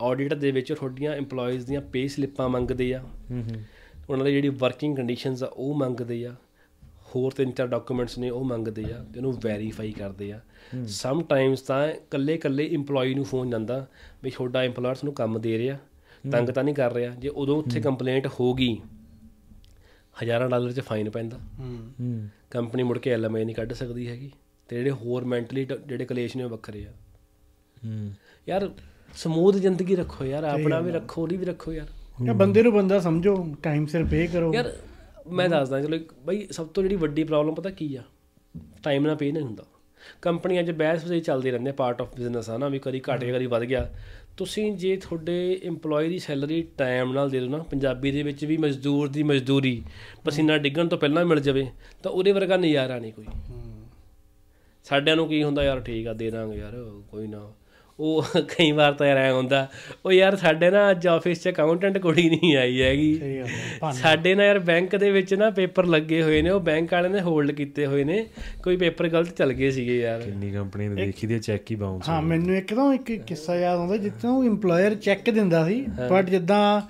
ਆਡਿਟ 0.03 0.35
ਦੇ 0.35 0.51
ਵਿੱਚ 0.51 0.73
ਤੁਹਾਡੀਆਂ 0.73 1.17
EMPLOYEES 1.17 1.65
ਦੀਆਂ 1.67 1.81
ਪੇ 1.93 2.07
ਸਲਿੱਪਾਂ 2.09 2.49
ਮੰਗਦੇ 2.49 2.93
ਆ। 2.95 3.03
ਉਹਨਾਂ 4.11 4.25
ਦੀ 4.25 4.33
ਜਿਹੜੀ 4.33 4.49
ਵਰਕਿੰਗ 4.49 4.97
ਕੰਡੀਸ਼ਨਸ 4.97 5.43
ਆ 5.43 5.47
ਉਹ 5.47 5.75
ਮੰਗਦੇ 5.75 6.25
ਆ। 6.27 6.35
ਹੋਰ 7.15 7.33
ਤਿੰਨ 7.33 7.51
ਚਾਰ 7.51 7.67
ਡਾਕੂਮੈਂਟਸ 7.67 8.19
ਨੇ 8.19 8.31
ਉਹ 8.31 8.45
ਮੰਗਦੇ 8.45 8.85
ਆ 8.85 9.05
ਤੇ 9.05 9.19
ਉਹਨੂੰ 9.21 9.33
ਵੈਰੀਫਾਈ 9.45 9.93
ਕਰਦੇ 9.93 10.33
ਆ। 10.33 10.41
ਸਮ 10.89 11.23
ਟਾਈਮਸ 11.23 11.61
ਤਾਂ 11.61 11.89
ਕੱਲੇ 12.11 12.37
ਕੱਲੇ 12.37 12.69
EMPLOYEE 12.77 13.15
ਨੂੰ 13.15 13.25
ਫੋਨ 13.25 13.51
ਜਾਂਦਾ 13.51 13.87
ਵੀ 14.23 14.31
ਤੁਹਾਡਾ 14.31 14.65
EMPLOYER 14.65 14.95
ਤੁਹਾਨੂੰ 14.95 15.15
ਕੰਮ 15.15 15.41
ਦੇ 15.41 15.59
ਰਿਹਾ 15.59 15.79
ਤੰਗ 16.33 16.49
ਤਾਂ 16.49 16.65
ਨਹੀਂ 16.65 16.75
ਕਰ 16.75 16.93
ਰਿਹਾ। 16.93 17.15
ਜੇ 17.15 17.29
ਉਦੋਂ 17.29 17.57
ਉੱਥੇ 17.57 17.81
ਕੰਪਲੇਂਟ 17.81 18.27
ਹੋ 18.41 18.53
ਗਈ 18.55 18.77
ਹਜ਼ਾਰਾਂ 20.23 20.51
ਡਾਲਰ 20.51 20.73
'ਚ 20.73 20.81
ਫਾਈਨ 20.81 21.11
ਪੈਂਦਾ। 21.11 21.39
ਹੂੰ। 21.61 22.29
ਕੰਪਨੀ 22.51 22.83
ਮੁੜ 22.83 22.99
ਕੇ 22.99 23.11
ਐਲਐਮਆਈ 23.11 23.45
ਨਹੀਂ 23.45 23.57
ਕੱਢ 23.57 23.73
ਸਕਦੀ 23.73 24.09
ਹੈਗੀ। 24.09 24.31
ਤੇ 24.69 24.77
ਜਿਹੜੇ 24.77 24.91
ਹੋਰ 24.91 25.25
ਮੈਂਟਲੀ 25.25 25.69
ਜਿਹੜੇ 25.87 26.05
ਕਲੇਸ਼ 26.05 26.37
ਨੇ 26.37 26.45
ਉਹ 26.45 26.51
ਵੱਖਰੇ 26.51 26.87
ਆ। 26.87 26.91
ਹੂੰ। 27.85 28.13
ਯਾਰ 28.49 28.71
ਸਮੂਥ 29.15 29.55
ਜ਼ਿੰਦਗੀ 29.55 29.97
ਰੱਖੋ 29.97 30.25
ਯਾਰ 30.25 30.45
ਆਪਣਾ 30.45 30.81
ਵੀ 30.81 30.93
ਰੱਖੋ 30.93 31.23
ਉਹਦੀ 31.23 31.37
ਵੀ 31.37 31.45
ਰੱਖੋ 31.47 31.73
ਯਾਰ। 31.73 31.87
ਜਾਂ 32.25 32.35
ਬੰਦੇ 32.35 32.63
ਨੂੰ 32.63 32.73
ਬੰਦਾ 32.73 33.01
ਸਮਝੋ 33.01 33.57
ਟਾਈਮ 33.63 33.87
ਸਿਰ 33.87 34.05
ਪੇ 34.05 34.27
ਕਰੋ। 34.27 34.55
ਯਾਰ 34.55 34.73
ਮੈਂ 35.31 35.49
ਦੱਸਦਾ 35.49 35.81
ਚਲੋ 35.83 35.99
ਬਈ 36.27 36.47
ਸਭ 36.51 36.67
ਤੋਂ 36.67 36.83
ਜਿਹੜੀ 36.83 36.97
ਵੱਡੀ 36.97 37.25
ਪ੍ਰੋਬਲਮ 37.25 37.55
ਪਤਾ 37.55 37.71
ਕੀ 37.71 37.97
ਆ? 37.97 38.03
ਟਾਈਮ 38.83 39.07
ਨਾਲ 39.07 39.17
ਪੇ 39.17 39.33
ਨਹੀਂ 39.33 39.43
ਹੁੰਦਾ। 39.43 39.65
ਕੰਪਨੀਆਂ 40.23 40.63
'ਚ 40.63 40.71
ਬਹਿਸ 40.71 41.05
ਵਸੇ 41.05 41.21
ਚੱਲਦੇ 41.21 41.51
ਰਹਿੰਦੇ 41.51 41.73
ਪਾਰਟ 41.73 42.01
ਆਫ 42.01 42.17
ਬਿਜ਼ਨਸ 42.17 42.51
ਆ 42.51 42.59
ਨਾ 42.59 42.69
ਵੀ 42.69 42.79
ਕਦੀ 42.79 43.01
ਘਟ 43.01 43.25
ਗਿਆ 43.25 43.35
ਕਦੀ 43.35 43.47
ਵੱਧ 43.47 43.63
ਗਿਆ। 43.63 43.95
ਤੁਸੀਂ 44.39 44.73
ਜੇ 44.73 44.97
ਤੁਹਾਡੇ 44.97 45.61
EMPLOYE 45.69 46.09
ਦੀ 46.09 46.19
ਸੈਲਰੀ 46.19 46.63
ਟਾਈਮ 46.79 47.13
ਨਾਲ 47.13 47.31
ਦੇ 47.31 47.41
ਦਿਓ 47.41 47.49
ਨਾ 47.49 47.59
ਪੰਜਾਬੀ 47.59 48.11
ਦੇ 48.11 48.23
ਵਿੱਚ 48.23 48.45
ਵੀ 48.45 48.57
ਮਜ਼ਦੂਰ 48.57 49.09
ਦੀ 49.09 49.23
ਮਜ਼ਦੂਰੀ 49.23 49.83
ਪਸੀਨਾ 50.25 50.59
ਡਿੱਗਣ 50.59 50.89
ਤੋਂ 50.89 50.99
ਪਹਿਲਾਂ 50.99 51.25
ਮਿਲ 51.25 51.41
ਜਾਵੇ 51.41 51.67
ਤਾਂ 52.03 52.13
ਉਹਦੇ 52.13 52.33
ਵਰਗਾ 52.33 52.57
ਨਜ਼ਾਰਾ 52.57 52.99
ਨਹੀਂ 52.99 53.13
ਕੋਈ। 53.13 53.25
ਸਾਡਿਆਂ 54.85 55.17
ਨੂੰ 55.17 55.29
ਕੀ 55.29 55.43
ਹੁੰਦਾ 55.43 55.65
ਯਾਰ 55.65 55.81
ਠੀਕ 55.81 56.07
ਆ 56.07 56.13
ਦੇ 56.13 56.31
ਦਾਂਗੇ 56.31 56.59
ਯਾਰ 56.59 57.03
ਕੋਈ 57.11 57.27
ਨਾ। 57.27 57.53
ਉਹ 58.01 58.23
ਕਈ 58.41 58.73
ਵਾਰ 58.73 58.93
ਤਾਂ 58.93 59.07
ਯਾਰ 59.07 59.17
ਐ 59.17 59.31
ਹੁੰਦਾ 59.33 59.67
ਉਹ 60.07 60.13
ਯਾਰ 60.13 60.37
ਸਾਡੇ 60.37 60.71
ਨਾ 60.71 60.91
ਅੱਜ 60.91 61.07
ਆਫਿਸ 61.07 61.43
'ਚ 61.43 61.49
ਅਕਾਊਂਟੈਂਟ 61.49 61.99
ਕੁੜੀ 61.99 62.29
ਨਹੀਂ 62.31 62.57
ਆਈ 62.57 62.83
ਹੈਗੀ। 62.83 63.43
ਸਾਡੇ 63.93 64.35
ਨਾਲ 64.35 64.47
ਯਾਰ 64.47 64.59
ਬੈਂਕ 64.59 64.97
ਦੇ 64.97 65.11
ਵਿੱਚ 65.11 65.35
ਨਾ 65.35 65.51
ਪੇਪਰ 65.51 65.87
ਲੱਗੇ 65.87 66.23
ਹੋਏ 66.23 66.43
ਨੇ 66.43 66.51
ਉਹ 66.51 66.61
ਬੈਂਕ 66.61 66.93
ਵਾਲਿਆਂ 66.93 67.13
ਨੇ 67.13 67.21
ਹੋਲਡ 67.21 67.51
ਕੀਤੇ 67.53 67.87
ਹੋਏ 67.87 68.05
ਨੇ 68.05 68.27
ਕੋਈ 68.63 68.77
ਪੇਪਰ 68.77 69.09
ਗਲਤ 69.09 69.29
ਚੱਲ 69.29 69.53
ਗਏ 69.53 69.71
ਸੀਗੇ 69.71 69.99
ਯਾਰ। 69.99 70.21
ਕਿੰਨੀ 70.21 70.51
ਕੰਪਨੀ 70.51 70.89
ਨੇ 70.89 71.05
ਦੇਖੀ 71.07 71.27
ਦੀ 71.27 71.39
ਚੈੱਕ 71.39 71.71
ਹੀ 71.71 71.77
ਬਾਉਂਸ 71.77 72.09
ਹਾਂ 72.09 72.23
ਮੈਨੂੰ 72.23 72.57
ਇੱਕ 72.57 72.75
ਤਾਂ 72.75 72.95
ਇੱਕ 72.95 73.13
ਕਿੱਸਾ 73.13 73.55
ਯਾਦ 73.55 73.79
ਆਉਂਦਾ 73.79 73.97
ਜਿੱਥੇ 73.97 74.29
ਉਹ 74.29 74.45
EMPLOYER 74.45 74.95
ਚੈੱਕ 74.95 75.31
ਦਿੰਦਾ 75.31 75.65
ਸੀ 75.67 75.85
ਬਟ 76.11 76.31
ਜਿੱਦਾਂ 76.31 76.81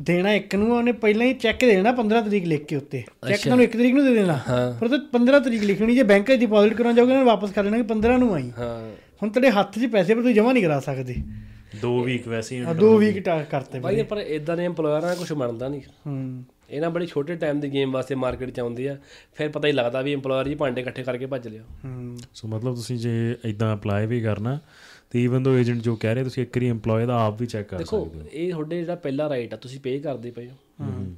ਦੇਣਾ 0.00 0.32
ਇੱਕ 0.32 0.54
ਨੂੰ 0.54 0.76
ਉਹਨੇ 0.76 0.92
ਪਹਿਲਾਂ 0.92 1.26
ਹੀ 1.26 1.34
ਚੈੱਕ 1.34 1.60
ਦੇਣਾ 1.60 1.92
15 1.92 2.20
ਤਰੀਕ 2.20 2.44
ਲਿਖ 2.44 2.64
ਕੇ 2.64 2.76
ਉੱਤੇ। 2.76 3.04
ਚੈੱਕ 3.28 3.40
ਤੁਹਾਨੂੰ 3.42 3.64
ਇੱਕ 3.64 3.72
ਤਰੀਕ 3.72 3.94
ਨੂੰ 3.94 4.04
ਦੇ 4.04 4.14
ਦੇਣਾ। 4.14 4.38
ਪਰ 4.80 4.86
ਉਹ 4.86 4.98
15 5.12 5.40
ਤਰੀਕ 5.40 5.62
ਲਿਖਣੀ 5.62 5.94
ਜੇ 5.94 6.02
ਬੈਂਕ 6.02 6.26
'ਚ 6.26 6.32
ਡਿਪੋਜ਼ਿਟ 6.32 6.74
ਕਰਾਉਣ 6.74 6.94
ਜਾਓਗੇ 6.94 7.12
ਉਹਨਾਂ 7.12 7.24
ਨੇ 7.24 7.30
ਵਾਪਸ 7.30 7.50
ਕਰ 7.50 7.64
ਲੈਣਾ 7.64 7.76
ਕਿ 7.76 7.82
15 7.82 8.18
ਨੂੰ 8.18 8.34
ਆਈ। 8.34 8.50
ਹਾਂ। 8.58 9.07
ਹੁਣ 9.22 9.30
ਤੁਹਾਡੇ 9.30 9.50
ਹੱਥ 9.50 9.78
'ਚ 9.78 9.86
ਪੈਸੇ 9.86 10.14
ਪਰ 10.14 10.20
ਤੁਸੀਂ 10.20 10.34
ਜਮ੍ਹਾਂ 10.34 10.54
ਨਹੀਂ 10.54 10.62
ਕਰਾ 10.64 10.80
ਸਕਦੇ। 10.80 11.14
ਦੋ 11.82 12.02
ਵੀਕ 12.02 12.28
ਵੈਸੇ 12.28 12.60
ਹੀ 12.60 12.74
ਦੋ 12.74 12.96
ਵੀਕ 12.98 13.18
ਕਰਤੇ 13.50 13.80
ਬਾਈ 13.80 14.02
ਪਰ 14.02 14.18
ਇਦਾਂ 14.18 14.56
ਦੇ 14.56 14.66
EMPLOYER 14.68 15.02
ਨਾਲ 15.02 15.16
ਕੁਝ 15.16 15.32
ਬਣਦਾ 15.32 15.68
ਨਹੀਂ। 15.68 15.80
ਹੂੰ। 16.06 16.44
ਇਹਨਾਂ 16.70 16.90
ਬੜੀ 16.90 17.06
ਛੋਟੇ 17.06 17.34
ਟਾਈਮ 17.36 17.60
ਦੀ 17.60 17.72
ਗੇਮ 17.72 17.92
ਵਾਸਤੇ 17.92 18.14
ਮਾਰਕੀਟ 18.14 18.50
'ਚ 18.50 18.60
ਆਉਂਦੇ 18.60 18.88
ਆ। 18.88 18.96
ਫਿਰ 19.34 19.48
ਪਤਾ 19.48 19.68
ਹੀ 19.68 19.72
ਲੱਗਦਾ 19.72 20.00
ਵੀ 20.02 20.14
EMPLOYER 20.14 20.48
ਜੀ 20.48 20.54
ਭਾਂਡੇ 20.54 20.80
ਇਕੱਠੇ 20.80 21.02
ਕਰਕੇ 21.02 21.26
ਭੱਜ 21.26 21.48
ਲਿਓ। 21.48 21.62
ਹੂੰ। 21.84 22.16
ਸੋ 22.34 22.48
ਮਤਲਬ 22.48 22.74
ਤੁਸੀਂ 22.74 22.98
ਜੇ 22.98 23.36
ਇਦਾਂ 23.44 23.74
ਅਪਲਾਈ 23.76 24.06
ਵੀ 24.06 24.20
ਕਰਨਾ 24.20 24.58
ਤੇ 25.10 25.22
ਈਵਨ 25.24 25.42
ਦੋ 25.42 25.56
ਏਜੰਟ 25.58 25.82
ਜੋ 25.82 25.96
ਕਹਿ 25.96 26.14
ਰਹੇ 26.14 26.24
ਤੁਸੀਂ 26.24 26.42
ਇੱਕ 26.42 26.58
ਵਾਰੀ 26.58 26.70
EMPLOYE 26.70 27.06
ਦਾ 27.06 27.18
ਆਪ 27.26 27.40
ਵੀ 27.40 27.46
ਚੈੱਕ 27.46 27.68
ਕਰ 27.68 27.78
ਦੇਖੋ 27.78 28.04
ਸਕਦੇ 28.04 28.20
ਹੋ। 28.20 28.26
ਇਹ 28.32 28.50
ਤੁਹਾਡੇ 28.50 28.80
ਜਿਹੜਾ 28.80 28.94
ਪਹਿਲਾ 28.94 29.28
ਰਾਈਟ 29.28 29.54
ਆ 29.54 29.56
ਤੁਸੀਂ 29.56 29.80
ਪੇ 29.80 29.98
ਕਰਦੇ 29.98 30.30
ਪਏ 30.30 30.48
ਹੋ। 30.48 30.54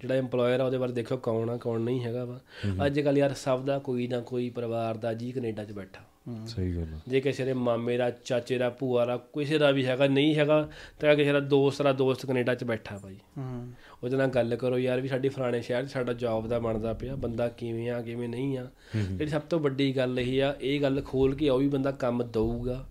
ਜਿਹੜਾ 0.03 0.21
EMPLOYER 0.21 0.61
ਆ 0.61 0.65
ਉਹਦੇ 0.65 0.79
ਬਾਰੇ 0.79 0.93
ਦੇਖੋ 0.93 1.17
ਕੌਣ 1.17 1.51
ਆ 1.51 1.57
ਕੌਣ 1.57 1.81
ਨਹੀਂ 1.81 2.05
ਹੈਗਾ 2.05 2.25
ਵਾ। 2.25 2.41
ਅੱਜ 2.87 3.01
ਕੱਲ 3.01 3.19
ਯਾਰ 3.19 3.35
ਸਭ 3.35 3.65
ਦਾ 3.65 3.79
ਕੋਈ 3.79 4.07
ਨਾ 4.07 4.21
ਕੋਈ 4.21 4.51
ਪਰਿਵਾਰ 4.51 4.97
ਦਾ 4.97 5.15
ਜੀ 5.15 5.33
ਕੈਨੇਡਾ 5.33 5.65
'ਚ 5.65 5.73
ਬੈਠਾ। 5.73 6.01
ਸਹੀ 6.47 6.77
ਗੱਲ 6.77 6.87
ਜੇ 7.09 7.21
ਕਿਸੇ 7.21 7.45
ਦੇ 7.45 7.53
ਮਾਮੇ 7.53 7.97
ਦਾ 7.97 8.11
ਚਾਚੇ 8.11 8.59
ਦਾ 8.59 8.71
ਭੂਆ 8.71 9.07
ਦਾ 9.07 9.17
ਕਿਸੇ 9.17 9.59
ਦਾ 9.59 9.71
ਵੀ 9.71 9.87
ਹੈਗਾ 9.87 10.07
ਨਹੀਂ 10.07 10.37
ਹੈਗਾ 10.37 10.71
ਤਾਂ 11.01 11.17
ਕਿਸੇ 11.17 11.33
ਦਾ 11.33 11.41
ਦੋਸਤ 11.41 11.83
ਦਾ 11.83 11.93
ਦੋਸਤ 11.93 12.27
ਕੈਨੇਡਾ 12.27 12.55
'ਚ 12.55 12.65
ਬੈਠਾ 12.65 12.99
ਭਾਈ। 12.99 13.17
ਹੂੰ। 13.39 13.73
ਉਹਦੇ 14.05 14.17
ਨਾਲ 14.17 14.27
ਗੱਲ 14.27 14.57
ਕਰੋ 14.57 14.79
ਯਾਰ 14.79 15.01
ਵੀ 15.01 15.09
ਸਾਡੀ 15.09 15.29
ਫਲਾਣੇ 15.29 15.63
ਸ਼ਹਿਰ 15.63 15.87
'ਚ 15.87 15.91
ਸਾਡਾ 15.91 16.13
ਜੌਬ 16.13 16.47
ਦਾ 16.47 16.59
ਬਣਦਾ 16.59 16.93
ਪਿਆ 16.93 17.17
ਬੰਦਾ 17.17 17.49
ਕਿਵੇਂ 17.49 17.91
ਆ 17.91 18.03
ਕਿਵੇਂ 18.03 18.29
ਨਹੀਂ 18.29 18.59
ਆ। 18.59 18.71
ਜਿਹੜੀ 18.97 19.27
ਸਭ 19.27 19.41
ਤੋਂ 19.41 19.61
ਵੱਡੀ 19.61 19.97
ਗੱਲ 19.97 20.21
ਇਹ 20.21 20.43
ਆ 20.43 20.57
ਇਹ 20.61 20.81
ਗੱਲ 20.81 21.03
ਖੋਲ 21.05 21.35
ਕੇ 21.35 21.49
ਆਓ 21.49 21.59
ਵੀ 21.59 21.69
ਬੰਦਾ 21.69 21.91
ਕੰਮ 21.91 22.23
ਦਊਗਾ 22.23 22.89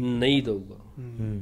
ਨਹੀਂ 0.00 0.42
ਦਊਗਾ। 0.42 0.76
ਹੂੰ। 0.98 1.40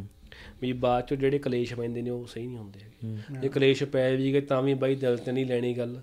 ਵੀ 0.63 0.73
ਬਾਅਦ 0.73 1.07
ਚੋਂ 1.07 1.17
ਜਿਹੜੇ 1.17 1.39
ਕਲੇਸ਼ 1.39 1.75
ਪੈਂਦੇ 1.75 2.03
ਨੇ 2.03 2.11
ਉਹ 2.11 2.27
ਸਹੀ 2.27 2.47
ਨਹੀਂ 2.47 2.59
ਹੁੰਦੇ 2.59 2.81
ਹੈਗੇ। 2.81 3.39
ਜੇ 3.41 3.49
ਕਲੇਸ਼ 3.49 3.85
ਪੈ 3.85 4.17
ਵੀ 4.17 4.33
ਗਏ 4.33 4.41
ਤਾਂ 4.41 4.63
ਵੀ 4.63 4.75
ਬਾਈ 4.75 4.95
ਦਿਲ 4.95 5.17
ਤੇ 5.17 5.33
ਨਹੀਂ 5.33 5.47
ਲੈਣੀ 5.47 5.75
ਗੱਲ। 5.75 6.01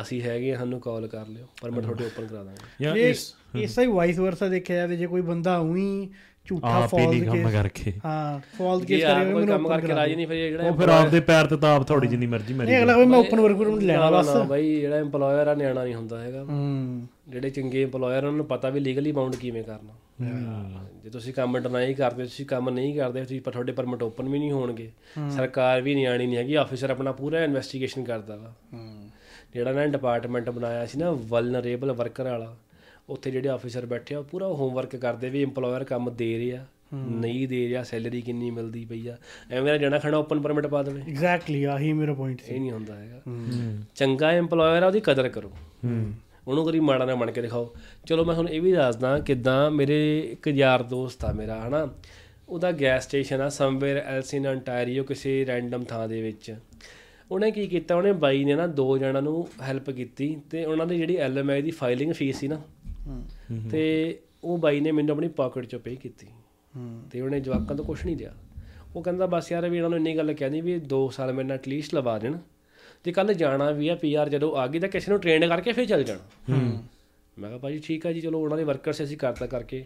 ਅਸੀਂ 0.00 0.22
ਹੈਗੇ 0.22 0.56
ਸਾਨੂੰ 0.56 0.80
ਕਾਲ 0.80 1.06
ਕਰ 1.06 1.26
ਲਿਓ 1.26 1.46
ਪਰ 1.62 1.70
ਮੈਂ 1.70 1.82
ਤੁਹਾਡੇ 1.82 2.04
ਓਪਨ 2.04 2.26
ਕਰਾ 2.26 2.44
ਦਾਂਗਾ। 2.44 2.66
ਜਾਂ 2.80 2.96
ਇਹ 2.96 3.10
ਇਸ 3.10 3.34
ਇਸਾ 3.56 3.82
ਹੀ। 3.82 3.86
ਵਾਈਸ 3.86 4.18
ਵਰਸਾ 4.18 4.48
ਦੇਖਿਆ 4.48 4.76
ਜਾਵੇ 4.76 4.96
ਜੇ 4.96 5.06
ਕੋਈ 5.06 5.20
ਬੰਦਾ 5.20 5.58
ਉਹੀ 5.58 6.08
ਝੂਠਾ 6.46 6.86
ਫਾਲਸ 6.86 7.24
ਕੰਮ 7.24 7.32
ਕੇਸ 7.32 7.52
ਕਰਕੇ। 7.52 7.92
ਹਾਂ 8.04 8.40
ਫਾਲਸ 8.58 8.84
ਕੇਸ 8.84 9.04
ਕਰੇ 9.04 9.24
ਮੈਨੂੰ 9.24 9.46
ਕੰਮ 9.46 9.68
ਕਰਕੇ 9.68 9.88
ਰਾਜੀ 9.88 10.16
ਨਹੀਂ 10.16 10.26
ਫਿਰ 10.26 10.36
ਇਹ 10.36 10.50
ਜਿਹੜਾ 10.50 10.68
ਉਹ 10.68 10.76
ਫਿਰ 10.76 10.88
ਆਪਦੇ 10.88 11.20
ਪੈਰ 11.20 11.46
ਤੇ 11.46 11.56
ਤਾਂ 11.56 11.76
ਆਪ 11.76 11.86
ਥੋੜੀ 11.88 12.08
ਜਿੰਨੀ 12.08 12.26
ਮਰਜ਼ੀ 12.26 12.54
ਮਰੀ 12.54 12.66
ਨਹੀਂ 12.66 12.78
ਅਗਲਾ 12.78 12.96
ਮੈਂ 12.96 13.18
ਓਪਨ 13.18 13.40
ਵਰਕ 13.40 13.56
ਨੂੰ 13.56 13.82
ਲੈਣਾ 13.82 14.10
ਬਸ। 14.10 14.28
ਬਾਈ 14.48 14.80
ਜਿਹੜਾ 14.80 15.00
EMPLOYER 15.00 15.48
ਆ 15.48 15.54
ਨਿਆਣਾ 15.54 15.84
ਨਹੀਂ 15.84 15.94
ਹੁੰਦਾ 15.94 16.20
ਹੈਗਾ। 16.20 16.44
ਹੂੰ। 16.44 17.08
ਜਿਹੜੇ 17.28 17.50
ਚੰਗੇ 17.50 17.84
EMPLOYER 17.84 18.02
ਉਹਨਾਂ 18.02 18.32
ਨੂੰ 18.32 18.46
ਪਤਾ 18.46 18.70
ਵੀ 18.70 18.80
ਲੀਗਲੀ 18.80 19.12
ਬਾਉਂਡ 19.12 19.36
ਕਿਵੇਂ 19.36 19.64
ਕਰਨਾ। 19.64 19.92
ਜੇ 21.04 21.10
ਤੁਸੀਂ 21.10 21.34
ਕੰਮ 21.34 21.58
ਡਿਨਾਈ 21.58 21.94
ਕਰਦੇ 21.94 22.22
ਤੁਸੀਂ 22.22 22.46
ਕੰਮ 22.46 22.70
ਨਹੀਂ 22.70 22.94
ਕਰਦੇ 22.96 23.20
ਤੁਸੀਂ 23.20 23.40
ਪਰ 23.40 23.52
ਤੁਹਾਡੇ 23.52 23.72
ਪਰਮਿਟ 23.72 24.02
ਓਪਨ 24.02 24.28
ਵੀ 24.28 24.38
ਨਹੀਂ 24.38 24.52
ਹੋਣਗੇ। 24.52 24.90
ਸਰਕਾਰ 25.36 25.80
ਵੀ 25.80 25.94
ਨਿਆਣੀ 25.94 26.26
ਨਹੀਂ 26.26 26.36
ਹੈਗੀ 26.36 26.54
ਆਫੀਸਰ 26.54 26.90
ਆਪਣਾ 26.90 27.12
ਪੂਰਾ 27.12 27.44
ਇਨਵੈਸਟੀਗੇਸ਼ਨ 27.44 28.04
ਕਰਦਾ 28.04 28.36
ਵਾ। 28.36 28.54
ਹੂੰ। 28.72 29.10
ਜਿਹੜਾ 29.56 29.72
ਨਾ 29.72 29.86
ਡਿਪਾਰਟਮੈਂਟ 29.86 30.50
ਬਣਾਇਆ 30.50 30.86
ਸੀ 30.86 30.98
ਨਾ 30.98 31.10
ਵਲਨਰੇਬਲ 31.10 31.92
ਵਰਕਰ 31.92 32.24
ਵਾਲਾ 32.24 32.56
ਉੱਥੇ 33.08 33.30
ਜਿਹੜੇ 33.30 33.48
ਆਫੀਸਰ 33.48 33.86
ਬੈਠੇ 33.86 34.14
ਆ 34.14 34.22
ਪੂਰਾ 34.22 34.46
ਹੋਮਵਰਕ 34.46 34.96
ਕਰਦੇ 34.96 35.30
ਵੀ 35.30 35.44
EMPLOYER 35.44 35.84
ਕੰਮ 35.84 36.16
ਦੇ 36.16 36.38
ਰਿਹਾ 36.38 36.66
ਨਹੀਂ 36.94 37.48
ਦੇ 37.48 37.68
ਰਿਹਾ 37.68 37.82
ਸੈਲਰੀ 37.82 38.20
ਕਿੰਨੀ 38.20 38.50
ਮਿਲਦੀ 38.50 38.84
ਪਈ 38.84 39.06
ਆ। 39.08 39.16
ਐਵੇਂ 39.50 39.72
ਦਾ 39.72 39.78
ਜਣਾ 39.78 39.98
ਖਣਾ 39.98 40.16
ਓਪਨ 40.16 40.40
ਪਰਮਿਟ 40.40 40.66
ਪਾ 40.66 40.82
ਦੇਵੇ। 40.82 41.00
ਐਗਜ਼ੈਕਟਲੀ 41.00 41.64
ਆਹੀ 41.64 41.92
ਮੇਰਾ 41.92 42.14
ਪੁਆਇੰਟ 42.14 42.40
ਸੀ। 42.40 42.54
ਇਹ 42.54 42.60
ਨਹੀਂ 42.60 42.72
ਹੁੰਦਾ 42.72 42.94
ਹੈਗਾ। 42.94 43.22
ਚੰਗਾ 43.94 44.38
EMPLOYER 44.38 44.82
ਆ 44.82 44.86
ਉਹਦੀ 44.86 45.00
ਕਦਰ 45.00 45.28
ਕਰੋ। 45.28 45.52
ਉਹਨੂੰ 46.48 46.66
ਕਦੀ 46.66 46.80
ਮਾੜਾ 46.80 47.04
ਨਾ 47.04 47.14
ਬਣ 47.14 47.30
ਕੇ 47.30 47.42
ਦਿਖਾਓ। 47.42 47.74
ਚਲੋ 48.06 48.24
ਮੈਂ 48.24 48.34
ਤੁਹਾਨੂੰ 48.34 48.52
ਇਹ 48.52 48.60
ਵੀ 48.60 48.72
ਦੱਸਦਾ 48.72 49.18
ਕਿਦਾਂ 49.18 49.70
ਮੇਰੇ 49.70 50.18
ਇੱਕ 50.20 50.48
ਯਾਰ 50.48 50.82
ਦੋਸਤ 50.82 51.24
ਆ 51.24 51.32
ਮੇਰਾ 51.32 51.68
ਹਨਾ? 51.68 51.88
ਉਹਦਾ 52.48 52.72
ਗੈਸ 52.72 53.04
ਸਟੇਸ਼ਨ 53.04 53.40
ਆ 53.40 53.48
ਸਮਵੇਅਰ 53.48 53.96
ਐਲਸ 53.96 54.34
ਇਨ 54.34 54.50
ਅੰਟਾਰੀਓ 54.50 55.04
ਕਿਸੇ 55.04 55.46
ਰੈਂਡਮ 55.46 55.84
ਥਾਂ 55.84 56.08
ਦੇ 56.08 56.22
ਵਿੱਚ। 56.22 56.54
ਉਹਨੇ 57.30 57.50
ਕੀ 57.50 57.66
ਕੀਤਾ 57.66 57.96
ਉਹਨੇ 57.96 58.12
ਬਾਈ 58.12 58.44
ਨੇ 58.44 58.54
ਨਾ 58.54 58.66
ਦੋ 58.66 58.98
ਜਣਾਂ 58.98 59.22
ਨੂੰ 59.22 59.48
ਹੈਲਪ 59.62 59.90
ਕੀਤੀ 59.90 60.36
ਤੇ 60.50 60.64
ਉਹਨਾਂ 60.64 60.86
ਦੀ 60.86 60.96
ਜਿਹੜੀ 60.96 61.16
ਐਲਐਮਆਈ 61.16 61.62
ਦੀ 61.62 61.70
ਫਾਈਲਿੰਗ 61.70 62.12
ਫੀਸ 62.12 62.38
ਸੀ 62.38 62.48
ਨਾ 62.48 62.60
ਤੇ 63.70 64.18
ਉਹ 64.44 64.58
ਬਾਈ 64.58 64.80
ਨੇ 64.80 64.92
ਮੈਨੂੰ 64.92 65.14
ਆਪਣੀ 65.14 65.28
ਪਾਕਟ 65.28 65.64
ਚੋਂ 65.64 65.80
ਪੇ 65.80 65.94
ਕੀਤੀ। 65.96 66.26
ਤੇ 67.10 67.20
ਉਹਨੇ 67.20 67.40
ਜਵਾਕਾਂ 67.40 67.76
ਤੋਂ 67.76 67.84
ਕੁਝ 67.84 68.04
ਨਹੀਂ 68.04 68.16
ਲਿਆ। 68.16 68.34
ਉਹ 68.96 69.02
ਕਹਿੰਦਾ 69.02 69.26
ਬਸ 69.26 69.52
ਯਾਰ 69.52 69.68
ਵੀ 69.68 69.76
ਇਹਨਾਂ 69.76 69.90
ਨੂੰ 69.90 69.98
ਇੰਨੀ 69.98 70.16
ਗੱਲ 70.16 70.32
ਕਹਿੰਦੀ 70.34 70.60
ਵੀ 70.60 70.80
2 70.94 70.98
ਸਾਲ 71.12 71.32
ਮੇਰੇ 71.32 71.48
ਨਾਲ 71.48 71.54
ਐਟਲੀਸਟ 71.54 71.94
ਲਵਾ 71.94 72.18
ਦੇਣ। 72.18 72.36
ਤੇ 73.04 73.12
ਕੱਲ 73.12 73.34
ਜਾਣਾ 73.34 73.70
ਵੀ 73.70 73.88
ਆ 73.88 73.94
ਪੀਆਰ 73.94 74.28
ਜਦੋਂ 74.28 74.56
ਆ 74.56 74.66
ਗਈ 74.66 74.78
ਤਾਂ 74.78 74.88
ਕਿਸੇ 74.88 75.10
ਨੂੰ 75.10 75.20
ਟ੍ਰੇਨ 75.20 75.48
ਕਰਕੇ 75.48 75.72
ਫਿਰ 75.72 75.84
ਚੱਲ 75.84 76.04
ਜਾਣਾ। 76.04 76.54
ਮੈਂ 77.38 77.48
ਕਿਹਾ 77.48 77.58
ਭਾਜੀ 77.58 77.78
ਠੀਕ 77.78 78.06
ਆ 78.06 78.12
ਜੀ 78.12 78.20
ਚਲੋ 78.20 78.40
ਉਹਨਾਂ 78.40 78.56
ਦੇ 78.56 78.64
ਵਰਕਰਸ 78.64 79.02
ਅਸੀਂ 79.02 79.16
ਕਰਤਾ 79.16 79.46
ਕਰਕੇ। 79.46 79.84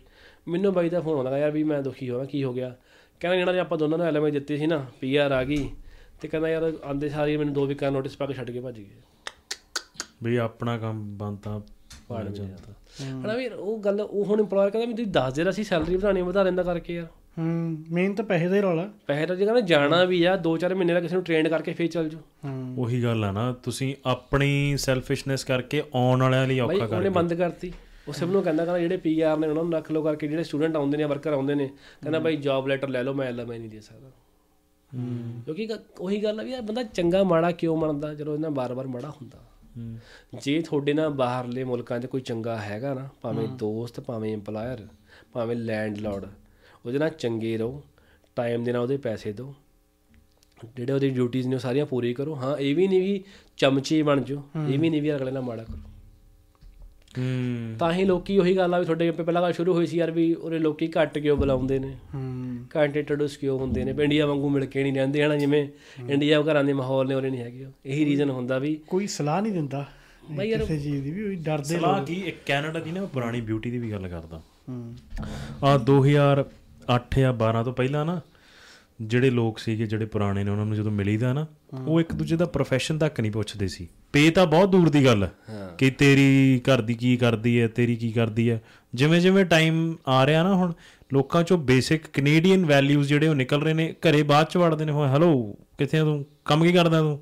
ਮੈਨੂੰ 0.48 0.72
ਬਾਈ 0.72 0.88
ਦਾ 0.88 1.00
ਫੋਨ 1.00 1.16
ਆਉਂਦਾ 1.16 1.38
ਯਾਰ 1.38 1.50
ਵੀ 1.50 1.62
ਮੈਂ 1.64 1.82
ਦੁਖੀ 1.82 2.10
ਹੋਇਆ 2.10 2.24
ਕੀ 2.24 2.42
ਹੋ 2.44 2.52
ਗਿਆ? 2.52 2.74
ਕਹਿੰਦਾ 3.20 3.36
ਜਿਹੜਾ 3.36 3.52
ਨੇ 3.52 3.58
ਆਪਾਂ 3.58 3.78
ਦੋਨਾਂ 3.78 3.98
ਨੂੰ 3.98 4.06
ਐਲਐਮਆਈ 4.06 4.30
ਦਿੱਤੀ 4.30 4.56
ਸੀ 4.56 4.66
ਨਾ 4.66 4.84
ਪੀਆਰ 5.00 5.32
ਆ 5.32 5.42
ਗਈ 5.44 5.68
ਤੇ 6.20 6.28
ਕਹਿੰਦਾ 6.28 6.48
ਯਾਰ 6.48 6.72
ਆਂਦੇ 6.84 7.08
ਸਾਰੀ 7.08 7.36
ਮੈਨੂੰ 7.36 7.54
ਦੋ 7.54 7.66
ਵੀਕਾਂ 7.66 7.90
ਨੋਟਿਸ 7.90 8.16
ਪਾ 8.16 8.26
ਕੇ 8.26 8.34
ਛੱਡ 8.34 8.50
ਕੇ 8.50 8.60
ਭੱਜ 8.60 8.78
ਗਏ। 8.78 8.86
ਵੀ 10.22 10.36
ਆਪਣਾ 10.36 10.78
ਕੰਮ 10.78 11.18
ਬੰਦਾ 11.18 11.60
ਪਾੜ 12.08 12.28
ਜਾਂਦਾ। 12.28 12.72
ਹਣਾ 13.24 13.34
ਵੀ 13.34 13.46
ਉਹ 13.46 13.78
ਗੱਲ 13.78 14.00
ਉਹ 14.00 14.24
ਹੁਣ 14.24 14.40
EMPLOYER 14.40 14.70
ਕਹਿੰਦਾ 14.70 14.86
ਵੀ 14.86 14.92
ਤੁਸੀਂ 14.92 15.06
ਦੱਸ 15.06 15.34
ਦੇ 15.34 15.50
ਅਸੀਂ 15.50 15.64
ਸੈਲਰੀ 15.64 15.96
ਵਧਾਣੀ 15.96 16.22
ਵਧਾ 16.22 16.42
ਲੈਂਦਾ 16.42 16.62
ਕਰਕੇ 16.62 16.94
ਯਾਰ। 16.94 17.06
ਹੂੰ 17.38 17.84
ਮੇਨ 17.90 18.14
ਤਾਂ 18.14 18.24
ਪੈਸੇ 18.24 18.48
ਦਾ 18.48 18.56
ਹੀ 18.56 18.60
ਰੌਲਾ। 18.60 18.90
ਪੈਸੇ 19.06 19.26
ਤਾਂ 19.26 19.36
ਜੇ 19.36 19.44
ਕਹਿੰਦਾ 19.44 19.60
ਜਾਣਾ 19.60 20.04
ਵੀ 20.04 20.24
ਆ 20.24 20.36
2-4 20.36 20.74
ਮਹੀਨੇ 20.74 20.94
ਦਾ 20.94 21.00
ਕਿਸੇ 21.00 21.14
ਨੂੰ 21.14 21.24
ਟ੍ਰੇਨ 21.24 21.48
ਕਰਕੇ 21.48 21.72
ਫੇਰ 21.72 21.86
ਚੱਲ 21.86 22.08
ਜਾਓ। 22.08 22.20
ਹੂੰ। 22.44 22.74
ਉਹੀ 22.78 23.02
ਗੱਲ 23.02 23.24
ਆ 23.24 23.30
ਨਾ 23.32 23.52
ਤੁਸੀਂ 23.52 23.94
ਆਪਣੀ 24.06 24.76
ਸੈਲਫਿਸ਼ਨੈਸ 24.76 25.44
ਕਰਕੇ 25.44 25.82
ਆਉਣ 25.94 26.22
ਵਾਲਿਆਂ 26.22 26.46
ਲਈ 26.46 26.60
ਔਖਾ 26.60 26.86
ਕਰ 26.86 26.96
ਉਹਨੇ 26.96 27.08
ਬੰਦ 27.08 27.34
ਕਰਤੀ। 27.34 27.72
ਉਹ 28.08 28.12
ਸਭ 28.12 28.26
ਨੂੰ 28.26 28.42
ਕਹਿੰਦਾ 28.42 28.64
ਕਹਿੰਦਾ 28.64 28.78
ਜਿਹੜੇ 28.78 28.96
ਪੀਆਰ 28.96 29.38
ਨੇ 29.38 29.46
ਉਹਨਾਂ 29.46 29.64
ਨੂੰ 29.64 29.72
ਰੱਖ 29.72 29.92
ਲਓ 29.92 30.02
ਕਰਕੇ 30.02 30.28
ਜਿਹੜੇ 30.28 30.44
ਸਟੂਡੈਂਟ 30.44 30.76
ਆਉਂਦੇ 30.76 30.96
ਨੇ 30.96 31.04
ਵਰਕਰ 31.04 31.32
ਆਉਂਦੇ 31.32 31.54
ਨੇ 31.54 31.66
ਕਹਿੰਦਾ 32.02 32.18
ਬਾਈ 32.18 32.36
ਜੌਬ 32.36 32.68
ਲੈਟਰ 32.68 32.88
ਲੈ 32.88 33.02
ਲਓ 33.02 33.14
ਮੈਂ 33.14 33.26
ਐਲਐਮਆਈ 33.26 33.58
ਨਹੀਂ 33.58 33.70
ਦੇ 33.70 33.80
ਸਕਦਾ। 33.80 34.10
ਕਿਉਂਕਿ 35.44 35.68
ਉਹੀ 36.00 36.22
ਗੱਲ 36.22 36.40
ਆ 36.40 36.42
ਵੀ 36.42 36.50
ਯਾਰ 36.50 36.62
ਬੰਦਾ 36.62 36.82
ਚੰਗਾ 36.82 37.22
ਮਾੜਾ 37.24 37.50
ਕਿਉਂ 37.50 37.76
ਮੰਨਦਾ? 37.76 38.14
ਜਦੋਂ 38.14 38.34
ਇਹਨਾਂ 38.34 38.50
ਬਾਰ-ਬਾਰ 38.50 38.86
ਮਾੜਾ 38.86 39.10
ਹੁੰਦਾ। 39.10 39.38
ਜੇ 40.40 40.62
ਤੁਹਾਡੇ 40.62 40.92
ਨਾਲ 40.92 41.10
ਬਾਹਰਲੇ 41.10 41.64
ਮੁਲਕਾਂ 41.64 42.00
'ਚ 42.00 42.06
ਕੋਈ 42.06 42.20
ਚੰਗਾ 42.20 42.58
ਹੈਗਾ 42.58 42.94
ਨਾ 42.94 43.08
ਭਾਵੇਂ 43.22 43.48
ਦੋਸਤ 43.48 44.00
ਭਾਵੇਂ 44.00 44.36
EMPLOYER 44.36 44.88
ਭਾਵੇਂ 45.32 45.56
ਲੈਂਡਲੋਰਡ 45.56 46.26
ਉਹਦੇ 46.86 46.98
ਨਾਲ 46.98 47.08
ਚੰਗੇ 47.08 47.58
ਰਹੋ 47.58 47.82
ਟਾਈਮ 48.36 48.64
ਦੇ 48.64 48.72
ਨਾਲ 48.72 48.82
ਉਹਦੇ 48.82 48.96
ਪੈਸੇ 48.96 49.32
ਦਿਓ। 49.32 49.54
ਜਿਹੜੇ 50.76 50.92
ਉਹਦੀ 50.92 51.10
ਡਿਊਟੀਆਂ 51.10 51.48
ਨੇ 51.48 51.54
ਉਹ 51.54 51.60
ਸਾਰੀਆਂ 51.60 51.86
ਪੂਰੀ 51.86 52.14
ਕਰੋ। 52.14 52.36
ਹਾਂ 52.36 52.56
ਇਹ 52.56 52.76
ਵੀ 52.76 52.88
ਨਹੀਂ 52.88 53.00
ਵੀ 53.00 53.24
ਚਮਚੇ 53.56 54.02
ਬਣ 54.02 54.20
ਜਾਓ। 54.20 54.42
ਇਹ 54.68 54.78
ਵੀ 54.78 54.90
ਨਹੀਂ 54.90 55.02
ਵੀ 55.02 55.16
ਅਗਲੇ 55.16 55.30
ਨਾਲ 55.30 55.42
ਮਾੜਾ 55.42 55.64
ਕਰੋ। 55.64 55.89
ਹੂੰ। 57.18 57.76
ਤਾਂ 57.78 57.92
ਹੀ 57.92 58.04
ਲੋਕੀ 58.04 58.38
ਉਹੀ 58.38 58.56
ਗੱਲ 58.56 58.74
ਆ 58.74 58.78
ਵੀ 58.78 58.84
ਤੁਹਾਡੇ 58.84 59.08
ਅੱਗੇ 59.08 59.22
ਪਹਿਲਾਂ 59.22 59.42
ਗੱਲ 59.42 59.52
ਸ਼ੁਰੂ 59.52 59.74
ਹੋਈ 59.74 59.86
ਸੀ 59.86 59.96
ਯਾਰ 59.96 60.10
ਵੀ 60.10 60.34
ਉਹਦੇ 60.34 60.58
ਲੋਕੀ 60.58 60.92
ਘੱਟ 61.02 61.18
ਕਿਉਂ 61.18 61.36
ਬੁਲਾਉਂਦੇ 61.36 61.78
ਨੇ? 61.78 61.96
ਹੂੰ। 62.14 62.58
ਘੱਟ 62.64 62.96
ਇੰਟਰੋਡਿਊਸ 62.96 63.36
ਕਿਉਂ 63.36 63.58
ਹੁੰਦੇ 63.58 63.84
ਨੇ? 63.84 63.92
ਵੀ 63.92 64.04
ਇੰਡੀਆ 64.04 64.26
ਵਾਂਗੂ 64.26 64.48
ਮਿਲ 64.48 64.64
ਕੇ 64.64 64.82
ਨਹੀਂ 64.82 64.92
ਰਹਿੰਦੇ 64.92 65.24
ਹਨਾ? 65.24 65.36
ਜਿਵੇਂ 65.36 65.68
ਇੰਡੀਆ 66.08 66.42
ਘਰਾਂ 66.42 66.64
ਦੇ 66.64 66.72
ਮਾਹੌਲ 66.72 67.08
ਨੇ 67.08 67.14
ਉਹਦੇ 67.14 67.30
ਨਹੀਂ 67.30 67.40
ਹੈਗੇ। 67.40 67.66
ਇਹੀ 67.86 68.04
ਰੀਜ਼ਨ 68.04 68.30
ਹੁੰਦਾ 68.30 68.58
ਵੀ 68.58 68.80
ਕੋਈ 68.88 69.06
ਸਲਾਹ 69.06 69.42
ਨਹੀਂ 69.42 69.52
ਦਿੰਦਾ 69.52 69.86
ਬਾਈ 70.30 70.48
ਯਾਰ 70.48 70.60
ਕਿਸੇ 70.60 70.78
ਚੀਜ਼ 70.78 71.02
ਦੀ 71.02 71.10
ਵੀ 71.10 71.36
ਉਹ 71.36 71.42
ਡਰਦੇ 71.42 71.64
ਸਲਾਹ 71.64 72.04
ਕੀ? 72.04 72.14
ਇੱਕ 72.14 72.36
ਕੈਨੇਡਾ 72.46 72.80
ਦੀ 72.80 72.90
ਨਾ 72.92 73.00
ਮੈਂ 73.00 73.08
ਪੁਰਾਣੀ 73.08 73.40
ਬਿਊਟੀ 73.40 73.70
ਦੀ 73.70 73.78
ਵੀ 73.78 73.92
ਗੱਲ 73.92 74.08
ਕਰਦਾ। 74.08 74.42
ਹੂੰ। 74.68 74.96
ਆ 75.64 75.78
2008 75.78 77.20
ਜਾਂ 77.20 77.32
12 77.32 77.62
ਤੋਂ 77.62 77.72
ਪਹਿਲਾਂ 77.72 78.04
ਨਾ 78.04 78.20
ਜਿਹੜੇ 79.02 79.30
ਲੋਕ 79.30 79.58
ਸੀਗੇ 79.58 79.86
ਜਿਹੜੇ 79.86 80.04
ਪੁਰਾਣੇ 80.04 80.44
ਨੇ 80.44 80.50
ਉਹਨਾਂ 80.50 80.66
ਨੂੰ 80.66 80.76
ਜਦੋਂ 80.76 80.90
ਮਿਲੀਦਾ 80.90 81.32
ਨਾ 81.32 81.46
ਉਹ 81.86 82.00
ਇੱਕ 82.00 82.12
ਦੂਜੇ 82.12 82.36
ਦਾ 82.36 82.44
profession 82.56 82.98
ਤੱਕ 82.98 83.20
ਨਹੀਂ 83.20 83.32
ਪੁੱਛਦੇ 83.32 83.68
ਸੀ। 83.68 83.88
ਪੇ 84.14 84.30
ਤਾਂ 84.30 84.46
ਬਹੁਤ 84.46 84.68
ਦੂਰ 84.68 84.88
ਦੀ 84.88 85.04
ਗੱਲ 85.04 85.24
ਹੈ 85.24 85.30
ਕਿ 85.78 85.90
ਤੇਰੀ 85.90 86.60
ਘਰ 86.68 86.80
ਦੀ 86.80 86.94
ਕੀ 86.94 87.16
ਕਰਦੀ 87.16 87.60
ਹੈ 87.60 87.66
ਤੇਰੀ 87.68 87.96
ਕੀ 87.96 88.10
ਕਰਦੀ 88.12 88.50
ਹੈ। 88.50 88.60
ਜਿਵੇਂ 88.94 89.20
ਜਿਵੇਂ 89.20 89.44
ਟਾਈਮ 89.44 89.96
ਆ 90.08 90.24
ਰਿਹਾ 90.26 90.42
ਨਾ 90.42 90.54
ਹੁਣ 90.54 90.72
ਲੋਕਾਂ 91.12 91.42
ਚੋਂ 91.42 91.58
ਬੇਸਿਕ 91.58 92.06
ਕੈਨੇਡੀਅਨ 92.12 92.64
ਵੈਲਿਊਜ਼ 92.66 93.08
ਜਿਹੜੇ 93.08 93.28
ਉਹ 93.28 93.34
ਨਿਕਲ 93.34 93.62
ਰਹੇ 93.62 93.74
ਨੇ 93.74 93.94
ਘਰੇ 94.08 94.22
ਬਾਅਦ 94.22 94.46
ਚ 94.46 94.56
ਵੜਦੇ 94.56 94.84
ਨੇ 94.84 94.92
ਹੋਏ 94.92 95.08
ਹੈਲੋ 95.08 95.56
ਕਿੱਥੇ 95.78 95.98
ਆ 95.98 96.04
ਤੂੰ? 96.04 96.24
ਕੰਮ 96.44 96.62
ਕੀ 96.64 96.72
ਕਰਦਾ 96.72 97.00
ਤੂੰ? 97.00 97.18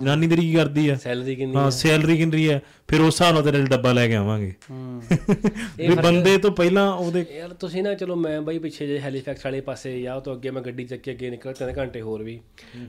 ਜਨਾਨੀ 0.00 0.26
ਤੇਰੀ 0.28 0.40
ਕੀ 0.42 0.52
ਕਰਦੀ 0.54 0.88
ਹੈ? 0.90 0.94
ਸੈਲਰੀ 0.96 1.34
ਕਿੰਨੀ 1.36 1.54
ਹਾਂ 1.56 1.70
ਸੈਲਰੀ 1.70 2.16
ਕਿੰਨੀ 2.16 2.48
ਹੈ? 2.48 2.60
ਫਿਰ 2.88 3.00
ਉਸ 3.00 3.06
ਹਿਸਾਬ 3.14 3.34
ਨਾਲ 3.34 3.42
ਤੇਰੇ 3.42 3.58
ਲਈ 3.58 3.66
ਡੱਬਾ 3.66 3.92
ਲੈ 3.92 4.06
ਕੇ 4.08 4.14
ਆਵਾਂਗੇ। 4.14 4.52
ਵੀ 5.78 5.94
ਬੰਦੇ 5.94 6.36
ਤੋਂ 6.38 6.50
ਪਹਿਲਾਂ 6.50 6.86
ਉਹਦੇ 6.92 7.24
ਯਾਰ 7.36 7.52
ਤੁਸੀਂ 7.54 7.82
ਨਾ 7.82 7.94
ਚਲੋ 7.94 8.16
ਮੈਂ 8.16 8.40
ਬਾਈ 8.42 8.58
ਪਿੱਛੇ 8.58 8.86
ਜੇ 8.86 8.98
ਹੈਲੀਫੈਕਸ 9.00 9.44
ਵਾਲੇ 9.46 9.60
ਪਾਸੇ 9.60 10.00
ਜਾਂ 10.02 10.20
ਤੋਂ 10.20 10.34
ਅੱਗੇ 10.34 10.50
ਮੈਂ 10.50 10.62
ਗੱਡੀ 10.62 10.84
ਚੱਕ 10.84 11.00
ਕੇ 11.02 11.10
ਅੱਗੇ 11.10 11.30
ਨਿਕਲ 11.30 11.52
ਤਿੰਨ 11.52 11.72
ਘੰਟੇ 11.78 12.00
ਹੋਰ 12.00 12.22
ਵੀ। 12.22 12.38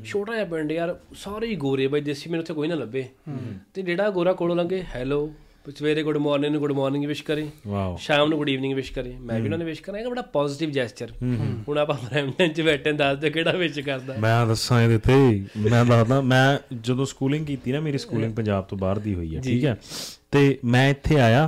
ਛੋਟਾ 0.06 0.34
ਜਿਹਾ 0.34 0.46
ਪਿੰਡ 0.46 0.72
ਯਾਰ 0.72 0.96
ਸਾਰੇ 1.16 1.48
ਹੀ 1.48 1.56
ਗੋਰੇ 1.56 1.88
ਬਾਈ 1.88 2.02
ਦੇਸੀ 2.02 2.30
ਮੈਨੂੰ 2.30 2.42
ਉੱਥੇ 2.44 2.54
ਕੋਈ 2.54 2.68
ਨਾ 2.68 2.76
ਲੱਭੇ। 2.76 3.06
ਤੇ 3.74 3.82
ਜਿਹੜਾ 3.82 4.10
ਗੋਰਾ 4.10 4.34
ਕੋਲੋਂ 4.34 4.56
ਲੰਘੇ 4.56 4.84
ਹੈਲੋ 4.96 5.32
ਸਵੇਰੇ 5.78 6.02
ਗੁੱਡ 6.04 6.18
ਮਾਰਨਿੰਗ 6.18 6.52
ਨੂੰ 6.52 6.60
ਗੁੱਡ 6.62 6.72
ਮਾਰਨਿੰਗ 6.72 7.06
ਵਿਸ਼ 7.06 7.24
ਕਰੇ। 7.24 7.46
ਵਾਓ 7.68 7.96
ਸ਼ਾਮ 8.02 8.30
ਨੂੰ 8.30 8.38
ਗੁੱਡ 8.38 8.50
ਈਵਨਿੰਗ 8.50 8.74
ਵਿਸ਼ 8.74 8.92
ਕਰੇ। 8.94 9.14
ਮੈਂ 9.20 9.40
ਵੀ 9.40 9.46
ਉਹਨਾਂ 9.46 9.58
ਨੇ 9.58 9.66
ਵਿਸ਼ 9.66 9.82
ਕਰਾਂ। 9.82 10.00
ਇਹ 10.00 10.08
ਬੜਾ 10.08 10.22
ਪੋਜ਼ਿਟਿਵ 10.34 10.72
ਜੈਸਚਰ 10.72 11.12
ਹੁਣ 11.68 11.78
ਆਪਾਂ 11.78 11.96
ਬ੍ਰੈਂਟਨ 12.04 12.54
ਚ 12.54 12.62
ਬੈਠੇ 12.62 12.92
ਦੱਸ 12.92 13.18
ਦਿਓ 13.18 13.32
ਕਿਹੜਾ 13.32 13.52
ਵਿਸ਼ 13.52 13.80
ਕਰਦਾ। 13.80 14.16
ਮੈਂ 14.20 14.46
ਦੱਸਾਂ 14.48 14.82
ਇਹਦੇ 14.82 14.98
ਤੇ 14.98 15.14
ਮੈਂ 15.70 15.84
ਦੱਸਦਾ 15.86 16.20
ਮੈਂ 16.22 16.58
ਜਦੋਂ 16.76 17.06
ਸਕੂਲਿੰਗ 17.06 17.46
ਕੀਤੀ 17.46 17.72
ਨਾ 17.72 17.80
ਮੇਰੀ 17.80 17.98
ਸਕੂਲਿੰਗ 17.98 18.34
ਪੰਜਾਬ 18.36 18.66
ਤੋਂ 18.66 18.78
ਬਾਹਰ 18.78 19.00
ਦੀ 19.00 19.16
ਹੋਈ 19.16 19.36
ਹੈ 19.36 19.42
ਠੀਕ 19.42 19.66
ਹੈ। 19.66 19.78
ਤੇ 20.32 20.58
ਮੈਂ 20.66 20.90
ਇੱਥੇ 20.90 21.20
ਆਇਆ 21.20 21.48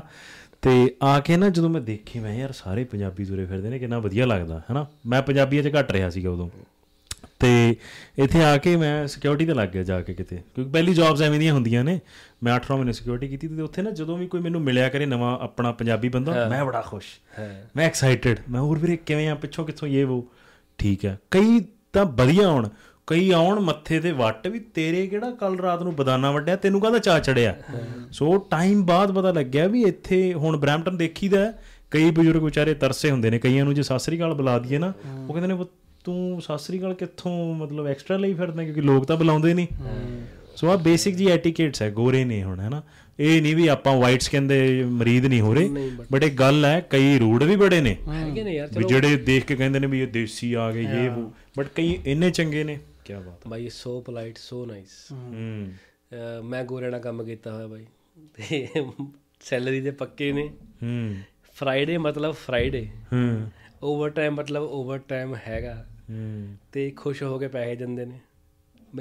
ਤੇ 0.61 0.95
ਆ 1.03 1.19
ਕੇ 1.19 1.38
ਨਾ 1.38 1.49
ਜਦੋਂ 1.49 1.69
ਮੈਂ 1.69 1.81
ਦੇਖੀ 1.81 2.19
ਮੈਂ 2.19 2.35
ਯਾਰ 2.35 2.51
ਸਾਰੇ 2.51 2.84
ਪੰਜਾਬੀ 2.84 3.26
ਤੁਰੇ 3.26 3.45
ਫਿਰਦੇ 3.45 3.69
ਨੇ 3.69 3.80
ਕਿੰਨਾ 3.80 3.99
ਵਧੀਆ 3.99 4.26
ਲੱਗਦਾ 4.26 4.59
ਹੈਨਾ? 4.59 4.85
ਮੈਂ 5.05 5.22
ਪੰਜਾਬੀਆਂ 5.22 5.63
'ਚ 5.63 5.76
ਘੱਟ 5.80 5.91
ਰਿਹਾ 5.91 6.09
ਸੀਗਾ 6.09 6.30
ਉਦੋਂ। 6.30 6.49
ਤੇ 7.45 7.76
ਇੱਥੇ 8.23 8.43
ਆ 8.43 8.57
ਕੇ 8.57 8.76
ਮੈਂ 8.76 9.07
ਸਿਕਿਉਰਿਟੀ 9.07 9.45
ਤੇ 9.45 9.53
ਲੱਗ 9.53 9.69
ਗਿਆ 9.69 9.84
ਜਾ 9.84 10.01
ਕੇ 10.01 10.13
ਕਿਤੇ। 10.13 10.35
ਕਿਉਂਕਿ 10.35 10.72
ਪਹਿਲੀ 10.72 10.93
ਜੌਬਸ 10.93 11.22
ਐਵੇਂ 11.22 11.39
ਦੀਆਂ 11.39 11.53
ਹੁੰਦੀਆਂ 11.53 11.84
ਨੇ। 11.84 11.99
ਮੈਂ 12.43 12.53
8 12.53 12.76
ਮਹੀਨੇ 12.76 12.91
ਸਿਕਿਉਰਿਟੀ 12.91 13.27
ਕੀਤੀ 13.27 13.47
ਤੇ 13.47 13.61
ਉੱਥੇ 13.61 13.81
ਨਾ 13.81 13.89
ਜਦੋਂ 13.89 14.17
ਵੀ 14.17 14.27
ਕੋਈ 14.27 14.41
ਮੈਨੂੰ 14.41 14.61
ਮਿਲਿਆ 14.61 14.89
ਕਰੇ 14.89 15.05
ਨਵਾਂ 15.05 15.39
ਆਪਣਾ 15.39 15.72
ਪੰਜਾਬੀ 15.72 16.09
ਬੰਦਾ 16.09 16.49
ਮੈਂ 16.49 16.65
ਬੜਾ 16.65 16.81
ਖੁਸ਼। 16.81 17.05
ਹਾਂ। 17.39 17.49
ਮੈਂ 17.76 17.85
ਐਕਸਾਈਟਿਡ 17.85 18.39
ਮੈਂ 18.49 18.61
ਹੋਰ 18.61 18.80
ਵੀਰੇ 18.80 18.97
ਕਿਵੇਂ 18.97 19.30
ਆ? 19.30 19.35
ਪਿੱਛੋਂ 19.35 19.65
ਕਿੱਥੋਂ 19.65 19.88
ਇਹ 19.88 20.05
ਉਹ 20.05 20.31
ਠੀਕ 20.77 21.05
ਹੈ। 21.05 21.19
ਕਈ 21.31 21.65
ਤਾਂ 21.93 22.05
ਵਧੀਆ 22.05 22.47
ਆਉਣ 22.47 22.69
ਕਈ 23.07 23.31
ਆਉਣ 23.31 23.59
ਮੱਥੇ 23.59 23.99
ਤੇ 23.99 24.11
ਵੱਟ 24.11 24.47
ਵੀ 24.47 24.59
ਤੇਰੇ 24.59 25.07
ਕਿਹੜਾ 25.07 25.31
ਕੱਲ 25.31 25.59
ਰਾਤ 25.59 25.81
ਨੂੰ 25.84 25.95
ਬਦਾਨਾ 25.95 26.31
ਵੱਡਿਆ 26.31 26.55
ਤੈਨੂੰ 26.55 26.81
ਕਾਹਦਾ 26.81 26.99
ਚਾ 26.99 27.19
ਚੜਿਆ? 27.19 27.55
ਸੋ 28.11 28.38
ਟਾਈਮ 28.38 28.85
ਬਾਅਦ 28.85 29.11
ਪਤਾ 29.11 29.31
ਲੱਗਿਆ 29.31 29.67
ਵੀ 29.67 29.84
ਇੱਥੇ 29.84 30.34
ਹੁਣ 30.34 30.57
ਬ੍ਰੈਂਪਟਨ 30.57 30.97
ਦੇਖੀਦਾ 30.97 31.53
ਕਈ 31.91 32.11
ਬਜ਼ੁਰਗ 32.11 32.43
ਵਿਚਾਰੇ 32.43 32.73
ਤਰਸੇ 32.73 33.11
ਹੁੰਦੇ 33.11 33.30
ਨੇ। 33.30 33.39
ਕਈਆਂ 33.39 33.65
ਨੂੰ 33.65 33.73
ਜੇ 33.73 33.84
ਸਾਸਰੀ 33.84 34.17
ਕਾਲ 34.17 34.34
ਬੁਲਾ 34.34 34.59
ਦਈਏ 34.59 34.77
ਨਾ 34.77 34.93
ਉਹ 35.27 35.34
ਕਹਿੰਦੇ 35.34 35.47
ਨੇ 35.47 35.55
"ਪੁੱਤ, 35.55 35.69
ਤੂੰ 36.06 36.41
ਸਾਸਰੀ 36.41 36.80
ਕਾਲ 36.80 36.94
ਕਿੱਥੋਂ 36.94 37.56
ਮਤਲਬ 37.56 37.88
ਐਕਸਟਰਾ 37.88 38.18
ਲਈ 38.18 38.34
ਫਿਰਦਾ 38.34 38.64
ਕਿਉਂਕਿ 38.64 38.82
ਲੋਕ 38.82 39.06
ਤਾਂ 39.06 39.18
ਬੁਲਾਉਂਦੇ 39.18 39.53
ਨਹੀਂ। 39.53 39.68
ਸੋ 40.56 40.69
ਆ 40.69 40.76
ਬੇਸਿਕ 40.76 41.15
ਜੀ 41.15 41.27
ਐਟੀਕੇਟਸ 41.27 41.82
ਹੈ 41.82 41.91
ਗੋਰੇ 41.91 42.26
ਨੇ 42.26 42.44
ਹੁਣ 42.44 42.60
ਹੈਨਾ 42.60 42.84
ਇਹ 43.19 43.41
ਨਹੀਂ 43.41 43.56
ਵੀ 43.56 43.68
ਆਪਾਂ 43.68 43.98
ਵਾਈਟ 43.98 44.22
ਸਕਿਨ 44.22 44.48
ਦੇ 44.48 44.84
ਮਰੀਦ 44.84 45.26
ਨਹੀਂ 45.26 45.41
ਹੋ 45.41 45.53
ਰਹੇ 45.53 45.90
ਬਟ 46.11 46.23
ਇਹ 46.23 46.32
ਗੱਲ 46.32 46.65
ਹੈ 46.65 46.88
ਕਈ 46.90 47.19
ਰੂਡ 47.19 47.44
ਵੀ 47.44 47.56
ਬੜੇ 47.56 47.82
ਨੇ। 47.82 47.98
ਹੈਗੇ 48.10 48.44
ਨੇ 48.44 48.53
ਯਾਰ 48.53 48.68
ਵੀ 48.77 48.84
ਜਿਹੜੇ 48.84 49.15
ਦੇਖ 49.15 49.45
ਕੇ 49.45 49.56
ਕਹਿੰਦੇ 49.56 49.80
ਨੇ 49.80 49.88
ਵੀ 49.88 50.02
ਇਹ 50.02 50.07
ਦੇਸੀ 50.07 50.53
ਆ 50.53 50.72
ਗਏ 50.72 50.84
ਇਹ 50.84 51.10
ਉਹ 51.10 51.34
ਬਟ 51.57 51.68
ਕਈ 51.76 51.99
ਇੰਨੇ 52.06 52.30
ਚੰਗੇ 52.30 52.64
ਨੇ 52.64 52.80
ਕੀ 53.06 53.14
ਬਾਤ 53.14 53.48
ਬਾਈ 53.48 53.69
ਸੋ 53.69 54.02
ਪੋਲਾਈਟ 54.02 54.38
ਸੋ 54.38 54.65
ਨਾਈਸ 54.65 55.11
ਹੂੰ। 55.11 55.68
ਮੈਂ 56.44 56.64
ਗੋਰੇ 56.64 56.90
ਨਾਲ 56.90 56.99
ਕੰਮ 56.99 57.23
ਕੀਤਾ 57.23 57.53
ਹੋਇਆ 57.53 57.68
ਬਾਈ। 57.68 57.86
ਤੇ 58.34 58.68
ਸੈਲਰੀ 59.40 59.82
ਦੇ 59.82 59.91
ਪੱਕੇ 59.91 60.32
ਨੇ। 60.32 60.49
ਹੂੰ। 60.84 61.15
ਫਰਾਈਡੇ 61.53 61.98
ਮਤਲਬ 61.98 62.32
ਫਰਾਈਡੇ 62.32 62.88
ਹੂੰ। 63.14 63.52
ਓਵਰ 63.84 64.10
ਟਾਈਮ 64.10 64.34
ਮਤਲਬ 64.34 64.64
ਓਵਰ 64.64 64.98
ਟਾਈਮ 64.98 65.36
ਹੈਗਾ। 65.48 65.73
ਹੂੰ 65.73 65.94
ਤੇ 66.72 66.91
ਖੁਸ਼ 66.91 67.23
ਹੋ 67.23 67.40
ਕੇ 67.40 67.48
ਪੈਸੇ 67.48 67.76
ਦਿੰਦੇ 67.76 68.06
ਨੇ। 68.06 68.19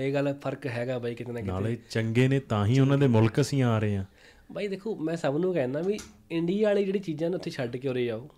ਇਹ 0.00 0.12
ਗੱਲ 0.12 0.34
ਫ਼ਰਕ 0.34 0.66
ਹੈਗਾ 0.66 0.98
ਬਾਈ 0.98 1.14
ਕਿਤੇ 1.14 1.32
ਨਾ 1.32 1.40
ਕਿਤੇ। 1.40 1.52
ਨਾਲੇ 1.52 1.78
ਚੰਗੇ 1.90 2.28
ਨੇ 2.28 2.40
ਤਾਂ 2.40 2.66
ਹੀ 2.66 2.80
ਉਹਨਾਂ 2.80 2.98
ਦੇ 2.98 3.06
ਮੁਲਕ 3.06 3.40
ਅਸੀਂ 3.40 3.62
ਆ 3.62 3.78
ਰਹੇ 3.78 3.96
ਆ 3.96 4.04
ਬਾਈ 4.52 4.68
ਦੇਖੋ 4.68 4.96
ਮੈਂ 4.96 5.16
ਸਭ 5.16 5.36
ਨੂੰ 5.40 5.54
ਕਹਿੰਦਾ 5.54 5.80
ਵੀ 5.80 5.98
ਇੰਡੀਆ 6.30 6.68
ਵਾਲੀ 6.68 6.84
ਜਿਹੜੀ 6.84 6.98
ਚੀਜ਼ਾਂ 6.98 7.30
ਨੇ 7.30 7.36
ਉੱਥੇ 7.36 7.50
ਛੱਡ 7.50 7.76
ਕੇ 7.76 7.88
ਉਰੇ 7.88 8.10
ਆਓ 8.10 8.28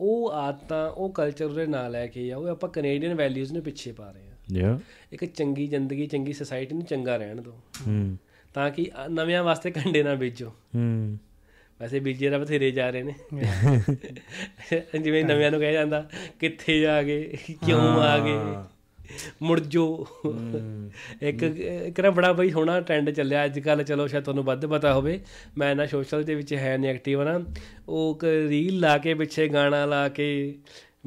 ਉਹ 0.00 0.32
ਆਦਤਾਂ 0.32 0.90
ਉਹ 0.90 1.12
ਕਲਚਰ 1.12 1.48
ਦੇ 1.48 1.66
ਨਾਲ 1.66 1.90
ਲੈ 1.90 2.06
ਕੇ 2.06 2.32
ਆਓ 2.32 2.46
ਆਪਾਂ 2.46 2.70
ਕੈਨੇਡੀਅਨ 2.70 3.14
ਵੈਲਿਊਜ਼ 3.14 3.52
ਨੂੰ 3.52 3.62
ਪਿੱਛੇ 3.62 3.92
ਪਾ 3.92 4.10
ਰਹੇ 4.10 4.22
ਹਾਂ। 4.22 4.56
ਯਾ 4.56 4.80
ਇੱਕ 5.12 5.24
ਚੰਗੀ 5.24 5.66
ਜ਼ਿੰਦਗੀ 5.66 6.06
ਚੰਗੀ 6.06 6.32
ਸੋਸਾਇਟੀ 6.32 6.74
ਨੂੰ 6.74 6.84
ਚੰਗਾ 6.84 7.16
ਰਹਿਣ 7.16 7.42
ਦਿਓ। 7.42 7.60
ਹੂੰ। 7.86 8.18
ਤਾਂ 8.54 8.70
ਕਿ 8.70 8.90
ਨਵਿਆਂ 9.08 9.44
ਵਾਸਤੇ 9.44 9.70
ਕੰਡੇ 9.70 10.02
ਨਾ 10.02 10.14
ਬੀਜੋ। 10.14 10.48
ਹੂੰ। 10.48 11.18
ਵੈਸੇ 11.80 12.00
ਬੀਜੇ 12.00 12.30
ਤਾਂ 12.30 12.38
ਬਥੇਰੇ 12.38 12.70
ਜਾ 12.70 12.90
ਰਹੇ 12.90 13.02
ਨੇ। 13.02 13.14
ਜਿਵੇਂ 14.98 15.24
ਨਵਿਆਂ 15.24 15.50
ਨੂੰ 15.50 15.60
ਕਹਿ 15.60 15.72
ਜਾਂਦਾ 15.72 16.08
ਕਿੱਥੇ 16.40 16.80
ਜਾ 16.80 17.02
ਗਏ 17.02 17.36
ਕਿਉਂ 17.66 17.80
ਆ 17.80 18.18
ਗਏ? 18.18 18.66
ਮੁੜ 19.42 19.60
ਜੋ। 19.60 20.06
ਇੱਕ 21.22 21.42
ਇੱਕ 21.42 22.00
ਨਾ 22.00 22.10
ਬੜਾ 22.10 22.32
ਬਈ 22.32 22.50
ਸੋਹਣਾ 22.50 22.80
ਟ੍ਰੈਂਡ 22.80 23.10
ਚੱਲਿਆ। 23.10 23.44
ਅੱਜ 23.44 23.58
ਕੱਲ 23.58 23.82
ਚਲੋ 23.82 24.06
ਸ਼ਾਇਦ 24.06 24.24
ਤੁਹਾਨੂੰ 24.24 24.44
ਵੱਧ 24.44 24.66
ਪਤਾ 24.66 24.94
ਹੋਵੇ 24.94 25.20
ਮੈਂ 25.58 25.74
ਨਾ 25.76 25.86
ਸੋਸ਼ਲ 25.86 26.24
ਦੇ 26.24 26.34
ਵਿੱਚ 26.34 26.54
ਹੈ 26.54 26.76
ਨਹੀਂ 26.76 26.90
ਐਕਟਿਵ 26.90 27.22
ਨਾ। 27.22 27.40
ਉਹ 27.88 28.14
ਇੱਕ 28.14 28.24
ਰੀਲ 28.48 28.80
ਲਾ 28.80 28.98
ਕੇ 28.98 29.14
ਪਿੱਛੇ 29.14 29.48
ਗਾਣਾ 29.48 29.84
ਲਾ 29.84 30.08
ਕੇ 30.08 30.54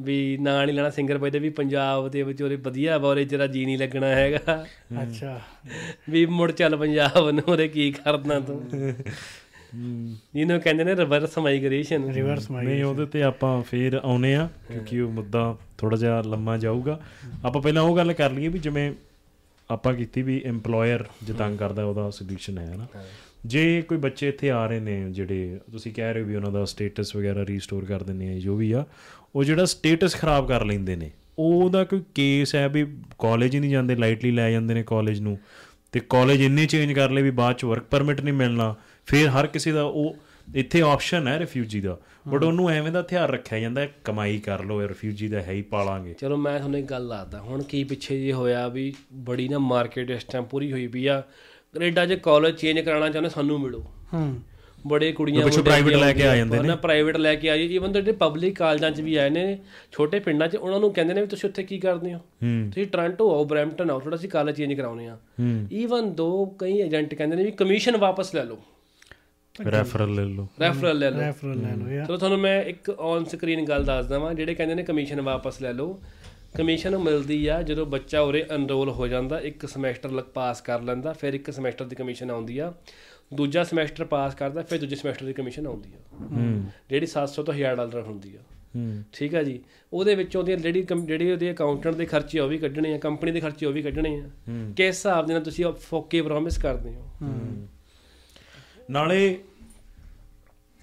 ਵੀ 0.00 0.38
ਨਾਂ 0.40 0.66
ਨਹੀਂ 0.66 0.76
ਲੈਣਾ 0.76 0.90
ਸਿੰਗਰ 0.90 1.18
ਬਾਈ 1.18 1.30
ਦੇ 1.30 1.38
ਵੀ 1.38 1.50
ਪੰਜਾਬ 1.50 2.08
ਦੇ 2.08 2.22
ਵਿੱਚ 2.22 2.42
ਉਹਦੇ 2.42 2.56
ਵਧੀਆ 2.56 2.96
ਉਹਦੇ 2.96 3.24
ਜਰਾ 3.24 3.46
ਜੀ 3.46 3.64
ਨਹੀਂ 3.64 3.78
ਲੱਗਣਾ 3.78 4.06
ਹੈਗਾ। 4.06 4.66
ਅੱਛਾ। 5.02 5.40
ਵੀ 6.10 6.26
ਮੁੜ 6.26 6.52
ਚੱਲ 6.52 6.76
ਪੰਜਾਬ 6.76 7.30
ਨੂੰ 7.30 7.42
ਉਹਦੇ 7.48 7.68
ਕੀ 7.68 7.90
ਕਰਨਾ 7.92 8.40
ਤੂੰ। 8.40 8.70
ਜਿਹਨੂੰ 10.34 10.60
ਕਹਿੰਦੇ 10.60 10.84
ਨੇ 10.84 10.96
ਰਿਵਰਸ 10.96 11.38
ਮਾਈਗ੍ਰੇਸ਼ਨ 11.38 12.12
ਰਿਵਰਸ 12.12 12.50
ਮਾਈ 12.50 12.66
ਨਹੀਂ 12.66 12.84
ਉਹਦੇ 12.84 13.06
ਤੇ 13.06 13.22
ਆਪਾਂ 13.22 13.62
ਫੇਰ 13.62 14.00
ਆਉਨੇ 14.04 14.34
ਆ 14.34 14.48
ਕਿਉਂਕਿ 14.72 15.00
ਉਹ 15.00 15.12
ਮੁੱਦਾ 15.12 15.56
ਥੋੜਾ 15.78 15.96
ਜਿਹਾ 15.96 16.22
ਲੰਮਾ 16.22 16.58
ਜਾਊਗਾ। 16.58 17.00
ਆਪਾਂ 17.44 17.62
ਪਹਿਲਾਂ 17.62 17.82
ਉਹ 17.82 17.96
ਗੱਲ 17.96 18.12
ਕਰ 18.12 18.30
ਲਈਏ 18.30 18.48
ਵੀ 18.48 18.58
ਜਿਵੇਂ 18.58 18.92
ਆਪਾਂ 19.70 19.94
ਕੀਤੀ 19.94 20.22
ਵੀ 20.22 20.42
EMPLOYER 20.50 21.04
ਜੇ 21.22 21.32
ਤੰਗ 21.32 21.58
ਕਰਦਾ 21.58 21.84
ਉਹਦਾ 21.84 22.10
ਸੋਲੂਸ਼ਨ 22.10 22.58
ਹੈ 22.58 22.74
ਨਾ 22.76 22.86
ਜੇ 23.46 23.82
ਕੋਈ 23.82 23.98
ਬੱਚੇ 23.98 24.28
ਇੱਥੇ 24.28 24.50
ਆ 24.50 24.66
ਰਹੇ 24.66 24.80
ਨੇ 24.80 25.10
ਜਿਹੜੇ 25.10 25.60
ਤੁਸੀਂ 25.72 25.92
ਕਹਿ 25.92 26.14
ਰਹੇ 26.14 26.22
ਹੋ 26.22 26.26
ਵੀ 26.26 26.36
ਉਹਨਾਂ 26.36 26.50
ਦਾ 26.50 26.64
ਸਟੇਟਸ 26.64 27.16
ਵਗੈਰਾ 27.16 27.46
ਰੀਸਟੋਰ 27.46 27.84
ਕਰ 27.84 28.02
ਦਿੰਦੇ 28.02 28.28
ਆ 28.28 28.38
ਜੋ 28.38 28.56
ਵੀ 28.56 28.72
ਆ 28.72 28.84
ਉਹ 29.34 29.44
ਜਿਹੜਾ 29.44 29.64
ਸਟੇਟਸ 29.64 30.16
ਖਰਾਬ 30.16 30.48
ਕਰ 30.48 30.64
ਲੈਂਦੇ 30.64 30.96
ਨੇ 30.96 31.10
ਉਹਦਾ 31.38 31.84
ਕੋਈ 31.84 32.02
ਕੇਸ 32.14 32.54
ਹੈ 32.54 32.68
ਵੀ 32.68 32.86
ਕਾਲਜ 33.18 33.54
ਹੀ 33.54 33.60
ਨਹੀਂ 33.60 33.70
ਜਾਂਦੇ 33.70 33.94
ਲਾਈਟਲੀ 33.94 34.30
ਲੈ 34.30 34.50
ਜਾਂਦੇ 34.50 34.74
ਨੇ 34.74 34.82
ਕਾਲਜ 34.82 35.20
ਨੂੰ। 35.20 35.38
ਤੇ 35.92 36.00
ਕਾਲਜ 36.08 36.40
ਇੰਨੇ 36.40 36.66
ਚੇਂਜ 36.66 36.92
ਕਰ 36.92 37.10
ਲਏ 37.10 37.22
ਵੀ 37.22 37.30
ਬਾਅਦ 37.30 37.56
ਚ 37.56 37.64
ਵਰਕ 37.64 37.82
ਪਰਮਿਟ 37.82 38.20
ਨਹੀਂ 38.20 38.34
ਮਿਲਣਾ 38.34 38.74
ਫਿਰ 39.06 39.28
ਹਰ 39.28 39.46
ਕਿਸੇ 39.46 39.72
ਦਾ 39.72 39.82
ਉਹ 39.82 40.16
ਇੱਥੇ 40.54 40.80
ਆਪਸ਼ਨ 40.80 41.28
ਹੈ 41.28 41.38
ਰਿਫਿਊਜੀ 41.38 41.80
ਦਾ। 41.80 41.98
ਬਟ 42.28 42.44
ਉਹਨੂੰ 42.44 42.70
ਐਵੇਂ 42.70 42.92
ਦਾ 42.92 43.00
ਹਥਿਆਰ 43.00 43.30
ਰੱਖਿਆ 43.30 43.58
ਜਾਂਦਾ 43.58 43.80
ਹੈ, 43.80 43.94
ਕਮਾਈ 44.04 44.38
ਕਰ 44.38 44.64
ਲਓ 44.64 44.88
ਰਿਫਿਊਜੀ 44.88 45.28
ਦਾ 45.28 45.42
ਹੈ 45.42 45.52
ਹੀ 45.52 45.62
ਪਾਲਾਂਗੇ। 45.62 46.14
ਚਲੋ 46.14 46.36
ਮੈਂ 46.36 46.58
ਤੁਹਾਨੂੰ 46.58 46.80
ਇੱਕ 46.80 46.90
ਗੱਲ 46.90 47.08
ਦੱਸਦਾ। 47.08 47.40
ਹੁਣ 47.40 47.62
ਕੀ 47.62 47.84
ਪਿੱਛੇ 47.84 48.20
ਜੇ 48.20 48.32
ਹੋਇਆ 48.32 48.68
ਵੀ 48.68 48.94
ਬੜੀ 49.12 49.48
ਨਾ 49.48 49.58
ਮਾਰਕੀਟ 49.58 50.10
ਇਸ 50.10 50.24
ਟਾਈਮ 50.24 50.44
ਪੂਰੀ 50.44 50.72
ਹੋਈ 50.72 50.86
ਪਈ 50.86 51.06
ਆ। 51.06 51.22
ਕੈਨੇਡਾ 51.74 52.06
'ਚ 52.06 52.12
ਕਾਲਜ 52.12 52.54
ਚੇਂਜ 52.54 52.80
ਕਰਾਉਣਾ 52.80 53.08
ਚਾਹੁੰਦੇ 53.08 53.30
ਸਾਨੂੰ 53.30 53.60
ਮਿਲੋ। 53.60 53.84
ਹੂੰ। 54.14 54.40
ਬੜੇ 54.86 55.12
ਕੁੜੀਆਂ 55.12 55.44
ਪਿੱਛੋਂ 55.44 55.64
private 55.64 55.98
ਲੈ 55.98 56.12
ਕੇ 56.12 56.26
ਆ 56.26 56.36
ਜਾਂਦੇ 56.36 56.60
ਨੇ। 56.60 56.76
ਪ੍ਰਾਈਵੇਟ 56.76 57.16
ਲੈ 57.16 57.34
ਕੇ 57.34 57.50
ਆ 57.50 57.56
ਜੀ 57.56 57.74
ਈਵਨ 57.74 57.92
ਜਿਹੜੇ 57.92 58.12
ਪਬਲਿਕ 58.12 58.58
ਕਾਲਜਾਂ 58.58 58.90
'ਚ 58.90 59.00
ਵੀ 59.00 59.16
ਆਏ 59.16 59.30
ਨੇ 59.30 59.58
ਛੋਟੇ 59.92 60.18
ਪਿੰਡਾਂ 60.18 60.48
'ਚ 60.48 60.56
ਉਹਨਾਂ 60.56 60.80
ਨੂੰ 60.80 60.92
ਕਹਿੰਦੇ 60.92 61.14
ਨੇ 61.14 61.20
ਵੀ 61.20 61.26
ਤੁਸੀਂ 61.26 61.48
ਉੱਥੇ 61.48 61.62
ਕੀ 61.62 61.78
ਕਰਦੇ 61.78 62.14
ਹੋ? 62.14 62.18
ਤੁਸੀਂ 62.72 62.86
ਟ੍ਰਾਂਟੋ 62.86 63.34
ਆਓ 63.34 63.44
ਬਰੈਂਪਟਨ 63.44 63.90
ਆਓ 63.90 64.00
ਥੋੜਾ 64.00 64.16
ਅਸੀਂ 64.16 64.28
ਕਾਲਜ 64.28 64.56
ਚੇਂਜ 64.56 64.74
ਕਰਾਉਨੇ 64.74 65.08
ਆ। 65.08 65.18
ਈਵਨ 65.72 66.14
ਦੋ 66.14 66.46
ਕਈ 66.46 66.78
ਏਜੰਟ 66.78 67.14
ਕਹਿੰਦੇ 67.14 67.36
ਨੇ 67.36 67.44
ਵੀ 67.44 67.50
ਕਮਿਸ਼ਨ 67.50 67.96
ਵਾਪਸ 67.96 68.34
ਲੈ 68.34 68.44
ਲਓ। 68.44 68.58
ਰੈਫਰਲ 69.72 70.14
ਲੈ 70.14 70.24
ਲਓ। 70.24 70.48
ਰੈਫਰਲ 70.60 70.98
ਲੈ 70.98 71.10
ਲਓ। 71.10 71.20
ਰੈਫਰਲ 71.20 71.60
ਲੈ 71.60 71.76
ਲਓ 71.76 71.88
ਯਾਰ 71.88 72.06
ਚਲੋ 72.06 72.16
ਤੁਹਾਨੂੰ 72.16 72.38
ਮੈਂ 72.38 72.64
ਇੱਕ 72.64 72.90
ਔਨ 72.90 73.24
ਸਕਰੀਨ 73.24 73.64
ਗੱਲ 73.64 73.84
ਦੱਸਦਾ 73.84 74.18
ਵਾਂ 74.18 74.34
ਜਿਹੜੇ 74.34 74.54
ਕਹਿੰਦੇ 74.54 74.74
ਨੇ 74.74 74.82
ਕਮਿਸ਼ਨ 74.82 75.20
ਵਾਪਸ 75.20 75.62
ਲੈ 75.62 75.72
ਲਓ। 75.72 76.02
ਕਮਿਸ਼ਨ 76.58 76.98
ਮਿਲਦੀ 76.98 77.46
ਆ 77.46 77.62
ਜਦੋਂ 77.62 77.86
ਬੱਚਾ 77.86 78.20
ਉਰੇ 78.20 78.46
ਐਨਰੋਲ 78.50 78.90
ਹੋ 78.90 79.06
ਜਾਂਦਾ 79.06 79.40
ਇੱਕ 79.40 79.66
ਸਮੈਸਟਰ 79.66 80.10
ਲਗ 80.10 80.24
ਪਾਸ 80.24 80.60
ਕਰ 80.60 80.82
ਲੈਂਦਾ 80.82 81.12
ਫਿਰ 81.12 81.34
ਇੱਕ 81.34 81.50
ਸਮੈਸਟਰ 81.50 81.84
ਦੀ 81.84 81.96
ਕਮਿਸ਼ਨ 81.96 82.30
ਆਉਂਦੀ 82.30 82.58
ਆ। 82.58 82.72
ਦੂਜਾ 83.34 83.64
ਸਮੈਸਟਰ 83.64 84.04
ਪਾਸ 84.04 84.34
ਕਰਦਾ 84.34 84.62
ਫਿਰ 84.62 84.80
ਦੂਜੇ 84.80 84.96
ਸਮੈਸਟਰ 84.96 85.26
ਦੀ 85.26 85.32
ਕਮਿਸ਼ਨ 85.32 85.66
ਆਉਂਦੀ 85.66 85.90
ਆ। 85.94 86.16
ਹੂੰ। 86.20 86.64
ਜਿਹੜੀ 86.88 87.06
700 87.06 87.42
ਤੋਂ 87.42 87.54
1000 87.54 87.76
ਡਾਲਰ 87.76 88.00
ਹੁੰਦੀ 88.00 88.36
ਆ। 88.36 88.40
ਹੂੰ। 88.76 89.02
ਠੀਕ 89.12 89.34
ਆ 89.34 89.42
ਜੀ? 89.42 89.60
ਉਹਦੇ 89.92 90.14
ਵਿੱਚੋਂ 90.14 90.44
ਦੀ 90.44 90.56
ਜਿਹੜੀ 90.56 90.86
ਜਿਹੜੀ 91.04 91.32
ਉਹਦੇ 91.32 91.52
ਅਕਾਊਂਟੈਂਟ 91.52 91.94
ਦੇ 91.94 92.06
ਖਰਚੇ 92.06 92.40
ਉਹ 92.40 92.48
ਵੀ 92.48 92.58
ਕੱਢਣੇ 92.58 92.94
ਆ 92.94 92.98
ਕੰਪਨੀ 92.98 93.32
ਦੇ 93.32 93.40
ਖਰਚੇ 93.40 93.66
ਉਹ 93.66 93.72
ਵੀ 93.72 93.82
ਕੱਢਣੇ 93.82 94.16
ਆ। 94.16 94.28
ਕਿਸ 94.76 94.86
ਹਿਸਾਬ 94.86 95.26
ਦੇ 95.26 95.32
ਨਾਲ 95.32 95.42
ਤੁਸੀਂ 95.42 95.64
ਉਹ 95.64 95.72
ਫੋਕੇ 95.72 96.22
ਪ੍ਰੋਮਿਸ 96.22 96.58
ਕਰਦੇ 96.58 96.94
ਹੋ। 96.94 97.08
ਨਾਲੇ 98.92 99.38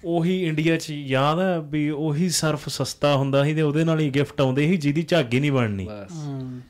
ਉਹੀ 0.04 0.44
ਇੰਡੀਆ 0.44 0.76
'ਚ 0.76 0.90
ਯਾਦ 0.90 1.40
ਹੈ 1.40 1.58
ਵੀ 1.60 1.90
ਉਹੀ 1.90 2.28
ਸਰਫ 2.28 2.68
ਸਸਤਾ 2.68 3.16
ਹੁੰਦਾ 3.16 3.44
ਸੀ 3.44 3.54
ਤੇ 3.54 3.62
ਉਹਦੇ 3.62 3.84
ਨਾਲ 3.84 4.00
ਹੀ 4.00 4.10
ਗਿਫਟ 4.10 4.40
ਆਉਂਦੇ 4.40 4.66
ਸੀ 4.68 4.76
ਜਿਹਦੀ 4.76 5.02
ਝਾਗੀ 5.02 5.40
ਨਹੀਂ 5.40 5.52
ਬਣਨੀ। 5.52 5.88
ਹੂੰ। 6.12 6.60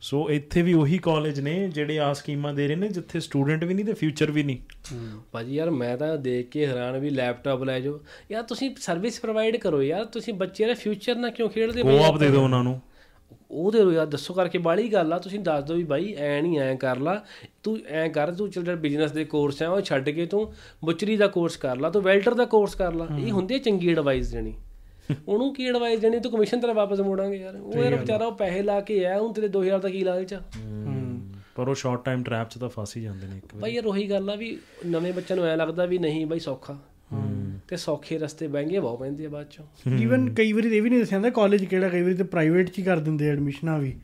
ਸੋ 0.00 0.30
ਇੱਥੇ 0.30 0.62
ਵੀ 0.62 0.72
ਉਹੀ 0.72 0.98
ਕਾਲਜ 0.98 1.40
ਨੇ 1.40 1.68
ਜਿਹੜੇ 1.68 1.98
ਆ 1.98 2.12
ਸਕੀਮਾਂ 2.12 2.54
ਦੇ 2.54 2.68
ਰਹੇ 2.68 2.76
ਨੇ 2.76 2.88
ਜਿੱਥੇ 2.88 3.20
ਸਟੂਡੈਂਟ 3.20 3.64
ਵੀ 3.64 3.74
ਨਹੀਂ 3.74 3.84
ਤੇ 3.84 3.92
ਫਿਊਚਰ 3.92 4.30
ਵੀ 4.30 4.42
ਨਹੀਂ। 4.42 4.58
ਭਾਜੀ 5.32 5.54
ਯਾਰ 5.54 5.70
ਮੈਂ 5.70 5.96
ਤਾਂ 5.96 6.16
ਦੇਖ 6.18 6.48
ਕੇ 6.48 6.66
ਹੈਰਾਨ 6.66 6.98
ਵੀ 6.98 7.10
ਲੈਪਟਾਪ 7.10 7.62
ਲੈ 7.62 7.80
ਜਾਓ। 7.80 8.00
ਯਾਰ 8.30 8.42
ਤੁਸੀਂ 8.42 8.70
ਸਰਵਿਸ 8.80 9.20
ਪ੍ਰੋਵਾਈਡ 9.20 9.56
ਕਰੋ 9.56 9.82
ਯਾਰ 9.82 10.04
ਤੁਸੀਂ 10.04 10.34
ਬੱਚੇ 10.34 10.66
ਦਾ 10.66 10.74
ਫਿਊਚਰ 10.74 11.16
ਨਾਲ 11.16 11.30
ਕਿਉਂ 11.30 11.48
ਖੇਡਦੇ 11.48 11.82
ਪਏ 11.82 11.98
ਕੋਆਪ 11.98 12.18
ਦੇ 12.18 12.30
ਦਿਓ 12.30 12.42
ਉਹਨਾਂ 12.42 12.64
ਨੂੰ। 12.64 12.80
ਉਹ 13.50 13.70
ਦਿਓ 13.72 13.90
ਯਾਰ 13.92 14.06
ਦੱਸੋ 14.06 14.34
ਕਰਕੇ 14.34 14.58
ਬਾਹਲੀ 14.58 14.88
ਗੱਲ 14.88 15.12
ਆ 15.12 15.18
ਤੁਸੀਂ 15.18 15.38
ਦੱਸ 15.40 15.64
ਦਿਓ 15.64 15.76
ਵੀ 15.76 15.84
ਬਾਈ 15.84 16.14
ਐ 16.14 16.40
ਨਹੀਂ 16.40 16.58
ਐ 16.58 16.74
ਕਰ 16.74 16.98
ਲਾ। 16.98 17.14
ਤੂੰ 17.62 17.78
ਐ 17.86 18.06
ਕਰ 18.08 18.32
ਤੂੰ 18.32 18.50
ਚੱਲ 18.50 18.64
ਜਿਹੜਾ 18.64 18.76
ਬਿਜ਼ਨਸ 18.76 19.12
ਦੇ 19.12 19.24
ਕੋਰਸ 19.24 19.62
ਆ 19.62 19.68
ਉਹ 19.68 19.80
ਛੱਡ 19.80 20.10
ਕੇ 20.10 20.26
ਤੂੰ 20.26 20.52
ਬੁਚਰੀ 20.84 21.16
ਦਾ 21.16 21.26
ਕੋਰਸ 21.26 21.56
ਕਰ 21.56 21.76
ਲਾ 21.76 21.90
ਤੂੰ 21.90 22.02
ਵੈਲਡਰ 22.02 22.34
ਦਾ 22.34 22.44
ਕੋਰਸ 22.44 22.74
ਕਰ 22.74 22.94
ਲਾ। 22.94 23.06
ਇਹ 23.18 23.30
ਹੁੰਦੀ 23.32 23.54
ਹੈ 23.54 23.58
ਚੰਗੀ 23.58 23.90
ਐਡਵਾਈਸ 23.90 24.30
ਦੇਣੀ। 24.30 24.54
ਉਹਨੂੰ 25.28 25.52
ਕੀ 25.54 25.66
ਐਡਵਾਈਸ 25.68 26.00
ਦੇਣੀ? 26.00 26.18
ਤੂੰ 26.20 26.32
ਕਮਿਸ਼ਨ 26.32 26.60
ਤੇਰਾ 26.60 26.72
ਵਾਪਸ 26.72 27.00
ਮੋੜਾਂਗੇ 27.00 27.36
ਯਾਰ। 27.36 27.56
ਉਹ 27.56 27.84
ਯਾਰ 27.84 27.94
ਵਿਚਾਰਾ 27.94 28.26
ਉਹ 28.26 28.32
ਪੈਸੇ 28.32 28.62
ਲਾ 28.62 28.80
ਕੇ 28.80 29.04
ਆ 29.06 29.18
ਹੁਣ 29.18 29.32
ਤੇਰੇ 29.32 29.48
2000 29.48 29.80
ਦਾ 29.80 29.88
ਕੀ 29.88 30.04
ਲਾਲਚ 30.04 30.34
ਆ? 30.34 30.40
ਪਰ 31.54 31.68
ਉਹ 31.68 31.74
ਸ਼ਾਰਟ 31.74 32.04
ਟਾਈਮ 32.04 32.22
ਟ੍ਰੈਪ 32.22 32.48
'ਚ 32.48 32.58
ਤਾਂ 32.58 32.68
ਫਸ 32.68 32.96
ਹੀ 32.96 33.02
ਜਾਂਦੇ 33.02 33.26
ਨੇ 33.26 33.36
ਇੱਕ 33.36 33.54
ਵਾਰ। 33.54 33.60
ਬਾਈ 33.62 33.72
ਯਾਰ 33.72 33.86
ਉਹੀ 33.86 34.10
ਗੱਲ 34.10 34.30
ਆ 34.30 34.34
ਵੀ 34.34 34.58
ਨਵੇਂ 34.86 35.12
ਬੱਚਿਆਂ 35.12 35.36
ਨੂੰ 35.36 35.46
ਐ 35.46 35.56
ਲੱਗਦਾ 35.56 35.86
ਵੀ 35.86 35.98
ਨਹੀਂ 35.98 36.26
ਬਾਈ 36.26 36.38
ਸੌਖਾ। 36.38 36.78
ਤੇ 37.70 37.76
ਸੌਖੇ 37.76 38.18
ਰਸਤੇ 38.18 38.46
ਬਹਿੰਗੇ 38.48 38.80
ਬਹੁਤ 38.80 39.00
ਪੈਂਦੇ 39.00 39.26
ਆ 39.26 39.28
ਬਾਅਦ 39.28 39.46
ਚੋਂ। 39.50 39.64
ਈਵਨ 39.98 40.34
ਕਈ 40.34 40.52
ਵਾਰੀ 40.52 40.76
ਇਹ 40.76 40.82
ਵੀ 40.82 40.90
ਨਹੀਂ 40.90 41.00
ਦੱਸਿਆ 41.00 41.16
ਜਾਂਦਾ 41.16 41.30
ਕਾਲਜ 41.30 41.64
ਕਿਹੜਾ 41.64 41.88
ਕਈ 41.88 42.02
ਵਾਰੀ 42.02 42.14
ਤੇ 42.14 42.22
ਪ੍ਰਾਈਵੇਟ 42.22 42.70
ਚ 42.70 42.78
ਹੀ 42.78 42.84
ਕਰ 42.84 42.98
ਦਿੰਦੇ 42.98 43.28
ਐਡਮਿਸ਼ਨਾਂ 43.28 43.78
ਵੀ। 43.78 43.94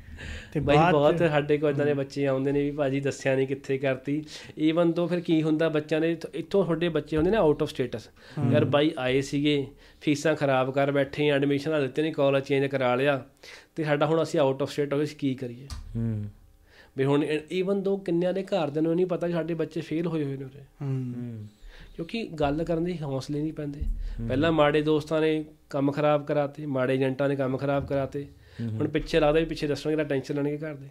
ਤੇ 0.52 0.60
ਬਾਈ 0.60 0.76
ਬਾਅਦ 0.76 0.92
ਬਹੁਤ 0.92 1.18
ਸਾਡੇ 1.18 1.58
ਕੋਲ 1.58 1.70
ਇਦਾਂ 1.70 1.86
ਦੇ 1.86 1.94
ਬੱਚੇ 1.94 2.26
ਆਉਂਦੇ 2.26 2.52
ਨੇ 2.52 2.62
ਵੀ 2.62 2.70
ਭਾਜੀ 2.70 3.00
ਦੱਸਿਆ 3.00 3.36
ਨਹੀਂ 3.36 3.46
ਕਿੱਥੇ 3.46 3.78
ਕਰਤੀ। 3.78 4.24
ਈਵਨ 4.58 4.92
ਤੋਂ 4.92 5.08
ਫਿਰ 5.08 5.20
ਕੀ 5.20 5.42
ਹੁੰਦਾ 5.42 5.68
ਬੱਚਿਆਂ 5.68 6.00
ਦੇ 6.00 6.12
ਇੱਥੋਂ- 6.12 6.44
ਤੁਹਾਡੇ 6.50 6.88
ਬੱਚੇ 6.88 7.16
ਹੁੰਦੇ 7.16 7.30
ਨੇ 7.30 7.36
ਆਊਟ 7.36 7.62
ਆਫ 7.62 7.70
ਸਟੇਟਸ 7.70 8.08
ਯਾਰ 8.52 8.64
ਬਾਈ 8.64 8.90
ਆਏ 8.98 9.20
ਸੀਗੇ 9.20 9.66
ਫੀਸਾਂ 10.00 10.34
ਖਰਾਬ 10.34 10.74
ਕਰ 10.74 10.92
ਬੈਠੇ 10.92 11.28
ਐਡਮਿਸ਼ਨ 11.28 11.72
ਆ 11.72 11.80
ਦਿੱਤੇ 11.80 12.02
ਨਹੀਂ 12.02 12.12
ਕਾਲਜ 12.12 12.42
ਚੇਂਜ 12.42 12.66
ਕਰਾ 12.66 12.94
ਲਿਆ। 12.94 13.24
ਤੇ 13.76 13.84
ਸਾਡਾ 13.84 14.06
ਹੁਣ 14.06 14.22
ਅਸੀਂ 14.22 14.40
ਆਊਟ 14.40 14.62
ਆਫ 14.62 14.70
ਸਟੇਟ 14.72 14.92
ਹੋ 14.92 14.98
ਗਏ 14.98 15.04
ਅਸੀਂ 15.04 15.16
ਕੀ 15.16 15.34
ਕਰੀਏ? 15.34 15.66
ਹੂੰ। 15.96 16.24
ਵੀ 16.96 17.04
ਹੁਣ 17.04 17.24
ਈਵਨ 17.52 17.82
ਦੋ 17.82 17.96
ਕਿੰਨਿਆਂ 17.96 18.32
ਦੇ 18.32 18.42
ਘਰ 18.42 18.70
ਦੇ 18.70 18.80
ਨੂੰ 18.80 18.94
ਨਹੀਂ 18.94 19.06
ਪਤਾ 19.06 19.26
ਕਿ 19.26 19.32
ਸਾਡੇ 19.32 19.54
ਬੱਚੇ 19.54 19.80
ਫੇਲ 19.80 20.06
ਹੋਏ 20.06 20.24
ਹੋਏ 20.24 20.36
ਨੇ 20.36 20.44
ਉਰੇ। 20.44 20.62
ਹੂੰ। 20.82 21.44
ਕਿਉਂਕਿ 21.96 22.22
ਗੱਲ 22.40 22.64
ਕਰਨ 22.64 22.84
ਦੇ 22.84 22.96
ਹੌਸਲੇ 22.98 23.40
ਨਹੀਂ 23.40 23.52
ਪੈਂਦੇ। 23.52 23.80
ਪਹਿਲਾਂ 24.28 24.52
ਮਾੜੇ 24.52 24.82
ਦੋਸਤਾਂ 24.82 25.20
ਨੇ 25.20 25.44
ਕੰਮ 25.70 25.90
ਖਰਾਬ 25.92 26.26
ਕਰਾਤੇ 26.26 26.66
ਮਾੜੇ 26.66 26.94
ਏਜੰਟਾਂ 26.94 27.28
ਨੇ 27.28 27.36
ਕੰਮ 27.36 27.56
ਖਰਾਬ 27.56 27.86
ਕਰਾਤੇ। 27.86 28.26
ਹੁਣ 28.60 28.88
ਪਿੱਛੇ 28.88 29.20
ਲੱਗਦਾ 29.20 29.40
ਵੀ 29.40 29.46
ਪਿੱਛੇ 29.46 29.66
ਦੱਸਣਗੇ 29.66 29.96
ਤਾਂ 29.96 30.04
ਟੈਨਸ਼ਨ 30.04 30.34
ਲੈਣਗੇ 30.34 30.58
ਘਰ 30.58 30.74
ਦੇ। 30.74 30.88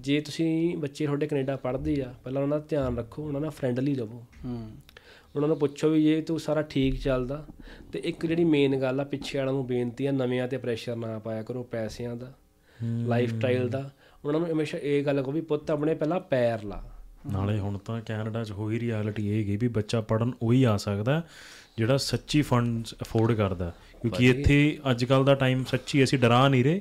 ਜੇ 0.00 0.20
ਤੁਸੀਂ 0.20 0.76
ਬੱਚੇ 0.76 1.04
ਤੁਹਾਡੇ 1.06 1.26
ਕੈਨੇਡਾ 1.26 1.56
ਪੜ੍ਹਦੇ 1.56 2.00
ਆ 2.02 2.12
ਪਹਿਲਾਂ 2.24 2.42
ਉਹਨਾਂ 2.42 2.58
ਦਾ 2.58 2.66
ਧਿਆਨ 2.68 2.98
ਰੱਖੋ 2.98 3.22
ਉਹਨਾਂ 3.22 3.40
ਨਾਲ 3.40 3.50
ਫਰੈਂਡਲੀ 3.50 3.94
ਰਹੋ। 3.94 4.22
ਉਹਨਾਂ 5.36 5.48
ਨੂੰ 5.48 5.58
ਪੁੱਛੋ 5.58 5.88
ਵੀ 5.90 6.02
ਜੇ 6.02 6.20
ਤੂੰ 6.22 6.38
ਸਾਰਾ 6.40 6.62
ਠੀਕ 6.62 7.00
ਚੱਲਦਾ 7.00 7.44
ਤੇ 7.92 7.98
ਇੱਕ 8.04 8.26
ਜਿਹੜੀ 8.26 8.44
ਮੇਨ 8.44 8.76
ਗੱਲ 8.80 9.00
ਆ 9.00 9.04
ਪਿੱਛੇ 9.04 9.38
ਵਾਲਿਆਂ 9.38 9.54
ਨੂੰ 9.54 9.66
ਬੇਨਤੀ 9.66 10.06
ਆ 10.06 10.12
ਨਵਿਆਂ 10.12 10.48
ਤੇ 10.48 10.56
ਪ੍ਰੈਸ਼ਰ 10.56 10.96
ਨਾ 10.96 11.18
ਪਾਇਆ 11.18 11.42
ਕਰੋ 11.42 11.62
ਪੈਸਿਆਂ 11.62 12.16
ਦਾ 12.16 12.32
ਲਾਈਫ 13.06 13.34
ਸਟਾਈਲ 13.34 13.68
ਦਾ। 13.68 13.90
ਉਹਨਾਂ 14.24 14.40
ਨੂੰ 14.40 14.50
ਹਮੇਸ਼ਾ 14.50 14.78
ਇਹ 14.78 15.04
ਗੱਲ 15.04 15.22
ਕਹੋ 15.22 15.32
ਵੀ 15.32 15.40
ਪੁੱਤ 15.40 15.70
ਆਪਣੇ 15.70 15.94
ਪਹਿਲਾਂ 15.94 16.20
ਪੈਰ 16.20 16.64
ਲਾ। 16.64 16.82
ਨਾਲੇ 17.26 17.58
ਹੁਣ 17.58 17.78
ਤਾਂ 17.78 18.00
ਕੈਨੇਡਾ 18.00 18.44
'ਚ 18.44 18.50
ਹੋਈ 18.50 18.80
ਰਿਐਲਿਟੀ 18.80 19.28
ਇਹ 19.28 19.46
ਗਈ 19.46 19.56
ਵੀ 19.56 19.68
ਬੱਚਾ 19.68 20.00
ਪੜਨ 20.00 20.32
ਉਹੀ 20.42 20.64
ਆ 20.64 20.76
ਸਕਦਾ 20.76 21.22
ਜਿਹੜਾ 21.76 21.96
ਸੱਚੀ 21.96 22.42
ਫੰਡਸ 22.42 22.94
ਅਫੋਰਡ 22.94 23.32
ਕਰਦਾ। 23.32 23.72
ਕਿਉਂਕਿ 24.02 24.26
ਇੱਥੇ 24.28 24.78
ਅੱਜ 24.90 25.04
ਕੱਲ 25.04 25.24
ਦਾ 25.24 25.34
ਟਾਈਮ 25.34 25.64
ਸੱਚੀ 25.64 26.04
ਅਸੀਂ 26.04 26.18
ਡਰਾ 26.18 26.48
ਨਹੀਂ 26.48 26.64
ਰਹੇ। 26.64 26.80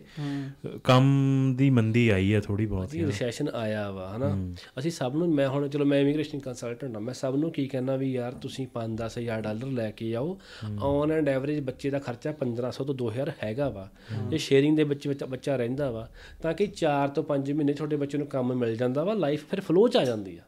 ਕੰਮ 0.83 1.53
ਦੀ 1.57 1.69
ਮੰਦੀ 1.69 2.09
ਆਈ 2.09 2.33
ਹੈ 2.33 2.39
ਥੋੜੀ 2.39 2.65
ਬਹੁਤ 2.65 2.91
ਜੀ 2.91 3.05
ਰਿਸੈਸ਼ਨ 3.05 3.49
ਆਇਆ 3.53 3.91
ਵਾ 3.91 4.15
ਹਨਾ? 4.17 4.53
ਅਸੀਂ 4.79 4.91
ਸਭ 4.91 5.15
ਨੂੰ 5.15 5.29
ਮੈਂ 5.35 5.47
ਹੁਣ 5.49 5.67
ਚਲੋ 5.67 5.85
ਮੈਂ 5.85 5.99
ਇਮੀਗ੍ਰੇਸ਼ਨ 5.99 6.39
ਕੰਸਲਟੈਂਟ 6.39 6.93
ਹਾਂ 6.95 7.01
ਮੈਂ 7.01 7.13
ਸਭ 7.13 7.35
ਨੂੰ 7.35 7.51
ਕੀ 7.51 7.67
ਕਹਿਣਾ 7.67 7.95
ਵੀ 7.95 8.11
ਯਾਰ 8.13 8.31
ਤੁਸੀਂ 8.31 8.67
5-10 8.73 9.17
ਹਜ਼ਾਰ 9.17 9.41
ਡਾਲਰ 9.41 9.71
ਲੈ 9.71 9.91
ਕੇ 9.91 10.13
ਆਓ। 10.15 10.37
ਔਨ 10.81 11.11
ਐਂਡ 11.11 11.29
ਐਵਰੇਜ 11.29 11.59
ਬੱਚੇ 11.59 11.89
ਦਾ 11.89 11.99
ਖਰਚਾ 11.99 12.33
1500 12.33 12.83
ਤੋਂ 12.83 12.95
2000 12.95 13.31
ਹੈਗਾ 13.43 13.69
ਵਾ। 13.69 13.89
ਇਹ 14.33 14.37
ਸ਼ੇਅਰਿੰਗ 14.37 14.77
ਦੇ 14.77 14.83
ਵਿੱਚ 14.83 15.07
ਬੱਚਾ- 15.07 15.27
ਬੱਚਾ 15.29 15.55
ਰਹਿੰਦਾ 15.55 15.91
ਵਾ 15.91 16.07
ਤਾਂ 16.41 16.53
ਕਿ 16.53 16.67
4 16.75 17.07
ਤੋਂ 17.09 17.23
5 17.23 17.53
ਮਹੀਨੇ 17.53 17.73
ਤੁਹਾਡੇ 17.73 17.95
ਬੱਚੇ 17.95 18.17
ਨੂੰ 18.17 18.27
ਕੰਮ 18.27 18.53
ਮਿਲ 18.55 18.75
ਜਾਂਦਾ 18.75 19.03
ਵਾ 19.03 19.13
ਲਾਈਫ 19.13 19.45
ਫਿਰ 19.49 19.61
ਫਲੋ 19.61 19.87
ਚ 19.87 19.97
ਆ 19.97 20.03
ਜਾਂਦੀ 20.05 20.37
ਆ। 20.37 20.41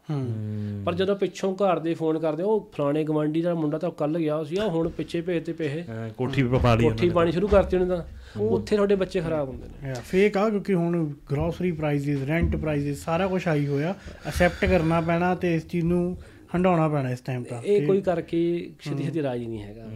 ਪਰ 0.85 0.95
ਜਦੋਂ 0.95 1.15
ਪਿੱਛੋਂ 1.15 1.53
ਘਰ 1.55 1.79
ਦੇ 1.79 1.93
ਫੋਨ 1.93 2.19
ਕਰਦੇ 2.19 2.43
ਉਹ 2.43 2.69
ਫਲਾਣੇ 2.73 3.03
ਗਵਾਂਢੀ 3.03 3.41
ਦਾ 3.41 3.53
ਮੁੰਡਾ 3.55 3.77
ਤਾਂ 3.77 3.91
ਕੱਲ 3.91 4.17
ਗਿਆ 4.19 4.43
ਸੀ 4.43 4.57
ਆ 4.57 4.67
ਹੁਣ 4.67 4.89
ਪਿੱਛੇ 4.89 5.21
ਭੇਜ 5.21 5.45
ਤੇ 5.45 5.53
ਪੈਸੇ 5.53 5.81
ਅਹ 5.81 6.09
ਕੋਠੀ 6.17 6.43
ਪਾ 6.63 6.75
ਲਈ 6.75 6.83
ਕੋਠੀ 6.83 7.09
ਪਾਣੀ 7.09 7.31
ਸ਼ੁਰੂ 7.31 7.47
ਕਰਤੀ 7.47 7.77
ਉਹਨੇ 7.77 7.95
ਤਾਂ। 7.95 8.03
ਉੱਥੇ 8.39 8.75
ਤੁਹਾਡੇ 8.75 8.95
ਬੱਚੇ 8.95 9.21
ਖਰਾਬ 9.21 9.49
ਹੁੰਦੇ 9.49 9.67
ਨੇ। 9.67 9.89
ਯਾ 9.89 9.93
ਫੇਕ 9.93 10.37
ਆ 10.37 10.49
ਕਿਉਂਕਿ 10.49 10.73
ਹੁਣ 10.73 11.13
ਗਰੋਸਰੀ 11.31 11.71
ਪ੍ਰਾਈਸਿਸ 11.71 12.23
ਰੈਂਟ 12.23 12.55
ਪ੍ਰਾਈਸਿਸ 12.55 13.03
ਸਾਰਾ 13.05 13.27
ਕੁਝ 13.27 13.47
ਹਾਈ 13.47 13.67
ਹੋਇਆ। 13.67 13.95
ਅਸੈਪਟ 14.29 14.65
ਕਰਨਾ 14.65 15.01
ਪੈਣਾ 15.01 15.35
ਤੇ 15.35 15.55
ਇਸ 15.55 15.67
ਚੀਜ਼ 15.67 15.85
ਨੂੰ 15.85 16.17
ਹੰਡਾਉਣਾ 16.49 16.87
ਪੈਣਾ 16.89 17.09
ਇਸ 17.11 17.19
ਟਾਈਮ 17.21 17.43
ਤਾਂ 17.43 17.61
ਇਹ 17.63 17.85
ਕੋਈ 17.87 18.01
ਕਰਕੇ 18.01 18.37
ਛੇਤੀ 18.79 19.03
ਛੇਤੀ 19.03 19.21
ਰਾਜੀ 19.23 19.45
ਨਹੀਂ 19.47 19.61
ਹੈਗਾ। 19.61 19.89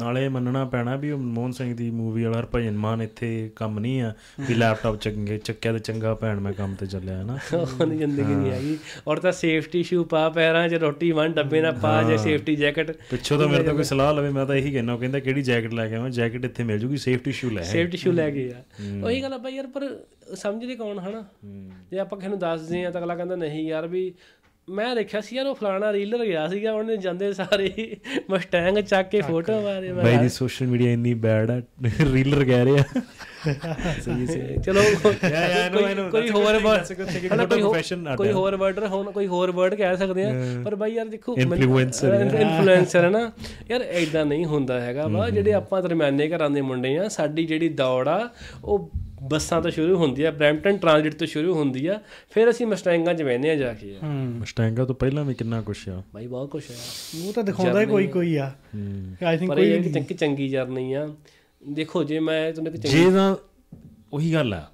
ਨਾਲੇ 0.00 0.28
ਮੰਨਣਾ 0.28 0.64
ਪੈਣਾ 0.64 0.94
ਵੀ 0.96 1.10
ਉਹ 1.10 1.18
ਮਨਮੋਹਨ 1.18 1.52
ਸਿੰਘ 1.52 1.74
ਦੀ 1.76 1.88
ਮੂਵੀ 1.90 2.24
ਵਾਲਾ 2.24 2.38
ਹਰਭਜਨ 2.38 2.76
ਮਾਨ 2.76 3.02
ਇੱਥੇ 3.02 3.28
ਕੰਮ 3.56 3.78
ਨਹੀਂ 3.78 4.00
ਆ 4.02 4.12
ਵੀ 4.40 4.54
ਲੈਪਟਾਪ 4.54 4.96
ਚੰਗੇ 4.98 5.38
ਚੱਕਿਆ 5.38 5.72
ਤੇ 5.72 5.78
ਚੰਗਾ 5.78 6.14
ਭੈਣ 6.14 6.40
ਮੈਂ 6.40 6.52
ਕੰਮ 6.52 6.74
ਤੇ 6.74 6.86
ਚੱਲਿਆ 6.86 7.22
ਨਾ 7.22 7.38
ਉਹਦੀ 7.54 7.96
ਜ਼ਿੰਦਗੀ 7.96 8.34
ਨਹੀਂ 8.34 8.50
ਹੈਗੀ। 8.52 8.76
ਔਰ 9.08 9.18
ਤਾਂ 9.18 9.32
ਸੇਫਟੀ 9.32 9.82
ਸ਼ੂ 9.82 10.04
ਪਾ 10.04 10.28
ਪੈਰਾਂ 10.30 10.68
'ਚ 10.68 10.74
ਰੋਟੀ 10.80 11.10
ਵੰਡ 11.12 11.34
ਡੱਬੇ 11.34 11.60
ਨਾਲ 11.60 11.72
ਪਾ 11.82 12.02
ਜੇ 12.02 12.16
ਸੇਫਟੀ 12.18 12.56
ਜੈਕਟ 12.56 12.92
ਪਿੱਛੋਂ 13.10 13.38
ਤਾਂ 13.38 13.48
ਮੇਰੇ 13.48 13.62
ਤੋਂ 13.62 13.74
ਕੋਈ 13.74 13.84
ਸਲਾਹ 13.84 14.12
ਲਵੇ 14.14 14.30
ਮੈਂ 14.30 14.46
ਤਾਂ 14.46 14.56
ਇਹੀ 14.56 14.72
ਕਹਿਣਾ 14.72 14.92
ਉਹ 14.92 14.98
ਕਹਿੰਦਾ 14.98 15.18
ਕਿਹੜੀ 15.20 15.42
ਜੈਕਟ 15.42 15.72
ਲੈ 15.74 15.88
ਕੇ 15.88 15.94
ਆਵਾਂ? 15.94 16.10
ਜੈਕਟ 16.10 16.44
ਇੱਥੇ 16.44 16.64
ਮਿਲ 16.64 16.78
ਜੂਗੀ 16.78 16.96
ਸੇਫਟੀ 16.98 17.32
ਸ਼ੂ 17.32 17.50
ਲੈ 17.50 17.62
ਸੇਫਟੀ 17.64 17.96
ਸ਼ੂ 17.96 18.12
ਲੈ 18.12 18.30
ਕੇ 18.30 18.50
ਆ। 18.52 18.62
ਉਹੀ 19.04 19.22
ਗੱਲ 19.22 19.32
ਆ 19.32 19.38
ਬਾਈ 19.38 19.54
ਯਾਰ 19.54 19.66
ਪਰ 19.66 19.88
ਸਮਝਦੇ 20.36 20.74
ਕੌਣ 20.76 20.98
ਹਨਾ? 20.98 21.24
ਜੇ 21.90 21.98
ਆਪਾਂ 21.98 22.18
ਕਿਸੇ 22.18 22.28
ਨੂੰ 22.28 22.38
ਦੱਸਦੇ 22.38 22.84
ਆ 22.84 22.90
ਤਾਂ 22.90 23.00
ਅਗਲਾ 23.00 23.14
ਕਹਿੰਦਾ 23.14 23.36
ਨਹੀਂ 23.36 23.66
ਯਾਰ 23.66 23.86
ਵੀ 23.86 24.12
ਮੈਂ 24.68 24.94
ਦੇਖਿਆ 24.96 25.20
ਸੀ 25.20 25.36
ਯਾਰ 25.36 25.46
ਉਹ 25.46 25.54
ਫਲਾਣਾ 25.54 25.92
ਰੀਲਰ 25.92 26.24
ਗਿਆ 26.24 26.46
ਸੀਗਾ 26.48 26.72
ਉਹਨੇ 26.72 26.96
ਜਾਂਦੇ 26.96 27.32
ਸਾਰੇ 27.32 27.68
ਮਸਟੈਂਗ 28.30 28.78
ਚੱਕ 28.78 29.08
ਕੇ 29.10 29.20
ਫੋਟੋ 29.20 29.60
ਮਾਰੇ 29.60 29.92
ਮੈਂ 29.92 30.04
ਬਾਈ 30.04 30.16
ਦੀ 30.16 30.28
ਸੋਸ਼ਲ 30.28 30.66
ਮੀਡੀਆ 30.66 30.92
ਇੰਨੀ 30.92 31.12
ਬੈਡ 31.14 31.50
ਆ 31.50 31.60
ਰੀਲਰ 32.12 32.44
ਕਹਿ 32.44 32.64
ਰਿਹਾ। 32.64 32.84
ਸਹੀ 34.00 34.26
ਸਹੀ। 34.26 34.56
ਚਲੋ. 34.64 34.80
ਕੋਈ 36.10 36.32
ਹੋਰ 36.32 36.54
a 36.56 38.16
ਕੋਈ 38.16 38.32
ਹੋਰ- 38.32 38.56
ਵਰਡ 38.56 38.78
ਹੁਣ 38.84 39.10
ਕੋਈ 39.10 39.26
ਹੋਰ 39.26 39.50
ਵਰਡ 39.50 39.74
ਕਹਿ 39.74 39.96
ਸਕਦੇ 39.96 40.24
ਆ 40.24 40.32
ਪਰ 40.64 40.74
ਬਾਈ 40.74 40.94
ਯਾਰ 40.94 41.06
ਦੇਖੋ 41.06 41.34
Influencer, 41.36 42.12
ਇਨਫਲੂਐਂਸਰ 42.40 43.04
ਹੈ 43.04 43.10
ਨਾ 43.10 43.30
ਯਾਰ 43.70 43.82
ਐਦਾਂ 43.82 44.24
ਨਹੀਂ 44.26 44.44
ਹੁੰਦਾ 44.44 44.80
ਹੈਗਾ 44.80 45.06
ਵਾ 45.08 45.28
ਜਿਹੜੇ 45.30 45.52
ਆਪਾਂ 45.52 45.82
ਦਰਮਿਆਨੇ 45.82 46.28
ਘਰਾਂ 46.28 46.50
ਦੇ 46.50 46.60
ਮੁੰਡੇ 46.60 46.96
ਆ 46.98 47.08
ਸਾਡੀ 47.08 47.46
ਜਿਹੜੀ 47.46 47.68
ਦੌੜ 47.68 48.08
ਆ 48.08 48.18
ਉਹ 48.64 48.90
ਬੱਸਾਂ 49.22 49.62
ਤੋਂ 49.62 49.70
ਸ਼ੁਰੂ 49.70 49.96
ਹੁੰਦੀ 49.96 50.22
ਆ 50.22 50.30
ਬ੍ਰੈਂਪਟਨ 50.30 50.76
ਟ੍ਰਾਂਜ਼ਿਟ 50.76 51.14
ਤੋਂ 51.14 51.26
ਸ਼ੁਰੂ 51.26 51.54
ਹੁੰਦੀ 51.54 51.86
ਆ 51.86 52.00
ਫਿਰ 52.30 52.50
ਅਸੀਂ 52.50 52.66
ਮਸਟੈਂਗਾਂ 52.66 53.14
'ਚ 53.14 53.22
ਬਹਿੰਦੇ 53.22 53.50
ਆ 53.50 53.54
ਜਾ 53.54 53.72
ਕੇ। 53.72 53.92
ਯਾਰ। 53.92 54.04
ਮਸਟੈਂਗਾ 54.12 54.84
ਤੋਂ 54.84 54.94
ਪਹਿਲਾਂ 54.94 55.24
ਵੀ 55.24 55.34
ਕਿੰਨਾ 55.34 55.62
ਕੁਛ 55.62 55.88
ਆ। 55.88 56.02
ਬਾਈ 56.14 56.26
ਬਹੁਤ 56.26 56.50
ਕੁਛ 56.50 56.70
ਹੈ 56.70 56.76
ਉਹ 57.26 57.32
ਤਾਂ 57.32 57.44
ਦਿਖਾਉਂਦਾ 57.44 57.80
ਹੀ 57.80 57.86
ਕੋਈ 57.86 58.06
ਕੋਈ 58.06 58.36
ਆ। 58.36 58.52
ਆਈ 59.26 59.38
ਥਿੰਕ 59.38 59.50
ਪਰ 59.50 59.58
ਇਹ 59.58 59.82
ਕਿ 59.82 59.90
ਚੰਗੀ 59.92 60.14
ਚੰਗੀ 60.14 60.48
ਜਰਨੀ 60.48 60.92
ਆ। 60.92 61.08
ਦੇਖੋ 61.68 62.04
ਜੇ 62.04 62.20
ਮੈਂ 62.20 62.52
ਤੁਹਾਨੂੰ 62.52 62.72
ਇੱਕ 62.74 62.82
ਚੰਗੀ 62.82 63.04
ਜੇ 63.04 63.10
ਤਾਂ 63.10 63.36
ਉਹੀ 64.12 64.34
ਗੱਲ 64.34 64.54
ਆ 64.54 64.70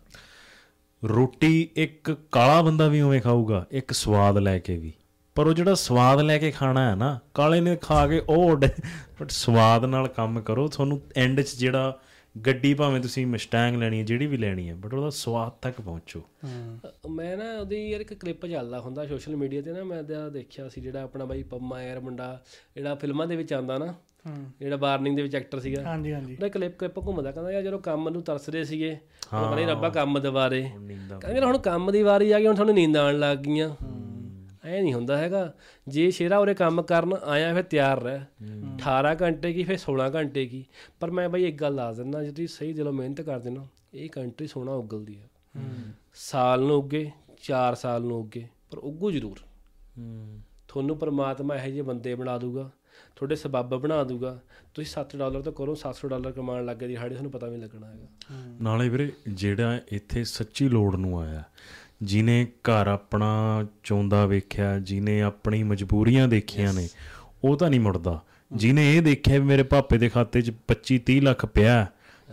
ਰੋਟੀ 1.05 1.69
ਇੱਕ 1.77 2.17
ਕਾਲਾ 2.33 2.63
ਬੰਦਾ 2.63 2.89
ਵੀ 2.89 3.01
ਉਵੇਂ 3.01 3.21
ਖਾਊਗਾ 3.21 3.67
ਇੱਕ 3.71 3.93
ਸਵਾਦ 3.93 4.39
ਲੈ 4.39 4.59
ਕੇ 4.59 4.77
ਵੀ। 4.77 4.93
ਪਰ 5.35 5.47
ਉਹ 5.47 5.53
ਜਿਹੜਾ 5.53 5.75
ਸਵਾਦ 5.75 6.21
ਲੈ 6.21 6.39
ਕੇ 6.39 6.51
ਖਾਣਾ 6.51 6.91
ਹੈ 6.91 6.95
ਨਾ 6.95 7.19
ਕਾਲੇ 7.35 7.61
ਨੇ 7.61 7.77
ਖਾ 7.77 8.09
ਕੇ 8.09 8.23
ਉਹ 8.29 8.57
ਬਟ 8.57 9.31
ਸਵਾਦ 9.31 9.85
ਨਾਲ 9.85 10.09
ਕੰਮ 10.09 10.41
ਕਰੋ 10.41 10.69
ਤੁਹਾਨੂੰ 10.69 11.01
ਐਂਡ 11.17 11.41
'ਚ 11.41 11.57
ਜਿਹੜਾ 11.57 12.01
ਗੱਡੀ 12.35 12.75
ਭਾਵੇਂ 12.75 13.01
ਤੁਸੀਂ 13.01 13.27
ਮਸਟੈਂਗ 13.27 13.77
ਲੈਣੀ 13.77 13.99
ਹੈ 13.99 14.05
ਜਿਹੜੀ 14.05 14.27
ਵੀ 14.27 14.37
ਲੈਣੀ 14.37 14.69
ਹੈ 14.69 14.75
ਬਟ 14.75 14.95
ਉਹਦਾ 14.95 15.11
ਸਵਾਦ 15.11 15.53
ਤੱਕ 15.63 15.81
ਪਹੁੰਚੋ। 15.81 16.23
ਮੈਂ 17.11 17.37
ਨਾ 17.37 17.59
ਉਹਦੀ 17.61 17.91
ਯਾਰ 17.91 18.01
ਇੱਕ 18.01 18.15
ਕਲਿੱਪ 18.15 18.47
ਚੱਲਦਾ 18.47 18.81
ਹੁੰਦਾ 18.81 19.07
ਸੋਸ਼ਲ 19.07 19.37
ਮੀਡੀਆ 19.37 19.63
ਤੇ 19.63 19.73
ਨਾ 19.73 19.85
ਮੈਂ 19.85 20.03
ਤਾਂ 20.03 20.31
ਦੇਖਿਆ 20.31 20.69
ਸੀ 20.69 20.81
ਜਿਹੜਾ 20.81 21.03
ਆਪਣਾ 21.03 21.25
ਬਾਈ 21.25 21.43
ਪੰਮਾ 21.43 21.83
ਯਾਰ 21.83 22.01
ਮੁੰਡਾ 22.01 22.43
ਜਿਹੜਾ 22.75 22.95
ਫਿਲਮਾਂ 22.95 23.27
ਦੇ 23.27 23.37
ਵਿੱਚ 23.37 23.53
ਆਉਂਦਾ 23.53 23.79
ਨਾ 23.79 23.95
ਜਿਹੜਾ 24.61 24.77
ਵਾਰਨਿੰਗ 24.77 25.17
ਦੇ 25.17 25.23
ਵਿੱਚ 25.23 25.37
ਐਕਟਰ 25.37 25.61
ਸੀਗਾ। 25.61 25.83
ਹਾਂਜੀ 25.83 26.13
ਹਾਂਜੀ। 26.13 26.35
ਉਹਦਾ 26.35 26.49
ਕਲਿੱਪ 26.49 26.79
ਕਲਿੱਪ 26.79 26.99
ਘੁੰਮਦਾ 26.99 27.31
ਕਹਿੰਦਾ 27.31 27.53
ਯਾਰ 27.53 27.63
ਜਦੋਂ 27.63 27.79
ਕੰਮ 27.79 28.09
ਨੂੰ 28.09 28.23
ਤਰਸਦੇ 28.23 28.65
ਸੀਗੇ 28.65 28.99
ਉਹ 29.35 29.41
ਕਹਿੰਦੇ 29.41 29.67
ਰੱਬਾ 29.67 29.89
ਕੰਮ 29.89 30.19
ਦਿਵਾਰੇ। 30.19 30.63
ਕਹਿੰਦੇ 31.21 31.41
ਹੁਣ 31.41 31.59
ਕੰਮ 31.59 31.91
ਦੀ 31.93 32.03
ਵਾਰੀ 32.03 32.33
ਆ 32.33 32.39
ਗਈ 32.39 32.47
ਹੁਣ 32.47 32.55
ਤੁਹਾਨੂੰ 32.55 32.75
ਨੀਂਦ 32.75 32.97
ਆਉਣ 32.97 33.19
ਲੱਗ 33.19 33.39
ਗਈਆਂ। 33.39 33.71
ਐ 34.65 34.81
ਨਹੀਂ 34.83 34.95
ਹੁੰਦਾ 34.95 35.17
ਹੈਗਾ। 35.17 35.53
ਜੇ 35.89 36.11
ਸ਼ੇਰਾ 36.11 36.39
ਉਰੇ 36.39 36.55
ਕੰਮ 36.55 36.83
ਕਰਨ 36.83 37.13
ਆਇਆ 37.15 37.55
ਫਿਰ 37.55 37.63
ਤਿਆਰ 37.63 38.03
ਰਹਿ। 38.03 38.21
18 38.77 39.15
ਘੰਟੇ 39.23 39.53
ਕੀ 39.53 39.65
ਫਿਰ 39.65 39.79
16 39.79 40.09
ਘੰਟੇ 40.15 40.47
ਕੀ। 40.47 40.65
ਪਰ 41.01 41.11
ਮੈਂ 41.11 41.29
ਬਈ 41.29 41.45
ਇੱਕ 41.45 41.61
ਗੱਲ 41.61 41.77
ਦੱਸ 41.77 41.97
ਦਿੰਦਾ 41.97 42.23
ਜੇ 42.25 42.31
ਤੁਸੀਂ 42.31 42.49
ਸਹੀ 42.49 42.73
ਦਿਲੋਂ 42.73 42.93
ਮਿਹਨਤ 42.93 43.21
ਕਰਦੇ 43.21 43.51
ਨਾ 43.51 43.67
ਇਹ 43.95 44.09
ਕੰਟਰੀ 44.11 44.47
ਸੋਹਣਾ 44.47 44.73
ਉਗਲਦੀ 44.73 45.19
ਆ। 45.21 45.63
ਸਾਲ 46.15 46.61
ਨੂੰ 46.61 46.77
ਉੱਗੇ 46.77 47.11
4 47.43 47.75
ਸਾਲ 47.75 48.03
ਨੂੰ 48.03 48.21
ਉੱਗੇ 48.21 48.47
ਪਰ 48.71 48.79
ਉੱਗੂ 48.79 49.11
ਜ਼ਰੂਰ। 49.11 49.41
ਤੁਹਾਨੂੰ 50.69 50.97
ਪਰਮਾਤਮਾ 50.99 51.57
ਇਹੋ 51.57 51.71
ਜਿਹੇ 51.71 51.83
ਬੰਦੇ 51.83 52.15
ਬਣਾ 52.15 52.39
ਦੂਗਾ 52.39 52.71
ਤੁਹਾਡੇ 53.17 53.37
ਸਬੱਬ 53.37 53.75
ਬਣਾ 53.81 54.03
ਦੂਗਾ। 54.05 54.39
ਤੁਸੀਂ 54.75 54.91
7 54.93 55.17
ਡਾਲਰ 55.17 55.43
ਤੋਂ 55.43 55.53
ਕਰੋ 55.53 55.75
700 55.75 56.09
ਡਾਲਰ 56.09 56.33
ਕਮਾਉਣ 56.33 56.65
ਲੱਗੇ 56.65 56.87
ਦੀ 56.87 56.97
ਹਾੜੇ 56.97 57.15
ਤੁਹਾਨੂੰ 57.15 57.31
ਪਤਾ 57.31 57.47
ਵੀ 57.47 57.57
ਨਹੀਂ 57.57 57.63
ਲੱਗਣਾ 57.63 57.87
ਹੈਗਾ। 57.87 58.07
ਨਾਲੇ 58.61 58.89
ਵੀਰੇ 58.89 59.11
ਜਿਹੜਾ 59.29 59.81
ਇੱਥੇ 59.93 60.25
ਸੱਚੀ 60.25 60.69
ਲੋੜ 60.69 60.95
ਨੂੰ 60.97 61.21
ਆਇਆ 61.21 61.43
ਜਿਨੇ 62.03 62.45
ਘਰ 62.45 62.87
ਆਪਣਾ 62.87 63.67
ਚੌਂਦਾ 63.85 64.27
ਵੇਖਿਆ 64.27 64.79
ਜਿਨੇ 64.79 65.23
ਆਪਣੀ 65.23 65.63
ਮਜਬੂਰੀਆਂ 65.63 66.29
ਦੇਖੀਆਂ 66.29 66.73
ਨੇ 66.73 66.89
ਉਹ 67.45 67.57
ਤਾਂ 67.57 67.71
ਨਹੀਂ 67.71 67.81
ਮੁੜਦਾ। 67.81 68.21
ਜਿਨੇ 68.53 68.97
ਇਹ 68.97 69.03
ਦੇਖਿਆ 69.03 69.39
ਵੀ 69.39 69.45
ਮੇਰੇ 69.45 69.63
ਪਾਪੇ 69.63 69.99
ਦੇ 69.99 70.09
ਖਾਤੇ 70.09 70.43
'ਚ 70.43 70.53
25 70.69 70.99
30 71.11 71.21
ਲੱਖ 71.21 71.47
ਪਿਆ 71.47 71.87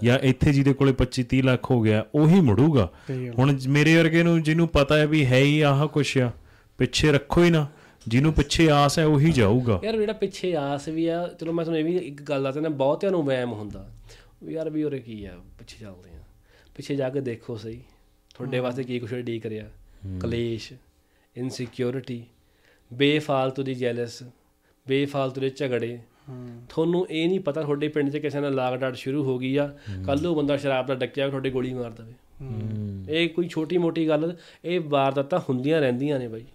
ਜਾਂ 0.03 0.19
ਇੱਥੇ 0.19 0.53
ਜਿਹਦੇ 0.53 0.73
ਕੋਲੇ 0.73 0.93
25 0.93 1.23
30 1.23 1.41
ਲੱਖ 1.41 1.71
ਹੋ 1.71 1.81
ਗਿਆ 1.81 2.05
ਉਹੀ 2.15 2.39
ਮੁੜੂਗਾ। 2.41 2.91
ਹੁਣ 3.37 3.57
ਮੇਰੇ 3.67 3.97
ਵਰਗੇ 3.97 4.23
ਨੂੰ 4.23 4.43
ਜਿਹਨੂੰ 4.43 4.67
ਪਤਾ 4.67 4.97
ਹੈ 4.97 5.07
ਵੀ 5.07 5.25
ਹੈ 5.25 5.39
ਹੀ 5.39 5.61
ਆਹ 5.61 5.87
ਕੁਛ 5.87 6.17
ਆ 6.17 6.31
ਪਿੱਛੇ 6.77 7.11
ਰੱਖੋ 7.11 7.43
ਹੀ 7.43 7.49
ਨਾ 7.49 7.67
ਜਿਹਨੂੰ 8.07 8.33
ਪਿੱਛੇ 8.33 8.69
ਆਸ 8.71 8.99
ਹੈ 8.99 9.05
ਉਹੀ 9.05 9.31
ਜਾਊਗਾ। 9.31 9.79
ਯਾਰ 9.83 9.97
ਜਿਹੜਾ 9.97 10.13
ਪਿੱਛੇ 10.13 10.55
ਆਸ 10.55 10.87
ਵੀ 10.87 11.07
ਆ 11.07 11.27
ਚਲੋ 11.39 11.53
ਮੈਂ 11.53 11.65
ਤੁਹਾਨੂੰ 11.65 11.79
ਇਹ 11.79 11.85
ਵੀ 11.85 12.07
ਇੱਕ 12.07 12.21
ਗੱਲ 12.21 12.43
ਦੱਸਦਾ 12.43 12.61
ਨਾ 12.61 12.69
ਬਹੁਤਿਆਂ 12.69 13.11
ਨੂੰ 13.11 13.23
ਵਹਿਮ 13.23 13.53
ਹੁੰਦਾ। 13.53 13.89
ਯਾਰ 14.49 14.69
ਵੀ 14.69 14.83
ਉਰੇ 14.83 14.99
ਕੀ 14.99 15.25
ਆ 15.25 15.31
ਪਿੱਛੇ 15.59 15.77
ਚੱਲਦੇ 15.79 16.09
ਆ। 16.09 16.23
ਪਿੱਛੇ 16.75 16.95
ਜਾ 16.95 17.09
ਕੇ 17.09 17.21
ਦੇਖੋ 17.21 17.57
ਸਹੀ। 17.57 17.81
ਤੁਹਾਡੇ 18.39 18.59
ਵਾਸਤੇ 18.59 18.83
ਕੀ 18.83 18.99
ਕੁਛ 18.99 19.13
ਡੀ 19.13 19.39
ਕਰਿਆ? 19.39 19.63
ਕਲੇਸ਼ 20.21 20.71
ਇਨਸਿਕਿਉਰਿਟੀ 21.35 22.23
ਬੇਫਾਲਤੂ 22.91 23.63
ਦੀ 23.63 23.73
ਜੈਲਸ 23.73 24.21
ਬੇਫਾਲਤੂ 24.85 25.41
ਦੇ 25.41 25.49
ਝਗੜੇ। 25.49 25.99
ਤੁਹਾਨੂੰ 26.69 27.05
ਇਹ 27.09 27.27
ਨਹੀਂ 27.27 27.39
ਪਤਾ 27.39 27.61
ਤੁਹਾਡੇ 27.61 27.87
ਪਿੰਡ 27.87 28.09
'ਚ 28.09 28.17
ਕਿਸੇ 28.17 28.39
ਨਾਲ 28.39 28.55
ਲਾਗ 28.55 28.77
ਡਾਟ 28.79 28.95
ਸ਼ੁਰੂ 28.95 29.23
ਹੋ 29.23 29.37
ਗਈ 29.39 29.55
ਆ 29.55 29.67
ਕੱਲ 30.05 30.21
ਨੂੰ 30.21 30.35
ਬੰਦਾ 30.35 30.57
ਸ਼ਰਾਬ 30.57 30.87
ਦਾ 30.87 30.95
ਡੱਕਿਆ 30.95 31.27
ਤੁਹਾਡੇ 31.29 31.49
ਗੋਲੀ 31.49 31.73
ਮਾਰ 31.73 31.91
ਦੇਵੇ। 31.91 32.13
ਇਹ 33.09 33.29
ਕੋਈ 33.29 33.47
ਛੋਟੀ 33.47 33.77
ਮੋਟੀ 33.77 34.07
ਗੱਲ 34.07 34.35
ਇਹ 34.65 34.79
ਵਾਰਦਾਤਾਂ 34.79 35.39
ਹੁੰਦੀਆਂ 35.39 35.81
ਰਹਿੰਦੀਆਂ 35.81 36.19
ਨੇ 36.19 36.27
ਬਾਈ। 36.27 36.45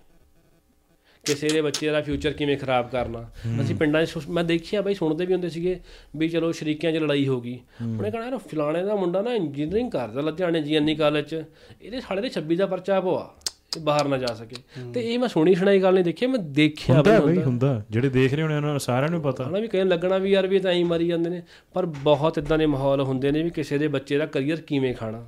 ਕਿਸੇ 1.27 1.49
ਦੇ 1.49 1.61
ਬੱਚੇ 1.61 1.91
ਦਾ 1.91 2.01
ਫਿਊਚਰ 2.01 2.33
ਕਿਵੇਂ 2.33 2.57
ਖਰਾਬ 2.59 2.89
ਕਰਨਾ। 2.91 3.25
ਅਸੀਂ 3.61 3.75
ਪਿੰਡਾਂ 3.75 4.05
'ਚ 4.05 4.19
ਮੈਂ 4.29 4.45
ਦੇਖਿਆ 4.45 4.83
ਬਈ 4.83 4.95
ਸੁਣਦੇ 4.95 5.27
ਵੀ 5.27 5.33
ਹੁੰਦੇ 5.33 5.49
ਸੀਗੇ 5.49 5.79
ਵੀ 6.17 6.29
ਚਲੋ 6.29 6.53
ਸ਼ਰੀਕਿਆਂ 6.53 6.93
'ਚ 6.93 6.97
ਲੜਾਈ 6.97 7.27
ਹੋ 7.29 7.41
ਗਈ। 7.41 7.59
ਉਹਨੇ 7.83 8.11
ਕਹਣਾ 8.11 8.25
ਯਾਰ 8.25 8.39
ਫਲਾਣੇ 8.39 8.85
ਦਾ 8.85 8.95
ਮੁੰਡਾ 8.95 9.23
ਨਾ 9.23 9.35
ਇੰਜੀਨੀਅਰਿੰਗ 9.35 9.91
ਕਰਦਾ 9.91 10.21
ਲੁਧਿਆਣੇ 10.21 10.61
ਜੀਐਨਈ 10.61 10.95
ਕਾਲਜ 10.95 11.25
'ਚ। 11.25 11.43
ਇਹਦੇ 11.83 12.01
ਸਾਲੇ 12.01 12.23
ਦੇ 12.23 12.29
26 12.29 12.57
ਦਾ 12.57 12.67
ਪਰਚਾ 12.67 13.01
ਪਵਾ 13.01 13.35
ਬਾਹਰ 13.79 14.09
ਨਾ 14.09 14.17
ਜਾ 14.19 14.27
ਸਕੇ। 14.27 14.57
ਤੇ 14.95 15.01
ਇਹ 15.01 15.19
ਮੈਂ 15.19 15.29
ਸੁਣੀ 15.29 15.55
ਸੁਣਾਈ 15.55 15.83
ਗੱਲ 15.83 15.95
ਨਹੀਂ 15.95 16.05
ਦੇਖੀ 16.05 16.27
ਮੈਂ 16.27 16.39
ਦੇਖਿਆ 16.39 16.95
ਹੁੰਦਾ 16.95 17.21
ਬਈ 17.21 17.43
ਹੁੰਦਾ। 17.43 17.83
ਜਿਹੜੇ 17.91 18.09
ਦੇਖ 18.09 18.35
ਰਹੇ 18.35 18.43
ਹੋਣੇ 18.43 18.57
ਉਹਨਾਂ 18.57 18.71
ਨੂੰ 18.71 18.81
ਸਾਰਿਆਂ 18.81 19.11
ਨੂੰ 19.11 19.21
ਪਤਾ। 19.23 19.49
ਹਨਾ 19.49 19.59
ਵੀ 19.59 19.69
ਕਹਿਣ 19.69 19.89
ਲੱਗਣਾ 19.89 20.19
ਵੀ 20.19 20.31
ਯਾਰ 20.31 20.47
ਵੀ 20.47 20.59
ਤਾਂ 20.59 20.73
ਐਂ 20.73 20.85
ਮਰੀ 20.85 21.07
ਜਾਂਦੇ 21.09 21.31
ਨੇ। 21.31 21.43
ਪਰ 21.75 21.87
ਬਹੁਤ 21.87 22.39
ਇਦਾਂ 22.39 22.59
ਦੇ 22.59 22.67
ਮਾਹੌਲ 22.67 23.01
ਹੁੰਦੇ 23.01 23.31
ਨੇ 23.31 23.43
ਵੀ 23.43 23.51
ਕਿਸੇ 23.51 23.79
ਦੇ 23.79 23.89
ਬੱਚੇ 23.89 24.19
ਦਾ 24.19 24.27
ਕਰੀਅਰ 24.27 24.61
ਕਿਵੇਂ 24.61 24.95
ਖਾਣਾ। 24.95 25.25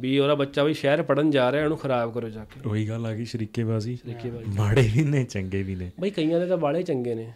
ਵੀ 0.00 0.18
ਉਹਦਾ 0.18 0.34
ਬੱਚਾ 0.34 0.62
ਵੀ 0.62 0.74
ਸ਼ਹਿਰ 0.74 1.02
ਪੜਨ 1.02 1.30
ਜਾ 1.30 1.52
ਰਿਹਾ 1.52 1.64
ਉਹਨੂੰ 1.64 1.78
ਖਰਾਬ 1.78 2.14
ਕਰੋ 2.14 2.28
ਜਾ 2.28 2.44
ਕੇ। 2.44 2.68
ਉਹੀ 2.68 2.88
ਗੱਲ 2.88 3.06
ਆ 3.06 3.14
ਗਈ 3.14 3.24
ਸ਼ਰੀਕੇਬਾਜ਼ੀ। 3.24 3.96
ਸ਼ਰੀਕੇਬਾਜ਼ੀ। 3.96 4.50
ਮਾੜੇ 4.56 4.90
ਵੀ 4.94 5.02
ਨੇ 5.02 5.24
ਚੰਗੇ 5.24 5.62
ਵੀ 5.62 5.74
ਨੇ। 5.74 5.90
ਬਈ 6.00 6.10
ਕਈਆਂ 6.10 6.40
ਦੇ 6.40 6.46
ਤਾਂ 6.46 6.56
ਬਾਲੇ 6.56 6.82
ਚੰਗੇ 6.82 7.14
ਨੇ। 7.14 7.32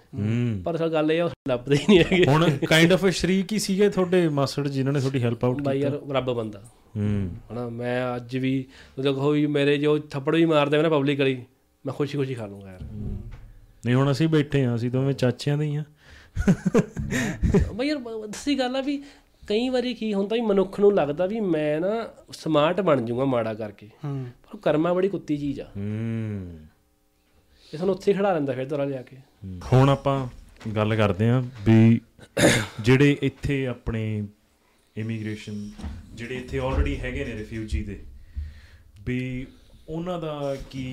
ਪਰ 0.64 0.76
ਅਸਲ 0.76 0.88
ਗੱਲ 0.88 1.12
ਇਹ 1.12 1.22
ਆ 1.22 1.30
ਲੱਭਦੇ 1.48 1.76
ਹੀ 1.76 1.84
ਨਹੀਂ 1.88 1.98
ਹੈਗੇ। 1.98 2.24
ਹੁਣ 2.28 2.50
ਕਾਈਂਡ 2.68 2.92
ਆਫ 2.92 3.06
ਸ਼ਰੀਕ 3.06 3.52
ਹੀ 3.52 3.58
ਸੀਗੇ 3.58 3.88
ਤੁਹਾਡੇ 3.88 4.28
ਮਾਸਟਰ 4.28 4.68
ਜਿਨ੍ਹਾਂ 4.68 4.92
ਨੇ 4.92 5.00
ਤੁਹਾਡੀ 5.00 5.22
ਹੈਲਪ 5.22 5.44
ਆਊਟ 5.44 5.62
ਬਾਈ 5.62 5.80
ਯਾਰ 5.80 6.00
ਰੱਬ 6.10 6.32
ਬੰਦਾ। 6.32 6.62
ਹੂੰ। 6.96 7.30
ਹਨਾ 7.52 7.68
ਮੈਂ 7.68 8.16
ਅੱਜ 8.16 8.36
ਵੀ 8.36 8.66
ਮਤਲਬ 8.98 9.18
ਹੋਈ 9.18 9.46
ਮੇਰੇ 9.46 9.78
ਜੋ 9.78 9.98
ਥੱਪੜ 9.98 10.36
ਵੀ 10.36 10.44
ਮਾਰਦੇ 10.44 10.82
ਨੇ 10.82 10.88
ਪਬਲਿਕਲੀ 10.88 11.42
ਮੈਂ 11.86 11.94
ਖੁਸ਼ੀ 11.94 12.18
ਖੁਸ਼ੀ 12.18 12.34
ਖਾ 12.34 12.46
ਲੂੰਗਾ 12.46 12.70
ਯਾਰ। 12.70 12.82
ਨਹੀਂ 13.86 13.94
ਹੁਣ 13.94 14.10
ਅਸੀਂ 14.10 14.28
ਬੈਠੇ 14.28 14.64
ਆ 14.64 14.74
ਅਸੀਂ 14.74 14.90
ਦੋਵੇਂ 14.90 15.14
ਚਾਚਿਆਂ 15.14 15.58
ਦੇ 15.58 15.66
ਹੀ 15.66 15.76
ਆ। 15.76 15.84
ਬਈ 17.74 17.86
ਯਾਰ 17.86 17.98
ਦੱਸੀ 18.26 18.58
ਗੱਲ 18.58 18.76
ਆ 18.76 18.80
ਵੀ 18.80 19.02
ਕਈ 19.50 19.68
ਵਾਰੀ 19.68 19.94
ਕੀ 19.94 20.14
ਹੁੰਦਾ 20.14 20.36
ਵੀ 20.36 20.42
ਮਨੁੱਖ 20.42 20.80
ਨੂੰ 20.80 20.94
ਲੱਗਦਾ 20.94 21.26
ਵੀ 21.26 21.40
ਮੈਂ 21.40 21.80
ਨਾ 21.80 22.08
ਸਮਾਰਟ 22.32 22.80
ਬਣ 22.80 23.04
ਜਾਊਂਗਾ 23.04 23.24
ਮਾੜਾ 23.24 23.54
ਕਰਕੇ। 23.54 23.86
ਹੂੰ। 24.04 24.26
ਪਰ 24.42 24.58
ਕਰਮਾ 24.58 24.92
ਬੜੀ 24.92 25.08
ਕੁੱਤੀ 25.08 25.36
ਚੀਜ਼ 25.36 25.60
ਆ। 25.60 25.64
ਹੂੰ। 25.76 26.58
ਇਹ 27.74 27.78
ਸਾਨੂੰ 27.78 27.94
ਉੱਥੇ 27.94 28.12
ਖੜਾ 28.12 28.32
ਲੈਂਦਾ 28.32 28.52
ਫਿਰ 28.52 28.64
ਦੁਰਾ 28.64 28.84
ਲਿਆ 28.84 29.02
ਕੇ। 29.02 29.16
ਹੁਣ 29.72 29.88
ਆਪਾਂ 29.88 30.28
ਗੱਲ 30.70 30.96
ਕਰਦੇ 30.96 31.30
ਆ 31.30 31.42
ਵੀ 31.66 32.00
ਜਿਹੜੇ 32.80 33.16
ਇੱਥੇ 33.22 33.66
ਆਪਣੇ 33.66 34.26
ਇਮੀਗ੍ਰੇਸ਼ਨ 34.96 35.70
ਜਿਹੜੇ 36.14 36.36
ਇੱਥੇ 36.36 36.58
ਆਲਰੇਡੀ 36.58 37.00
ਹੈਗੇ 37.00 37.24
ਨੇ 37.24 37.32
ਰਿਫਿਊਜੀ 37.32 37.82
ਦੇ 37.82 38.02
ਵੀ 39.06 39.46
ਉਹਨਾਂ 39.90 40.18
ਦਾ 40.18 40.56
ਕੀ 40.70 40.84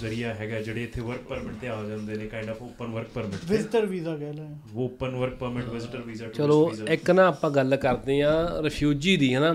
ਜ਼ਰੀਆ 0.00 0.34
ਹੈਗਾ 0.34 0.60
ਜਿਹੜੇ 0.60 0.82
ਇੱਥੇ 0.82 1.00
ਵਰਕ 1.00 1.20
ਪਰਮਿਟ 1.20 1.54
ਤੇ 1.60 1.68
ਆ 1.68 1.82
ਜਾਂਦੇ 1.84 2.14
ਨੇ 2.14 2.26
kind 2.26 2.48
of 2.50 2.62
open 2.62 2.86
work 2.86 3.08
permit 3.08 3.44
visitor 3.44 3.86
visa 3.86 4.16
ਕਹਿ 4.16 4.32
ਲੈ 4.32 4.48
open 4.74 5.16
work 5.16 5.34
permit 5.34 5.64
visitor 5.64 6.00
visa 6.00 6.28
ਚਲੋ 6.28 6.72
ਇੱਕ 6.90 7.10
ਨਾ 7.10 7.26
ਆਪਾਂ 7.26 7.50
ਗੱਲ 7.50 7.76
ਕਰਦੇ 7.76 8.22
ਆ 8.22 8.62
ਰਿਫਿਊਜੀ 8.62 9.16
ਦੀ 9.16 9.34
ਹਨਾ? 9.34 9.54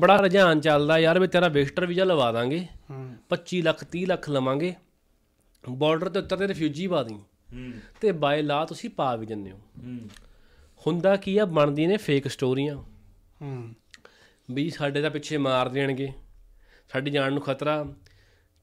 ਬੜਾ 0.00 0.16
ਰੁਝਾਨ 0.16 0.60
ਚੱਲਦਾ 0.60 0.98
ਯਾਰ 0.98 1.18
ਵੀ 1.18 1.28
ਤੇਰਾ 1.28 1.48
ਵਿਜ਼ਟਰ 1.48 1.86
ਵੀਜ਼ਾ 1.86 2.04
ਲਵਾ 2.04 2.32
ਦਾਂਗੇ। 2.32 2.66
ਹੂੰ। 2.90 3.16
25 3.30 3.62
ਲੱਖ 3.62 3.84
30 3.96 4.04
ਲੱਖ 4.06 4.30
ਲਵਾਂਗੇ। 4.30 4.74
ਬਾਰਡਰ 5.68 6.08
ਤੇ 6.08 6.18
ਉੱਤਰ 6.18 6.36
ਤੇ 6.36 6.48
ਰਿਫਿਊਜੀ 6.48 6.86
ਪਾ 6.86 7.02
ਦੀ 7.02 7.18
ਤੇ 8.00 8.12
ਬਾਏ 8.12 8.42
ਲਾ 8.42 8.64
ਤੁਸੀਂ 8.64 8.90
ਪਾ 8.90 9.16
ਵੀ 9.16 9.26
ਜੰਨੇ 9.26 9.50
ਹੋ। 9.50 9.58
ਹੁੰਦਾ 10.86 11.16
ਕੀ 11.16 11.38
ਆ 11.38 11.44
ਬਣਦੀਆਂ 11.44 11.88
ਨੇ 11.88 11.96
ਫੇਕ 11.96 12.28
ਸਟੋਰੀਆਂ 12.28 12.76
ਵੀ 14.50 14.70
ਸਾਡੇ 14.70 15.00
ਦਾ 15.00 15.08
ਪਿੱਛੇ 15.08 15.36
ਮਾਰ 15.36 15.68
ਦੇਣਗੇ। 15.68 16.08
ਸਾਡੀ 16.92 17.10
ਜਾਨ 17.10 17.32
ਨੂੰ 17.32 17.42
ਖਤਰਾ। 17.42 17.84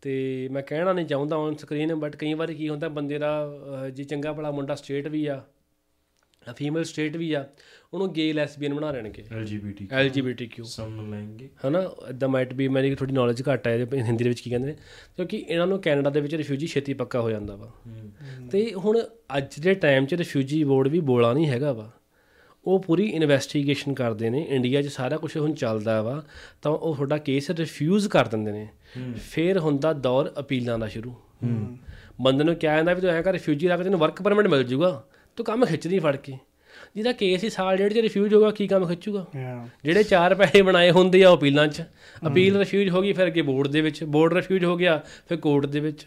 ਤੇ 0.07 0.49
ਮੈਂ 0.51 0.61
ਕਹਿਣਾ 0.63 0.93
ਨਹੀਂ 0.93 1.05
ਚਾਹੁੰਦਾ 1.05 1.35
ਔਨ 1.35 1.55
ਸਕਰੀਨ 1.55 1.95
ਬਟ 1.95 2.15
ਕਈ 2.15 2.33
ਵਾਰੀ 2.33 2.55
ਕੀ 2.55 2.69
ਹੁੰਦਾ 2.69 2.89
ਬੰਦੇ 2.89 3.17
ਦਾ 3.17 3.49
ਜੇ 3.93 4.03
ਚੰਗਾ 4.03 4.33
ਭਲਾ 4.33 4.51
ਮੁੰਡਾ 4.51 4.75
ਸਟੇਟ 4.75 5.07
ਵੀ 5.07 5.25
ਆ 5.25 5.43
ਫੀਮੇਲ 6.55 6.83
ਸਟੇਟ 6.83 7.17
ਵੀ 7.17 7.33
ਆ 7.33 7.45
ਉਹਨੂੰ 7.93 8.13
ਗੇ 8.13 8.33
ਲੈਸਬੀਅਨ 8.33 8.73
ਬਣਾ 8.73 8.91
ਲੈਣਗੇ 8.91 9.23
ਐਲਜੀਬੀਟੀ 9.31 9.87
ਐਲਜੀਬੀਟੀਕਿਊ 9.91 10.65
ਸਮ 10.65 11.11
ਲੈਂਗੇ 11.11 11.49
ਹਨਾ? 11.67 11.91
ਇਦਾਂ 12.09 12.29
ਮਾਈਟ 12.29 12.53
ਵੀ 12.53 12.67
ਮੇਰੀ 12.67 12.95
ਥੋੜੀ 12.95 13.13
ਨੌਲੇਜ 13.13 13.43
ਘੱਟ 13.53 13.67
ਹੈ 13.67 13.75
ਇਹਦੇ 13.75 14.01
ਹਿੰਦੀ 14.01 14.23
ਦੇ 14.23 14.29
ਵਿੱਚ 14.29 14.39
ਕੀ 14.39 14.49
ਕਹਿੰਦੇ 14.49 14.67
ਨੇ? 14.67 14.75
ਕਿਉਂਕਿ 15.15 15.45
ਇਹਨਾਂ 15.49 15.67
ਨੂੰ 15.67 15.81
ਕੈਨੇਡਾ 15.81 16.09
ਦੇ 16.09 16.21
ਵਿੱਚ 16.21 16.35
ਰਿਫਿਊਜੀ 16.35 16.67
ਛੇਤੀ 16.67 16.93
ਪੱਕਾ 16.93 17.21
ਹੋ 17.21 17.29
ਜਾਂਦਾ 17.29 17.55
ਵਾ। 17.55 17.73
ਤੇ 18.51 18.73
ਹੁਣ 18.73 19.01
ਅੱਜ 19.37 19.59
ਦੇ 19.59 19.73
ਟਾਈਮ 19.73 20.05
'ਚ 20.05 20.13
ਰਿਫਿਊਜੀ 20.13 20.63
ਬੋਰਡ 20.63 20.87
ਵੀ 20.87 20.99
ਬੋਲਾ 20.99 21.33
ਨਹੀਂ 21.33 21.47
ਹੈਗਾ 21.47 21.73
ਵਾ। 21.73 21.91
ਉਹ 22.67 22.79
ਪੂਰੀ 22.79 23.05
ਇਨਵੈਸਟੀਗੇਸ਼ਨ 23.05 23.93
ਕਰਦੇ 23.93 24.29
ਨੇ 24.29 24.45
ਇੰਡੀਆ 24.49 24.81
'ਚ 24.81 24.87
ਸਾਰਾ 24.87 25.17
ਕੁਝ 25.17 25.37
ਹੁਣ 25.37 25.53
ਚੱਲਦਾ 25.53 26.01
ਵਾ 26.01 26.23
ਤਾਂ 26.61 26.71
ਉਹ 26.71 26.95
ਤੁਹਾਡਾ 26.95 27.17
ਕੇਸ 27.17 27.49
ਰਿਫਿਊਜ਼ 27.51 28.07
ਕਰ 28.07 28.27
ਦਿੰਦੇ 28.27 28.51
ਨੇ। 28.51 28.67
ਫਿਰ 29.31 29.57
ਹੁੰਦਾ 29.57 29.93
ਦੌਰ 29.93 30.31
ਅਪੀਲਾਂ 30.39 30.79
ਦਾ 30.79 30.87
ਸ਼ੁਰੂ। 30.87 31.13
ਬੰਦੇ 32.21 32.43
ਨੂੰ 32.43 32.55
ਕਿਹਾ 32.55 32.75
ਜਾਂਦਾ 32.75 32.93
ਵੀ 32.93 33.01
ਤੂੰ 33.01 33.09
ਐਂ 33.09 33.21
ਕਰ 33.23 33.33
ਰਿਫਿਊਜੀ 33.33 33.67
ਰੱਖ 33.67 33.81
ਤੈਨੂੰ 33.81 33.99
ਵਰਕ 33.99 34.21
ਪਰਮਿਟ 34.21 34.47
ਮਿਲ 34.47 34.63
ਜੂਗਾ 34.63 35.03
ਤੂੰ 35.37 35.45
ਕੰਮ 35.45 35.65
ਖਿੱਚਦੀ 35.65 35.99
ਫੜ 35.99 36.15
ਕੇ। 36.15 36.37
ਜਿਹਦਾ 36.95 37.11
ਕੇਸ 37.11 37.43
ਹੀ 37.43 37.49
ਸਾਲ 37.49 37.77
ਡੇਢ 37.77 37.93
'ਚ 37.93 37.97
ਰਿਫਿਊਜ਼ 37.97 38.33
ਹੋਗਾ 38.33 38.49
ਕੀ 38.51 38.67
ਕੰਮ 38.67 38.85
ਖਿੱਚੂਗਾ? 38.85 39.25
ਜਿਹੜੇ 39.83 40.03
ਚਾਰ 40.03 40.35
ਪੈਸੇ 40.35 40.61
ਬਣਾਏ 40.61 40.91
ਹੁੰਦੇ 40.91 41.23
ਆ 41.23 41.33
ਅਪੀਲਾਂ 41.33 41.67
'ਚ 41.67 41.81
ਅਪੀਲ 42.27 42.57
ਰਿਫਿਊਜ਼ 42.57 42.89
ਹੋ 42.89 43.01
ਗਈ 43.01 43.13
ਫਿਰ 43.13 43.27
ਅੱਗੇ 43.27 43.41
ਬੋਰਡ 43.41 43.67
ਦੇ 43.67 43.81
ਵਿੱਚ 43.81 44.03
ਬੋਰਡ 44.03 44.33
ਰਿਫਿਊਜ਼ 44.33 44.65
ਹੋ 44.65 44.75
ਗਿਆ 44.77 45.01
ਫਿਰ 45.29 45.37
ਕੋਰਟ 45.37 45.65
ਦੇ 45.65 45.79
ਵਿੱਚ। 45.79 46.05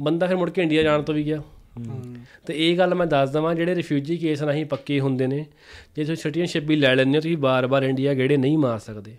ਬੰਦਾ 0.00 0.26
ਫਿਰ 0.26 0.36
ਮੁੜ 0.36 0.50
ਕੇ 0.50 0.62
ਇੰਡੀਆ 0.62 0.82
ਜਾਣ 0.82 1.02
ਤੋਂ 1.02 1.14
ਵੀ 1.14 1.24
ਗਿਆ। 1.24 1.42
ਤੇ 2.46 2.54
ਇਹ 2.56 2.78
ਗੱਲ 2.78 2.94
ਮੈਂ 2.94 3.06
ਦੱਸ 3.06 3.30
ਦਵਾਂ 3.30 3.54
ਜਿਹੜੇ 3.54 3.74
ਰਿਫਿਊਜੀ 3.74 4.16
ਕੇਸ 4.16 4.42
ਨਹੀਂ 4.42 4.66
ਪੱਕੇ 4.66 5.00
ਹੁੰਦੇ 5.00 5.26
ਨੇ 5.26 5.46
ਜੇ 5.96 6.04
ਤੁਸੀਂ 6.04 6.16
ਸਿਟੀਜ਼ਨਸ਼ਿਪ 6.16 6.64
ਵੀ 6.64 6.76
ਲੈ 6.76 6.94
ਲੈਂਦੇ 6.96 7.16
ਹੋ 7.16 7.20
ਤੁਸੀਂ 7.20 7.36
ਬਾਰ-ਬਾਰ 7.38 7.82
ਇੰਡੀਆ 7.82 8.14
ਗੇੜੇ 8.14 8.36
ਨਹੀਂ 8.36 8.58
ਮਾਰ 8.58 8.78
ਸਕਦੇ। 8.78 9.16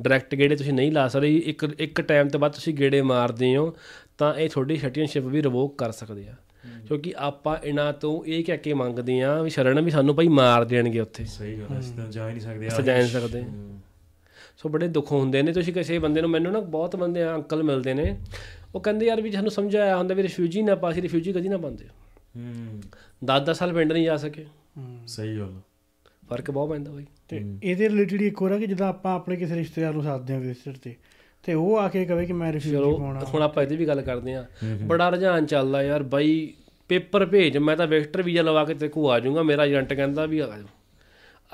ਡਾਇਰੈਕਟ 0.00 0.34
ਗੇੜੇ 0.34 0.56
ਤੁਸੀਂ 0.56 0.72
ਨਹੀਂ 0.72 0.92
ਲਾ 0.92 1.08
ਸਕਦੇ 1.08 1.36
ਇੱਕ 1.36 1.74
ਇੱਕ 1.78 2.00
ਟਾਈਮ 2.00 2.28
ਤੋਂ 2.28 2.40
ਬਾਅਦ 2.40 2.52
ਤੁਸੀਂ 2.52 2.74
ਗੇੜੇ 2.74 3.02
ਮਾਰਦੇ 3.02 3.56
ਹੋ 3.56 3.76
ਤਾਂ 4.18 4.34
ਇਹ 4.34 4.48
ਤੁਹਾਡੀ 4.48 4.76
ਸਿਟੀਜ਼ਨਸ਼ਿਪ 4.76 5.24
ਵੀ 5.24 5.42
ਰਿਵੋਕ 5.42 5.78
ਕਰ 5.78 5.92
ਸਕਦੇ 5.92 6.28
ਆ। 6.28 6.34
ਕਿਉਂਕਿ 6.88 7.12
ਆਪਾਂ 7.16 7.56
ਇਹਨਾਂ 7.64 7.92
ਤੋਂ 7.92 8.24
ਇਹ 8.24 8.44
ਕਹਿ 8.44 8.56
ਕੇ 8.56 8.74
ਮੰਗਦੇ 8.74 9.22
ਆ 9.22 9.42
ਵੀ 9.42 9.50
ਸ਼ਰਨ 9.50 9.80
ਵੀ 9.80 9.90
ਸਾਨੂੰ 9.90 10.14
ਭਾਈ 10.16 10.28
ਮਾਰ 10.28 10.64
ਦੇਣਗੇ 10.64 11.00
ਉੱਥੇ। 11.00 11.24
ਸਹੀ 11.24 11.54
ਗੱਲ 11.54 11.76
ਹੈ 11.76 11.80
ਤਾਂ 11.96 12.10
ਜਾ 12.10 12.28
ਹੀ 12.28 12.32
ਨਹੀਂ 12.32 12.40
ਸਕਦੇ 12.40 12.68
ਸਜਾ 12.68 12.98
ਨਹੀਂ 12.98 13.08
ਸਕਦੇ। 13.08 13.44
ਸੋ 14.56 14.68
ਬੜੇ 14.68 14.88
ਦੁੱਖ 14.88 15.12
ਹੁੰਦੇ 15.12 15.42
ਨੇ 15.42 15.52
ਤੁਸੀਂ 15.52 15.72
ਕਿਸੇ 15.72 15.98
ਬੰਦੇ 15.98 16.20
ਨੂੰ 16.20 16.30
ਮੈਨੂੰ 16.30 16.52
ਨਾ 16.52 16.60
ਬਹੁਤ 16.60 16.96
ਬੰਦੇ 16.96 17.22
ਆ 17.22 17.34
ਅੰਕਲ 17.34 17.62
ਮਿਲਦੇ 17.62 17.94
ਨੇ 17.94 18.16
ਉਹ 18.74 18.80
ਕਹਿੰਦੇ 18.80 19.06
ਯਾਰ 19.06 19.20
ਵੀ 19.20 19.30
ਸਾਨੂੰ 19.32 19.50
ਸਮਝਾਇਆ 19.50 19.96
ਹੁੰਦਾ 19.96 20.14
ਵੀ 20.14 20.22
ਰਿਫਿਊਜੀ 20.22 20.62
ਨਾ 20.62 20.74
ਪਾਸੀ 20.74 21.02
ਰਿਫਿਊਜੀ 21.02 21.32
ਕਦੀ 21.32 21.48
ਨਾ 21.48 21.56
ਪਾਉਂਦੇ। 21.56 21.86
ਹੂੰ। 22.36 22.80
10-10 23.24 23.54
ਸਾਲ 23.54 23.72
ਪਿੰਡ 23.72 23.92
ਨਹੀਂ 23.92 24.04
ਜਾ 24.04 24.16
ਸਕੇ। 24.16 24.44
ਸਹੀ 25.06 25.38
ਗੱਲ 25.38 25.52
ਫ਼ਰਕ 26.28 26.50
ਬਹੁਤ 26.50 26.68
ਪੈਂਦਾ 26.68 26.90
ਬਾਈ। 26.90 27.04
ਤੇ 27.28 27.42
ਇਹਦੇ 27.62 27.88
ਰਿਲੇਟਡ 27.88 28.22
ਇੱਕ 28.22 28.40
ਹੋਰ 28.40 28.52
ਹੈ 28.52 28.58
ਕਿ 28.58 28.66
ਜਦੋਂ 28.66 28.86
ਆਪਾਂ 28.86 29.14
ਆਪਣੇ 29.14 29.36
ਕਿਸੇ 29.36 29.54
ਰਿਸ਼ਤੇਦਾਰ 29.54 29.92
ਨੂੰ 29.92 30.02
ਸਾਥਦੇ 30.02 30.34
ਹਾਂ 30.34 30.40
ਵਿਜ਼ਿਟਰ 30.40 30.78
ਤੇ 30.82 30.94
ਤੇ 31.44 31.54
ਉਹ 31.54 31.76
ਆ 31.78 31.88
ਕੇ 31.88 32.04
ਕਵੇ 32.04 32.26
ਕਿ 32.26 32.32
ਮੈਂ 32.32 32.52
ਰਿਫਿਊਜੀ 32.52 32.98
ਪਾਉਣਾ। 32.98 33.24
ਹੁਣ 33.24 33.42
ਆਪਾਂ 33.42 33.62
ਇਹਦੀ 33.62 33.76
ਵੀ 33.76 33.86
ਗੱਲ 33.86 34.02
ਕਰਦੇ 34.02 34.34
ਆ 34.34 34.44
ਬੜਾ 34.82 35.08
ਰੁਝਾਨ 35.08 35.46
ਚੱਲਦਾ 35.46 35.82
ਯਾਰ 35.82 36.02
ਬਾਈ 36.02 36.52
ਪੇਪਰ 36.88 37.26
ਭੇਜ 37.26 37.58
ਮੈਂ 37.58 37.76
ਤਾਂ 37.76 37.86
ਵਿਜ਼ਟਰ 37.86 38.22
ਵੀਜ਼ਾ 38.22 38.42
ਲਵਾ 38.42 38.64
ਕੇ 38.64 38.74
ਤੇ 38.74 38.88
ਕੋ 38.88 39.10
ਆ 39.10 39.18
ਜਾਊਂਗਾ 39.20 39.42
ਮੇਰਾ 39.42 39.64
ਏਜੰਟ 39.64 39.92
ਕਹਿੰਦਾ 39.92 40.26
ਵੀ 40.26 40.38
ਆ 40.38 40.46
ਜਾਓ। 40.46 40.66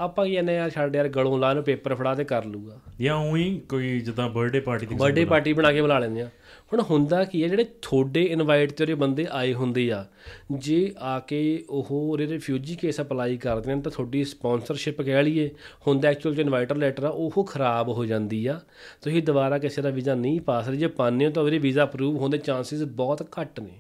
ਆਪਾਂ 0.01 0.27
ਕੀ 0.27 0.33
ਕਹਿੰਦੇ 0.33 0.55
ਯਾਰ 0.55 0.71
ਛੱਡ 0.71 0.97
ਯਾਰ 0.97 1.09
ਗਲੋਂ 1.09 1.39
ਲਾ 1.39 1.55
ਨੂੰ 1.55 1.65
ਪੇਪਰ 1.65 1.95
ਫੜਾ 1.95 2.15
ਤੇ 2.15 2.25
ਕਰ 2.25 2.45
ਲੂਗਾ 2.45 2.81
ਜਾਂ 3.01 3.17
ਉਹੀ 3.17 3.61
ਕੋਈ 3.69 4.01
ਜਿੱਦਾਂ 4.01 4.29
ਬਰਥਡੇ 4.29 4.61
ਪਾਰਟੀ 4.61 4.87
ਦੀ 4.87 4.95
ਬਰਥਡੇ 4.95 5.25
ਪਾਰਟੀ 5.25 5.53
ਬਣਾ 5.53 5.73
ਕੇ 5.73 5.83
ਬੁਲਾ 5.83 5.99
ਲੈਂਦੇ 5.99 6.23
ਆ। 6.23 6.29
ਹੁਣ 6.73 6.81
ਹੁੰਦਾ 6.81 7.25
ਕੀ 7.25 7.43
ਹੈ 7.43 7.49
ਜਿਹੜੇ 7.49 7.65
ਤੁਹਾਡੇ 7.83 8.23
ਇਨਵਾਈਟ 8.23 8.73
ਤੇ 8.73 8.85
ਉਹਦੇ 8.85 8.95
ਬੰਦੇ 8.95 9.27
ਆਏ 9.31 9.55
ਹੁੰਦੇ 9.55 9.93
ਆ 9.93 10.05
ਜੇ 10.53 10.95
ਆ 10.99 11.19
ਕੇ 11.19 11.65
ਉਹ 11.71 11.87
ਉਹਦੇ 11.91 12.27
ਰਿਫਿਊਜੀ 12.27 12.77
ਕੇਸ 12.77 13.01
ਅਪਲਾਈ 13.01 13.37
ਕਰਦੇ 13.37 13.75
ਨੇ 13.75 13.83
ਤਾਂ 13.83 13.93
ਤੁਹਾਡੀ 13.93 14.25
ਸਪਾਂਸਰਸ਼ਿਪ 14.25 15.03
ਕਹਿ 15.03 15.23
ਲਈਏ 15.23 15.51
ਹੁੰਦਾ 15.87 16.09
ਐਕਚੁਅਲ 16.09 16.35
ਚ 16.35 16.39
ਇਨਵਾਈਟਰ 16.39 16.77
ਲੈਟਰ 16.77 17.05
ਆ 17.05 17.09
ਉਹ 17.09 17.45
ਖਰਾਬ 17.45 17.89
ਹੋ 17.89 18.05
ਜਾਂਦੀ 18.05 18.47
ਆ। 18.47 18.61
ਤੁਸੀਂ 19.03 19.23
ਦੁਬਾਰਾ 19.23 19.59
ਕਿਸੇ 19.59 19.83
ਦਾ 19.83 19.91
ਵੀਜ਼ਾ 19.91 20.15
ਨਹੀਂ 20.15 20.41
ਪਾ 20.41 20.63
ਸਕਦੇ 20.63 20.77
ਜੇ 20.77 20.87
ਪਾਉਂਦੇ 20.87 21.27
ਹੋ 21.27 21.31
ਤਾਂ 21.31 21.43
ਉਹਦੇ 21.43 21.59
ਵੀਜ਼ਾ 21.59 21.85
ਅਪਰੂਵ 21.85 22.17
ਹੋਣ 22.17 22.31
ਦੇ 22.31 22.39
ਚਾਂਸਸ 22.39 22.83
ਬਹੁਤ 22.83 23.29
ਘੱਟ 23.41 23.61
ਨੇ। 23.61 23.71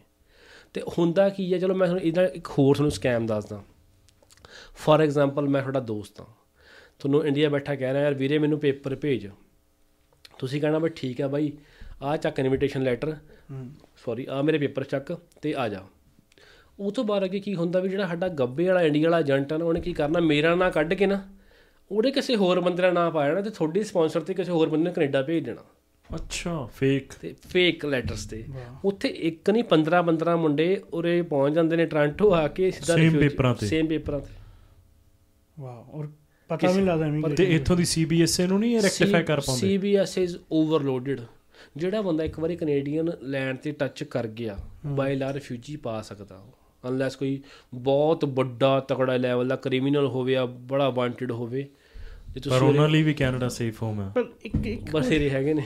ਤੇ 0.75 0.83
ਹੁੰਦਾ 0.99 1.29
ਕੀ 1.29 1.53
ਹੈ 1.53 1.59
ਚਲੋ 1.59 1.75
ਮੈਂ 1.75 1.87
ਤੁਹਾਨੂੰ 1.87 2.07
ਇਹਦਾ 2.07 2.25
ਇੱਕ 2.25 2.49
ਹੋਰ 2.49 2.75
ਤੁਹਾਨੂੰ 2.75 2.91
ਸਕੈਮ 2.91 3.27
ਦੱਸਦਾ। 3.27 3.63
ਫੋਰ 4.81 5.01
ਐਗਜ਼ਾਮਪਲ 5.01 5.49
ਮੈਂ 5.49 5.61
ਤੁਹਾਡਾ 5.61 5.81
ਦੋਸਤ 5.81 6.21
ਹਾਂ। 6.21 6.27
ਤੁਹਾਨੂੰ 6.99 7.27
ਇੰਡੀਆ 7.27 7.49
ਬੈਠਾ 7.49 7.75
ਕਹਿ 7.75 7.93
ਰਿਹਾ 7.93 8.03
ਯਾਰ 8.03 8.15
ਵੀਰੇ 8.15 8.39
ਮੈਨੂੰ 8.39 8.59
ਪੇਪਰ 8.59 8.97
ਭੇਜ। 8.97 9.29
ਤੁਸੀਂ 10.39 10.61
ਕਹਿਣਾ 10.61 10.79
ਬਈ 10.79 10.89
ਠੀਕ 10.97 11.21
ਹੈ 11.21 11.29
ਬਾਈ 11.29 11.53
ਆ 12.03 12.17
ਚੱਕ 12.17 12.39
ਇਨਵੀਟੇਸ਼ਨ 12.39 12.83
ਲੈਟਰ 12.83 13.17
ਸੌਰੀ 14.05 14.27
ਆ 14.31 14.43
ਮੇਰੇ 14.43 14.59
ਪੇਪਰ 14.59 14.85
ਚੱਕ 14.85 15.19
ਤੇ 15.43 15.55
ਆ 15.55 15.69
ਜਾ। 15.69 15.85
ਉਹ 16.79 16.93
ਤੋਂ 16.93 17.05
ਬਾਅਦ 17.05 17.25
ਅੱਗੇ 17.25 17.41
ਕੀ 17.41 17.55
ਹੁੰਦਾ 17.55 17.81
ਵੀ 17.81 17.89
ਜਿਹੜਾ 17.89 18.07
ਸਾਡਾ 18.07 18.29
ਗੱਬੇ 18.29 18.67
ਵਾਲਾ 18.67 18.83
ਇੰਡੀਆ 18.83 19.03
ਵਾਲਾ 19.03 19.21
ਏਜੰਟ 19.21 19.53
ਆ 19.53 19.57
ਨਾ 19.57 19.65
ਉਹਨੇ 19.65 19.81
ਕੀ 19.81 19.93
ਕਰਨਾ 19.93 20.21
ਮੇਰਾ 20.21 20.55
ਨਾਂ 20.55 20.71
ਕੱਢ 20.71 20.95
ਕੇ 20.95 21.07
ਨਾ 21.07 21.29
ਉਹਦੇ 21.91 22.11
ਕਿਸੇ 22.11 22.37
ਹੋਰ 22.37 22.61
ਬੰਦੇ 22.61 22.83
ਦਾ 22.83 22.91
ਨਾਂ 22.91 23.11
ਪਾ 23.11 23.27
ਜਾਣਾ 23.27 23.41
ਤੇ 23.41 23.51
ਤੁਹਾਡੀ 23.51 23.85
ਸਪਾਂਸਰ 23.85 24.21
ਤੇ 24.21 24.35
ਕਿਸੇ 24.35 24.53
ਹੋਰ 24.53 24.69
ਬੰਦੇ 24.69 24.85
ਨੇ 24.85 24.91
ਕੈਨੇਡਾ 24.93 25.23
ਭੇਜ 25.23 25.45
ਦੇਣਾ। 25.45 25.63
ਅੱਛਾ 26.15 26.67
ਫੇਕ 26.67 27.13
ਤੇ 27.21 27.35
ਫੇਕ 27.49 27.85
ਲੈਟਰਸ 27.85 28.27
ਤੇ। 28.27 28.45
ਉੱਥੇ 28.85 29.09
ਇੱਕ 29.09 29.51
ਨਹੀਂ 29.51 29.65
15 29.71 30.03
15 30.07 30.37
ਮੁੰਡੇ 30.37 30.83
ਉਰੇ 30.93 31.23
ਪਹੁੰਚ 31.23 31.55
ਜਾਂਦੇ 31.55 31.77
ਨੇ 31.77 31.87
ਟ੍ਰਾਂਟੋ 31.87 32.33
ਆ 32.33 32.49
ਕੇ 32.49 32.71
ਸਿੱਧਾ 32.71 32.95
Same 32.95 33.19
ਪੇਪਰਾਂ 33.19 33.55
ਤੇ। 33.55 33.67
ਸੇਮ 33.67 33.87
ਪੇਪਰਾਂ 33.87 34.21
ਤੇ। 34.21 34.40
ਵਾਹ 35.61 35.99
ਔਰ 35.99 36.09
ਪਤਾ 36.51 36.69
ਵੀ 36.69 36.75
ਨਹੀਂ 36.75 36.87
ਲੱਗਦਾ 36.87 37.07
ਐਵੇਂ 37.07 37.37
ਤੇ 37.37 37.45
ਇੱਥੋਂ 37.45 37.77
ਦੀ 37.77 37.85
ਸੀਬੀਐਸਏ 37.85 38.47
ਨੂੰ 38.47 38.61
ਨਹੀਂ 38.61 38.81
ਰੈਕਟੀਫਾਈ 38.83 39.23
ਕਰ 39.23 39.41
ਪਾਉਂਦੇ 39.41 39.69
CBS 39.69 40.19
ਇਜ਼ 40.19 40.37
ਓਵਰਲੋਡਡ 40.53 41.21
ਜਿਹੜਾ 41.77 42.03
ਬੰਦਾ 42.03 42.25
ਇੱਕ 42.25 42.41
ਵਾਰੀ 42.41 42.57
ਕੈਨੇਡੀਅਨ 42.57 43.11
ਲੈਂਡ 43.23 43.57
ਤੇ 43.57 43.73
ਟੱਚ 43.73 44.05
ਕਰ 44.05 44.27
ਗਿਆ 44.27 44.57
ਬਾਈ 44.87 45.17
ਲਾ 45.17 45.33
ਰਿਫਿਊਜੀ 45.33 45.77
ਪਾ 45.77 46.01
ਸਕਦਾ 46.03 46.37
ਉਹ 46.37 46.89
ਅਨਲੈਸ 46.89 47.17
ਕੋਈ 47.17 47.41
ਬਹੁਤ 47.75 48.25
ਵੱਡਾ 48.25 48.79
ਤਕੜਾ 48.81 49.17
ਲੈਵਲ 49.17 49.49
ਦਾ 49.49 49.57
ਕ੍ਰਿਮੀਨਲ 49.57 50.07
ਹੋਵੇ 50.07 50.33
ਜਾਂ 50.33 50.47
ਬੜਾ 50.47 50.89
ਵਾਂਟਡ 50.91 51.33
ਹੋਵੇ 51.33 51.69
ਜੇ 52.35 52.41
ਪਰ 52.41 52.41
ਤੁਸੀਂ 52.41 52.69
ਉਹਨਾਂ 52.69 52.89
ਲਈ 52.89 53.03
ਵੀ 53.03 53.15
ਕੈਨੇਡਾ 53.15 53.49
ਸੇਫ 53.49 53.83
ਹੋਮ 53.83 54.01
ਹੈ 54.01 54.09
ਪਰ 54.15 54.25
ਇੱਕ 54.45 54.67
ਇੱਕ 54.67 54.91
ਬਸੇਰੇ 54.91 55.31
ਹੈਗੇ 55.31 55.55
ਨੇ। 55.55 55.63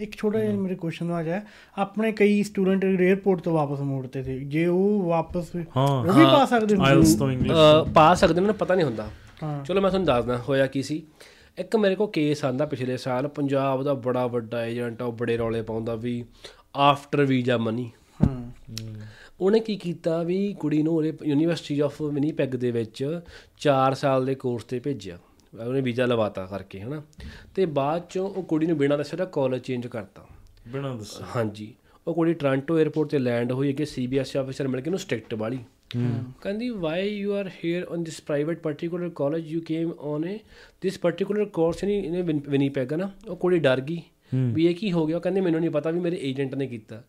ਇੱਕ 0.00 0.16
ਛੋਟਾ 0.16 0.40
ਜਿਹਾ 0.40 0.52
ਮੇਰੇ 0.52 0.74
ਕੁਐਸਚਨ 0.74 1.10
ਆ 1.10 1.22
ਜਾਏ 1.22 1.40
ਆਪਣੇ 1.78 2.12
ਕਈ 2.12 2.42
ਸਟੂਡੈਂਟ 2.42 2.84
에ਅਰਪੋਰਟ 2.84 3.40
ਤੋਂ 3.40 3.52
ਵਾਪਸ 3.52 3.80
ਮੋੜਤੇ 3.80 4.22
ਸੀ। 4.22 4.38
ਜੇ 4.44 4.66
ਉਹ 4.66 5.02
ਵਾਪਸ 5.02 5.50
ਉਹ 5.56 5.62
ਹਾਂ। 5.76 6.02
ਵੀ 6.02 6.24
ਪਾ 6.24 6.44
ਸਕਦੇ 6.44 6.74
ਹੁੰਦੇ 6.76 6.90
ਆਇਲਸ 6.90 7.14
ਤੋਂ 7.14 7.30
ਇੰਗਲਿਸ਼ 7.30 7.92
ਪਾ 7.94 8.14
ਸਕਦੇ 8.14 8.40
ਨੇ 8.40 8.52
ਪਤਾ 8.52 8.74
ਨਹੀਂ 8.74 8.84
ਹੁੰਦਾ। 8.84 9.08
ਚਲੋ 9.64 9.80
ਮੈਂ 9.80 9.90
ਤੁਹਾਨੂੰ 9.90 10.06
ਦੱਸਦਾ 10.06 10.36
ਹੋਇਆ 10.38 10.66
ਕੀ 10.66 10.82
ਸੀ। 10.82 11.02
ਇੱਕ 11.58 11.76
ਮੇਰੇ 11.76 11.94
ਕੋਲ 11.94 12.10
ਕੇਸ 12.10 12.44
ਆਂਦਾ 12.44 12.66
ਪਿਛਲੇ 12.66 12.96
ਸਾਲ। 12.96 13.28
ਪੰਜਾਬ 13.28 13.82
ਦਾ 13.82 13.94
ਬੜਾ 13.94 14.26
ਵੱਡਾ 14.26 14.64
ਏਜੰਟ 14.66 15.02
ਆ 15.02 15.04
ਉਹ 15.04 15.12
ਬੜੇ 15.12 15.36
ਰੌਲੇ 15.38 15.62
ਪਾਉਂਦਾ 15.62 15.94
ਵੀ 15.94 16.24
ਆਫਟਰ 16.76 17.24
ਵੀਜ਼ਾ 17.24 17.56
ਮਨੀ 17.56 17.90
ਹਾਂ। 18.20 18.50
ਉਹਨੇ 19.40 19.60
ਕੀ 19.60 19.76
ਕੀਤਾ 19.76 20.22
ਵੀ 20.22 20.56
ਕੁੜੀ 20.60 20.82
ਨੂੰ 20.82 20.94
ਉਹਦੇ 20.94 21.12
ਯੂਨੀਵਰਸਿਟੀ 21.24 21.80
ਆਫ 21.80 22.02
ਵਿਨੀਪੈਗ 22.02 22.48
ਦੇ 22.48 22.70
ਵਿੱਚ 22.70 23.20
4 23.60 23.94
ਸਾਲ 23.94 24.26
ਦੇ 24.26 24.34
ਕੋਰਸ 24.34 24.64
ਤੇ 24.64 24.78
ਭੇਜਿਆ। 24.78 25.18
ਉਹਨੇ 25.54 25.80
ਵੀਜ਼ਾ 25.80 26.06
ਲਵਾਤਾ 26.06 26.46
ਕਰਕੇ 26.46 26.80
ਹਨਾ। 26.80 27.02
ਤੇ 27.54 27.66
ਬਾਅਦ 27.66 28.02
ਚੋਂ 28.10 28.28
ਉਹ 28.30 28.42
ਕੁੜੀ 28.42 28.66
ਨੂੰ 28.66 28.76
ਬਿਨਾਂ 28.78 28.98
ਦੱਸੇ 28.98 29.16
ਦਾ 29.16 29.24
ਕਾਲਜ 29.24 29.60
ਚੇਂਜ 29.60 29.86
ਕਰਤਾ। 29.86 30.26
ਬਿਨਾਂ 30.68 30.94
ਦੱਸੇ। 30.96 31.24
ਹਾਂਜੀ। 31.36 31.74
ਉਹ 32.06 32.14
ਕੁੜੀ 32.14 32.34
ਟ੍ਰਾਂਟੋ 32.34 32.78
에ਅਰਪੋਰਟ 32.78 33.10
ਤੇ 33.10 33.18
ਲੈਂਡ 33.18 33.52
ਹੋਈ 33.52 33.72
ਕਿ 33.72 33.84
ਸੀਬੀਐਸ 33.84 34.36
ਆਫੀਸਰ 34.36 34.68
ਮਿਲ 34.68 34.80
ਕੇ 34.80 34.90
ਉਹਨੂੰ 34.90 34.98
ਸਟ੍ਰਿਕਟ 34.98 35.34
ਵਾਲੀ। 35.34 35.58
ਕਹਿੰਦੀ 36.42 36.68
why 36.70 37.08
you 37.08 37.32
are 37.32 37.50
here 37.64 37.84
on 37.84 38.02
this 38.02 38.20
private 38.20 38.58
particular 38.58 39.10
college 39.16 39.52
you 39.52 39.60
came 39.60 39.90
on 39.90 40.24
a 40.24 40.38
this 40.82 40.98
particular 40.98 41.44
course 41.44 41.84
ਨਹੀਂ 41.84 42.02
ਇਹਨੇ 42.02 42.22
ਵਿਨੀਪੈਗ 42.22 42.92
ਨਾ 42.92 43.10
ਉਹ 43.28 43.36
ਕੁੜੀ 43.36 43.58
ਡਰ 43.58 43.80
ਗਈ। 43.80 44.02
ਵੀ 44.34 44.66
ਇਹ 44.66 44.74
ਕੀ 44.74 44.92
ਹੋ 44.92 45.06
ਗਿਆ? 45.06 45.18
ਕਹਿੰਦੇ 45.18 45.40
ਮੈਨੂੰ 45.40 45.60
ਨਹੀਂ 45.60 45.70
ਪਤਾ 45.70 45.90
ਵੀ 45.90 46.00
ਮੇਰੇ 46.00 46.18
ਏਜੰਟ 46.22 46.54
ਨੇ 46.54 46.66
ਕੀਤਾ। 46.66 47.02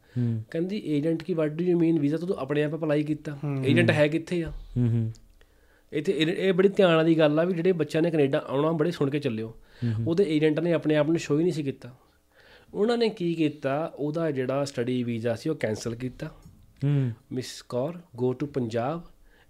ਕਹਿੰਦੀ 0.52 0.82
agent 0.86 1.24
Ki 1.24 1.34
what 1.34 1.52
do 1.52 1.64
you 1.64 1.78
mean 1.80 2.00
visa 2.00 2.18
ਤੂੰ 2.18 2.36
ਆਪਣੇ 2.38 2.64
ਆਪ 2.64 2.76
ਅਪਲਾਈ 2.76 3.04
ਕੀਤਾ। 3.04 3.38
ਏਜੰਟ 3.66 3.92
ਹੈ 3.92 4.08
ਕਿੱਥੇ 4.08 4.44
ਆ? 4.44 4.52
ਹੂੰ 4.78 4.90
ਹੂੰ। 4.90 5.12
ਇੱਥੇ 5.94 6.14
ਇਹ 6.18 6.54
ਬੜੀ 6.54 6.70
ਧਿਆਨ 6.70 6.96
ਵਾਲੀ 6.96 7.18
ਗੱਲ 7.18 7.40
ਆ 7.40 7.44
ਵੀ 7.44 7.54
ਜਿਹੜੇ 7.54 7.72
ਬੱਚਿਆਂ 7.72 8.04
ਨੇ 8.04 8.12
ਕੈਨੇਡਾ 8.12 8.46
ਆਉਣਾ 8.48 8.72
ਬੜੇ 8.72 8.92
ਸੁਣ 8.92 9.10
ਕੇ 9.10 9.20
ਚੱਲਿਓ। 9.20 9.56
ਉਹਦੇ 10.08 10.26
ਏਜੰਟ 10.28 10.60
ਨੇ 10.60 10.74
ਆਪਣੇ 10.74 10.96
ਆਪ 10.96 11.08
ਨੂੰ 11.08 11.18
ਸ਼ੋ 11.18 11.38
ਹੀ 11.38 11.44
ਨਹੀਂ 11.44 11.54
ਸੀ 11.54 11.64
ਕੀਤਾ। 11.64 11.96
ਉਹਨਾਂ 12.74 12.98
ਨੇ 12.98 13.10
ਕੀ 13.10 13.36
ਕੀਤਾ? 13.36 13.94
ਉਹਦਾ 13.96 14.32
ਜਿਹੜਾ 14.32 14.66
ਸਟੱਡੀ 14.66 15.04
ਵੀਜ਼ਾ 15.04 15.36
ਸੀ 15.36 15.50
ਉਹ 15.50 15.56
ਕੈਨਸਲ 15.56 15.96
ਕੀਤਾ। 15.96 16.28
ਹੂੰ। 16.84 17.12
Miss 17.32 17.62
Kaur 17.62 18.02
go 18.16 18.34
to 18.34 18.46
Punjab 18.46 19.04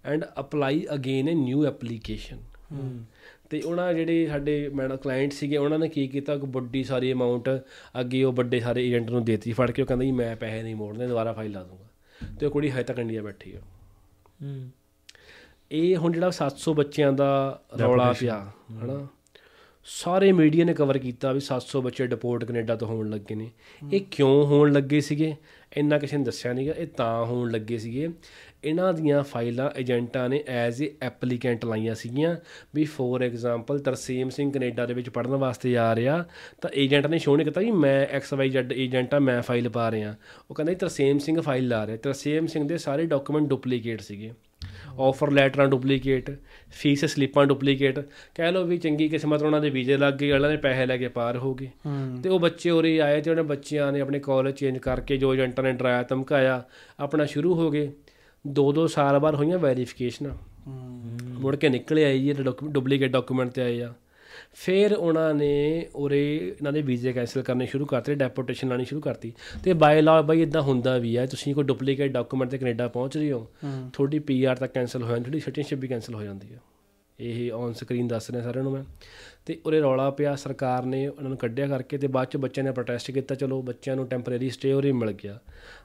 and 0.04 0.24
apply 0.40 0.86
again 0.94 1.30
a 1.30 1.34
new 1.34 1.66
application 1.66 2.38
ਤੇ 3.50 3.60
ਉਹਨਾਂ 3.60 3.94
ਜਿਹੜੇ 3.94 4.26
ਸਾਡੇ 4.26 4.68
ਮੈਡਮ 4.68 4.96
ਕਲਾਇੰਟ 4.96 5.32
ਸੀਗੇ 5.32 5.56
ਉਹਨਾਂ 5.56 5.78
ਨੇ 5.78 5.88
ਕੀ 5.88 6.08
ਕੀਤਾ? 6.08 6.36
ਕਿ 6.36 6.46
ਵੱਡੀ 6.46 6.84
ਸਾਰੀ 6.84 7.12
ਅਮਾਉਂਟ 7.12 7.48
ਅੱਗੇ 8.00 8.24
ਉਹ 8.24 8.32
ਵੱਡੇ 8.32 8.60
ਸਾਰੇ 8.60 8.88
ਏਜੰਟ 8.88 9.10
ਨੂੰ 9.10 9.24
ਦੇਤੀ 9.24 9.52
ਫੜ 9.52 9.70
ਕੇ 9.70 9.82
ਉਹ 9.82 9.86
ਕਹਿੰਦਾ 9.86 10.04
ਜੀ 10.04 10.12
ਮੈਂ 10.12 10.36
ਪੈਸੇ 10.36 10.62
ਨਹੀਂ 10.62 10.76
ਮੋੜਨੇ 10.76 11.06
ਦੁਬਾਰਾ 11.06 11.32
ਫਾਈਲ 11.32 11.52
ਲਾ 11.52 11.62
ਦੂੰਗਾ। 11.62 11.88
ਤੇ 12.40 12.46
ਉਹ 12.46 12.50
ਕੁੜੀ 12.50 12.70
ਹਜੇ 12.70 12.82
ਤੱਕ 12.82 12.98
ਇੰਡੀਆ 12.98 13.22
ਬੈਠੀ 13.22 13.52
ਆ। 13.52 13.60
ਹੂੰ। 14.42 14.70
ਇਹ 15.72 15.96
ਹੁਣ 15.96 16.12
ਜਿਹੜਾ 16.12 16.30
700 16.30 16.74
ਬੱਚਿਆਂ 16.74 17.12
ਦਾ 17.12 17.62
ਰੌਲਾ 17.80 18.14
ਪਿਆ 18.20 18.52
ਹਨਾ? 18.84 19.06
ਸਾਰੇ 19.84 20.32
ਮੀਡੀਆ 20.32 20.64
ਨੇ 20.64 20.74
ਕਵਰ 20.74 20.98
ਕੀਤਾ 20.98 21.32
ਵੀ 21.32 21.40
700 21.40 21.80
ਬੱਚੇ 21.80 22.06
ਡਿਪੋਰਟ 22.06 22.44
ਕੈਨੇਡਾ 22.44 22.76
ਤੋਂ 22.76 22.88
ਹੋਣ 22.88 23.10
ਲੱਗੇ 23.10 23.34
ਨੇ। 23.34 23.50
ਇਹ 23.92 24.00
ਕਿਉਂ 24.00 24.46
ਹੋਣ 24.46 24.72
ਲੱਗੇ 24.72 25.00
ਸੀਗੇ? 25.00 25.36
ਇੰਨਾ 25.76 25.98
ਕਿਸੇ 25.98 26.16
ਨੇ 26.16 26.24
ਦੱਸਿਆ 26.24 26.52
ਨਹੀਂਗਾ 26.52 26.72
ਇਹ 26.72 26.86
ਤਾਂ 26.86 27.24
ਹੋਣ 27.24 27.50
ਲੱਗੇ 27.50 27.78
ਸੀਗੇ। 27.78 28.08
ਇਹਨਾਂ 28.64 28.94
ਦੀਆਂ 28.94 29.22
ਫਾਈਲਾਂ 29.22 29.70
ਏਜੰਟਾਂ 29.78 30.28
ਨੇ 30.28 30.44
ਐਜ਼ 30.46 30.82
ਏ 30.82 30.94
ਐਪਲੀਕੈਂਟ 31.02 31.64
ਲਾਈਆਂ 31.64 31.94
ਸੀਗੀਆਂ 31.94 32.36
ਵੀ 32.74 32.84
for 32.84 33.22
example 33.22 33.78
Tarsem 33.78 34.28
Singh 34.28 34.52
Canada 34.52 34.86
ਦੇ 34.86 34.94
ਵਿੱਚ 34.94 35.08
ਪੜਨ 35.08 35.30
ਵਾਸਤੇ 35.30 35.76
ਆ 35.76 35.96
ਰਿਹਾ 35.96 36.24
ਤਾਂ 36.62 36.70
ਏਜੰਟ 36.74 37.06
ਨੇ 37.06 37.18
ਸ਼ੋਅ 37.18 37.36
ਨਹੀਂ 37.36 37.46
ਕੀਤਾ 37.46 37.60
ਵੀ 37.60 37.70
ਮੈਂ 37.70 38.06
ਐਕਸ 38.06 38.32
ਵਾਈ 38.32 38.48
ਜ਼ੈਡ 38.48 38.72
ਏਜੰਟ 38.72 39.14
ਆ 39.14 39.18
ਮੈਂ 39.18 39.42
ਫਾਈਲ 39.42 39.68
ਪਾ 39.68 39.90
ਰਿਹਾ। 39.90 40.14
ਉਹ 40.50 40.54
ਕਹਿੰਦਾ 40.54 40.74
ਤਰਸੀਮ 40.74 41.18
ਸਿੰਘ 41.18 41.40
ਫਾਈਲ 41.40 41.68
ਲਾ 41.68 41.86
ਰਿਹਾ। 41.86 41.96
ਤਰਸੀਮ 41.96 42.46
ਸਿੰਘ 42.46 42.68
ਦੇ 42.68 42.78
ਸਾਰੇ 42.78 43.06
ਡਾਕੂਮੈਂਟ 43.06 43.46
ਡੁਪਲੀਕੇਟ 43.46 44.00
ਸੀਗੇ। 44.00 44.32
ਆਫਰ 44.98 45.30
ਲੈਟਰਾਂ 45.30 45.66
ਡੁਪਲੀਕੇਟ 45.68 46.30
ਫੀਸ 46.70 47.04
ਸਲਿੱਪਾਂ 47.04 47.46
ਡੁਪਲੀਕੇਟ 47.46 47.98
ਕਹਿ 48.34 48.52
ਲਓ 48.52 48.64
ਵੀ 48.64 48.78
ਚੰਗੀ 48.78 49.08
ਕਿਸਮਤ 49.08 49.42
ਉਹਨਾਂ 49.42 49.60
ਦੇ 49.60 49.70
ਵੀਜ਼ੇ 49.70 49.96
ਲੱਗ 49.96 50.14
ਗਏ 50.14 50.32
ਉਹਨਾਂ 50.32 50.50
ਨੇ 50.50 50.56
ਪੈਸੇ 50.56 50.86
ਲੈ 50.86 50.96
ਕੇ 50.96 51.08
ਪਾਰ 51.08 51.36
ਹੋ 51.36 51.54
ਗਏ। 51.54 51.70
ਤੇ 52.22 52.28
ਉਹ 52.28 52.40
ਬੱਚੇ 52.40 52.70
ਉਰੇ 52.70 53.00
ਆਏ 53.00 53.22
ਤੇ 53.22 53.30
ਉਹਨਾਂ 53.30 53.44
ਬੱਚਿਆਂ 53.44 53.92
ਨੇ 53.92 54.00
ਆਪਣੇ 54.00 54.18
ਕਾਲਜ 54.18 54.54
ਚੇਂਜ 54.54 54.78
ਕਰਕੇ 54.78 55.16
ਜੋ 55.16 55.34
ਏਜੰਟਾਂ 55.34 55.64
ਨੇ 55.64 55.72
ਡਰਾਇਆ 55.72 56.02
ਧਮਕਾਇਆ 56.02 56.64
ਆਪਣਾ 57.00 57.24
ਸ਼ੁਰੂ 57.24 57.54
ਹੋ 57.54 57.70
ਗਏ। 57.70 57.92
ਦੋ 58.46 58.72
ਦੋ 58.72 58.86
ਸਾਲ 58.86 59.18
ਬਾਅਦ 59.18 59.34
ਹੋਈਆਂ 59.34 59.58
ਵੈਰੀਫਿਕੇਸ਼ਨਾਂ 59.58 60.34
ਮੁੜ 61.40 61.56
ਕੇ 61.56 61.68
ਨਿਕਲੇ 61.68 62.04
ਆਏ 62.04 62.18
ਜੀ 62.18 62.32
ਡੁਪਲੀਕੇਟ 62.64 63.10
ਡਾਕੂਮੈਂਟ 63.10 63.50
ਤੇ 63.50 63.62
ਆਏ 63.62 63.80
ਆ। 63.82 63.94
ਫਿਰ 64.64 64.92
ਉਹਨਾਂ 64.92 65.34
ਨੇ 65.34 65.86
ਉਰੇ 65.94 66.36
ਇਹਨਾਂ 66.48 66.72
ਦੇ 66.72 66.82
ਵੀਜ਼ੇ 66.82 67.12
ਕੈਨਸਲ 67.12 67.42
ਕਰਨੇ 67.42 67.66
ਸ਼ੁਰੂ 67.66 67.86
ਕਰਤੇ 67.86 68.14
ਡੈਪੋਟੇਸ਼ਨ 68.14 68.68
ਲਾਣੀ 68.68 68.84
ਸ਼ੁਰੂ 68.84 69.00
ਕਰਤੀ। 69.00 69.32
ਤੇ 69.64 69.72
ਬਾਈ 69.72 70.02
ਲਾ 70.02 70.22
ਬਈ 70.22 70.42
ਇਦਾਂ 70.42 70.62
ਹੁੰਦਾ 70.62 70.98
ਵੀ 70.98 71.16
ਆ 71.16 71.26
ਤੁਸੀਂ 71.26 71.54
ਕੋਈ 71.54 71.64
ਡੁਪਲੀਕੇਟ 71.64 72.10
ਡਾਕੂਮੈਂਟ 72.10 72.50
ਤੇ 72.50 72.58
ਕੈਨੇਡਾ 72.58 72.88
ਪਹੁੰਚ 72.88 73.16
ਰਹੇ 73.16 73.32
ਹੋ 73.32 73.46
ਤੁਹਾਡੀ 73.92 74.18
ਪੀਆਰ 74.18 74.56
ਤਾਂ 74.56 74.68
ਕੈਨਸਲ 74.68 75.02
ਹੋ 75.02 75.08
ਜਾਂਦੀ 75.08 75.24
ਤੁਹਾਡੀ 75.24 75.40
ਸਿਟੀਜ਼ਨਸ਼ਿਪ 75.40 75.78
ਵੀ 75.78 75.88
ਕੈਨਸਲ 75.88 76.14
ਹੋ 76.14 76.22
ਜਾਂਦੀ 76.22 76.54
ਆ। 76.54 76.58
ਇਹ 77.20 77.52
ਔਨ 77.52 77.72
ਸਕਰੀਨ 77.72 78.08
ਦੱਸ 78.08 78.30
ਰਿਹਾ 78.30 78.42
ਸਾਰਿਆਂ 78.42 78.64
ਨੂੰ 78.64 78.72
ਮੈਂ। 78.72 78.82
ਤੇ 79.46 79.60
ਉਰੇ 79.66 79.80
ਰੌਲਾ 79.80 80.10
ਪਿਆ 80.10 80.34
ਸਰਕਾਰ 80.36 80.84
ਨੇ 80.84 81.06
ਉਹਨਾਂ 81.06 81.28
ਨੂੰ 81.28 81.38
ਕੱਢਿਆ 81.38 81.66
ਕਰਕੇ 81.66 81.98
ਤੇ 81.98 82.06
ਬਾਅਦ 82.06 82.28
ਚ 82.28 82.36
ਬੱਚਿਆਂ 82.36 82.64
ਨੇ 82.64 82.72
ਪ੍ਰੋਟੈਸਟ 82.72 83.10
ਕੀਤਾ 83.10 83.34
ਚਲੋ 83.34 83.62
ਬੱਚਿਆਂ 83.62 83.96
ਨੂੰ 83.96 84.06
ਟੈਂਪਰੇਰੀ 84.06 84.50
ਸਟੇ 84.50 84.72
ਉਰੇ 84.72 84.92
ਮਿਲ 84.92 85.12
ਗਿਆ। 85.12 85.38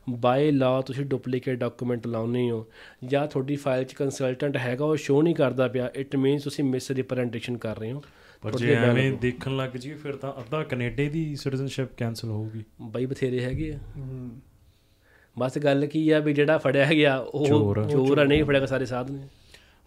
ਬਾਈ 0.10 0.52
ਲਾ 0.52 0.82
ਤੁਸੀਂ 0.82 1.06
ਡੁਪਲੀਕੇਟ 1.06 1.60
ਡਾਕੂਮੈਂਟ 1.60 2.08
ਲਾਉਨੇ 2.08 2.52
ਹੋ 2.52 2.66
ਜਾਂ 3.06 3.28
ਤੁਹਾਡੀ 3.28 3.56
ਫਾਈਲ 3.56 3.84
'ਚ 3.84 3.94
ਕੰਸਲਟੈਂਟ 3.94 4.58
ਹੈਗਾ 4.58 4.86
ਉਹ 4.86 4.96
ਸ਼ੋ 4.96 5.22
ਨਹੀਂ 5.22 5.36
ਕਰਦਾ 5.36 5.68
ਪਿਆ 5.68 5.92
ਇਟ 5.96 6.16
ਮੀਨਸ 6.16 6.44
ਤੁਸੀਂ 6.44 6.64
ਮਿਸ 6.64 6.92
ਰਿਪਰੈਜ਼ੈਂਟੇਸ਼ਨ 6.92 7.58
ਕਰ 7.58 7.80
ਰਹੇ 7.80 7.92
ਹੋ। 7.92 8.04
ਪਰ 8.44 8.56
ਜੇ 8.56 8.76
ਐਵੇਂ 8.76 9.12
ਦੇਖਣ 9.12 9.56
ਲੱਗ 9.56 9.70
ਜੀ 9.70 9.94
ਫਿਰ 9.94 10.16
ਤਾਂ 10.16 10.34
ਅੱਧਾ 10.40 10.64
ਕੈਨੇਡਾ 10.64 11.10
ਦੀ 11.10 11.36
ਸਿਟੀਜ਼ਨਸ਼ਿਪ 11.36 11.88
ਕੈਨਸਲ 11.98 12.30
ਹੋਊਗੀ। 12.30 12.64
ਬਾਈ 12.82 13.06
ਬਥੇਰੇ 13.06 13.44
ਹੈਗੇ 13.44 13.74
ਆ। 13.74 13.78
ਬਸ 15.40 15.58
ਗੱਲ 15.58 15.86
ਕੀ 15.86 16.10
ਆ 16.10 16.20
ਵੀ 16.20 16.34
ਜਿਹੜਾ 16.34 16.58
ਫੜਿਆ 16.58 16.86
ਗਿਆ 16.86 17.18
ਉਹ 17.18 17.46
ਚੋਰ 17.46 18.18
ਆ। 18.18 18.24
ਨਹੀਂ 18.24 18.44
ਫੜਿਆ 18.44 18.66
ਸਾਰੇ 18.66 18.86
ਸਾਧ 18.86 19.12
ਨੇ। 19.12 19.20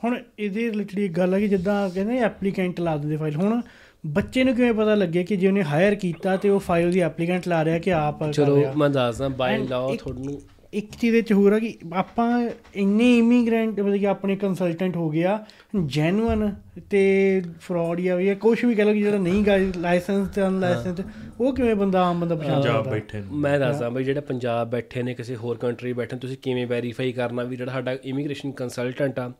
ਹੁਣ 0.04 0.18
ਇਹਦੇ 0.38 0.70
ਰਿਲੇਟਡ 0.70 0.98
ਇੱਕ 0.98 1.12
ਗੱਲ 1.12 1.34
ਹੈ 1.34 1.40
ਕਿ 1.40 1.48
ਜਿੱਦਾਂ 1.48 1.90
ਕਹਿੰਦੇ 1.90 2.18
ਐਪਲੀਕੈਂਟ 2.18 2.80
ਲਾ 2.80 2.96
ਦਿੰਦੇ 2.96 3.16
ਫਾਈਲ 3.16 3.36
ਹੁਣ 3.36 3.60
ਬੱਚੇ 4.06 4.44
ਨੂੰ 4.44 4.54
ਕਿਵੇਂ 4.56 4.72
ਪਤਾ 4.72 4.94
ਲੱਗੇ 4.94 5.24
ਕਿ 5.24 5.36
ਜੇ 5.36 5.48
ਉਹਨੇ 5.48 5.62
ਹਾਇਰ 5.62 5.94
ਕੀਤਾ 5.94 6.36
ਤੇ 6.36 6.48
ਉਹ 6.48 6.60
ਫਾਈਲ 6.60 6.90
ਦੀ 6.90 7.00
ਐਪਲੀਕੈਂਟ 7.00 7.48
ਲਾ 7.48 7.64
ਰਿਹਾ 7.64 7.78
ਕਿ 7.78 7.92
ਆਪ 7.92 8.30
ਚਲੋ 8.30 8.72
ਮੈਂ 8.76 8.90
ਦੱਸਦਾ 8.90 9.28
ਬਾਈ 9.28 9.66
ਲਾਅ 9.66 9.96
ਤੁਹਾਨੂੰ 9.96 10.42
ਇੱਕ 10.76 10.90
ਚੀਜ਼ 11.00 11.12
ਦੇ 11.12 11.22
ਚ 11.22 11.32
ਹੋਰ 11.32 11.52
ਆ 11.52 11.58
ਕਿ 11.58 11.78
ਆਪਾਂ 11.92 12.48
ਇੰਨੇ 12.74 13.18
ਇਮੀਗ੍ਰੈਂਟ 13.18 13.80
ਮਤਲਬ 13.80 13.96
ਕਿ 13.96 14.06
ਆਪਣੇ 14.06 14.36
ਕੰਸਲਟੈਂਟ 14.36 14.96
ਹੋ 14.96 15.10
ਗਿਆ 15.10 15.44
ਜੈਨੂਅਨ 15.86 16.54
ਤੇ 16.90 17.42
ਫਰਾਡ 17.60 18.00
ਜਾਂ 18.00 18.16
ਵੀ 18.16 18.34
ਕੁਝ 18.34 18.64
ਵੀ 18.64 18.74
ਕਹ 18.74 18.82
ਲਓ 18.82 18.92
ਕਿ 18.92 18.98
ਜਿਹੜਾ 18.98 19.18
ਨਹੀਂ 19.18 19.44
ਲਾਇਸੈਂਸ 19.78 20.28
ਤੇ 20.28 20.42
ਅਨਲਾਇਸੈਂਸ 20.42 21.00
ਉਹ 21.40 21.54
ਕਿਵੇਂ 21.54 21.74
ਬੰਦਾ 21.76 22.02
ਆਮ 22.02 22.20
ਬੰਦਾ 22.20 22.34
ਪਛਾਣ 22.34 22.54
ਪੰਜਾਬ 22.54 22.88
ਬੈਠੇ 22.90 23.18
ਨੇ। 23.18 23.24
ਮੈਂ 23.30 23.58
ਦੱਸਦਾ 23.60 23.88
ਬਈ 23.88 24.04
ਜਿਹੜੇ 24.04 24.20
ਪੰਜਾਬ 24.20 24.70
ਬੈਠੇ 24.70 25.02
ਨੇ 25.02 25.14
ਕਿਸੇ 25.14 25.36
ਹੋਰ 25.36 25.58
ਕੰਟਰੀ 25.58 25.92
ਬੈਠੇ 25.92 26.16
ਤੁਸੀਂ 26.16 26.36
ਕਿਵੇਂ 26.36 26.66
ਵੈਰੀਫਾਈ 26.66 27.12
ਕਰਨਾ 27.12 27.42
ਵੀ 27.42 27.56
ਜਿਹੜਾ 27.56 27.72
ਸਾਡਾ 27.72 27.96
ਇਮੀਗ੍ਰੇਸ਼ਨ 28.04 28.52
ਕੰਸਲਟੈਂਟ 28.52 29.18
ਆ 29.18 29.32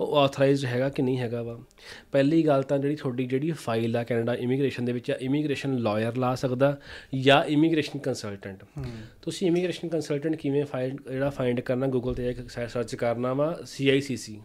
ਉਹ 0.00 0.16
ਆਥੋਰਾਈਜ਼ਡ 0.16 0.64
ਹੈਗਾ 0.66 0.88
ਕਿ 0.88 1.02
ਨਹੀਂ 1.02 1.18
ਹੈਗਾ 1.18 1.42
ਵਾ? 1.42 1.58
ਪਹਿਲੀ 2.12 2.46
ਗੱਲ 2.46 2.62
ਤਾਂ 2.62 2.78
ਜਿਹੜੀ 2.78 2.96
ਤੁਹਾਡੀ 2.96 3.26
ਜਿਹੜੀ 3.26 3.50
ਫਾਈਲ 3.50 3.96
ਆ 3.96 4.02
ਕੈਨੇਡਾ 4.04 4.34
ਇਮੀਗ੍ਰੇਸ਼ਨ 4.34 4.84
ਦੇ 4.84 4.92
ਵਿੱਚ 4.92 5.10
ਇਮੀਗ੍ਰੇਸ਼ਨ 5.20 5.78
ਲਾਇਰ 5.78 6.16
ਲਾ 6.16 6.34
ਸਕਦਾ 6.34 6.76
ਜਾਂ 7.14 7.44
ਇਮੀਗ੍ਰੇਸ਼ਨ 7.44 7.98
ਕੰਸਲਟੈਂਟ 7.98 8.64
ਤੁਸੀਂ 9.22 9.46
ਇਮੀਗ੍ਰੇਸ਼ਨ 9.46 9.88
ਕੰਸਲਟੈਂਟ 9.88 10.36
ਕਿਵੇਂ 10.36 10.64
ਫਾਈਂਡ 10.64 11.00
ਜਿਹੜਾ 11.10 11.30
ਫਾਈਂਡ 11.30 11.60
ਕਰਨਾ 11.60 11.86
ਗੂਗਲ 11.86 12.14
ਤੇ 12.14 12.30
ਇੱਕ 12.30 12.48
ਸਰਚ 12.68 12.94
ਕਰਨਾ 12.94 13.32
ਵਾ? 13.34 13.56
CICC 13.76 14.36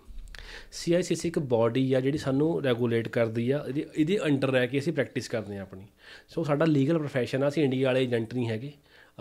CICC 0.72 1.22
ਇੱਕ 1.26 1.40
ਬਾਡੀ 1.40 1.94
ਆ 1.94 2.00
ਜਿਹੜੀ 2.02 2.18
ਸਾਨੂੰ 2.18 2.64
ਰੈਗੂਲੇਟ 2.64 3.08
ਕਰਦੀ 3.08 3.52
ਆ 3.52 3.64
ਇਹਦੀ 3.68 3.86
ਇਹਦੇ 3.98 4.18
ਅੰਡਰ 4.26 4.50
ਰਹਿ 4.52 4.68
ਕੇ 4.68 4.80
ਅਸੀਂ 4.80 4.94
ਪ੍ਰੈਕਟਿਸ 4.94 5.28
ਕਰਦੇ 5.30 5.58
ਆ 5.58 5.62
ਆਪਣੀ। 5.62 5.86
ਸੋ 6.30 6.44
ਸਾਡਾ 6.44 6.66
ਲੀਗਲ 6.66 6.98
ਪ੍ਰੋਫੈਸ਼ਨ 6.98 7.44
ਆ, 7.44 7.48
ਅਸੀਂ 7.48 7.64
ਇੰਡੀਆ 7.64 7.88
ਵਾਲੇ 7.88 8.04
ਏਜੰਟ 8.04 8.34
ਨਹੀਂ 8.34 8.50
ਹੈਗੇ। 8.50 8.72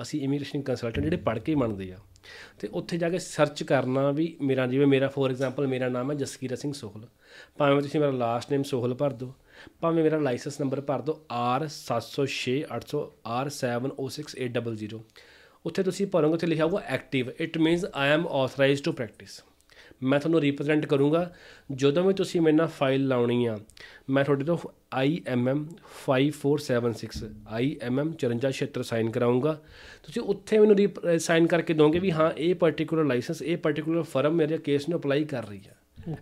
ਅਸੀਂ 0.02 0.20
ਇਮੀਗ੍ਰੇਸ਼ਨ 0.22 0.62
ਕੰਸਲਟੈਂਟ 0.62 1.04
ਜਿਹੜੇ 1.04 1.16
ਪੜ੍ਹ 1.16 1.40
ਕੇ 1.40 1.54
ਬਣਦੇ 1.54 1.92
ਆ। 1.92 1.98
ਤੇ 2.58 2.68
ਉੱਥੇ 2.72 2.96
ਜਾ 2.98 3.08
ਕੇ 3.10 3.18
ਸਰਚ 3.18 3.62
ਕਰਨਾ 3.62 4.10
ਵੀ 4.10 4.36
ਮੇਰਾ, 4.40 4.66
ਜਿਵੇਂ 4.66 4.86
ਮੇਰਾ 4.86 5.08
ਫੋਰ 5.08 5.30
ਐਗਜ਼ਾਮਪਲ 5.30 5.66
ਮੇਰਾ 5.66 5.88
ਨਾਮ 5.88 6.10
ਹੈ 6.10 6.16
ਜਸਕੀਰਤ 6.16 6.58
ਸਿੰਘ 6.58 6.72
ਸੋਹਲ। 6.72 7.06
ਭਾਵੇਂ 7.58 7.80
ਤੁਸੀਂ 7.82 8.00
ਮੇਰਾ 8.00 8.12
ਲਾਸਟ 8.12 8.50
ਨੇਮ 8.52 8.62
ਸੋਹਲ 8.62 8.94
ਭਰ 8.94 9.10
ਦਿਓ, 9.12 9.32
ਭਾਵੇਂ 9.80 10.04
ਮੇਰਾ 10.04 10.18
ਲਾਇਸੈਂਸ 10.18 10.60
ਨੰਬਰ 10.60 10.80
ਭਰ 10.80 11.00
ਦਿਓ 11.00 11.20
R706800 11.58 13.00
R706800 13.38 15.00
ਉੱਥੇ 15.66 15.82
ਤੁਸੀਂ 15.82 16.06
ਭਰੋਗੇ, 16.06 16.34
ਉੱਥੇ 16.34 16.46
ਲਿਖਿਆ 16.46 16.64
ਹੋਊਗਾ 16.64 16.82
active 16.86 17.30
it 17.40 17.58
means 17.58 17.84
I 17.94 18.10
am 18.10 18.26
authorized 18.26 18.84
to 18.84 18.92
practice 18.92 19.40
ਮੈਂ 20.02 20.20
ਤੁਹਾਨੂੰ 20.20 20.40
ਰਿਪਰੈਜ਼ੈਂਟ 20.40 20.86
ਕਰੂੰਗਾ 20.86 21.35
ਜਦੋਂ 21.72 22.05
ਵੀ 22.05 22.14
ਤੁਸੀਂ 22.14 22.40
ਮੇਰੇ 22.40 22.56
ਨਾਲ 22.56 22.66
ਫਾਈਲ 22.66 23.09
ਲਾਉਣੀ 23.09 23.47
ਆ 23.47 23.59
ਮੈਂ 24.10 24.24
ਤੁਹਾਡੇ 24.24 24.44
ਤੋਂ 24.44 24.56
IMM 25.01 25.59
5476 26.06 27.28
IMM 27.60 28.12
5476 28.22 28.82
ਸਾਈਨ 28.82 29.10
ਕਰਾਉਂਗਾ। 29.10 29.60
ਤੁਸੀਂ 30.02 30.22
ਉੱਥੇ 30.22 30.59
ਮੈਨੂੰ 30.59 30.77
ਸਾਈਨ 31.18 31.47
ਕਰਕੇ 31.47 31.74
ਦੋਗੇ 31.74 31.98
ਵੀ 31.98 32.10
ਹਾਂ 32.10 32.31
ਇਹ 32.31 32.55
ਪਾਰਟਿਕੂਲਰ 32.55 33.05
ਲਾਇਸੈਂਸ 33.05 33.43
ਇਹ 33.43 33.56
ਪਾਰਟਿਕੂਲਰ 33.56 34.02
ਫਰਮ 34.02 34.32
ਮੇਰੇ 34.32 34.59
ਕੇਸ 34.59 34.89
ਨੂੰ 34.89 34.98
ਅਪਲਾਈ 34.98 35.24
ਕਰ 35.24 35.48
ਰਹੀ 35.48 35.60
ਆ। 35.68 35.74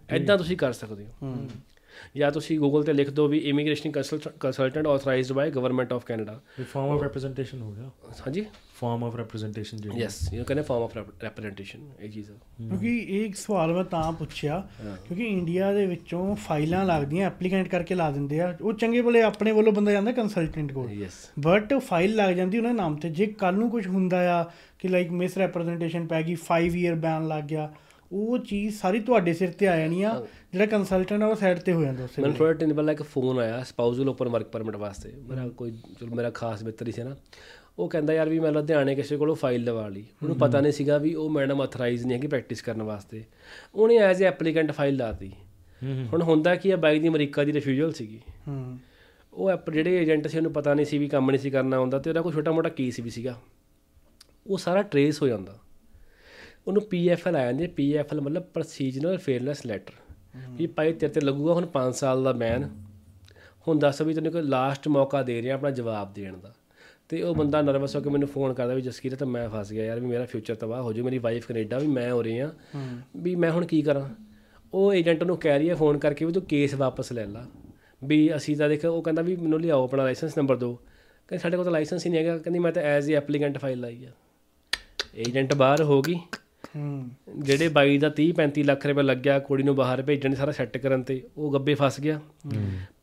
ਐਦਾਂ 0.08 0.38
ਤੁਸੀਂ 0.38 0.56
ਕਰ 0.56 0.72
ਸਕਦੇ 0.72 1.06
ਹੋ। 1.06 1.36
ਜਾਂ 2.16 2.30
ਤੁਸੀਂ 2.30 2.58
ਗੂਗਲ 2.58 2.82
ਤੇ 2.82 2.92
ਲਿਖ 2.92 3.10
ਦਿਓ 3.10 3.26
ਵੀ 3.28 3.38
immigration 3.48 3.90
consultant 3.90 4.86
authorized 4.86 5.32
by 5.32 5.50
government 5.50 5.92
of 5.92 6.04
Canada 6.04 6.40
form 6.62 6.90
of 6.90 7.02
representation 7.02 7.60
ਹੋ 7.60 7.70
ਗਿਆ। 7.72 7.90
ਹਾਂਜੀ? 8.20 8.44
ਫਾਰਮ 8.74 9.04
ਆਫ 9.04 9.16
ਰਿਪਰੈਜ਼ੈਂਟੇਸ਼ਨ 9.16 9.78
ਜਿਹੜੀ। 9.78 10.00
ਯੈਸ 10.00 10.18
ਇਹ 10.32 10.44
ਕਹਿੰਦੇ 10.44 10.62
ਫਾਰਮ 10.62 10.82
ਆਫ 10.82 10.96
ਰਿਪਰੈਜ਼ੈਂਟੇਸ਼ਨ 10.96 11.88
ਇਹ 12.00 12.10
ਚੀਜ਼ 12.10 12.30
ਕਿਉਂਕਿ 12.30 12.96
ਇਹ 12.98 13.24
ਇੱਕ 13.24 13.36
ਸਵਾਲ 13.36 13.72
ਮੈਂ 13.72 13.84
ਤਾਂ 13.84 14.12
ਪੁੱਛਿਆ 14.12 14.58
ਕਿਉਂਕਿ 14.80 15.24
ਇੰਡੀਆ 15.24 15.72
ਦੇ 15.72 15.86
ਵਿੱਚੋਂ 15.86 16.34
ਫਾਈਲਾਂ 16.36 16.84
ਲੱਗਦੀਆਂ 16.84 17.26
ਐਪਲੀਕੈਂਟ 17.26 17.68
ਕਰਕੇ 17.68 17.94
ਲਾ 17.94 18.10
ਦਿੰਦੇ 18.10 18.40
ਆ। 18.40 18.56
ਉਹ 18.62 18.72
ਚੰਗੇ 18.72 19.02
ਭਲੇ 19.02 19.22
ਆਪਣੇ 19.22 19.52
ਵੱਲੋਂ 19.52 19.72
ਬੰਦਾ 19.72 19.92
ਜਾਂਦਾ 19.92 20.12
ਕੰਸਲਟੈਂਟ 20.12 20.72
ਕੋਲ। 20.72 20.92
ਯੈਸ 20.92 21.12
ਬਟ 21.38 21.74
ਫਾਈਲ 21.78 22.14
ਲੱਗ 22.16 22.34
ਜਾਂਦੀ 22.34 22.58
ਉਹਨਾਂ 22.58 22.74
ਨਾਮ 22.74 22.96
ਤੇ। 22.96 23.08
ਜੇ 23.10 23.26
ਕੱਲ 23.38 23.54
ਨੂੰ 23.54 23.70
ਕੁਝ 23.70 23.86
ਹੁੰਦਾ 23.86 24.20
ਆ 24.34 24.42
ਕਿ 24.78 24.88
ਲਾਈਕ 24.88 25.10
ਮਿਸ 25.12 25.38
ਰੈਪਰੈਜ਼ੈਂਟੇਸ਼ਨ 25.38 26.06
ਪੈ 26.06 26.22
ਗਈ 26.22 26.36
5 26.46 26.76
ਇਅਰ 26.78 26.94
ਬੈਨ 26.96 27.28
ਲੱਗ 27.28 27.44
ਗਿਆ 27.44 27.70
ਉਹ 28.12 28.38
ਚੀਜ਼ 28.38 28.76
ਸਾਰੀ 28.76 29.00
ਤੁਹਾਡੇ 29.00 29.32
ਸਿਰ 29.32 29.50
ਤੇ 29.50 29.68
ਆ 29.68 29.76
ਜਾਣੀ 29.76 30.02
ਆ 30.02 30.12
ਜਿਹੜਾ 30.52 30.66
ਕੰਸਲਟੈਂਟ 30.66 31.22
ਆ 31.22 31.26
ਉਹ 31.26 31.34
ਸਾਈਡ 31.34 31.58
ਤੇ 31.58 31.72
ਹੋ 31.72 31.82
ਜਾਂਦਾ 31.82 32.04
ਉਸੇ 32.04 32.22
ਮੈਨੂੰ 32.22 32.36
ਥੋੜਾ 32.36 32.52
ਪਹਿਲਾਂ 32.52 32.94
ਇੱਕ 32.94 33.02
ਫੋਨ 33.02 33.38
ਆਇਆ 33.38 33.62
ਸਪਾਊਜ਼ਲ 33.64 34.08
ਓਪਨ 34.08 34.28
ਵਰਕ 34.28 34.46
ਪਰਮਿਟ 34.46 34.76
ਵਾਸਤੇ। 34.76 35.12
ਮੇਰਾ 35.28 35.48
ਕੋਈ 35.48 35.70
ਚਲੋ 36.00 36.14
ਮੇਰਾ 36.14 36.30
ਖਾਸ 36.30 36.62
ਮਿੱਤਰ 36.64 36.86
ਹੀ 36.86 36.92
ਸੀ 36.92 37.02
ਨਾ 37.02 37.16
ਉਹ 37.78 37.88
ਕਹਿੰਦਾ 37.88 38.12
ਯਾਰ 38.12 38.28
ਵੀ 38.28 38.38
ਮੈਂ 38.40 38.52
ਲੁਧਿਆਣੇ 38.52 38.94
ਕਿਸੇ 38.94 39.16
ਕੋਲੋਂ 39.16 39.34
ਫਾਈਲ 39.34 39.64
ਲਵਾ 39.64 39.88
ਲਈ। 39.88 40.04
ਉਹਨੂੰ 40.22 40.36
ਪਤਾ 40.36 40.60
ਨਹੀਂ 40.60 40.72
ਸੀਗਾ 40.72 40.98
ਵੀ 40.98 41.14
ਉਹ 41.14 41.28
ਮੈਡਮ 41.30 41.64
ਅਥਰਾਈਜ਼ 41.64 42.06
ਨਹੀਂ 42.06 42.16
ਹੈਗੀ 42.16 42.26
ਪ੍ਰੈਕਟਿਸ 42.26 42.62
ਕਰਨ 42.62 42.82
ਵਾਸਤੇ। 42.82 43.24
ਉਹਨੇ 43.74 43.96
ਐਜ਼ 43.96 44.22
ਅ 44.22 44.24
ਐਪਲੀਕੈਂਟ 44.24 44.72
ਫਾਈਲ 44.72 44.96
ਲਾਤੀ 44.96 45.32
ਹੁਣ 46.12 46.22
ਹੁੰਦਾ 46.22 46.54
ਕੀ 46.54 46.70
ਆ 46.70 46.76
ਬਾਈ 46.76 46.98
ਦੀ 46.98 47.08
ਅਮਰੀਕਾ 47.08 47.44
ਦੀ 47.44 47.52
ਰਿਫਿਊਜ਼ਲ 47.52 47.92
ਸੀਗੀ। 47.92 48.20
ਉਹ 49.32 49.50
ਐਪ 49.50 49.70
ਜਿਹੜੇ 49.70 49.96
ਏਜੰਟ 49.96 50.26
ਸੀ 50.26 50.36
ਉਹਨੂੰ 50.36 50.52
ਪਤਾ 50.52 50.74
ਨਹੀਂ 50.74 50.86
ਸੀ 50.86 50.98
ਵੀ 50.98 51.08
ਕੰਮ 51.08 51.30
ਨਹੀਂ 51.30 51.40
ਸੀ 51.40 51.50
ਕਰਨਾ 51.50 51.78
ਹੁੰਦਾ 51.78 51.98
ਤੇ 51.98 52.10
ਉਹਦਾ 52.10 52.22
ਕੋਈ 52.22 52.32
ਛੋਟਾ 52.32 52.52
ਮੋਟਾ 52.52 52.68
ਕੇਸ 52.68 53.00
ਵੀ 53.00 53.10
ਸੀਗਾ। 53.10 53.38
ਉਹ 54.46 54.58
ਸਾਰਾ 54.58 54.82
ਟਰੇਸ 54.82 55.22
ਹੋ 55.22 55.28
ਜਾਂਦਾ। 55.28 55.58
ਉਹਨੂੰ 56.68 56.82
ਪੀਐਫਐਲ 56.82 57.36
ਆ 57.36 57.44
ਜਾਂਦੀ 57.44 57.64
ਹੈ 57.64 57.68
ਪੀਐਫਐਲ 57.68 58.20
ਮਤਲਬ 58.20 58.42
ਪ੍ਰੋਸੀਜਨਲ 58.42 59.16
ਫੇਅਰਨੈਸ 59.18 59.66
ਲੈਟਰ 59.66 59.92
ਵੀ 60.50 60.66
ਭਾਈ 60.66 60.92
ਤੇਰੇ 60.92 61.12
ਤੇ 61.12 61.20
ਲੱਗੂਗਾ 61.20 61.52
ਹੁਣ 61.54 61.66
5 61.74 61.92
ਸਾਲ 61.92 62.22
ਦਾ 62.24 62.32
ਬੈਨ। 62.32 62.68
ਹੁਣ 63.68 63.78
ਦੱਸ 63.78 64.00
ਵੀ 64.02 64.14
ਤੈਨੂੰ 64.14 64.32
ਕੋਈ 64.32 64.42
ਲਾਸਟ 64.42 64.88
ਮੌਕਾ 64.88 65.22
ਦੇ 65.22 65.40
ਰਿਹਾ 65.42 65.54
ਆਪਣਾ 65.54 65.70
ਜਵਾਬ 65.70 66.12
ਦੇਣ 66.14 66.36
ਦਾ। 66.36 66.52
ਤੇ 67.08 67.22
ਉਹ 67.22 67.34
ਬੰਦਾ 67.34 67.62
ਨਰਵਸ 67.62 67.96
ਹੋ 67.96 68.00
ਕੇ 68.00 68.10
ਮੈਨੂੰ 68.10 68.28
ਫੋਨ 68.28 68.54
ਕਰਦਾ 68.54 68.74
ਵੀ 68.74 68.82
ਜਸਕੀਰਤ 68.82 69.22
ਮੈਂ 69.24 69.48
ਫਸ 69.48 69.72
ਗਿਆ 69.72 69.84
ਯਾਰ 69.84 70.00
ਵੀ 70.00 70.06
ਮੇਰਾ 70.06 70.24
ਫਿਊਚਰ 70.24 70.54
ਤਬਾਹ 70.54 70.82
ਹੋ 70.82 70.92
ਜੂ 70.92 71.04
ਮੇਰੀ 71.04 71.18
ਵਾਈਫ 71.18 71.46
ਕੈਨੇਡਾ 71.46 71.78
ਵੀ 71.78 71.86
ਮੈਂ 71.86 72.10
ਹੋ 72.12 72.22
ਰਹੀ 72.22 72.38
ਆ 72.38 72.50
ਵੀ 73.16 73.34
ਮੈਂ 73.34 73.50
ਹੁਣ 73.50 73.66
ਕੀ 73.66 73.82
ਕਰਾਂ? 73.82 74.08
ਉਹ 74.74 74.94
ਏਜੰਟ 74.94 75.22
ਨੂੰ 75.22 75.36
ਕਹਿ 75.36 75.58
ਰਹੀ 75.58 75.68
ਹੈ 75.70 75.74
ਫੋਨ 75.74 75.98
ਕਰਕੇ 75.98 76.24
ਵੀ 76.24 76.32
ਤੂੰ 76.32 76.42
ਕੇਸ 76.42 76.74
ਵਾਪਸ 76.74 77.12
ਲੈ 77.12 77.24
ਲਾ। 77.26 77.46
ਵੀ 78.04 78.36
ਅਸੀਂ 78.36 78.56
ਤਾਂ 78.56 78.68
ਦੇਖ 78.68 78.84
ਉਹ 78.84 79.02
ਕਹਿੰਦਾ 79.02 79.22
ਵੀ 79.22 79.36
ਮੈਨੂੰ 79.36 79.60
ਲਿਆਓ 79.60 79.84
ਆਪਣਾ 79.84 80.04
ਲਾਇਸੈਂਸ 80.04 80.38
ਨੰਬਰ 80.38 80.56
ਦਿਓ 80.56 80.74
ਕਹਿੰਦੇ 80.74 81.38
ਸਾਡੇ 81.38 81.56
ਕੋਲ 81.56 81.64
ਤਾਂ 81.64 81.72
ਲਾਇਸੈਂਸ 81.72 82.06
ਹੀ 82.06 82.10
ਨਹੀਂ 82.10 82.20
ਹੈਗਾ 82.20 82.38
ਕਹਿੰਦੀ 82.38 82.58
ਮੈਂ 82.58 82.72
ਤਾਂ 82.72 82.82
ਐਜ਼ 82.82 83.10
ਏ 83.10 83.14
ਐਪਲੀਕੈਂਟ 83.14 83.58
ਫਾਈਲ 83.58 83.80
ਲਾਈ 83.80 84.04
ਆ। 84.04 84.10
ਏਜੰਟ 85.16 85.54
ਬਾਹਰ 85.54 85.82
ਹੋ 85.82 86.00
ਗਈ। 86.02 86.18
ਜਿਹੜੇ 86.74 87.68
ਬਾਈ 87.68 87.98
ਦਾ 87.98 88.10
30 88.16 88.26
35 88.36 88.62
ਲੱਖ 88.64 88.86
ਰੁਪਏ 88.86 89.02
ਲੱਗਿਆ 89.02 89.38
ਕੁੜੀ 89.38 89.62
ਨੂੰ 89.62 89.74
ਬਾਹਰ 89.76 90.02
ਭੇਜਣ 90.02 90.34
ਸਾਰਾ 90.34 90.52
ਸੈੱਟ 90.52 90.76
ਕਰਨ 90.76 91.02
ਤੇ 91.02 91.22
ਉਹ 91.36 91.52
ਗੱਬੇ 91.52 91.74
ਫਸ 91.74 92.00
ਗਿਆ। 92.00 92.20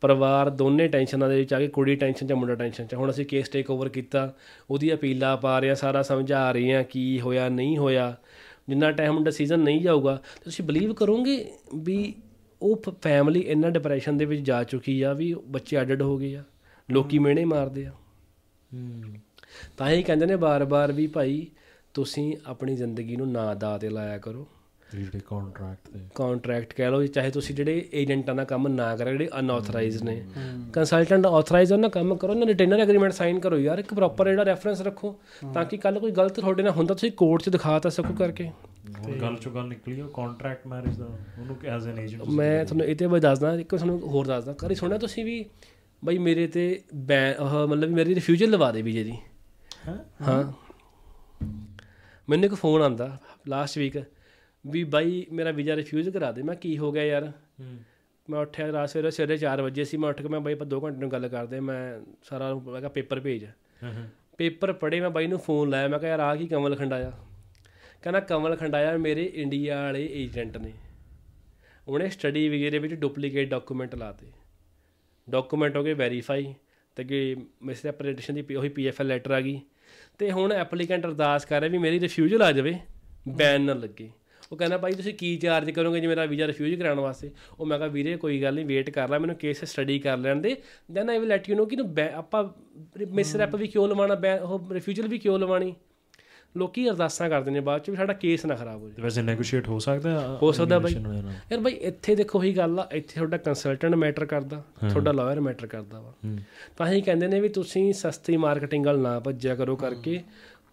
ਪਰਿਵਾਰ 0.00 0.50
ਦੋਨੇ 0.50 0.86
ਟੈਨਸ਼ਨਾਂ 0.88 1.28
ਦੇ 1.28 1.36
ਵਿੱਚ 1.36 1.54
ਆ 1.54 1.58
ਕੇ 1.58 1.68
ਕੁੜੀ 1.68 1.94
ਟੈਨਸ਼ਨ 1.96 2.26
'ਚ 2.26 2.32
ਮੁੰਡਾ 2.32 2.54
ਟੈਨਸ਼ਨ 2.54 2.86
'ਚ। 2.86 2.94
ਹੁਣ 2.94 3.10
ਅਸੀਂ 3.10 3.26
ਕੇਸ 3.26 3.48
ਟੇਕ 3.48 3.70
ਓਵਰ 3.70 3.88
ਕੀਤਾ 3.88 4.32
ਉਹਦੀ 4.70 4.92
ਅਪੀਲਾਂ 4.94 5.36
ਪਾ 5.36 5.58
ਰਹੇ 5.58 5.70
ਆ 5.70 5.74
ਸਾਰਾ 5.74 6.02
ਸਮਝਾ 6.02 6.50
ਰਹੇ 6.52 6.74
ਆ 6.74 6.82
ਕੀ 6.82 7.20
ਹੋਇਆ 7.20 7.48
ਨਹੀਂ 7.48 7.76
ਹੋਇਆ। 7.78 8.14
ਜਿੰਨਾ 8.68 8.90
ਟਾਈਮ 8.92 9.24
ਡਿਸੀਜਨ 9.24 9.60
ਨਹੀਂ 9.60 9.80
ਜਾਊਗਾ 9.80 10.22
ਤੁਸੀਂ 10.44 10.64
ਬਲੀਵ 10.64 10.92
ਕਰੋਗੇ 10.94 11.44
ਵੀ 11.74 12.14
ਉਹ 12.62 12.82
ਫੈਮਿਲੀ 13.02 13.40
ਇੰਨਾ 13.40 13.70
ਡਿਪਰੈਸ਼ਨ 13.70 14.16
ਦੇ 14.16 14.24
ਵਿੱਚ 14.24 14.40
ਜਾ 14.42 14.62
ਚੁੱਕੀ 14.64 15.00
ਆ 15.02 15.12
ਵੀ 15.12 15.34
ਬੱਚੇ 15.46 15.80
ਅੱਡ 15.80 16.02
ਹੋ 16.02 16.16
ਗਏ 16.18 16.34
ਆ 16.36 16.42
ਲੋਕੀ 16.88 17.18
ਮਿਹਣੇ 17.18 17.44
ਮਾਰਦੇ 17.44 17.86
ਆ। 17.86 17.92
ਤਾਂ 19.76 19.90
ਹੀ 19.90 20.02
ਕਹਿੰਦੇ 20.02 20.26
ਨੇ 20.26 20.36
ਬਾਰ-ਬਾਰ 20.36 20.92
ਵੀ 20.92 21.06
ਭਾਈ 21.06 21.46
ਤੁਸੀਂ 21.96 22.34
ਆਪਣੀ 22.46 22.74
ਜ਼ਿੰਦਗੀ 22.76 23.16
ਨੂੰ 23.16 23.30
ਨਾ 23.32 23.52
ਦਾ 23.54 23.76
ਤੇ 23.78 23.88
ਲਾਇਆ 23.88 24.18
ਕਰੋ। 24.18 24.46
ਜਿਹੜੇ 24.92 25.20
ਕੰਟਰੈਕਟ 25.28 25.88
ਤੇ 25.92 26.00
ਕੰਟਰੈਕਟ 26.14 26.72
ਕਹਿ 26.72 26.90
ਲਓ 26.90 27.06
ਚਾਹੇ 27.06 27.30
ਤੁਸੀਂ 27.30 27.54
ਜਿਹੜੇ 27.54 27.84
ਏਜੰਟਾਂ 27.94 28.34
ਨਾਲ 28.34 28.44
ਕੰਮ 28.44 28.68
ਨਾ 28.68 28.94
ਕਰੋ 28.96 29.10
ਜਿਹੜੇ 29.10 29.28
ਅਨਆਥੋਰਾਈਜ਼ਡ 29.38 30.02
ਨੇ। 30.04 30.14
ਕੰਸਲਟੈਂਟ 30.72 31.26
ਆਥੋਰਾਈਜ਼ 31.26 31.72
ਉਹਨਾਂ 31.72 31.90
ਕੰਮ 31.90 32.14
ਕਰੋ 32.14 32.32
ਉਹਨਾਂ 32.32 32.46
ਰਿਟੇਨਰ 32.46 32.80
ਐਗਰੀਮੈਂਟ 32.80 33.12
ਸਾਈਨ 33.12 33.38
ਕਰੋ। 33.40 33.58
ਯਾਰ 33.58 33.78
ਇੱਕ 33.78 33.94
ਪ੍ਰੋਪਰ 33.94 34.28
ਜਿਹੜਾ 34.28 34.44
ਰੈਫਰੈਂਸ 34.44 34.80
ਰੱਖੋ 34.82 35.14
ਤਾਂ 35.54 35.64
ਕਿ 35.64 35.76
ਕੱਲ 35.76 35.98
ਕੋਈ 35.98 36.10
ਗਲਤ 36.10 36.40
ਤੁਹਾਡੇ 36.40 36.62
ਨਾਲ 36.62 36.72
ਹੁੰਦਾ 36.72 36.94
ਤੁਸੀਂ 36.94 37.10
ਕੋਰਟ 37.12 37.42
'ਚ 37.42 37.48
ਦਿਖਾ 37.48 37.78
ਤਾਂ 37.78 37.90
ਸਕੋ 37.90 38.14
ਕਰਕੇ। 38.18 38.50
ਗੱਲ 39.20 39.36
ਚੋਂ 39.36 39.52
ਗੱਲ 39.52 39.66
ਨਿਕਲੀ 39.68 40.00
ਉਹ 40.00 40.08
ਕੰਟਰੈਕਟ 40.16 40.66
ਮੈਰਿਜ 40.66 40.96
ਦਾ 40.96 41.06
ਉਹਨੂੰ 41.38 41.56
ਐਜ਼ 41.66 41.88
ਐਨ 41.88 41.98
ਏਜੰਟ 41.98 42.28
ਮੈਂ 42.30 42.64
ਤੁਹਾਨੂੰ 42.64 42.86
ਇਹ 42.86 42.96
ਤੇ 42.96 43.06
ਬਾਰੇ 43.06 43.20
ਦੱਸਦਾ 43.20 43.54
ਇੱਕ 43.54 43.74
ਤੁਹਾਨੂੰ 43.74 43.98
ਹੋਰ 44.02 44.26
ਦੱਸਦਾ। 44.26 44.52
ਕਰੀ 44.52 44.74
ਸੁਣਿਆ 44.74 44.98
ਤੁਸੀਂ 44.98 45.24
ਵੀ 45.24 45.44
ਬਈ 46.02 46.18
ਮੇਰੇ 46.18 46.46
ਤੇ 46.46 46.68
ਉਹ 47.40 47.66
ਮਤਲਬ 47.68 47.90
ਮੇਰੀ 47.90 48.14
ਰਿਫਿਊਜ਼ਲ 48.14 48.50
ਲਵਾ 48.50 48.70
ਦੇ 48.72 48.82
ਵੀਜੇ 48.82 49.04
ਦੀ 49.04 49.16
ਹਾਂ। 49.88 50.42
ਮੈਨੂੰ 52.28 52.44
ਇੱਕ 52.44 52.54
ਫੋਨ 52.54 52.82
ਆਂਦਾ 52.82 53.18
ਲਾਸਟ 53.48 53.78
ਵੀਕ 53.78 54.04
ਵੀ 54.66 54.84
ਬਾਈ 54.84 55.26
ਮੇਰਾ 55.32 55.50
ਵੀਜ਼ਾ 55.50 55.76
ਰਿਫਿਊਜ਼ 55.76 56.10
ਕਰਾ 56.10 56.32
ਦੇ। 56.32 56.42
ਮੈਂ 56.42 56.54
ਕੀ 56.54 56.78
ਹੋ 56.78 56.92
ਗਿਆ 56.92 57.04
ਯਾਰ? 57.04 57.32
ਮੈਂ 58.30 58.40
ਉੱਠਿਆ 58.40 58.72
ਰਾਤ 58.72 58.90
ਸਵੇਰੇ 58.90 59.10
ਸਵੇਰੇ 59.10 59.36
4 59.36 59.62
ਵਜੇ 59.62 59.84
ਸੀ। 59.84 59.96
ਮੈਂ 59.96 60.08
ਉੱਠ 60.08 60.22
ਕੇ 60.22 60.28
ਮੈਂ 60.28 60.40
ਬਾਈ 60.40 60.52
ਆਪਾਂ 60.52 60.66
2 60.66 60.84
ਘੰਟੇ 60.84 61.00
ਨੂੰ 61.00 61.10
ਗੱਲ 61.10 61.28
ਕਰਦੇ। 61.28 61.60
ਮੈਂ 61.60 62.00
ਸਾਰਾ 62.22 62.54
ਮੈਂ 62.54 62.80
ਕਿਹਾ 62.80 62.88
ਪੇਪਰ 62.88 63.20
ਭੇਜ 63.20 63.46
ਪੇਪਰ 64.38 64.72
ਪੜ੍ਹੇ 64.72 65.00
ਮੈਂ 65.00 65.10
ਬਾਈ 65.10 65.26
ਨੂੰ 65.26 65.38
ਫੋਨ 65.38 65.70
ਲਾਇਆ। 65.70 65.88
ਮੈਂ 65.88 65.98
ਕਿਹਾ 65.98 66.10
ਯਾਰ 66.10 66.20
ਆ 66.20 66.36
ਕੀ 66.36 66.46
ਕਮਲ 66.46 66.76
ਖੰਡਾਇਆ? 66.76 67.12
ਕਹਿੰਦਾ 68.02 68.20
ਕਮਲ 68.20 68.56
ਖੰਡਾਇਆ 68.56 68.96
ਮੇਰੇ 68.96 69.24
ਇੰਡੀਆ 69.24 69.82
ਵਾਲੇ 69.82 70.08
ਏਜੰਟ 70.12 70.56
ਨੇ। 70.56 70.72
ਉਹਨੇ 71.88 72.08
ਸਟੱਡੀ 72.08 72.48
ਵੀਜ਼ੇ 72.48 72.70
ਦੇ 72.70 72.78
ਵਿੱਚ 72.78 72.94
ਡੁਪਲੀਕੇਟ 72.94 73.48
ਡਾਕੂਮੈਂਟ 73.48 73.94
ਲਾਤੇ 73.94 74.26
ਡਾਕੂਮੈਂਟ 75.30 75.76
ਹੋ 75.76 75.84
ਗਏ 75.84 75.92
ਵੈਰੀਫਾਈ 75.92 76.54
ਤੇ 76.96 77.04
ਕਿ 77.04 77.36
ਮਿਸਰੈਪਰੈਜ਼ੈਂਟੇਸ਼ਨ 77.62 78.34
ਦੀ 78.34 78.42
ਪੀ- 78.42 78.58
ਉਹੀ 78.58 78.68
ਪੀਐਫਐਲ 78.68 79.06
ਲੈਟਰ 79.06 79.30
ਆ 79.30 79.40
ਗਈ। 79.40 79.60
ਤੇ 80.18 80.32
ਹੁਣ 80.32 80.52
ਐਪਲੀਕੈਂਟ 80.52 81.06
ਅਰਦਾਸ 81.06 81.44
ਕਰ 81.44 81.60
ਰਿਹਾ 81.60 81.70
ਵੀ 81.70 81.78
ਮੇਰੀ 81.78 82.00
ਰਿਫਿਊਜ਼ਲ 82.00 82.42
ਆ 82.42 82.52
ਜਾਵੇ 82.52 82.78
ਬੈਨ 83.28 83.60
ਨਾ 83.60 83.74
ਲੱਗੇ। 83.74 84.10
ਉਹ 84.52 84.56
ਕਹਿੰਦਾ, 84.56 84.78
ਭਾਈ, 84.78 84.92
ਤੁਸੀਂ 84.92 85.14
ਕੀ 85.14 85.36
ਚਾਰਜ 85.36 85.70
ਕਰੋਗੇ 85.70 86.00
ਜੇ 86.00 86.06
ਮੇਰਾ 86.06 86.24
ਵੀਜ਼ਾ 86.24 86.46
ਰਿਫਿਊਜ਼ 86.46 86.74
ਕਰਾਉਣ 86.74 87.00
ਵਾਸਤੇ? 87.00 87.30
ਉਹ 87.60 87.66
ਮੈਂ 87.66 87.78
ਕਿਹਾ, 87.78 87.88
ਵੀਰੇ, 87.88 88.16
ਕੋਈ 88.16 88.42
ਗੱਲ 88.42 88.54
ਨਹੀਂ 88.54 88.66
ਵੇਟ 88.66 88.90
ਕਰ 88.90 89.08
ਲੈ, 89.08 89.18
ਮੈਨੂੰ 89.18 89.36
ਕੇਸ 89.36 89.64
ਸਟੱਡੀ 89.64 89.98
ਕਰ 89.98 90.16
ਲੈਣ 90.16 90.36
ਦੇ। 90.36 90.56
Then 90.92 91.10
I 91.10 91.18
will 91.18 91.28
let 91.28 91.50
you 91.50 91.56
know 91.56 91.66
ਕਿ 91.66 91.76
ਨੂੰ 91.76 91.94
ਬੈ- 91.94 92.12
ਆਪਾਂ 92.12 92.44
ਮਿਸਰੈਪ 93.10 93.56
ਵੀ 93.56 93.66
ਕਿਉਂ 93.66 93.88
ਲਵਾਉਣਾ 93.88 94.14
ਬੈ- 94.14 94.40
ਉਹ 94.40 94.72
ਰਿਫਿਊਜ਼ਲ 94.72 95.08
ਵੀ 95.08 95.18
ਕਿਉਂ 95.18 95.38
ਲਵਾਣੀ 95.38 95.74
ਲੋਕੀ 96.56 96.88
ਅਰਦਾਸਾਂ 96.90 97.28
ਕਰਦੇ 97.30 97.50
ਨੇ 97.50 97.60
ਬਾਅਦ 97.60 97.82
ਚ 97.82 97.90
ਵੀ 97.90 97.96
ਸਾਡਾ 97.96 98.12
ਕੇਸ 98.12 98.46
ਨਾ 98.46 98.54
ਖਰਾਬ 98.54 98.82
ਹੋ 98.82 98.88
ਜਾਵੇ। 98.88 99.02
ਵੈਸੇ 99.02 99.22
ਨੈਗੋਸ਼ੀਏਟ 99.22 99.68
ਹੋ 99.68 99.78
ਸਕਦਾ 99.78 100.10
ਹੈ 100.10 100.52
ਸਕਦਾ 100.52 100.78
ਬਾਈ। 100.78 100.94
ਨਾਲ? 100.94 101.32
ਯਾਰ 101.52 101.60
ਬਾਈ 101.60 101.72
ਇੱਥੇ 101.72 102.14
ਦੇਖੋ 102.14 102.42
ਹੀ 102.42 102.56
ਗੱਲ 102.56 102.80
ਆ 102.80 102.88
ਇੱਥੇ 102.92 103.14
ਤੁਹਾਡਾ 103.14 103.36
ਕੰਸਲਟੈਂਟ 103.36 103.94
ਮੈਟਰ 103.94 104.24
ਕਰਦਾ 104.24 104.62
ਤੁਹਾਡਾ 104.88 105.12
ਲਾਇਰ 105.12 105.40
ਮੈਟਰ 105.40 105.66
ਕਰਦਾ 105.66 106.00
ਵਾ। 106.00 106.36
ਤਾਂ 106.76 106.86
ਹੀ 106.86 107.00
ਕਹਿੰਦੇ 107.00 107.26
ਨੇ 107.26 107.40
ਵੀ 107.40 107.48
ਤੁਸੀਂ 107.48 107.92
ਸਸਤੀ 107.92 108.36
ਮਾਰਕੀਟਿੰਗ 108.36 108.86
ਵੱਲ 108.86 108.98
ਨਾ 108.98 109.18
ਭੱਜਿਆ 109.18 109.54
ਕਰੋ 109.54 109.76
ਕਰਕੇ। 109.76 110.20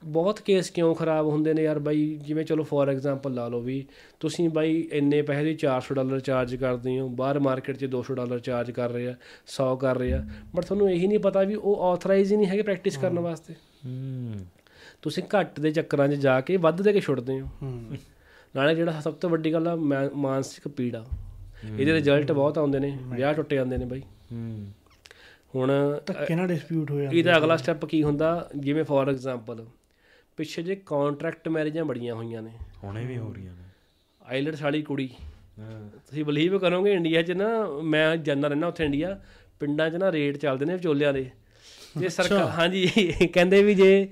ਬਹੁਤ 0.04 0.40
ਕੇਸ 0.40 0.70
ਕਿਉਂ 0.70 0.96
ਖਰਾਬ 0.96 1.28
ਹੁੰਦੇ 1.28 1.54
ਨੇ 1.54 1.64
ਯਾਰ 1.64 1.80
ਬਾਈ 1.80 2.20
ਜਿਵੇਂ 2.24 2.44
ਚਲੋ 2.46 2.64
ਫੋਰ 2.64 2.90
ਐਗਜ਼ਾਮਪਲ 2.90 3.34
ਲਾ 3.34 3.48
ਲਓ 3.48 3.60
ਵੀ 3.60 3.86
ਤੁਸੀਂ 4.20 4.50
ਬਾਈ 4.50 4.90
ਇੰਨੇ 4.92 5.22
ਪੈਸੇ 5.22 5.44
ਦੀ 5.44 5.58
400 5.66 5.94
ਡਾਲਰ 5.94 6.20
ਚਾਰਜ 6.20 6.56
ਕਰਦੇ 6.56 7.00
ਹੋ 7.00 7.08
ਬਾਹਰ 7.10 7.40
ਮਾਰਕੀਟ 7.40 7.78
'ਚ 7.78 7.86
200 7.86 8.16
ਡਾਲਰ 8.16 8.40
ਚਾਰਜ 8.40 8.72
ਕਰ 8.72 8.90
ਰਹੇ 8.90 9.08
ਆ 9.08 9.16
100 9.48 9.76
ਕਰ 9.76 9.98
ਰਹੇ 9.98 10.14
ਆ 10.14 10.26
ਬਟ 10.56 10.66
ਤੁਹਾਨੂੰ 10.66 10.92
ਇਹੀ 10.92 11.08
ਨਹੀਂ 11.08 11.20
ਪਤਾ 11.20 11.44
ਵੀ 11.44 11.56
ਉਹ 11.56 11.84
ਆਥੋਰਾਈਜ਼ 11.84 12.32
ਹੀ 12.32 12.38
ਨਹੀਂ 12.38 12.48
ਹੈਗੇ 12.48 12.62
ਪ੍ਰੈਕਟਿਸ 12.62 12.98
ਕਰਨ 12.98 13.20
ਵਾਸਤੇ। 13.20 13.54
ਹੂੰ। 13.86 14.34
ਤੁਸੀਂ 15.04 15.24
ਘੱਟ 15.30 15.60
ਦੇ 15.60 15.72
ਚੱਕਰਾਂ 15.72 16.08
'ਚ 16.08 16.16
ਜਾ 16.22 16.40
ਕੇ 16.42 16.58
ਵੱਧ 16.58 16.82
ਦੇ 16.82 16.94
ਕੇ 16.94 17.00
ਛੁੱਟਦੇ 17.00 17.40
ਹੋ। 17.42 17.48
ਨਾਲੇ 18.56 18.76
ਜਿਹੜਾ 18.76 19.00
ਸਭ 19.02 19.14
ਤੋਂ 19.14 19.30
ਵੱਡੀ 19.30 19.54
ਗੱਲ 19.54 19.68
ਆ 19.68 19.76
ਮਾਨਸਿਕ 19.76 20.68
ਪੀੜਾ। 20.68 21.06
ਇਹਦੇ 21.64 21.94
ਰਿਜ਼ਲਟ 21.94 22.32
ਬਹੁਤ 22.32 22.58
ਆਉਂਦੇ 22.58 22.80
ਨੇ 22.80 22.98
ਵਿਆਹ 23.06 23.34
ਟੁੱਟ 23.34 23.54
ਜਾਂਦੇ 23.54 23.78
ਨੇ 23.78 23.86
ਬਾਈ। 23.86 24.02
ਹੁਣ 25.56 25.72
ਧੱਕੇ 26.06 26.36
ਨਾਲ 26.36 26.48
ਡਿਸਪਿਊਟ 26.48 26.92
ਹੋ 26.92 27.00
ਜਾਂਦਾ 27.00 27.18
ਇਹਦਾ 27.18 27.38
ਅਗਲਾ 27.38 27.56
ਸਟੈਪ 27.58 27.86
ਕੀ 27.86 28.02
ਹੁੰਦਾ 28.04 28.50
ਜਿਵੇਂ 28.56 28.84
ਫੋਰ 28.84 29.10
ਐਗਜ਼ਾਮਪਲ 29.10 29.66
ਪਿੱਛੇ 30.38 30.62
ਜੇ 30.64 30.76
ਕੰਟਰੈਕਟ 30.86 31.48
ਮੈਰਿਜਾਂ 31.48 31.86
ਬੜੀਆਂ 31.86 32.16
ਹੋਈਆਂ 32.16 32.42
ਨੇ। 32.42 32.52
ਹੁਣੇ 32.84 33.06
ਵੀ 33.06 33.18
ਹੋ 33.18 33.34
ਰਹੀਆਂ 33.34 33.54
ਨੇ। 33.54 33.64
ਆਈਲਟਸ 34.22 34.62
ਵਾਲੀ 34.62 34.82
ਕੁੜੀ। 34.82 35.10
ਤੁਸੀਂ 36.08 36.24
ਬਲੀਵ 36.26 36.58
ਕਰੋਗੇ 36.60 36.94
ਇੰਡੀਆ 36.94 37.22
'ਚ 37.22 37.32
ਨਾ 37.32 37.48
ਮੈਂ 37.84 38.16
ਜਾਂਦਾ 38.18 38.48
ਰਹਿਣਾ 38.48 38.68
ਉੱਥੇ 38.68 38.86
ਇੰਡੀਆ 38.86 39.20
ਪਿੰਡਾਂ 39.60 39.90
'ਚ 39.90 39.96
ਨਾ 39.96 40.12
ਰੇਟ 40.12 40.38
ਚੱਲਦੇ 40.38 40.66
ਨੇ 40.66 40.74
ਵਿਚੋਲਿਆਂ 40.74 41.14
ਦੇ। 41.14 41.30
ਜੇ 41.98 42.10
ਸਰਕਾਰ 42.10 42.50
ਹਾਂਜੀ 42.50 42.88
ਕਹਿੰਦੇ 43.34 43.62
ਵੀ 43.64 43.76
ਜੇ 43.76 44.08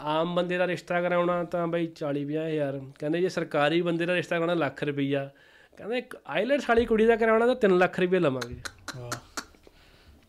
ਆਮ 0.00 0.34
ਬੰਦੇ 0.34 0.56
ਦਾ 0.58 0.66
ਰਿਸ਼ਤਾ 0.66 1.00
ਕਰਾਉਣਾ 1.02 1.42
ਤਾਂ 1.44 1.66
ਬਈ 1.66 1.86
40 1.96 2.24
50 2.24 2.48
ਹਜ਼ਾਰ। 2.48 2.80
ਕਹਿੰਦੇ 2.98 3.20
ਜੇ 3.20 3.28
ਸਰਕਾਰੀ 3.28 3.80
ਬੰਦੇ 3.82 4.06
ਦਾ 4.06 4.14
ਰਿਸ਼ਤਾ 4.14 4.36
ਕਰਾਉਣਾ 4.36 4.54
ਲੱਖ 4.54 4.82
ਰੁਪਈਆ। 4.84 5.30
ਕਹਿੰਦੇ 5.78 6.02
ਆਈਲਟਸ 6.26 6.68
ਵਾਲੀ 6.68 6.84
ਕੁੜੀ 6.86 7.06
ਦਾ 7.06 7.16
ਕਰਾਉਣਾ 7.16 7.46
ਤਾਂ 7.46 7.54
3 7.56 7.76
ਲੱਖ 7.78 8.00
ਰੁਪਏ 8.00 8.18
ਲਵਾਂਗੇ। 8.18 8.56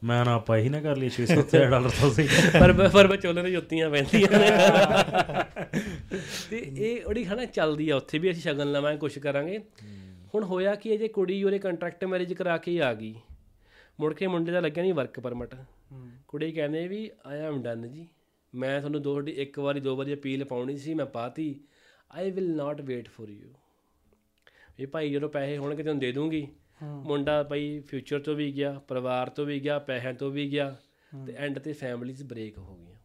ਮੈਂ 0.04 0.24
ਨਾ 0.26 0.34
ਆਪਾਂ 0.34 0.58
ਇਹੀ 0.58 0.70
ਨਾ 0.70 0.80
ਕਰ 0.82 0.98
ਲਈ 0.98 1.10
600 1.10 1.60
ਡਾਲਰ 1.70 1.90
ਤੋਂ 1.90 2.10
ਸੀ 2.14 2.28
ਪਰ 2.54 2.74
ਪਰ 2.90 3.08
ਵਿਚੋਲੇ 3.08 3.42
ਦੇ 3.42 3.52
ਜੁੱਤੀਆਂ 3.52 3.90
ਪੈਂਦੀਆਂ 3.90 4.40
ਨੇ। 4.40 4.50
ਤੇ 6.50 6.58
ਇਹ 6.78 7.06
ਉਹਦੀ 7.06 7.26
ਹਨਾ 7.26 7.46
ਚੱਲਦੀ 7.52 7.90
ਆ 7.90 7.96
ਉੱਥੇ 7.96 8.20
ਵੀ 8.20 8.32
ਅਸੀਂ 8.32 8.42
ਸ਼ਗਨ 8.42 8.72
ਲਵਾਂਗੇ 8.72 8.98
ਕੁਛ 8.98 9.20
ਕਰਾਂਗੇ। 9.20 9.60
ਹੁਣ 10.34 10.44
ਹੋਇਆ 10.44 10.76
ਕਿ 10.76 10.90
ਇਹ 10.90 11.00
ਜੇ 11.00 11.08
ਕੁੜੀ 11.08 11.44
ਉਹਦੇ 11.44 11.60
ਕੰਟਰੈਕਟ 11.60 12.04
ਮੈਰਿਜ 12.06 12.34
ਕਰਾ 12.34 12.58
ਕੇ 12.58 12.72
ਹੀ 12.72 12.78
ਆ 12.80 12.94
ਗਈ। 12.94 13.16
ਮੁੜ 14.00 14.14
ਕੇ 14.14 14.28
ਮੁੰਡੇ 14.28 14.52
ਦਾ 14.52 14.60
ਲੱਗਿਆ 14.60 14.84
ਨਹੀਂ 14.84 14.94
ਵਰਕ 14.94 15.20
ਪਰਮਿਟ 15.20 15.56
ਕੁੜੀ 16.28 16.52
ਕਹਿੰਦੇ 16.52 16.88
ਵੀ 16.88 17.10
ਆਈ 17.26 17.40
ਐਮ 17.40 17.62
ਡਨ 17.64 17.88
ਜੀ। 17.90 18.08
ਮੈਂ 18.56 18.80
ਤੁਹਾਨੂੰ 18.80 19.02
ਦੋ 19.02 19.12
ਤੁਹਾਡੀ 19.12 19.32
ਇੱਕ 19.32 19.60
ਵਾਰੀ 19.60 19.80
ਦੋ 19.80 19.96
ਵਾਰੀ 19.96 20.14
ਅਪੀਲ 20.14 20.44
ਪਾਉਣੀ 20.44 20.78
ਸੀ 20.78 20.94
ਮੈਂ 20.94 21.06
ਪਾਤੀ। 21.06 21.60
I 22.12 22.32
will 22.32 22.56
not 22.56 22.82
wait 22.82 23.10
for 23.10 23.30
you 23.30 23.50
ਇਹ 24.80 24.88
ਭਾਈ 24.88 25.12
ਜਦੋਂ 25.12 25.30
ਪੈਸੇ 25.30 25.58
ਹੋਣਗੇ 25.58 25.84
ਤੈਨੂੰ 25.84 26.00
ਦੇ 26.00 26.12
ਦੂੰਗੀ। 26.12 26.48
ਮੁੰਡਾ 26.84 27.42
ਭਾਈ 27.44 27.80
ਫਿਊਚਰ 27.80 28.20
ਤੋਂ 28.20 28.36
ਵੀ 28.36 28.52
ਗਿਆ 28.52 28.72
ਪਰਿਵਾਰ 28.88 29.30
ਤੋਂ 29.30 29.46
ਵੀ 29.46 29.60
ਗਿਆ 29.60 29.80
ਪੈਸਿਆਂ 29.80 30.14
ਤੋਂ 30.14 30.32
ਵੀ 30.32 30.52
ਗਿਆ 30.52 30.76
ਤੇ 31.28 31.34
ਐਂਡ 31.38 31.60
ਤੇ 31.60 31.74
ਫੈਮਿਲੀਜ਼ 31.74 32.24
ਬ੍ਰੇਕ 32.24 32.58
ਹੋ 32.58 32.76
ਗਈਆਂ। 32.76 32.98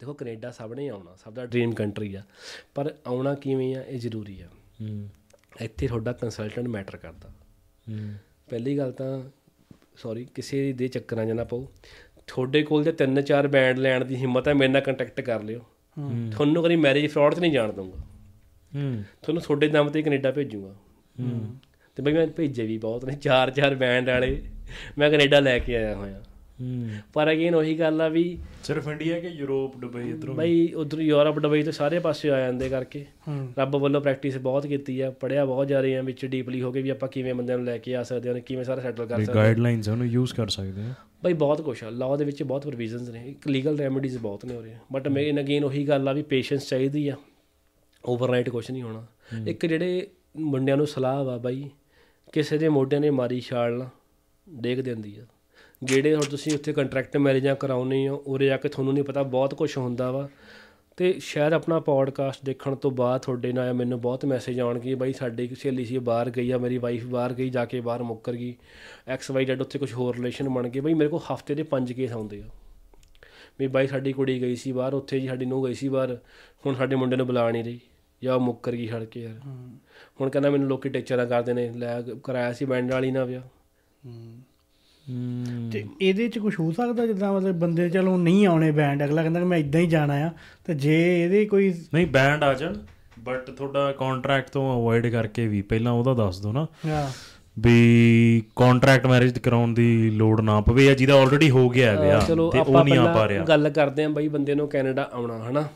ਦੇਖੋ 0.00 0.14
ਕੈਨੇਡਾ 0.14 0.50
ਸਭ 0.50 0.72
ਨੇ 0.76 0.88
ਆਉਣਾ 0.88 1.14
ਸਭ 1.16 1.32
ਦਾ 1.32 1.46
ਡ੍ਰੀਮ 1.46 1.72
ਕੰਟਰੀ 1.72 2.14
ਆ। 2.14 2.22
ਪਰ 2.74 2.94
ਆਉਣਾ 3.06 3.34
ਕਿਵੇਂ 3.34 3.74
ਆ 3.76 3.82
ਇਹ 3.82 3.98
ਜ਼ਰੂਰੀ 3.98 4.40
ਆ। 4.40 4.48
ਇੱਥੇ 5.60 5.86
ਤੁਹਾਡਾ 5.86 6.12
ਕੰਸਲਟੈਂਟ 6.12 6.68
ਮੈਟਰ 6.68 6.96
ਕਰਦਾ। 6.96 7.32
ਪਹਿਲੀ 8.48 8.76
ਗੱਲ 8.78 8.92
ਤਾਂ 8.92 9.22
ਸੌਰੀ 9.96 10.24
ਕਿਸੇ 10.24 10.72
ਦੇ 10.72 10.88
ਚੱਕਰਾਂ 10.88 11.26
'ਚ 11.26 11.30
ਨਾ 11.30 11.44
ਪਾਓ। 11.44 11.66
ਤੁਹਾਡੇ 12.28 12.62
ਕੋਲ 12.62 12.84
ਜੇ 12.84 12.92
ਤਿੰਨ 12.92 13.22
ਚਾਰ 13.22 13.48
ਬੈਂਡ 13.48 13.78
ਲੈਣ 13.78 14.04
ਦੀ 14.04 14.16
ਹਿੰਮਤ 14.16 14.48
ਹੈ 14.48 14.54
ਮੇਰੇ 14.54 14.72
ਨਾਲ 14.72 14.82
ਕੰਟੈਕਟ 14.82 15.20
ਕਰ 15.20 15.42
ਲਿਓ। 15.42 15.60
ਤੁਹਾਨੂੰ 16.32 16.62
ਕਦੀ 16.62 16.76
ਮੈਰਿਜ 16.76 17.10
ਫਰਾਡ 17.10 17.34
'ਚ 17.34 17.38
ਨਹੀਂ 17.38 17.52
ਜਾਣ 17.52 17.72
ਦਊਂਗਾ। 17.72 17.98
ਹੂੰ। 18.74 19.04
ਤੁਹਾਨੂੰ 19.22 19.42
ਤੁਹਾਡੇ 19.42 19.68
ਦਮ 19.68 19.88
ਤੇ 19.88 20.02
ਕੈਨੇਡਾ 20.02 20.30
ਭੇਜੂਗਾ। 20.30 20.74
ਤੇ 21.96 22.02
ਬਈ 22.02 22.12
ਮੈਂ 22.12 22.26
ਭੇਜੇ 22.26 22.66
ਵੀ 22.66 22.78
ਬਹੁਤ 22.78 23.04
ਨੇ 23.04 23.12
ਚਾਰ 23.12 23.50
ਚਾਰ 23.50 23.74
ਬੈਂਡ 23.74 24.10
ਵਾਲੇ। 24.10 24.42
ਮੈਂ 24.98 25.10
ਕੈਨੇਡਾ 25.10 25.40
ਲੈ 25.40 25.58
ਕੇ 25.58 25.76
ਆਇਆ 25.76 25.94
ਹੋਇਆ। 25.94 26.14
ਹੂੰ 26.14 26.22
ਪਰ 27.12 27.32
ਅਗੇਨ 27.32 27.54
ਉਹੀ 27.54 27.78
ਗੱਲ 27.78 28.00
ਆ 28.00 28.08
ਵੀ 28.08 28.38
ਸਿਰਫ 28.64 28.88
ਇੰਡੀਆ 28.88 29.20
ਕਿ 29.20 29.28
ਯੂਰਪ 29.28 29.76
ਦੁਬਈ 29.76 30.10
ਇਧਰੋਂ 30.10 30.34
ਬਈ 30.34 30.72
ਉਧਰ 30.72 31.00
ਯੂਰਪ 31.00 31.38
ਦੁਬਈ 31.38 31.62
ਤੋਂ 31.62 31.72
ਸਾਰੇ 31.72 31.98
ਪਾਸੇ 31.98 32.30
ਆ 32.30 32.40
ਜਾਂਦੇ 32.40 32.68
ਕਰਕੇ। 32.68 33.06
ਹੂੰ। 33.28 33.52
ਰੱਬ 33.58 33.76
ਵੱਲੋਂ 33.76 34.00
ਪ੍ਰੈਕਟਿਸ 34.00 34.38
ਬਹੁਤ 34.38 34.66
ਕੀਤੀ 34.66 35.00
ਆ 35.00 35.10
ਪੜਿਆ 35.10 35.44
ਬਹੁਤ 35.44 35.68
ਜਾ 35.68 35.80
ਰਹੇ 35.80 35.96
ਆ 35.96 36.02
ਵਿੱਚ 36.02 36.26
ਡੀਪਲੀ 36.26 36.62
ਹੋ 36.62 36.72
ਕੇ 36.72 36.82
ਵੀ 36.82 36.88
ਆਪਾਂ 36.88 37.08
ਕਿਵੇਂ 37.08 37.34
ਬੰਦਿਆਂ 37.34 37.58
ਨੂੰ 37.58 37.66
ਲੈ 37.66 37.78
ਕੇ 37.78 37.96
ਆ 37.96 38.02
ਸਕਦੇ 38.02 38.28
ਹਾਂ 38.28 38.40
ਕਿਵੇਂ 38.40 38.64
ਸਾਰਾ 38.64 38.80
ਸੈਟਲ 38.80 39.06
ਕਰ 39.06 39.14
ਸਕਦੇ 39.14 39.24
ਹਾਂ 39.26 39.34
ਗਾਈਡਲਾਈਨਸ 39.34 39.88
ਉਹਨੂੰ 39.88 40.06
ਯੂਜ਼ 40.06 40.34
ਕਰ 40.34 40.48
ਸਕਦੇ 40.48 40.82
ਆ। 40.82 40.94
ਬਈ 41.24 41.32
ਬਹੁਤ 41.32 41.60
ਕੁਛ 41.60 41.84
ਆ 41.84 41.90
ਲਾਅ 41.90 42.16
ਦੇ 42.16 42.24
ਵਿੱਚ 42.24 42.42
ਬਹੁਤ 42.42 42.66
ਪ੍ਰੋਵੀਜ਼ਨਸ 42.66 43.08
ਨੇ 43.08 43.28
ਇੱਕ 43.28 43.48
ਲੀਗਲ 43.48 43.78
ਰੈਮੇਡੀਜ਼ 43.78 44.18
ਬਹੁਤ 44.18 44.44
ਨੇ 44.44 44.56
ਉਰੇ। 44.56 44.74
ਬਟ 44.92 45.08
ਮੇਨ 45.08 45.40
ਅਗੇਨ 45.40 45.64
ਉਹੀ 45.64 45.88
ਗੱਲ 45.88 46.08
ਆ 46.08 46.12
ਵੀ 46.12 46.22
ਪੇਸ਼ੈਂਸ 46.22 46.68
ਚਾਹੀਦੀ 46.68 47.08
ਆ 47.08 47.16
ਓਵਰਨਾਈਟ 48.04 48.48
ਕੁਛ 48.48 48.70
ਨਹੀਂ 48.70 48.82
ਹੋਣਾ। 48.82 49.06
ਇੱਕ 49.46 49.66
ਜਿਹੜੇ 49.66 50.06
ਮੁੰਡਿਆਂ 50.36 50.76
ਨੂੰ 50.76 50.86
ਸਲਾਹ 50.86 51.24
ਵਾ 51.24 51.36
ਬਾਈ 51.38 51.70
ਕਿਸੇ 52.32 52.58
ਦੇ 52.58 52.68
ਮੋਢਿਆਂ 52.68 53.00
ਨੇ 53.00 53.10
ਮਾਰੀ 53.10 53.40
ਛਾਲ 53.40 53.78
ਨਾ 53.78 53.90
ਡੇਗ 54.48 54.78
ਦਿੰਦੀ 54.80 55.16
ਆ। 55.18 55.22
ਜਿਹੜੇ 55.82 56.14
ਹੁਣ 56.14 56.22
ਤੁਸੀਂ 56.22 56.52
ਉੱਥੇ 56.54 56.72
ਕੰਟਰੈਕਟ 56.72 57.16
ਮੈਰਿਜਾਂ 57.16 57.56
ਕਰਾਉਨੇ 57.56 58.08
ਹੋ 58.08 58.22
ਉਰੇ 58.26 58.52
ਆ 58.52 58.56
ਕੇ 58.56 58.68
ਤੁਹਾਨੂੰ 58.68 58.94
ਨਹੀਂ 58.94 59.04
ਪਤਾ 59.04 59.22
ਬਹੁਤ 59.22 59.54
ਕੁਝ 59.54 59.78
ਹੁੰਦਾ 59.78 60.10
ਵਾ। 60.10 60.28
ਤੇ 60.96 61.12
ਸ਼ਾਇਦ 61.18 61.52
ਆਪਣਾ 61.52 61.80
ਪੋਡਕਾਸਟ 61.80 62.44
ਦੇਖਣ 62.44 62.74
ਤੋਂ 62.74 62.90
ਬਾਅਦ 62.90 63.20
ਤੁਹਾਡੇ 63.20 63.52
ਨਾਲ 63.52 63.72
ਮੈਨੂੰ 63.74 64.00
ਬਹੁਤ 64.00 64.24
ਮੈਸੇਜ 64.24 64.60
ਆਉਣਗੇ 64.60 64.94
ਬਾਈ 64.94 65.12
ਸਾਡੀ 65.12 65.44
ਇੱਕ 65.44 65.54
ਸਹੇਲੀ 65.54 65.84
ਸੀ 65.84 65.98
ਬਾਹਰ 65.98 66.30
ਗਈ 66.30 66.50
ਆ 66.50 66.58
ਮੇਰੀ 66.58 66.78
ਵਾਈਫ 66.78 67.06
ਬਾਹਰ 67.06 67.32
ਗਈ 67.32 67.50
ਜਾ 67.50 67.64
ਕੇ 67.64 67.80
ਬਾਹਰ 67.80 68.02
ਮੁੱਕਰ 68.02 68.32
ਗਈ। 68.32 68.54
ਐਕਸ 69.08 69.30
ਵਾਈ 69.30 69.44
ਜ਼ੈਡ 69.44 69.60
ਉੱਥੇ 69.60 69.78
ਕੁਝ 69.78 69.94
ਹੋਰ 69.94 70.16
ਰਿਲੇਸ਼ਨ 70.16 70.48
ਬਣ 70.48 70.68
ਗਏ। 70.68 70.80
ਬਾਈ 70.80 70.94
ਮੇਰੇ 70.94 71.08
ਕੋਲ 71.08 71.20
ਹਫ਼ਤੇ 71.34 71.54
ਦੇ 71.54 71.62
ਪੰਜ 71.62 71.92
ਕੇਸ 71.92 72.12
ਆਉਂਦੇ 72.12 72.40
ਆ। 72.40 72.44
ਵੀ 73.58 73.66
ਬਾਈ 73.66 73.86
ਸਾਡੀ 73.86 74.12
ਕੁੜੀ 74.12 74.42
ਗਈ 74.42 74.56
ਸੀ 74.56 74.72
ਬਾਹਰ 74.72 74.94
ਉੱਥੇ 74.94 75.20
ਜੀ 75.20 75.28
ਸਾਡੀ 75.28 75.46
ਨੂੰ 75.46 75.64
ਗਈ 75.64 75.74
ਸੀ 75.74 75.88
ਬਾਹਰ 75.88 76.18
ਹੁਣ 76.66 76.74
ਸਾਡੇ 76.74 76.96
ਮੁੰਡੇ 76.96 77.16
ਨੂੰ 77.16 77.26
ਬੁਲਾ 77.26 77.50
ਨਹੀਂ 77.50 77.64
ਰਹੀ 77.64 77.80
ਜਾਂ 78.22 78.34
ਉਹ 78.34 78.40
ਮੁੱਕਰ 78.40 78.72
ਗਈ 78.72 78.86
ਛੱਡ 78.86 79.04
ਕੇ 79.04 79.20
ਯਾਰ। 79.20 79.48
ਹੁਣ 80.20 80.30
ਕਹਿੰਦਾ 80.30 80.50
ਮੈਨੂੰ 80.50 80.68
ਲੋਕੀ 80.68 80.88
ਟੀਚਰਾਂ 80.88 81.26
ਕਰਦੇ 81.26 81.52
ਨੇ 81.52 81.72
ਲੈ 81.72 82.02
ਕਰਾਇਆ 82.24 82.52
ਸੀ 82.52 82.64
ਬੈਂਡ 82.64 82.92
ਵਾਲੀ 82.92 83.10
ਨਾਲ 83.10 83.24
ਵਿਆਹ। 83.24 83.42
ਤੇ 85.72 85.84
ਇਹਦੇ 86.00 86.28
ਚ 86.28 86.38
ਕੁਝ 86.38 86.60
ਹੋ 86.60 86.72
ਸਕਦਾ 86.72 87.06
ਜਿੱਦਾਂ 87.06 87.32
ਮਤਲਬ 87.32 87.54
ਬੰਦੇ 87.54 87.90
ਚਲੋ 87.90 88.16
ਨਹੀਂ 88.16 88.46
ਆਉਣੇ 88.46 88.70
ਬੈਂਡ 88.70 89.04
ਅਗਲਾ 89.04 89.22
ਕਹਿੰਦਾ 89.22 89.40
ਕਿ 89.40 89.46
ਮੈਂ 89.46 89.58
ਇਦਾਂ 89.58 89.80
ਹੀ 89.80 89.86
ਜਾਣਾ 89.86 90.14
ਆ 90.14 90.30
ਤੇ 90.64 90.74
ਜੇ 90.74 91.24
ਇਹਦੇ 91.24 91.44
ਕੋਈ 91.44 91.74
ਨਹੀਂ 91.94 92.06
ਬੈਂਡ 92.06 92.44
ਆ 92.44 92.54
ਜਾਣ 92.54 92.74
ਬਟ 93.18 93.50
ਤੁਹਾਡਾ 93.50 93.92
ਕੰਟਰੈਕਟ 93.92 94.50
ਤੋਂ 94.50 94.80
ਅਵੋਇਡ 94.80 95.06
ਕਰਕੇ 95.06 95.48
ਵੀ 95.48 95.62
ਪਹਿਲਾਂ 95.62 95.92
ਉਹਦਾ 95.92 96.14
ਦੱਸ 96.14 96.40
ਦਿਓ 96.40 96.52
ਨਾ। 96.52 96.66
ਹਾਂ। 96.86 97.10
ਵੀ 97.58 98.42
ਕੰਟਰੈਕਟ 98.56 99.06
ਮੈਰਿਜ 99.06 99.38
ਕਰਾਉਣ 99.38 99.74
ਦੀ 99.74 100.10
ਲੋੜ 100.10 100.40
ਨਾ 100.40 100.60
ਪਵੇ 100.60 100.84
ਜਾਂ 100.84 100.94
ਜਿਹਦਾ 100.94 101.14
ਆਲਰੇਡੀ 101.14 101.50
ਹੋ 101.50 101.68
ਗਿਆ 101.68 101.92
ਹੈ 101.92 102.00
ਵਿਆਹ 102.00 102.26
ਤੇ 102.26 102.32
ਉਹ 102.32 102.84
ਨਹੀਂ 102.84 102.98
ਆ 102.98 103.14
ਪਾ 103.14 103.28
ਰਿਹਾ। 103.28 103.44
ਗੱਲ 103.44 103.70
ਕਰਦੇ 103.70 104.04
ਆਂ 104.04 104.10
ਬਾਈ 104.10 104.28
ਬੰਦੇ 104.28 104.54
ਨੂੰ 104.54 104.68
ਕੈਨੇਡਾ 104.68 105.10
ਆਉਣਾ 105.12 105.50
ਹਨਾ? 105.50 105.68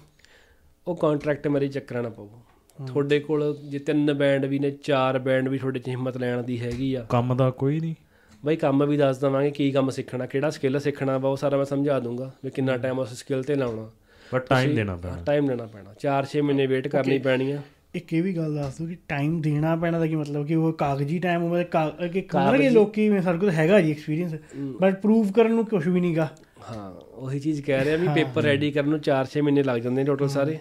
ਉਹ 0.86 0.96
ਕੰਟਰੈਕਟ 0.96 1.48
ਮੇਰੇ 1.48 1.68
ਚੱਕਰਾਂ 1.68 2.02
ਨਾ 2.02 2.08
ਪਾਓ। 2.08 2.30
ਤੁਹਾਡੇ 2.86 3.20
ਕੋਲ 3.20 3.58
ਜੇ 3.68 3.78
ਤਿੰਨ 3.78 4.12
ਬੈਂਡ 4.12 4.44
ਵੀ 4.44 4.58
ਨੇ 4.58 4.70
ਚਾਰ 4.70 5.18
ਬੈਂਡ 5.18 5.48
ਵੀ 5.48 5.58
ਤੁਹਾਡੇ 5.58 5.78
ਚ 5.78 5.88
ਹਿੰਮਤ 5.88 6.16
ਲੈਣ 6.16 6.42
ਦੀ 6.42 6.60
ਹੈਗੀ 6.60 6.94
ਆ। 6.94 7.06
ਕੰਮ 7.08 7.36
ਦਾ 7.36 7.50
ਕੋਈ 7.50 7.80
ਨਹੀਂ। 7.80 7.94
ਬਾਈ 8.44 8.56
ਕੰਮ 8.56 8.86
ਵੀ 8.86 8.96
ਦੱਸ 8.96 9.18
ਦਵਾਂਗੇ 9.18 9.50
ਕੀ 9.50 9.70
ਕੰਮ 9.70 9.90
ਸਿੱਖਣਾ 9.90 10.26
ਕਿਹੜਾ 10.26 10.50
ਸਕਿੱਲ 10.50 10.80
ਸਿੱਖਣਾ 10.80 11.18
ਵਾ 11.18 11.28
ਉਹ 11.30 11.36
ਸਾਰਾ 11.36 11.56
ਮੈਂ 11.56 11.64
ਸਮਝਾ 11.64 12.00
ਦੂੰਗਾ 12.00 12.32
ਵੀ 12.44 12.50
ਕਿੰਨਾ 12.50 12.76
ਟਾਈਮ 12.76 12.98
ਉਸ 12.98 13.12
ਸਕਿੱਲ 13.14 13.42
ਤੇ 13.42 13.54
ਲਾਉਣਾ। 13.54 13.90
ਬਟ 14.34 14.46
ਟਾਈਮ 14.48 14.74
ਦੇਣਾ 14.74 14.96
ਪੈਣਾ। 14.96 15.22
ਟਾਈਮ 15.26 15.50
ਲੈਣਾ 15.50 15.66
ਪੈਣਾ। 15.66 15.94
4-6 16.00 16.42
ਮਹੀਨੇ 16.42 16.66
ਵੇਟ 16.66 16.88
ਕਰਨੀ 16.88 17.18
ਪੈਣੀ 17.18 17.50
ਆ। 17.52 17.62
ਇੱਕ 17.94 18.12
ਇਹ 18.12 18.22
ਵੀ 18.22 18.36
ਗੱਲ 18.36 18.54
ਦੱਸ 18.54 18.78
ਦੋ 18.78 18.86
ਕਿ 18.86 18.96
ਟਾਈਮ 19.08 19.40
ਦੇਣਾ 19.40 19.76
ਪੈਣਾ 19.76 19.98
ਦਾ 19.98 20.06
ਕੀ 20.06 20.16
ਮਤਲਬ? 20.16 20.46
ਕਿ 20.46 20.54
ਉਹ 20.54 20.72
ਕਾਗਜ਼ੀ 20.72 21.18
ਟਾਈਮ 21.18 21.42
ਉਹ 21.42 21.56
ਕਿ 21.58 22.08
ਕਿ 22.08 22.20
ਕਿ 22.58 22.70
ਲੋਕੀ 22.70 23.08
ਮੈਂ 23.08 23.22
ਸਾਡੇ 23.22 23.38
ਕੋਲ 23.38 23.50
ਹੈਗਾ 23.50 23.80
ਜੀ 23.80 23.90
ਐਕਸਪੀਰੀਅੰਸ 23.90 24.34
ਬਟ 24.80 25.00
ਪ੍ਰੂਵ 25.00 25.32
ਕਰਨ 25.32 25.50
ਨੂੰ 25.50 25.66
ਕੁਝ 25.66 25.88
ਵੀ 25.88 26.00
ਨਹੀਂਗਾ 26.00 26.28
ਹਾਂ 26.70 26.90
ਉਹੀ 26.92 27.40
ਚੀਜ਼ 27.40 27.62
ਕਹਿ 27.62 27.84
ਰਿਹਾ 27.84 27.96
ਵੀ 27.96 28.08
ਪੇਪਰ 28.08 28.42
ਰੈਡੀ 28.42 28.70
ਕਰਨ 28.70 28.88
ਨੂੰ 28.88 29.00
4-6 29.08 29.42
ਮਹੀਨੇ 29.42 29.62
ਲੱਗ 29.62 29.80
ਜਾਂਦੇ 29.80 30.02
ਨੇ 30.02 30.06
ਟੋਟਲ 30.06 30.28
ਸਾਰੇ। 30.28 30.58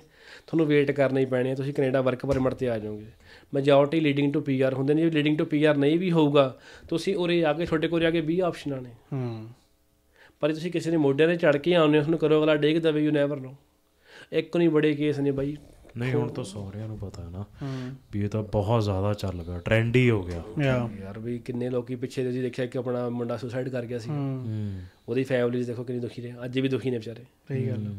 ਤੁਹਾਨੂੰ 0.48 0.66
ਵੇਟ 0.68 0.92
ਕਰਨਾ 0.92 1.20
ਹੀ 1.20 1.26
ਪੈਣੀ 1.26 1.50
ਹੈ 1.50 1.56
ਤੁਸੀਂ 1.56 1.74
ਕੈਨੇਡਾ 1.74 2.02
ਵਰਕ 2.02 2.26
ਪਰਮਿਟ 2.26 2.54
ਤੇ 2.54 2.70
ਆ 2.70 2.78
ਜਾਓਗੇ। 2.80 3.06
ਮੈਜੋਰਟੀ 3.54 4.00
ਲੀਡਿੰਗ 4.00 4.34
ਟੂ 4.34 4.42
ਪੀਆਰ 4.42 4.74
ਹੁੰਦੇ 4.74 4.94
ਨੇ 4.94 5.02
ਜੇ 5.02 5.12
ਲੀਡਿੰਗ 5.12 5.38
ਟੂ 5.38 5.46
ਪੀਆਰ 5.46 5.78
ਨਹੀਂ 5.78 6.00
ਵੀ 6.00 6.12
ਹੋਊਗਾ 6.12 6.60
ਤੁਸੀਂ 6.90 7.16
ਉਰੇ 7.16 7.46
ਆ 7.46 7.54
ਕੇ 7.54 7.66
ਤੁਹਾਡੇ 7.66 7.88
ਕੋਲ 7.88 8.06
ਆ 8.06 8.12
ਕੇ 8.12 8.22
20 8.22 8.40
ਆਪਸ਼ਨਾਂ 8.40 8.82
ਨੇ। 8.82 8.90
ਹੂੰ। 9.14 9.50
ਪਰ 10.40 10.48
ਜੇ 10.48 10.54
ਤੁਸੀਂ 10.54 10.72
ਕਿਸੇ 10.72 10.92
ਦੇ 10.92 10.98
ਮੋਢਿਆਂ 10.98 11.30
ਤੇ 11.30 11.36
ਚੜ 11.36 11.58
ਕੇ 11.58 11.74
ਆਉਂਦੇ 11.74 11.98
ਹੋ 11.98 12.04
ਤੁਹਾਨੂੰ 12.04 12.20
ਕਰੋ 12.20 12.40
ਅਗਲਾ 12.40 12.56
ਡੇਗ 12.56 12.78
ਦਵੇ 12.78 13.02
ਯੂ 13.02 13.12
ਨੈਵਰ 13.12 13.38
ਨੋ 13.38 13.56
ਇੱਕ 14.32 14.58
ਨਹੀਂ 14.58 14.70
ਬੜੇ 14.70 14.94
ਕੇਸ 14.94 15.20
ਨੇ 15.20 15.32
ਬਾਈ। 15.32 15.58
ਨਹੀਂ 15.98 16.14
ਹੁਣ 16.14 16.32
ਤਾਂ 16.32 16.44
ਸਹੁਰਿਆਂ 16.44 16.88
ਨੂੰ 16.88 16.98
ਪਤਾ 16.98 17.24
ਹੈ 17.24 17.30
ਨਾ 17.30 17.46
ਹੂੰ। 17.62 17.96
ਵੀ 18.12 18.24
ਇਹ 18.24 18.30
ਤਾਂ 18.30 18.44
ਬਹੁਤ 18.44 18.84
ਜ਼ਿਆਦਾ 18.84 19.14
ਚੱਲ 19.14 19.44
ਗਿਆ 19.44 19.60
ਟ੍ਰੈਂਡ 19.60 19.96
ਹੀ 19.96 20.12
ਗਿਆ। 20.12 20.44
ਯਾਰ 21.00 21.20
ਵੀ 21.20 21.40
ਕਿੰਨੇ 21.40 21.70
ਲੋਕੀ 21.70 21.96
ਪਿੱਛੇ 21.96 22.24
ਤੁਸੀਂ 22.24 22.42
ਦੇਖਿਆ 22.42 22.66
ਕਿ 22.66 22.78
ਆਪਣਾ 22.78 23.10
ਮੁੰਡਾ 23.10 23.38
ਸੁਸਾਈਡ 23.38 23.70
ਕਰ 23.70 23.86
ਗਿਆ 23.86 24.00
ਸੀ। 24.00 24.10
ਉਹਦੀ 25.10 25.24
ਫੈਮਿਲੀ 25.24 25.64
ਦੇਖੋ 25.64 25.84
ਕਿੰਨੀ 25.84 26.02
ਦੁਖੀ 26.02 26.22
ਨੇ 26.22 26.34
ਅੱਜ 26.46 26.60
ਵੀ 26.60 26.70
ਦੁਖੀ 26.70 26.90
ਨੇ 26.90 26.98
ਵਿਚਾਰੇ। 26.98 27.24
ਸਹੀ 27.48 27.70
ਗੱਲ 27.70 27.94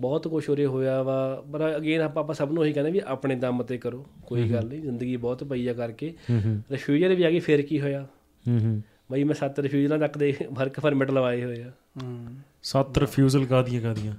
ਬਹੁਤ 0.00 0.28
ਕੁਝ 0.28 0.48
ਉਰੇ 0.48 0.66
ਹੋਇਆ 0.66 1.02
ਵਾ 1.02 1.44
ਪਰ 1.52 1.76
ਅਗੇਨ 1.76 2.00
ਆਪਾਂ 2.00 2.22
ਆਪਾਂ 2.22 2.34
ਸਭ 2.34 2.48
ਨੂੰ 2.52 2.62
ਉਹੀ 2.62 2.72
ਕਹਿੰਦੇ 2.72 2.90
ਵੀ 2.90 3.00
ਆਪਣੇ 3.06 3.34
ਦਮ 3.34 3.62
ਤੇ 3.62 3.78
ਕਰੋ 3.78 4.06
ਕੋਈ 4.26 4.48
ਗੱਲ 4.48 4.64
ਨਹੀਂ 4.64 4.80
ਜ਼ਿੰਦਗੀ 4.80 5.16
ਬਹੁਤ 5.16 5.44
ਪਈ 5.44 5.68
ਆ 5.68 5.72
ਕਰਕੇ। 5.72 6.14
ਹੂੰ 6.30 6.42
ਹੂੰ। 6.44 6.62
ਰਿਫਿਊਜਰ 6.70 7.14
ਵੀ 7.14 7.22
ਆ 7.22 7.30
ਗਈ 7.30 7.38
ਫਿਰ 7.38 7.62
ਕੀ 7.62 7.80
ਹੋਇਆ? 7.80 8.06
ਹੂੰ 8.48 8.60
ਹੂੰ। 8.60 8.82
ਬਈ 9.12 9.24
ਮੈਂ 9.24 9.34
ਸੱਤ 9.34 9.60
ਰਿਫਿਊਜਲਾਂ 9.60 9.98
ਤੱਕ 9.98 10.18
ਦੇ 10.18 10.34
ਵਰਕ 10.52 10.80
ਪਰਮਿਟ 10.80 11.10
ਲਵਾਏ 11.10 11.44
ਹੋਏ 11.44 11.62
ਆ। 11.62 11.72
ਹੂੰ। 12.02 12.26
ਸੱਤ 12.62 12.98
ਰਿਫਿਊਜ਼ਲ 12.98 13.44
ਕਾਦੀਆਂ 13.44 13.82
ਕਾਦੀਆਂ 13.82 14.12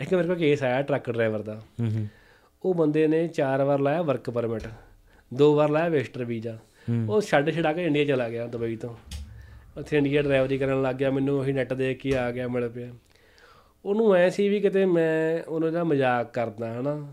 ਇੱਕ 0.00 0.14
ਮੇਰੇ 0.14 0.28
ਕੋਲ 0.28 0.36
ਕੇਸ 0.36 0.62
ਆਇਆ 0.62 0.82
ਟਰੱਕ 0.82 1.10
ਡਰਾਈਵਰ 1.10 1.42
ਦਾ। 1.42 1.62
ਹੂੰ 1.80 1.98
ਹੂੰ। 1.98 2.06
ਉਹ 2.62 2.74
ਬੰਦੇ 2.74 3.06
ਨੇ 3.06 3.28
ਚਾਰ 3.28 3.62
ਵਾਰ 3.62 3.80
ਲਾਇਆ 3.80 4.02
ਵਰਕ 4.02 4.30
ਪਰਮਿਟ 4.30 4.62
ਦੋ 5.34 5.54
ਵਾਰ 5.54 5.68
ਲਾਇਆ 5.68 5.88
ਵੇਸਟਰ 5.88 6.24
ਵੀਜ਼ਾ। 6.24 6.58
ਉਹ 7.08 7.20
ਛੱਡ 7.20 7.50
ਛਡਾ 7.50 7.72
ਕੇ 7.72 7.84
ਇੰਡੀਆ 7.84 8.04
ਚਲਾ 8.04 8.28
ਗਿਆ 8.28 8.46
ਦੁਬਈ 8.46 8.76
ਤੋਂ। 8.76 8.94
ਉੱਥੇ 9.76 9.96
ਇੰਡੀਆ 9.96 10.22
ਡਰਾਈਵਰੀ 10.22 10.58
ਕਰਨ 10.58 10.82
ਲੱਗ 10.82 10.96
ਗਿਆ 10.96 11.10
ਮੈਨੂੰ 11.10 11.38
ਉਹੀ 11.38 11.52
ਨੈਟ 11.52 11.72
ਦੇਖ 11.72 11.98
ਕੇ 11.98 12.16
ਆ 12.16 12.30
ਗਿਆ 12.30 12.48
ਮਿਲ 12.48 12.68
ਪਿਆ। 12.68 12.88
ਉਹਨੂੰ 13.84 14.14
ਐ 14.14 14.28
ਸੀ 14.28 14.48
ਵੀ 14.48 14.60
ਕਿਤੇ 14.60 14.86
ਮੈਂ 14.86 15.42
ਉਹਨਾਂ 15.48 15.72
ਦਾ 15.72 15.84
ਮਜ਼ਾਕ 15.84 16.34
ਕਰਦਾ 16.34 16.80
ਹਨਾ। 16.80 17.12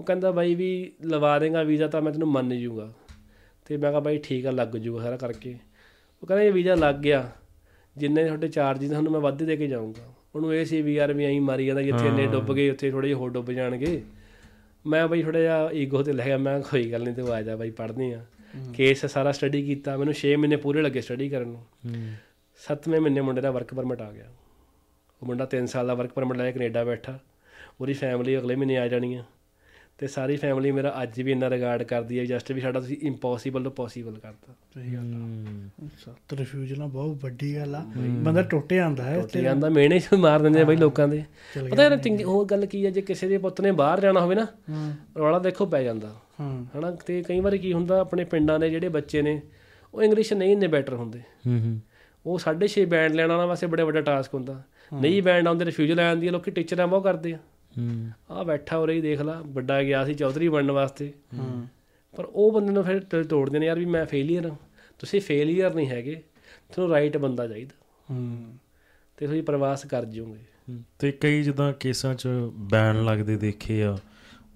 ਉਹ 0.00 0.04
ਕਹਿੰਦਾ 0.04 0.30
ਬਾਈ 0.30 0.54
ਵੀ 0.54 0.92
ਲਵਾ 1.04 1.38
ਦੇਗਾ 1.38 1.62
ਵੀਜ਼ਾ 1.62 1.88
ਤਾਂ 1.88 2.02
ਮੈਂ 2.02 2.12
ਤੈਨੂੰ 2.12 2.28
ਮੰਨ 2.28 2.58
ਜੂਗਾ। 2.58 2.92
ਤੇ 3.64 3.76
ਮੈਂ 3.76 3.90
ਕਿਹਾ 3.90 4.00
ਬਾਈ 4.00 4.18
ਠੀਕ 4.18 4.46
ਆ 4.46 4.50
ਲੱਗ 4.50 4.68
ਜੂਗਾ 4.68 5.02
ਸਾਰਾ 5.02 5.16
ਕਰਕੇ। 5.16 5.58
ਉਹ 6.22 6.26
ਕਹਿੰਦਾ 6.26 6.44
ਇਹ 6.44 6.52
ਵੀਜ਼ਾ 6.52 6.74
ਲੱਗ 6.74 6.94
ਗਿਆ। 6.94 7.30
ਜਿੰਨੇ 7.96 8.24
ਤੁਹਾਡੇ 8.24 8.48
ਚਾਰਜਸ 8.48 8.88
ਤੁਹਾਨੂੰ 8.88 9.12
ਮੈਂ 9.12 9.20
ਵੱਧ 9.20 9.42
ਦੇ 9.42 9.56
ਕੇ 9.56 9.66
ਜਾਊਂਗਾ। 9.66 10.14
ਉਹਨੂੰ 10.34 10.54
ਇਹ 10.54 10.64
ਸੀ 10.64 10.82
ਵੀ 10.82 10.94
ਯਾਰ 10.94 11.12
ਵੀ 11.12 11.24
ਐਂ 11.24 11.40
ਮਾਰੀ 11.40 11.66
ਜਾਂਦਾ 11.66 11.82
ਜਿੱਥੇ 11.82 12.06
ਇੰਨੇ 12.06 12.26
ਡੁੱਬ 12.26 12.54
ਗਏ 12.54 12.70
ਉੱਥੇ 12.70 12.90
ਥੋੜੇ 12.90 13.08
ਜਿਹੇ 13.08 13.18
ਹੋਰ 13.18 13.30
ਡੁੱਬ 13.30 13.52
ਜਾਣਗੇ। 13.52 14.02
ਮੈਂ 14.86 15.08
ਬਈ 15.08 15.22
ਥੋੜਾ 15.22 15.40
ਜਿਹਾ 15.40 15.70
ਈਗੋ 15.72 16.02
ਤੇ 16.02 16.12
ਲੈ 16.12 16.24
ਗਿਆ 16.24 16.38
ਮੈਂ 16.38 16.60
ਕੋਈ 16.60 16.92
ਗੱਲ 16.92 17.02
ਨਹੀਂ 17.02 17.14
ਤੂੰ 17.14 17.32
ਆ 17.32 17.42
ਜਾ 17.42 17.56
ਬਾਈ 17.56 17.70
ਪੜ੍ਹਦੇ 17.70 18.14
ਆ। 18.14 18.24
ਕੇਸ 18.74 19.06
ਸਾਰਾ 19.06 19.32
ਸਟੱਡੀ 19.32 19.62
ਕੀਤਾ 19.62 19.96
ਮੈਨੂੰ 19.96 20.14
6 20.14 20.36
ਮਹੀਨੇ 20.36 20.56
ਪੂਰੇ 20.56 20.82
ਲੱਗੇ 20.82 21.00
ਸਟੱਡੀ 21.00 21.28
ਕਰਨ 21.28 21.48
ਨੂੰ। 21.48 21.60
ਹੂੰ। 21.60 22.12
ਸੱਤਵੇਂ 22.56 23.00
ਮਹੀਨੇ 23.00 23.20
ਮੁੰਡੇ 23.20 23.40
ਦਾ 23.40 23.50
ਵਰਕ 23.50 23.74
ਪਰਮਿਟ 23.74 24.00
ਆ 24.02 24.12
ਗਿਆ। 24.12 24.24
ਉਹ 25.22 25.26
ਮੁੰਡਾ 25.26 25.48
3 25.56 25.66
ਸਾਲ 25.66 25.86
ਦਾ 25.86 25.94
ਵਰਕ 25.94 26.12
ਪਰਮਿਟ 26.12 26.36
ਲੈ 26.36 26.44
ਕੇ 26.44 26.52
ਕੈਨੇਡਾ 26.52 26.84
ਬੈਠਾ। 26.84 27.18
ਉਹਦੀ 27.80 27.92
ਫੈਮਿਲੀ 27.92 28.38
ਅਗਲੇ 28.38 28.56
ਮਹੀਨੇ 28.56 28.78
ਆ 28.78 28.88
ਜਾਣੀ 28.88 29.14
ਆ। 29.14 29.24
ਤੇ 29.98 30.06
ਸਾਰੀ 30.06 30.36
ਫੈਮਿਲੀ 30.36 30.70
ਮੇਰਾ 30.70 31.02
ਅੱਜ 31.02 31.22
ਵੀ 31.22 31.32
ਇੰਨਾ 31.32 31.50
ਰਿਗਾਰਡ 31.50 31.82
ਕਰਦੀ 31.82 32.18
ਹੈ 32.18 32.24
ਜਸਟ 32.24 32.52
ਵੀ 32.52 32.60
ਸਾਡਾ 32.60 32.80
ਤੁਸੀਂ 32.80 32.96
ਇੰਪੋਸੀਬਲ 33.02 33.62
ਤੋਂ 33.62 33.70
ਪੋਸੀਬਲ 33.70 34.18
ਕਰਤਾ। 34.18 34.54
ਸਹੀ 34.74 34.94
ਗੱਲ 34.94 35.14
ਹੂੰ। 35.14 35.88
ਸੱਤ 36.04 36.32
ਰਿਫਿਊਜ਼ਲਾਂ 36.32 36.88
ਬਹੁਤ 36.88 37.22
ਵੱਡੀ 37.22 37.56
ਗੱਲ 37.56 37.74
ਆ। 37.74 37.86
ਬੰਦਾ 37.96 38.42
ਟੁੱਟ 38.42 38.72
ਜਾਂਦਾ 38.72 39.04
ਹੈ। 39.04 39.26
ਤੇ 39.26 39.42
ਜਾਂਦਾ 39.42 39.68
ਮੇਣੇ 39.68 39.98
ਚ 39.98 40.08
ਮਾਰ 40.18 40.42
ਦਿੰਦੇ 40.42 40.60
ਆ 40.60 40.64
ਬਈ 40.64 40.76
ਲੋਕਾਂ 40.76 41.08
ਦੇ। 41.08 41.24
ਪਤਾ 41.70 41.82
ਯਾਰ 41.82 41.96
ਚੰਗੀ 41.96 42.24
ਹੋਰ 42.24 42.46
ਗੱਲ 42.46 42.66
ਕੀ 42.66 42.86
ਹੈ 42.86 42.90
ਜੇ 42.90 43.00
ਕਿਸੇ 43.00 43.28
ਦੇ 43.28 43.38
ਪੁੱਤ 43.38 43.60
ਨੇ 43.60 43.72
ਬਾਹਰ 43.72 44.00
ਜਾਣਾ 44.00 44.20
ਹੋਵੇ 44.20 44.34
ਨਾ 44.34 44.46
ਰੌਲਾ 45.18 45.38
ਦੇਖੋ 45.38 45.66
ਪੈ 45.66 45.82
ਜਾਂਦਾ। 45.82 46.16
ਹੂੰ। 46.40 46.66
ਹਨਾ 46.78 46.90
ਤੇ 46.90 47.22
ਕਈ 47.22 47.40
ਵਾਰ 47.40 47.56
ਕੀ 47.56 47.72
ਹੁੰਦਾ 47.72 48.00
ਆਪਣੇ 48.00 48.24
ਪਿੰਡਾਂ 48.24 48.58
ਦੇ 48.58 48.70
ਜਿਹੜੇ 48.70 48.88
ਬੱਚੇ 48.88 49.22
ਨੇ 49.22 49.42
ਉਹ 49.94 50.02
ਇੰਗਲਿਸ਼ 50.02 50.32
ਨਹੀਂ 50.32 50.52
ਇੰਨੇ 50.52 50.66
ਬੈਟਰ 50.66 50.94
ਹੁੰਦੇ। 50.94 51.18
ਹੂੰ 51.18 51.60
ਹੂੰ। 51.60 51.80
ਉਹ 52.26 52.38
6.5 52.38 52.84
ਬੈਂਡ 52.88 53.14
ਲੈਣ 53.14 53.28
ਵਾਲਾ 53.28 53.46
ਵਾਸਤੇ 53.46 53.66
ਬੜੇ 53.66 53.82
ਵੱਡਾ 53.82 54.00
ਟਾਸਕ 54.00 54.34
ਹੁੰਦਾ। 54.34 54.62
ਨਹੀਂ 54.94 55.22
ਬੈਂਡ 55.22 55.48
ਆਉਂਦੇ 55.48 55.64
ਰਿਫਿਊਜ਼ਲ 55.64 55.96
ਲੈਣ 55.96 56.16
ਦੀ 56.16 56.28
ਲੋਕੀ 56.28 56.50
ਟੀਚਰਾਂ 56.50 56.86
ਬਹੁਤ 56.86 57.04
ਕਰਦੇ 57.04 57.32
ਆ। 57.32 57.38
ਹੂੰ। 57.78 58.10
ਆ 58.30 58.42
ਬੈਠਾ 58.42 58.78
ਹੋ 58.78 58.86
ਰਹੀ 58.86 59.00
ਦੇਖ 59.00 59.20
ਲਾ 59.20 59.42
ਵੱਡਾ 59.46 59.82
ਗਿਆ 59.82 60.04
ਸੀ 60.04 60.14
ਚੌਧਰੀ 60.14 60.48
ਬਣਨ 60.48 60.70
ਵਾਸਤੇ। 60.70 61.12
ਹੂੰ। 61.38 61.66
ਪਰ 62.16 62.24
ਉਹ 62.24 62.52
ਬੰਦੇ 62.52 62.72
ਨੂੰ 62.72 62.84
ਫਿਰ 62.84 63.00
ਦਿਲ 63.00 63.24
ਤੋੜਦੇ 63.24 63.58
ਨੇ 63.58 63.66
ਯਾਰ 63.66 63.78
ਵੀ 63.78 63.84
ਮੈਂ 63.84 64.06
ਫੇਲੀਅਰ 64.06 64.46
ਹਾਂ 64.46 64.56
ਤੁਸੀਂ 64.98 65.20
ਫੇਲੀਅਰ 65.20 65.74
ਨਹੀਂ 65.74 65.88
ਹੈਗੇ 65.88 66.22
ਤੁਹਾਨੂੰ 66.72 66.94
ਰਾਈਟ 66.94 67.16
ਬੰਦਾ 67.16 67.48
ਚਾਹੀਦਾ। 67.48 67.86
ਹੂੰ। 68.10 68.54
ਤੇ 69.16 69.26
ਤੁਸੀਂ 69.26 69.42
ਪ੍ਰਵਾਸ 69.42 69.86
ਕਰ 69.86 70.04
ਜਿਓਗੇ। 70.04 70.40
ਹੂੰ। 70.70 70.82
ਤੇ 70.98 71.12
ਕਈ 71.12 71.42
ਜਿੱਦਾਂ 71.42 71.72
ਕੇਸਾਂ 71.72 72.14
'ਚ 72.14 72.28
ਬੈਨ 72.52 73.04
ਲੱਗਦੇ 73.04 73.36
ਦੇਖੇ 73.36 73.82
ਆ 73.82 73.98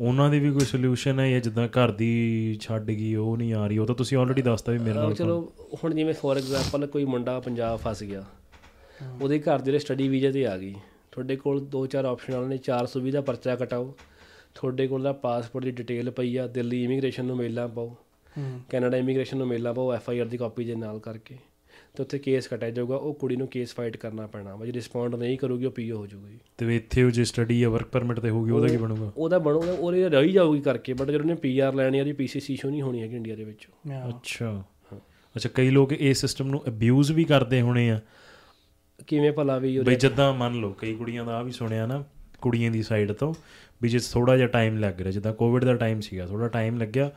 ਉਹਨਾਂ 0.01 0.31
ਦੀ 0.31 0.39
ਵੀ 0.41 0.51
ਕੋਈ 0.51 0.61
ਸੋਲੂਸ਼ਨ 0.61 1.21
ਹੈ 1.21 1.31
ਜਾਂ 1.31 1.41
ਜਿੱਦਾਂ 1.41 1.69
ਘਰ 1.69 1.93
ਦੀ 1.93 2.59
ਛੱਡ 2.61 2.85
ਗਈ 2.85 3.15
ਉਹ 3.15 3.37
ਨਹੀਂ 3.37 3.55
ਆ 3.55 3.67
ਰਹੀ 3.67 3.79
ਉਹ 3.79 3.87
ਤਾਂ 3.87 3.95
ਤੁਸੀਂ 3.95 4.19
ਆਲਰੇਡੀ 4.19 4.43
ਦੱਸਤਾ 4.43 4.73
ਵੀ 4.73 4.79
ਮੇਰੇ 4.79 4.95
ਨਾਲ 4.95 5.15
ਚਲੋ 5.15 5.53
ਹੁਣ 5.85 5.95
ਜਿਵੇਂ 5.95 6.15
ਫੋਰ 6.15 6.37
ਐਗਜ਼ਾਮਪਲ 6.37 6.87
ਕੋਈ 6.87 7.05
ਮੁੰਡਾ 7.05 7.41
ਪੰਜਾਬ 7.41 7.79
ਫਸ 7.79 8.03
ਗਿਆ। 8.03 8.25
ਉਹਦੇ 9.23 9.39
ਘਰ 9.39 9.59
ਦੇ 9.59 9.79
ਸਟੱਡੀ 9.79 10.09
ਵੀਜ਼ੇ 10.09 10.33
ਤੇ 10.33 10.47
ਆ 10.47 10.59
ਗਈ। 10.59 10.75
ਤੁਹਾਡੇ 11.13 11.37
ਕੋਲ 11.37 11.67
ਦੋ 11.67 11.87
ਚਾਰ 11.87 12.05
ਆਪਸ਼ਨ 12.05 12.35
ਆਲੇ 12.35 12.49
ਨੇ 12.49 12.57
420 12.57 13.11
ਦਾ 13.11 13.21
ਪਰਚਾ 13.21 13.57
ਕਟਾਓ। 13.57 13.95
ਤੁਹਾਡੇ 14.55 14.87
ਕੋਲ 14.87 15.03
ਦਾ 15.03 15.13
ਪਾਸਪੋਰਟ 15.13 15.65
ਦੀ 15.65 15.71
ਡਿਟੇਲ 15.71 16.11
ਪਈ 16.11 16.37
ਆ 16.37 16.47
ਦਿੱਲੀ 16.47 16.85
ਇਮੀਗ੍ਰੇਸ਼ਨ 16.85 17.25
ਨੂੰ 17.25 17.37
ਮੇਲਾਂ 17.37 17.69
ਪਾਓ। 17.69 17.97
ਹੂੰ। 18.39 18.61
ਕੈਨੇਡਾ 18.69 18.97
ਇਮੀਗ੍ਰੇਸ਼ਨ 18.97 19.37
ਨੂੰ 19.37 19.47
ਮੇਲਾਂ 19.49 19.75
ਪਾਓ 19.75 19.93
ਐਫ 19.93 20.11
ਆਈ 20.11 20.19
ਆਰ 20.19 20.27
ਦੀ 20.27 20.37
ਕਾਪੀ 20.37 20.65
ਦੇ 20.65 20.75
ਨਾਲ 20.75 20.99
ਕਰਕੇ। 20.99 21.37
ਤੇ 21.97 22.03
ਉੱਥੇ 22.03 22.19
ਕੇਸ 22.19 22.49
ਕਟਿਆ 22.49 22.71
ਜਾਊਗਾ 22.71 22.97
ਉਹ 22.97 23.15
ਕੁੜੀ 23.15 23.37
ਨੂੰ 23.37 23.49
ਕੇਸ 23.49 23.75
ਫਾਈਟ 23.75 23.97
ਕਰਨਾ 23.97 24.27
ਪੈਣਾ 24.27 24.55
ਵਾ। 24.55 24.67
ਜੇ 24.67 24.73
ਰਿਸਪੌਂਡ 24.73 25.15
ਨਹੀਂ 25.15 25.39
ਕਰੂਗੀ 25.39 25.65
ਉਹ 25.65 25.71
ਪੀਓ 25.71 25.97
ਹੋ 25.97 26.07
ਜਾਊਗੀ। 26.07 26.39
ਤੇ 26.59 26.77
ਇੱਥੇ 26.77 27.03
ਉਹ 27.03 27.11
ਜੇ 27.11 27.25
ਸਟੱਡੀ 27.25 27.61
ਜਾਂ 27.61 27.71
ਵਰਕ 27.71 27.87
ਪਰਮਿਟ 27.87 28.21
ਤੇ 28.21 28.31
ਹੋਊਗੀ 28.31 28.51
ਉਹਦਾ 28.51 28.69
ਕੀ 28.69 28.77
ਬਣੂਗਾ? 28.77 29.13
ਉਹਦਾ 29.17 29.39
ਬਣੂਗਾ 29.39 29.73
ਉਹਦੇ 29.73 30.09
ਰਹੀ 30.09 30.33
ਜਾਊਗੀ 30.33 30.61
ਕਰਕੇ 30.61 30.93
ਬਟ 30.93 31.07
ਜਦੋਂ 31.07 31.21
ਉਹਨੇ 31.21 31.35
ਪੀਆਰ 31.35 31.75
ਲੈਣੀ 31.75 31.99
ਆ 31.99 32.01
ਉਹਦੀ 32.01 32.13
ਪੀਸੀਸੀ 32.13 32.57
ਸ਼ੋ 32.57 32.71
ਨਹੀਂ 32.71 32.83
ਹੋਣੀ 32.83 33.03
ਹੈਗੀ 33.03 33.17
ਇੰਡੀਆ 33.17 33.37
ਦੇ 33.37 33.45
ਵਿੱਚ। 33.45 33.69
ਹਾਂ। 33.91 34.09
ਅੱਛਾ। 34.09 34.65
ਅੱਛਾ 35.37 35.49
ਕਈ 35.55 35.71
ਲੋਕ 35.71 35.93
ਇਸ 35.93 36.21
ਸਿਸਟਮ 36.21 36.49
ਨੂੰ 36.49 36.63
ਅਬਿਊਜ਼ 36.69 37.13
ਵੀ 37.13 37.25
ਕਰਦੇ 37.25 37.61
ਹੋਣੇ 37.61 37.91
ਆ। 37.91 38.01
ਕਿਵੇਂ 39.07 39.33
ਭਲਾ 39.33 39.59
ਵੀ 39.59 39.79
ਬਈ 39.79 39.95
ਜਿੱਦਾਂ 39.95 40.35
ਮੰਨ 40.35 40.55
ਲਓ 40.55 40.77
ਕਈ 40.79 40.95
ਕੁੜੀਆਂ 40.95 41.25
ਦਾ 41.25 41.37
ਆ 41.37 41.43
ਵੀ 41.43 41.53
ਸੁਣਿਆ 41.53 41.87
ਨਾ 41.87 42.05
ਕੁੜੀਆਂ 42.41 42.71
ਦੀ 42.71 42.83
ਸਾਈਡ 42.83 43.13
ਤੋਂ 43.13 43.35
ਵੀ 43.83 43.89
ਜੇ 43.89 43.99
ਥੋੜਾ 44.13 44.37
ਜਿਹਾ 44.37 44.49
ਟਾਈਮ 44.49 44.79
ਲੱਗ 44.79 45.01
ਰਿਹਾ 45.01 45.11
ਜਿੱਦਾਂ 45.11 45.33
ਕੋਵਿਡ 45.33 45.65
ਦਾ 45.65 45.75
ਟਾਈਮ 45.75 46.01
ਸੀਗਾ 46.01 46.27
ਥੋੜਾ 46.27 46.49
ਟਾਈਮ 46.49 46.79
ਲੱਗਿਆ 46.79 47.11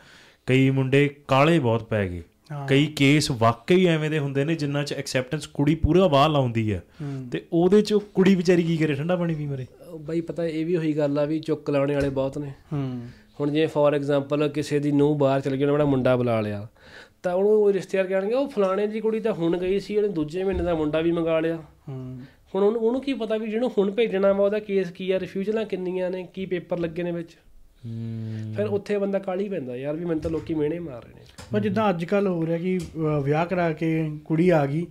ਕਈ 0.45 0.69
ਮੁੰਡੇ 0.69 1.15
ਕਾਲੇ 1.27 1.59
ਬਹੁਤ 1.59 1.83
ਪੈ 1.83 2.07
ਗਏ। 2.07 2.23
ਕਈ 2.67 2.85
ਕੇਸ 2.85 3.31
ਵਾਕਈ 3.31 3.85
ਐਵੇਂ 3.85 4.09
ਦੇ 4.09 4.19
ਹੁੰਦੇ 4.19 4.45
ਨੇ 4.45 4.55
ਜਿਨ੍ਹਾਂ 4.55 4.83
'ਚ 4.83 4.93
ਐਕਸੈਪਟੈਂਸ 4.93 5.47
ਕੁੜੀ 5.47 5.75
ਪੂਰਾ 5.75 6.07
ਵਾਹ 6.07 6.29
ਲਾਉਂਦੀ 6.29 6.73
ਹੈ। 6.73 6.83
ਤੇ 7.31 7.45
ਉਹਦੇ 7.53 7.81
'ਚ 7.81 7.93
ਉਹ 7.93 8.01
ਕੁੜੀ 8.01 8.35
ਵਿਚਾਰੀ 8.35 8.63
ਕੀ 8.63 8.77
ਕਰੇ 8.77 8.93
ਠੰਡਾ 8.93 9.15
ਪਾਣੀ 9.15 9.35
ਪੀ 9.35 9.45
ਮਰੇ? 9.45 9.65
ਉਹ 9.87 9.99
ਬਾਈ 9.99 10.21
ਪਤਾ 10.21 10.45
ਇਹ 10.45 10.65
ਵੀ 10.65 10.75
ਉਹੀ 10.75 10.97
ਗੱਲ 10.97 11.19
ਆ 11.19 11.25
ਵੀ 11.25 11.39
ਚੁੱਕ 11.39 11.69
ਲਾਉਣੇ 11.69 11.93
ਵਾਲੇ 11.93 12.09
ਬਹੁਤ 12.09 12.37
ਨੇ। 12.37 12.51
ਹੂੰ। 12.73 13.01
ਹੁਣ 13.39 13.51
ਜਿਵੇਂ 13.51 13.67
ਫੋਰ 13.67 13.93
ਐਗਜ਼ਾਮਪਲ 13.93 14.47
ਕਿਸੇ 14.47 14.79
ਦੀ 14.79 14.91
ਨੂੰਹ 14.91 15.17
ਬਾਹਰ 15.17 15.41
ਚਲ 15.41 15.55
ਗਈ 15.55 15.61
ਉਹਨੇ 15.61 15.73
ਬੜਾ 15.73 15.85
ਮੁੰਡਾ 15.85 16.15
ਬੁਲਾ 16.15 16.41
ਲਿਆ। 16.41 16.67
ਤਾਂ 17.23 17.33
ਉਹਨੂੰ 17.33 17.51
ਉਹ 17.51 17.73
ਰਿਸ਼ਤੇਦਾਰ 17.73 18.07
ਕਹਿਣਗੇ 18.07 18.33
ਉਹ 18.33 18.49
ਫਲਾਣੇ 18.49 18.87
ਦੀ 18.87 18.99
ਕੁੜੀ 18.99 19.19
ਤਾਂ 19.19 19.33
ਹੁਣ 19.33 19.57
ਗਈ 19.57 19.79
ਸੀ 19.79 19.97
ਉਹਨੇ 19.97 20.07
ਦੂਜੇ 20.07 20.43
ਮਹੀਨੇ 20.43 20.63
ਦਾ 20.63 20.75
ਮੁੰਡਾ 20.75 21.01
ਵੀ 21.01 21.11
ਮੰਗਾ 21.11 21.39
ਲਿਆ। 21.39 21.55
ਹੁਣ 22.55 22.63
ਉਹਨੂੰ 22.63 22.81
ਉਹਨੂੰ 22.81 23.01
ਕੀ 23.01 23.13
ਪਤਾ 23.13 23.37
ਵੀ 23.37 23.47
ਜਿਹਨੂੰ 23.47 23.71
ਹੁਣ 23.77 23.91
ਭੇਜਣਾ 23.91 24.33
ਵਾ 24.33 24.45
ਉਹਦਾ 24.45 24.59
ਕੇਸ 24.59 24.91
ਕੀ 24.91 25.11
ਆ 25.11 25.19
ਰਿਫਿਊਜ਼ਲਾਂ 25.19 25.65
ਕਿੰਨੀਆਂ 25.65 26.09
ਨੇ 26.11 26.27
ਕੀ 26.33 26.45
ਪੇਪਰ 26.45 26.79
ਲੱਗੇ 26.79 27.03
ਨੇ 27.03 27.11
ਵਿੱਚ। 27.11 27.37
ਫਿਰ 28.57 28.65
ਉੱਥੇ 28.65 28.97
ਬੰਦਾ 28.97 29.19
ਕਾਲੀ 29.19 29.49
ਪੈਂਦਾ 29.49 29.75
ਯਾਰ 29.75 29.95
ਵੀ 29.95 30.05
ਮੈਨੂੰ 30.05 30.21
ਤਾਂ 30.21 30.31
ਲੋਕੀ 30.31 30.53
ਮਿਹਣੇ 30.53 30.79
ਮਾਰ 30.79 31.03
ਰਹੇ 31.03 31.13
ਨੇ। 31.13 31.21
ਪਰ 31.51 31.59
ਜਿੱਦਾਂ 31.59 31.89
ਅੱਜ 31.89 32.05
ਕੱਲ 32.05 32.27
ਹੋ 32.27 32.45
ਰਿਹਾ 32.45 32.57
ਕਿ 32.57 32.79
ਵਿਆਹ 33.23 33.45
ਕਰਾ 33.45 33.71
ਕੇ 33.71 34.11
ਕੁੜੀ 34.25 34.49
ਆ 34.49 34.65
ਗਈ 34.65 34.87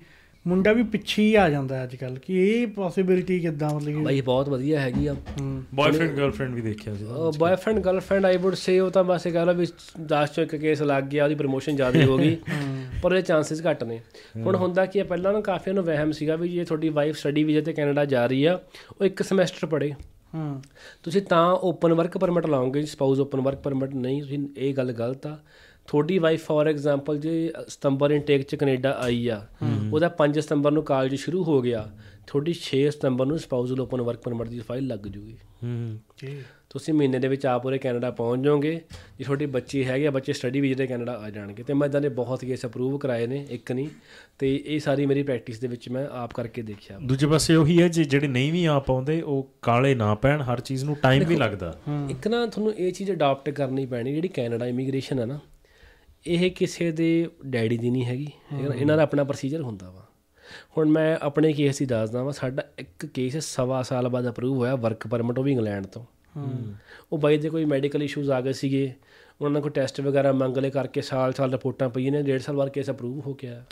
ਮੁੰਡਾ 0.46 0.72
ਵੀ 0.72 0.82
ਪਿੱਛੇ 0.82 1.22
ਹੀ 1.22 1.34
ਆ 1.34 1.48
ਜਾਂਦਾ 1.50 1.82
ਅੱਜ 1.84 1.94
ਕੱਲ 1.96 2.18
ਕਿ 2.18 2.34
ਇਹ 2.48 2.66
ਪੋਸਿਬਿਲਿਟੀ 2.66 3.38
ਕਿੱਦਾਂ 3.40 3.70
ਮਤਲਬ 3.70 3.94
ਕਿ 3.94 4.02
ਬਾਈ 4.02 4.20
ਬਹੁਤ 4.20 4.48
ਵਧੀਆ 4.48 4.80
ਹੈਗੀ 4.80 5.06
ਆ। 5.06 5.14
ਬॉयਫ੍ਰੈਂਡ 5.74 6.10
ਗਰਲਫ੍ਰੈਂਡ 6.16 6.54
ਵੀ 6.54 6.60
ਦੇਖਿਆ 6.60 6.94
ਸੀ। 6.94 7.04
Boyfriend 7.38 7.78
girlfriend 7.78 8.26
I 8.26 8.36
would 8.36 8.54
say 8.54 8.78
ਉਹ 8.80 8.90
ਤਾਂ 8.90 9.04
ਬਸ 9.04 9.26
ਇਹ 9.26 9.32
ਗੱਲ 9.32 9.48
ਆ 9.48 9.52
ਵੀ 9.52 9.66
10 10.12 10.26
ਚੋਂ 10.34 10.44
ਇੱਕ 10.44 10.56
ਕੇਸ 10.56 10.82
ਲੱਗ 10.82 11.04
ਗਿਆ 11.04 11.24
ਉਹਦੀ 11.24 11.34
ਪ੍ਰਮੋਸ਼ਨ 11.34 11.76
ਜ਼ਿਆਦਾ 11.76 12.04
ਹੋ 12.04 12.18
ਗਈ 12.18 12.36
ਪਰ 13.02 13.04
ਉਹਦੇ 13.04 13.22
ਚਾਂਸਸ 13.22 13.66
ਘੱਟ 13.66 13.84
ਨੇ। 13.84 14.00
ਹੁਣ 14.36 14.56
ਹੁੰਦਾ 14.56 14.86
ਕੀ 14.86 14.98
ਹੈ 14.98 15.04
ਪਹਿਲਾਂ 15.04 15.32
ਨਾ 15.32 15.40
ਕਾਫੀ 15.40 15.72
ਨੂੰ 15.72 15.84
ਵਹਿਮ 15.84 16.12
ਸੀਗਾ 16.12 16.36
ਵੀ 16.36 16.48
ਜੇ 16.48 16.64
ਤੁਹਾਡੀ 16.64 16.88
ਵਾਈਫ 16.88 17.16
ਸਟੱਡੀ 17.16 17.44
ਵੀਜ਼ੇ 17.44 17.60
ਤੇ 17.60 17.72
ਕੈਨੇਡਾ 17.72 18.04
ਜਾ 18.04 18.26
ਰਹੀ 18.26 18.44
ਆ 18.44 18.58
ਉਹ 19.00 19.04
ਇੱਕ 19.04 19.22
ਸਮੈਸਟਰ 19.22 19.66
ਪੜ੍ਹੇ। 19.66 19.92
ਹੂੰ। 20.34 20.62
ਤੁਸੀਂ 21.02 21.22
ਤਾਂ 21.22 21.44
ਓਪਨ 21.56 21.92
ਵਰਕ 21.94 22.18
ਪਰਮਿਟ 22.18 22.46
ਲਾਓਗੇ 22.46 22.82
ਸਪਾਊਸ 22.82 23.20
ਓਪਨ 23.20 23.40
ਵਰਕ 23.40 23.58
ਪਰਮਿਟ 23.58 23.94
ਨਹੀਂ 23.94 24.22
ਤੁਸੀਂ 24.22 24.38
ਇਹ 24.56 24.74
ਗੱਲ 24.74 24.92
ਗਲਤ 24.92 25.26
ਆ। 25.26 25.38
ਤੁਹਾਡੀ 25.86 26.18
ਵਾਈਫ 26.18 26.46
ਫੋਰ 26.46 26.66
ਐਗਜ਼ਾਮਪਲ 26.66 27.18
ਜੇ 27.18 27.52
ਸਤੰਬਰ 27.68 28.10
ਇਨਟੇਕ 28.10 28.42
ਚ 28.42 28.54
ਕੈਨੇਡਾ 28.54 28.90
ਆਈ 28.90 29.28
ਆ 29.28 29.46
ਉਹਦਾ 29.92 30.14
5 30.18 30.40
ਸਤੰਬਰ 30.40 30.72
ਨੂੰ 30.72 30.82
ਕਾਲਜ 30.82 31.14
ਸ਼ੁਰੂ 31.14 31.44
ਹੋ 31.44 31.62
ਗਿਆ 31.62 31.88
ਤੁਹਾਡੀ 32.26 32.54
6 32.54 32.78
ਸਤੰਬਰ 32.90 33.26
ਨੂੰ 33.26 33.38
ਸਪਾਊਸਲ 33.38 33.80
ਓਪਨ 33.80 34.02
ਵਰਕ 34.02 34.18
ਪਰਮਿਟ 34.18 34.48
ਦੀ 34.48 34.58
ਫਾਈਲ 34.58 34.86
ਲੱਗ 34.86 34.98
ਜੂਗੀ। 34.98 35.36
ਹੂੰ। 35.64 35.98
ਤੁਸੀਂ 36.70 36.94
ਮਹੀਨੇ 36.94 37.18
ਦੇ 37.18 37.28
ਵਿੱਚ 37.28 37.46
ਆਪ 37.46 37.66
ਉਰੇ 37.66 37.78
ਕੈਨੇਡਾ 37.78 38.10
ਪਹੁੰਚ 38.10 38.44
ਜਾਓਗੇ 38.44 38.80
ਜੇ 39.18 39.24
ਤੁਹਾਡੀ 39.24 39.46
ਬੱਚੀ 39.46 39.84
ਹੈਗੇ 39.84 40.06
ਆ 40.06 40.10
ਬੱਚੇ 40.10 40.32
ਸਟੱਡੀ 40.32 40.60
ਵੀਜ਼ੇ 40.60 40.74
ਤੇ 40.74 40.86
ਕੈਨੇਡਾ 40.86 41.12
ਆ 41.12 41.30
ਜਾਣਗੇ 41.30 41.62
ਤੇ 41.62 41.74
ਮੈਂ 41.74 41.88
ਇਦਾਂ 41.88 42.00
ਦੇ 42.00 42.08
ਬਹੁਤ 42.08 42.44
ਕੇਸ 42.44 42.66
ਅਪਰੂਵ 42.66 42.98
ਕਰਾਏ 42.98 43.26
ਨੇ 43.26 43.46
ਇੱਕ 43.50 43.72
ਨਹੀਂ 43.72 43.88
ਤੇ 44.38 44.64
ਇਹ 44.66 44.80
ਸਾਰੀ 44.80 45.06
ਮੇਰੀ 45.06 45.22
ਪ੍ਰੈਕਟਿਸ 45.22 45.58
ਦੇ 45.58 45.68
ਵਿੱਚ 45.68 45.88
ਮੈਂ 45.88 46.06
ਆਪ 46.12 46.34
ਕਰਕੇ 46.34 46.62
ਦੇਖਿਆ। 46.62 46.98
ਦੂਜੇ 47.02 47.26
ਪਾਸੇ 47.26 47.54
ਉਹੀ 47.54 47.82
ਹੈ 47.82 47.88
ਜੇ 47.88 48.04
ਜਿਹੜੇ 48.04 48.26
ਨਹੀਂ 48.26 48.52
ਵੀ 48.52 48.64
ਆ 48.64 48.78
ਪਾਉਂਦੇ 48.78 49.20
ਉਹ 49.20 49.50
ਕਾਲੇ 49.62 49.94
ਨਾ 49.94 50.14
ਪੈਣ 50.14 50.42
ਹਰ 50.42 50.60
ਚੀਜ਼ 50.60 50.84
ਨੂੰ 50.84 50.96
ਟਾਈਮ 51.02 51.24
ਵੀ 51.24 51.36
ਲੱਗਦਾ। 51.36 51.78
ਇੱਕ 52.10 52.28
ਨਾ 52.28 52.46
ਤੁਹਾਨੂੰ 52.46 52.74
ਇਹ 52.74 52.92
ਚੀਜ਼ 52.92 53.12
ਅਡਾਪਟ 53.12 53.50
ਕਰਨੀ 53.50 53.86
ਪੈਣੀ 53.86 54.14
ਜਿਹੜੀ 54.14 54.28
ਕੈਨੇਡਾ 54.28 54.66
ਇਮੀਗ੍ਰੇਸ਼ਨ 54.66 55.18
ਹੈ 55.18 55.26
ਨਾ। 55.26 55.38
ਇਹ 56.26 56.50
ਕਿਸੇ 56.50 56.92
ਦੇ 56.92 57.28
ਡੈਡੀ 57.46 57.78
ਦੀ 57.78 57.90
ਨਹੀਂ 57.90 58.04
ਹੈਗੀ। 58.04 58.28
ਇਹ- 58.60 58.72
ਇਹਨਾਂ 58.72 58.96
ਦਾ 58.96 59.02
ਆਪਣਾ 59.02 59.24
ਪ੍ਰੋਸੀਜਰ 59.24 59.60
ਹੁੰਦਾ 59.60 59.90
ਵਾ। 59.90 60.06
ਹੁਣ 60.78 60.88
ਮੈਂ 60.88 61.18
ਆਪਣੇ 61.22 61.52
ਕੇਸ 61.52 61.78
ਦੀ 61.78 61.86
ਦੱਸਦਾ 61.86 62.22
ਵਾਂ 62.22 62.32
ਸਾਡਾ 62.32 62.62
ਇੱਕ 62.78 63.06
ਕੇਸ 63.06 63.36
ਸਵਾ 63.36 63.82
ਸਾਲ 63.82 64.08
ਬਾਅਦ 64.08 64.28
ਅਪਰੂਵ 64.28 64.58
ਹੋਇਆ 64.58 64.76
ਵਰਕ 64.76 65.06
ਪਰਮਿਟ 65.06 65.38
ਉਹ 65.38 65.44
ਵੀ 65.44 65.52
ਇੰਗਲੈਂਡ 65.52 65.86
ਤੋਂ। 65.86 66.04
ਉਹ 67.12 67.18
ਬਾਈ 67.18 67.38
ਦੇ 67.38 67.48
ਕੋਈ 67.48 67.64
ਮੈਡੀਕਲ 67.64 68.02
ਇਸ਼ੂਜ਼ 68.02 68.30
ਆ 68.30 68.40
ਗਏ 68.40 68.52
ਸੀਗੇ। 68.52 68.92
ਉਹਨਾਂ 69.40 69.54
ਨੇ 69.54 69.60
ਕੋਈ 69.60 69.70
ਟੈਸਟ 69.70 70.00
ਵਗੈਰਾ 70.00 70.32
ਮੰਗ 70.32 70.58
ਲਏ 70.58 70.70
ਕਰਕੇ 70.70 71.00
ਸਾਲ 71.00 71.32
ਸਾਲ 71.32 71.52
ਰਿਪੋਰਟਾਂ 71.52 71.88
ਪਈਆਂ 71.88 72.12
ਨੇ 72.12 72.22
ਡੇਢ 72.22 72.40
ਸਾਲ 72.40 72.56
ਬਾਅਦ 72.56 72.68
ਕੇਸ 72.68 72.90
ਅਪਰੂਵ 72.90 73.20
ਹੋ 73.20 73.36
ਆਇਆ 73.44 73.64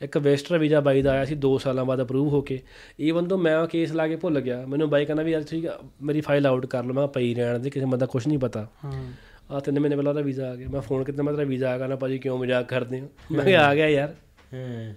ਇੱਕ 0.00 0.18
ਵੇਸਟਰ 0.18 0.58
ਵੀਜ਼ਾ 0.58 0.80
ਬਾਈ 0.80 1.02
ਦਾ 1.02 1.12
ਆਇਆ 1.12 1.24
ਸੀ 1.24 1.34
2 1.34 1.58
ਸਾਲਾਂ 1.58 1.84
ਬਾਅਦ 1.84 2.02
ਅਪਰੂਵ 2.02 2.28
ਹੋ 2.28 2.40
ਕੇ। 2.40 2.62
ਈਵਨ 3.00 3.28
ਤੋਂ 3.28 3.38
ਮੈਂ 3.38 3.58
ਉਹ 3.58 3.66
ਕੇਸ 3.66 3.92
ਲਾ 3.92 4.08
ਕੇ 4.08 4.16
ਭੁੱਲ 4.16 4.40
ਗਿਆ 4.40 4.66
ਮੈਨੂੰ 4.66 4.90
ਬਾਈ 4.90 5.04
ਕਹਿੰਦਾ 5.04 5.22
ਵੀ 5.22 5.32
ਯਾਰ 5.32 5.42
ਠੀਕ 5.42 5.66
ਆ, 5.66 5.78
ਮੇਰੀ 6.02 6.20
ਫਾਈਲ 6.20 6.46
ਆਊਟ 6.46 6.66
ਕਰ 6.66 6.84
ਲਓ। 6.84 6.94
ਮੈਂ 6.94 7.06
ਪਈ 7.06 7.34
ਰਹਿਣ 7.34 7.58
ਦੇ 7.58 7.70
ਕਿਸੇ 7.70 7.86
ਬੰਦਾ 7.86 8.06
ਕੁਝ 8.06 8.28
ਨਹੀਂ 8.28 8.38
ਪਤਾ। 8.38 8.68
ਹੂੰ। 8.84 9.12
ਆ 9.52 9.60
ਤਿੰਨ 9.60 9.80
ਮਹੀਨੇ 9.80 9.96
ਪਹਿਲਾਂ 9.96 10.12
ਉਹਦਾ 10.12 10.22
ਵੀਜ਼ਾ 10.22 10.52
ਆ 10.52 10.56
ਗਿਆ। 10.56 10.68
ਮੈਂ 10.68 10.80
ਫੋਨ 10.80 11.04
ਕੀਤਾ 11.04 11.22
ਮੈਂ 11.22 11.32
ਤੇਰਾ 11.32 11.44
ਵੀਜ਼ਾ 11.44 11.70
ਆ 11.70 11.78
ਗਿਆ 11.78 11.86
ਨਾ 11.86 11.96
ਭਾਜੀ 11.96 12.18
ਕਿਉਂ 12.18 12.38
ਮਜ਼ਾਕ 12.38 12.68
ਕਰਦੇ 12.68 13.00
ਹੋ? 13.00 13.08
ਮੈਂ 13.32 13.44
ਕਿਹਾ 13.44 13.66
ਆ 13.66 13.74
ਗਿਆ 13.74 13.88
ਯਾਰ। 13.88 14.14
ਹੂੰ। 14.54 14.94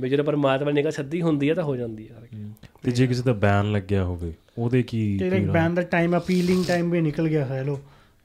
ਵੀ 0.00 0.08
ਜਦੋਂ 0.08 0.24
ਪਰਮਾਤਮਾ 0.24 0.70
ਨਿਗਾਹ 0.70 0.92
ਸੱਦੀ 0.92 1.22
ਹੁੰਦੀ 1.22 1.50
ਹੈ 1.50 1.54
ਤਾਂ 1.54 1.64
ਹੋ 1.64 1.76
ਜਾਂਦੀ 1.76 2.08
ਹੈ। 2.08 2.16
ਤੇ 2.82 2.90
ਜੇ 2.90 3.06
ਕਿਸੇ 3.06 3.22
ਦਾ 3.22 3.32
ਬੈਨ 3.32 3.72
ਲੱਗਿਆ 3.72 4.04
ਹੋਵੇ 4.04 4.32
ਉਹਦੇ 4.58 4.82
ਕੀ 4.82 5.18
ਤੇ 5.18 5.30
ਲਾਈਕ 5.30 5.46
ਬੈਨ 5.46 5.74
ਦਾ 5.74 5.82
ਟਾਈਮ 5.82 6.18
ਅਪੀਲਿੰਗ 6.18 6.64
ਟਾਈਮ 6.64 6.90
ਵੀ 6.90 7.00
ਨਿਕਲ 7.00 7.28
ਗਿਆ 7.28 7.44
ਹੈ 7.44 7.64
ਲੋ 7.64 7.80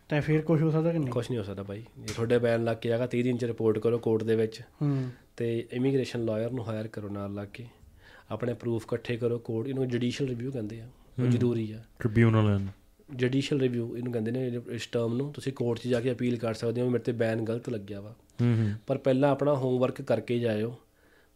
ਤਾਂ 0.09 0.21
ਫਿਰ 0.21 0.41
ਕੁਝ 0.41 0.61
ਹੋ 0.61 0.71
ਸਕਦਾ 0.71 0.91
ਕਿ 0.91 0.99
ਨਹੀਂ? 0.99 1.09
ਕੁਝ 1.09 1.25
ਨਹੀਂ 1.29 1.37
ਹੋ 1.37 1.43
ਸਕਦਾ 1.43 1.63
ਭਾਈ। 1.63 1.83
ਜੇ 1.97 2.13
ਤੁਹਾਡੇ 2.13 2.39
ਬੈਨ 2.39 2.63
ਲੱਗ 2.63 2.77
ਕੇ 2.77 2.93
ਆਗਾ 2.93 3.07
30 3.07 3.23
ਦਿਨ 3.23 3.37
ਚ 3.37 3.45
ਰਿਪੋਰਟ 3.45 3.79
ਕਰੋ 3.79 3.97
ਕੋਰਟ 3.97 4.23
ਦੇ 4.23 4.35
ਵਿੱਚ। 4.35 4.61
ਹੂੰ। 4.81 5.09
ਤੇ 5.37 5.67
ਇਮੀਗ੍ਰੇਸ਼ਨ 5.73 6.25
ਲਾਇਰ 6.25 6.51
ਨੂੰ 6.51 6.69
ਹਾਇਰ 6.69 6.87
ਕਰੋ 6.87 7.09
ਨਾਲ 7.09 7.33
ਲੱਗ 7.33 7.47
ਕੇ। 7.53 7.65
ਆਪਣੇ 8.31 8.53
ਪ੍ਰੂਫ 8.53 8.83
ਇਕੱਠੇ 8.83 9.17
ਕਰੋ। 9.17 9.39
ਕੋਰਟ 9.39 9.67
ਇਹਨੂੰ 9.67 9.87
ਜੁਡੀਸ਼ੀਅਲ 9.87 10.29
ਰਿਵਿਊ 10.29 10.51
ਕਹਿੰਦੇ 10.51 10.81
ਆ। 10.81 10.87
ਉਹ 11.21 11.27
ਜ਼ਰੂਰੀ 11.27 11.71
ਆ। 11.71 11.83
ਟ੍ਰਿਬਿਊਨਲ 11.99 12.55
ਐਂਡ 12.55 12.67
ਜੁਡੀਸ਼ੀਅਲ 13.15 13.61
ਰਿਵਿਊ 13.61 13.97
ਇਹਨੂੰ 13.97 14.13
ਕਹਿੰਦੇ 14.13 14.31
ਨੇ 14.31 14.61
ਇਸ 14.69 14.87
ਟਰਮ 14.87 15.13
ਨੂੰ। 15.17 15.33
ਤੁਸੀਂ 15.33 15.53
ਕੋਰਟ 15.53 15.79
'ਚ 15.79 15.87
ਜਾ 15.87 16.01
ਕੇ 16.01 16.11
ਅਪੀਲ 16.11 16.37
ਕਰ 16.37 16.53
ਸਕਦੇ 16.53 16.81
ਹੋ 16.81 16.85
ਵੀ 16.85 16.91
ਮੇਰੇ 16.91 17.03
ਤੇ 17.03 17.11
ਬੈਨ 17.11 17.45
ਗਲਤ 17.45 17.69
ਲੱਗਿਆ 17.69 18.01
ਵਾ। 18.01 18.15
ਪਰ 18.87 18.97
ਪਹਿਲਾਂ 18.97 19.29
ਆਪਣਾ 19.29 19.53
ਹੋਮਵਰਕ 19.53 20.01
ਕਰਕੇ 20.01 20.39
ਜਾਇਓ 20.39 20.79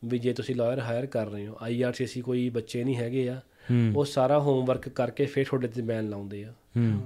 ਵੀ 0.06 0.20
ਜੇ 0.20 0.34
ਤੁਸੀਂ 0.34 0.56
ਲਾਇਰ 0.56 0.80
ਹਾਇਰ 0.80 1.06
ਕਰ 1.06 1.28
ਰਹੇ 1.28 1.48
ਹੋ 1.48 1.58
ਆਈਆਰਸੀਸੀ 1.62 2.22
ਕੋਈ 2.22 2.50
ਬੱਚੇ 2.50 2.84
ਨਹੀਂ 2.84 2.96
ਹੈਗੇ 2.96 3.30
ਆ 3.30 3.42
ਉਹ 3.96 4.06
ਸਾਰਾ 4.06 4.40
ਹੋਮਵਰਕ 4.40 4.90
ਕਰਕੇ 4.90 5.26
ਫਿਰ 5.26 5.46
ਤੁਹਾਡੇ 5.46 5.68
ਤੇ 5.68 5.82
ਬੈਨ 5.82 6.10
ਲਾਉਂਦੇ 6.10 6.44
ਆ। 6.44 6.54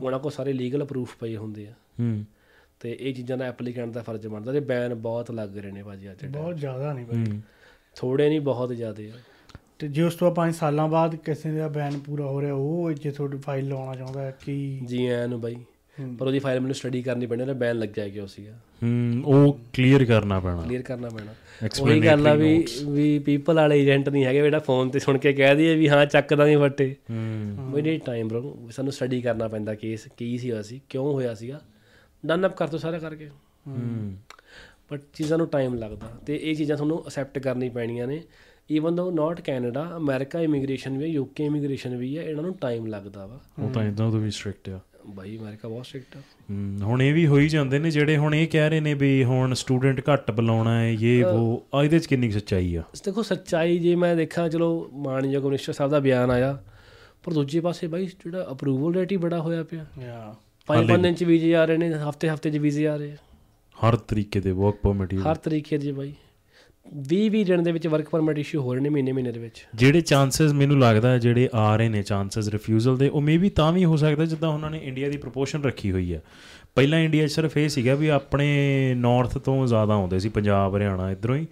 ਉਹਨਾਂ 0.01 0.19
ਕੋਲ 0.19 0.31
ਸਾਰੇ 0.31 0.53
ਲੀਗਲ 0.53 0.85
ਪ੍ਰੂਫ 0.85 1.17
ਪਏ 1.19 1.35
ਹੁੰਦੇ 1.35 1.67
ਆ। 1.67 1.73
ਤੇ 2.79 2.97
ਇਹ 2.99 3.13
ਚੀਜ਼ਾਂ 3.13 3.37
ਦਾ 3.37 3.45
ਐਪਲੀਕੈਂਟ 3.45 3.93
ਦਾ 3.93 4.01
ਫਰਜ਼ 4.01 4.27
ਬਣਦਾ। 4.27 4.51
ਤੇ 4.51 4.59
ਬੈਨ 4.59 4.95
ਬਹੁਤ 4.95 5.31
ਲੱਗ 5.31 5.57
ਰਹੇ 5.57 5.71
ਨੇ 5.71 5.83
ਭਾਜੀ 5.83 6.11
ਅੱਜ। 6.11 6.25
ਬਹੁਤ 6.25 6.57
ਜ਼ਿਆਦਾ 6.57 6.93
ਨਹੀਂ 6.93 7.05
ਹੂੰ। 7.05 7.41
ਥੋੜੇ 7.95 8.29
ਨਹੀਂ 8.29 8.41
ਬਹੁਤ 8.41 8.69
ਜ਼ਿਆਦੇ 8.69 9.09
ਆ। 9.09 9.13
ਤੇ 9.79 9.87
ਜੇ 9.87 10.03
ਉਸ 10.03 10.15
ਤੋਂ 10.15 10.35
5 10.35 10.53
ਸਾਲਾਂ 10.53 10.87
ਬਾਅਦ 10.87 11.15
ਕਿਸੇ 11.15 11.51
ਦਾ 11.51 11.67
ਬੈਨ 11.67 11.99
ਪੂਰਾ 11.99 12.25
ਹੋ 12.25 12.41
ਰਿਹਾ 12.41 12.53
ਉਹ 12.53 12.91
ਜੇ 12.91 13.11
ਤੁਹਾਡੀ 13.11 13.37
ਫਾਈਲ 13.37 13.67
ਲਵਾਉਣਾ 13.67 13.95
ਚਾਹੁੰਦਾ 13.95 14.21
ਹੈ 14.21 14.37
ਕਿ 14.45 14.81
ਜੀ 14.85 15.05
ਐ 15.05 15.27
ਨੂੰ 15.27 15.41
ਬਾਈ। 15.41 15.55
ਪਰ 16.19 16.27
ਉਹਦੀ 16.27 16.39
ਫਾਈਲ 16.39 16.59
ਮੈਨੂੰ 16.59 16.75
ਸਟੱਡੀ 16.75 17.01
ਕਰਨੀ 17.01 17.25
ਪੈਣੀ 17.25 17.41
ਉਹਦਾ 17.41 17.53
ਬੈਨ 17.53 17.79
ਲੱਗਿਆ 17.79 18.09
ਕਿਉਂ 18.09 18.27
ਸੀਗਾ? 18.27 18.51
ਹੂੰ 18.83 19.21
ਉਹ 19.25 19.59
ਕਲੀਅਰ 19.73 20.05
ਕਰਨਾ 20.05 20.39
ਪੈਣਾ। 20.39 20.61
ਕਲੀਅਰ 20.61 20.81
ਕਰਨਾ 20.81 21.09
ਪੈਣਾ। 21.09 21.33
ਉਹੀ 21.81 22.05
ਗੱਲ 22.05 22.27
ਆ 22.27 22.33
ਵੀ 22.33 22.67
ਵੀ 22.89 23.19
ਪੀਪਲ 23.19 23.55
ਵਾਲੇ 23.55 23.81
ਏਜੰਟ 23.81 24.09
ਨਹੀਂ 24.09 24.25
ਹੈਗੇ 24.25 24.41
ਜਿਹੜਾ 24.41 24.59
ਫੋਨ 24.59 24.89
ਤੇ 24.89 24.99
ਸੁਣ 24.99 25.17
ਕੇ 25.17 25.33
ਕਹਿ 25.33 25.55
ਦਈਏ 25.55 25.75
ਵੀ 25.75 25.89
ਹਾਂ 25.89 26.05
ਚੱਕਦਾ 26.05 26.45
ਨਹੀਂ 26.45 26.57
ਫੱਟੇ। 26.57 26.95
ਹੂੰ। 27.11 27.71
ਵੀ 27.71 27.81
ਨਹੀਂ 27.81 27.99
ਟਾਈਮ 27.99 28.27
ਬ్రో 28.27 28.71
ਸਾਨੂੰ 28.71 28.93
ਸਟੱਡੀ 28.93 29.21
ਕਰਨਾ 29.21 29.47
ਪੈਂਦਾ 29.47 29.75
ਕੇਸ 29.75 30.07
ਕੀ 30.17 30.37
ਸੀ 30.37 30.51
ਹੋਇਆ 30.51 30.61
ਸੀ 30.61 30.81
ਕਿਉਂ 30.89 31.13
ਹੋਇਆ 31.13 31.35
ਸੀਗਾ। 31.35 31.61
ਡਨ 32.25 32.47
ਅਪ 32.47 32.57
ਕਰ 32.57 32.67
ਦੋ 32.67 32.77
ਸਾਰਾ 32.77 32.99
ਕਰਕੇ। 32.99 33.27
ਹੂੰ। 33.67 34.15
ਬਟ 34.91 35.01
ਚੀਜ਼ਾਂ 35.13 35.37
ਨੂੰ 35.37 35.47
ਟਾਈਮ 35.47 35.75
ਲੱਗਦਾ। 35.75 36.07
ਤੇ 36.25 36.39
ਇਹ 36.43 36.55
ਚੀਜ਼ਾਂ 36.55 36.77
ਤੁਹਾਨੂੰ 36.77 37.07
ਅਸੈਪਟ 37.07 37.39
ਕਰਨੀ 37.39 37.69
ਪੈਣੀਆਂ 37.69 38.07
ਨੇ। 38.07 38.23
Even 38.71 38.95
though 38.95 39.11
not 39.11 39.41
Canada 39.41 39.93
America 39.97 40.39
immigration 40.41 40.97
ਵੀ 40.97 41.03
ਹੈ 41.03 41.09
ਯੂਕੇ 41.09 41.45
ਇਮੀਗ੍ਰੇਸ਼ਨ 41.45 41.97
ਵੀ 41.97 42.17
ਹੈ 42.17 42.23
ਇਹਨਾਂ 42.23 42.43
ਨੂੰ 42.43 42.53
ਟਾਈਮ 42.53 42.87
ਲੱਗਦਾ 42.87 43.25
ਵਾ। 43.25 43.39
ਉਹ 43.59 43.69
ਤਾਂ 43.69 43.83
ਇਦਾਂ 43.83 44.11
ਤੋਂ 44.11 44.19
ਵੀ 44.19 44.31
ਸਟ੍ਰਿਕਟ 44.31 44.69
ਆ। 44.69 44.79
ਬਾਈ 45.07 45.37
ਅਮਰੀਕਾ 45.37 45.67
ਬਹੁਤ 45.67 45.85
ਸਟ੍ਰਿਕਟ 45.85 46.17
ਆ। 46.17 46.21
ਹੁਣ 46.83 47.01
ਇਹ 47.01 47.13
ਵੀ 47.13 47.27
ਹੋਈ 47.27 47.49
ਜਾਂਦੇ 47.49 47.79
ਨੇ 47.79 47.89
ਜਿਹੜੇ 47.91 48.17
ਹੁਣ 48.17 48.35
ਇਹ 48.35 48.47
ਕਹਿ 48.47 48.69
ਰਹੇ 48.69 48.79
ਨੇ 48.79 48.93
ਵੀ 48.93 49.23
ਹੁਣ 49.23 49.53
ਸਟੂਡੈਂਟ 49.53 50.01
ਘੱਟ 50.13 50.31
ਬੁਲਾਉਣਾ 50.31 50.79
ਹੈ 50.81 50.89
ਇਹ 50.91 51.25
ਉਹ 51.25 51.65
ਆ 51.73 51.83
ਇਹਦੇ 51.83 51.99
ਚ 51.99 52.05
ਕਿੰਨੀ 52.05 52.31
ਸੱਚਾਈ 52.31 52.75
ਆ? 52.75 52.83
ਦੇਖੋ 53.05 53.23
ਸੱਚਾਈ 53.23 53.77
ਜੇ 53.79 53.95
ਮੈਂ 53.95 54.15
ਦੇਖਾਂ 54.15 54.49
ਚਲੋ 54.49 54.89
ਮਾਨਯੋਗ 54.93 55.45
ਮਿਨਿਸਟਰ 55.45 55.73
ਸਾਹਿਬ 55.73 55.91
ਦਾ 55.91 55.99
ਬਿਆਨ 55.99 56.31
ਆਇਆ 56.31 56.63
ਪਰ 57.23 57.33
ਦੂਜੇ 57.33 57.59
ਪਾਸੇ 57.59 57.87
ਬਾਈ 57.87 58.05
ਜਿਹੜਾ 58.05 58.47
ਅਪਰੂਵਲ 58.51 58.93
ਰੇਟ 58.93 59.11
ਹੀ 59.11 59.17
ਬੜਾ 59.17 59.39
ਹੋਇਆ 59.39 59.63
ਪਿਆ। 59.63 59.85
ਯਾ 60.01 60.35
ਪੰਜ 60.67 60.87
ਪੰਜ 60.89 61.01
ਦਿਨ 61.01 61.13
ਚ 61.13 61.23
ਵੀਜ਼ੇ 61.23 61.55
ਆ 61.55 61.65
ਰਹੇ 61.65 61.77
ਨੇ 61.77 61.93
ਹਫ਼ਤੇ 62.09 62.29
ਹਫ਼ਤੇ 62.29 62.49
ਚ 62.49 62.57
ਵੀਜ਼ੇ 62.57 62.87
ਆ 62.87 62.95
ਰਹੇ। 62.95 63.15
ਹਰ 63.75 63.95
ਤਰੀਕੇ 63.95 64.39
ਦੇ 64.39 64.51
ਵਰਕ 64.51 64.75
ਪਰਮਿਟ 64.75 65.13
ਹਰ 65.13 65.35
ਤਰੀਕੇ 65.35 65.77
ਦੇ 65.77 65.91
ਬਾਈ। 65.91 66.13
20 66.85 67.29
20 67.29 67.43
ਦਿਨ 67.43 67.63
ਦੇ 67.63 67.71
ਵਿੱਚ 67.71 67.87
ਵਰਕ 67.87 68.09
ਪਰਮਿਟ 68.09 68.39
ਇਸ਼ੂ 68.39 68.61
ਹੋ 68.61 68.73
ਰਹੇ 68.73 68.81
ਨੇ 68.81 68.89
ਮਹੀਨੇ 68.89 69.11
ਮਹੀਨੇ 69.11 69.31
ਦੇ 69.31 69.39
ਵਿੱਚ। 69.39 69.65
ਜਿਹੜੇ 69.75 70.01
ਚਾਂਸਸ 70.01 70.53
ਮੈਨੂੰ 70.53 70.79
ਲੱਗਦਾ 70.79 71.11
ਹੈ 71.11 71.17
ਜਿਹੜੇ 71.17 71.49
ਆ 71.53 71.75
ਰਹੇ 71.75 71.89
ਨੇ 71.89 72.03
ਚਾਂਸਸ 72.03 72.47
ਰਿਫਿਊਜ਼ਲ 72.47 72.97
ਦੇ 72.97 73.09
ਉਹ 73.09 73.21
ਮੇਬੀ 73.21 73.49
ਤਾਂ 73.49 73.71
ਵੀ 73.73 73.85
ਹੋ 73.85 73.97
ਸਕਦਾ 73.97 74.25
ਜਿੱਦਾਂ 74.25 74.49
ਉਹਨਾਂ 74.49 74.69
ਨੇ 74.71 74.77
ਇੰਡੀਆ 74.83 75.09
ਦੀ 75.09 75.17
ਪ੍ਰੋਪੋਰਸ਼ਨ 75.17 75.63
ਰੱਖੀ 75.63 75.91
ਹੋਈ 75.91 76.13
ਆ 76.13 76.19
ਪਹਿਲਾਂ 76.75 76.99
ਇੰਡੀਆ 76.99 77.27
ਸਿਰਫ 77.27 77.57
ਇਹ 77.57 77.69
ਸੀਗਾ 77.69 77.95
ਵੀ 77.95 78.07
ਆਪਣੇ 78.07 78.47
ਨਾਰਥ 78.97 79.37
ਤੋਂ 79.37 79.67
ਜ਼ਿਆਦਾ 79.67 79.93
ਆਉਂਦੇ 79.93 80.19
ਸੀ 80.19 80.29
ਪੰਜਾਬ 80.29 80.75
ਹਰਿਆਣਾ 80.75 81.11
ਇਧਰੋਂ 81.11 81.35
ਹੀ। 81.35 81.47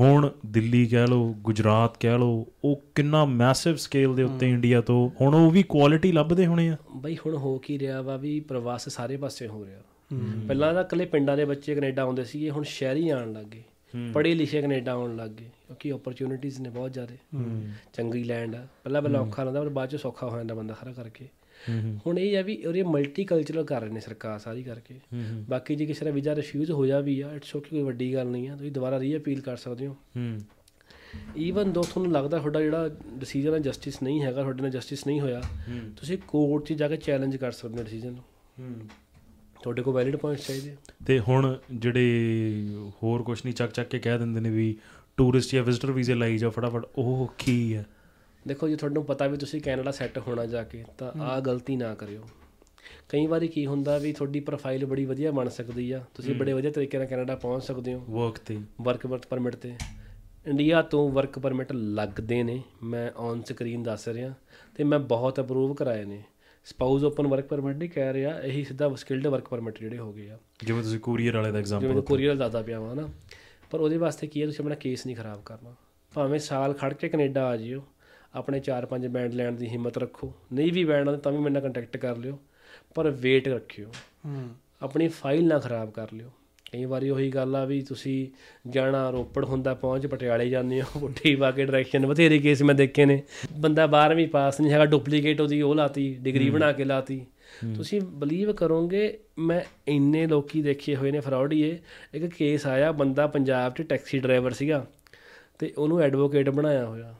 ਹੁਣ 0.00 0.30
ਦਿੱਲੀ 0.46 0.86
ਕਹਿ 0.86 1.06
ਲਓ 1.06 1.34
ਗੁਜਰਾਤ 1.38 1.96
ਕਹਿ 2.00 2.18
ਲਓ 2.18 2.46
ਉਹ 2.64 2.82
ਕਿੰਨਾ 2.94 3.24
ਮੈਸਿਵ 3.24 3.76
ਸਕੇਲ 3.76 4.14
ਦੇ 4.14 4.22
ਉੱਤੇ 4.22 4.50
ਇੰਡੀਆ 4.50 4.80
ਤੋਂ 4.80 5.10
ਹੁਣ 5.20 5.34
ਉਹ 5.34 5.50
ਵੀ 5.50 5.62
ਕੁਆਲਿਟੀ 5.62 6.12
ਲੱਭਦੇ 6.12 6.46
ਹੋਣੇ 6.46 6.68
ਆ। 6.68 6.76
ਬਾਈ 6.96 7.16
ਹੁਣ 7.26 7.36
ਹੋ 7.36 7.58
ਕੀ 7.58 7.78
ਰਿਹਾ 7.78 8.00
ਵਾ 8.02 8.16
ਵੀ 8.16 8.40
ਪ੍ਰਵਾਸ 8.40 8.88
ਸਾਰੇ 8.88 9.16
ਪਾਸੇ 9.16 9.46
ਹੋ 9.46 9.64
ਰਿਹਾ। 9.64 9.80
ਪਹਿਲਾਂ 10.48 10.74
ਤਾਂ 10.74 10.84
ਇਕੱਲੇ 10.84 11.04
ਪਿੰਡਾਂ 11.04 11.36
ਦੇ 11.36 11.44
ਬੱਚੇ 11.44 11.74
ਕੈਨੇਡਾ 11.74 12.02
ਆਉਂਦੇ 12.02 12.24
ਸੀਗੇ 12.24 12.50
ਹੁਣ 12.50 12.62
ਸ਼ਹਿਰੀ 12.62 13.08
ਆਉਣ 13.08 13.32
ਲੱਗ 13.32 13.54
ਪੜ੍ਹੇ 14.14 14.34
ਲਿਖੇ 14.34 14.60
ਕੈਨੇਡਾ 14.60 14.92
ਆਉਣ 14.92 15.16
ਲੱਗ 15.16 15.30
ਗਏ 15.30 15.44
ਕਿਉਂਕਿ 15.66 15.92
ਓਪਰਚ्युनिटीज 15.92 16.60
ਨੇ 16.62 16.68
ਬਹੁਤ 16.68 16.92
ਜ਼ਿਆਦੇ। 16.92 17.16
ਚੰਗੀ 17.92 18.24
ਲੈਂਡ 18.24 18.54
ਆ। 18.54 18.66
ਪਹਿਲਾਂ 18.84 19.02
ਪਹਿਲਾਂ 19.02 19.20
ਔਖਾ 19.20 19.42
ਰਹਿੰਦਾ 19.42 19.62
ਪਰ 19.62 19.68
ਬਾਅਦ 19.68 19.90
ਚ 19.90 19.96
ਸੌਖਾ 19.96 20.28
ਹੋ 20.28 20.36
ਜਾਂਦਾ 20.36 20.54
ਬੰਦਾ 20.54 20.74
ਖਰਾ 20.74 20.92
ਕਰਕੇ। 20.92 21.28
ਹੁਣ 22.06 22.18
ਇਹ 22.18 22.36
ਆ 22.38 22.42
ਵੀ 22.42 22.56
ਉਹਦੇ 22.64 22.82
ਮਲਟੀ 22.82 23.24
ਕਲਚਰਲ 23.24 23.64
ਕਰ 23.64 23.80
ਰਹੇ 23.80 23.90
ਨੇ 23.90 24.00
ਸਰਕਾਰ 24.00 24.38
ਸਾਰੀ 24.38 24.62
ਕਰਕੇ। 24.62 24.94
ਬਾਕੀ 25.48 25.74
ਜੇ 25.76 25.86
ਕਿਸੇ 25.86 26.04
ਦਾ 26.04 26.10
ਵੀਜ਼ਾ 26.10 26.34
ਰਿਫਿਊਜ਼ 26.34 26.70
ਹੋ 26.70 26.86
ਜਾ 26.86 27.00
ਵੀ 27.00 27.20
ਆ 27.20 27.34
ਇਟਸ 27.34 27.54
ਓਕੇ 27.56 27.70
ਕੋਈ 27.70 27.82
ਵੱਡੀ 27.82 28.12
ਗੱਲ 28.14 28.26
ਨਹੀਂ 28.26 28.48
ਆ 28.48 28.56
ਤੁਸੀਂ 28.56 28.72
ਦੁਬਾਰਾ 28.72 28.98
ਰੀ 29.00 29.16
ਅਪੀਲ 29.16 29.40
ਕਰ 29.40 29.56
ਸਕਦੇ 29.56 29.86
ਹੋ। 29.86 29.96
ਈਵਨ 31.36 31.72
ਦੋ 31.72 31.82
ਤੁਹਾਨੂੰ 31.82 32.12
ਲੱਗਦਾ 32.12 32.38
ਤੁਹਾਡਾ 32.38 32.60
ਜਿਹੜਾ 32.60 32.88
ਡਿਸੀਜਨ 33.18 33.54
ਹੈ 33.54 33.58
ਜਸਟਿਸ 33.58 34.02
ਨਹੀਂ 34.02 34.22
ਹੈਗਾ 34.22 34.42
ਤੁਹਾਡੇ 34.42 34.62
ਨਾਲ 34.62 34.70
ਜਸਟਿਸ 34.70 35.06
ਨਹੀਂ 35.06 35.20
ਹੋਇਆ 35.20 35.42
ਤੁਸੀਂ 35.96 36.18
ਕੋਰਟ 36.28 36.64
'ਚ 36.64 36.72
ਜਾ 36.72 36.88
ਕੇ 36.88 36.96
ਚੈਲੰਜ 36.96 37.36
ਕਰ 37.36 37.52
ਸਕਦੇ 37.52 37.78
ਹੋ 37.78 37.84
ਡਿਸੀਜਨ 37.84 38.12
ਨੂੰ। 38.12 38.88
ਤੁਹਾਡੇ 39.62 39.82
ਕੋਲ 39.82 39.94
ਵੈਲਿਡ 39.94 40.16
ਪੁਆਇੰਟਸ 40.16 40.46
ਚਾਹੀਦੇ। 40.46 40.76
ਤੇ 41.06 41.20
ਹੁਣ 41.20 41.58
ਜਿਹੜੇ 41.74 42.02
ਹੋਰ 43.02 43.22
ਕੁਝ 43.22 43.40
ਨਹੀਂ 43.44 43.54
ਚੱਕ 43.54 43.72
ਚੱਕ 43.72 43.88
ਕੇ 43.88 43.98
ਕਹਿ 43.98 44.18
ਦਿੰਦੇ 44.18 44.40
ਨੇ 44.40 44.50
ਵੀ 44.50 44.76
ਟੂਰਿਸਟ 45.16 45.54
ਜਾਂ 45.54 45.62
ਵਿਜ਼ਟਰ 45.62 45.92
ਵੀਜ਼ੇ 45.92 46.14
ਲਈ 46.14 46.38
ਜਾ 46.38 46.50
ਫਟਾਫਟ 46.50 46.86
ਉਹ 46.96 47.34
ਕੀ 47.38 47.74
ਆ? 47.74 47.84
ਦੇਖੋ 48.48 48.68
ਜੇ 48.68 48.76
ਤੁਹਾਨੂੰ 48.76 49.04
ਪਤਾ 49.04 49.26
ਵੀ 49.26 49.36
ਤੁਸੀਂ 49.36 49.60
ਕੈਨੇਡਾ 49.60 49.90
ਸੈੱਟ 49.90 50.18
ਹੋਣਾ 50.18 50.46
ਜਾ 50.46 50.62
ਕੇ 50.62 50.84
ਤਾਂ 50.98 51.12
ਆਹ 51.20 51.40
ਗਲਤੀ 51.40 51.76
ਨਾ 51.76 51.94
ਕਰਿਓ। 51.94 52.24
ਕਈ 53.08 53.26
ਵਾਰੀ 53.26 53.48
ਕੀ 53.48 53.66
ਹੁੰਦਾ 53.66 53.98
ਵੀ 53.98 54.12
ਤੁਹਾਡੀ 54.12 54.40
ਪ੍ਰੋਫਾਈਲ 54.40 54.86
ਬੜੀ 54.86 55.04
ਵਧੀਆ 55.04 55.30
ਬਣ 55.30 55.48
ਸਕਦੀ 55.48 55.92
ਆ 55.92 56.04
ਤੁਸੀਂ 56.14 56.34
ਬੜੇ 56.34 56.52
ਵਧੀਆ 56.52 56.70
ਤਰੀਕੇ 56.70 56.98
ਨਾਲ 56.98 57.06
ਕੈਨੇਡਾ 57.06 57.36
ਪਹੁੰਚ 57.36 57.64
ਸਕਦੇ 57.64 57.94
ਹੋ। 57.94 58.00
ਵਰਕ 58.08 58.38
ਤੇ। 58.38 58.58
ਵਰਕ 58.80 59.06
ਵਰਕ 59.06 59.26
ਪਰਮਿਟ 59.26 59.56
ਤੇ। 59.56 59.72
ਇੰਡੀਆ 60.46 60.82
ਤੋਂ 60.82 61.10
ਵਰਕ 61.10 61.38
ਪਰਮਿਟ 61.38 61.72
ਲੱਗਦੇ 61.72 62.42
ਨੇ 62.42 62.62
ਮੈਂ 62.82 63.10
ਔਨ 63.16 63.42
ਸਕਰੀਨ 63.42 63.82
ਦੱਸ 63.82 64.08
ਰਿਹਾ 64.08 64.34
ਤੇ 64.74 64.84
ਮੈਂ 64.84 64.98
ਬਹੁਤ 64.98 65.40
ਅਪਰੂਵ 65.40 65.74
ਕਰਾਏ 65.74 66.04
ਨੇ। 66.04 66.22
ਸਪਾਊਸ 66.66 67.04
ਓਪਨ 67.04 67.26
ਵਰਕ 67.26 67.46
ਪਰਮਿਟ 67.46 67.76
ਨਹੀਂ 67.76 67.88
ਕਹਿ 67.90 68.12
ਰਿਹਾ 68.12 68.38
ਇਹੀ 68.40 68.64
ਸਿੱਧਾ 68.64 68.88
ਸਕਿਲਡ 68.94 69.26
ਵਰਕ 69.26 69.48
ਪਰਮਿਟ 69.48 69.78
ਜਿਹੜੇ 69.80 69.98
ਹੋ 69.98 70.12
ਗਏ 70.12 70.28
ਆ। 70.30 70.38
ਜਿਵੇਂ 70.64 70.82
ਤੁਸੀਂ 70.82 70.98
ਕੋਰੀਅਰ 71.00 71.36
ਵਾਲੇ 71.36 71.50
ਦਾ 71.50 71.50
ਜਿਵੇਂ 71.50 71.60
ਐਗਜ਼ਾਮਪਲ 71.60 71.94
ਮੈਂ 71.94 72.02
ਕੋਰੀਅਰ 72.02 72.34
ਜ਼ਿਆਦਾ 72.36 72.62
ਪਿਆ 72.62 72.80
ਵਾ 72.80 72.94
ਨਾ 72.94 73.08
ਪਰ 73.70 73.80
ਉਹਦੇ 73.80 73.96
ਵਾਸਤੇ 73.96 74.26
ਕੀ 74.26 74.40
ਹੈ 74.40 74.46
ਤੁਸੀਂ 74.46 74.64
ਆਪਣਾ 74.64 74.74
ਕੇਸ 74.74 75.06
ਨਹੀਂ 75.06 75.16
ਖਰਾਬ 75.16 75.42
ਕਰਨਾ। 75.44 75.74
ਭਾਵੇਂ 76.12 76.38
ਸਾਲ 76.38 76.74
ਖੜ 76.74 76.92
ਕੇ 76.94 77.08
ਕੈਨੇਡਾ 77.08 77.46
ਆ 77.46 77.56
ਜਿਓ 77.56 77.82
ਆਪਣੇ 78.34 78.60
4-5 78.60 79.08
ਬੈਂਡ 79.08 79.34
ਲੈਣ 79.34 79.52
ਦੀ 79.52 79.68
ਹਿੰਮਤ 79.68 79.98
ਰੱਖੋ। 79.98 80.32
ਨਹੀਂ 80.52 80.72
ਵੀ 80.72 80.84
ਬੈਂਡ 80.84 81.10
ਤਾਂ 81.10 81.32
ਵੀ 81.32 81.38
ਮੇਰੇ 81.38 81.52
ਨਾਲ 81.52 81.62
ਕੰਟੈਕਟ 81.62 81.96
ਕਰ 81.96 82.16
ਲਿਓ 82.16 82.38
ਪਰ 82.94 83.10
ਵੇਟ 83.20 83.48
ਰੱਖਿਓ। 83.48 83.90
ਆਪਣੀ 84.82 85.08
ਫਾਈਲ 85.08 85.46
ਨਾ 85.46 85.58
ਖਰਾਬ 85.58 85.90
ਕਰ 85.90 86.12
ਲਿਓ। 86.12 86.30
ਕਈ 86.72 86.84
ਵਾਰੀ 86.84 87.10
ਉਹੀ 87.10 87.28
ਗੱਲ 87.30 87.56
ਆ 87.56 87.64
ਵੀ 87.64 87.80
ਤੁਸੀਂ 87.82 88.28
ਜਾਣਾ 88.70 89.08
ਰੋਪੜ 89.10 89.44
ਹੁੰਦਾ 89.44 89.74
ਪਹੁੰਚ 89.74 90.06
ਪਟਿਆਲੇ 90.06 90.48
ਜਾਂਦੇ 90.48 90.80
ਹੋ 90.82 91.00
ਪੁੱਠੀ 91.00 91.34
ਪਾ 91.36 91.50
ਕੇ 91.50 91.64
ਡਾਇਰੈਕਸ਼ਨ 91.64 92.06
ਬਥੇਰੇ 92.06 92.38
ਕੇਸ 92.38 92.62
ਮੈਂ 92.62 92.74
ਦੇਖੇ 92.74 93.04
ਨੇ। 93.04 93.20
ਬੰਦਾ 93.60 93.86
12ਵੀਂ 93.86 94.26
ਪਾਸ 94.28 94.60
ਨਹੀਂ 94.60 94.72
ਹੈਗਾ 94.72 94.84
ਡੁਪਲੀਕੇਟ 94.84 95.40
ਉਹਦੀ 95.40 95.60
ਉਹ 95.62 95.74
ਲਾਤੀ 95.74 96.08
ਡਿਗਰੀ 96.20 96.48
ਬਣਾ 96.50 96.72
ਕੇ 96.72 96.84
ਲਾਤੀ। 96.84 97.20
ਤੁਸੀਂ 97.76 98.00
ਬਲੀਵ 98.00 98.52
ਕਰੋਗੇ 98.52 99.18
ਮੈਂ 99.38 99.60
ਇੰਨੇ 99.88 100.26
ਲੋਕੀ 100.26 100.62
ਦੇਖੇ 100.62 100.96
ਹੋਏ 100.96 101.10
ਨੇ 101.10 101.20
ਫਰਾਡੀਏ 101.20 101.78
ਇੱਕ 102.14 102.26
ਕੇਸ 102.26 102.66
ਆਇਆ 102.66 102.92
ਬੰਦਾ 102.92 103.26
ਪੰਜਾਬ 103.26 103.74
'ਚ 103.74 103.82
ਟੈਕਸੀ 103.82 104.18
ਡਰਾਈਵਰ 104.18 104.52
ਸੀਗਾ 104.52 104.84
ਤੇ 105.58 105.72
ਉਹਨੂੰ 105.78 106.00
ਐਡਵੋਕੇਟ 106.02 106.50
ਬਣਾਇਆ 106.50 106.86
ਹੋਇਆ। 106.86 107.14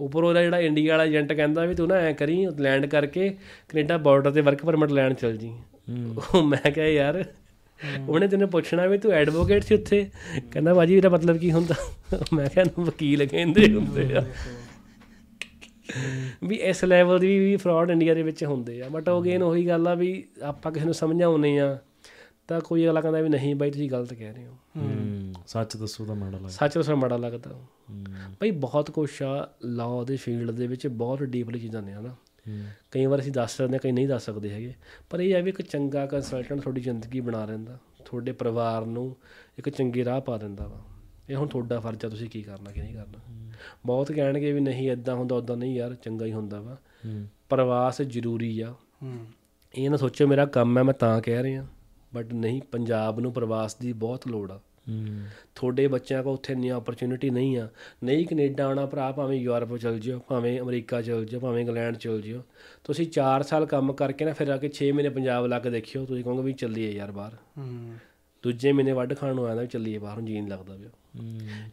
ਉੱਪਰ 0.00 0.24
ਉਹਦਾ 0.24 0.42
ਜਿਹੜਾ 0.42 0.58
ਇੰਡੀਆ 0.60 0.92
ਵਾਲਾ 0.92 1.04
ਏਜੰਟ 1.04 1.32
ਕਹਿੰਦਾ 1.32 1.64
ਵੀ 1.64 1.74
ਤੂੰ 1.74 1.88
ਨਾ 1.88 1.96
ਐ 1.98 2.12
ਕਰੀ 2.12 2.46
ਲੈਂਡ 2.58 2.86
ਕਰਕੇ 2.86 3.28
ਕੈਨੇਡਾ 3.68 3.96
ਬਾਰਡਰ 3.98 4.30
ਤੇ 4.30 4.40
ਵਰਕ 4.40 4.64
ਪਰਮਿਟ 4.64 4.92
ਲੈਣ 4.92 5.14
ਚੱਲ 5.14 5.36
ਜੀ। 5.36 5.54
ਉਹ 6.34 6.42
ਮੈਂ 6.42 6.70
ਕਿਹਾ 6.70 6.86
ਯਾਰ 6.86 7.24
ਉਹਨੇ 8.08 8.28
ਤੈਨੂੰ 8.28 8.48
ਪੁੱਛਣਾ 8.48 8.86
ਵੀ 8.86 8.98
ਤੂੰ 8.98 9.12
ਐਡਵੋਕੇਟ 9.12 9.62
ਸੀ 9.62 9.74
ਉੱਥੇ? 9.74 10.10
ਕਹਿੰਦਾ 10.50 10.74
ਬਾਜੀ 10.74 10.94
ਇਹਦਾ 10.94 11.08
ਮਤਲਬ 11.08 11.36
ਕੀ 11.36 11.52
ਹੁੰਦਾ? 11.52 11.74
ਮੈਂ 12.32 12.48
ਕਿਹਾ 12.48 12.64
ਇਹਨੂੰ 12.64 12.86
ਵਕੀਲ 12.86 13.26
ਕਹਿੰਦੇ 13.26 13.74
ਹੁੰਦੇ 13.74 14.16
ਆ। 14.16 14.26
ਵੀ 16.44 16.56
ਇਸ 16.56 16.84
ਲੈਵਲ 16.84 17.18
ਦੀ 17.18 17.38
ਵੀ 17.38 17.56
ਫਰਾਡ 17.56 17.90
ਇੰਡੀਆ 17.90 18.14
ਦੇ 18.14 18.22
ਵਿੱਚ 18.22 18.44
ਹੁੰਦੇ 18.44 18.82
ਆ। 18.82 18.88
ਬਟ 18.88 19.10
ਅਗੇਨ 19.10 19.42
ਉਹੀ 19.42 19.68
ਗੱਲ 19.68 19.88
ਆ 19.88 19.94
ਵੀ 19.94 20.24
ਆਪਾਂ 20.42 20.72
ਕਿਸੇ 20.72 20.84
ਨੂੰ 20.84 20.94
ਸਮਝਾਉਨੇ 20.94 21.60
ਆ 21.60 21.78
ਤਾਂ 22.48 22.60
ਕੋਈ 22.60 22.86
ਅਗਲਾ 22.86 23.00
ਕਹਿੰਦਾ 23.00 23.20
ਵੀ 23.20 23.28
ਨਹੀਂ 23.28 23.54
ਬਾਈ 23.54 23.70
ਤੁਸੀਂ 23.70 23.90
ਗਲਤ 23.90 24.14
ਕਹਿ 24.14 24.32
ਰਹੇ 24.32 24.46
ਹੋ। 24.46 24.56
ਸੱਚ 25.46 25.76
ਦੱਸੋ 25.76 26.04
ਤਾਂ 26.04 26.14
ਮਾੜਾ 26.14 26.30
ਲੱਗਦਾ। 26.30 26.48
ਸੱਚ 26.48 26.74
ਦੱਸਣਾ 26.74 26.94
ਮਾੜਾ 26.94 27.16
ਲੱਗਦਾ। 27.16 27.60
ਬਈ 28.40 28.50
ਬਹੁਤ 28.50 28.90
ਕੁਛ 28.90 29.22
ਆ 29.22 29.48
ਲਾਅ 29.64 30.04
ਦੇ 30.04 30.16
ਫੀਲਡ 30.16 30.50
ਦੇ 30.50 30.66
ਵਿੱਚ 30.66 30.86
ਬਹੁਤ 30.86 31.22
ਡੀਪਲੀ 31.22 31.60
ਚੀਜ਼ਾਂ 31.60 31.82
ਨੇ 31.82 31.92
ਹਨਾ। 31.92 32.16
ਕਈ 32.90 33.06
ਵਾਰ 33.06 33.20
ਅਸੀਂ 33.20 33.32
ਦੱਸ 33.32 33.56
ਸਕਦੇ 33.56 33.72
ਹਾਂ 33.72 33.78
ਕਈ 33.78 33.92
ਨਹੀਂ 33.92 34.08
ਦੱਸ 34.08 34.24
ਸਕਦੇ 34.24 34.50
ਹੈਗੇ। 34.50 34.74
ਪਰ 35.10 35.20
ਇਹ 35.20 35.34
ਹੈ 35.34 35.42
ਵੀ 35.42 35.48
ਇੱਕ 35.48 35.62
ਚੰਗਾ 35.62 36.06
ਕੰਸਲਟੈਂਟ 36.06 36.60
ਤੁਹਾਡੀ 36.60 36.80
ਜ਼ਿੰਦਗੀ 36.80 37.20
ਬਣਾ 37.20 37.44
ਲੈਂਦਾ। 37.44 37.78
ਤੁਹਾਡੇ 38.04 38.32
ਪਰਿਵਾਰ 38.32 38.86
ਨੂੰ 38.86 39.16
ਇੱਕ 39.58 39.68
ਚੰਗੇ 39.68 40.04
ਰਾਹ 40.04 40.20
ਪਾ 40.20 40.38
ਦਿੰਦਾ 40.38 40.66
ਵਾ। 40.66 40.84
ਇਹ 41.30 41.36
ਹੁਣ 41.36 41.48
ਤੁਹਾਡਾ 41.48 41.80
ਫਰਜ਼ 41.80 42.04
ਆ 42.04 42.08
ਤੁਸੀਂ 42.08 42.30
ਕੀ 42.30 42.42
ਕਰਨਾ 42.42 42.72
ਕੀ 42.72 42.80
ਨਹੀਂ 42.80 42.94
ਕਰਨਾ। 42.94 43.52
ਬਹੁਤ 43.86 44.12
ਕਹਿਣਗੇ 44.12 44.52
ਵੀ 44.52 44.60
ਨਹੀਂ 44.60 44.90
ਇਦਾਂ 44.90 45.14
ਹੁੰਦਾ 45.14 45.36
ਉਦਾਂ 45.36 45.56
ਨਹੀਂ 45.56 45.76
ਯਾਰ 45.76 45.94
ਚੰਗਾ 45.94 46.24
ਹੀ 46.24 46.32
ਹੁੰਦਾ 46.32 46.60
ਵਾ। 46.60 46.76
ਪ੍ਰਵਾਸ 47.48 48.02
ਜ਼ਰੂਰੀ 48.02 48.60
ਆ। 48.60 48.74
ਇਹ 49.74 49.90
ਨਾ 49.90 49.96
ਸੋਚੋ 49.96 50.26
ਮੇਰਾ 50.26 50.46
ਕੰਮ 50.46 50.78
ਹੈ 50.78 50.82
ਮੈਂ 50.82 50.94
ਤਾਂ 50.94 51.20
ਕਹਿ 51.20 51.42
ਰਿਹਾ। 51.42 51.66
ਬਟ 52.14 52.32
ਨਹੀਂ 52.32 52.62
ਪੰਜਾਬ 52.62 53.20
ਨੂੰ 53.20 53.32
ਪ੍ਰਵਾਸ 53.32 53.74
ਦੀ 53.74 53.92
ਬਹੁਤ 53.92 54.28
ਲੋੜ 54.28 54.52
ਆ। 54.52 54.60
ਤੁਹਾਡੇ 55.54 55.88
ਬੱਚਿਆਂ 55.88 56.22
ਕੋ 56.22 56.32
ਉੱਥੇ 56.32 56.52
ਇੰਨੀ 56.52 56.70
ਓਪਰਚ्युनिटी 56.70 57.32
ਨਹੀਂ 57.32 57.58
ਆ। 57.58 57.68
ਨਹੀਂ 58.04 58.26
ਕੈਨੇਡਾ 58.26 58.66
ਆਣਾ 58.66 58.86
ਭਰਾ, 58.86 59.12
ਭਾਵੇਂ 59.12 59.40
ਯੂਰਪ 59.40 59.76
ਚਲ 59.76 59.98
ਜਿਓ, 59.98 60.18
ਭਾਵੇਂ 60.18 60.60
ਅਮਰੀਕਾ 60.60 61.02
ਚਲ 61.02 61.24
ਜਿਓ, 61.24 61.40
ਭਾਵੇਂ 61.40 61.60
ਇੰਗਲੈਂਡ 61.60 61.96
ਚਲ 61.96 62.20
ਜਿਓ। 62.20 62.42
ਤੁਸੀਂ 62.84 63.06
4 63.06 63.42
ਸਾਲ 63.42 63.66
ਕੰਮ 63.66 63.92
ਕਰਕੇ 63.92 64.24
ਨਾ 64.24 64.32
ਫਿਰ 64.32 64.48
ਆ 64.48 64.56
ਕੇ 64.56 64.68
6 64.68 64.92
ਮਹੀਨੇ 64.92 65.08
ਪੰਜਾਬ 65.08 65.46
ਲਾ 65.46 65.58
ਕੇ 65.58 65.70
ਦੇਖਿਓ। 65.70 66.04
ਤੁਸੀਂ 66.04 66.24
ਕਹੋਗੇ 66.24 66.42
ਵੀ 66.42 66.52
ਚੱਲੀਏ 66.52 66.90
ਯਾਰ 66.90 67.12
ਬਾਹਰ। 67.12 67.36
ਦੂਜੇ 68.44 68.72
ਮਹੀਨੇ 68.72 68.92
ਵੱਢ 68.92 69.14
ਖਾਣ 69.14 69.34
ਨੂੰ 69.34 69.46
ਆਂਦਾ 69.46 69.62
ਵੀ 69.62 69.68
ਚੱਲੀਏ 69.68 69.98
ਬਾਹਰ 69.98 70.16
ਨੂੰ 70.16 70.26
ਜੀਣ 70.26 70.48
ਲੱਗਦਾ 70.48 70.76
ਪਿਆ। 70.76 70.90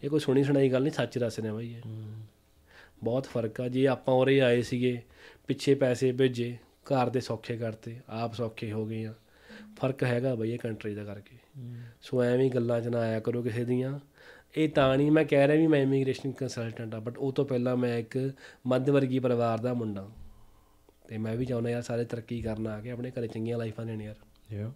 ਇਹ 0.03 0.10
ਕੋਈ 0.10 0.19
ਸੁਣੀ 0.19 0.44
ਸੁਣਾਈ 0.44 0.69
ਗੱਲ 0.69 0.81
ਨਹੀਂ, 0.81 0.94
ਸੱਚ 0.94 1.18
ਰਸ 1.18 1.40
ਨੇ 1.40 1.52
ਬਾਈ 1.52 1.73
ਇਹ। 1.73 1.81
ਬਹੁਤ 3.03 3.26
ਫ਼ਰਕ 3.26 3.61
ਆ। 3.61 3.68
ਜੇ 3.68 3.88
ਆਪਾਂ 3.88 4.14
ਉਰੇ 4.14 4.40
ਆਏ 4.41 4.61
ਸੀਗੇ, 4.61 5.02
ਪਿੱਛੇ 5.48 5.76
ਪੈਸੇ 5.76 6.11
ਭੇਜੇ, 6.11 6.57
ਘਰ 6.85 7.10
ਦੇ 7.10 7.19
ਸੌਖੇ 7.19 7.57
ਕਰਤੇ, 7.57 7.95
ਆਪ 8.10 8.34
ਸੌਖੇ 8.34 8.72
ਹੋ 8.72 8.85
ਗਏ 8.85 9.06
ਆ। 9.06 9.14
ਫ਼ਰਕ 9.80 10.03
ਹੈਗਾ 10.03 10.35
ਬਈ 10.35 10.52
ਇਹ 10.52 10.60
ਕੰਟਰੀ 10.60 10.95
ਦਾ 10.95 11.03
ਕਰਕੇ। 11.03 11.38
ਸੋ 12.02 12.24
ਐਵੇਂ 12.24 12.46
ਹੀ 12.46 12.50
ਗੱਲਾਂ 12.50 12.82
'ਚ 12.82 12.88
ਨਾ 12.88 13.00
ਆਇਆ 13.00 13.20
ਕਰੋ 13.20 13.42
ਕਿਸੇ 13.42 13.66
ਦੀਆਂ। 13.66 14.00
ਇਹ 14.58 14.70
ਤਾਂ 14.70 14.98
ਨਹੀਂ 14.98 15.12
ਮੈਂ 15.12 15.24
ਕਹਿ 15.26 15.48
ਰਿਹਾ 15.48 15.58
ਵੀ 15.58 15.68
ਮੈਂ 15.68 15.82
ਇਮੀਗ੍ਰੇਸ਼ਨ 15.82 16.32
ਕੰਸਲਟੈਂਟ 16.32 16.96
ਆ 16.96 17.00
ਬਟ 17.00 17.18
ਉਹ 17.18 17.32
ਤੋਂ 17.34 17.46
ਪਹਿਲਾਂ 17.46 17.76
ਮੈਂ 17.78 17.98
ਇੱਕ 17.98 18.18
ਮੱਧ 18.68 18.90
ਵਰਗੀ 18.90 19.20
ਪਰਿਵਾਰ 19.20 19.58
ਦਾ 19.58 19.74
ਮੁੰਡਾ। 19.74 20.08
ਤੇ 21.08 21.18
ਮੈਂ 21.18 21.36
ਵੀ 21.36 21.46
ਚਾਹੁੰਦਾ 21.46 21.70
ਯਾਰ 21.70 21.82
ਸਾਰੇ 21.82 22.06
ਤਰੱਕੀ 22.06 22.42
ਕਰਨ 22.42 22.68
ਆ 22.68 22.80
ਕੇ 22.80 22.92
ਆਪਣੇ 22.92 23.12
ਘਰੇ 23.12 23.28
ਚੰਗੀਆਂ 23.28 23.58
ਲਾਈਫਾਂ 23.58 23.86
ਦੇਣ 23.86 24.02
ਯਾਰ। 24.02 24.72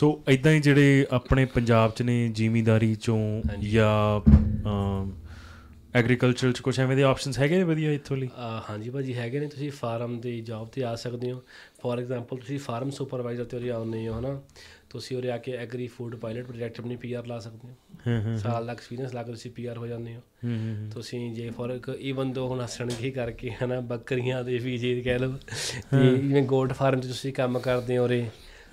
ਤੋ 0.00 0.22
ਇਦਾਂ 0.28 0.52
ਹੀ 0.52 0.60
ਜਿਹੜੇ 0.60 1.06
ਆਪਣੇ 1.10 1.44
ਪੰਜਾਬ 1.44 1.90
ਚ 1.90 2.02
ਨੇ 2.02 2.28
ਜ਼ਿਮੀਦਾਰੀ 2.28 2.94
ਚੋਂ 2.94 3.42
ਜਾਂ 3.62 4.20
ਐਗਰੀਕਲਚਰ 5.94 6.52
ਚ 6.52 6.60
ਕੁਝ 6.60 6.80
ਐਵੇਂ 6.80 6.96
ਦੇ 6.96 7.02
ਆਪਸ਼ਨਸ 7.02 7.38
ਹੈਗੇ 7.38 7.56
ਨੇ 7.56 7.62
ਵਧੀਆ 7.62 7.92
ਇੱਥੋਂ 7.92 8.16
ਲਈ? 8.16 8.28
ਹਾਂਜੀ 8.70 8.90
ਭਾਜੀ 8.90 9.14
ਹੈਗੇ 9.14 9.40
ਨੇ 9.40 9.46
ਤੁਸੀਂ 9.46 9.70
ਫਾਰਮ 9.70 10.20
ਦੀ 10.20 10.40
ਜੌਬ 10.40 10.68
ਤੇ 10.68 10.84
ਆ 10.84 10.94
ਸਕਦੇ 10.94 11.32
ਹੋ। 11.32 11.42
ਫੋਰ 11.82 11.98
ਐਗਜ਼ਾਮਪਲ 11.98 12.36
ਤੁਸੀਂ 12.36 12.58
ਫਾਰਮ 12.58 12.90
ਸੁਪਰਵਾਈਜ਼ਰ 12.90 13.44
ਤੇ 13.44 13.56
ਉਰੇ 13.56 13.70
ਆਉਂਦੇ 13.70 14.08
ਹੋ 14.08 14.18
ਹਨਾ? 14.18 14.40
ਤੁਸੀਂ 14.92 15.16
ਉਰੇ 15.16 15.30
ਆ 15.30 15.36
ਕੇ 15.38 15.52
ਐਗਰੀ 15.52 15.86
ਫੂਡ 15.86 16.14
ਪਾਇਲਟ 16.16 16.46
ਪ੍ਰੋਜੈਕਟ 16.46 16.80
ਆਪਣੀ 16.80 16.96
ਪੀਆਰ 16.96 17.26
ਲਾ 17.26 17.38
ਸਕਦੇ 17.38 17.68
ਹੋ। 17.68 18.36
ਸਾਲ 18.36 18.66
ਦਾ 18.66 18.72
ਐਕਸਪੀਰੀਅੰਸ 18.72 19.14
ਲਾ 19.14 19.22
ਕੇ 19.22 19.30
ਤੁਸੀਂ 19.32 19.50
ਪੀਆਰ 19.50 19.78
ਹੋ 19.78 19.86
ਜਾਂਦੇ 19.86 20.14
ਹੋ। 20.14 20.20
ਤੁਸੀਂ 20.92 21.34
ਜੇ 21.34 21.50
ਫੋਰ 21.50 21.78
ਈਵਨ 22.00 22.32
ਦੋ 22.32 22.46
ਹੁਣ 22.48 22.62
ਹੱਸਣਗੇ 22.62 23.10
ਕਰਕੇ 23.10 23.50
ਹਨਾ 23.52 23.80
ਬੱਕਰੀਆਂ 23.80 24.42
ਦੇ 24.44 24.58
ਵੀ 24.58 24.76
ਜੇ 24.78 25.00
ਕਹਿ 25.00 25.18
ਲਓ 25.18 25.32
ਤੇ 25.90 26.16
ਜਿਵੇਂ 26.16 26.42
ਗੋਟ 26.42 26.72
ਫਾਰਮ 26.72 27.00
'ਚ 27.00 27.06
ਤੁਸੀਂ 27.06 27.32
ਕੰਮ 27.32 27.58
ਕਰਦੇ 27.58 27.98
ਹੋ 27.98 28.04
ਉਰੇ 28.04 28.24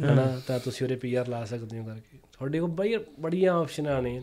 ਹਨਾ 0.03 0.41
ਤਾਂ 0.47 0.59
ਤੁਸੀਂ 0.59 0.85
ਉਰੇ 0.87 0.95
ਪੀਆਰ 0.95 1.27
ਲਾ 1.27 1.43
ਸਕਦੇ 1.45 1.79
ਹੋ 1.79 1.85
ਕਰਕੇ। 1.85 2.17
ਤੁਹਾਡੇ 2.33 2.59
ਕੋਲ 2.59 2.69
ਬਈ 2.69 2.95
ਬੜੀਆਂ 3.19 3.53
ਆਪਸ਼ਨਾਂ 3.53 4.01
ਨੇ। 4.01 4.21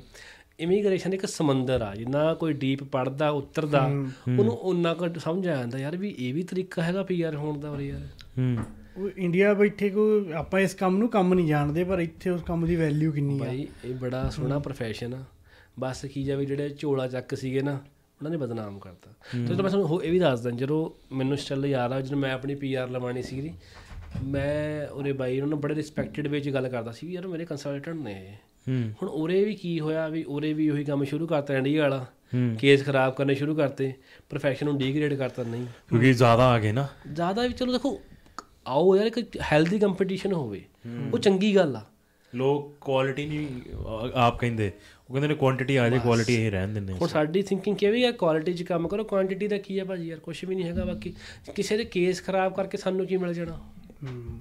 ਇਮੀਗ੍ਰੇਸ਼ਨ 0.60 1.12
ਇੱਕ 1.12 1.26
ਸਮੁੰਦਰ 1.26 1.82
ਆ 1.82 1.94
ਜਿੰਨਾ 1.94 2.34
ਕੋਈ 2.34 2.52
ਡੀਪ 2.52 2.82
ਪੜਦਾ 2.84 3.28
ਉਤਰਦਾ 3.30 3.84
ਉਹਨੂੰ 3.84 4.54
ਉਹਨਾਂ 4.54 4.94
ਕੁ 4.94 5.08
ਸਮਝ 5.20 5.46
ਆ 5.48 5.56
ਜਾਂਦਾ 5.56 5.78
ਯਾਰ 5.78 5.96
ਵੀ 5.96 6.14
ਇਹ 6.18 6.32
ਵੀ 6.34 6.42
ਤਰੀਕਾ 6.42 6.82
ਹੈਗਾ 6.82 7.02
ਪੀਆਰ 7.02 7.36
ਹੋਣ 7.36 7.60
ਦਾ 7.60 7.70
ਉਰੇ 7.70 7.88
ਯਾਰ। 7.88 8.06
ਹੂੰ। 8.38 8.64
ਉਹ 8.98 9.10
ਇੰਡੀਆ 9.16 9.54
ਬੈਠੇ 9.54 9.90
ਕੋ 9.90 10.00
ਆਪਾਂ 10.34 10.60
ਇਸ 10.60 10.74
ਕੰਮ 10.74 10.96
ਨੂੰ 10.96 11.08
ਕੰਮ 11.08 11.34
ਨਹੀਂ 11.34 11.46
ਜਾਣਦੇ 11.46 11.84
ਪਰ 11.84 11.98
ਇੱਥੇ 11.98 12.30
ਉਸ 12.30 12.42
ਕੰਮ 12.42 12.66
ਦੀ 12.66 12.76
ਵੈਲਿਊ 12.76 13.12
ਕਿੰਨੀ 13.12 13.36
ਆ? 13.36 13.38
ਭਾਈ 13.38 13.66
ਇਹ 13.84 13.94
ਬੜਾ 13.94 14.28
ਸੋਹਣਾ 14.28 14.56
profession 14.56 15.16
ਆ। 15.16 15.24
ਬਸ 15.80 16.04
ਕੀ 16.04 16.24
ਜਾਵੇ 16.24 16.44
ਜਿਹੜੇ 16.44 16.68
ਝੋਲਾ 16.78 17.08
ਚੱਕ 17.08 17.34
ਸੀਗੇ 17.34 17.60
ਨਾ 17.62 17.72
ਉਹਨਾਂ 17.72 18.30
ਨੇ 18.30 18.36
ਬਦਨਾਮ 18.36 18.78
ਕਰਤਾ। 18.78 19.10
ਤੇ 19.32 19.38
ਜਦੋਂ 19.38 19.62
ਮੈਂ 19.62 19.70
ਤੁਹਾਨੂੰ 19.70 19.88
ਹੋ- 19.88 20.02
ਇਹ 20.02 20.12
ਵੀ 20.12 20.18
ਦੱਸਦਾ 20.18 20.50
ਜਦੋਂ 20.50 21.14
ਮੈਨੂੰ 21.14 21.36
ਸਟਿਲ 21.36 21.66
ਯਾਦ 21.66 21.92
ਆ 21.92 22.00
ਜਦੋਂ 22.00 22.18
ਮੈਂ 22.18 22.32
ਆਪਣੀ 22.32 22.54
ਪੀਆਰ 22.54 22.90
ਲਵਾਣੀ 22.90 23.22
ਸੀਗੀ 23.22 23.52
ਮੈਂ 24.24 24.88
ਉਹਦੇ 24.88 25.12
ਬਾਈ 25.12 25.36
ਉਹਨਾਂ 25.36 25.48
ਨੂੰ 25.48 25.60
ਬੜੇ 25.60 25.74
ਰਿਸਪੈਕਟਡ 25.74 26.26
ਵਿੱਚ 26.26 26.48
ਗੱਲ 26.50 26.68
ਕਰਦਾ 26.68 26.92
ਸੀ 26.92 27.06
ਵੀ 27.06 27.12
ਯਾਰ 27.12 27.26
ਮੇਰੇ 27.26 27.44
ਕੰਸਲਟੈਂਟ 27.44 27.96
ਨੇ 27.96 28.36
ਹੁਣ 28.68 29.08
ਉਰੇ 29.08 29.44
ਵੀ 29.44 29.54
ਕੀ 29.54 29.80
ਹੋਇਆ 29.80 30.08
ਵੀ 30.08 30.24
ਉਰੇ 30.24 30.52
ਵੀ 30.52 30.70
ਉਹੀ 30.70 30.84
ਕੰਮ 30.84 31.04
ਸ਼ੁਰੂ 31.04 31.26
ਕਰਤਾ 31.26 31.56
ਇੰਡੀਆ 31.56 31.82
ਵਾਲਾ। 31.82 32.06
ਕੇਸ 32.58 32.84
ਖਰਾਬ 32.84 33.14
ਕਰਨੇ 33.14 33.34
ਸ਼ੁਰੂ 33.34 33.54
ਕਰਤੇ 33.54 33.92
ਪ੍ਰੋਫੈਸ਼ਨ 34.30 34.66
ਨੂੰ 34.66 34.78
ਡੀਗ੍ਰੇਡ 34.78 35.14
ਕਰਤਾ 35.14 35.42
ਨਹੀਂ। 35.42 35.66
ਕਿਉਂਕਿ 35.88 36.12
ਜ਼ਿਆਦਾ 36.12 36.46
ਆ 36.46 36.58
ਗਏ 36.58 36.72
ਨਾ। 36.72 36.88
ਜ਼ਿਆਦਾ 37.12 37.42
ਵੀ 37.42 37.52
ਚਲੋ 37.52 37.72
ਦੇਖੋ 37.72 38.00
ਆਓ 38.66 38.96
ਯਾਰ 38.96 39.06
ਇੱਕ 39.06 39.18
ਹੈਲਦੀ 39.52 39.78
ਕੰਪੀਟੀਸ਼ਨ 39.78 40.32
ਹੋਵੇ 40.32 40.64
ਉਹ 41.12 41.18
ਚੰਗੀ 41.18 41.56
ਗੱਲ 41.56 41.76
ਆ। 41.76 41.84
ਲੋਕ 42.34 42.74
ਕੁਆਲਿਟੀ 42.80 43.26
ਨਹੀਂ 43.26 43.48
ਆਪ 44.14 44.38
ਕਹਿੰਦੇ 44.40 44.72
ਉਹ 45.08 45.12
ਕਹਿੰਦੇ 45.14 45.28
ਨੇ 45.28 45.34
ਕੁਆਂਟੀਟੀ 45.34 45.76
ਆ 45.76 45.88
ਜੇ 45.88 45.98
ਕੁਆਲਿਟੀ 45.98 46.34
ਇਹ 46.34 46.50
ਰਹਿਣ 46.50 46.68
ਦਿੰਦੇ 46.68 46.92
ਹੁਣ 46.92 47.08
ਸਾਡੀ 47.08 47.42
ਥਿੰਕਿੰਗ 47.42 47.76
ਕਿਵੇਂ 47.76 48.00
ਯਾਰ 48.00 48.12
ਕੁਆਲਿਟੀ 48.12 48.52
'ਚ 48.54 48.62
ਕੰਮ 48.62 48.88
ਕਰੋ 48.88 49.04
ਕੁਆਂਟੀਟੀ 49.04 49.48
ਦਾ 49.48 49.58
ਕੀ 49.58 49.78
ਹੈ 49.78 49.84
ਭਾਜੀ 49.84 50.08
ਯਾਰ? 50.08 50.18
ਕੁਝ 50.18 50.44
ਵੀ 50.44 50.54
ਨਹੀਂ 50.54 50.66
ਹੈਗਾ 50.66 50.84
ਬਾਕੀ 50.84 51.14
ਕਿਸੇ 51.54 51.76
ਦੇ 51.76 51.84
ਕੇਸ 51.84 52.22
ਖਰਾਬ 52.22 52.54
ਕਰਕੇ 52.54 52.78
ਸਾਨੂੰ 52.78 53.06
ਕੀ 53.06 53.16
ਮਿਲ 53.16 53.34
ਜਾਣਾ? 53.34 53.52
ਹੂੰ। 54.02 54.40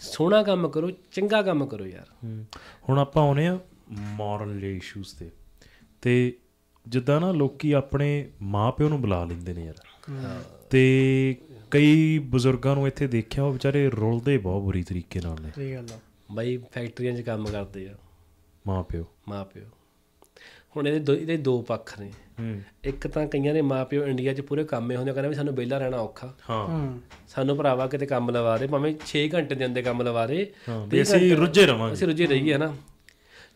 ਸੋਹਣਾ 0.00 0.42
ਕੰਮ 0.42 0.68
ਕਰੋ 0.68 0.90
ਚੰਗਾ 0.90 1.42
ਕੰਮ 1.42 1.66
ਕਰੋ 1.66 1.86
ਯਾਰ। 1.86 2.06
ਹੂੰ। 2.24 2.44
ਹੁਣ 2.88 2.98
ਆਪਾਂ 2.98 3.22
ਆਉਨੇ 3.22 3.46
ਆ 3.46 3.58
ਮੋਰਲ 3.90 4.64
ਇਸ਼ੂਜ਼ 4.64 5.14
ਤੇ। 5.18 5.30
ਤੇ 6.02 6.32
ਜਿੱਦਾਂ 6.88 7.20
ਨਾ 7.20 7.32
ਲੋਕੀ 7.32 7.72
ਆਪਣੇ 7.72 8.28
ਮਾਪਿਓ 8.42 8.88
ਨੂੰ 8.88 9.00
ਬੁਲਾ 9.00 9.24
ਲੈਂਦੇ 9.24 9.54
ਨੇ 9.54 9.64
ਯਾਰ। 9.64 9.74
ਤੇ 10.70 11.36
ਕਈ 11.74 12.18
ਬਜ਼ੁਰਗਾਂ 12.18 12.74
ਨੂੰ 12.74 12.86
ਇੱਥੇ 12.86 13.06
ਦੇਖਿਆ 13.06 13.44
ਉਹ 13.44 13.52
ਵਿਚਾਰੇ 13.52 13.90
ਰੁਲਦੇ 13.90 14.38
ਬਹੁਤ 14.38 14.62
ਬੁਰੀ 14.62 14.82
ਤਰੀਕੇ 14.82 15.20
ਨਾਲ 15.20 15.36
ਨੇ। 15.42 15.50
ਸਹੀ 15.56 15.74
ਗੱਲ 15.74 15.86
ਆ। 15.94 15.98
ਬਾਈ 16.32 16.56
ਫੈਕਟਰੀਆਂ 16.72 17.12
'ਚ 17.12 17.20
ਕੰਮ 17.20 17.44
ਕਰਦੇ 17.44 17.88
ਆ। 17.88 17.94
ਮਾਪਿਓ 18.66 19.04
ਮਾਪਿਓ 19.28 19.62
ਹੁਣ 20.76 20.88
ਇਹਦੇ 20.88 20.98
ਦੋ 20.98 21.14
ਇਹਦੇ 21.14 21.36
ਦੋ 21.36 21.62
ਪੱਖ 21.62 22.00
ਨੇ। 22.00 22.10
ਹੂੰ। 22.40 22.62
ਇੱਕ 22.84 23.06
ਤਾਂ 23.06 23.26
ਕਈਆਂ 23.26 23.54
ਦੇ 23.54 23.62
ਮਾਪਿਓ 23.62 24.06
ਇੰਡੀਆ 24.06 24.34
'ਚ 24.34 24.40
ਪੂਰੇ 24.40 24.64
ਕੰਮੇ 24.64 24.96
ਹੁੰਦੇ 24.96 25.10
ਆ, 25.10 25.14
ਕਹਿੰਦੇ 25.14 25.28
ਵੀ 25.28 25.34
ਸਾਨੂੰ 25.34 25.54
ਵਿਹਲਾ 25.54 25.78
ਰਹਿਣਾ 25.78 25.96
ਔਖਾ। 25.96 26.34
ਹਾਂ। 26.50 26.68
ਹੂੰ। 26.68 27.00
ਸਾਨੂੰ 27.28 27.56
ਭਰਾਵਾ 27.56 27.86
ਕਿਤੇ 27.86 28.06
ਕੰਮ 28.06 28.30
ਲਵਾ 28.30 28.58
ਦੇ 28.58 28.66
ਭਾਵੇਂ 28.66 28.94
6 29.06 29.28
ਘੰਟੇ 29.34 29.54
ਦੇ 29.54 29.66
ਅੰਦਰ 29.66 29.82
ਕੰਮ 29.82 30.02
ਲਵਾ 30.02 30.26
ਦੇ 30.26 30.52
ਹਾਂ 30.68 30.86
ਵੀ 30.86 31.02
ਅਸੀਂ 31.02 31.36
ਰੁੱਝੇ 31.36 31.66
ਰਵਾਂਗੇ। 31.66 31.94
ਅਸੀਂ 31.94 32.06
ਰੁੱਝੇ 32.06 32.26
ਰਹੀਏ 32.26 32.56
ਨਾ 32.56 32.76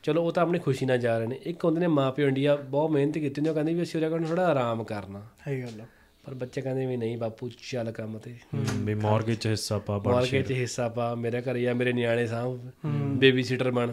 ਚਲੋ 0.03 0.25
ਉਹ 0.25 0.33
ਤਾਂ 0.33 0.43
ਆਪਣੀ 0.43 0.59
ਖੁਸ਼ੀ 0.59 0.87
ਨਾਲ 0.87 0.99
ਜਾ 0.99 1.19
ਰਹੇ 1.19 1.27
ਨੇ। 1.27 1.39
ਇੱਕ 1.43 1.65
ਹੁੰਦੇ 1.65 1.81
ਨੇ 1.81 1.87
ਮਾਪਿਓ 1.87 2.29
ਇੰਡੀਆ 2.29 2.57
ਬਹੁਤ 2.57 2.91
ਮਿਹਨਤ 2.91 3.19
ਕੀਤੀ 3.19 3.41
ਨੇ 3.41 3.49
ਉਹ 3.49 3.55
ਕਹਿੰਦੇ 3.55 3.75
ਵੀ 3.75 3.83
ਅਸੀਂ 3.83 4.01
ਉਰੇ 4.01 4.11
ਕੋਲ 4.11 4.25
ਥੋੜਾ 4.25 4.47
ਆਰਾਮ 4.47 4.85
ਕਰਨਾ। 4.85 5.27
ਸਹੀ 5.45 5.63
ਗੱਲ 5.63 5.81
ਆ। 5.81 5.85
ਪਰ 6.29 6.35
ਬੱਚੇ 6.35 6.61
ਕਹਿੰਦੇ 6.61 6.87
ਵੀ 6.87 6.97
ਨਹੀਂ 6.97 7.19
ਬਾਪੂ 7.19 7.51
ਚੱਲ 7.71 7.93
ਕੰਮ 7.93 8.19
ਤੇ। 8.19 8.35
ਹੂੰ, 8.55 8.65
ਵੀ 8.79 8.95
ਮਾਰਗੇਜ 8.95 9.39
ਚ 9.39 9.47
ਹਿੱਸਾ 9.47 9.79
ਪਾ 9.79 9.99
ਬੜ 9.99 10.13
ਮਾਰਕੀਟ 10.13 10.47
'ਚ 10.47 10.53
ਹਿੱਸਾ 10.53 10.89
ਪਾ 10.89 11.15
ਮੇਰੇ 11.15 11.41
ਘਰੇ 11.41 11.69
ਆ 11.69 11.75
ਮੇਰੇ 11.75 11.93
ਨਿਆਣੇ 11.93 12.27
ਸਾਂਭ 12.27 12.61
ਬੇਬੀ 12.87 13.43
ਸਿਟਰ 13.43 13.71
ਬਣ। 13.71 13.91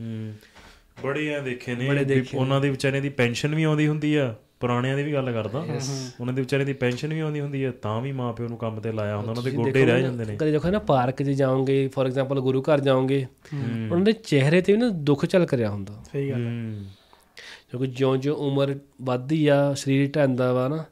ਹੂੰ। 0.00 0.34
ਬੜੇ 1.04 1.34
ਆ 1.34 1.38
ਦੇਖੇ 1.38 1.74
ਨੇ। 1.74 2.04
ਵੀ 2.04 2.24
ਉਹਨਾਂ 2.34 2.60
ਦੇ 2.60 2.70
ਵਿਚਾਰਿਆਂ 2.70 3.02
ਦੀ 3.02 3.08
ਪੈਨਸ਼ਨ 3.08 3.54
ਵੀ 3.54 3.62
ਆਉਂਦੀ 3.62 3.88
ਹੁੰਦੀ 3.88 4.16
ਆ 4.16 4.34
ਪੁਰਾਣਿਆਂ 4.60 4.96
ਦੀ 4.96 5.02
ਵੀ 5.02 5.12
ਗੱਲ 5.12 5.32
ਕਰਦਾ। 5.32 5.66
ਉਹਨਾਂ 6.20 6.34
ਦੇ 6.34 6.42
ਵਿਚਾਰਿਆਂ 6.42 6.66
ਦੀ 6.66 6.72
ਪੈਨਸ਼ਨ 6.72 7.14
ਵੀ 7.14 7.20
ਆਉਂਦੀ 7.20 7.40
ਹੁੰਦੀ 7.40 7.64
ਆ 7.64 7.72
ਤਾਂ 7.82 8.00
ਵੀ 8.00 8.12
ਮਾਪਿਓ 8.12 8.48
ਨੂੰ 8.48 8.58
ਕੰਮ 8.58 8.80
ਤੇ 8.80 8.92
ਲਾਇਆ 8.92 9.16
ਹੁੰਦਾ 9.16 9.30
ਉਹਨਾਂ 9.30 9.42
ਦੇ 9.42 9.50
ਗੋਡੇ 9.50 9.86
ਰਹਿ 9.86 10.02
ਜਾਂਦੇ 10.02 10.24
ਨੇ। 10.24 10.36
ਕਦੇ 10.36 10.52
ਦੇਖੋ 10.52 10.70
ਨਾ 10.70 10.78
ਪਾਰਕ 10.78 11.22
'ਚ 11.22 11.26
ਜਾਓਗੇ 11.26 11.88
ਫੋਰ 11.88 12.06
ਐਗਜ਼ਾਮਪਲ 12.06 12.40
ਗੁਰੂ 12.40 12.62
ਘਰ 12.62 12.80
ਜਾਓਗੇ 12.80 13.26
ਉਹਨਾਂ 13.90 14.04
ਦੇ 14.04 14.12
ਚਿਹਰੇ 14.12 14.60
ਤੇ 14.60 14.72
ਵੀ 14.72 14.78
ਨਾ 14.78 14.88
ਦੁੱਖ 14.88 15.26
ਝਲਕ 15.26 15.54
ਰਿਹਾ 15.54 15.70
ਹੁੰਦਾ। 15.70 16.02
ਸਹੀ 16.12 16.30
ਗੱਲ 16.30 16.44
ਹੂੰ। 16.46 16.84
ਕਿਉਂਕਿ 17.70 17.86
ਜਿਉਂ-ਜਿਉਂ 17.88 18.36
ਉਮਰ 18.36 18.78
ਵੱਧਦੀ 19.02 19.48
ਆ 19.48 19.74
ਸਰੀਰ 19.74 20.10
ਢਹਿੰਦਾ 20.10 20.52
ਵਾ 20.52 20.68
ਨਾ 20.68 20.84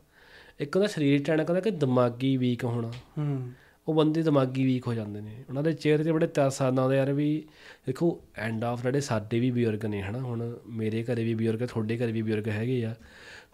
ਇੱਕ 0.60 0.76
ਉਹਦਾ 0.76 0.86
ਸਰੀਰ 0.86 1.22
ਢਹਿਣਾ 1.28 1.44
ਕਹਿੰਦਾ 1.44 1.60
ਕਿ 1.60 1.70
ਦਿਮਾਗੀ 1.70 2.36
ਵੀਕ 2.36 2.64
ਹੋਣਾ। 2.64 2.93
ਹੂੰ। 3.18 3.52
ਉਹ 3.89 3.94
ਬੰਦੇ 3.94 4.22
ਦਿਮਾਗੀ 4.22 4.64
ਵੀਕ 4.64 4.86
ਹੋ 4.86 4.94
ਜਾਂਦੇ 4.94 5.20
ਨੇ। 5.20 5.44
ਉਹਨਾਂ 5.48 5.62
ਦੇ 5.62 5.72
ਚਿਹਰੇ 5.72 6.05
ਤੇ 6.05 6.12
ਬੜੇ 6.12 6.26
ਤਰਸ 6.26 6.62
ਆਉਂਦਾ 6.62 6.82
ਹੁੰਦਾ 6.82 6.97
ਯਾਰ 6.97 7.12
ਵੀ 7.12 7.44
ਦੇਖੋ 7.86 8.20
ਐਂਡ 8.36 8.64
ਆਫ 8.64 8.82
ਜਿਹੜੇ 8.82 9.01
ਸਾਡੇ 9.01 9.40
ਵੀ 9.40 9.51
ਬਜ਼ੁਰਗ 9.51 9.85
ਨੇ 9.86 10.02
ਹਨਾ 10.02 10.18
ਹੁਣ 10.18 10.59
ਮੇਰੇ 10.66 11.05
ਘਰੇ 11.05 11.24
ਵੀ 11.24 11.35
ਬਜ਼ੁਰਗ 11.35 11.68
ਤੁਹਾਡੇ 11.68 11.98
ਘਰੇ 11.98 12.12
ਵੀ 12.12 12.22
ਬਜ਼ੁਰਗ 12.22 12.48
ਹੈਗੇ 12.48 12.85
ਆ। 12.85 12.94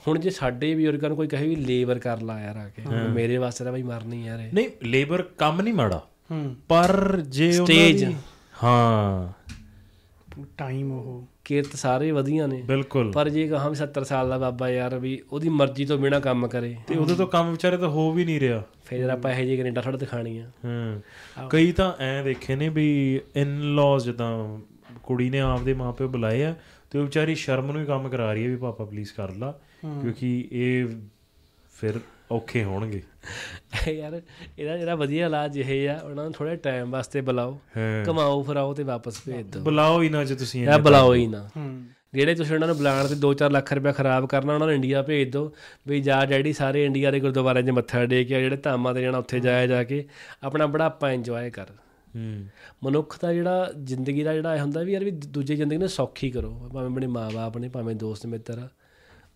ਹੁਣ 0.08 0.18
ਜੇ 0.18 0.30
ਸਾਡੇ 0.30 0.74
ਬਜ਼ੁਰਗਾਂ 0.74 1.08
ਨੂੰ 1.08 1.16
ਕੋਈ 1.16 1.28
ਕਹੇ 1.28 1.48
ਵੀ 1.48 1.56
ਲੇਬਰ 1.56 1.98
ਕਰ 1.98 2.20
ਲਾ 2.20 2.40
ਯਾਰ 2.40 2.56
ਆ 2.56 2.68
ਕੇ 2.68 2.82
ਮੇਰੇ 3.08 3.36
ਵਾਸਤੇ 3.36 3.64
ਤਾਂ 3.64 3.72
ਬਈ 3.72 3.82
ਮਰਨੀ 3.82 4.26
ਯਾਰ 4.26 4.40
ਇਹ। 4.40 4.52
ਨਹੀਂ 4.54 4.68
ਲੇਬਰ 4.82 5.22
ਕੰਮ 5.22 5.60
ਨਹੀਂ 5.60 5.74
ਮਾੜਾ। 5.74 6.08
ਹੂੰ। 6.30 6.56
ਪਰ 6.68 7.20
ਜੇ 7.20 7.58
ਉਹਨਾਂ। 7.58 7.66
ਦੀ 7.66 8.16
ਹਾਂ। 8.64 9.32
ਟਾਈਮ 10.58 10.92
ਉਹ 10.92 11.26
ਕਿਰਤ 11.50 11.76
ਸਾਰੇ 11.76 12.10
ਵਧੀਆ 12.10 12.46
ਨੇ। 12.46 12.62
ਬਿਲਕੁਲ। 12.62 13.12
ਪਰ 13.12 13.28
ਜੇ 13.28 13.48
ਕਹਾਂ 13.48 13.70
ਵੀ 13.70 13.76
70 13.76 14.04
ਸਾਲ 14.04 14.28
ਦਾ 14.28 14.38
ਬਾਬਾ 14.38 14.70
ਯਾਰ 14.70 14.98
ਵੀ 14.98 15.22
ਉਹਦੀ 15.32 15.48
ਮਰਜ਼ੀ 15.48 15.84
ਤੋਂ 15.84 15.98
ਬਿਨਾ 15.98 16.20
ਕੰਮ 16.20 16.48
ਕਰੇ। 16.48 16.76
ਤੇ 16.86 16.94
ਉਹਦੇ 16.94 17.14
ਤੋਂ 17.14 17.26
ਕੰਮ 17.26 17.50
ਵਿਚਾਰੇ 17.50 17.76
ਤਾਂ 17.76 17.88
ਹੋ 17.88 18.12
ਵੀ 18.12 18.24
ਨਹੀਂ 18.24 18.40
ਰਿਹਾ। 18.40 18.62
ਫਿਰ 18.84 19.10
ਆਪਾਂ 19.10 19.30
ਇਹੋ 19.30 19.44
ਜਿਹੇ 19.44 19.56
ਕੈਨੇਡਾ 19.56 19.80
ਥੋੜਾ 19.80 19.98
ਦਿਖਾਣੀ 19.98 20.38
ਆ 20.38 20.50
ਹਾਂ 20.64 21.00
ਕਈ 21.48 21.72
ਤਾਂ 21.72 21.92
ਐ 22.02 22.22
ਦੇਖੇ 22.22 22.56
ਨੇ 22.56 22.68
ਵੀ 22.68 23.20
ਇਨ 23.36 23.74
ਲਾਜ਼ 23.74 24.04
ਜਿੱਦਾਂ 24.04 24.58
ਕੁੜੀ 25.02 25.30
ਨੇ 25.30 25.40
ਆਪਦੇ 25.40 25.74
ਮਾਪੇ 25.74 26.06
ਬੁਲਾਏ 26.06 26.44
ਆ 26.44 26.54
ਤੇ 26.90 26.98
ਉਹ 26.98 27.04
ਵਿਚਾਰੀ 27.04 27.34
ਸ਼ਰਮ 27.34 27.72
ਨੂੰ 27.72 27.80
ਹੀ 27.80 27.86
ਕੰਮ 27.86 28.08
ਕਰਾ 28.08 28.32
ਰਹੀ 28.32 28.44
ਹੈ 28.44 28.48
ਵੀ 28.48 28.56
ਪਾਪਾ 28.56 28.84
ਪਲੀਜ਼ 28.84 29.12
ਕਰ 29.12 29.34
ਲਾ। 29.34 29.60
ਕਿਉਂਕਿ 29.82 30.48
ਇਹ 30.52 30.86
ਫਿਰ 31.80 32.00
ਔਖੇ 32.30 32.64
ਹੋਣਗੇ। 32.64 33.02
ਯਾਰ 33.88 34.20
ਇਹਦਾ 34.58 34.76
ਜਿਹੜਾ 34.76 34.94
ਵਧੀਆ 34.94 35.26
ਇਲਾਜ 35.26 35.58
ਇਹ 35.58 35.90
ਆ 35.90 36.00
ਉਹਨਾਂ 36.04 36.24
ਨੂੰ 36.24 36.32
ਥੋੜੇ 36.32 36.56
ਟਾਈਮ 36.56 36.90
ਵਾਸਤੇ 36.90 37.20
ਬੁਲਾਓ 37.20 37.58
ਕਮਾਓ 38.06 38.42
ਫਰਾਓ 38.42 38.74
ਤੇ 38.74 38.82
ਵਾਪਸ 38.82 39.20
ਭੇਜ 39.26 39.46
ਦਿਓ। 39.46 39.62
ਬੁਲਾਓ 39.62 40.02
ਹੀ 40.02 40.08
ਨਾ 40.08 40.24
ਜੇ 40.24 40.34
ਤੁਸੀਂ 40.34 40.68
ਇਹ 40.68 40.78
ਬੁਲਾਓ 40.78 41.14
ਹੀ 41.14 41.26
ਨਾ। 41.26 41.48
ਜਿਹੜੇ 42.14 42.34
ਤੁਸੀਂ 42.34 42.54
ਉਹਨਾਂ 42.54 42.68
ਨੂੰ 42.68 42.76
ਬੁਲਾਉਣ 42.76 43.06
ਤੇ 43.06 43.14
2-4 43.14 43.50
ਲੱਖ 43.50 43.72
ਰੁਪਏ 43.72 43.92
ਖਰਾਬ 43.92 44.26
ਕਰਨਾ 44.26 44.54
ਉਹਨਾਂ 44.54 44.66
ਨੂੰ 44.66 44.74
ਇੰਡੀਆ 44.74 45.02
ਭੇਜ 45.02 45.32
ਦਿਓ। 45.32 45.52
ਵੀ 45.88 46.00
ਜਾ 46.00 46.24
ਡੈਡੀ 46.24 46.52
ਸਾਰੇ 46.52 46.84
ਇੰਡੀਆ 46.84 47.10
ਦੇ 47.10 47.20
ਗੁਰਦੁਆਰਿਆਂ 47.20 47.64
'ਚ 47.64 47.70
ਮੱਥਾ 47.70 48.06
ਟੇਕ 48.06 48.28
ਕੇ 48.28 48.40
ਜਿਹੜੇ 48.40 48.56
ਧਾਮਾਂ 48.56 48.94
ਤੇ 48.94 49.02
ਜਾਣਾ 49.02 49.18
ਉੱਥੇ 49.18 49.40
ਜਾਇਆ 49.40 49.66
ਜਾ 49.66 49.84
ਕੇ 49.84 50.08
ਆਪਣਾ 50.42 50.66
ਬੁਢਾਪਾ 50.66 51.12
ਇੰਜੋਏ 51.12 51.50
ਕਰ। 51.50 51.66
ਹੂੰ। 52.16 52.44
ਮਨੁੱਖ 52.84 53.18
ਦਾ 53.22 53.32
ਜਿਹੜਾ 53.32 53.72
ਜ਼ਿੰਦਗੀ 53.84 54.22
ਦਾ 54.22 54.34
ਜਿਹੜਾ 54.34 54.54
ਇਹ 54.54 54.60
ਹੁੰਦਾ 54.60 54.82
ਵੀ 54.82 54.92
ਯਾਰ 54.92 55.04
ਵੀ 55.04 55.10
ਦੂਜੇ 55.10 55.56
ਜ਼ਿੰਦਗੀ 55.56 55.78
ਨੂੰ 55.78 55.88
ਸੌਖੀ 55.88 56.30
ਕਰੋ 56.30 56.70
ਭਾਵੇਂ 56.74 56.90
ਆਪਣੇ 56.90 57.06
ਮਾਪੇ 57.06 57.60
ਨੇ 57.60 57.68
ਭਾਵੇਂ 57.68 57.94
ਦੋਸਤ 57.94 58.26
ਮਿੱਤਰ 58.26 58.58
ਆ 58.58 58.68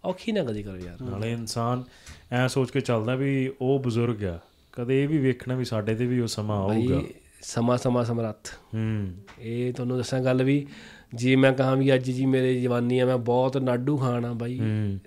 ਔਖੀ 0.04 0.32
ਨਾ 0.32 0.44
ਕਦੀ 0.44 0.62
ਕਰੋ 0.62 0.76
ਯਾਰ। 0.76 1.02
ਨਾਲੇ 1.02 1.32
ਇਨਸਾਨ 1.32 1.84
ਐ 2.32 2.46
ਸੋਚ 2.48 2.70
ਕੇ 2.70 2.80
ਚੱਲਦਾ 2.80 3.14
ਵੀ 3.14 3.50
ਉਹ 3.60 3.78
ਬਜ਼ੁਰਗ 3.78 4.24
ਆ 4.24 4.38
ਕਦੇ 4.72 5.02
ਇਹ 5.02 5.08
ਵੀ 5.08 5.18
ਵੇਖਣਾ 5.18 5.54
ਵੀ 5.54 5.64
ਸਾਡੇ 5.64 5.94
ਤੇ 5.94 6.06
ਵੀ 6.06 6.20
ਉਹ 6.20 6.26
ਸਮਾਂ 6.26 6.56
ਆਊਗਾ। 6.56 7.02
ਸਮਾਂ 7.42 7.78
ਸਮਾਂ 7.78 8.04
ਸਮਰੱਥ। 8.04 8.48
ਹੂੰ। 8.74 9.12
ਇਹ 9.40 9.72
ਤੁਹਾਨੂੰ 9.72 9.96
ਦੱਸਾਂ 9.96 10.20
ਗੱਲ 10.20 10.42
ਵੀ 10.44 10.66
ਜੇ 11.14 11.36
ਮੈਂ 11.36 11.52
ਕਹਾਂ 11.52 11.76
ਵੀ 11.76 11.94
ਅੱਜ 11.94 12.10
ਜੀ 12.10 12.26
ਮੇਰੇ 12.26 12.60
ਜਵਾਨੀ 12.60 12.98
ਆ 12.98 13.06
ਮੈਂ 13.06 13.18
ਬਹੁਤ 13.18 13.56
ਨਾਡੂ 13.56 13.96
ਖਾਣਾ 13.96 14.32
ਬਾਈ। 14.32 14.60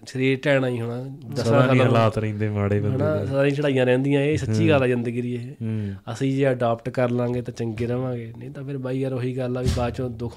ਸਰੀਰ 0.07 0.39
ਢਹਿਣਾ 0.45 0.67
ਹੀ 0.67 0.81
ਹੋਣਾ 0.81 1.03
ਦਸਾਂ 1.33 1.45
ਸਾਲਾਂ 1.45 1.75
ਹਾਲਾਤ 1.75 2.17
ਰਹਿੰਦੇ 2.17 2.49
ਮਾੜੇ 2.49 2.79
ਬੰਦੇ 2.79 2.95
ਹਨਾ 2.95 3.25
ਸਾਰੀ 3.25 3.51
ਚੜਾਈਆਂ 3.51 3.85
ਰਹਿੰਦੀਆਂ 3.85 4.21
ਇਹ 4.21 4.37
ਸੱਚੀ 4.37 4.69
ਗੱਲ 4.69 4.83
ਆ 4.83 4.87
ਜ਼ਿੰਦਗੀ 4.87 5.21
ਦੀ 5.21 5.33
ਇਹ। 5.33 5.51
ਅਸੀਂ 6.13 6.35
ਜੇ 6.35 6.51
ਅਡਾਪਟ 6.51 6.89
ਕਰ 6.89 7.09
ਲਾਂਗੇ 7.11 7.41
ਤਾਂ 7.41 7.53
ਚੰਗੇ 7.53 7.87
ਰਵਾਂਗੇ 7.87 8.33
ਨਹੀਂ 8.37 8.51
ਤਾਂ 8.51 8.63
ਫਿਰ 8.63 8.77
ਬਾਈ 8.77 8.99
ਯਾਰ 8.99 9.13
ਉਹੀ 9.13 9.37
ਗੱਲ 9.37 9.57
ਆ 9.57 9.61
ਵੀ 9.61 9.69
ਬਾਅਦ 9.77 9.93
ਚੋਂ 9.93 10.09
ਦੁੱਖ 10.09 10.35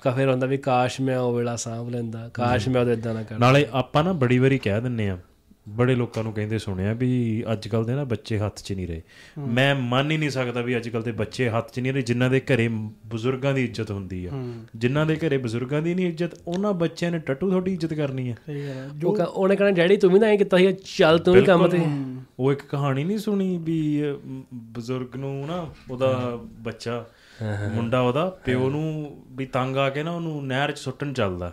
ਕਾ 0.00 0.10
ਫਿਰ 0.10 0.30
ਹੁੰਦਾ 0.30 0.46
ਵੀ 0.46 0.56
ਕਾਸ਼ 0.56 1.00
ਮੈਂ 1.00 1.18
ਉਹ 1.18 1.36
ਵੇਲਾ 1.36 1.56
ਸਾਂਭ 1.56 1.88
ਲੈਂਦਾ 1.88 2.28
ਕਾਸ਼ 2.28 2.68
ਮੈਂ 2.68 2.80
ਉਹਦੇ 2.80 2.92
ਇਦਾਂ 2.92 3.14
ਨਾ 3.14 3.22
ਕਰਦਾ 3.22 3.38
ਨਾਲੇ 3.38 3.66
ਆਪਾਂ 3.72 4.04
ਨਾ 4.04 4.12
ਬੜੀ 4.12 4.38
ਵਾਰੀ 4.38 4.58
ਕਹਿ 4.58 4.80
ਦਿੰਨੇ 4.80 5.08
ਆ 5.08 5.18
ਬੜੇ 5.68 5.94
ਲੋਕਾਂ 5.94 6.24
ਨੂੰ 6.24 6.32
ਕਹਿੰਦੇ 6.32 6.58
ਸੁਣਿਆ 6.58 6.92
ਵੀ 6.92 7.44
ਅੱਜ 7.52 7.68
ਕੱਲ 7.68 7.84
ਦੇ 7.84 7.94
ਨਾ 7.94 8.04
ਬੱਚੇ 8.04 8.38
ਹੱਥ 8.38 8.60
'ਚ 8.62 8.72
ਨਹੀਂ 8.72 8.86
ਰਹੇ। 8.88 9.02
ਮੈਂ 9.38 9.74
ਮੰਨ 9.74 10.10
ਹੀ 10.10 10.16
ਨਹੀਂ 10.16 10.30
ਸਕਦਾ 10.30 10.60
ਵੀ 10.62 10.76
ਅੱਜ 10.76 10.88
ਕੱਲ 10.88 11.02
ਦੇ 11.02 11.12
ਬੱਚੇ 11.12 11.48
ਹੱਥ 11.48 11.72
'ਚ 11.72 11.80
ਨਹੀਂ 11.80 11.92
ਰਹੇ 11.92 12.02
ਜਿਨ੍ਹਾਂ 12.02 12.30
ਦੇ 12.30 12.40
ਘਰੇ 12.40 12.68
ਬਜ਼ੁਰਗਾਂ 13.06 13.54
ਦੀ 13.54 13.64
ਇੱਜ਼ਤ 13.64 13.90
ਹੁੰਦੀ 13.90 14.26
ਆ। 14.26 14.30
ਜਿਨ੍ਹਾਂ 14.76 15.06
ਦੇ 15.06 15.16
ਘਰੇ 15.16 15.38
ਬਜ਼ੁਰਗਾਂ 15.38 15.82
ਦੀ 15.82 15.94
ਨਹੀਂ 15.94 16.06
ਇੱਜ਼ਤ 16.06 16.30
ਉਹਨਾਂ 16.46 16.72
ਬੱਚਿਆਂ 16.72 17.10
ਨੇ 17.10 17.18
ਟੱਟੂ 17.18 17.48
ਤੁਹਾਡੀ 17.50 17.72
ਇੱਜ਼ਤ 17.72 17.94
ਕਰਨੀ 17.94 18.30
ਆ। 18.30 18.34
ਉਹ 19.04 19.16
ਕਹ- 19.16 19.26
ਉਹਨੇ 19.26 19.56
ਕਹਿਣਾ 19.56 19.70
ਡੈਡੀ 19.72 19.96
ਤੂੰ 19.96 20.12
ਵੀ 20.12 20.18
ਤਾਂ 20.18 20.28
ਐਂ 20.28 20.38
ਕੀਤਾ 20.38 20.56
ਸੀ 20.56 20.72
ਚੱਲ 20.96 21.18
ਤੂੰ 21.18 21.34
ਵੀ 21.34 21.42
ਕੰਮ 21.42 21.68
ਤੇ 21.68 21.80
ਉਹ 22.38 22.52
ਇੱਕ 22.52 22.62
ਕਹਾਣੀ 22.62 23.04
ਨਹੀਂ 23.04 23.18
ਸੁਣੀ 23.18 23.58
ਵੀ 23.58 24.02
ਬਜ਼ੁਰਗ 24.54 25.16
ਨੂੰ 25.16 25.46
ਨਾ 25.46 25.70
ਉਹਦਾ 25.90 26.38
ਬੱਚਾ 26.60 27.04
ਮੁੰਡਾ 27.74 28.00
ਉਹਦਾ 28.00 28.30
ਪਿਓ 28.44 28.70
ਨੂੰ 28.70 29.16
ਵੀ 29.30 29.46
ਤੰਗ 29.46 29.76
ਆ 29.76 29.90
ਕੇ 29.90 30.02
ਨਾ 30.02 30.10
ਉਹਨੂੰ 30.10 30.46
ਨਹਿਰ 30.46 30.72
'ਚ 30.72 30.78
ਸੁੱਟਣ 30.78 31.12
ਚੱਲਦਾ। 31.12 31.52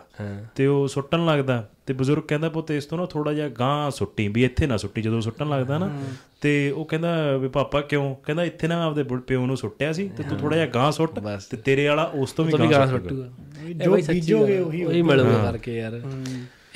ਤੇ 0.54 0.66
ਉਹ 0.66 0.88
ਸੁੱਟਣ 0.88 1.26
ਲੱਗਦਾ। 1.26 1.68
ਤੇ 1.86 1.94
ਬਜ਼ੁਰਗ 1.94 2.22
ਕਹਿੰਦਾ 2.22 2.48
ਪੁੱਤ 2.48 2.70
ਇਸ 2.70 2.84
ਤੋਂ 2.84 2.98
ਨਾ 2.98 3.06
ਥੋੜਾ 3.06 3.32
ਜਿਹਾ 3.32 3.48
ਗਾਂ 3.48 3.90
ਸੁੱਟੀ 3.90 4.28
ਵੀ 4.28 4.44
ਇੱਥੇ 4.44 4.66
ਨਾ 4.66 4.76
ਸੁੱਟੀ 4.76 5.02
ਜਦੋਂ 5.02 5.20
ਸੁੱਟਣ 5.20 5.48
ਲੱਗਦਾ 5.48 5.78
ਨਾ। 5.78 6.00
ਤੇ 6.40 6.70
ਉਹ 6.70 6.84
ਕਹਿੰਦਾ 6.84 7.36
ਵੀ 7.36 7.48
ਪਾਪਾ 7.48 7.80
ਕਿਉਂ? 7.80 8.14
ਕਹਿੰਦਾ 8.14 8.44
ਇੱਥੇ 8.44 8.68
ਨਾ 8.68 8.84
ਆਪਦੇ 8.84 9.02
ਪਿਓ 9.02 9.46
ਨੂੰ 9.46 9.56
ਸੁੱਟਿਆ 9.56 9.92
ਸੀ 9.92 10.08
ਤੇ 10.08 10.22
ਤੂੰ 10.22 10.38
ਥੋੜਾ 10.38 10.56
ਜਿਹਾ 10.56 10.66
ਗਾਂ 10.66 10.92
ਸੁੱਟ 10.92 11.18
ਤੇ 11.50 11.56
ਤੇਰੇ 11.56 11.86
ਵਾਲਾ 11.86 12.10
ਉਸ 12.14 12.32
ਤੋਂ 12.32 12.44
ਵੀ 12.44 12.52
ਗਾਂ 12.72 12.86
ਸੁੱਟੂਗਾ। 12.86 13.28
ਜੋ 13.72 13.96
ਬੀਜੋਗੇ 13.96 14.58
ਉਹੀ 14.58 14.84
ਉਹੀ 14.84 15.02
ਮਿਲੂਗਾ 15.02 15.52
ਕਰਕੇ 15.52 15.76
ਯਾਰ। 15.76 16.00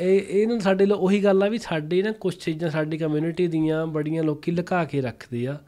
ਇਹ 0.01 0.23
ਇਹ 0.29 0.47
ਨਾ 0.47 0.59
ਸਾਡੇ 0.59 0.87
ਲਈ 0.87 0.93
ਉਹੀ 0.93 1.25
ਗੱਲ 1.25 1.43
ਆ 1.43 1.49
ਵੀ 1.49 1.59
ਸਾਡੇ 1.59 2.03
ਨਾ 2.03 2.13
ਕੁਝ 2.13 2.35
ਚੀਜ਼ਾਂ 2.35 2.71
ਸਾਡੀ 2.71 2.99
ਕਮਿਊਨਿਟੀ 2.99 3.47
ਦੀਆਂ 3.47 3.87
ਬੜੀਆਂ 3.87 4.23
ਲੋਕੀ 4.23 4.53
ਲੁਕਾ 4.53 4.85
ਕੇ 4.85 5.01
ਰੱਖਦੇ 5.01 5.47
ਆ। 5.47 5.59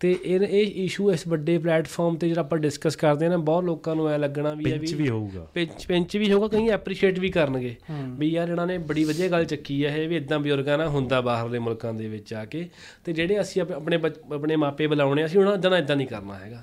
ਤੇ 0.00 0.18
ਇਹ 0.24 0.40
ਇਹ 0.40 0.84
ਇਸ਼ੂ 0.84 1.12
ਇਸ 1.12 1.28
ਵੱਡੇ 1.28 1.58
ਪਲੇਟਫਾਰਮ 1.58 2.16
ਤੇ 2.16 2.28
ਜਿਹੜਾ 2.28 2.40
ਆਪਾਂ 2.40 2.58
ਡਿਸਕਸ 2.58 2.96
ਕਰਦੇ 2.96 3.26
ਆ 3.26 3.28
ਨਾ 3.28 3.36
ਬਹੁਤ 3.36 3.64
ਲੋਕਾਂ 3.64 3.96
ਨੂੰ 3.96 4.08
ਐ 4.08 4.18
ਲੱਗਣਾ 4.18 4.50
ਵੀ 4.50 4.64
ਇਹ 4.64 4.78
ਪਿੰਚ 4.78 4.94
ਵੀ 4.94 5.08
ਹੋਊਗਾ। 5.08 5.46
ਪਿੰਚ 5.54 5.86
ਪਿੰਚ 5.86 6.16
ਵੀ 6.16 6.32
ਹੋਊਗਾ 6.32 6.48
ਕਈ 6.48 6.68
ਐਪਰੀਸ਼ੀਏਟ 6.68 7.18
ਵੀ 7.18 7.28
ਕਰਨਗੇ। 7.28 7.76
ਵੀ 8.18 8.28
ਯਾਰ 8.28 8.48
ਇਹਨਾਂ 8.48 8.66
ਨੇ 8.66 8.78
ਬੜੀ 8.78 9.04
ਵਧੀਆ 9.04 9.28
ਗੱਲ 9.28 9.44
ਚੱਕੀ 9.44 9.84
ਹੈ 9.84 9.96
ਇਹ 9.96 10.08
ਵੀ 10.08 10.16
ਇਦਾਂ 10.16 10.38
ਬਜ਼ੁਰਗਾਂ 10.38 10.78
ਨਾਲ 10.78 10.88
ਹੁੰਦਾ 10.88 11.20
ਬਾਹਰਲੇ 11.20 11.58
ਮੁਲਕਾਂ 11.58 11.94
ਦੇ 11.94 12.08
ਵਿੱਚ 12.08 12.34
ਆ 12.34 12.44
ਕੇ। 12.44 12.68
ਤੇ 13.04 13.12
ਜਿਹੜੇ 13.12 13.40
ਅਸੀਂ 13.40 13.62
ਆਪ- 13.62 13.74
ਆਪਣੇ 13.74 14.00
ਆਪਣੇ 14.34 14.56
ਮਾਪੇ 14.56 14.86
ਬੁਲਾਉਣੇ 14.86 15.22
ਆ, 15.22 15.26
ਅਸੀਂ 15.26 15.40
ਉਹਨਾਂ 15.40 15.58
ਦਾ 15.58 15.78
ਇਦਾਂ 15.78 15.96
ਨਹੀਂ 15.96 16.06
ਕਰਨਾ 16.06 16.34
ਹੈਗਾ। 16.34 16.62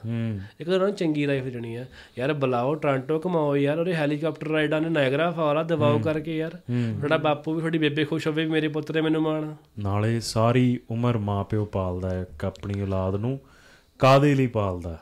ਇੱਕ 0.59 0.69
ਤਾਂ 0.69 0.73
ਉਹਨਾਂ 0.73 0.87
ਨੂੰ 0.87 0.97
ਚੰਗੀ 0.97 1.25
ਲਾਈਫ 1.25 1.43
ਦੇਣੀ 1.43 1.75
ਆ। 1.75 1.85
ਯਾਰ 2.19 2.33
ਬੁਲਾਓ 2.33 2.75
ਟ੍ਰਾਂਟੋ 2.75 3.21
ਘਮਾਓ 3.27 3.55
ਯਾਰ 3.55 3.79
ਉਹਦੇ 3.79 3.93
ਹੈਲੀਕਾਪਟਰ 3.93 4.47
ਰਾਈਡਾਂ 4.47 4.81
ਨੇ 4.81 4.89
ਨਾਇਗਰਾ 4.89 5.31
ਫਾਲ 5.31 5.57
ਆ 5.57 5.63
ਦਬਾਓ 5.63 5.99
ਕਰਕੇ 6.03 6.37
ਯਾਰ। 6.37 6.59
ਤੁਹਾਡਾ 6.99 7.17
ਬਾਪੂ 7.17 7.53
ਵੀ 7.53 7.59
ਤੁਹਾਡੀ 7.59 7.77
ਬੇਬੇ 7.77 8.05
ਖੁਸ਼ 8.05 8.27
ਹੋਵੇ 8.27 8.45
ਵੀ 8.45 8.51
ਮੇਰੇ 8.51 8.67
ਪੁੱਤ 8.67 8.91
ਨੇ 8.91 9.01
ਮੈਨੂੰ 9.01 9.21
ਮਾਣ। 9.21 9.53
ਨਾਲੇ 9.79 10.19
ਸਾਰੀ 10.19 10.79
ਉਮਰ 10.89 11.17
ਮਾਪਿਓ 11.17 11.65
ਪਾਲਦਾ 11.65 12.09
ਹੈ 12.09 12.21
ਇੱਕ 12.21 12.45
ਆਪਣੀ 12.45 12.81
ਔਲਾਦ 12.81 13.15
ਨੂੰ 13.15 13.39
ਕਾਦੇ 13.99 14.35
ਲਈ 14.35 14.47
ਪਾਲਦਾ 14.47 14.97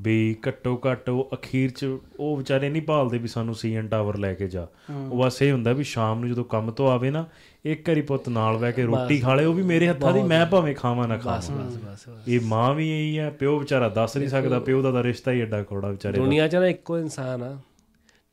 ਵੀ 0.00 0.36
ਘੱਟੋ 0.48 0.80
ਘੱਟ 0.90 1.08
ਉਹ 1.08 1.30
ਅਖੀਰ 1.34 1.70
ਚ 1.70 1.86
ਉਹ 2.20 2.36
ਵਿਚਾਰੇ 2.36 2.68
ਨਹੀਂ 2.68 2.82
ਪਾਲਦੇ 2.82 3.18
ਵੀ 3.18 3.28
ਸਾਨੂੰ 3.28 3.54
ਸੀਐਨ 3.54 3.88
ਟਾਵਰ 3.88 4.16
ਲੈ 4.16 4.34
ਕੇ 4.34 4.48
ਜਾ। 4.48 4.66
ਉਹ 5.10 5.24
ਬਸ 5.24 5.42
ਇਹ 5.42 5.52
ਹੁੰਦਾ 5.52 5.72
ਵੀ 5.72 5.84
ਸ਼ਾਮ 5.84 6.20
ਨੂੰ 6.20 6.28
ਜਦੋਂ 6.28 6.44
ਕੰਮ 6.44 6.70
ਤੋਂ 6.70 6.88
ਆਵੇ 6.88 7.10
ਨਾ 7.10 7.26
ਇੱਕ 7.64 7.88
ਵਾਰੀ 7.88 8.00
ਪੁੱਤ 8.02 8.28
ਨਾਲ 8.28 8.56
ਬਹਿ 8.56 8.72
ਕੇ 8.72 8.82
ਰੋਟੀ 8.82 9.20
ਖਾ 9.20 9.34
ਲੇ 9.34 9.44
ਉਹ 9.44 9.54
ਵੀ 9.54 9.62
ਮੇਰੇ 9.62 9.88
ਹੱਥਾਂ 9.88 10.12
ਦੀ 10.12 10.22
ਮੈਂ 10.22 10.46
ਭਾਵੇਂ 10.46 10.74
ਖਾਵਾਂ 10.74 11.08
ਨਾ 11.08 11.16
ਖਾਵਾਂ। 11.16 11.38
ਬਸ 11.38 11.50
ਬਸ 11.50 12.08
ਬਸ। 12.08 12.28
ਇਹ 12.28 12.40
ਮਾਂ 12.40 12.74
ਵੀ 12.74 12.88
ਇਹੀ 12.90 13.18
ਆ 13.18 13.30
ਪਿਓ 13.30 13.58
ਵਿਚਾਰਾ 13.58 13.88
ਦੱਸ 13.88 14.16
ਨਹੀਂ 14.16 14.28
ਸਕਦਾ 14.28 14.58
ਪਿਓ 14.58 14.82
ਦਾ 14.82 14.92
ਤਾਂ 14.92 15.02
ਰਿਸ਼ਤਾ 15.02 15.32
ਹੀ 15.32 15.40
ਐਡਾ 15.40 15.62
ਕੋੜਾ 15.62 15.88
ਵਿਚਾਰੇ 15.88 16.16
ਦੁਨੀਆ 16.16 16.48
'ਚ 16.48 16.56
ਨਾ 16.56 16.66
ਇੱਕੋ 16.66 16.98
ਇਨਸਾਨ 16.98 17.42
ਆ। 17.42 17.58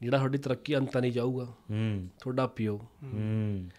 ਜਿਹੜਾ 0.01 0.17
ਤੁਹਾਡੀ 0.17 0.37
ਤਰੱਕੀ 0.37 0.77
ਅੰਤਾਂ 0.77 1.01
ਨਹੀਂ 1.01 1.11
ਜਾਊਗਾ 1.11 1.43
ਹੂੰ। 1.43 2.07
ਤੁਹਾਡਾ 2.19 2.47
ਪਿਓ। 2.47 2.77
ਹੂੰ। 3.03 3.69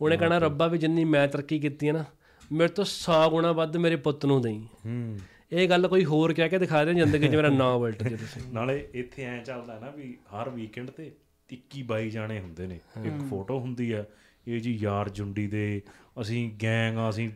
ਉਹਨੇ 0.00 0.16
ਕਹਣਾ 0.16 0.38
ਰੱਬਾ 0.38 0.66
ਵੀ 0.66 0.78
ਜਿੰਨੀ 0.78 1.04
ਮੈਂ 1.04 1.28
ਤਰੱਕੀ 1.28 1.58
ਕੀਤੀ 1.58 1.88
ਹੈ 1.88 1.92
ਨਾ 1.92 2.04
ਮੇਰੇ 2.52 2.68
ਤੋਂ 2.68 2.84
100 2.84 3.30
ਗੁਣਾ 3.30 3.52
ਵੱਧ 3.52 3.76
ਮੇਰੇ 3.76 3.96
ਪੁੱਤ 3.96 4.26
ਨੂੰ 4.26 4.42
ਦੇਈ। 4.42 4.58
ਹੂੰ। 4.58 5.18
ਇਹ 5.52 5.68
ਗੱਲ 5.68 5.88
ਕੋਈ 5.88 6.04
ਹੋਰ 6.04 6.32
ਕਹਿ 6.32 6.48
ਕੇ 6.48 6.58
ਦਿਖਾ 6.58 6.84
ਦੇ 6.84 6.94
ਜ਼ਿੰਦਗੀ 6.94 7.28
'ਚ 7.28 7.36
ਮੇਰਾ 7.36 7.48
ਨਾਂ 7.48 7.72
ਉਲਟ 7.72 8.02
ਜੇ 8.02 8.16
ਤੁਸੀਂ। 8.16 8.42
ਨਾਲੇ 8.52 8.88
ਇੱਥੇ 8.94 9.24
ਐ 9.24 9.38
ਚੱਲਦਾ 9.38 9.78
ਨਾ 9.78 9.90
ਵੀ 9.90 10.18
ਹਰ 10.20 10.50
ਵੀਕਐਂਡ 10.50 10.90
ਤੇ 10.90 11.12
21 11.48 11.82
22 11.82 12.10
ਜਾਣੇ 12.10 12.40
ਹੁੰਦੇ 12.40 12.66
ਨੇ। 12.66 12.74
ਇੱਕ 13.04 13.28
ਫੋਟੋ 13.30 13.58
ਹੁੰਦੀ 13.58 13.92
ਆ 13.92 14.04
ਇਹ 14.48 14.60
ਜੀ 14.60 14.74
ਯਾਰ 14.74 15.08
ਜੁੰਡੀ 15.08 15.46
ਦੇ 15.46 15.82
ਅਸੀਂ 16.20 16.52
ਗੈਂਗ 16.62 16.96
ਆ 16.96 17.10
ਅਸੀਂ 17.10 17.30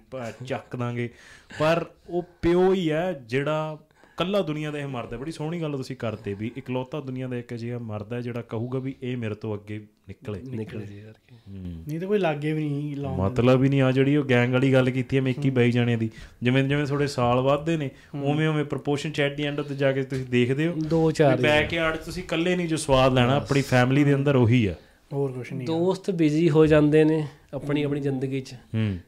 ਚੱਕ 0.44 0.76
ਦਾਂਗੇ। 0.76 1.10
ਪਰ 1.60 1.86
ਉਹ 2.08 2.22
ਪਿਓ 2.42 2.72
ਹੀ 2.72 2.88
ਆ 2.88 3.12
ਜਿਹੜਾ 3.12 3.78
ਕੱਲਾ 4.20 4.40
ਦੁਨੀਆ 4.42 4.70
ਦਾ 4.70 4.78
ਇਹ 4.78 4.86
ਮਰਦਾ 4.86 5.16
ਬੜੀ 5.16 5.32
ਸੋਹਣੀ 5.32 5.60
ਗੱਲ 5.60 5.76
ਤੁਸੀਂ 5.76 5.96
ਕਰਤੇ 5.96 6.34
ਵੀ 6.34 6.50
ਇਕਲੌਤਾ 6.56 7.00
ਦੁਨੀਆ 7.00 7.28
ਦਾ 7.28 7.36
ਇੱਕ 7.36 7.54
ਅਜਿਹਾ 7.54 7.78
ਮਰਦਾ 7.78 8.16
ਹੈ 8.16 8.20
ਜਿਹੜਾ 8.20 8.42
ਕਹੂਗਾ 8.42 8.78
ਵੀ 8.78 8.94
ਇਹ 9.02 9.16
ਮੇਰੇ 9.16 9.34
ਤੋਂ 9.34 9.54
ਅੱਗੇ 9.54 9.80
ਨਿਕਲੇ। 10.08 10.40
ਨਿਕਲ 10.44 10.82
ਜੀ 10.82 10.98
ਯਾਰ 10.98 11.14
ਨਹੀਂ 11.48 12.00
ਤਾਂ 12.00 12.08
ਕੋਈ 12.08 12.18
ਲਾਗੇ 12.18 12.52
ਵੀ 12.52 12.68
ਨਹੀਂ 12.68 12.96
ਲਾਉਂ 12.96 13.16
ਮਤਲਬ 13.16 13.64
ਹੀ 13.64 13.68
ਨਹੀਂ 13.68 13.82
ਆ 13.82 13.92
ਜਿਹੜੀ 13.92 14.16
ਉਹ 14.16 14.24
ਗੈਂਗ 14.24 14.52
ਵਾਲੀ 14.52 14.72
ਗੱਲ 14.72 14.90
ਕੀਤੀ 14.90 15.16
ਹੈ 15.16 15.22
ਮੈਂ 15.22 15.32
21 15.32 15.50
22 15.50 15.70
ਜਾਣਿਆਂ 15.70 15.98
ਦੀ। 15.98 16.10
ਜਿਵੇਂ 16.42 16.64
ਜਿਵੇਂ 16.64 16.86
ਥੋੜੇ 16.86 17.06
ਸਾਲ 17.06 17.40
ਵੱਧਦੇ 17.40 17.76
ਨੇ 17.76 17.90
ਉਵੇਂ 18.22 18.48
ਉਵੇਂ 18.48 18.64
ਪ੍ਰੋਪੋਰਸ਼ਨ 18.64 19.12
ਚੈਟ 19.12 19.36
ਦੀ 19.36 19.42
ਐਂਡ 19.42 19.60
ਤੇ 19.60 19.74
ਜਾ 19.74 19.92
ਕੇ 19.92 20.02
ਤੁਸੀਂ 20.02 20.26
ਦੇਖਦੇ 20.26 20.68
ਹੋ। 20.68 20.74
ਦੋ 20.88 21.10
ਚਾਰ 21.10 21.40
ਬੈਕਯਾਰਡ 21.40 21.96
ਤੁਸੀਂ 21.96 22.22
ਇਕੱਲੇ 22.22 22.56
ਨਹੀਂ 22.56 22.68
ਜੋ 22.68 22.76
ਸਵਾਦ 22.76 23.14
ਲੈਣਾ 23.14 23.36
ਆਪਣੀ 23.36 23.62
ਫੈਮਿਲੀ 23.62 24.04
ਦੇ 24.04 24.14
ਅੰਦਰ 24.14 24.36
ਉਹੀ 24.36 24.66
ਆ। 24.66 24.74
ਹੋਰ 25.12 25.32
ਕੁਝ 25.32 25.52
ਨਹੀਂ 25.52 25.66
ਦੋਸਤ 25.66 26.10
ਬਿਜ਼ੀ 26.10 26.50
ਹੋ 26.50 26.66
ਜਾਂਦੇ 26.66 27.04
ਨੇ 27.04 27.26
ਆਪਣੀ 27.54 27.82
ਆਪਣੀ 27.82 28.00
ਜ਼ਿੰਦਗੀ 28.00 28.40
'ਚ। 28.40 28.54
ਹੂੰ। 28.74 28.98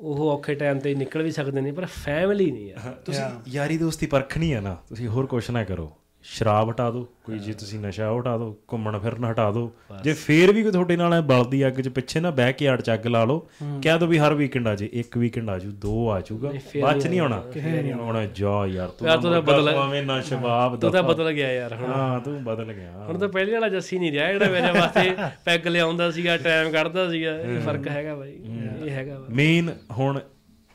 ਉਹ 0.00 0.30
ਔਖੇ 0.30 0.54
ਟਾਈਮ 0.54 0.78
ਤੇ 0.78 0.94
ਨਿਕਲ 0.94 1.22
ਵੀ 1.22 1.30
ਸਕਦੇ 1.30 1.60
ਨੇ 1.60 1.72
ਪਰ 1.72 1.86
ਫੈਮਿਲੀ 1.86 2.50
ਨਹੀਂ 2.50 2.68
ਯਾਰ 2.68 2.92
ਤੁਸੀਂ 3.04 3.24
ਯਾਰੀ 3.48 3.78
ਦੋਸਤੀ 3.78 4.06
ਪਰਖਣੀ 4.06 4.52
ਆ 4.52 4.60
ਨਾ 4.60 4.76
ਤੁਸੀਂ 4.88 5.08
ਹੋਰ 5.08 5.26
ਕੁਛ 5.26 5.50
ਨਾ 5.50 5.64
ਕਰੋ। 5.64 5.90
ਸ਼ਰਾਬ 6.30 6.70
ਹਟਾ 6.70 6.90
ਦਿਓ 6.90 7.04
ਕੋਈ 7.24 7.38
ਜੇ 7.38 7.52
ਤੁਸੀਂ 7.52 7.78
ਨਸ਼ਾ 7.80 8.10
ਹਟਾ 8.12 8.36
ਦਿਓ 8.38 8.54
ਘੁੰਮਣ 8.72 8.98
ਫਿਰਨ 8.98 9.24
ਹਟਾ 9.24 9.50
ਦਿਓ। 9.50 9.70
ਜੇ 10.04 10.12
ਫੇਰ 10.12 10.52
ਵੀ 10.52 10.62
ਕੋਈ 10.62 10.72
ਤੁਹਾਡੇ 10.72 10.96
ਨਾਲ 10.96 11.20
ਬਲਦੀ 11.22 11.66
ਅੱਗ 11.66 11.80
'ਚ 11.80 11.88
ਪਿੱਛੇ 11.88 12.20
ਨਾ 12.20 12.30
ਬਹਿ 12.30 12.52
ਕੇ 12.52 12.68
ਆੜ 12.68 12.80
ਚ 12.80 12.90
ਅੱਗ 12.90 13.06
ਲਾ 13.06 13.24
ਲਓ 13.24 13.38
ਕਹਿ 13.82 13.98
ਦੋ 13.98 14.06
ਵੀ 14.06 14.18
ਹਰ 14.18 14.34
ਵੀਕਐਂਡ 14.34 14.68
ਆ 14.68 14.74
ਜੇ 14.74 14.88
ਇੱਕ 14.92 15.16
ਵੀਕਐਂਡ 15.18 15.50
ਆ 15.50 15.58
ਜੂ 15.58 15.70
ਦੋ 15.80 16.08
ਆ 16.10 16.20
ਜਾਊਗਾ 16.20 16.52
ਬਾਅਦ 16.76 17.06
ਨਹੀਂ 17.06 17.20
ਆਉਣਾ। 17.20 17.40
ਹੁਣ 17.96 18.26
ਜਾ 18.34 18.52
ਯਾਰ 18.66 18.88
ਤੂੰ 18.88 19.08
ਯਾਰ 19.08 19.18
ਤੂੰ 19.18 19.30
ਤਾਂ 19.32 19.40
ਬਦਲ- 19.42 19.74
ਭਾਵੇਂ 19.74 20.02
ਨਾ 20.02 20.20
ਸ਼ਬਾਬ 20.20 20.76
ਤੂੰ 20.76 20.90
ਤਾਂ 20.92 21.02
ਬਦਲ 21.02 21.32
ਗਿਆ 21.32 21.52
ਯਾਰ 21.52 21.74
ਹੁਣ। 21.74 21.90
ਹਾਂ 21.90 22.20
ਤੂੰ 22.20 22.42
ਬਦਲ 22.44 22.72
ਗਿਆ। 22.72 22.92
ਹੁਣ 23.08 23.18
ਤਾਂ 23.18 23.28
ਪਹਿਲੇ 23.28 23.52
ਵਾਲਾ 23.52 23.68
ਜੱਸੀ 23.68 23.98
ਨਹੀਂ 23.98 24.12
ਰਿਹਾ 24.12 24.32
ਜਿਹੜਾ 24.32 24.50
ਮੇਰੇ 24.50 24.78
ਵਾਸਤੇ 24.78 25.14
ਪੈਗ 25.44 25.66
ਲਿਆਉਂਦਾ 25.66 26.10
ਸੀਗਾ 26.10 26.36
ਟਾਈਮ 26.36 26.70
ਕੱਢਦਾ 26.72 27.08
ਸੀਗਾ 27.10 27.36
ਇਹ 27.36 27.60
ਫ਼ਰਕ 27.60 27.88
ਹੈਗਾ 27.88 28.14
ਬਾਈ 28.14 28.32
ਇਹ 28.84 28.90
ਹੈਗਾ 28.90 29.18
ਮੇਨ 29.30 29.72
ਹੁਣ 29.98 30.20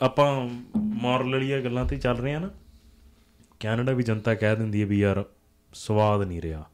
ਆਪਾਂ 0.02 0.32
ਮੋਰਲ 0.78 1.32
ਵਾਲੀਆਂ 1.32 1.62
ਗੱਲਾਂ 1.62 1.86
ਤੇ 1.86 1.98
ਚੱਲ 1.98 2.18
ਰਹੇ 2.18 2.34
ਆ 2.34 2.40
ਨਾ 2.40 2.50
ਕੈਨੇਡਾ 3.62 3.92
ਵੀ 3.92 4.04
ਜਨਤਾ 4.04 4.34
ਕਹਿ 4.36 4.56
ਦਿੰਦੀ 4.56 4.82
ਹੈ 4.82 4.86
ਵੀ 4.86 5.00
ਯਾਰ 5.00 5.24
ਸਵਾਦ 5.76 6.22
ਨਹੀਂ 6.22 6.42
ਰਿਹਾ। 6.42 6.66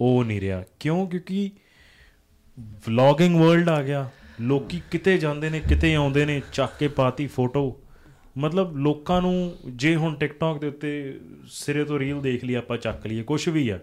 ਉਹ 0.00 0.24
ਨਹੀਂ 0.24 0.40
ਰਿਹਾ। 0.40 0.64
ਕਿਉਂ? 0.80 1.06
ਕਿਉਂਕਿ 1.06 1.50
ਵਲੌਗਿੰਗ 2.60 3.40
ਵਰਲਡ 3.40 3.68
ਆ 3.68 3.82
ਗਿਆ। 3.82 4.10
ਲੋਕੀ 4.40 4.82
ਕਿਤੇ 4.90 5.18
ਜਾਂਦੇ 5.18 5.50
ਨੇ 5.50 5.60
ਕਿਤੇ 5.60 5.94
ਆਉਂਦੇ 5.94 6.24
ਨੇ 6.24 6.42
ਚੱਕ 6.52 6.72
ਕੇ 6.78 6.88
ਪਾਤੀ 6.88 7.26
ਫੋਟੋ 7.26 7.80
ਮਤਲਬ 8.38 8.76
ਲੋਕਾਂ 8.76 9.22
ਨੂੰ 9.22 9.56
ਜੇ 9.66 9.96
ਹੁਣ 9.96 10.14
ਟਿਕਟੌਕ 10.14 10.60
ਦੇ 10.60 10.66
ਉੱਤੇ 10.66 11.20
ਸਿਰੇ 11.48 11.84
ਤੋਂ 11.84 11.98
ਰੀਲ 11.98 12.20
ਦੇਖ 12.20 12.44
ਲਈ 12.44 12.54
ਆਪਾਂ 12.54 12.78
ਚੱਕ 12.78 13.06
ਲਈਏ 13.06 13.22
ਕੁਝ 13.22 13.48
ਵੀ 13.48 13.68
ਆ। 13.68 13.78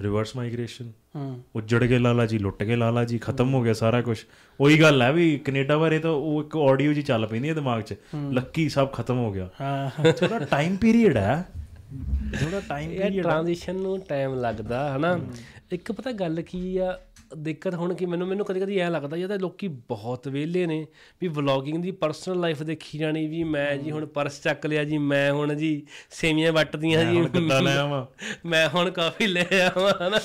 ਰਿਵਰਸ 0.00 0.36
ਮਾਈਗ੍ਰੇਸ਼ਨ 0.36 0.92
ਹੂੰ। 1.16 1.42
ਉੱਜੜ 1.56 1.84
ਗਏ 1.84 1.98
ਲਾਲਾ 1.98 2.26
ਜੀ 2.26 2.38
ਲੁੱਟ 2.38 2.62
ਗਏ 2.62 2.76
ਲਾਲਾ 2.76 3.04
ਜੀ 3.04 3.18
ਖਤਮ 3.18 3.54
ਹੋ 3.54 3.62
ਗਿਆ 3.62 3.72
ਸਾਰਾ 3.72 4.02
ਕੁਝ 4.02 4.18
ਉਹੀ 4.60 4.80
ਗੱਲ 4.80 5.02
ਹੈ 5.02 5.12
ਵੀ 5.12 5.38
ਕੈਨੇਡਾ 5.38 5.78
ਬਾਰੇ 5.78 5.98
ਤਾਂ 5.98 6.10
ਉਹ 6.10 6.44
ਇੱਕ 6.44 6.56
ਆਡੀਓ 6.56 6.92
ਜੀ 6.92 7.02
ਚੱਲ 7.02 7.26
ਪੈਂਦੀ 7.26 7.48
ਹੈ 7.48 7.54
ਦਿਮਾਗ 7.54 7.82
'ਚ। 7.82 7.94
ਲੱਕੀ 8.32 8.68
ਸਭ 8.68 8.92
ਖਤਮ 8.92 9.18
ਹੋ 9.18 9.32
ਗਿਆ। 9.32 9.50
ਹਾਂ। 9.60 10.12
ਥੋੜਾ 10.12 10.38
ਟਾਈਮ 10.38 10.76
ਪੀਰੀਅਡ 10.76 11.16
ਹੈ 11.16 11.48
ਥੋੜਾ 12.40 12.60
ਟਾਈਮ 12.68 12.90
ਇਹ 12.92 13.22
ਟ੍ਰਾਂਜੀਸ਼ਨ 13.22 13.76
ਨੂੰ 13.76 13.98
ਟਾਈਮ 14.00 14.34
ਲੱਗਦਾ 14.34 14.96
ਹਨਾ? 14.96 15.18
ਇੱਕ 15.72 15.92
ਪਤਾ 15.92 16.12
ਗੱਲ 16.12 16.42
ਕੀ 16.42 16.76
ਆ 16.76 16.98
ਦਿੱਕਤ 17.36 17.74
ਹੁਣ 17.74 17.94
ਕਿ 17.94 18.06
ਮੈਨੂੰ 18.06 18.28
ਮੈਨੂੰ 18.28 18.46
ਕਦੇ 18.46 18.60
ਕਦੀ 18.60 18.78
ਐ 18.78 18.90
ਲੱਗਦਾ 18.90 19.16
ਜਦੋਂ 19.16 19.38
ਲੋਕੀ 19.38 19.68
ਬਹੁਤ 19.68 20.28
ਵਿਹਲੇ 20.28 20.66
ਨੇ 20.66 20.86
ਵੀ 21.20 21.28
ਵਲੌਗਿੰਗ 21.28 21.82
ਦੀ 21.82 21.90
ਪਰਸਨਲ 21.90 22.40
ਲਾਈਫ 22.40 22.62
ਦੇਖੀ 22.62 22.98
ਜਾਣੀ 22.98 23.26
ਵੀ 23.26 23.44
ਮੈਂ 23.44 23.76
ਜੀ 23.76 23.90
ਹੁਣ 23.90 24.06
ਪਰਸ 24.06 24.42
ਚੱਕ 24.42 24.66
ਲਿਆ 24.66 24.84
ਜੀ 24.84 24.98
ਮੈਂ 24.98 25.32
ਹੁਣ 25.32 25.54
ਜੀ 25.54 25.82
ਸੇਵੀਆਂ 26.10 26.52
ਵੱਟਦੀਆਂ 26.52 27.04
ਜੀ 27.04 27.20
ਮੈਂ 28.46 28.68
ਹੁਣ 28.68 28.90
ਕਾਫੀ 28.90 29.26
ਲੈ 29.26 29.46
ਆਵਾਂ 29.76 29.92
ਹਨਾ? 30.08 30.20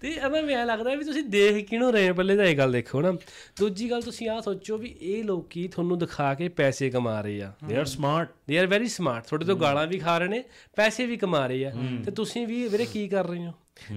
ਤੇ 0.00 0.14
ਐਵੇਂ 0.14 0.42
ਮੈਨੂੰ 0.42 0.66
ਲੱਗਦਾ 0.66 0.94
ਵੀ 0.94 1.04
ਤੁਸੀਂ 1.04 1.22
ਦੇਖ 1.22 1.68
ਕਿਹਨੂੰ 1.68 1.92
ਰਹੇ 1.92 2.12
ਪਹਿਲੇ 2.12 2.36
ਤਾਂ 2.36 2.44
ਇਹ 2.44 2.56
ਗੱਲ 2.56 2.72
ਦੇਖੋ 2.72 3.00
ਨਾ। 3.00 3.12
ਦੂਜੀ 3.58 3.90
ਗੱਲ 3.90 4.02
ਤੁਸੀਂ 4.02 4.28
ਆਹ 4.28 4.40
ਸੋਚੋ 4.40 4.78
ਵੀ 4.78 4.96
ਇਹ 5.00 5.24
ਲੋਕੀ 5.24 5.68
ਤੁਹਾਨੂੰ 5.68 5.98
ਦਿਖਾ 5.98 6.34
ਕੇ 6.34 6.48
ਪੈਸੇ 6.48 6.90
ਕਮਾ 6.90 7.20
ਰਹੇ 7.20 7.42
ਆ। 7.42 7.52
They 7.66 7.76
are 7.76 7.84
smart 7.84 8.28
they 8.48 8.58
are 8.58 8.66
very 8.66 8.88
smart 8.88 9.26
ਤੁਹਾਡੇ 9.26 9.44
ਤੋਂ 9.44 9.56
ਗਾਲਾਂ 9.56 9.86
ਵੀ 9.86 9.98
ਖਾ 9.98 10.18
ਰਹੇ 10.18 10.28
ਨੇ 10.28 10.44
ਪੈਸੇ 10.76 11.06
ਵੀ 11.06 11.16
ਕਮਾ 11.16 11.46
ਰਹੇ 11.46 11.64
ਆ। 11.64 11.72
ਤੇ 12.04 12.10
ਤੁਸੀਂ 12.10 12.46
ਵੀ 12.46 12.68
ਵੀਰੇ 12.68 12.86
ਕੀ 12.86 13.08
ਕਰ 13.08 13.26
ਰਹੇ 13.26 13.46
ਹੋ? 13.46 13.52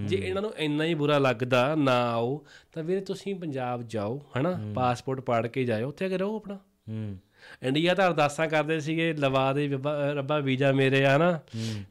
ਜੇ 0.06 0.16
ਇਹਨਾਂ 0.16 0.42
ਨੂੰ 0.42 0.54
ਇੰਨਾ 0.58 0.84
ਹੀ 0.84 0.94
ਬੁਰਾ 0.94 1.18
ਲੱਗਦਾ 1.18 1.76
ਨਾ 1.76 2.12
ਆਓ 2.12 2.46
ਤਾਂ 2.74 2.84
ਵੀਰੇ 2.84 3.02
ਤੁਸੀਂ 3.02 3.36
ਪੰਜਾਬ 3.36 3.84
ਜਾਓ 3.88 4.22
ਹਨਾ? 4.38 4.60
ਪਾਸਪੋਰਟ 4.76 5.20
ਪਾੜ 5.20 5.48
ਕੇ 5.48 5.64
ਜਾਓ 5.64 5.90
ਉੱਥੇ 5.90 6.06
ਅਗੇ 6.06 6.18
ਰਹੋ 6.18 6.36
ਆਪਣਾ। 6.36 6.56
ਹੂੰ। 6.90 7.18
ਇੰਡੀਆ 7.64 7.94
ਤਾਂ 7.94 8.08
ਅਰਦਾਸਾਂ 8.08 8.48
ਕਰਦੇ 8.48 8.80
ਸੀਗੇ 8.80 9.14
ਲਵਾ 9.14 9.54
ਦੇ 9.54 9.70
ਰੱਬਾ- 10.14 10.44
ਵੀਜ਼ਾ 10.44 10.72
ਮੇਰੇ 10.72 11.06
ਆ 11.06 11.18
ਨਾ। 11.18 11.40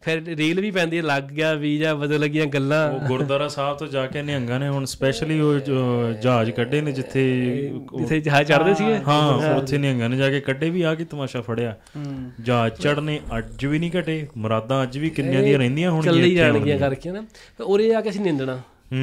ਫਿਰ 0.03 0.37
ਰੀਲ 0.37 0.61
ਵੀ 0.61 0.70
ਪੈਂਦੀ 0.70 0.97
ਹੈ, 0.97 1.03
ਲੱਗ 1.03 1.23
ਗਿਆ 1.23 1.55
ਵੀਜ਼ਾ 1.55 1.95
ਬਦਲ 1.95 2.20
ਲੱਗੀਆਂ 2.20 2.47
ਗੱਲਾਂ। 2.47 2.93
ਉਹ 2.93 3.01
ਗੁਰਦੁਆਰਾ 3.01 3.49
ਸਾਹਿਬ 3.49 3.79
ਤੋਂ 3.79 3.87
ਜਾ 3.87 4.07
ਕੇ 4.07 4.23
ਨਿਹੰਗਾਂ 4.23 4.61
ਨੇ 4.61 4.69
ਹੁਣ 4.69 4.85
ਸਪੈਸ਼ਲੀ 4.85 5.41
ਉਹ 5.41 5.59
ਜਹਾਜ਼ 6.12 6.51
ਕੱਢੇ 6.51 6.81
ਨੇ 6.81 6.93
ਜਿੱਥੇ 6.93 7.43
ਜਿੱਥੇ 7.99 8.20
ਜਹਾਜ਼ 8.20 8.53
ਚੜਦੇ 8.53 8.74
ਸੀਗੇ? 8.74 8.99
ਹਾਂ 9.09 9.55
ਉੱਥੇ 9.55 9.79
ਨਿਹੰਗਾਂ 9.79 10.09
ਨੇ 10.09 10.16
ਜਾ 10.16 10.31
ਕੇ 10.31 10.41
ਕੱਢੇ 10.41 10.70
ਵੀ 10.70 10.83
ਆ 10.83 10.95
ਕੇ 10.95 11.05
ਤਮਾਸ਼ਾ 11.05 11.41
ਫੜਿਆ। 11.41 11.77
ਜਹਾਜ਼ 12.41 12.74
ਚੜਨੇ 12.74 13.20
ਅੱਜ 13.39 13.66
ਵੀ 13.66 13.79
ਨਹੀਂ 13.79 13.91
ਘਟੇ 14.01 14.27
ਮੁਰਾਦਾਂ 14.37 14.83
ਅੱਜ 14.83 14.99
ਵੀ 14.99 15.11
ਕਿੰਨੀਆਂ 15.11 15.43
ਦੀਆਂ 15.43 15.59
ਰਹਿੰਦੀਆਂ 15.59 15.91
ਹੁਣ 15.91 16.05
ਚੱਲੀ 16.05 16.35
ਜਾਣਗੀਆਂ 16.35 16.79
ਕਰਕੇ 16.79 17.11
ਨਾ। 17.11 17.20
ਫਿਰ 17.23 17.62
ਉਰੇ 17.62 17.95
ਆ 17.95 18.01
ਕੇ 18.01 18.11
ਅਸੀਂ 18.11 18.20
ਨਿੰਦਣਾ। 18.20 18.61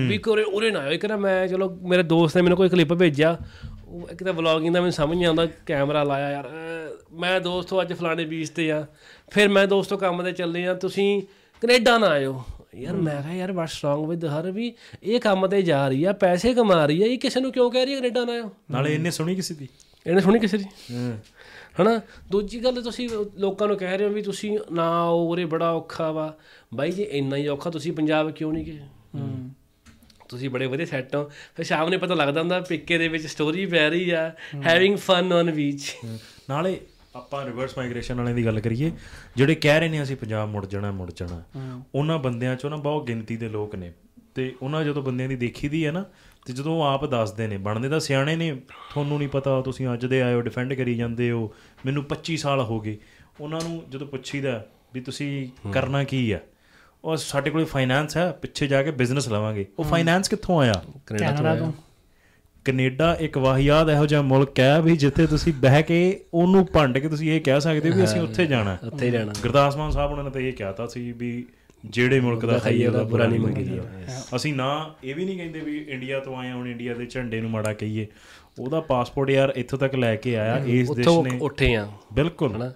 ਵੀ 0.07 0.17
ਕੋਰੇ 0.17 0.43
ਉਰੇ 0.43 0.71
ਨਾ 0.71 0.79
ਆਇਓ। 0.79 0.91
ਇੱਕ 0.91 1.05
ਨਾ 1.05 1.17
ਮੈਂ 1.17 1.47
ਚਲੋ 1.47 1.77
ਮੇਰੇ 1.81 2.03
ਦੋਸਤ 2.03 2.35
ਨੇ 2.35 2.41
ਮੈਨੂੰ 2.41 2.57
ਕੋਈ 2.57 2.69
ਕਲਿੱਪ 2.69 2.93
ਭੇਜਿਆ। 2.93 3.37
ਉਹ 3.89 4.09
ਇੱਕ 4.11 4.23
ਤਾਂ 4.23 4.33
ਵਲੌਗਿੰਗ 4.33 4.73
ਦਾ 4.73 4.79
ਮੈਨੂੰ 4.79 4.91
ਸਮਝ 4.93 5.15
ਨਹੀਂ 5.15 5.25
ਆਉਂਦਾ 5.25 5.45
ਕੈਮਰਾ 5.65 6.03
ਲਾਇਆ 6.03 6.31
ਯਾਰ। 6.31 6.49
ਮੈਂ 7.13 7.39
ਦੋਸਤੋ 7.41 7.81
ਅੱਜ 7.81 7.93
ਫਲਾਣੇ 7.93 8.25
ਬੀਚ 8.25 8.49
ਤੇ 8.49 8.71
ਆ 8.71 8.85
ਫਿਰ 9.31 9.49
ਮੈਂ 9.49 9.65
ਦੋਸਤੋ 9.67 9.97
ਕੰਮ 9.97 10.23
ਤੇ 10.23 10.31
ਚੱਲੇ 10.31 10.67
ਆ 10.67 10.73
ਤੁਸੀਂ 10.73 11.21
ਕੈਨੇਡਾ 11.61 11.97
ਨਾ 11.97 12.07
ਆਇਓ। 12.07 12.43
ਯਾਰ 12.75 12.95
ਮੈਂ 12.95 13.21
ਕਿਹਾ 13.21 13.33
ਯਾਰ 13.33 13.51
ਵਾਟਸ 13.51 13.83
ਰੋਂਗ 13.83 14.09
ਵਿਦ 14.09 14.25
ਹਰ 14.25 14.51
ਵੀ 14.51 14.73
ਇਹ 15.03 15.19
ਕੰਮ 15.19 15.47
ਤੇ 15.47 15.61
ਜਾ 15.61 15.87
ਰਹੀ 15.87 16.03
ਆ 16.03 16.13
ਪੈਸੇ 16.13 16.53
ਕਮਾ 16.53 16.85
ਰਹੀ 16.85 17.01
ਆ 17.03 17.05
ਇਹ 17.05 17.17
ਕਿਸੇ 17.17 17.39
ਨੂੰ 17.39 17.51
ਕਿਉਂ 17.51 17.69
ਕਹਿ 17.71 17.85
ਰਹੀ 17.85 17.93
ਹੈ 17.93 17.99
ਕੈਨੇਡਾ 17.99 18.25
ਨਾ 18.25 18.31
ਆਇਓ? 18.31 18.51
ਨਾਲੇ 18.71 18.93
ਇਹਨੇ 18.93 19.11
ਸੁਣੀ 19.11 19.35
ਕਿਸੇ 19.35 19.53
ਦੀ? 19.53 19.67
ਇਹਨੇ 20.07 20.21
ਸੁਣੀ 20.21 20.39
ਕਿਸੇ 20.39 20.57
ਦੀ? 20.57 20.65
ਹਨਾ? 21.81 21.99
ਦੂਜੀ 22.31 22.63
ਗੱਲ 22.63 22.81
ਤੁਸੀਂ 22.83 23.09
ਲੋਕਾਂ 23.37 23.67
ਨੂੰ 23.67 23.77
ਕਹਿ 23.77 23.97
ਰਹੇ 23.97 24.05
ਹੋ 24.05 24.11
ਵੀ 24.11 24.21
ਤੁਸੀਂ 24.21 24.57
ਨਾ 24.71 24.83
ਆਓ 24.99 25.27
ਉਰੇ 25.27 25.45
ਬੜਾ 25.45 25.71
ਔਖਾ 25.71 26.11
ਵਾ। 26.11 26.33
ਬਾਈ 26.73 26.91
ਜੀ 26.91 27.03
ਇੰਨਾ 27.03 27.35
ਹੀ 27.35 27.47
ਔਖਾ 27.47 27.69
ਤੁਸੀਂ 27.69 27.93
ਪੰਜਾਬ 27.93 28.31
ਕਿਉਂ 28.31 28.53
ਨਹੀਂ 28.53 28.65
ਗਏ? 28.65 28.79
ਤੁਸੀਂ 30.29 30.49
ਬੜੇ 30.49 30.65
ਵਧੀਆ 30.65 30.85
ਸੈੱਟ 30.85 31.15
ਹੋ। 31.15 31.23
ਫਿਰ 31.55 31.65
ਸ਼ਾਮ 31.65 31.89
ਨੂੰ 31.89 31.99
ਪਤਾ 31.99 32.15
ਲੱਗਦਾ 32.15 32.39
ਹੁੰਦਾ 32.39 32.59
ਪਿੱਕੇ 32.59 32.97
ਦੇ 32.97 33.07
ਵਿੱਚ 33.07 33.25
ਸਟੋਰੀ 33.25 33.65
ਪੈ 33.65 33.89
ਰਹੀ 33.89 34.09
ਆ 34.09 34.31
ਹੈਵਿੰਗ 34.65 34.97
ਫਨ 34.97 35.33
ਔਨ 35.33 35.51
ਬੀਚ 35.51 35.95
ਨਾਲੇ 36.49 36.79
ਆਪਾਂ 37.15 37.45
ਰਿਵਰਸ 37.45 37.77
ਮਾਈਗ੍ਰੇਸ਼ਨ 37.77 38.15
ਵਾਲਿਆਂ 38.15 38.35
ਦੀ 38.35 38.45
ਗੱਲ 38.45 38.59
ਕਰੀਏ 38.59 38.91
ਜਿਹੜੇ 39.35 39.55
ਕਹਿ 39.55 39.79
ਰਹੇ 39.79 39.89
ਨੇ 39.89 40.03
ਅਸੀਂ 40.03 40.15
ਪੰਜਾਬ 40.15 40.49
ਮੁੜ 40.49 40.65
ਜਾਣਾ 40.65 40.91
ਮੁੜ 40.91 41.11
ਜਾਣਾ 41.15 41.43
ਉਹਨਾਂ 41.95 42.17
ਬੰਦਿਆਂ 42.19 42.55
ਚੋਂ 42.55 42.69
ਨਾ 42.69 42.75
ਬਹੁਤ 42.75 43.07
ਗਿਣਤੀ 43.07 43.37
ਦੇ 43.37 43.49
ਲੋਕ 43.49 43.75
ਨੇ। 43.75 43.91
ਤੇ 44.35 44.55
ਉਹਨਾਂ 44.61 44.83
ਜਦੋਂ 44.83 45.03
ਬੰਦਿਆਂ 45.03 45.29
ਦੀ 45.29 45.35
ਦੇਖੀਦੀ 45.35 45.85
ਹੈ 45.85 45.91
ਨਾ 45.91 46.05
ਤੇ 46.45 46.53
ਜਦੋਂ 46.53 46.81
ਆਪ 46.85 47.05
ਦੱਸਦੇ 47.05 47.47
ਨੇ 47.47 47.57
ਬਣਦੇ 47.57 47.89
ਤਾਂ 47.89 47.99
ਸਿਆਣੇ 47.99 48.35
ਨੇ 48.35 48.51
ਤੁਹਾਨੂੰ 48.91 49.17
ਨਹੀਂ 49.17 49.29
ਪਤਾ 49.29 49.61
ਤੁਸੀਂ 49.61 49.87
ਅੱਜ 49.93 50.05
ਦੇ 50.05 50.21
ਆਏ 50.21 50.33
ਹੋ 50.33 50.41
ਡਿਫੈਂਡ 50.41 50.73
ਕਰੀ 50.73 50.95
ਜਾਂਦੇ 50.95 51.31
ਹੋ 51.31 51.53
ਮੈਨੂੰ 51.85 52.03
25 52.09 52.35
ਸਾਲ 52.35 52.61
ਹੋ 52.61 52.79
ਗਏ। 52.79 52.97
ਉਹਨਾਂ 53.39 53.59
ਨੂੰ 53.63 53.83
ਜਦੋਂ 53.89 54.07
ਪੁੱਛੀਦਾ 54.07 54.65
ਵੀ 54.93 55.01
ਤੁਸੀਂ 55.01 55.49
ਕਰਨਾ 55.71 56.03
ਕੀ 56.03 56.31
ਆ? 56.31 56.39
ਉਹ 57.03 57.17
ਸਾਡੇ 57.17 57.49
ਕੋਲ 57.49 57.65
ਫਾਈਨਾਂਸ 57.65 58.17
ਹੈ 58.17 58.31
ਪਿੱਛੇ 58.31 58.67
ਜਾ 58.67 58.83
ਕੇ 58.83 58.91
ਬਿਜ਼ਨਸ 58.91 59.29
ਲਵਾਂਗੇ। 59.29 59.65
ਉਹ 59.79 59.83
ਫਾਈਨਾਂਸ 59.83 60.29
ਕਿੱਥੋਂ 60.29 60.59
ਆਇਆ? 60.61 60.81
ਕੈਨੇਡਾ 61.05 61.55
ਤੋਂ 61.55 61.71
ਕੈਨੇਡਾ 62.65 63.17
ਇੱਕ 63.19 63.37
ਵਾਹਿਯਾਤ 63.37 63.89
ਇਹੋ 63.89 64.05
ਜਿਹਾ 64.05 64.21
ਮੁਲਕ 64.21 64.59
ਹੈ 64.59 64.81
ਵੀ 64.81 64.97
ਜਿੱਥੇ 64.97 65.27
ਤੁਸੀਂ 65.27 65.53
ਬਹਿ 65.53 65.83
ਕੇ 65.83 65.99
ਉਹਨੂੰ 66.33 66.65
ਭੰਡ 66.73 66.97
ਕੇ 66.97 67.09
ਤੁਸੀਂ 67.09 67.31
ਇਹ 67.31 67.41
ਕਹਿ 67.41 67.61
ਸਕਦੇ 67.61 67.89
ਹੋ 67.89 67.95
ਵੀ 67.95 68.03
ਅਸੀਂ 68.03 68.21
ਉੱਥੇ 68.21 68.45
ਜਾਣਾ। 68.45 68.77
ਉੱਥੇ 68.87 69.05
ਹੀ 69.05 69.11
ਰਹਿਣਾ 69.11 69.33
ਗੁਰਦਾਸ 69.41 69.77
ਮਾਨ 69.77 69.91
ਸਾਹਿਬ 69.91 70.11
ਉਹਨਾਂ 70.11 70.23
ਨੇ 70.23 70.29
ਤਾਂ 70.29 70.41
ਇਹ 70.41 70.53
ਕਿਹਾਤਾ 70.53 70.87
ਸੀ 70.87 71.11
ਵੀ 71.11 71.45
ਜਿਹੜੇ 71.85 72.19
ਮੁਲਕ 72.19 72.45
ਦਾ 72.45 72.57
ਖਾਈਏ 72.59 72.87
ਉਹਦਾ 72.87 73.03
ਬੁਰਾ 73.03 73.25
ਨਹੀਂ 73.27 73.39
ਮੰਗੀ 73.39 73.79
ਅਸੀਂ 74.35 74.53
ਨਾ 74.53 74.95
ਇਹ 75.03 75.15
ਵੀ 75.15 75.25
ਨਹੀਂ 75.25 75.37
ਕਹਿੰਦੇ 75.37 75.59
ਵੀ 75.59 75.77
ਇੰਡੀਆ 75.77 76.19
ਤੋਂ 76.19 76.37
ਆਏ 76.37 76.47
ਹਾਂ, 76.49 76.55
ਹੁਣ 76.55 76.67
ਇੰਡੀਆ 76.67 76.93
ਦੇ 76.93 77.05
ਝੰਡੇ 77.05 77.41
ਨੂੰ 77.41 77.51
ਮਾੜਾ 77.51 77.73
ਕਹੀਏ। 77.73 78.07
ਉਹਦਾ 78.59 78.81
ਪਾਸਪੋਰਟ 78.81 79.29
ਯਾਰ 79.29 79.53
ਇੱਥੋਂ 79.55 79.79
ਤੱਕ 79.79 79.95
ਲੈ 79.95 80.15
ਕੇ 80.15 80.37
ਆਇਆ 80.37 80.57
ਇਸ 80.57 80.65
ਦੇਸ਼ 80.65 80.89
ਉੱਥੋਂ 80.89 81.23
ਨੇ। 81.23 81.39
ਉੱਠੇ 81.41 81.75
ਆ 81.75 81.87
ਬਿਲਕੁਲ। 82.13 82.55
ਹਨਾ। 82.55 82.73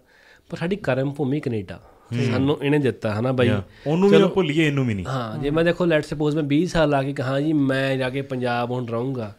ਪਰ 0.49 0.57
ਸਾਡੀ 0.57 0.75
ਕਰਮ 0.75 1.11
ਭੂਮੀ 1.11 1.39
ਕੈਨੇਡਾ। 1.39 1.79
ਸਾਨੂੰ 2.21 2.57
ਇਹਨੇ 2.63 2.79
ਦਿੱਤਾ 2.79 3.19
ਹਨਾ 3.19 3.31
ਬਾਈ? 3.31 3.51
ਉਹਨੂੰ 3.87 4.09
ਵੀ 4.09 4.17
ਨਾ 4.17 4.27
ਭੁੱਲੀਏ 4.27 4.67
ਇਹਨੂੰ 4.67 4.85
ਵੀ 4.85 4.93
ਨਹੀਂ। 4.93 5.05
ਹਾਂ 5.05 5.37
ਜੇ 5.37 5.49
ਮੈਂ 5.49 5.63
ਦੇਖੋ 5.63 5.85
ਲੈਟ 5.85 6.05
ਸਪੋਜ਼ 6.05 6.35
ਮੈਂ 6.35 6.43
20 6.43 6.65
ਸਾਲ 6.65 6.89
ਲਾ 6.89 7.03
ਕੇ 7.03 7.13
ਕਹਾਂ 7.13 7.41
ਜੀ 7.41 7.53
ਮੈਂ 7.53 7.97
ਜਾ 7.97 8.09
ਕੇ 8.09 8.21
ਪੰਜਾਬ 8.21 8.71
ਹੁਣ 8.71 8.87
ਰਹੂੰਗਾ। 8.87 9.35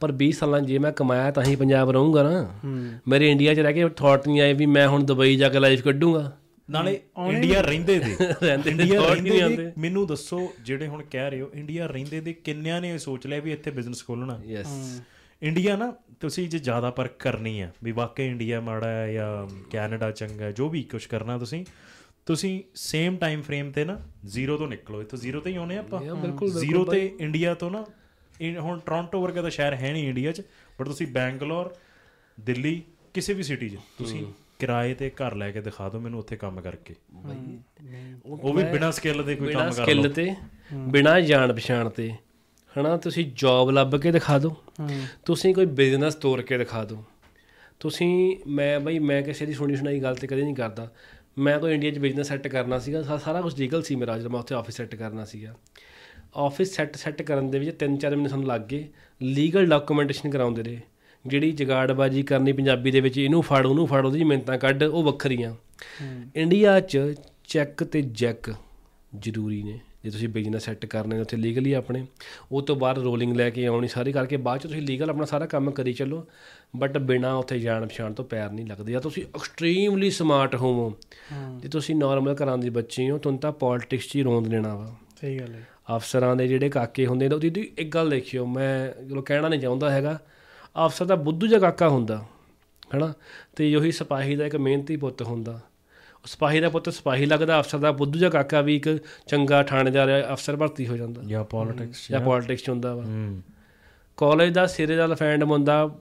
ਪਰ 0.00 0.12
20 0.12 0.30
ਸਾਲਾਂ 0.30 0.60
ਜੇ 0.60 0.78
ਮੈਂ 0.78 0.92
ਕਮਾਇਆ 0.92 1.30
ਤਾਂ 1.30 1.44
ਹੀ 1.44 1.56
ਪੰਜਾਬ 1.56 1.90
ਰਹੂੰਗਾ 1.90 2.22
ਨਾ। 2.22 2.60
ਮੇਰੇ 3.08 3.30
ਇੰਡੀਆ 3.30 3.54
'ਚ 3.54 3.58
ਰਹਿ 3.58 3.72
ਕੇ 3.72 3.88
ਥਾਟ 3.88 4.28
ਨਹੀਂ 4.28 4.40
ਆਏ 4.40 4.52
ਵੀ 4.52 4.66
ਮੈਂ 4.66 4.88
ਹੁਣ 4.88 5.04
ਦੁਬਈ 5.04 5.36
ਜਾ 5.36 5.48
ਕੇ 5.48 5.58
ਲਾਈਫ 5.58 5.82
ਕੱਢੂੰਗਾ। 5.82 6.32
ਨਾਲੇ 6.70 7.00
ਇੰਡੀਆ 7.28 7.60
ਰਹਿੰਦੇ 7.60 7.98
ਦੇ। 7.98 8.16
ਇੰਡੀਆ 8.70 9.00
ਰਹਿੰਦੇ 9.00 9.56
ਦੇ। 9.56 9.72
ਮੈਨੂੰ 9.78 10.06
ਦੱਸੋ 10.06 10.52
ਜਿਹੜੇ 10.60 10.86
ਹੁਣ 10.86 11.02
ਕਹਿ 11.10 11.30
ਰਹੇ 11.30 11.40
ਹੋ 11.40 11.50
ਇੰਡੀਆ 11.54 11.86
ਰਹਿੰਦੇ 11.86 12.20
ਦੇ 12.20 12.32
ਕਿੰਨਿਆਂ 12.32 12.80
ਨੇ 12.80 12.98
ਸੋਚ 12.98 13.26
ਲਿਆ 13.26 13.40
ਵੀ 13.40 13.52
ਇੱਥੇ 13.52 13.70
ਬਿਜ਼ਨਸ 13.70 14.06
ਖੋਲਣਾ 14.06 14.40
ਯੈਸ 14.46 15.00
ਇੰਡੀਆ 15.42 15.76
ਨਾ 15.76 15.94
ਤੁਸੀਂ 16.20 16.48
ਜੇ 16.48 16.58
ਜ਼ਿਆਦਾ 16.58 16.90
ਪਰਖ 16.90 17.10
ਕਰਨੀ 17.18 17.60
ਹੈ 17.60 17.72
ਵੀ 17.84 17.92
ਵਾਕਈ 17.92 18.26
ਇੰਡੀਆ 18.26 18.60
ਮਾੜਾ 18.60 18.88
ਹੈ 18.88 19.12
ਜਾਂ 19.12 19.46
ਕੈਨੇਡਾ 19.70 20.10
ਚੰਗਾ 20.10 20.44
ਹੈ 20.44 20.52
ਜੋ 20.52 20.68
ਵੀ 20.68 20.82
ਕੁਝ 20.82 21.06
ਕਰਨਾ 21.06 21.38
ਤੁਸੀਂ 21.38 21.64
ਤੁਸੀਂ 22.26 22.62
ਸੇਮ 22.74 23.16
ਟਾਈਮ 23.16 23.42
ਫਰੇਮ 23.42 23.70
ਤੇ 23.72 23.84
ਨਾ 23.84 23.98
ਜ਼ੀਰੋ 24.26 24.56
ਤੋਂ 24.56 24.68
ਨਿਕਲੋ। 24.68 25.00
ਇੱਥੋਂ 25.02 25.18
ਜ਼ੀਰੋ 25.18 25.40
ਤੇ 25.40 25.50
ਹੀ 25.50 25.56
ਆਉਨੇ 25.56 25.76
ਆਪਾਂ। 25.78 26.00
ਬਿਲਕੁਲ 26.14 26.50
ਜ਼ੀਰੋ 26.60 26.84
ਤੇ 26.84 27.14
ਇੰਡੀਆ 27.20 27.54
ਤੋਂ 27.54 27.70
ਨਾ 27.70 27.84
ਹੁਣ 28.60 28.78
ਟੋਰਾਂਟੋ 28.78 29.20
ਵਰਗਾ 29.22 29.42
ਤਾਂ 29.42 29.50
ਸ਼ਹਿਰ 29.50 29.74
ਹੈ 29.74 29.92
ਨਹੀਂ 29.92 30.08
ਇੰਡੀਆ 30.08 30.32
'ਚ 30.32 30.42
ਬਟ 30.78 30.86
ਤੁਸੀਂ 30.86 31.06
ਬੈਂਗਲੌਰ 31.06 31.74
ਦਿੱਲੀ 32.38 32.82
ਕਿਸੇ 33.14 33.34
ਵੀ 33.34 33.42
ਸਿਟੀ 33.42 33.68
'ਚ 33.68 33.78
ਤੁਸੀਂ 33.98 34.24
ਕਿਰਾਏ 34.58 34.94
ਤੇ 34.94 35.10
ਘਰ 35.10 35.34
ਲੈ 35.34 35.50
ਕੇ 35.50 35.60
ਦਿਖਾ 35.60 35.88
ਦਿਓ 35.88 36.00
ਮੈਨੂੰ 36.00 36.18
ਉੱਥੇ 36.18 36.36
ਕੰਮ 36.36 36.60
ਕਰਕੇ। 36.60 36.94
ਉਹ 38.26 38.54
ਵੀ 38.54 38.62
ਬਿਨਾਂ 38.64 38.92
ਸਕਿੱਲ 38.92 39.22
ਦੇ 39.22 39.34
ਕੋਈ 39.34 39.46
ਬਿਨਾ 39.46 39.60
ਕੰਮ 39.60 39.72
ਕਰ 39.72 39.84
ਸਕਿੱਲ 39.84 40.08
ਤੇ 40.12 40.34
ਬਿਨਾ 40.88 41.18
ਜਾਣ 41.20 41.52
ਪਛਾਣ 41.52 41.88
ਤੇ 41.88 42.10
ਹਨਾ 42.72 42.96
ਤੁਸੀਂ 42.96 43.24
ਜੌਬ 43.34 43.70
ਲੱਭ 43.70 43.96
ਕੇ 43.96 44.10
ਦਿਖਾ 44.12 44.38
ਦਿਓ। 44.38 44.54
ਤੁਸੀਂ 45.24 45.54
ਕੋਈ 45.54 45.66
ਬਿਜ਼ਨਸ 45.80 46.14
ਤੋਰ 46.14 46.42
ਕੇ 46.42 46.58
ਦਿਖਾ 46.58 46.84
ਦਿਓ। 46.84 47.04
ਤੁਸੀਂ 47.80 48.36
ਮੈਂ 48.48 48.78
ਬਈ 48.80 48.98
ਮੈਂ 48.98 49.22
ਕਿਸੇ 49.22 49.46
ਦੀ 49.46 49.52
ਸੁਣੀ 49.52 49.76
ਸੁਣਾਈ 49.76 50.00
ਗੱਲ 50.00 50.14
ਤੇ 50.16 50.26
ਕਦੇ 50.26 50.42
ਨਹੀਂ 50.42 50.54
ਕਰਦਾ। 50.54 50.88
ਮੈਂ 51.36 51.58
ਕੋਈ 51.58 51.74
ਇੰਡੀਆ 51.74 51.90
'ਚ 51.90 51.98
ਬਿਜ਼ਨਸ 51.98 52.28
ਸੈੱਟ 52.28 52.46
ਕਰਨਾ 52.48 52.78
ਸੀਗਾ 52.78 53.16
ਸਾਰਾ 53.16 53.40
ਕੁਝ 53.40 53.54
ਲੀਗਲ 53.58 53.82
ਸੀ 53.82 53.94
ਮੇਰਾ 53.94 54.18
ਜਦੋਂ 54.18 54.30
ਮੈਂ 54.30 54.40
ਉੱਥੇ 54.40 54.54
ਆਫਿਸ 54.54 54.76
ਸੈੱਟ 54.76 54.94
ਕਰਨਾ 54.94 55.24
ਸੀਗਾ। 55.24 55.54
ਆਫਿਸ 56.36 56.74
ਸੈੱਟ 56.76 56.96
ਸੈੱਟ 56.96 57.22
ਕਰਨ 57.22 57.50
ਦੇ 57.50 57.58
ਵਿੱਚ 57.58 57.70
3-4 57.84 58.14
ਮਹੀਨੇ 58.14 58.28
ਸਾਨੂੰ 58.28 58.46
ਲੱਗ 58.46 58.60
ਗਏ। 58.60 58.86
ਲੀਗਲ 59.20 59.66
ਡਾਕੂਮੈਂਟੇਸ਼ਨ 59.66 60.30
ਕਰਾਉਂਦੇ 60.30 60.62
ਰਹੇ। 60.62 60.80
ਜਿਹੜੀ 61.24 61.52
ਜਗਾੜਬਾਜੀ 61.52 62.22
ਕਰਨੀ 62.22 62.52
ਪੰਜਾਬੀ 62.52 62.90
ਦੇ 62.90 63.00
ਵਿੱਚ 63.00 63.18
ਇਹਨੂੰ 63.18 63.42
ਫੜ 63.42 63.64
ਉਹਨੂੰ 63.66 63.86
ਫੜ 63.86 64.04
ਉਹਦੀ 64.06 64.24
ਮਿੰਤਾਂ 64.24 64.58
ਕੱਢ 64.58 64.82
ਉਹ 64.82 65.02
ਵੱਖਰੀਆਂ। 65.02 65.54
ਇੰਡੀਆ 66.36 66.78
'ਚ 66.80 66.98
ਚੈੱਕ 67.44 67.84
ਤੇ 67.84 68.02
ਜੈਕ 68.02 68.52
ਜ਼ਰੂਰੀ 69.18 69.62
ਨੇ। 69.62 69.78
ਜੇ 70.04 70.10
ਤੁਸੀਂ 70.10 70.28
ਬਿਜ਼ਨਸ 70.28 70.64
ਸੈੱਟ 70.64 70.84
ਕਰਨੇ 70.86 71.20
ਉੱਥੇ 71.20 71.36
ਲੀਗਲੀ 71.36 71.72
ਆਪਣੇ 71.72 72.04
ਉਹ 72.52 72.62
ਤੋਂ 72.62 72.76
ਬਾਅਦ 72.76 72.98
ਰੋਲਿੰਗ 72.98 73.36
ਲੈ 73.36 73.48
ਕੇ 73.50 73.66
ਆਉਣੀ 73.66 73.88
ਸਾਰੀ 73.88 74.12
ਕਰਕੇ 74.12 74.36
ਬਾਅਦ 74.36 74.60
'ਚ 74.60 74.62
ਤੁਸੀਂ 74.62 74.82
ਲੀਗਲ 74.82 75.10
ਆਪਣਾ 75.10 75.24
ਸਾਰਾ 75.24 75.46
ਕੰਮ 75.46 75.70
ਕਰੀ 75.70 75.92
ਚੱਲੋ। 75.92 76.24
ਬਟ 76.76 76.98
ਬਿਨਾ 76.98 77.34
ਉੱਥੇ 77.34 77.58
ਜਾਣ 77.58 77.86
ਪਛਾਣ 77.86 78.12
ਤੋਂ 78.12 78.24
ਪੈਰ 78.24 78.50
ਨਹੀਂ 78.50 78.66
ਲੱਗਦੇ। 78.66 78.92
ਜਾਂ 78.92 79.00
ਤੁਸੀਂ 79.00 79.22
ਐਕਸਟ੍ਰੀਮਲੀ 79.22 80.10
ਸਮਾਰਟ 80.10 80.54
ਹੋਵੋ। 80.54 80.94
ਜੇ 81.58 81.68
ਤੁਸੀਂ 81.68 81.96
ਨਾਰਮਲ 81.96 82.36
ਘਰਾਂ 82.44 82.58
ਦੀ 82.58 82.70
ਬੱਚੀ 82.70 83.10
ਹੋ 83.10 83.18
ਤੁਹਾਨੂੰ 83.18 83.40
ਤਾਂ 83.40 83.52
ਪੋਲਿਟਿਕਸ 83.52 84.06
'ਚ 84.06 84.16
ਹੀ 84.16 84.22
ਰੋਂਦ 84.22 84.46
ਲੈਣਾ 84.46 84.74
ਵਾ। 84.74 84.94
ਸਹੀ 85.20 85.40
ਗੱਲ 85.40 85.54
ਹੈ। 85.54 85.68
ਅਫਸਰਾਂ 85.96 86.36
ਦੇ 86.36 86.48
ਜਿਹੜੇ 86.48 86.68
ਕਾਕੇ 86.68 87.06
ਹੁੰਦੇ 87.06 87.28
ਨੇ 87.28 87.34
ਉਹਦੀ 87.34 87.50
ਦੀ 87.50 87.72
ਇੱਕ 87.78 87.88
ਗੱਲ 87.94 88.10
ਦੇਖਿਓ 88.10 88.46
ਮੈਂ 88.46 89.04
ਚਲੋ 89.08 89.22
ਕਹਿਣਾ 89.22 89.48
ਨਹੀਂ 89.48 89.60
ਚਾਹੁੰਦਾ 89.60 89.90
ਹੈਗਾ। 89.90 90.18
ਅਫਸਰ 90.86 91.04
ਦਾ 91.04 91.14
ਬੁੱਧੂ 91.14 91.46
ਜਿਹਾ 91.46 91.60
ਕਾਕਾ 91.60 91.88
ਹੁੰਦਾ 91.88 92.24
ਹੈਨਾ? 92.94 93.12
ਤੇ 93.56 93.76
ਉਹੀ 93.76 93.92
ਸਿਪਾਹੀ 93.92 94.36
ਦਾ 94.36 94.46
ਇੱਕ 94.46 94.56
ਮਿਹਨਤੀ 94.56 94.96
ਪੁੱਤ 94.96 95.22
ਹੁੰਦਾ। 95.22 95.60
ਸਿਪਾਹੀ 96.24 96.60
ਦਾ 96.60 96.68
ਪੁੱਤ 96.68 96.88
ਸਿਪਾਹੀ 96.88 97.26
ਲੱਗਦਾ 97.26 97.60
ਅਫਸਰ 97.60 97.78
ਦਾ 97.78 97.92
ਬੁੱਧੂ 97.92 98.18
ਜਿਹਾ 98.18 98.30
ਕਾਕਾ 98.30 98.60
ਵੀ 98.60 98.76
ਇੱਕ 98.76 98.98
ਚੰਗਾ 99.26 99.62
ਥਾਣੇਦਾਰ 99.62 100.32
ਅਫਸਰ 100.32 100.56
ਭਰਤੀ 100.56 100.86
ਹੋ 100.86 100.96
ਜਾਂਦਾ। 100.96 101.22
ਜਾਂ 101.22 101.44
ਪੋਲਿਟਿਕਸ 101.44 102.10
ਜਾਂ 102.10 102.20
ਪੋਲਿਟਿਕਸ 102.20 102.62
ਚ 102.62 102.70
ਹੁੰਦਾ 102.70 102.94
ਵਾ। 102.94 103.04
ਹੂੰ। 103.04 103.42
ਕਾਲਜ 104.16 104.52
ਦਾ 104.52 104.66
ਸਿਰੇ 104.66 104.96
ਦਾ 104.96 105.06
ਲਫੈਂਡ 105.06 105.44
ਬੰਦਾ 105.44 105.98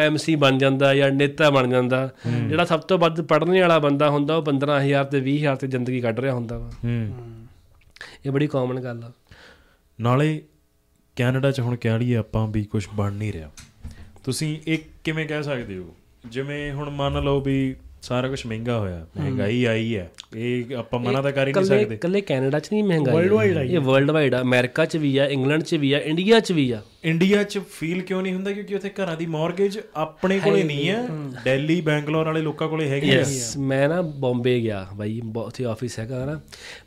ਐਮਸੀ 0.00 0.36
ਬਣ 0.36 0.58
ਜਾਂਦਾ 0.58 0.94
ਜਾਂ 0.94 1.10
ਨੇਤਾ 1.10 1.50
ਬਣ 1.50 1.68
ਜਾਂਦਾ 1.68 2.10
ਜਿਹੜਾ 2.48 2.64
ਸਭ 2.64 2.80
ਤੋਂ 2.80 2.98
ਵੱਧ 2.98 3.20
ਪੜ੍ਹਨੇ 3.20 3.60
ਵਾਲਾ 3.60 3.78
ਬੰਦਾ 3.78 4.10
ਹੁੰਦਾ 4.10 4.36
ਉਹ 4.36 4.42
15000 4.42 5.04
ਤੇ 5.10 5.20
20000 5.20 5.56
ਤੇ 5.56 5.66
ਜ਼ਿੰਦਗੀ 5.66 6.00
ਕੱਢ 6.00 6.20
ਰਿਹਾ 6.20 6.34
ਹੁੰਦਾ 6.34 6.58
ਵਾ। 6.58 6.70
ਇਹ 8.26 8.30
ਬੜੀ 8.30 8.46
ਕਾਮਨ 8.46 8.80
ਗੱਲ 8.80 9.04
ਆ। 9.04 9.12
ਨਾਲੇ 10.00 10.42
ਕੈਨੇਡਾ 11.16 11.50
'ਚ 11.50 11.60
ਹੁਣ 11.60 11.76
ਕਹਿ 11.76 11.98
ਲਈਏ 11.98 12.16
ਆਪਾਂ 12.16 12.46
ਵੀ 12.46 12.64
ਕੁਝ 12.64 12.86
ਬਣ 12.94 13.12
ਨਹੀਂ 13.12 13.32
ਰਿਹਾ। 13.32 13.50
ਤੁਸੀਂ 14.24 14.58
ਇਹ 14.66 14.78
ਕਿਵੇਂ 15.04 15.26
ਕਹਿ 15.26 15.42
ਸਕਦੇ 15.42 15.78
ਹੋ? 15.78 15.94
ਜਿਵੇਂ 16.26 16.72
ਹੁਣ 16.72 16.90
ਮੰਨ 16.90 17.22
ਲਓ 17.22 17.40
ਵੀ 17.40 17.76
ਸਾਰਾ 18.04 18.28
ਕੁਝ 18.28 18.46
ਮਹਿੰਗਾ 18.46 18.78
ਹੋਇਆ। 18.78 19.06
ਮਹਿੰਗਾਈ 19.20 19.64
ਆਈ 19.64 19.96
ਹੈ। 19.96 20.10
ਇਹ 20.36 20.64
ਆਪਾਂ 20.76 21.00
ਮਨਾ 21.00 21.22
ਤਾਂ 21.22 21.32
ਕਰ 21.32 21.48
ਹੀ 21.48 21.52
ਨਹੀਂ 21.52 21.64
ਸਕਦੇ। 21.64 21.96
ਕੱਲੇ 21.96 22.20
ਕੈਨੇਡਾ 22.20 22.58
ਚ 22.58 22.68
ਨਹੀਂ 22.72 22.84
ਮਹਿੰਗਾਈ 22.84 23.14
World 23.14 23.30
wide 23.30 23.58
ਆਈ 23.58 23.74
ਇਹ 23.74 23.80
ਵਰਲਡ 23.80 24.10
ਵਾਈਡ 24.10 24.34
ਆ। 24.34 24.40
ਅਮਰੀਕਾ 24.40 24.84
ਚ 24.84 24.96
ਵੀ 24.96 25.16
ਆ 25.16 25.26
ਇੰਗਲੈਂਡ 25.26 25.62
ਚ 25.62 25.74
ਵੀ 25.74 25.92
ਆ 25.92 25.98
ਇੰਡੀਆ 25.98 26.40
ਚ 26.40 26.52
ਵੀ 26.52 26.70
ਆ। 26.70 26.82
ਇੰਡੀਆ 27.04 27.42
'ਚ 27.42 27.58
ਫੀਲ 27.58 28.02
ਕਿਉਂ 28.02 28.22
ਨਹੀਂ 28.22 28.34
ਹੁੰਦਾ? 28.34 28.52
ਕਿਉਂਕਿ 28.52 28.74
ਉੱਥੇ 28.74 28.90
ਘਰਾਂ 28.90 29.16
ਦੀ 29.16 29.26
ਮਾਰਗੇਜ 29.26 29.78
ਆਪਣੇ 29.96 30.38
ਕੋਲੇ 30.38 30.62
ਨਹੀਂ 30.62 30.88
ਹੈ। 30.88 31.08
ਦਿੱਲੀ 31.44 31.80
ਬੈਂਗਲੌਰ 31.80 32.26
ਵਾਲੇ 32.26 32.40
ਲੋਕਾਂ 32.40 32.68
ਕੋਲੇ 32.68 32.88
ਹੈਗੀ 32.88 33.10
ਹੈ 33.10 33.14
ਯੈਸ 33.14 33.56
ਮੈਂ 33.56 33.88
ਨਾ 33.88 34.02
ਬੰਬੇ 34.02 34.60
ਗਿਆ 34.60 34.86
ਬਾਈ। 34.94 35.20
ਉੱਥੇ 35.36 35.64
ਆਫਿਸ 35.64 35.98
ਹੈਗਾ 35.98 36.24
ਨਾ। 36.24 36.40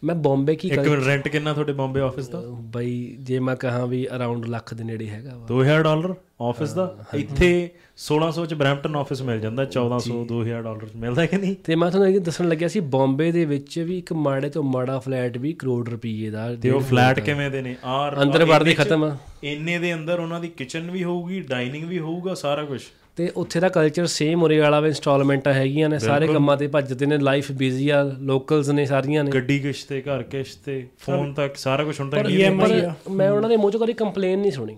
ਮੈਂ 0.03 0.15
ਬੰਬੇ 0.15 0.55
ਕੀ 0.55 0.67
ਇੱਕ 0.67 0.79
ਰੈਂਟ 1.07 1.27
ਕਿੰਨਾ 1.27 1.53
ਤੁਹਾਡੇ 1.53 1.73
ਬੰਬੇ 1.73 2.01
ਆਫਿਸ 2.01 2.27
ਦਾ? 2.27 2.41
ਬਾਈ 2.47 3.15
ਜੇ 3.19 3.39
ਮੈਂ 3.39 3.55
ਕਹਾਂ 3.55 3.87
ਵੀ 3.87 4.07
ਅਰਾਊਂਡ 4.15 4.45
ਲੱਖ 4.45 4.73
ਦੇ 4.73 4.83
ਨੇੜੇ 4.83 5.07
ਹੈਗਾ 5.09 5.37
ਵਾ। 5.37 5.45
2000 5.47 5.83
ਡਾਲਰ? 5.83 6.15
ਆਫਿਸ 6.41 6.73
ਦਾ? 6.73 6.97
ਇੱਥੇ 7.13 7.69
1600 7.97 8.45
ਚ 8.45 8.53
ਬ੍ਰੈਂਪਟਨ 8.53 8.95
ਆਫਿਸ 8.95 9.21
ਮਿਲ 9.21 9.39
ਜਾਂਦਾ 9.39 9.65
1400 9.65 10.25
2000 10.25 10.61
ਡਾਲਰ 10.63 10.85
ਚ। 10.85 10.95
ਮਿਲਦਾ 10.95 11.25
ਕਿ 11.25 11.37
ਨਹੀਂ? 11.37 11.55
ਤੇ 11.63 11.75
ਮੈਂ 11.75 11.91
ਤੁਹਾਨੂੰ 11.91 12.15
ਇਹ 12.15 12.19
ਦੱਸਣ 12.19 12.47
ਲੱਗਿਆ 12.47 12.67
ਸੀ 12.67 12.79
ਬੰਬੇ 12.79 13.31
ਦੇ 13.31 13.45
ਵਿੱਚ 13.45 13.79
ਵੀ 13.79 13.97
ਇੱਕ 13.97 14.13
ਮਾੜੇ 14.13 14.49
ਤੋਂ 14.49 14.63
ਮਾੜਾ 14.63 14.99
ਫਲੈਟ 14.99 15.37
ਵੀ 15.37 15.53
ਕਰੋੜ 15.53 15.89
ਰੁਪਏ 15.89 16.29
ਦਾ 16.29 16.55
ਤੇ 16.55 16.69
ਉਹ 16.69 16.81
ਫਲੈਟ 16.81 17.19
ਕਿਵੇਂ 17.19 17.51
ਦੇ 17.51 17.61
ਨੇ? 17.61 17.75
ਆਰ 17.83 18.21
ਅੰਦਰ 18.23 18.45
ਵੜਦੇ 18.45 18.73
ਖਤਮ 18.73 19.03
ਆ। 19.03 19.17
ਇੰਨੇ 19.43 19.79
ਦੇ 19.79 19.93
ਅੰਦਰ 19.93 20.19
ਉਹਨਾਂ 20.19 20.39
ਦੀ 20.39 20.47
ਕਿਚਨ 20.47 20.91
ਵੀ 20.91 21.03
ਹੋਊਗੀ 21.03 21.39
ਡਾਈਨਿੰਗ 21.39 21.83
ਵੀ 21.83 21.99
ਹੋਊਗਾ 21.99 22.33
ਸਾਰਾ 22.33 22.63
ਕੁਝ 22.63 22.81
ਤੇ 23.15 23.31
ਉੱਥੇ 23.35 23.59
ਦਾ 23.59 23.69
ਕਲਚਰ 23.69 24.05
ਸੇਮ 24.05 24.43
ਉਰੇ 24.43 24.59
ਵਾਲਾ 24.59 24.79
ਵੇ 24.79 24.87
ਇੰਸਟਾਲਮੈਂਟਾਂ 24.87 25.53
ਹੈਗੀਆਂ 25.53 25.89
ਨੇ 25.89 25.99
ਸਾਰੇ 25.99 26.27
ਕੰਮਾਂ 26.27 26.57
ਤੇ 26.57 26.67
ਭੱਜਦੇ 26.67 27.05
ਨੇ 27.05 27.17
ਲਾਈਫ 27.17 27.51
ਬਿਜ਼ੀ 27.51 27.89
ਆ 27.89 28.03
ਲੋਕਲਸ 28.03 28.69
ਨੇ 28.69 28.85
ਸਾਰੀਆਂ 28.85 29.23
ਨੇ। 29.23 29.31
ਗੱਡੀ 29.31 29.59
ਕਿਸ਼ਤ 29.59 29.89
ਤੇ 29.89 30.01
ਘਰ 30.01 30.23
ਕਿਸ਼ਤ 30.23 30.59
ਤੇ 30.65 30.87
ਫੋਨ 30.99 31.33
ਤੱਕ 31.33 31.57
ਸਾਰਾ 31.57 31.83
ਕੁਝ 31.83 31.99
ਹੁੰਦਾ 31.99 32.17
ਪਰ 32.17 32.29
ਹੀ 32.29 32.49
ਪਰ 32.49 32.91
ਮੈਂ 33.11 33.31
ਉਹਨਾਂ 33.31 33.49
ਦੇ 33.49 33.57
ਮੂੰਹ 33.57 33.71
ਚੋਂ 33.71 33.79
ਕਦੀ 33.79 33.93
ਕੰਪਲੇਨ 33.93 34.39
ਨਹੀਂ 34.39 34.51
ਸੁਣੀ। 34.51 34.75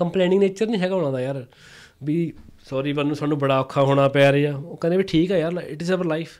ਕੰਪਲੇਨਿੰਗ 0.00 0.40
ਨੇਚਰ 0.40 0.66
ਨਹੀਂ 0.66 0.80
ਹੈਗਾ 0.80 0.94
ਉਹਨਾਂ 0.94 1.12
ਦਾ 1.12 1.20
ਯਾਰ। 1.20 1.44
ਵੀ 2.04 2.32
ਸੌਰੀ 2.70 2.92
ਮੈਨੂੰ 2.92 3.16
ਸਾਨੂੰ 3.16 3.38
ਬੜਾ 3.38 3.58
ਔਖਾ 3.60 3.82
ਹੋਣਾ 3.82 4.08
ਪੈ 4.08 4.32
ਰਿਹਾ। 4.32 4.56
ਉਹ 4.56 4.76
ਕਹਿੰਦੇ 4.76 4.96
ਵੀ 4.96 5.02
ਠੀਕ 5.02 5.32
ਹੈ 5.32 5.38
ਯਾਰ 5.38 5.62
it 5.68 5.82
is 5.82 5.92
our 5.92 6.04
life 6.04 6.30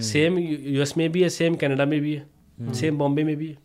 same 0.00 0.38
US 0.38 0.96
ਮੇ 0.96 1.08
ਵੀ 1.08 1.22
ਹੈ 1.22 1.28
ਸੇਮ 1.28 1.56
ਕੈਨੇਡਾ 1.56 1.84
ਮੇ 1.84 1.98
ਵੀ 2.00 2.16
ਹੈ। 2.16 2.26
ਸੇਮ 2.72 2.98
ਬੰਬੇ 2.98 3.24
ਮੇ 3.24 3.34
ਵੀ 3.34 3.52
ਹੈ। 3.52 3.56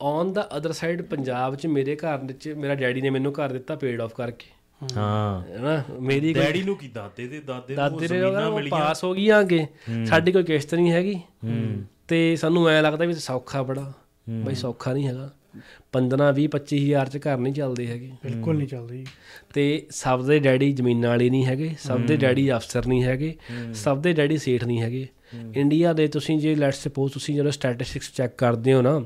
On 0.00 0.32
the 0.32 0.48
other 0.56 0.72
side 0.72 1.02
Punjab 1.02 1.54
'ਚ 1.54 1.66
ਮੇਰੇ 1.66 1.96
ਘਰ 1.96 2.18
ਵਿੱਚ 2.18 2.48
ਮੇਰਾ 2.48 2.74
ਡੈਡੀ 2.74 3.00
ਨੇ 3.00 3.10
ਮੈਨੂੰ 3.10 3.32
ਘਰ 3.32 3.52
ਦਿੱਤਾ 3.52 3.76
ਪੇਡ 3.76 4.00
ਆਫ 4.00 4.14
ਕਰਕੇ। 4.14 4.46
ਹਾਂ। 4.96 5.42
ਹੈਨਾ 5.42 5.82
ਮੇਰੀ 6.00 6.32
ਡੈਡੀ 6.34 6.62
ਨੂੰ 6.62 6.76
ਕੀ 6.76 6.88
ਦਾਦੇ 6.88 7.26
ਦੇ 7.28 7.40
ਦਾਦੇ 7.40 7.76
ਨੂੰ 7.76 8.00
ਦੇ 8.00 8.18
ਉਹ 8.44 8.68
ਪਾਸ 8.70 9.04
ਹੋ 9.04 9.14
ਗਈਆਂ 9.14 9.40
ਅੱਗੇ 9.40 9.66
ਸਾਡੀ 10.06 10.32
ਕੋਈ 10.32 10.42
ਕਿਸ਼ਤ 10.42 10.74
ਨਹੀਂ 10.74 10.92
ਹੈਗੀ। 10.92 11.20
ਤੇ 12.08 12.36
ਸਾਨੂੰ 12.36 12.68
ਐ 12.68 12.80
ਲੱਗਦਾ 12.82 13.04
ਵੀ 13.04 13.14
ਸੌਖਾ 13.14 13.62
ਬੜਾ। 13.62 13.92
ਬਈ 14.44 14.54
ਸੌਖਾ 14.54 14.92
ਨਹੀਂ 14.92 15.06
ਹੈਗਾ। 15.08 15.30
15 15.92 16.30
20 16.32 16.46
25000 16.52 17.10
ਚ 17.10 17.18
ਘਰ 17.18 17.38
ਨਹੀਂ 17.38 17.54
ਚੱਲਦੇ 17.54 17.86
ਹੈਗੇ। 17.86 18.10
ਬਿਲਕੁਲ 18.22 18.56
ਨਹੀਂ 18.56 18.68
ਚੱਲਦੀ 18.68 19.04
ਤੇ 19.54 19.66
ਸਭ 19.90 20.24
ਦੇ 20.26 20.38
ਡੈਡੀ 20.38 20.72
ਜ਼ਮੀਨਾਂ 20.72 21.10
ਵਾਲੇ 21.10 21.30
ਨਹੀਂ 21.30 21.44
ਹੈਗੇ 21.46 21.70
ਸਭ 21.80 22.06
ਦੇ 22.06 22.16
ਡੈਡੀ 22.16 22.50
ਅਫਸਰ 22.52 22.86
ਨਹੀਂ 22.86 23.04
ਹੈਗੇ 23.04 23.34
ਸਭ 23.74 24.00
ਦੇ 24.00 24.12
ਡੈਡੀ 24.12 24.38
ਸੇਠ 24.38 24.64
ਨਹੀਂ 24.64 24.80
ਹੈਗੇ। 24.82 25.06
ਇੰਡੀਆ 25.56 25.92
ਦੇ 25.92 26.06
ਤੁਸੀਂ 26.08 26.38
ਜੇ 26.38 26.54
ਲੈਟਸ 26.54 26.82
ਸਪੋਜ਼ 26.84 27.12
ਤੁਸੀਂ 27.12 27.34
ਜਦੋਂ 27.34 27.50
ਸਟੈਟਿਸਟਿਕਸ 27.50 28.12
ਚੈੱਕ 28.12 28.34
ਕਰਦੇ 28.38 28.72
ਹੋ 28.72 28.82
ਨਾ 28.82 29.00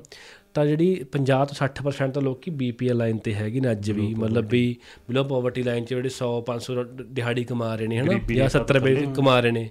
ਤਾਂ 0.55 0.65
ਜਿਹੜੀ 0.67 0.89
50 1.13 1.45
ਤੋਂ 1.45 1.57
60% 1.57 2.13
ਤਾਂ 2.13 2.23
ਲੋਕੀ 2.23 2.51
ਬੀਪੀਐਲ 2.61 2.97
ਲਾਈਨ 2.97 3.19
ਤੇ 3.19 3.35
ਹੈਗੇ 3.35 3.61
ਨੇ 3.61 3.71
ਅੱਜ 3.71 3.91
ਵੀ। 3.91 4.07
ਮਤਲਬ 4.15 4.49
ਵੀ 4.51 4.63
ਬਿਲੋ 5.09 5.25
ਪਾਵਰਟੀ 5.25 5.63
ਲਾਈਨ 5.63 5.85
'ਚ 5.85 5.89
ਜਿਹੜੇ 5.89 6.11
100 6.11 6.31
500 6.47 6.85
ਦਿਹਾੜੀ 7.11 7.45
ਕਮਾ 7.45 7.75
ਰਹੇ 7.75 7.87
ਨੇ 7.87 7.99
ਹਨਾ? 7.99 8.19
ਜਾਂ 8.31 8.49
70 8.49 8.79
ਰੁਪਏ 8.79 9.07
ਕਮਾ 9.17 9.39
ਰਹੇ 9.41 9.51
ਨੇ। 9.51 9.69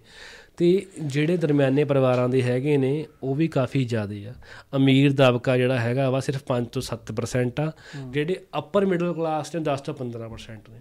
ਤੇ 0.57 0.85
ਜਿਹੜੇ 1.01 1.37
ਦਰਮਿਆਨੇ 1.37 1.83
ਪਰਿਵਾਰਾਂ 1.83 2.29
ਦੇ 2.29 2.43
ਹੈਗੇ 2.43 2.77
ਨੇ 2.77 3.05
ਉਹ 3.23 3.35
ਵੀ 3.35 3.47
ਕਾਫੀ 3.47 3.85
ਜ਼ਿਆਦੇ 3.85 4.27
ਆ। 4.27 4.33
ਅਮੀਰ 4.75 5.13
ਦਬਕਾ 5.13 5.57
ਜਿਹੜਾ 5.57 5.79
ਹੈਗਾ 5.79 6.09
ਵਾ 6.09 6.19
ਸਿਰਫ 6.19 6.41
5 6.47 6.65
ਤੋਂ 6.65 6.81
7% 6.81 7.61
ਆ। 7.61 7.71
ਜਿਹੜੇ 8.09 8.35
ਅਪਰ 8.57 8.85
ਮਿਡਲ 8.85 9.13
ਕਲਾਸ 9.13 9.55
ਨੇ 9.55 9.61
10 9.61 9.81
ਤੋਂ 9.81 9.93
15% 9.93 10.69
ਨੇ। 10.69 10.79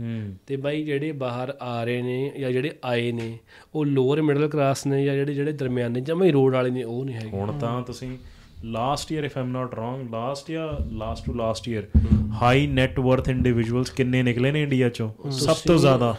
ਹੂੰ। 0.00 0.34
ਤੇ 0.46 0.56
ਬਾਈ 0.56 0.84
ਜਿਹੜੇ 0.84 1.12
ਬਾਹਰ 1.12 1.56
ਆ 1.60 1.84
ਰਹੇ 1.84 2.02
ਨੇ 2.02 2.32
ਜਾਂ 2.38 2.50
ਜਿਹੜੇ 2.50 2.72
ਆਏ 2.84 3.12
ਨੇ 3.12 3.38
ਉਹ 3.74 3.86
ਲੋਅਰ 3.86 4.22
ਮਿਡਲ 4.22 4.48
ਕਲਾਸ 4.48 4.86
ਨੇ 4.86 5.04
ਜਾਂ 5.04 5.14
ਜਿਹੜੇ 5.14 5.34
ਜਿਹੜੇ 5.34 5.52
ਦਰਮਿਆਨੇ 5.52 6.00
ਜਮੇ 6.00 6.32
ਰੋਡ 6.32 6.54
ਵਾਲੇ 6.54 6.70
ਨੇ 6.70 6.82
ਉਹ 6.82 7.04
ਨਹੀਂ 7.04 7.16
ਹੈਗੇ। 7.16 7.28
ਹੁਣ 7.28 7.58
ਤਾਂ 7.58 7.82
ਤੁਸੀਂ 7.82 8.18
last 8.64 9.12
year 9.12 9.24
if 9.24 9.38
I'm 9.38 9.48
not 9.48 9.74
wrong 9.74 10.10
last 10.10 10.50
year 10.50 10.86
last 10.92 11.26
to 11.26 11.34
last 11.34 11.68
year 11.68 11.84
high 12.32 12.66
net 12.66 13.00
worth 13.00 13.28
individuals 13.28 13.90
ਕਿੰਨੇ 13.90 14.22
ਨਿਕਲੇ 14.22 14.52
ਨੇ 14.52 14.62
ਇੰਡੀਆ 14.62 14.88
ਚੋਂ? 14.88 15.30
ਸਭ 15.30 15.56
ਤੋਂ 15.66 15.78
ਜ਼ਿਆਦਾ। 15.78 16.16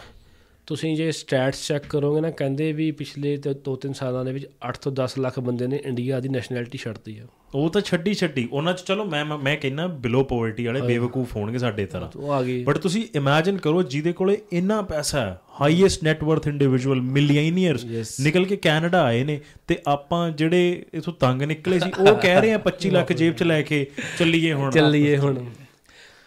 ਤੁਸੀਂ 0.66 0.96
ਜੇ 0.96 1.12
ਸਟੈਟਸ 1.12 1.66
ਚੈੱਕ 1.68 1.86
ਕਰੋਗੇ 1.86 2.20
ਨਾ 2.20 2.30
ਕਹਿੰਦੇ 2.30 2.72
ਵੀ 2.72 2.90
ਪਿਛਲੇ 2.92 3.36
2-3 3.36 3.92
ਸਾਲਾਂ 3.92 4.24
ਦੇ 4.24 4.32
ਵਿੱਚ 4.32 4.46
8 4.68 4.72
ਤੋਂ 4.82 4.92
10 4.92 5.18
ਲੱਖ 5.18 5.38
ਬੰਦੇ 5.40 5.66
ਨੇ 5.66 5.80
ਇੰਡੀਆ 5.84 6.20
ਦੀ 6.20 6.28
ਨੈਸ਼ਨੈਲਿਟੀ 6.28 6.78
ਛੱਡਤੀ 6.78 7.18
ਆ। 7.18 7.26
ਉਹ 7.54 7.70
ਤਾਂ 7.70 7.80
ਛੱਡੀ 7.80 8.14
ਛੱਡੀ। 8.14 8.48
ਉਹਨਾਂ 8.52 8.74
ਚ 8.74 8.80
ਚਲੋ 8.80 9.04
ਮੈਂ 9.04 9.24
ਮੈਂ 9.24 9.56
ਕਹਿੰਨਾ 9.56 9.86
ਬਿਲੋ 9.86 10.22
ਪੋਵਰਟੀ 10.24 10.66
ਵਾਲੇ 10.66 10.80
ਬੇਵਕੂਫ 10.80 11.36
ਹੋਣਗੇ 11.36 11.58
ਸਾਡੇ 11.58 11.86
ਤਰ੍ਹਾਂ 11.86 12.10
ਉਹ 12.16 12.32
ਆ 12.32 12.42
ਗਏ 12.42 12.64
ਬਟ 12.64 12.78
ਤੁਸੀਂ 12.78 13.04
ਇਮੇਜਿਨ 13.14 13.56
ਕਰੋ 13.58 13.82
ਜਿਹਦੇ 13.82 14.12
ਕੋਲੇ 14.12 14.38
ਇੰਨਾ 14.52 14.82
ਪੈਸਾ 14.82 15.20
ਹੈ 15.20 15.40
highest 15.60 16.04
net 16.04 16.24
worth 16.24 16.48
individual 16.48 17.00
millionaires 17.00 18.20
ਨਿਕਲ 18.20 18.44
ਕੇ 18.44 18.56
ਕੈਨੇਡਾ 18.56 19.02
ਆਏ 19.02 19.24
ਨੇ 19.24 19.40
ਤੇ 19.66 19.78
ਆਪਾਂ 19.86 20.30
ਜਿਹੜੇ 20.30 20.84
ਇਥੋਂ 20.94 21.12
ਤੰਗ 21.20 21.42
ਨਿਕਲੇ 21.42 21.78
ਸੀ 21.78 21.92
ਉਹ 21.98 22.14
ਕਹਿ 22.16 22.40
ਰਹੇ 22.40 22.52
ਆ 22.52 22.58
25 22.58 22.90
ਲੱਖ 22.96 23.12
ਜੇਬ 23.12 23.34
'ਚ 23.34 23.42
ਲੈ 23.42 23.62
ਕੇ 23.62 23.86
ਚੱਲੀਏ 24.18 24.52
ਹੁਣ। 24.52 24.70
ਚੱਲੀਏ 24.70 25.16
ਹੁਣ। 25.16 25.44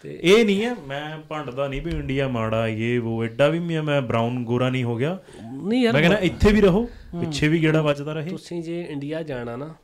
ਤੇ 0.01 0.19
ਇਹ 0.23 0.45
ਨਹੀਂ 0.45 0.63
ਹੈ 0.65 0.73
ਮੈਂ 0.88 1.17
ਭੰਡਦਾ 1.19 1.67
ਨਹੀਂ 1.67 1.81
ਵੀ 1.81 1.91
ਇੰਡੀਆ 1.91 2.27
ਮਾੜਾ 2.27 2.67
ਇਹ 2.67 2.99
ਉਹ 2.99 3.23
ਐਡਾ 3.23 3.47
ਵੀ 3.47 3.59
ਮੈਂ 3.59 4.01
ਬ੍ਰਾਊਨ 4.01 4.43
ਗੋਰਾ 4.43 4.69
ਨਹੀਂ 4.69 4.84
ਹੋ 4.84 4.95
ਗਿਆ। 4.97 5.17
ਨਹੀਂ 5.63 5.84
ਯਾਰ 5.84 5.93
ਮੈਂ 5.93 6.01
ਕਹਿੰਦਾ 6.01 6.17
ਇੱਥੇ 6.19 6.51
ਵੀ 6.51 6.61
ਰਹੋ 6.61 6.85
ਪਿੱਛੇ 7.19 7.47
ਵੀ 7.47 7.61
ਗੇੜਾ 7.61 7.81
ਵੱਜਦਾ 7.81 8.13
ਰਹੇ। 8.13 8.30
ਤੁਸੀਂ 8.30 8.61
ਜੇ 8.63 8.81
ਇੰਡੀਆ 8.81 9.23
ਜਾਣਾ 9.23 9.55
ਨਾ 9.55 9.76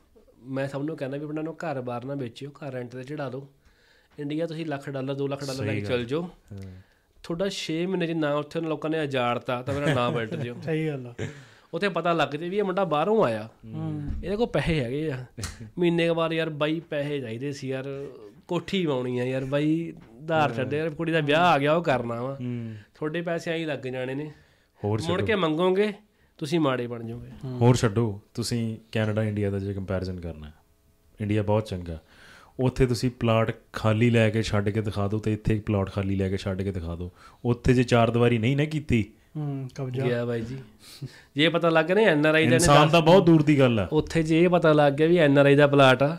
ਮੈਂ 0.46 0.68
ਸਭ 0.68 0.82
ਨੂੰ 0.82 0.96
ਕਹਿੰਦਾ 0.96 1.16
ਵੀ 1.18 1.24
ਆਪਣਾ 1.24 1.42
ਨੂੰ 1.42 1.56
ਘਰ-ਬਾਰ 1.64 2.04
ਨਾ 2.04 2.14
ਵੇਚਿਓ 2.14 2.50
ਘਰ 2.50 2.72
ਰੈਂਟ 2.72 2.90
ਤੇ 2.90 3.02
ਚੜਾ 3.04 3.28
ਦਿਓ। 3.28 3.48
ਇੰਡੀਆ 4.18 4.46
ਤੁਸੀਂ 4.46 4.66
ਲੱਖ 4.66 4.88
ਡਾਲਰ 4.90 5.14
2 5.14 5.28
ਲੱਖ 5.28 5.44
ਡਾਲਰ 5.44 5.64
ਲੈ 5.64 5.74
ਕੇ 5.74 5.80
ਚੱਲ 5.80 6.04
ਜਾਓ। 6.04 6.28
ਤੁਹਾਡਾ 7.24 7.48
6 7.50 7.76
ਮਹੀਨੇ 7.86 8.06
ਚ 8.06 8.10
ਨਾ 8.10 8.34
ਉੱਥੇ 8.34 8.58
ਉਹਨਾਂ 8.58 8.68
ਲੋਕਾਂ 8.70 8.90
ਨੇ 8.90 9.00
ਉਜਾੜਤਾ 9.00 9.62
ਤਾਂ 9.62 9.74
ਮੇਰਾ 9.74 9.94
ਨਾਮ 9.94 10.14
ਬੈਠ 10.14 10.34
ਜਿਓ 10.34 10.54
ਸਹੀ 10.64 10.86
ਗੱਲ 10.88 11.06
ਆ। 11.06 11.14
ਉੱਥੇ 11.74 11.88
ਪਤਾ 11.88 12.12
ਲੱਗ 12.12 12.28
ਜੇ 12.28 12.48
ਵੀ 12.48 12.58
ਇਹ 12.58 12.64
ਮੁੰਡਾ 12.64 12.84
ਬਾਹਰੋਂ 12.84 13.24
ਆਇਆ। 13.24 13.48
ਇਹਦੇ 14.24 14.36
ਕੋਲ 14.36 14.46
ਪੈਸੇ 14.46 14.80
ਹੈਗੇ 14.80 15.10
ਆ। 15.10 15.24
ਮਹੀਨੇ 15.78 16.08
ਕੁ 16.08 16.14
ਬਾਅਦ 16.14 16.32
ਯਾਰ 16.32 16.50
ਬਾਈ 16.50 16.80
ਪੈਸੇ 16.80 17.20
ਚਾਹੀਦੇ 17.20 17.52
ਸੀ 17.52 17.68
ਯਾਰ 17.68 18.06
ਕੋਠੀ 18.48 18.86
ਪਾਉਣੀ 18.86 19.18
ਆ 19.18 19.24
ਯਾਰ 19.24 19.44
ਬਾਈ। 19.44 19.92
ਧਾਰ 20.26 20.54
ਛੱਡੇ 20.54 20.78
ਯਾਰ 20.78 20.90
ਕੁੜੀ 20.90 21.12
ਦਾ 21.12 21.20
ਵਿਆਹ 21.20 21.40
ਆ 21.40 21.58
ਗਿਆ 21.58 21.72
ਉਹ 21.72 21.82
ਕਰਨਾ 21.82 22.22
ਵਾ। 22.22 22.38
ਤੁਹਾਡੇ 22.94 23.22
ਪੈਸੇ 23.22 23.50
ਆਈ 23.50 23.64
ਲੱਗ 23.64 23.78
ਜਾਣੇ 23.78 24.14
ਨੇ। 24.14 24.32
ਹੋਰ 24.84 25.02
ਮੁੜ 25.08 25.22
ਕੇ 25.22 25.34
ਮੰਗੋਗੇ 25.34 25.92
ਤੁਸੀਂ 26.38 26.60
ਮਾੜੇ 26.60 26.86
ਬਣ 26.86 27.06
ਜਾਓਗੇ। 27.06 27.30
ਹੋਰ 27.44 27.76
ਛੱਡੋ 27.76 28.20
ਤੁਸੀਂ 28.34 28.76
ਕੈਨੇਡਾ 28.92 29.24
ਇੰਡੀਆ 29.24 29.50
ਦਾ 29.50 29.58
ਜੇ 29.58 29.74
ਕੰਪੈਰੀਜ਼ਨ 29.74 30.20
ਕਰਨਾ 30.20 30.46
ਹੈ। 30.46 30.52
ਇੰਡੀਆ 31.20 31.42
ਬਹੁਤ 31.42 31.66
ਚੰਗਾ 31.66 31.98
ਉੱਥੇ 32.60 32.86
ਤੁਸੀਂ 32.86 33.10
ਪਲਾਟ 33.10 33.54
ਖਾਲੀ 33.72 34.10
ਲੈ 34.10 34.30
ਕੇ 34.30 34.42
ਛੱਡ 34.42 34.68
ਕੇ 34.68 34.80
ਦਿਖਾ 34.80 35.08
ਦਿਓ 35.08 35.18
ਤੇ 35.18 35.32
ਇੱਥੇ 35.32 35.56
ਇੱਕ 35.56 35.66
ਪਲਾਟ 35.66 35.90
ਖਾਲੀ 35.90 36.16
ਲੈ 36.16 36.28
ਕੇ 36.28 36.36
ਛੱਡ 36.36 36.62
ਕੇ 36.62 36.72
ਦਿਖਾ 36.72 36.96
ਦਿਓ। 36.96 37.10
ਉੱਥੇ 37.44 37.74
ਜੇ 37.74 37.82
ਚਾਰ 37.82 38.10
ਦੀਵਾਰੀ 38.10 38.38
ਨਹੀਂ 38.38 38.56
ਨਾ 38.56 38.64
ਕੀਤੀ। 38.64 39.04
ਹੂੰ 39.36 39.68
ਕਬਜ਼ਾ। 39.74 40.04
ਗਿਆ 40.04 40.24
ਬਾਈ 40.24 40.40
ਜੀ। 40.40 40.58
ਜੇ 41.36 41.48
ਪਤਾ 41.48 41.68
ਲੱਗ 41.70 41.84
ਗਿਆ 41.84 41.94
ਨਾ 41.94 42.02
ਐਨ 42.02 42.26
ਆਰ 42.26 42.34
ਆਈ 42.34 42.46
ਦਾ 42.46 42.54
ਇਨਸਾਨ 42.54 42.88
ਤਾਂ 42.88 43.00
ਬਹੁਤ 43.00 43.26
ਦੂਰ 43.26 43.42
ਦੀ 43.42 43.58
ਗੱਲ 43.58 43.78
ਹੈ 43.78 43.88
ਉੱਥੇ 43.92 44.22
ਜੇ 44.22 44.42
ਇਹ 44.42 44.48
ਪਤਾ 44.48 44.72
ਲੱਗ 44.72 44.92
ਗਿਆ 44.92 45.06
ਵੀ 45.06 45.16
N 45.16 45.38
R 45.38 45.46
I 45.46 45.56
the 45.56 45.66
plot 45.66 46.02
ਆ 46.02 46.18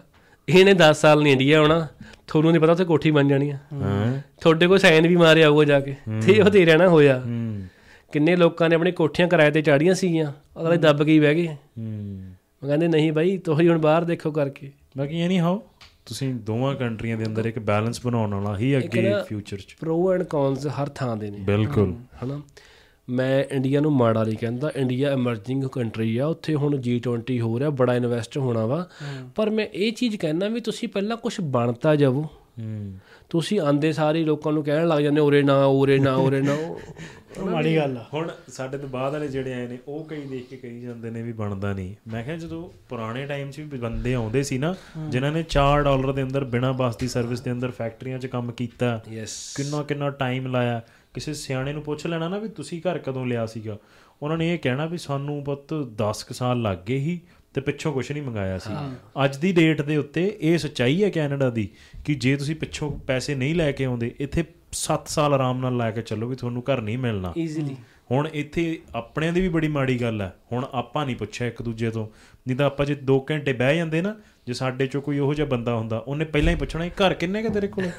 ਇਹਨੇ 0.49 0.73
10 0.73 0.93
ਸਾਲ 0.93 1.23
ਨਹੀਂ 1.23 1.33
ਇੰਡੀਆ 1.33 1.59
ਆਉਣਾ 1.59 1.87
ਤੁਹਾਨੂੰ 2.27 2.51
ਨਹੀਂ 2.51 2.61
ਪਤਾ 2.61 2.71
ਉੱਥੇ 2.71 2.85
ਕੋਠੀ 2.85 3.11
ਬਣ 3.11 3.27
ਜਾਣੀ 3.27 3.49
ਆ। 3.49 3.57
ਹਾਂ। 3.73 4.21
ਤੁਹਾਡੇ 4.41 4.67
ਕੋਲ 4.67 4.79
ਸਾਈਨ 4.79 5.07
ਵੀ 5.07 5.15
ਮਾਰੇ 5.15 5.43
ਆਊਗਾ 5.43 5.63
ਜਾ 5.63 5.79
ਕੇ। 5.79 5.95
ਤੇ 6.25 6.41
ਉਹ 6.41 6.49
ਤੇ 6.49 6.65
ਰਹਿਣਾ 6.65 6.87
ਹੋਇਆ। 6.87 7.19
ਹੂੰ। 7.19 7.63
ਕਿੰਨੇ 8.11 8.35
ਲੋਕਾਂ 8.35 8.69
ਨੇ 8.69 8.75
ਆਪਣੀ 8.75 8.91
ਕੋਠੀਆਂ 8.91 9.27
ਕਿਰਾਏ 9.27 9.51
ਤੇ 9.51 9.61
ਚਾੜੀਆਂ 9.61 9.93
ਸੀਗੀਆਂ। 9.93 10.31
ਅਗਲੇ 10.61 10.77
ਦੱਬ 10.77 11.03
ਕੇ 11.03 11.11
ਹੀ 11.11 11.19
ਬਹਿ 11.19 11.35
ਗਏ। 11.35 11.47
ਹੂੰ। 11.47 11.85
ਮੈਂ 12.63 12.67
ਕਹਿੰਦੇ 12.67 12.87
ਨਹੀਂ 12.87 13.11
ਬਾਈ 13.11 13.37
ਤੁਸੀਂ 13.37 13.69
ਹੁਣ 13.69 13.77
ਬਾਹਰ 13.77 14.03
ਦੇਖੋ 14.03 14.31
ਕਰਕੇ। 14.31 14.71
ਬਾਕੀ 14.97 15.19
ਇਹ 15.19 15.27
ਨਹੀਂ 15.27 15.39
ਹਾਓ 15.39 15.63
ਤੁਸੀਂ 16.05 16.33
ਦੋਵਾਂ 16.33 16.75
ਕੰਟਰੀਆਂ 16.75 17.17
ਦੇ 17.17 17.25
ਅੰਦਰ 17.25 17.45
ਇੱਕ 17.45 17.59
ਬੈਲੈਂਸ 17.59 18.05
ਬਣਾਉਣ 18.05 18.33
ਵਾਲਾ 18.33 18.57
ਹੀ 18.57 18.77
ਅੱਗੇ 18.77 19.13
ਫਿਊਚਰ 19.27 19.57
'ਚ। 19.57 19.75
ਪ੍ਰੋ 19.79 20.13
ਐਂਡ 20.13 20.23
ਕੌਨਸ 20.23 20.67
ਹਰ 20.67 20.89
ਥਾਂ 20.89 21.17
ਦੇ 21.17 21.31
ਨੇ। 21.31 21.37
ਬਿਲਕੁਲ। 21.37 21.95
ਹਨਾ? 22.23 22.41
ਮੈਂ 23.09 23.43
ਇੰਡੀਆ 23.51 23.79
ਨੂੰ 23.79 23.91
ਮਾੜਾ 23.91 24.23
ਨਹੀਂ 24.23 24.37
ਕਹਿੰਦਾ। 24.37 24.71
ਇੰਡੀਆ 24.75 25.11
ਐਮਰਜਿੰਗ 25.11 25.63
ਕੰਟਰੀ 25.63 26.17
ਆ। 26.17 26.25
ਉੱਥੇ 26.25 26.55
ਹੁਣ 26.55 26.81
G20 26.87 27.39
ਹੋ 27.39 27.59
ਰਿਹਾ। 27.59 27.69
ਬੜਾ 27.69 27.95
ਇਨਵੈਸਟ 27.95 28.37
ਹੋਣਾ 28.37 28.65
ਵਾ। 28.65 28.87
ਪਰ 29.35 29.49
ਮੈਂ 29.49 29.67
ਇਹ 29.73 29.91
ਚੀਜ਼ 29.91 30.15
ਕਹਿਣਾ 30.15 30.47
ਵੀ 30.47 30.59
ਤੁਸੀਂ 30.59 30.89
ਪਹਿਲਾਂ 30.89 31.17
ਕੁਝ 31.17 31.41
ਬਣਤਾ 31.41 31.95
ਜਾਵੋ। 31.95 32.25
ਤੁਸੀਂ 33.29 33.59
ਆਂਦੇ 33.59 33.93
ਸਾਰੇ 33.93 34.23
ਲੋਕਾਂ 34.23 34.53
ਨੂੰ 34.53 34.63
ਕਹਿਣ 34.63 34.87
ਲੱਗ 34.87 35.03
ਜਾਂਦੇ 35.03 35.21
ਉਰੇ 35.21 35.43
ਨਾ 35.43 35.65
ਉਰੇ 35.65 35.99
ਨਾ 35.99 36.15
ਉਰੇ 36.15 36.41
ਨਾ 36.41 36.55
ਮਾੜੀ 37.51 37.75
ਗੱਲ 37.75 37.97
ਆ। 37.97 38.05
ਹੁਣ 38.13 38.31
ਸਾਡੇ 38.47 38.77
ਤੋਂ 38.77 38.89
ਬਾਅਦ 38.89 39.13
ਵਾਲੇ 39.13 39.27
ਜਿਹੜੇ 39.27 39.53
ਆਏ 39.53 39.67
ਨੇ 39.67 39.77
ਉਹ 39.87 40.05
ਕਈ 40.05 40.21
ਦੇਖ 40.21 40.49
ਕੇ 40.49 40.57
ਕਹੀ 40.57 40.81
ਜਾਂਦੇ 40.81 41.09
ਨੇ 41.09 41.21
ਵੀ 41.21 41.31
ਬਣਦਾ 41.31 41.73
ਨਹੀਂ। 41.73 41.95
ਮੈਂ 42.11 42.23
ਕਿਹਾ 42.23 42.35
ਜਦੋਂ 42.35 42.69
ਪੁਰਾਣੇ 42.89 43.25
ਟਾਈਮ 43.25 43.51
'ਚ 43.51 43.59
ਵੀ 43.59 43.77
ਬੰਦੇ 43.77 44.13
ਆਉਂਦੇ 44.13 44.43
ਸੀ 44.43 44.57
ਨਾ 44.57 44.75
ਜਿਨ੍ਹਾਂ 45.09 45.31
ਨੇ 45.31 45.43
4 45.49 45.83
ਡਾਲਰ 45.83 46.11
ਦੇ 46.11 46.23
ਅੰਦਰ 46.23 46.43
ਬਿਨਾਂ 46.43 46.73
ਬੱਸ 46.73 46.97
ਦੀ 46.97 47.07
ਸਰਵਿਸ 47.07 47.41
ਦੇ 47.41 47.51
ਅੰਦਰ 47.51 47.71
ਫੈਕਟਰੀਆਂ 47.71 48.19
'ਚ 48.19 48.25
ਕੰਮ 48.25 48.51
ਕੀਤਾ 48.51 49.01
ਕਿੰਨਾ 49.55 49.83
ਕਿੰਨਾ 49.83 50.09
ਟਾਈਮ 50.09 50.47
ਲਾਇਆ 50.47 50.81
ਕਿਸੇ 51.17 51.33
ਸਿਆਣੇ 51.33 51.73
ਨੂੰ 51.73 51.81
ਪੁੱਛ 51.83 52.05
ਲੈਣਾ 52.07 52.27
ਨਾ 52.29 52.37
ਵੀ 52.37 52.49
ਤੁਸੀਂ 52.49 52.81
ਘਰ 52.81 52.97
ਕਦੋਂ 52.97 53.25
ਲਿਆ 53.25 53.45
ਸੀਗਾ। 53.45 53.77
ਉਹਨਾਂ 54.21 54.37
ਨੇ 54.37 54.53
ਇਹ 54.53 54.59
ਕਹਿਣਾ 54.59 54.85
ਵੀ 54.85 54.97
ਸਾਨੂੰ 54.97 55.43
ਪੁੱਤ 55.43 55.73
10 56.01 56.23
ਕੁ 56.27 56.33
ਸਾਲ 56.33 56.61
ਲੱਗ 56.61 56.77
ਗਏ 56.87 56.97
ਹੀ 56.97 57.19
ਤੇ 57.53 57.61
ਪਿੱਛੋਂ 57.61 57.93
ਕੁਝ 57.93 58.11
ਨਹੀਂ 58.11 58.23
ਮੰਗਾਇਆ 58.23 58.57
ਸੀ। 58.57 58.73
ਅੱਜ 59.25 59.37
ਦੀ 59.37 59.51
ਡੇਟ 59.51 59.81
ਦੇ 59.81 59.97
ਉੱਤੇ 59.97 60.37
ਇਹ 60.41 60.57
ਸੱਚਾਈ 60.57 61.03
ਹੈ 61.03 61.09
ਕੈਨੇਡਾ 61.09 61.49
ਦੀ 61.49 61.67
ਕਿ 62.05 62.15
ਜੇ 62.15 62.35
ਤੁਸੀਂ 62.35 62.55
ਪਿੱਛੋਂ 62.55 62.91
ਪੈਸੇ 63.07 63.35
ਨਹੀਂ 63.35 63.55
ਲੈ 63.55 63.71
ਕੇ 63.71 63.85
ਆਉਂਦੇ 63.85 64.13
ਇੱਥੇ 64.19 64.43
7 64.71 65.07
ਸਾਲ 65.07 65.33
ਆਰਾਮ 65.33 65.59
ਨਾਲ 65.59 65.77
ਲੈ 65.77 65.91
ਕੇ 65.91 66.01
ਚੱਲੋਗੇ 66.01 66.35
ਤੁਹਾਨੂੰ 66.35 66.63
ਘਰ 66.63 66.81
ਨਹੀਂ 66.81 66.97
ਮਿਲਣਾ। 66.97 67.33
ਈਜ਼ੀਲੀ 67.37 67.75
ਹੁਣ 68.11 68.27
ਇੱਥੇ 68.33 68.79
ਆਪਣਿਆਂ 68.95 69.33
ਦੀ 69.33 69.41
ਵੀ 69.41 69.49
ਬੜੀ 69.49 69.67
ਮਾੜੀ 69.67 70.01
ਗੱਲ 70.01 70.21
ਹੈ। 70.21 70.33
ਹੁਣ 70.51 70.65
ਆਪਾਂ 70.73 71.05
ਨਹੀਂ 71.05 71.15
ਪੁੱਛਿਆ 71.15 71.47
ਇੱਕ 71.47 71.61
ਦੂਜੇ 71.61 71.89
ਤੋਂ। 71.91 72.07
ਨਹੀਂ 72.47 72.57
ਤਾਂ 72.57 72.65
ਆਪਾਂ 72.65 72.85
ਜੇ 72.85 72.95
2 73.11 73.19
ਘੰਟੇ 73.31 73.53
ਬਹਿ 73.53 73.75
ਜਾਂਦੇ 73.75 74.01
ਨਾ 74.01 74.15
ਜੇ 74.47 74.53
ਸਾਡੇ 74.53 74.87
ਚੋਂ 74.87 75.01
ਕੋਈ 75.01 75.19
ਉਹੋ 75.19 75.33
ਜਿਹਾ 75.33 75.47
ਬੰਦਾ 75.47 75.75
ਹੁੰਦਾ 75.75 75.97
ਉਹਨੇ 75.97 76.25
ਪਹਿਲਾਂ 76.25 76.51
ਹੀ 76.53 76.57
ਪੁੱਛਣਾ 76.57 76.85
ਇਹ 76.85 76.91
ਘਰ 77.01 77.13
ਕਿੰਨੇ 77.13 77.41
ਕਿ 77.41 77.49
ਤੇਰੇ 77.49 77.67
ਕੋਲ? 77.67 77.89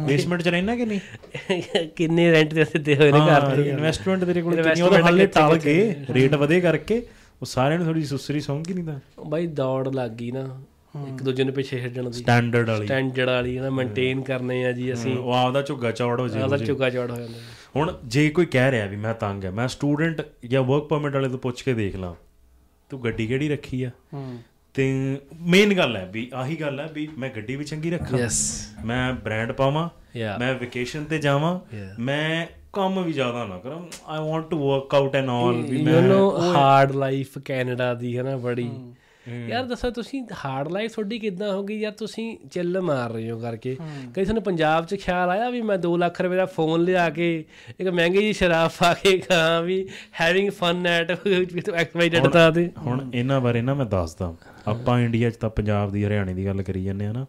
ਬੇਸਮੈਂਟ 0.00 0.42
'ਚ 0.42 0.48
ਰਹਿਣਾ 0.48 0.76
ਕਿ 0.76 0.84
ਨਹੀਂ? 0.84 1.00
ਕਿੰਨੇ 1.96 2.30
ਰੈਂਟ 2.32 2.54
ਤੇ 2.54 2.64
ਦਿੱਤੇ 2.64 2.96
ਹੋਏ 2.96 3.12
ਨੇ 3.12 3.18
ਘਰ 3.18 3.56
ਦੇ। 3.56 3.68
ਇਨਵੈਸਟਮੈਂਟ 3.68 4.24
ਤੇਰੇ 4.24 4.42
ਕੋਲ 4.42 4.54
ਕਿੰਨੀ 4.56 4.80
ਉਹਦਾ 4.80 5.00
ਹਾਲੇ 5.00 5.26
ਟਾਲ 5.26 5.58
ਕੇ 5.58 5.94
ਰੇਟ 6.10 6.34
ਵਧੇ 6.34 6.60
ਕਰਕੇ 6.60 7.02
ਉਹ 7.42 7.46
ਸਾਰਿਆਂ 7.46 7.78
ਨੂੰ 7.78 7.86
ਥੋੜੀ 7.86 8.04
ਸੁਸਰੀ 8.04 8.40
ਸੌਂਗੀ 8.40 8.74
ਨਹੀਂ 8.74 8.84
ਤਾਂ। 8.84 8.98
ਬਾਈ 9.26 9.46
ਦੌੜ 9.46 9.88
ਲੱਗ 9.88 10.10
ਗਈ 10.10 10.30
ਨਾ 10.30 10.60
ਇੱਕ 11.08 11.22
ਦੂਜੇ 11.22 11.44
ਨੂੰ 11.44 11.54
ਪਿੱਛੇ 11.54 11.80
ਛੱਡਣ 11.80 12.10
ਦੀ। 12.10 12.18
ਸਟੈਂਡਰਡ 12.18 12.70
ਵਾਲੀ। 12.70 12.86
ਸਟੈਂਡਰਡ 12.86 13.28
ਵਾਲੀ 13.28 13.58
ਨਾ 13.58 13.70
ਮੇਨਟੇਨ 13.70 14.22
ਕਰਨੇ 14.22 14.64
ਆ 14.66 14.72
ਜੀ 14.72 14.92
ਅਸੀਂ। 14.92 15.16
ਉਹ 15.18 15.32
ਆਪਦਾ 15.32 15.62
ਝੁੱਗਾ 15.62 15.90
ਚੌੜ 15.90 16.20
ਹੋ 16.20 16.28
ਜੇ 16.28 16.40
ਆਦਾ 16.40 16.56
ਚੁੱਕਾ 16.56 16.90
ਚੌੜ 16.90 17.10
ਹੋ 17.10 17.16
ਜਾਂਦਾ 17.16 17.38
ਹੁਣ 17.76 17.92
ਜੇ 18.04 18.28
ਕੋਈ 18.30 18.46
ਕਹਿ 18.46 18.70
ਰਿਹਾ 18.70 18.86
ਵੀ 18.86 18.96
ਮੈਂ 18.96 19.14
ਤੰਗ 19.14 19.44
ਹੈ 19.44 19.50
ਮੈਂ 19.50 19.68
ਸਟੂਡੈਂਟ 19.68 20.22
ਜਾਂ 20.46 20.62
ਵਰਕ 20.62 20.84
ਪਰਮਿਟ 20.84 21.14
ਵਾਲੇ 21.14 21.28
ਤੋਂ 21.28 21.38
ਪੁੱਛ 21.38 21.62
ਕੇ 21.62 21.74
ਦੇਖ 21.74 21.96
ਲਾਂ 21.96 22.14
ਤੂੰ 22.90 23.04
ਗੱਡੀ 23.04 23.26
ਕਿਹੜੀ 23.26 23.48
ਰੱਖੀ 23.48 23.82
ਆ? 23.82 23.90
ਤੇ 24.74 24.86
ਮੇਨ 25.40 25.76
ਗੱਲ 25.76 25.96
ਹੈ 25.96 26.10
ਵੀ 26.12 26.30
ਆਹੀ 26.34 26.56
ਗੱਲ 26.56 26.80
ਹੈ 26.80 26.88
ਵੀ 26.92 27.08
ਮੈਂ 27.18 27.30
ਗੱਡੀ 27.36 27.56
ਵੀ 27.56 27.64
ਚੰਗੀ 27.64 27.90
ਰੱਖਾਂ। 27.90 28.18
ਯੈਸ 28.18 28.68
ਮੈਂ 28.84 29.12
ਬ੍ਰਾਂਡ 29.12 29.52
ਪਾਵਾਂ. 29.52 29.88
ਮੈਂ 30.40 30.54
ਵਕੇਸ਼ਨ 30.54 31.04
ਤੇ 31.04 31.18
ਜਾਵਾਂ। 31.18 31.60
ਮੈਂ 31.98 32.46
ਕੰਮ 32.72 33.02
ਵੀ 33.02 33.12
ਜ਼ਿਆਦਾ 33.12 33.44
ਨਾ 33.44 33.58
ਕਰਾਂ। 33.58 33.80
I 34.06 34.30
want 34.30 34.50
to 34.50 34.70
work 34.70 34.94
out 34.94 35.16
and 35.16 35.28
all 35.28 35.54
we 35.54 35.78
you 35.78 35.84
ਮੈਂ 35.84 36.02
نو 36.08 36.54
ਹਾਰਡ 36.54 36.92
ਲਾਈਫ 36.92 37.38
ਕੈਨੇਡਾ 37.44 37.94
ਦੀ 37.94 38.18
ਹੈ 38.18 38.22
ਨਾ 38.22 38.36
ਬੜੀ। 38.36 38.70
ਯਾਰ 39.28 39.64
ਦੱਸੋ 39.64 39.90
ਤੁਸੀਂ 39.90 40.22
ਹਾਰਡ 40.44 40.68
ਲਾਈਫ 40.68 40.94
ਤੁਹਾਡੀ 40.94 41.18
ਕਿੱਦਾਂ 41.18 41.52
ਹੋ 41.52 41.62
ਗਈ? 41.62 41.78
ਯਾਰ 41.80 41.92
ਤੁਸੀਂ 41.92 42.36
ਚਿੱਲ 42.50 42.80
ਮਾਰ 42.80 43.12
ਰਹੇ 43.12 43.30
ਹੋ 43.30 43.38
ਕਰਕੇ? 43.38 43.76
ਕਈ 44.14 44.24
ਤੁਹਾਨੂੰ 44.24 44.42
ਪੰਜਾਬ 44.42 44.86
'ਚ 44.86 44.94
ਖਿਆਲ 44.94 45.30
ਆਇਆ 45.30 45.50
ਵੀ 45.50 45.60
ਮੈਂ 45.62 45.78
2 45.78 45.96
ਲੱਖ 45.98 46.20
ਰੁਪਏ 46.20 46.36
ਦਾ 46.36 46.46
ਫੋਨ 46.46 46.84
ਲਿਆ 46.84 47.08
ਕੇ 47.10 47.44
ਇੱਕ 47.80 47.88
ਮਹਿੰਗੀ 47.88 48.18
ਜੀ 48.18 48.32
ਸ਼ਰਾਬ 48.32 48.70
ਪਾ 48.78 48.92
ਕੇ 48.94 49.16
ਖਾਂ 49.18 49.62
ਵੀ 49.62 49.88
having 50.20 50.50
fun 50.50 50.86
at 50.86 51.12
with 51.26 51.70
excited 51.70 52.28
ਤਾਂ 52.28 52.52
ਤੇ? 52.52 52.70
ਹੁਣ 52.78 53.10
ਇਹਨਾਂ 53.14 53.40
ਬਾਰੇ 53.40 53.62
ਨਾ 53.62 53.74
ਮੈਂ 53.74 53.86
ਦੱਸਦਾ। 53.86 54.34
ਆਪਾਂ 54.66 55.00
ਇੰਡੀਆ 55.00 55.30
'ਚ 55.30 55.36
ਤਾਂ 55.36 55.50
ਪੰਜਾਬ 55.50 55.92
ਦੀ 55.92 56.04
ਹਰਿਆਣੇ 56.04 56.34
ਦੀ 56.34 56.46
ਗੱਲ 56.46 56.62
ਕਰੀ 56.62 56.84
ਜਾਂਦੇ 56.84 57.06
ਆ 57.06 57.12
ਨਾ। 57.12 57.26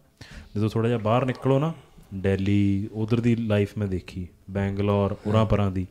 ਜਦੋਂ 0.56 0.68
ਥੋੜਾ 0.68 0.88
ਜਿਹਾ 0.88 0.98
ਬਾਹਰ 0.98 1.24
ਨਿਕਲੋ 1.24 1.58
ਨਾ 1.58 1.72
ਦਿੱਲੀ 2.14 2.88
ਉਧਰ 2.92 3.20
ਦੀ 3.20 3.36
ਲਾਈਫ 3.36 3.78
ਮੈਂ 3.78 3.86
ਦੇਖੀ 3.86 4.28
ਬੈਂਗਲੌਰ 4.50 5.16
ਉਰਾਂ 5.26 5.46
ਪਰਾਂ 5.46 5.70
ਦੀ। 5.70 5.86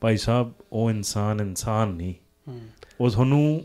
ਭਾਈ 0.00 0.16
ਸਾਹਿਬ 0.16 0.52
ਉਹ 0.72 0.90
ਇਨਸਾਨ 0.90 1.40
ਇਨਸਾਨ 1.40 1.88
ਨਹੀਂ। 1.88 2.14
ਉਹ 3.00 3.10
ਤੁਹਾਨੂੰ 3.10 3.62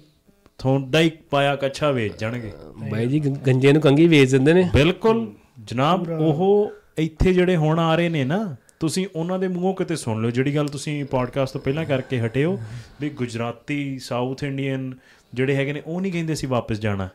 ਤੁਹਾਡਾ 0.58 1.00
ਹੀ 1.00 1.10
ਪਾਇਆ 1.10 1.56
ਕੱਛਾ 1.56 1.92
ਵੇਚ 1.92 2.20
ਜਾਣਗੇ। 2.20 2.52
ਬਾਈ 2.92 3.08
ਜੀ 3.08 3.20
ਗੰਜੇ 3.20 3.74
ਨੂੰ 3.74 3.82
ਕੰਗੀ 3.82 4.08
ਵੇਚ 4.08 4.32
ਦਿੰਦੇ 4.32 4.54
ਨੇ। 4.54 4.70
ਬਿਲਕੁਲ। 4.74 5.34
ਜਨਾਬ 5.64 6.10
ਉਹ 6.10 6.72
ਇੱਥੇ 6.98 7.34
ਜਿਹੜੇ 7.34 7.56
ਹੁਣ 7.56 7.80
ਆ 7.80 7.96
ਰਹੇ 7.96 8.10
ਨੇ 8.10 8.24
ਨਾ 8.24 8.56
ਤੁਸੀਂ 8.80 9.08
ਉਹਨਾਂ 9.16 9.40
ਦੇ 9.40 9.48
ਮੂੰਹੋਂ 9.48 9.76
ਕਿਤੇ 9.76 9.96
ਸੁਣ 9.96 10.22
ਲਓ। 10.22 10.30
ਜਿਹੜੀ 10.30 10.56
ਗੱਲ 10.56 10.68
ਤੁਸੀਂ 10.68 11.06
ਪੋਡਕਾਸਟ 11.06 11.54
ਤੋਂ 11.54 11.62
ਪਹਿਲਾਂ 11.62 11.86
ਕਰਕੇ 11.86 12.22
ਹਟੇ 12.22 12.46
ਹੋ 12.46 12.60
ਵੀ 13.02 13.10
ਗੁਜਰਾਤੀ 13.10 14.00
ਸਾਊਥ 14.00 14.44
ਇੰਡੀਅਨ 14.44 14.98
ਜਿਹੜੇ 15.34 15.56
ਹੈਗੇ 15.56 15.74
ਨੇ 15.74 15.82
ਉਹ 15.86 16.02
ਨਹੀਂ 16.02 16.12
ਕਹਿੰਦੇ 16.12 16.36
ਸੀ 16.36 16.48
ਵਾਪਸ 16.48 16.80
ਜਾਣਾ। 16.80 17.10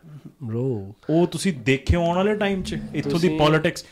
ਬ్రో 0.44 0.58
ਉਹ 1.10 1.26
ਤੁਸੀਂ 1.26 1.52
ਦੇਖਿਓ 1.52 2.04
ਆਉਣ 2.04 2.16
ਵਾਲੇ 2.16 2.34
ਟਾਈਮ 2.34 2.62
'ਚ 2.62 2.76
ਇੱਥੋਂ 2.94 3.20
ਦੀ 3.20 3.28
ਪੋਲਿਟਿਕਸ 3.28 3.84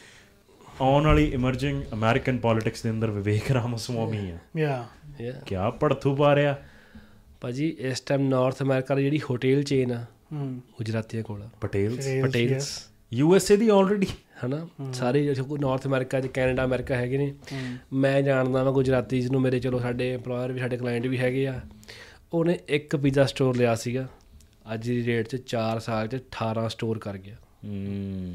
ਆਉਣ 0.80 1.06
ਵਾਲੀ 1.06 1.24
ਇਮਰਜਿੰਗ 1.24 1.82
ਅਮਰੀਕਨ 1.92 2.38
ਪੋਲਿਟਿਕਸ 2.38 2.82
ਦੇ 2.82 2.90
ਅੰਦਰ 2.90 3.10
ਵਿਵੇਕ 3.10 3.50
ਰਾਮਸਵਾਮੀ 3.50 4.30
ਆ। 4.30 4.38
ਯਾ। 4.58 4.86
ਯਾ। 5.20 5.32
ਕਿਆ 5.46 5.70
ਪੜਥੂ 5.70 6.16
ਪਾ 6.16 6.34
ਰਿਹਾ। 6.34 6.58
ਭਾਜੀ 7.40 7.76
ਇਸ 7.78 8.00
ਟਾਈਮ 8.00 8.28
ਨਾਰਥ 8.28 8.62
ਅਮਰੀਕਾ 8.62 8.94
ਦੀ 8.94 9.02
ਜਿਹੜੀ 9.02 9.20
ਹੋਟਲ 9.30 9.62
ਚੇਨ 9.62 9.92
ਆ 9.92 10.04
ਹੂੰ। 10.32 10.60
ਗੁਜਰਾਤੀਆਂ 10.78 11.22
ਕੋਲ। 11.22 11.48
Patels 11.60 12.06
Patels 12.22 12.86
U 13.12 13.34
S 13.34 13.50
A 13.50 13.56
the 13.56 13.68
already 13.68 14.06
ਹਨਾ? 14.44 14.68
ਸਾਰੇ 14.92 15.34
ਨਾਰਥ 15.60 15.86
ਅਮਰੀਕਾ 15.86 16.20
ਚ 16.20 16.26
ਕੈਨੇਡਾ 16.26 16.64
ਅਮਰੀਕਾ 16.64 16.96
ਹੈਗੇ 16.96 17.18
ਨੇ। 17.18 17.34
ਮੈਂ 17.92 18.22
ਜਾਣਦਾ 18.22 18.62
ਵਾਂ 18.62 18.72
ਗੁਜਰਾਤੀ 18.72 19.20
ਜਿਹਨੂੰ 19.20 19.40
ਮੇਰੇ 19.40 19.58
ਚਲੋ 19.58 19.78
ਸਾਡੇ 19.78 20.16
EMPLOYER 20.16 20.52
ਵੀ 20.52 20.60
ਸਾਡੇ 20.60 20.76
ਕਲਾਇੰਟ 20.76 21.06
ਵੀ 21.06 21.18
ਹੈਗੇ 21.18 21.46
ਆ। 21.46 21.60
ਉਹਨੇ 22.32 22.58
ਇੱਕ 22.68 22.96
ਪੀਜ਼ਾ 22.96 23.24
ਸਟੋਰ 23.24 23.56
ਲਿਆ 23.56 23.74
ਸੀਗਾ। 23.74 24.08
ਅੱਜ 24.74 24.90
ਦੀ 24.90 25.06
ਰੇਟ 25.06 25.28
'ਚ 25.28 25.36
4 25.36 25.80
ਸਾਲ 25.80 26.06
'ਚ 26.08 26.14
18 26.14 26.68
ਸਟੋਰ 26.68 26.98
ਕਰ 26.98 27.18
ਗਿਆ। 27.18 27.36
ਹੂੰ। 27.64 28.34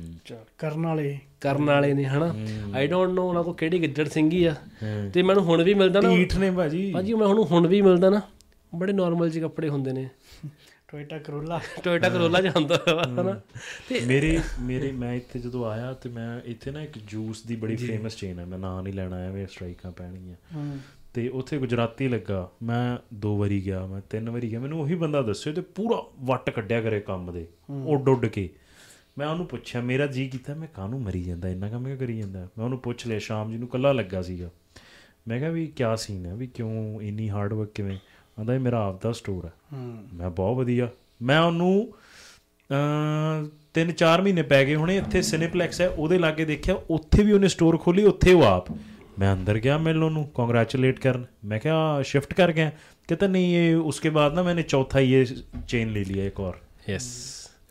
ਕਰਨ 0.57 0.85
ਵਾਲੇ। 0.85 1.19
ਕਰਨ 1.41 1.65
ਵਾਲੇ 1.65 1.93
ਨੇ 1.93 2.03
ਹਨਾ? 2.05 2.35
ਆਈ 2.73 2.87
ਡੋਨਟ 2.87 3.11
ਨੋ 3.11 3.27
ਉਹਨਾਂ 3.27 3.43
ਕੋ 3.43 3.53
ਕਿਹੜੀ 3.53 3.81
ਗਿੱਦੜ 3.81 4.09
ਸਿੰਘੀ 4.09 4.45
ਆ। 4.45 4.55
ਤੇ 5.13 5.23
ਮੈਨੂੰ 5.23 5.43
ਹੁਣ 5.43 5.63
ਵੀ 5.63 5.73
ਮਿਲਦਾ 5.73 6.01
ਨਾ। 6.01 6.09
ਢੀਠ 6.09 6.37
ਨੇ 6.37 6.51
ਭਾਜੀ। 6.51 6.91
ਭਾਜੀ 6.91 7.13
ਮੈਂ 7.13 7.27
ਹੁਣ 7.27 7.43
ਹੁਣ 7.43 7.67
ਵੀ 7.67 7.81
ਮਿਲਦਾ 7.81 8.09
ਨਾ। 8.09 8.21
ਬੜੇ 8.75 8.93
ਨਾਰਮਲ 8.93 9.29
ਜਿਹੇ 9.29 9.43
ਕੱਪੜੇ 9.43 9.69
ਹੁੰਦੇ 9.69 9.93
ਨੇ। 9.93 10.09
ਟੋਇਟਾ 10.87 11.17
ਕਰੋਲਾ 11.17 11.61
ਟੋਇਟਾ 11.83 12.09
ਕਰੋਲਾ 12.09 12.41
ਜਾਂਦਾ 12.41 12.85
ਹਨਾ? 13.05 13.41
ਤੇ 13.89 14.01
ਮੇਰੇ 14.05 14.39
ਮੇਰੇ 14.61 14.91
ਮੈਂ 14.91 15.13
ਇੱਥੇ 15.13 15.39
ਜਦੋਂ 15.39 15.65
ਆਇਆ 15.65 15.93
ਤੇ 15.93 16.09
ਮੈਂ 16.09 16.41
ਇੱਥੇ 16.45 16.71
ਨਾ 16.71 16.81
ਇੱਕ 16.81 16.97
ਜੂਸ 16.97 17.43
ਦੀ 17.43 17.55
ਬੜੀ 17.55 17.75
ਫੇਮਸ 17.75 18.15
ਚੇਨ 18.15 18.39
ਹੈ 18.39 18.45
ਮੈਂ 18.45 18.59
ਨਾਂ 18.59 18.83
ਨਹੀਂ 18.83 18.93
ਲੈਣਾ 18.93 19.17
ਐਵੇਂ 19.17 19.47
ਸਟ੍ਰਾਈਕਾਂ 19.47 19.91
ਪੈਣਗੀਆਂ। 19.91 20.35
ਤੇ 21.13 21.29
ਉੱਥੇ 21.29 21.57
ਗੁਜਰਾਤੀ 21.57 22.07
ਲੱਗਾ। 22.07 22.51
ਮੈਂ 22.63 22.97
ਦੋ 23.13 23.37
ਵਾਰੀ 23.37 23.65
ਗਿਆ 23.65 23.85
ਮੈਂ 23.85 24.01
ਤਿੰਨ 24.09 24.29
ਵਾਰੀ 24.29 24.51
ਗਿਆ। 24.51 24.59
ਮੈਨੂੰ 24.59 24.81
ਉਹੀ 24.81 24.95
ਬੰਦਾ 24.95 25.21
ਦੱਸਿਓ 25.21 25.53
ਤੇ 25.53 25.61
ਪੂਰਾ 25.61 26.03
ਵੱਟ 26.19 26.49
ਕੱਢਿਆ 26.49 26.81
ਕਰੇ 26.81 26.99
ਕੰਮ 26.99 27.33
ਦੇ। 27.33 27.47
ਉੱਡ 27.85 28.09
ਉੱਡ 28.09 28.25
ਕੇ। 28.25 28.49
ਮੈਂ 29.17 29.27
ਉਹਨੂੰ 29.27 29.45
ਪੁੱਛਿਆ 29.45 29.81
ਮੇਰਾ 29.81 30.05
ਜੀ 30.05 30.27
ਕੀਤਾ 30.27 30.53
ਮੈਂ 30.53 30.67
ਕਾਹਨੂੰ 30.67 31.01
ਮਰੀ 31.01 31.23
ਜਾਂਦਾ? 31.23 31.49
ਇੰਨਾ 31.49 31.69
ਕੰਮ 31.69 31.85
ਕਿਉਂ 31.85 31.97
ਕਰੀ 31.97 32.19
ਜਾਂਦਾ? 32.19 32.47
ਮੈਂ 32.57 32.65
ਉਹਨੂੰ 32.65 32.79
ਪੁੱਛ 32.79 33.07
ਲਿਆ 33.07 33.19
ਸ਼ਾਮ 33.19 33.51
ਜੀ 33.51 33.57
ਨੂੰ 33.57 33.67
ਕੱਲਾ 33.67 33.91
ਲੱਗਾ 33.91 34.21
ਸੀਗਾ। 34.21 34.49
ਮੈਂ 35.27 35.39
ਕਿਹਾ 35.39 35.49
ਵੀ 35.49 35.67
ਕਿਆ 35.67 35.95
ਸੀਨ 35.95 36.25
ਹੈ 36.25 36.35
ਵੀ 36.35 36.47
ਕਿਉਂ 36.47 37.01
ਇੰਨੀ 37.01 37.29
ਹਾਰਡ 37.29 37.53
ਵਰਕ 37.53 37.69
ਕਿਵੇਂ? 37.69 37.97
ਆਂਦਾ 38.39 38.55
ਇਹ 38.55 38.59
ਮੇਰਾ 38.59 38.87
ਆਪ 38.87 39.01
ਦਾ 39.03 39.11
ਸਟੋਰ 39.11 39.45
ਹੈ। 39.45 39.51
ਮੈਂ 40.13 40.29
ਬਹੁਤ 40.29 40.57
ਵਧੀਆ। 40.57 40.87
ਮੈਂ 41.21 41.39
ਉਹਨੂੰ 41.41 41.93
ਤਿੰਨ 43.73 43.91
ਚਾਰ 43.91 44.21
ਮਹੀਨੇ 44.21 44.41
ਪੈ 44.41 44.65
ਗਏ 44.65 44.75
ਹੁਣੇ 44.75 44.97
ਇੱਥੇ 44.97 45.21
ਸਿਨੇਪਲੈਕਸ 45.21 45.81
ਹੈ 45.81 45.89
ਉਹਦੇ 45.89 46.17
ਲਾਗੇ 46.17 46.45
ਦੇਖਿਆ 46.45 46.75
ਉੱਥੇ 46.89 47.23
ਵੀ 47.23 47.31
ਉਹਨੇ 47.31 47.47
ਸਟੋਰ 47.47 47.77
ਖੋਲੀ 47.77 48.03
ਉੱਥੇ 48.03 48.33
ਉਹ 48.33 48.43
ਆਪ। 48.43 48.71
ਮੈਂ 49.19 49.33
ਅੰਦਰ 49.33 49.57
ਗਿਆ 49.59 49.77
ਮਿਲਣ 49.77 50.03
ਉਹਨੂੰ 50.03 50.27
ਕੰਗ੍ਰੈਚੁਲੇਟ 50.35 50.99
ਕਰਨ। 50.99 51.25
ਮੈਂ 51.45 51.59
ਕਿਹਾ 51.59 52.01
ਸ਼ਿਫਟ 52.01 52.33
ਕਰ 52.33 52.51
ਗਿਆ। 52.51 52.71
ਕਹਿੰਦਾ 53.07 53.27
ਨਹੀਂ 53.27 53.55
ਇਹ 53.55 53.75
ਉਸਕੇ 53.75 54.09
ਬਾਅਦ 54.09 54.33
ਨਾ 54.33 54.43
ਮੈਨੇ 54.43 54.61
ਚੌਥਾ 54.61 54.99
ਇਹ 54.99 55.25
ਚੇਨ 55.67 55.91
ਲੈ 55.93 56.03
ਲਿਆ 56.07 56.25
ਇੱਕ 56.25 56.39
ਹੋਰ। 56.39 56.57
ਯੈਸ 56.89 57.07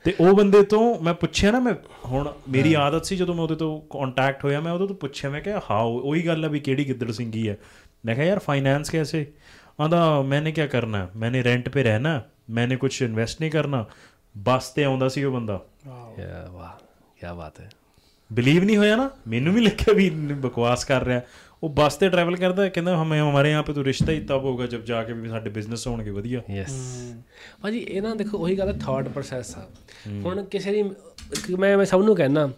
ਤੇ 0.05 0.15
ਉਹ 0.21 0.35
ਬੰਦੇ 0.35 0.63
ਤੋਂ 0.63 1.01
ਮੈਂ 1.01 1.15
ਪੁੱਛਿਆ 1.15 1.51
ਨਾ 1.51 1.61
ਮੈਂ 1.61 1.75
ਹੁਣ 2.05 2.33
ਮੇਰੀ 2.49 2.75
ਆਦਤ 2.75 3.07
ਸੀ 3.07 3.17
ਜਦੋਂ 3.17 3.35
ਮੈਂ 3.35 3.43
ਉਹਦੇ 3.43 3.55
ਤੋਂ 3.55 3.81
ਕੰਟੈਕਟ 3.81 4.45
ਹੋਇਆ 4.45 4.61
ਮੈਂ 4.61 4.73
ਉਹਦੇ 4.73 4.87
ਤੋਂ 4.87 4.97
ਪੁੱਛਿਆ 4.97 5.31
ਮੈਂ 5.31 5.41
ਕਿਹਾ 5.41 5.61
ਹਾਉ 5.71 5.99
ਉਹੀ 5.99 6.27
ਗੱਲ 6.27 6.45
ਆ 6.45 6.49
ਵੀ 6.49 6.61
ਕਿਹੜੀ 6.61 6.89
ਗਿੱਦੜ 6.89 7.11
ਸਿੰਘੀ 7.11 7.49
ਹੈ 7.49 7.59
ਮੈਂ 8.05 8.15
ਕਿਹਾ 8.15 8.27
ਯਾਰ 8.27 8.39
ਫਾਈਨੈਂਸ 8.39 8.91
ਕੈਸੇ? 8.91 9.27
ਆਂਦਾ 9.81 10.23
ਮੈਨੇ 10.23 10.53
ਕੀ 10.53 10.67
ਕਰਨਾ? 10.67 11.11
ਮੈਨੇ 11.17 11.45
ਰੈਂਟ 11.45 11.69
ਤੇ 11.69 11.83
ਰਹਿਣਾ। 11.83 12.23
ਮੈਨੇ 12.51 12.77
ਕੁਝ 12.77 13.03
ਇਨਵੈਸਟ 13.03 13.41
ਨਹੀਂ 13.41 13.51
ਕਰਨਾ। 13.51 13.87
ਬਸ 14.39 14.69
ਤੇ 14.69 14.85
ਆਉਂਦਾ 14.85 15.09
ਸੀ 15.09 15.25
ਉਹ 15.25 15.33
ਬੰਦਾ। 15.33 15.61
ਯਾ 16.19 16.49
ਵਾਹ 16.51 16.85
ਕੀ 17.21 17.37
ਬਾਤ 17.37 17.61
ਹੈ। 17.61 17.71
ਬਿਲੀਵ 18.33 18.65
ਨਹੀਂ 18.65 18.77
ਹੋਇਆ 18.77 18.97
ਨਾ? 18.97 19.11
ਮੈਨੂੰ 19.29 19.55
ਵੀ 19.55 19.61
ਲੱਗਿਆ 19.61 19.95
ਵੀ 19.95 20.11
ਬਕਵਾਸ 20.11 20.85
ਕਰ 20.85 21.05
ਰਿਹਾ। 21.05 21.21
ਉਹ 21.63 21.69
ਬੱਸ 21.69 21.97
ਤੇ 21.97 22.09
ਟਰੈਵਲ 22.09 22.37
ਕਰਦਾ 22.37 22.69
ਕਹਿੰਦਾ 22.69 23.03
ਹਮੇ 23.03 23.21
ਹਮਾਰੇ 23.21 23.51
ਯਹਾਂ 23.51 23.63
ਪੇ 23.63 23.73
ਤੋ 23.73 23.85
ਰਿਸ਼ਤਾ 23.85 24.13
ਹੀ 24.13 24.21
ਤਬ 24.21 24.45
ਹੋਗਾ 24.45 24.67
ਜਬ 24.67 24.85
ਜਾ 24.85 25.03
ਕੇ 25.03 25.13
ਵੀ 25.13 25.29
ਸਾਡੇ 25.29 25.51
ਬਿਜ਼ਨਸ 25.51 25.87
ਹੋਣਗੇ 25.87 26.11
ਵਧੀਆ। 26.11 26.43
Yes 26.51 26.71
hmm. 26.71 27.23
ਭਾਜੀ 27.63 27.79
ਇਹ 27.79 28.03
ਨਾ 28.03 28.15
ਦੇਖੋ 28.15 28.39
ਉਹੀ 28.39 28.59
ਗੱਲ 28.59 28.69
ਹੈ 28.69 28.73
ਥਾਟ 28.73 29.09
ਪ੍ਰੋਸੈਸ 29.09 29.59
ਆ। 29.59 29.61
hmm. 29.61 30.25
ਹੁਣ 30.25 30.45
ਕਿਸੇ 30.45 30.73
ਦੀ 30.73 30.83
ਮੈਂ 31.59 31.79
ਮੈਂ 31.79 31.85
ਸਭ 31.85 32.03
ਨੂੰ 32.03 32.17
ਕਹਿਣਾ 32.17 32.53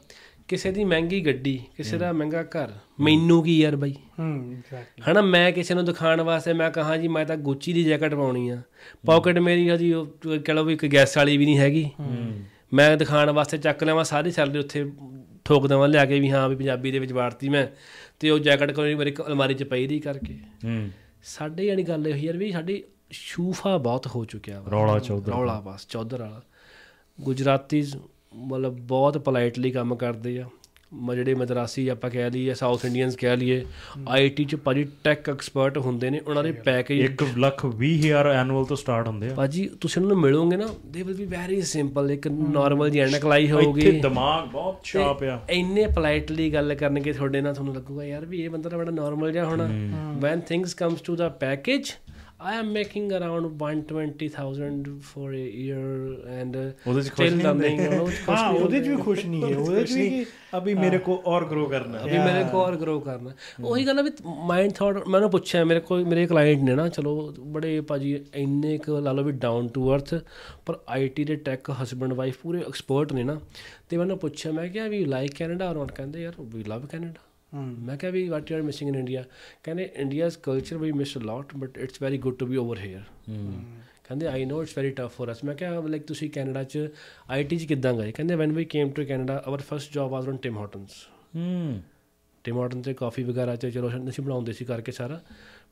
ਕਿਸੇ 0.49 0.71
ਦੀ 0.71 0.85
ਮਹਿੰਗੀ 0.85 1.27
ਗੱਡੀ 1.27 1.63
ਕਿਸੇ 1.77 1.91
hmm. 1.91 2.01
ਦਾ 2.01 2.13
ਮਹਿੰਗਾ 2.13 2.43
ਘਰ 2.43 2.71
ਮੈਨੂੰ 3.03 3.43
ਕੀ 3.45 3.59
ਯਾਰ 3.61 3.77
ਬਾਈ? 3.77 3.95
ਹੂੰ 4.19 4.53
ਐਗਜ਼ੈਕਟਲੀ 4.53 5.03
ਹਨਾ 5.11 5.21
ਮੈਂ 5.21 5.51
ਕਿਸੇ 5.53 5.75
ਨੂੰ 5.75 5.85
ਦਿਖਾਉਣ 5.85 6.21
ਵਾਸਤੇ 6.21 6.53
ਮੈਂ 6.53 6.71
ਕਹਾਂ 6.71 6.99
ਜੀ 6.99 7.09
ਮੈਂ 7.09 7.25
ਤਾਂ 7.27 7.37
ਗੁੱਚੀ 7.37 7.73
ਦੀ 7.73 7.85
ਜੈਕਟ 7.85 8.15
ਪਾਉਣੀ 8.15 8.49
ਆ। 8.49 8.61
ਪਾਕਟ 9.07 9.39
ਮੇਰੀ 9.39 9.71
ਹਜੀ 9.71 9.93
ਉਹ 9.93 10.07
ਕਹ 10.39 10.53
ਲਓ 10.53 10.65
ਵੀ 10.65 10.75
ਇੱਕ 10.75 10.87
ਗੈਸ 10.93 11.17
ਵਾਲੀ 11.17 11.37
ਵੀ 11.37 11.45
ਨਹੀਂ 11.45 11.59
ਹੈਗੀ। 11.59 11.91
ਮੈਂ 12.73 12.97
ਦਿਖਾਉਣ 12.97 13.31
ਵਾਸਤੇ 13.31 13.59
ਚੱਕ 13.59 13.85
ਲਵਾਂ 13.85 14.05
ਸਾਰੀ 14.05 14.31
ਸੈਲਰੀ 14.31 14.59
ਉੱਥੇ 14.59 14.85
ਠੋਕ 15.45 15.67
ਦੇਵਾਂ 15.67 15.89
ਲਿਆ 15.89 16.05
ਕੇ 16.05 16.21
ਵੀ 16.21 16.31
ਹਾਂ 16.31 16.49
ਵੀ 16.49 16.57
ਪੰਜਾਬੀ 16.57 16.91
ਦੇ 16.91 16.99
ਵਿੱਚ 16.99 17.13
ਵਾਰਤੀ 17.13 17.49
ਮੈਂ। 17.49 17.67
ਤੇ 18.21 18.31
ਉਹ 18.31 18.39
ਜੈਕਟ 18.39 18.73
ਕੋਈ 18.73 18.95
ਮੇਰੀ 18.95 19.15
ਅਲਮਾਰੀ 19.27 19.55
'ਚ 19.55 19.63
ਪਈ 19.63 19.87
ਰਹੀ 19.87 20.01
ਕਰਕੇ। 20.01 20.39
ਸਾਡੇ 21.25 21.67
ਯਾਨੀ 21.67 21.83
ਗੱਲ 21.83 22.09
ਇਹ 22.09 22.13
ਹੋਈ 22.13 22.21
ਯਾਰ 22.21 22.37
ਵੀ 22.37 22.53
ਸਾਡੀ 22.53 22.83
ਸ਼ੂਫਾ 23.11 23.77
ਬਹੁਤ 23.79 24.07
ਹੋ 24.07 24.25
ਚੁੱਕਿਆ 24.25 24.61
ਵਾ। 24.61 24.71
ਰੌਲਾ 24.71 24.99
ਚੌਧਰ। 24.99 25.33
ਰੌਲਾ 25.33 25.61
ਬਸ 25.61 25.87
ਚੌਧਰ 25.89 26.21
ਵਾਲਾ। 26.21 26.43
ਗੁਜਰਾਤੀ 27.21 27.85
ਮਤਲਬ 28.35 28.77
ਬਹੁਤ 28.77 29.19
ਪੋਲਾਈਟਲੀ 29.19 29.71
ਕੰਮ 29.71 29.95
ਕਰਦੇ 29.97 30.39
ਆ। 30.39 30.47
ਜਿਹੜੇ 31.15 31.35
ਮਦਰਾਸੀ 31.35 31.89
ਆਪਾਂ 31.89 32.11
ਕਹਿ 32.11 32.31
ਲਈਏ 32.31 32.55
ਸਾਊਥ 32.55 32.85
ਇੰਡੀਅਨਸ 32.85 33.17
ਕਹਿ 33.17 33.37
ਲਈਏ 33.37 33.65
ਆਈਟੀ 34.09 34.45
ਚ 34.45 34.57
ਭਾਜੀ 34.57 34.89
ਟੈਕ 35.05 35.29
ਐਕਸਪਰਟ 35.29 35.79
ਹੁੰਦੇ 35.79 36.11
ਨੇ 36.11 36.21
ਉਹਨਾਂ 36.21 36.43
ਦੇ 36.45 36.53
ਪੈਕੇਜ 36.53 37.07
1 37.07 37.25
ਲੱਖ 37.39 37.67
20 37.81 37.95
ਹਜ਼ਾਰ 37.99 38.27
ਐਨੂਅਲ 38.27 38.65
ਤੋਂ 38.65 38.77
ਸਟਾਰਟ 38.77 39.09
ਹੁੰਦੇ 39.09 39.31
ਆ। 39.31 39.35
ਭਾਜੀ 39.35 39.71
ਤੁਸੀਂ 39.81 40.03
ਉਹਨਾਂ 40.03 40.15
ਨੂੰ 40.15 40.23
ਮਿਲੋਗੇ 40.23 40.57
ਨਾ 40.57 40.69
they 40.87 41.03
will 41.03 41.15
be 41.15 41.25
very 41.25 41.63
simple 41.63 42.11
ਇੱਕ 42.11 42.29
ਨਾਰਮਲ 42.29 42.91
ਜੀ 42.91 42.99
ਐਨਕ 42.99 43.27
ਲਾਈ 43.27 43.51
ਹੋਊਗੀ। 43.51 43.81
ਇੱਥੇ 43.81 44.01
ਦਿਮਾਗ 44.01 44.49
ਬਹੁਤ 44.49 44.81
ਸ਼ਾਰਪ 44.85 45.23
ਆ। 45.23 45.41
ਇੰਨੇ 45.51 45.87
ਪੋਲਾਈਟਲੀ 45.87 46.53
ਗੱਲ 46.53 46.75
ਕਰਨਗੇ 46.75 47.13
ਤੁਹਾਡੇ 47.13 47.41
ਨਾਲ 47.41 47.55
ਤੁਹਾਨੂੰ 47.55 47.75
ਲੱਗੂਗਾ 47.75 48.05
ਯਾਰ 48.05 48.25
ਵੀ 48.25 48.43
ਇਹ 48.43 48.51
ਬੰਦਾ 48.51 48.71
ਤਾਂ 48.71 48.79
ਬੜਾ 48.79 48.91
ਨਾਰਮਲ 48.91 49.33
ਜਿਹਾ 49.33 49.45
ਹੋਣਾ। 49.45 49.69
When 50.19 50.41
things 50.41 50.75
comes 50.75 51.01
to 51.01 51.17
the 51.17 51.29
package 51.29 51.91
I 52.43 52.53
am 52.55 52.73
making 52.73 53.13
around 53.13 53.45
120,000 53.59 55.01
for 55.01 55.33
a 55.33 55.43
year 55.59 55.89
and 56.41 56.57
uh, 56.57 56.89
ਉਹਦੇ 56.89 57.03
ਚ 57.03 57.11
ਖੁਸ਼ 57.11 57.33
still 57.33 57.55
ਨਹੀਂ 57.55 57.79
ਹਾਂ 58.29 58.49
ਉਹਦੇ 58.53 58.81
'ਚ 58.81 58.89
ਵੀ 58.89 58.97
ਖੁਸ਼ 58.97 59.27
ਨਹੀਂ 59.27 59.43
ਹੈ। 59.43 59.57
ਉਹਦੇ 59.59 59.85
'ਚ 59.85 59.93
ਵੀ 59.93 60.09
ਕਿ 60.11 60.25
ਅਭੀ 60.59 60.75
ਮੇਰੇ 60.75 60.99
ਕੋ 60.99 61.23
ਔਰ 61.27 61.45
ਗਰੋ 61.45 61.67
ਕਰਨਾ 61.67 61.99
ਅਭੀ 62.05 62.19
ਮੇਰੇ 62.19 62.45
ਕੋ 62.45 62.59
ਔਰ 62.59 62.77
ਗਰੋ 62.77 63.01
ਕਰਨਾ 63.01 63.33
ਉਹੀ 63.65 63.87
ਗੱਲ 63.87 63.99
ਆ 63.99 64.03
ਵੀ 64.03 64.11
ਮਾਈਂਡ 64.47 64.73
ਥਾਟ 64.73 65.09
ਮੈਨੂੰ 65.09 65.31
ਪੁੱਛਿਆ 65.31 65.65
ਮੇਰੇ 65.65 65.81
ਕੋਲ 65.81 66.05
ਮੇਰੇ 66.05 66.27
ਕਲਾਇੰਟ 66.27 66.63
ਨੇ 66.63 66.75
ਨਾ 66.75 66.89
ਚਲੋ 66.89 67.35
ਬੜੇ 67.41 67.81
ਭਾਜੀ 67.81 68.21
ਇੰਨੇ 68.35 68.79
ਕੁ 68.79 69.01
ਲਾ 69.01 69.13
ਲਓ 69.13 69.25
ਵੀ 69.25 69.33
ਡਾਊਨ 69.33 69.69
ਟੂ 69.69 69.95
ਅਰਥ 69.95 70.15
ਪਰ 70.67 70.79
ਆਈਟੀ 70.89 71.25
ਦੇ 71.25 71.37
ਟੈਕ 71.37 71.71
ਹਸਬੰਡ 71.83 72.13
ਵਾਈਫ 72.13 72.37
ਪੂਰੇ 72.43 72.61
ਐਕਸਪਰਟ 72.61 73.13
ਨੇ 73.13 73.25
ਨਾ। 73.25 73.41
ਤੇ 73.89 73.97
ਮੈਨੂੰ 73.97 74.19
ਪੁੱਛਿਆ 74.19 74.53
ਮੈਂ 74.53 74.69
ਕਿਹਾ 74.69 74.89
ਵੀ 74.89 75.05
ਲਾਈਕ 75.05 75.35
ਕੈਨੇਡਾ 75.35 75.71
ਔਰ 75.71 75.77
ਨਾਟ 75.77 75.93
ਕਹਿੰਦੇ 75.93 76.23
ਯਾਰ 76.23 76.35
ਵੀ 76.41 76.65
ਲਵ 76.65 76.87
ਕੈਨੇਡਾ 76.87 77.32
ਮੈਂ 77.55 77.97
ਕਿਹਾ 77.97 78.11
ਵੀ 78.13 78.29
what 78.29 78.51
you 78.51 78.57
are 78.57 78.63
missing 78.63 78.89
in 78.91 78.95
India 78.95 79.25
ਕਹਿੰਦੇ 79.63 79.91
India's 79.97 80.39
culture 80.39 80.79
we 80.79 80.93
miss 80.93 81.17
a 81.19 81.21
lot 81.21 81.55
but 81.57 81.79
it's 81.79 82.03
very 82.03 82.19
good 82.19 82.37
to 82.37 82.47
be 82.47 82.57
over 82.57 82.79
here 82.79 83.03
ਕਹਿੰਦੇ 84.05 84.27
I 84.27 84.45
know 84.45 84.63
it's 84.63 84.77
very 84.79 84.91
tough 84.91 85.17
for 85.17 85.33
us 85.33 85.45
ਮੈਂ 85.45 85.55
ਕਿਹਾ 85.55 85.81
ਲਾਈਕ 85.81 86.03
ਤੁਸੀਂ 86.03 86.31
ਕੈਨੇਡਾ 86.31 86.63
ਚ 86.65 86.89
ਆਈਟੀ 87.31 87.57
ਚ 87.57 87.65
ਕਿੱਦਾਂ 87.65 87.93
ਗਏ? 87.95 88.13
ਕਹਿੰਦੇ 88.13 88.35
when 88.35 88.53
we 88.53 88.65
came 88.65 88.91
to 88.91 89.05
Canada 89.05 89.43
our 89.47 89.61
first 89.61 89.93
job 89.93 90.11
was 90.11 90.29
on 90.29 90.37
Tim 90.37 90.59
Hortons 90.59 90.91
ਹੂੰ। 91.37 91.83
ਟਿਮ 92.45 92.59
ਹਾਰਟਨ 92.59 92.83
ਤੇ 92.83 92.95
ਕਾਫੀ 92.95 93.23
ਵਗੈਰਾ 93.23 93.57
ਤੇ 93.57 93.71
ਚਲੋ 93.71 93.91
ਅਸੀਂ 94.09 94.25
ਬਣਾਉਂਦੇ 94.25 94.53
ਸੀ 94.53 94.65
ਕਰਕੇ 94.65 94.93
ਸਾਰਾ। 94.93 95.21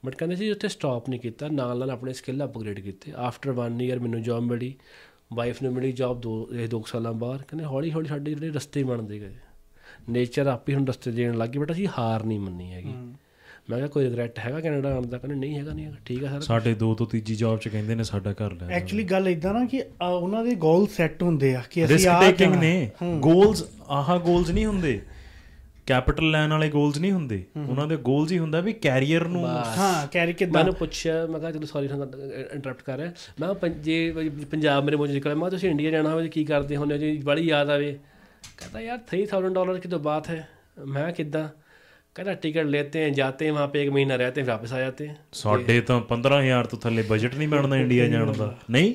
ਬਟ 0.04 0.14
ਕਹਿੰਦੇ 0.14 0.36
ਸੀ 0.36 0.50
ਉੱਥੇ 0.50 0.68
ਸਟਾਪ 0.68 1.08
ਨਹੀਂ 1.08 1.20
ਕੀਤਾ 1.20 1.48
ਨਾਲ 1.48 1.78
ਨਾਲ 1.78 1.90
ਆਪਣੇ 1.90 2.12
ਸਕਿੱਲ 2.12 2.44
ਅਪਗ੍ਰੇਡ 2.44 2.80
ਕੀਤੇ। 2.80 3.12
ਆਫਟਰ 3.16 3.52
1 3.52 3.80
ਈਅਰ 3.82 3.98
ਮੈਨੂੰ 3.98 4.22
ਜੌਬ 4.22 4.42
ਮਿਲੀ 4.42 4.74
ਵਾਈਫ 5.32 5.62
ਨੂੰ 5.62 5.72
ਮਿਲੀ 5.72 5.92
ਜੌਬ 5.92 6.20
ਦੋ 6.20 6.48
ਇਹ 6.52 6.68
ਦੋ 6.68 6.80
ਕੁ 6.80 6.86
ਸਾਲਾਂ 6.86 7.12
ਬਾਅਦ। 7.12 7.42
ਕਹਿੰਦੇ 7.42 7.64
ਹੌਲੀ 7.64 7.92
ਹੌਲੀ 7.92 8.08
ਸਾਡੇ 8.08 8.34
ਜਿਹੜੇ 8.34 8.50
ਰਸਤੇ 8.50 8.82
ਬਣਦੇ 8.82 9.18
ਗਏ। 9.20 9.34
ਨੇਚਰ 10.08 10.46
ਆਪ 10.46 10.68
ਹੀ 10.68 10.74
ਹੁਣ 10.74 10.86
ਰਸਤੇ 10.86 11.10
ਦੇਣ 11.12 11.36
ਲੱਗ 11.38 11.48
ਗਈ 11.48 11.58
ਬਟ 11.58 11.72
ਅਸੀਂ 11.72 11.86
ਹਾਰ 11.98 12.24
ਨਹੀਂ 12.24 12.38
ਮੰਨੀ 12.40 12.72
ਹੈਗੀ। 12.72 12.94
ਮੈਂ 13.70 13.78
ਕਿਹਾ 13.78 13.88
ਕੋਈ 13.88 14.04
ਰਿਗਰੈਟ 14.04 14.38
ਹੈਗਾ 14.38 14.60
ਕੈਨੇਡਾ 14.60 14.92
ਆਉਣ 14.94 15.06
ਦਾ? 15.06 15.18
ਕਹਿੰਦੇ 15.18 15.34
ਨਹੀਂ 15.36 15.58
ਹੈਗਾ 15.58 15.72
ਨਹੀਂ 15.72 15.84
ਹੈਗਾ। 15.86 15.96
ਠੀਕ 16.04 16.22
ਹੈ 16.24 16.28
ਸਰ। 16.30 16.40
ਸਾਡੇ 16.40 16.74
ਦੋ 16.74 16.94
ਤੋਂ 16.94 17.06
ਤੀਜੀ 17.06 17.34
ਜੌਬ 17.36 17.58
ਚ 17.58 17.68
ਕਹਿੰਦੇ 17.68 17.94
ਨੇ 17.94 18.04
ਸਾਡਾ 18.04 18.32
ਘਰ 18.32 18.52
ਲੈ 18.52 18.68
ਐਕਚੁਅਲੀ 18.76 19.04
ਗੱਲ 19.04 19.28
ਇਦਾਂ 19.28 19.52
ਨਾ 19.54 19.64
ਕਿ 19.64 19.82
ਉਹਨਾਂ 20.02 20.44
ਦੇ 20.44 20.54
ਗੋਲ 20.64 20.86
ਸੈੱਟ 20.96 21.22
ਹੁੰਦੇ 21.22 21.54
ਆ 21.54 21.62
ਕਿ 21.70 21.84
ਅਸੀਂ 21.84 21.94
ਰਿਸਕ 21.94 22.08
ਆ 22.08 22.20
ਟੇਕਿੰਗ 22.22 22.54
ਨੇ। 22.54 22.90
ਗੋਲਸ 23.20 23.64
ਆਹਾ 23.90 24.16
ਗੋਲਸ 24.26 24.50
ਨਹੀਂ 24.50 24.66
ਹੁੰਦੇ। 24.66 25.00
ਕੈਪੀਟਲ 25.86 26.30
ਲੈਣ 26.30 26.50
ਵਾਲੇ 26.50 26.68
ਗੋਲਸ 26.70 26.98
ਨਹੀਂ 26.98 27.12
ਹੁੰਦੇ। 27.12 27.42
ਉਹਨਾਂ 27.58 27.86
ਦੇ 27.88 27.96
ਗੋਲਸ 28.08 28.32
ਹੀ 28.32 28.38
ਹੁੰਦਾ 28.38 28.60
ਵੀ 28.60 28.72
ਕੈਰੀਅਰ 28.72 29.26
ਨੂੰ 29.28 29.44
ਹਾਂ 29.46 30.06
ਕੈਰੀ 30.12 30.32
ਕਿਦਾਂ? 30.32 30.60
ਮੈਨੂੰ 30.60 30.74
ਪੁੱਛਿਆ 30.74 31.14
ਮੈਂ 31.26 31.40
ਕਿਹਾ 31.40 31.50
ਚਲੋ 31.52 31.66
ਸੌਰੀ 31.66 31.86
ਇੰਟਰਰਪਟ 31.86 32.82
ਕਰ 32.82 32.98
ਰਿਹਾ। 32.98 33.12
ਮੈਂ 33.40 33.68
ਜੇ 33.70 34.12
ਪੰਜਾਬ 34.50 34.84
ਮੇਰੇ 34.84 34.96
ਮੂੰਹ 34.96 35.08
'ਚ 35.08 35.12
ਨਿਕਲਿਆ 35.12 35.34
ਮੈਂ 35.36 35.50
ਤੁਸੀਂ 35.50 35.70
ਇੰਡੀਆ 35.70 35.90
ਜਾਣਾ 35.90 36.10
ਹੋਵੇ 36.10 36.28
ਕੀ 36.28 36.44
ਕਰਦੇ 36.44 36.76
ਹੁੰਦੇ 36.76 36.98
ਜੀ 36.98 37.16
ਬੜੀ 37.24 37.46
ਯਾਦ 37.46 37.70
ਆਵੇ। 37.70 37.98
ਕਹਿੰਦਾ 38.57 38.81
ਯਾਰ 38.81 38.99
3000 39.09 39.53
डॉलर 39.53 39.79
की 39.79 39.89
तो 39.89 39.97
बात 40.03 40.27
है 40.29 40.35
मैं 40.89 41.05
कितना 41.15 41.39
कहता 42.15 42.33
टिकट 42.39 42.67
लेते 42.67 42.99
हैं 42.99 43.07
जाते 43.13 43.45
हैं 43.45 43.53
वहाँ 43.53 43.67
पे 43.69 43.79
एक 43.79 43.89
महीना 43.91 44.17
रहते 44.17 44.41
हैं 44.41 44.47
वापस 44.49 44.73
आ 44.73 44.81
जाते 44.81 45.07
हैं 45.07 45.15
ਸਾਡੇ 45.35 45.79
ਤਾਂ 45.83 45.97
15000 46.11 46.69
ਤੋਂ 46.69 46.79
ਥੱਲੇ 46.79 47.01
ਬਜਟ 47.07 47.35
ਨਹੀਂ 47.35 47.47
ਬਣਦਾ 47.47 47.77
ਇੰਡੀਆ 47.77 48.07
ਜਾਣ 48.09 48.31
ਦਾ 48.33 48.47
ਨਹੀਂ 48.71 48.93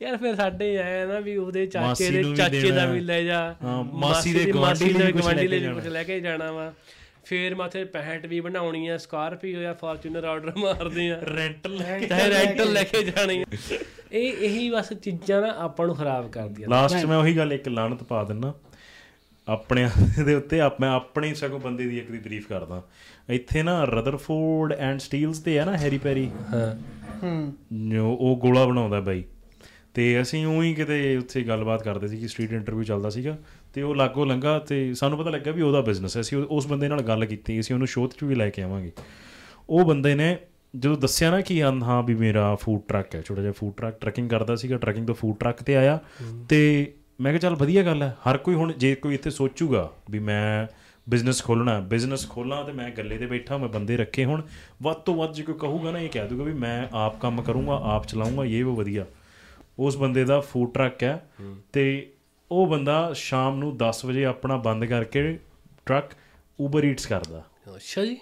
ਯਾਰ 0.00 0.16
ਫਿਰ 0.16 0.34
ਸਾਡੇ 0.36 0.70
ਆਏ 0.78 1.04
ਨਾ 1.06 1.20
ਵੀ 1.20 1.36
ਉਹਦੇ 1.38 1.66
ਚਾਚੇ 1.68 1.86
ਮਾਸੀ 1.86 2.10
ਦੇ 2.10 2.22
ਨੂੰ 2.22 2.30
ਵੀ 2.30 2.36
ਚਾਚੇ 2.36 2.60
ਦਾ 2.62 2.74
ਦੇਣਾ। 2.76 2.86
ਵੀ 2.86 3.00
ਲੈ 3.02 3.20
ਜਾ 3.22 3.38
ਹਾਂ, 3.62 3.82
ਮਾਸੀ 3.96 4.32
ਦੇ 4.32 4.44
ਗੁਆਂਢੀ 4.46 4.58
ਮਾਸੀ 4.60 4.84
ਲਈ 4.86 4.98
ਦੇ 4.98 5.06
ਵੀ 5.06 5.12
ਕੁਛ 5.12 5.22
ਗੁਆਂਢੀ 5.22 5.40
ਲੈ 5.40 5.46
ਕੇ 5.48 5.56
ਲਈ 5.56 5.68
ਵੀ 5.68 5.74
ਕੁਛ 5.74 5.86
ਲੈ 5.88 6.02
ਕੇ 6.04 6.18
ਜਾਣਾ 6.20 6.50
ਵਾ 6.52 6.72
ਫਿਰ 7.24 7.54
ਮੈਂ 7.54 7.66
ਉੱਥੇ 7.66 7.84
65 7.92 8.28
ਵੀ 8.28 8.40
ਬਣਾਉਣੀ 8.40 8.86
ਆ 8.88 8.96
ਸਕਾਰਪੀਓ 9.00 9.60
ਜਾਂ 9.62 9.74
ਫਾਰਚੂਨਰ 9.80 10.24
ਆਰਡਰ 10.26 10.58
ਮਾਰਦੇ 10.58 11.08
ਆ 11.10 11.20
ਰੈਂਟਲ 11.30 11.78
ਚਾਹੇ 12.04 12.28
ਰੈਂਟਲ 12.30 12.72
ਲੈ 12.72 12.82
ਕੇ 12.86 13.02
ਜਾਣੀ 13.06 13.38
ਆ। 13.40 13.44
ਇਹ 14.12 14.42
ਇਹੀ 14.44 14.68
ਬਸ 14.70 14.92
ਚੀਜ਼ਾਂ 15.00 15.40
ਨਾ 15.42 15.50
ਆਪਾਂ 15.64 15.86
ਨੂੰ 15.86 15.96
ਖਰਾਬ 15.96 16.30
ਕਰਦੀਆਂ 16.32 16.68
ਲਾਸਟ 16.70 17.04
ਮੈਂ 17.06 17.18
ਉਹੀ 17.18 17.36
ਗੱਲ 17.36 17.52
ਇੱਕ 17.52 17.68
ਲਾਨਤ 17.70 18.02
ਪਾ 18.06 18.22
ਦਿੰਨਾ 18.24 18.52
ਆਪਣੇ 19.47 19.89
ਦੇ 20.25 20.35
ਉੱਤੇ 20.35 20.59
ਆਪ 20.59 20.81
ਮੈਂ 20.81 20.89
ਆਪਣੇ 20.89 21.33
ਸਗੋਂ 21.33 21.59
ਬੰਦੇ 21.59 21.85
ਦੀ 21.85 21.97
ਇੱਕ 21.97 22.11
ਦੀ 22.11 22.17
ਤਾਰੀਫ 22.17 22.47
ਕਰਦਾ। 22.47 22.83
ਇੱਥੇ 23.29 23.63
ਨਾ 23.63 23.83
ਰਦਰਫੋਰਡ 23.83 24.73
ਐਂਡ 24.73 24.99
ਸਟੀਲਸ 24.99 25.39
ਤੇ 25.39 25.59
ਹੈ 25.59 25.65
ਨਾ 25.65 25.77
ਹੈਰੀ 25.77 25.97
ਪੈਰੀ। 25.97 26.31
ਹਾਂ। 26.53 26.75
ਹੂੰ 27.23 27.53
ਉਹ 28.01 28.37
ਗੋਲਾ 28.41 28.65
ਬਣਾਉਂਦਾ 28.65 28.99
ਬਾਈ। 28.99 29.23
ਤੇ 29.93 30.21
ਅਸੀਂ 30.21 30.45
ਉਹੀ 30.45 30.73
ਕਿਤੇ 30.73 31.17
ਉੱਥੇ 31.17 31.43
ਗੱਲਬਾਤ 31.43 31.83
ਕਰਦੇ 31.83 32.07
ਸੀ 32.07 32.17
ਕਿ 32.17 32.27
ਸਟਰੀਟ 32.27 32.53
ਇੰਟਰਵਿਊ 32.53 32.83
ਚੱਲਦਾ 32.83 33.09
ਸੀਗਾ 33.09 33.37
ਤੇ 33.73 33.81
ਉਹ 33.81 33.95
ਲਾਗੋ 33.95 34.25
ਲੰਗਾ 34.25 34.59
ਤੇ 34.59 34.93
ਸਾਨੂੰ 34.93 35.19
ਪਤਾ 35.19 35.29
ਲੱਗਾ 35.29 35.51
ਵੀ 35.51 35.61
ਉਹਦਾ 35.61 35.81
ਬਿਜ਼ਨਸ 35.81 36.17
ਹੈ। 36.17 36.21
ਅਸੀਂ 36.21 36.37
ਉਸ 36.37 36.67
ਬੰਦੇ 36.67 36.87
ਨਾਲ 36.87 37.01
ਗੱਲ 37.01 37.25
ਕੀਤੀ 37.25 37.59
ਅਸੀਂ 37.59 37.75
ਉਹਨੂੰ 37.75 37.87
ਸ਼ੋਅ 37.87 38.07
'ਚ 38.07 38.23
ਵੀ 38.23 38.35
ਲੈ 38.35 38.49
ਕੇ 38.49 38.61
ਆਵਾਂਗੇ। 38.61 38.91
ਉਹ 39.69 39.85
ਬੰਦੇ 39.85 40.15
ਨੇ 40.15 40.37
ਜਦੋਂ 40.75 40.97
ਦੱਸਿਆ 40.97 41.31
ਨਾ 41.31 41.41
ਕਿ 41.41 41.63
ਹਾਂ 41.63 41.81
ਹਾਂ 41.81 42.03
ਵੀ 42.03 42.15
ਮੇਰਾ 42.15 42.55
ਫੂਡ 42.55 42.81
ਟਰੱਕ 42.87 43.15
ਹੈ 43.15 43.21
ਛੋਟਾ 43.21 43.41
ਜਿਹਾ 43.41 43.51
ਫੂਡ 43.51 43.73
ਟਰੱਕ 43.77 43.99
ਟਰੱਕਿੰਗ 43.99 44.29
ਕਰਦਾ 44.29 44.55
ਸੀਗਾ 44.55 44.77
ਟਰੱਕਿੰਗ 44.77 45.07
ਤੋਂ 45.07 45.15
ਫੂਡ 45.15 45.37
ਟਰੱਕ 45.39 45.63
ਤੇ 45.63 45.75
ਆਇਆ 45.75 45.99
ਤੇ 46.49 46.93
ਮੈਂ 47.21 47.31
ਕਿਹਾ 47.31 47.39
ਚੱਲ 47.39 47.55
ਵਧੀਆ 47.55 47.83
ਗੱਲ 47.83 48.03
ਹੈ 48.03 48.17
ਹਰ 48.29 48.37
ਕੋਈ 48.37 48.55
ਹੁਣ 48.55 48.73
ਜੇ 48.73 48.95
ਕੋਈ 48.95 49.13
ਇੱਥੇ 49.13 49.29
ਸੋਚੂਗਾ 49.29 49.91
ਵੀ 50.11 50.19
ਮੈਂ 50.19 50.67
ਬਿਜ਼ਨਸ 51.09 51.43
ਖੋਲਣਾ 51.43 51.79
ਬਿਜ਼ਨਸ 51.79 52.29
ਖੋਲਾਂ 52.29 52.63
ਤੇ 52.65 52.71
ਮੈਂ 52.71 52.91
ਗੱਲੇ 52.91 53.17
ਤੇ 53.17 53.25
ਬੈਠਾ 53.25 53.57
ਮੈਂ 53.57 53.69
ਬੰਦੇ 53.69 53.97
ਰੱਖੇ 53.97 54.25
ਹੁਣ 54.25 54.41
ਵੱਧ 54.81 54.97
ਤੋਂ 54.97 55.15
ਵੱਧ 55.15 55.33
ਜੇ 55.33 55.43
ਕੋਈ 55.43 55.55
ਕਹੂਗਾ 55.55 55.91
ਨਾ 55.91 55.99
ਇਹ 55.99 56.09
ਕਹਿ 56.09 56.27
ਦੂਗਾ 56.27 56.43
ਵੀ 56.43 56.53
ਮੈਂ 56.53 56.87
ਆਪ 56.93 57.19
ਕੰਮ 57.19 57.41
ਕਰੂੰਗਾ 57.41 57.81
ਆਪ 57.83 58.07
ਚਲਾਉਂਗਾ 58.07 58.45
ਇਹ 58.45 58.65
ਉਹ 58.65 58.75
ਵਧੀਆ। 58.75 59.05
ਉਸ 59.79 59.97
ਬੰਦੇ 59.97 60.25
ਦਾ 60.25 60.39
ਫੂਡ 60.39 60.73
ਟਰੱਕ 60.73 61.03
ਹੈ 61.03 61.29
ਤੇ 61.73 62.11
ਉਹ 62.51 62.67
ਬੰਦਾ 62.67 63.13
ਸ਼ਾਮ 63.13 63.57
ਨੂੰ 63.57 63.77
10 63.77 64.05
ਵਜੇ 64.05 64.25
ਆਪਣਾ 64.25 64.57
ਬੰਦ 64.57 64.85
ਕਰਕੇ 64.85 65.39
ਟਰੱਕ 65.85 66.11
ਉਬਰ 66.59 66.83
ਈਟਸ 66.83 67.05
ਕਰਦਾ। 67.05 67.43
ਅੱਛਾ 67.75 68.05
ਜੀ। 68.05 68.17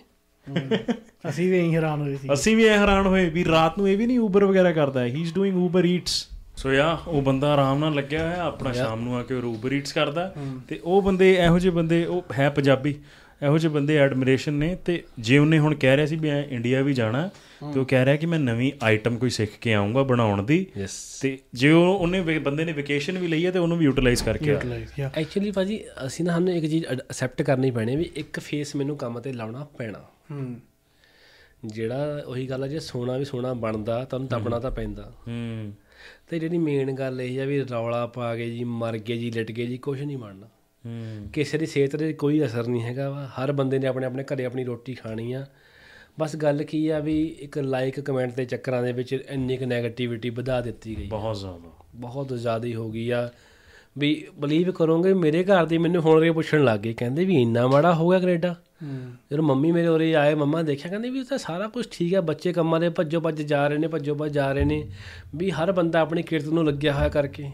ਅਸੀਂ 1.29 1.51
ਵੀ 1.51 1.57
ਇਹੀ 1.59 1.75
ਹੈਰਾਨ 1.75 2.01
ਹੋਏ 2.01 2.17
ਸੀ। 2.17 2.33
ਅਸੀਂ 2.33 2.55
ਵੀ 2.55 2.63
ਇਹ 2.63 2.69
ਹੈਰਾਨ 2.69 3.05
ਹੋਏ 3.05 3.29
ਵੀ 3.29 3.45
ਰਾਤ 3.45 3.77
ਨੂੰ 3.77 3.89
ਇਹ 3.89 3.97
ਵੀ 3.97 4.05
ਨਹੀਂ 4.05 4.19
ਉਬਰ 4.19 4.45
ਵਗੈਰਾ 4.45 4.71
ਕਰਦਾ 4.71 5.05
he 5.05 5.21
is 5.21 5.33
doing 5.33 5.57
Uber 5.57 5.85
Eats 5.85 6.29
so 6.57 6.73
yeah 6.73 6.97
ਉਹ 7.07 7.21
ਬੰਦਾ 7.21 7.53
ਆਰਾਮ 7.53 7.79
ਨਾਲ 7.79 7.93
ਲੱਗਿਆ 7.93 8.29
ਹੋਇਆ 8.29 8.41
ਆਪਣਾ 8.41 8.71
ਸ਼ਾਮ 8.71 9.01
ਨੂੰ 9.01 9.15
ਆ 9.17 9.23
ਕੇ 9.23 9.33
ਉਬਰ 9.33 9.73
ਈਟਸ 9.73 9.93
ਕਰਦਾ। 9.93 10.33
ਤੇ 10.67 10.79
ਉਹ 10.83 11.01
ਬੰਦੇ 11.01 11.33
ਇਹੋ 11.33 11.59
ਜਿਹੇ 11.59 11.73
ਬੰਦੇ 11.73 12.05
ਉਹ 12.05 12.25
ਹੈ 12.39 12.49
ਪੰਜਾਬੀ। 12.49 12.95
ਇਹੋ 13.43 13.57
ਜਿਹੇ 13.57 13.73
ਬੰਦੇ 13.73 13.97
ਐਡਮਿਰੇਸ਼ਨ 13.97 14.53
ਨੇ। 14.53 14.75
ਤੇ 14.75 15.03
ਜੇ 15.19 15.37
ਉਹਨੇ 15.37 15.59
ਹੁਣ 15.59 15.75
ਕਹਿ 15.75 15.95
ਰਿਹਾ 15.95 16.05
ਸੀ 16.05 16.15
ਵੀ 16.15 16.29
ਮੈਂ 16.29 16.43
ਇੰਡੀਆ 16.43 16.81
ਵੀ 16.81 16.93
ਜਾਣਾ 16.93 17.29
ਤੇ 17.73 17.79
ਉਹ 17.79 17.85
ਕਹਿ 17.85 18.05
ਰਿਹਾ 18.05 18.15
ਕਿ 18.15 18.25
ਮੈਂ 18.25 18.39
ਨਵੀਂ 18.39 18.71
ਆਈਟਮ 18.83 19.17
ਕੋਈ 19.17 19.29
ਸਿੱਖ 19.29 19.51
ਕੇ 19.61 19.73
ਆਉਂਗਾ 19.73 20.03
ਬਣਾਉਣ 20.03 20.43
ਦੀ। 20.43 20.65
ਤੇ 21.21 21.39
ਜੇ 21.53 21.71
ਉਹ 21.71 21.85
ਉਹਨੇ 21.85 22.39
ਬੰਦੇ 22.39 22.65
ਨੇ 22.65 22.71
ਵਕੇਸ਼ਨ 22.71 23.17
ਵੀ 23.17 23.27
ਲਈ 23.27 23.45
ਹੈ 23.45 23.51
ਤੇ 23.51 23.59
ਉਹਨੂੰ 23.59 23.77
ਵੀ 23.77 23.85
ਯੂਟਿਲਾਈਜ਼ 23.85 24.23
ਕਰਕੇ 24.23 24.55
ਆ। 24.55 24.61
ਐਕਚੁਅਲੀ 25.15 25.51
ਭਾਜੀ 25.51 25.83
ਅਸੀਂ 26.07 26.25
ਨਾ 26.25 26.31
ਸਾਨੂੰ 26.33 26.53
ਇੱਕ 26.53 26.65
ਚੀਜ਼ 26.65 26.85
ਅਸੈਪਟ 27.11 27.41
ਕਰਨੀ 27.41 27.71
ਪੈਣੀ 27.71 27.95
ਵੀ 27.95 28.11
ਇੱਕ 28.15 28.39
ਫੇਸ 28.39 28.75
ਮੈਨੂੰ 28.75 28.97
ਕੰਮ 28.97 29.19
ਤੇ 29.19 29.33
ਲਾਉਣਾ 29.33 29.67
ਪੈਣਾ। 29.77 29.99
ਹੂੰ। 30.31 30.55
ਜਿਹੜਾ 31.65 32.23
ਉਹੀ 32.27 32.49
ਗੱਲ 32.49 32.63
ਆ 32.63 32.67
ਜੇ 32.67 32.79
ਸੋਨਾ 32.79 33.17
ਵੀ 33.17 33.25
ਸੋਨਾ 33.25 33.53
ਬਣਦਾ 33.53 34.05
ਤੁਹਾਨੂੰ 34.05 34.27
ਤਪਣਾ 34.27 34.59
ਤਾਂ 34.59 34.71
ਪੈਂਦਾ। 34.71 35.13
ਹੂੰ। 35.27 35.73
ਤੇ 36.27 36.39
ਜਿਹੜੀ 36.39 36.57
ਮੇਨ 36.57 36.91
ਗੱਲ 36.91 37.21
ਇਹ 37.21 37.41
ਆ 37.41 37.45
ਵੀ 37.45 37.63
ਰੌਲਾ 37.63 38.07
ਪਾ 38.07 38.35
ਕੇ 38.35 38.49
ਜੀ 38.49 38.63
ਮਰ 38.63 38.97
ਗਏ 38.97 39.17
ਜੀ 39.17 39.31
ਲਟ 39.31 39.51
ਗਏ 39.51 39.65
ਜੀ 39.65 39.77
ਕੁਝ 39.77 40.01
ਨਹੀਂ 40.01 40.17
ਬਣਨਾ। 40.17 40.47
ਕਿਸੇ 41.33 41.57
ਦੀ 41.57 41.65
ਸਿਹਤ 41.65 41.95
ਤੇ 41.95 42.13
ਕੋਈ 42.13 42.45
ਅਸਰ 42.45 42.67
ਨਹੀਂ 42.67 42.81
ਹੈਗਾ 42.81 43.09
ਵਾ। 43.09 43.27
ਹਰ 43.27 43.51
ਬੰਦੇ 43.51 43.79
ਨੇ 43.79 43.87
ਆਪਣੇ 43.87 44.05
ਆਪਣੇ 44.05 44.23
ਘਰੇ 44.23 44.45
ਆਪਣੀ 44.45 44.63
ਰੋਟੀ 44.63 44.93
ਖਾਣੀ 44.93 45.33
ਆ। 45.33 45.45
ਬਸ 46.19 46.35
ਗੱਲ 46.35 46.63
ਕੀ 46.63 46.87
ਆ 46.87 46.99
ਵੀ 46.99 47.35
ਇੱਕ 47.39 47.57
ਲਾਈਕ 47.57 47.99
ਕਮੈਂਟ 47.99 48.35
ਦੇ 48.35 48.45
ਚੱਕਰਾਂ 48.45 48.83
ਦੇ 48.83 48.91
ਵਿੱਚ 48.91 49.13
ਇੰਨੀ 49.29 49.57
ਕੁ 49.57 49.65
네ਗੇਟਿਵਿਟੀ 49.65 50.29
ਵਧਾ 50.29 50.61
ਦਿੱਤੀ 50.61 50.97
ਗਈ। 50.97 51.07
ਬਹੁਤ 51.07 51.37
ਜ਼ਿਆਦਾ। 51.37 51.71
ਬਹੁਤ 51.95 52.33
ਜ਼ਿਆਦਾ 52.33 52.67
ਹੀ 52.67 52.75
ਹੋ 52.75 52.91
ਗਈ 52.91 53.09
ਆ। 53.09 53.29
ਵੀ 53.97 54.27
ਬਲੀਵ 54.39 54.71
ਕਰੋਗੇ 54.71 55.13
ਮੇਰੇ 55.13 55.43
ਘਰ 55.43 55.65
ਦੇ 55.65 55.77
ਮੈਨੂੰ 55.77 56.01
ਹੁਣ 56.01 56.19
ਰੇ 56.19 56.31
ਪੁੱਛਣ 56.31 56.63
ਲੱਗ 56.63 56.79
ਗਏ 56.79 56.93
ਕਹਿੰਦੇ 56.93 57.25
ਵੀ 57.25 57.41
ਇੰਨਾ 57.41 57.67
ਮਾੜਾ 57.67 57.93
ਹੋ 57.93 58.09
ਗਿਆ 58.09 58.19
ਕੈਨੇਡਾ? 58.19 58.55
ਜਦੋਂ 59.31 59.43
ਮੰਮੀ 59.43 59.71
ਮੇਰੇ 59.71 59.87
ਉਰੇ 59.87 60.15
ਆਏ 60.15 60.35
ਮੰਮਾ 60.35 60.61
ਦੇਖਿਆ 60.61 60.89
ਕਹਿੰਦੇ 60.89 61.09
ਵੀ 61.09 61.23
ਤਾਂ 61.23 61.37
ਸਾਰਾ 61.37 61.67
ਕੁਝ 61.67 61.85
ਠੀਕ 61.91 62.13
ਹੈ 62.13 62.21
ਬੱਚੇ 62.21 62.53
ਕੰਮਾਂ 62.53 62.79
ਦੇ 62.79 62.89
ਭੱਜੋ 62.89 63.21
ਭੱਜ 63.21 63.41
ਜਾ 63.41 63.67
ਰਹੇ 63.67 63.77
ਨੇ 63.77 63.87
ਭੱਜੋ 63.87 64.15
ਭੱਜ 64.15 64.33
ਜਾ 64.33 64.51
ਰਹੇ 64.51 64.65
ਨੇ 64.65 64.91
ਵੀ 65.35 65.51
ਹਰ 65.51 65.71
ਬੰਦਾ 65.71 65.99
ਆਪਣੀ 65.99 66.23
ਕਿਰਤ 66.23 66.45
ਨੂੰ 66.45 66.65
ਲੱਗਿਆ 66.65 66.93
ਹੋਇਆ 66.93 67.09
ਕਰਕੇ। 67.09 67.51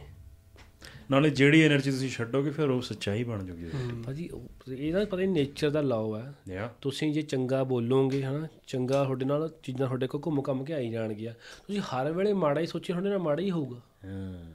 ਨਾਲੇ 1.12 1.30
ਜਿਹੜੀ 1.30 1.68
એનર્ਜੀ 1.68 1.92
ਤੁਸੀਂ 1.92 2.10
ਛੱਡੋਗੇ 2.10 2.50
ਫਿਰ 2.50 2.70
ਉਹ 2.70 2.82
ਸੱਚਾਈ 2.82 3.24
ਬਣ 3.24 3.46
ਜਾਊਗੀ 3.46 3.70
ਭਾਜੀ 4.06 4.30
ਇਹ 4.78 4.94
ਨਾ 4.94 5.06
ਪਤਾ 5.06 5.22
ਨੇਚਰ 5.22 5.70
ਦਾ 5.70 5.82
ਲਾਅ 5.82 6.34
ਹੈ 6.50 6.72
ਤੁਸੀਂ 6.82 7.14
ਜੇ 7.14 7.22
ਚੰਗਾ 7.22 7.64
ਬੋਲੋਗੇ 7.64 8.24
ਹਨਾ 8.24 8.48
ਚੰਗਾ 8.68 9.04
ਤੁਹਾਡੇ 9.04 9.26
ਨਾਲ 9.26 9.50
ਚੀਜ਼ਾਂ 9.64 9.88
ਤੁਹਾਡੇ 9.88 10.08
ਕੋਲ 10.08 10.22
ਘੁੰਮ 10.26 10.42
ਘੰਮ 10.50 10.64
ਕੇ 10.64 10.74
ਆਈ 10.74 10.90
ਜਾਣਗੀਆਂ। 10.90 11.34
ਤੁਸੀਂ 11.34 11.82
ਹਰ 11.82 12.12
ਵੇਲੇ 12.12 12.34
ਮਾੜਾ 12.34 12.62
ਹੀ 12.62 12.66
ਸੋਚੀ 12.66 12.94
ਤੁਹਾਡੇ 12.94 13.10
ਨਾਲ 13.10 13.20
ਮਾੜਾ 13.20 13.42
ਹੀ 13.42 13.52
ਹੋਊਗਾ। 13.52 13.82
ਹਾਂ। 14.06 14.54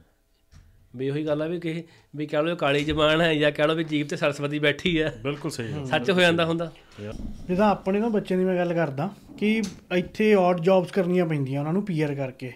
ਵੀ 0.95 1.09
ਉਹੀ 1.09 1.25
ਗੱਲ 1.25 1.41
ਆ 1.41 1.47
ਵੀ 1.47 1.59
ਕਿ 1.59 1.83
ਵੀ 2.15 2.25
ਕਹਿ 2.25 2.43
ਲਓ 2.43 2.55
ਕਾਲੀ 2.55 2.83
ਜ਼ਬਾਨ 2.83 3.21
ਹੈ 3.21 3.33
ਜਾਂ 3.35 3.51
ਕਹਿ 3.51 3.67
ਲਓ 3.67 3.75
ਵੀ 3.75 3.83
ਜੀਭ 3.83 4.07
ਤੇ 4.07 4.15
ਸਰਸਵਤੀ 4.15 4.59
ਬੈਠੀ 4.59 4.97
ਆ। 4.97 5.11
ਬਿਲਕੁਲ 5.23 5.51
ਸਹੀ 5.51 5.71
ਹੈ 5.73 5.83
ਸੱਚ 5.85 6.11
ਹੋ 6.11 6.19
ਜਾਂਦਾ 6.21 6.45
ਹੁੰਦਾ। 6.45 6.71
ਜਿੱਦਾਂ 7.47 7.69
ਆਪਣੇ 7.69 7.99
ਨਾ 7.99 8.09
ਬੱਚਿਆਂ 8.09 8.39
ਦੀ 8.39 8.45
ਮੈਂ 8.45 8.55
ਗੱਲ 8.55 8.73
ਕਰਦਾ 8.73 9.09
ਕਿ 9.37 9.61
ਇੱਥੇ 9.95 10.33
ਆਡ 10.33 10.61
ਜੌਬਸ 10.61 10.91
ਕਰਨੀਆਂ 10.91 11.25
ਪੈਂਦੀਆਂ 11.25 11.59
ਉਹਨਾਂ 11.59 11.73
ਨੂੰ 11.73 11.83
ਪੀਆਰ 11.85 12.15
ਕਰਕੇ। 12.15 12.53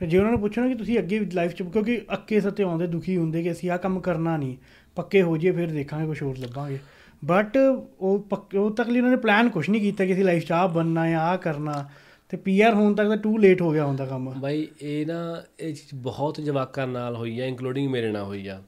ਫਿਰ 0.00 0.08
ਜੇ 0.08 0.18
ਉਹਨਾਂ 0.18 0.30
ਨੂੰ 0.30 0.40
ਪੁੱਛਣਾ 0.40 0.68
ਕਿ 0.68 0.74
ਤੁਸੀਂ 0.74 0.98
ਅੱਗੇ 0.98 1.18
ਲਾਈਫ 1.32 1.52
'ਚ 1.52 1.62
ਕਿਉਂਕਿ 1.62 2.00
ਅੱਕੇ 2.12 2.40
ਸਤੇ 2.40 2.62
ਆਉਂਦੇ 2.62 2.86
ਦੁਖੀ 2.86 3.16
ਹੁੰਦੇ 3.16 3.42
ਕਿ 3.42 3.52
ਅਸੀਂ 3.52 3.70
ਆਹ 3.70 3.78
ਕੰਮ 3.78 4.00
ਕਰਨਾ 4.00 4.36
ਨਹੀਂ 4.36 4.56
ਪੱਕੇ 4.96 5.22
ਹੋ 5.22 5.36
ਜਾਈਏ 5.36 5.56
ਫਿਰ 5.56 5.70
ਦੇਖਾਂਗੇ 5.70 6.06
ਕੁਝ 6.06 6.22
ਹੋਰ 6.22 6.38
ਲੱਭਾਂਗੇ। 6.38 6.78
ਬਟ 7.24 7.56
ਉਹ 8.00 8.18
ਪੱਕੇ 8.30 8.58
ਉਹ 8.58 8.70
ਤੱਕ 8.70 8.88
ਲਈ 8.88 8.98
ਉਹਨਾਂ 8.98 9.10
ਨੇ 9.10 9.16
ਪਲਾਨ 9.16 9.48
ਕੁਝ 9.48 9.68
ਨਹੀਂ 9.70 9.80
ਕੀਤਾ 9.82 10.06
ਕਿ 10.06 10.12
ਅਸੀਂ 10.12 10.24
ਲਾਈਫ 10.24 10.46
'ਚ 10.46 10.52
ਆਹ 10.52 10.68
ਬਣਨਾ 10.68 11.08
ਜਾਂ 11.10 11.20
ਆਹ 11.20 11.36
ਕਰਨਾ। 11.38 11.88
ਤੇ 12.30 12.36
ਪੀਆਰ 12.36 12.74
ਹੋਣ 12.74 12.94
ਤੱਕ 12.94 13.08
ਤਾਂ 13.08 13.16
ਟੂ 13.16 13.38
ਲੇਟ 13.38 13.62
ਹੋ 13.62 13.72
ਗਿਆ 13.72 13.84
ਹੁੰਦਾ 13.84 14.06
ਕੰਮ। 14.06 14.34
ਬਾਈ 14.40 14.68
ਇਹ 14.82 15.06
ਨਾ 15.06 15.42
ਇਹ 15.60 15.74
ਚੀਜ਼ 15.74 15.94
ਬਹੁਤ 15.94 16.40
ਜਵਾਕਾਂ 16.40 16.86
ਨਾਲ 16.86 17.16
ਹੋਈ 17.16 17.40
ਆ 17.40 17.46
ਇਨਕਲੂਡਿੰਗ 17.46 17.90
ਮੇਰੇ 17.90 18.10
ਨਾਲ 18.10 18.22
ਹੋਈ 18.22 18.46
ਆ। 18.46 18.62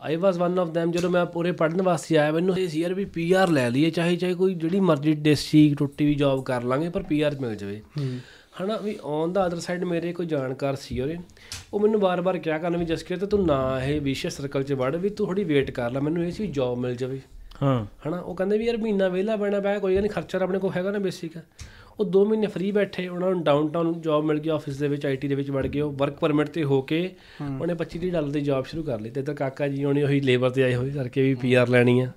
I 0.00 0.16
was 0.16 0.36
one 0.36 0.58
of 0.58 0.68
them 0.68 0.92
ਜਦੋਂ 0.92 1.10
ਮੈਂ 1.10 1.26
ਪੂਰੇ 1.26 1.52
ਪੜਨ 1.52 1.82
ਵਾਸਤੇ 1.82 2.16
ਆਇਆ 2.16 2.32
ਮੈਨੂੰ 2.32 2.58
ਇਹ 2.58 2.68
ਸੀ 2.68 2.80
ਯਾਰ 2.80 2.94
ਵੀ 2.94 3.04
ਪੀਆਰ 3.04 3.48
ਲੈ 3.48 3.70
ਲਈਏ 3.70 3.90
ਚਾਹੇ 3.90 4.16
ਚਾਹੇ 4.16 4.34
ਕੋਈ 4.34 4.54
ਜਿਹੜੀ 4.54 4.80
ਮਰਜ਼ੀ 4.80 5.14
ਦੇਸੀ 5.14 5.74
ਟੁੱਟੀ 5.78 6.06
ਵੀ 6.06 6.14
ਜੌਬ 6.14 6.44
ਕਰ 6.44 6.62
ਲਾਂਗੇ 6.62 6.88
ਪਰ 6.88 7.02
ਪੀਆਰ 7.02 7.40
ਮਿਲ 7.40 7.54
ਜਾਵੇ। 7.54 7.82
ਹਨਾ 8.62 8.76
ਵੀ 8.76 8.98
ਔਨ 9.04 9.32
ਦਾ 9.32 9.46
ਅਦਰ 9.46 9.60
ਸਾਈਡ 9.60 9.84
ਮੇਰੇ 9.84 10.12
ਕੋਈ 10.12 10.26
ਜਾਣਕਾਰ 10.26 10.76
ਸੀ 10.76 11.00
ਉਹਦੇ 11.00 11.16
ਉਹ 11.74 11.80
ਮੈਨੂੰ 11.80 12.00
ਬਾਰ-ਬਾਰ 12.00 12.38
ਕਿਹਾ 12.38 12.58
ਕਰਨ 12.58 12.76
ਵੀ 12.76 12.84
ਜਸਕੀਰ 12.84 13.18
ਤੇ 13.18 13.38
ਨਾ 13.38 13.80
ਇਹ 13.84 14.00
ਵਿਸ਼ੇ 14.00 14.30
ਸਰਕਲ 14.30 14.62
'ਚ 14.62 14.72
ਵੜ 14.72 14.96
ਵੀ 14.96 15.08
ਤੂੰ 15.08 15.26
ਥੋੜੀ 15.26 15.44
ਵੇਟ 15.44 15.70
ਕਰ 15.70 15.90
ਲੈ 15.90 16.00
ਮੈਨੂੰ 16.00 16.24
ਇਹ 16.24 16.32
ਸੀ 16.32 16.46
ਜੌਬ 16.46 16.78
ਮਿਲ 16.78 16.96
ਜਾਵੇ। 16.96 17.20
ਹਾਂ। 17.62 18.08
ਹਨਾ 18.08 18.18
ਉਹ 18.18 18.34
ਕਹਿੰਦੇ 18.34 18.58
ਵੀ 18.58 18.66
ਯਾਰ 18.66 18.76
ਮਹੀਨਾ 18.76 19.08
ਵਿਹਲਾ 19.08 19.36
ਬੈਣਾ 19.36 19.60
ਪਿਆ 19.60 19.78
ਕੋਈ 19.78 19.98
ਨਹੀਂ 19.98 20.10
ਖਰਚਾ 20.10 20.38
ਆਪਣੇ 20.38 20.58
ਕੋਲ 20.58 20.72
ਹੈਗਾ 20.76 20.90
ਨਾ 20.90 20.98
ਬੇਸਿਕ 20.98 21.36
ਉਹ 22.00 22.10
2 22.10 22.24
ਮਹੀਨੇ 22.24 22.46
ਫ੍ਰੀ 22.46 22.70
ਬੈਠੇ 22.72 23.06
ਉਹਨਾਂ 23.08 23.30
ਨੂੰ 23.30 23.42
ਡਾਊਨਟਾਊਨ 23.44 24.00
ਜੌਬ 24.00 24.24
ਮਿਲ 24.24 24.38
ਗਈ 24.38 24.48
ਆਫਿਸ 24.48 24.76
ਦੇ 24.76 24.88
ਵਿੱਚ 24.88 25.06
ਆਈਟੀ 25.06 25.28
ਦੇ 25.28 25.34
ਵਿੱਚ 25.34 25.50
ਵੜ 25.50 25.66
ਗਏ 25.66 25.80
ਉਹ 25.80 25.92
ਵਰਕ 25.92 26.18
ਪਰਮਿਟ 26.18 26.48
ਤੇ 26.48 26.64
ਹੋ 26.64 26.80
ਕੇ 26.82 27.00
ਉਹਨੇ 27.40 27.74
25 27.74 28.10
ਡਾਲਰ 28.10 28.30
ਦੀ 28.30 28.40
ਜੌਬ 28.40 28.64
ਸ਼ੁਰੂ 28.64 28.82
ਕਰ 28.82 29.00
ਲਈ। 29.00 29.10
ਤੇ 29.10 29.20
ਇੱਧਰ 29.20 29.34
ਕਾਕਾ 29.34 29.68
ਜੀ 29.68 29.84
ਉਹਨੇ 29.84 30.02
ਉਹੀ 30.02 30.20
ਲੇਬਰ 30.20 30.50
ਤੇ 30.50 30.62
ਆਏ 30.62 30.74
ਹੋਏ 30.74 30.90
ਕਰਕੇ 30.90 31.22
ਵੀ 31.22 31.34
ਪੀਆਰ 31.34 31.68
ਲੈਣੀ 31.68 32.00
ਆ। 32.00 32.10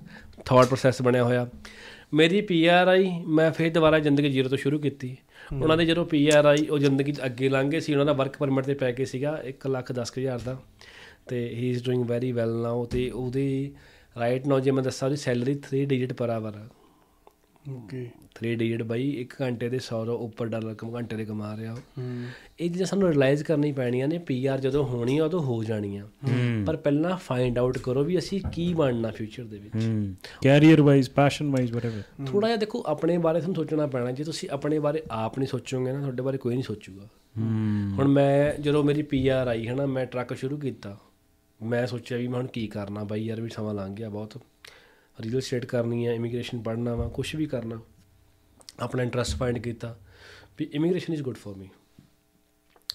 ਥਾਟ 0.44 0.66
ਪ੍ਰੋਸੈਸ 0.66 1.02
ਬਣਿਆ 1.02 1.24
ਹੋਇਆ। 1.24 1.46
ਮੇਰੀ 2.14 2.40
ਪੀਆਰ 2.40 2.88
ਆਈ 2.88 3.10
ਮੈਂ 3.26 3.50
ਫਿਰ 3.50 3.72
ਦੁਬਾਰਾ 3.72 3.98
ਜ਼ਿੰਦਗੀ 3.98 4.30
ਜ਼ੀਰੋ 4.30 4.48
ਤੋਂ 4.48 4.58
ਸ਼ੁਰੂ 4.58 4.78
ਕੀਤੀ। 4.78 5.16
ਉਹਨਾਂ 5.52 5.76
ਦੇ 5.76 5.84
ਜਦੋਂ 5.84 6.04
ਪੀਆਰ 6.04 6.46
ਆਈ 6.46 6.66
ਉਹ 6.66 6.78
ਜ਼ਿੰਦਗੀ 6.78 7.12
ਅੱਗੇ 7.26 7.48
ਲੰਘ 7.48 7.78
ਸੀ। 7.78 7.92
ਉਹਨਾਂ 7.92 8.06
ਦਾ 8.06 8.12
ਵਰਕ 8.12 8.36
ਪਰਮਿਟ 8.38 8.64
ਤੇ 8.64 8.74
ਪੈਕੇਜ 8.74 9.08
ਸੀਗਾ 9.08 9.42
1 9.44 9.66
ਲੱਖ 9.68 9.92
10 9.92 10.12
ਹਜ਼ਾਰ 10.18 10.40
ਦਾ। 10.44 10.56
ਤੇ 11.28 11.48
ਹੀ 11.48 11.70
is 11.70 11.84
doing 11.84 12.04
very 12.04 12.32
well 12.32 12.54
now 12.62 12.84
ਤੇ 12.84 13.10
ਉਹਦੀ 13.10 13.72
ਰਾਈਟ 14.18 14.46
ਨਾਓ 14.46 14.60
ਜੇ 14.60 14.70
ਮੈਂ 14.70 14.82
ਦੱਸਾਂ 14.82 15.08
ਉਹਦੀ 15.08 15.16
ਸੈਲਰੀ 15.16 15.54
3 15.66 15.84
ਡਿਜਿਟ 15.84 16.12
ਪਰ 16.12 16.28
ਆਵਰ 16.28 16.56
ਆ। 16.56 16.66
ਓਕੇ। 17.72 18.10
3 18.42 18.54
ਡਿਜਿਟ 18.54 18.82
ਬਾਈ 18.82 19.16
1 19.20 19.34
ਘੰਟੇ 19.40 19.68
ਦੇ 19.68 19.76
100 19.76 20.04
ਤੋਂ 20.04 20.18
ਉੱਪਰ 20.18 20.46
ਡਾਲਰ 20.46 20.74
ਕਮ 20.74 20.94
ਘੰਟੇ 20.94 21.16
ਦੇ 21.16 21.24
ਕਮਾ 21.24 21.56
ਰਿਹਾ 21.56 21.76
ਇਹ 22.60 22.70
ਚੀਜ਼ਾਂ 22.70 22.86
ਸਾਨੂੰ 22.86 23.08
ਰਿਅਲਾਈਜ਼ 23.08 23.44
ਕਰਨੀ 23.44 23.72
ਪੈਣੀਆਂ 23.72 24.08
ਨੇ 24.08 24.18
ਪੀਆਰ 24.18 24.60
ਜਦੋਂ 24.60 24.84
ਹੋਣੀ 24.84 25.18
ਆ 25.18 25.24
ਉਦੋਂ 25.24 25.40
ਹੋ 25.40 25.64
ਜਾਣੀਆਂ। 25.64 26.06
ਪਰ 26.66 26.76
ਪਹਿਲਾਂ 26.76 27.16
ਫਾਈਂਡ 27.16 27.58
ਆਊਟ 27.58 27.78
ਕਰੋ 27.78 28.04
ਵੀ 28.04 28.18
ਅਸੀਂ 28.18 28.40
ਕੀ 28.52 28.74
ਬਣਨਾ 28.74 29.10
ਫਿਊਚਰ 29.10 29.44
ਦੇ 29.44 29.58
ਵਿੱਚ। 29.58 29.86
ਹੂੰ। 29.86 30.14
Career 30.42 30.82
wise 30.82 31.10
passion 31.10 31.50
wise 31.50 31.72
whatever 31.72 32.26
ਥੋੜਾ 32.26 32.48
ਜਿਹਾ 32.48 32.56
ਦੇਖੋ 32.56 32.82
ਆਪਣੇ 32.86 33.18
ਬਾਰੇ 33.18 33.40
ਤੁਹਾਨੂੰ 33.40 33.64
ਸੋਚਣਾ 33.64 33.86
ਪੈਣਾ 33.86 34.12
ਜੇ 34.12 34.24
ਤੁਸੀਂ 34.24 34.48
ਆਪਣੇ 34.50 34.78
ਬਾਰੇ 34.78 35.02
ਆਪ 35.10 35.38
ਨਹੀਂ 35.38 35.48
ਸੋਚੋਗੇ 35.48 35.92
ਨਾ 35.92 36.00
ਤੁਹਾਡੇ 36.00 36.22
ਬਾਰੇ 36.22 36.38
ਕੋਈ 36.38 36.54
ਨਹੀਂ 36.54 36.64
ਸੋਚੂਗਾ। 36.64 37.04
ਹੂੰ। 37.38 37.92
ਹੁਣ 37.98 38.08
ਮੈਂ 38.08 38.62
ਜਦੋਂ 38.62 38.84
ਮੇਰੀ 38.84 39.02
ਪੀਆਰ 39.02 39.48
ਆਈ 39.48 39.68
ਹੈ 39.68 39.74
ਨਾ 39.74 39.86
ਮੈਂ 39.86 40.06
ਟਰੱਕ 40.06 40.34
ਸ਼ੁਰੂ 40.34 40.56
ਕੀਤਾ। 40.56 40.98
ਮੈਂ 41.62 41.86
ਸੋਚਿਆ 41.86 42.18
ਵੀ 42.18 42.28
ਮੈਂ 42.28 42.38
ਹੁਣ 42.38 42.46
ਕੀ 42.46 42.66
ਕਰਨਾ 42.66 43.04
ਬਾਈ 43.04 43.24
ਯਾਰ 43.24 43.40
ਵੀ 43.40 43.48
ਸਮਾਂ 43.48 43.74
ਲੰਘ 43.74 43.94
ਗਿਆ 43.94 44.08
ਬਹੁਤ। 44.08 44.40
ਰੀਅਲ 45.20 45.40
ਸਟੇਟ 45.40 45.66
ਕਰਨੀ 45.66 46.06
ਹੈ 46.06 46.12
ਇਮੀਗ੍ਰੇਸ਼ਨ 46.14 46.62
ਪੜ੍ਹਨਾ 46.62 46.94
ਵਾ 46.94 47.08
ਕੁਝ 47.08 47.36
ਵੀ 47.36 47.46
ਕਰਨਾ 47.46 47.80
ਆਪਣਾ 48.80 49.02
ਇੰਟਰਸਟ 49.02 49.36
ਫਾਈਂਡ 49.36 49.58
ਕੀਤਾ 49.58 49.98
ਵੀ 50.58 50.70
immigration 50.72 51.12
is 51.12 51.22
good 51.22 51.36
for 51.36 51.54
me 51.58 51.68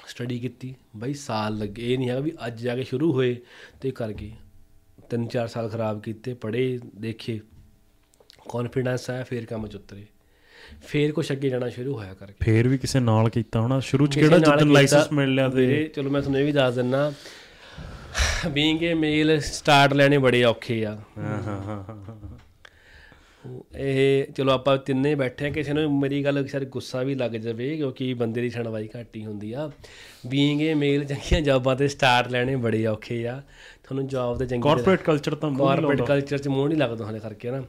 study 0.08 0.40
ਕੀਤੀ 0.40 0.76
ਬਾਈ 0.96 1.14
ਸਾਲ 1.14 1.58
ਲੱਗੇ 1.58 1.94
ਇਹ 1.94 1.98
ਨਹੀਂ 1.98 2.10
ਹੈਗਾ 2.10 2.20
ਵੀ 2.20 2.32
ਅੱਜ 2.48 2.62
ਜਾ 2.62 2.76
ਕੇ 2.76 2.84
ਸ਼ੁਰੂ 2.84 3.14
ਹੋਏ 3.14 3.38
ਤੇ 3.82 3.92
ਕਰ 3.92 4.14
ਗਏ। 4.14 4.32
ਤਿੰਨ 5.10 5.28
ਚਾਰ 5.28 5.48
ਸਾਲ 5.48 5.70
ਖਰਾਬ 5.70 6.02
ਕੀਤੇ 6.02 6.34
ਪੜ੍ਹੇ 6.34 6.80
ਦੇਖੇ 6.96 7.40
ਕੌਨਫੀਡੈਂਸ 8.50 9.10
ਆਇਆ 9.10 9.24
ਫੇਰ 9.24 9.46
ਕੰਮ 9.46 9.68
ਚ 9.68 9.76
ਉਤਰੇ। 9.76 10.06
ਫੇਰ 10.84 11.12
ਕੁਛ 11.12 11.32
ਅੱਗੇ 11.32 11.50
ਜਾਣਾ 11.50 11.70
ਸ਼ੁਰੂ 11.70 11.94
ਹੋਇਆ 11.94 12.14
ਕਰਕੇ। 12.14 12.46
ਫੇਰ 12.46 12.68
ਵੀ 12.68 12.78
ਕਿਸੇ 12.78 13.00
ਨਾਲ 13.00 13.30
ਕੀਤਾ 13.30 13.62
ਹੋਣਾ 13.62 13.80
ਸ਼ੁਰੂ 13.80 14.08
ਚ 14.08 14.16
ਕਿਹੜਾ 14.16 14.30
ਨਾਲ 14.30 14.40
ਜਦੋਂ 14.40 14.58
ਕੀਤਾ, 14.58 14.66
ਲਾਇਸੈਂਸ 14.66 15.12
ਮਿਲ 15.12 15.34
ਲਿਆ 15.34 15.50
ਤੇ? 15.50 15.92
ਚਲੋ 15.96 16.10
ਮੈਂ 16.10 16.22
ਤੁਹਾਨੂੰ 16.22 16.42
ਇਹ 16.42 16.46
ਵੀ 16.46 16.52
ਦੱਸ 16.52 16.76
ਦਿੰਨਾ 16.76 17.14
ਬੀਇੰਗ 18.50 18.84
ਏ 18.84 18.94
ਮੇਲ 18.94 19.40
ਸਟਾਰਟ 19.42 19.94
ਲੈਣੇ 19.94 20.18
ਬੜੇ 20.18 20.44
ਔਖੇ 20.44 20.86
ਆ। 20.86 20.98
ਹਾਂ 21.18 21.44
ਹਾਂ 21.44 21.62
ਹਾਂ 21.62 21.84
ਇਹ 23.78 24.34
ਚਲੋ 24.34 24.52
ਆਪਾਂ 24.52 24.78
ਤਿੰਨੇ 24.78 25.16
ਬੈਠੇ 25.16 25.48
ਆ 25.48 25.50
ਕਿਸੇ 25.50 25.74
ਨੂੰ 25.74 26.00
ਮੇਰੀ 26.00 26.24
ਗੱਲ 26.24 26.48
ਸ਼ਾਇਦ 26.48 26.70
ਗੁੱਸਾ 26.70 27.04
ਵੀ 27.04 27.16
ਲੱਗ 27.16 27.32
ਜਾਵੇ 27.32 27.78
ਕਿਉਂਕਿ 27.78 28.14
ਬੰਦੇ 28.14 28.42
ਦੀ 28.42 28.50
ਸੁਣਵਾਈ 28.50 28.90
ਘੱਟ 29.00 29.16
ਹੀ 29.16 29.26
ਹੁੰਦੀ 29.26 29.54
ਆ। 29.54 29.72
ਬੀਇੰਗ 30.28 30.62
ਏ 30.62 30.74
ਮੇਲ 30.74 31.06
ਚੰਗੀਆਂ 31.06 31.42
ਜੌਬਾਂ 31.42 31.76
ਤੇ 31.76 31.88
ਸਟਾਰਟ 31.88 32.28
ਲੈਣੇ 32.28 32.56
ਬੜੇ 32.56 32.86
ਔਖੇ 32.86 33.28
ਆ। 33.28 33.42
ਤੁਹਾਨੂੰ 33.84 34.08
ਜੌਬ 34.08 34.38
ਤੇ 34.38 34.46
ਚੰਗੀ 34.46 34.62
ਕਾਰਪੋਰੇਟ 34.62 35.02
ਕਲਚਰ 35.02 35.36
ਤਾਂ 35.36 35.50
ਮੂੰਹ 35.50 35.70
ਨਹੀਂ 35.70 35.76
ਕਾਰਪੋਰੇਟ 35.76 36.02
ਕਲਚਰ 36.02 36.38
ਚ 36.38 36.48
ਮੂੰਹ 36.48 36.68
ਨਹੀਂ 36.68 36.78
ਲੱਗਦਾ 36.78 37.06
ਹਾਲੇ 37.06 37.20
ਕਰਕੇ 37.20 37.52
ਨਾ। 37.52 37.62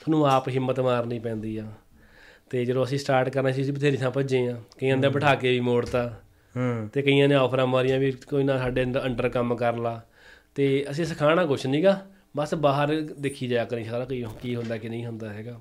ਤੁਹਾਨੂੰ 0.00 0.26
ਆਪ 0.26 0.48
ਹਿੰਮਤ 0.48 0.80
ਮਾਰਨੀ 0.80 1.18
ਪੈਂਦੀ 1.18 1.56
ਆ। 1.56 1.64
ਤੇ 2.50 2.64
ਜਦੋਂ 2.64 2.84
ਅਸੀਂ 2.84 2.98
ਸਟਾਰਟ 2.98 3.28
ਕਰਨਾ 3.28 3.52
ਸੀ 3.52 3.62
ਅਸੀਂ 3.62 3.72
ਬਥੇਰੀ 3.72 3.96
ਥਾਂ 3.96 4.10
ਭੱਜੇ 4.10 4.48
ਆ। 4.48 4.60
ਕਈਆਂ 4.78 4.96
ਦਾ 4.96 5.08
ਬਿਠਾ 5.08 5.34
ਕੇ 5.34 5.50
ਵੀ 5.50 5.60
ਮੋੜਤਾ। 5.60 6.20
ਤੇ 6.92 7.02
ਕਈਆਂ 7.02 7.28
ਨੇ 7.28 7.34
ਆਫਰਾਂ 7.34 7.66
ਮਾਰੀਆਂ 7.66 7.98
ਵੀ 7.98 8.10
ਕੋਈ 8.28 8.44
ਨਾ 8.44 8.58
ਸਾਡੇ 8.58 8.82
ਅੰਦਰ 8.82 9.04
ਅੰਡਰ 9.04 9.28
ਕੰਮ 9.28 9.54
ਕਰ 9.56 9.76
ਲਾ। 9.76 10.00
ਤੇ 10.54 10.84
ਅਸੀਂ 10.90 11.04
ਸਿਖਾਣਾ 11.04 11.44
ਕੁਛ 11.46 11.66
ਨਹੀਂਗਾ 11.66 12.00
ਬਸ 12.36 12.54
ਬਾਹਰ 12.54 13.00
ਦੇਖੀ 13.20 13.46
ਜਾਇਆ 13.48 13.64
ਕਰੀ 13.64 13.84
ਸਾਰਾ 13.84 14.04
ਕੀ 14.04 14.24
ਕੀ 14.42 14.54
ਹੁੰਦਾ 14.56 14.76
ਕਿ 14.76 14.88
ਨਹੀਂ 14.88 15.06
ਹੁੰਦਾ 15.06 15.32
ਹੈਗਾ। 15.32 15.60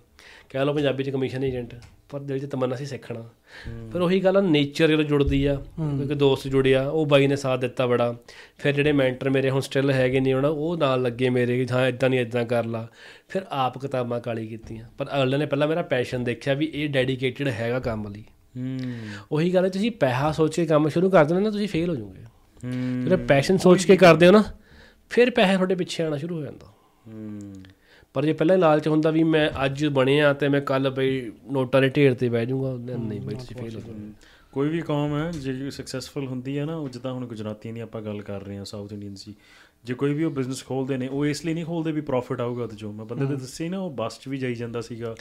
ਕਹਿ 0.50 0.66
ਲਓ 0.66 0.74
ਪੰਜਾਬੀ 0.74 1.04
ਚ 1.04 1.10
ਕਮਿਸ਼ਨ 1.10 1.44
ਏਜੰਟ 1.44 1.76
ਪਰ 2.10 2.20
ਦਿਲ 2.20 2.40
ਚ 2.40 2.46
ਤਮੰਨਾ 2.46 2.76
ਸੀ 2.76 2.86
ਸਿੱਖਣਾ। 2.86 3.22
ਫਿਰ 3.92 4.02
ਉਹੀ 4.02 4.20
ਗੱਲ 4.20 4.42
ਨੇਚਰ 4.44 4.88
ਜਦੋਂ 4.88 5.04
ਜੁੜਦੀ 5.04 5.46
ਆ 5.46 5.56
ਕਿਉਂਕਿ 5.78 6.16
ਦੋਸਤ 6.16 6.48
ਜੁੜਿਆ 6.48 6.88
ਉਹ 6.90 7.06
ਬਾਈ 7.06 7.28
ਨੇ 7.28 7.36
ਸਾਥ 7.36 7.60
ਦਿੱਤਾ 7.60 7.88
ਬੜਾ। 7.88 8.16
ਫਿਰ 8.58 8.74
ਜਿਹੜੇ 8.74 8.92
ਮੈਂਟਰ 8.92 9.30
ਮੇਰੇ 9.30 9.50
ਹੁਣ 9.50 9.62
ਸਟਿਲ 9.62 9.92
ਹੈਗੇ 9.92 10.20
ਨਹੀਂ 10.20 10.36
ਉਹਨਾਂ 10.36 10.50
ਉਹ 10.50 10.78
ਨਾਲ 10.78 11.02
ਲੱਗੇ 11.02 11.30
ਮੇਰੇ 11.30 11.58
ਕਿ 11.58 11.74
ਹਾਂ 11.74 11.88
ਇਦਾਂ 11.88 12.10
ਨਹੀਂ 12.10 12.20
ਇਦਾਂ 12.20 12.46
ਕਰ 12.46 12.66
ਲਾ। 12.66 12.88
ਫਿਰ 13.30 13.46
ਆਪ 13.50 13.78
ਕਿਤਾਬਾਂ 13.78 14.20
ਕਾਲੀ 14.20 14.48
ਕੀਤੀਆਂ। 14.48 14.86
ਪਰ 14.98 15.08
ਅਗਲੇ 15.18 15.38
ਨੇ 15.38 15.46
ਪਹਿਲਾਂ 15.46 15.68
ਮੇਰਾ 15.68 15.82
ਪੈਸ਼ਨ 15.82 16.24
ਦੇਖਿਆ 16.24 16.54
ਵੀ 16.54 16.72
ਇਹ 16.74 16.90
ਡੈਡੀਕੇਟਿਡ 16.90 17.48
ਹੈਗਾ 17.48 17.80
ਕੰਮ 17.80 18.08
ਲਈ। 18.08 18.24
ਉਹੀ 19.32 19.54
ਗੱਲ 19.54 19.66
ਹੈ 19.66 19.70
ਤੁਸੀਂ 19.70 19.92
ਪੈਸਾ 19.92 20.32
ਸੋਚ 20.32 20.56
ਕੇ 20.56 20.66
ਕੰਮ 20.66 20.90
ਸ਼ੁਰੂ 20.90 21.10
ਕਰ 21.10 21.26
ਦਿੰਦੇ 21.26 21.44
ਨਾ 21.44 21.50
ਤੁਸੀਂ 21.50 21.68
ਫੇਲ 21.68 21.90
ਹੋ 21.90 21.96
ਜਾਓਗੇ। 21.96 22.24
ਹੂੰ। 22.66 23.06
ਜਦੋਂ 23.06 23.18
ਪੈਸ਼ਨ 23.18 23.58
ਸੋਚ 23.58 23.86
ਕੇ 23.86 23.98
ਕਰਦੇ 23.98 24.28
ਹੋ 24.28 24.32
ਨਾ 24.32 24.44
ਫਿਰ 25.10 25.30
ਪੈਸੇ 25.30 25.54
ਤੁਹਾਡੇ 25.54 25.76
ਪਿੱਛੇ 25.76 26.04
ਆਣਾ 26.04 26.18
ਸ਼ੁਰੂ 26.18 26.36
ਹੋ 26.36 26.42
ਜਾਂਦਾ। 26.42 26.68
ਹੂੰ। 27.08 27.54
ਪਰ 28.14 28.26
ਜੇ 28.26 28.34
ਪਹਿਲਾਂ 28.34 28.56
ਹੀ 28.56 28.62
ਲਾਲਚ 28.62 28.88
ਹੁੰਦਾ 28.88 29.12
ਵੀ 29.12 29.24
ਮੈਂ 29.24 29.66
ਅੱਜ 29.66 29.86
ਬਣਿਆ 29.86 30.34
ਤੇ 30.34 30.48
ਮੈਂ 30.48 30.62
ਕੱਲ 30.62 30.90
ਬਈ 30.90 31.32
ਨੋਟਾਂ 31.52 31.82
ਦੇ 31.82 31.90
ਢੇਰ 31.90 32.14
ਤੇ 32.14 32.30
ਬਹਿ 32.30 32.46
ਜਾਊਂਗਾ 32.46 32.98
ਨਹੀਂ 32.98 33.22
ਬਈ 33.22 33.36
ਤੁਸੀਂ 33.36 33.56
ਫੇਲ 33.56 33.76
ਹੋ 33.76 33.80
ਜਾਓਗੇ। 33.80 34.12
ਕੋਈ 34.52 34.70
ਵੀ 34.70 34.82
ਕੌਮ 34.82 35.18
ਹੈ 35.18 35.32
ਜਿਹੜੀ 35.32 35.72
ਸਕਸੈਸਫੁਲ 35.72 36.28
ਹੁੰਦੀ 36.28 36.58
ਹੈ 36.58 36.66
ਨਾ 36.66 36.76
ਉਹ 36.76 36.90
ਜਿੱਦਾਂ 36.90 37.14
ਹੁਣ 37.14 37.26
ਗੁਜਰਾਤੀਆਂ 37.26 37.74
ਦੀ 37.74 37.80
ਆਪਾਂ 37.80 38.02
ਗੱਲ 38.02 38.22
ਕਰ 38.22 38.44
ਰਹੇ 38.44 38.58
ਹਾਂ 38.58 38.66
ਸਾਊਥ 38.66 38.94
ਇੰਡੀਅਨਸ 38.94 39.26
ਦੀ 39.26 39.36
ਜੇ 39.84 39.94
ਕੋਈ 39.94 40.14
ਵੀ 40.14 40.24
ਉਹ 40.24 40.32
ਬਿਜ਼ਨਸ 40.32 40.66
ਖੋਲਦੇ 40.66 40.98
ਨੇ 40.98 41.08
ਉਹ 41.08 41.26
ਇਸ 41.26 41.46
ਲਈ 41.46 41.54
ਨਹੀਂ 41.54 41.66
ਖੋਲਦੇ 41.66 41.92
ਵੀ 41.92 42.02
ਪ੍ਰੋਫਿਟ 42.02 42.42
ਆਊਗਾ 42.42 42.64
ਉਹਦੇ 42.64 42.76
ਚੋਂ 42.76 42.94
ਮੈਂ 42.94 43.06
ਬੰਦੇ 43.06 43.26
ਤੇ 43.26 43.36
ਦੱਸੀ 43.36 43.70
ਨਾ 43.70 43.80
ਉਹ 43.80 43.92
ਬੱਸ 43.92 44.20
'ਚ 44.20 44.28
ਵੀ 44.28 44.38
ਜਾਈ 44.38 44.56
ਜਾਂਦਾ 44.56 44.82
ਸੀਗਾ। 44.82 45.16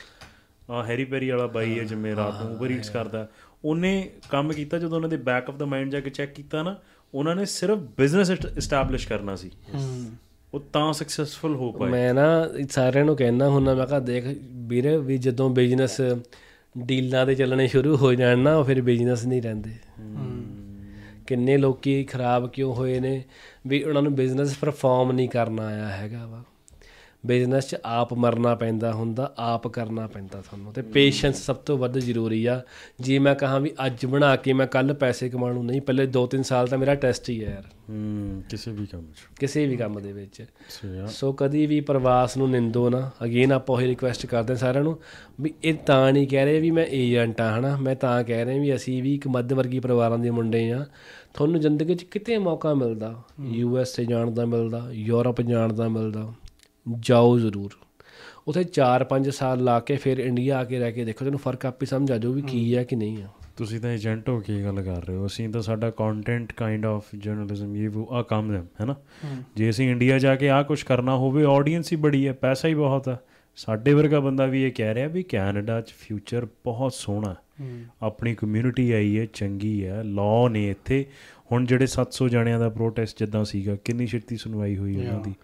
ਹੈਰੀ 0.71 1.05
ਪੈਰੀ 1.05 1.31
ਵਾਲਾ 1.31 1.47
ਬਾਈ 1.47 1.79
ਹੈ 1.79 1.85
ਜਿਵੇਂ 1.85 2.17
ਰਾਤ 2.17 2.43
ਨੂੰ 2.43 2.53
ਉਬਰ 2.53 2.71
ਈਟਸ 2.71 2.91
ਕਰਦਾ। 2.91 3.27
ਉਹਨੇ 3.65 4.11
ਕੰਮ 4.31 4.53
ਕੀਤਾ 4.53 4.79
ਜਦੋਂ 4.79 4.97
ਉਹਨਾਂ 4.97 5.09
ਦੇ 5.09 5.17
ਬੈਕ 5.17 5.49
ਆਫ 5.49 5.57
ਦਾ 5.57 5.67
ਮਾਈਂਡ 5.67 5.91
ਜਾ 5.91 6.01
ਕੇ 6.01 6.11
ਚੈੱਕ 6.11 6.33
ਕੀਤਾ 6.33 6.63
ਨਾ 6.63 6.77
ਉਹਨਾਂ 7.15 7.37
ਨੇ 7.37 7.45
ਸਿਰਫ 7.45 7.79
ਬਿਜ਼ਨਸ 7.99 8.31
ਐਸਟੈਬਲਿਸ਼ 8.31 9.09
ਕਰਨਾ 9.09 9.37
ਸੀ। 9.37 9.51
ਉਹ 10.55 10.61
ਤਾਂ 10.73 10.93
ਸਕਸੈਸਫੁਲ 10.93 11.55
ਹੋ 11.55 11.73
ਪਾਏ। 11.73 11.91
ਮੈਂ 11.91 12.15
ਨਾ 12.15 12.49
ਸਾਰਿਆਂ 12.71 13.05
ਨੂੰ 13.05 13.17
ਕਹਿਣਾ 13.17 13.49
ਹੁੰਦਾ 13.49 13.75
ਮੈਂ 13.75 13.87
ਕਿਹਾ 13.87 14.01
ਦੇਖ 14.01 14.25
ਵੀਰੇ 14.51 14.97
ਵੀ 14.99 15.19
ਜਦੋਂ 15.19 15.51
ਬਿਜ਼ਨਸ 15.51 16.01
ਡੀਲਾਂ 16.79 17.27
ਤੇ 17.27 17.35
ਚੱਲਣੇ 17.35 17.67
ਸ਼ੁਰੂ 17.69 17.97
ਹੋ 17.97 18.15
ਜਾਣ 18.15 18.39
ਨਾ 18.39 18.57
ਉਹ 18.57 18.65
ਫਿਰ 18.65 18.83
ਬਿਜ਼ਨਸ 18.83 19.25
ਨਹੀਂ 19.27 19.43
ਰਹਿੰਦੇ। 19.43 19.71
ਕਿੰਨੇ 21.27 21.57
ਲੋਕੀ 21.57 22.05
ਖਰਾਬ 22.05 22.49
ਕਿਉਂ 22.49 22.75
ਹੋਏ 22.75 23.01
ਨੇ 23.01 23.25
ਵੀ 23.67 23.83
ਉਹਨਾਂ 23.83 24.03
ਨੂੰ 24.03 24.15
ਬਿਜ਼ਨਸ 24.15 24.57
ਪਰਫਾਰਮ 24.59 25.13
ਨਹੀਂ 25.13 25.29
ਕਰਨਾ 25.29 25.67
ਆਇਆ 25.67 25.89
ਹੈਗਾ 25.89 26.27
ਵਾ। 26.27 26.45
ਬਿਜ਼ਨਸ 27.27 27.69
'ਚ 27.69 27.77
ਆਪ 27.85 28.15
ਮਰਨਾ 28.15 28.55
ਪੈਂਦਾ 28.55 28.93
ਹੁੰਦਾ 28.93 29.35
ਆਪ 29.39 29.69
ਕਰਨਾ 29.69 30.07
ਪੈਂਦਾ 30.07 30.41
ਤੁਹਾਨੂੰ। 30.41 30.73
ਤੇ 30.73 30.83
ਪੇਸ਼ੈਂਸ 30.83 31.47
ਸਭ 31.47 31.57
ਤੋਂ 31.57 31.79
ਵੱਧ 31.79 31.99
ਜ਼ਰੂਰੀ 31.99 32.47
ਆ। 32.47 32.63
ਜੇ 33.01 33.19
ਮੈਂ 33.19 33.35
ਕਹਾਂ 33.35 33.61
ਵੀ 33.61 33.71
ਅੱਜ 33.87 34.07
ਬਣਾ 34.07 34.37
ਕੇ 34.37 34.53
ਮੈਂ 34.53 34.67
ਕੱਲ 34.67 34.95
ਪੈਸੇ 34.95 35.29
ਕਮਾਉਣ 35.29 35.55
ਨੂੰ 35.55 35.67
ਨਹੀਂ 35.67 35.81
ਪਹਿਲੇ 35.81 36.07
2-3 36.07 36.43
ਸਾਲ 36.43 36.69
ਤਾਂ 36.69 36.79
ਮੇਰਾ 36.79 36.95
ਟੈਸਟ 36.95 37.31
ਹੀ 37.31 37.45
ਹੈ 37.45 37.51
ਯਾਰ। 37.51 37.65
ਹੂੰ 37.91 38.43
ਕਿਸੇ 38.51 38.71
ਵੀ 38.71 38.87
ਕੰਮ 38.87 39.03
'ਚ। 39.03 39.37
ਕਿਸੇ 39.41 39.67
ਵੀ 39.67 39.77
ਕੰਮ 39.77 40.01
ਦੇ 40.01 40.13
ਵਿੱਚ। 40.13 40.45
ਸੋ 41.09 41.33
ਕਦੀ 41.33 41.67
ਵੀ 41.67 41.81
ਪ੍ਰਵਾਸ 41.81 42.37
ਨੂੰ 42.37 42.51
ਨਿੰਦੋ 42.51 42.91
ਨਾ। 42.91 43.11
ਅਗੇਨ 43.25 43.53
ਆਪਾਂ 43.53 43.77
ਉਹੀ 43.77 43.87
ਰਿਕੁਐਸਟ 43.87 44.27
ਕਰਦੇ 44.27 44.57
ਸਾਰਿਆਂ 44.57 44.85
ਨੂੰ 44.85 44.99
ਵੀ 45.41 45.55
ਇਹ 45.65 45.75
ਤਾਂ 45.75 46.13
ਨਹੀਂ 46.13 46.29
ਕਹਿ 46.29 46.45
ਰਹੇ 46.45 46.61
ਵੀ 46.61 46.71
ਮੈਂ 46.71 46.87
ਏਜੰਟ 46.87 47.41
ਆ 47.41 47.59
ਹਨਾ? 47.59 47.77
ਮੈਂ 47.77 47.97
ਤਾਂ 47.97 48.25
ਕਹਿ 48.25 48.45
ਰਿਹਾ 48.45 48.61
ਵੀ 48.61 48.75
ਅਸੀਂ 48.75 49.03
ਵੀ 49.03 49.15
ਇੱਕ 49.15 49.29
ਮੱਧ 49.29 49.53
ਵਰਗੀ 49.53 49.81
ਪਰਿਵਾਰਾਂ 49.81 50.19
ਦੇ 50.19 50.31
ਮੁੰਡੇ 50.31 50.73
ਆ। 50.73 50.87
ਤੁਹਾਨੂੰ 51.35 51.61
ਜ਼ਿੰਦਗੀ 51.61 51.95
'ਚ 51.95 52.03
ਕਿਤੇ 52.03 52.39
ਮੌਕਾ 52.39 52.75
ਮਿਲਦਾ। 52.75 53.23
ਯੂ 53.41 53.79
ਐਸ 53.79 54.01
ਏ 54.01 54.05
ਜਾਣ 54.05 54.31
ਦਾ 54.31 54.45
ਮਿਲਦਾ 54.45 54.89
ਯੂਰਪ 54.93 55.41
ਜਾਣ 55.41 55.73
ਦਾ 55.73 55.89
ਮਿਲਦਾ। 55.89 56.33
ਜਾਓ 57.01 57.39
ਜ਼ਰੂਰ। 57.39 57.71
ਉਥੇ 58.49 58.65
4-5 58.65 59.31
ਸਾਲ 59.31 59.65
ਲਾ 59.65 59.81
ਕੇ 59.81 59.97
ਫਿਰ 59.97 60.19
ਇੰਡੀਆ 60.19 60.59
ਆ 60.59 60.65
ਕੇ 60.65 60.79
ਰਹਿ 60.79 60.93
ਕੇ 60.93 61.05
ਦੇਖੋ 61.05 61.19
ਤੁਹਾਨੂੰ 61.19 61.39
ਫ਼ਰਕ 61.39 61.67
ਆਪੇ 61.67 61.87
ਸਮਝ 61.87 62.13
ਆ 62.13 62.19
ਜਾਊ 62.19 62.33
ਵੀ 62.33 62.43
ਕੀ 62.43 62.77
ਹੈ 62.77 62.85
ਕਿ 62.85 62.97
ਨਹੀਂ 62.97 63.23
ਆ 63.23 63.29
ਤੁਸੀਂ 63.57 63.81
ਤਾਂ 63.81 63.91
ਏਜੰਟ 63.91 64.29
ਹੋ 64.29 64.41
ਕੇ 64.41 64.63
ਗੱਲ 64.65 64.83
ਕਰ 64.83 65.05
ਰਹੇ 65.05 65.17
ਹੋ। 65.17 65.27
ਅਸੀਂ 65.27 65.49
ਤਾਂ 65.49 65.63
ਸਾਡਾ 65.63 65.91
ਕੰਟੈਂਟ 65.91 66.53
ਕਾਈਂਡ 66.53 66.87
ਆਫ 66.87 67.05
ਜਰਨਲਿਜ਼ਮ 67.19 67.77
ਇਹ 67.77 67.89
ਉਹ 67.89 68.15
ਆ 68.15 68.23
ਕੰਮ 68.23 68.55
ਹੈ 68.55 68.63
ਹੈਨਾ 68.81 68.97
ਜੇ 69.57 69.71
ਅਸੀਂ 69.71 69.91
ਇੰਡੀਆ 69.91 70.19
ਜਾ 70.19 70.37
ਕੇ 70.37 70.51
ਆ 70.51 70.63
ਕੁਝ 70.63 70.83
ਕਰਨਾ 70.83 71.17
ਹੋਵੇ 71.17 71.45
ਆਡੀਅנס 71.45 71.85
ਹੀ 71.93 71.97
ਬੜੀ 71.97 72.27
ਹੈ 72.29 72.33
ਪੈਸਾ 72.33 72.69
ਹੀ 72.69 72.75
ਬਹੁਤ 72.75 73.09
ਹੈ। 73.09 73.19
ਸਾਡੇ 73.57 73.95
ਵਰਗਾ 73.95 74.21
ਬੰਦਾ 74.21 74.47
ਵੀ 74.47 74.63
ਇਹ 74.63 74.73
ਕਹਿ 74.73 74.95
ਰਿਹਾ 74.95 75.09
ਵੀ 75.09 75.23
ਕੈਨੇਡਾ 75.23 75.81
'ਚ 75.81 75.95
ਫਿਊਚਰ 75.99 76.47
ਬਹੁਤ 76.65 76.93
ਸੋਹਣਾ 76.93 77.35
ਹੈ। 77.61 77.67
ਆਪਣੀ 78.03 78.35
ਕਮਿਊਨਿਟੀ 78.35 78.93
ਆਈ 78.93 79.19
ਹੈ 79.19 79.27
ਚੰਗੀ 79.33 79.85
ਹੈ 79.85 80.03
ਲਾਅ 80.05 80.49
ਨੇ 80.49 80.71
ਇੱਥੇ। 80.71 81.05
ਹੁਣ 81.53 81.65
ਜਿਹੜੇ 81.65 81.87
700 81.87 82.29
ਜਣਿਆਂ 82.29 82.59
ਦਾ 82.59 82.69
ਪ੍ਰੋਟੈਸਟ 82.69 83.19
ਜਿੱਦਾਂ 83.19 83.45
ਸੀਗਾ 83.45 83.77
ਕਿੰਨੀ 83.77 84.07
ਛੇਤੀ 84.07 84.37
ਸੁਣਵਾਈ 84.37 84.77
ਹੋਈ 84.77 84.97
ਉਹਨਾਂ 84.97 85.21
ਦੀ? 85.21 85.35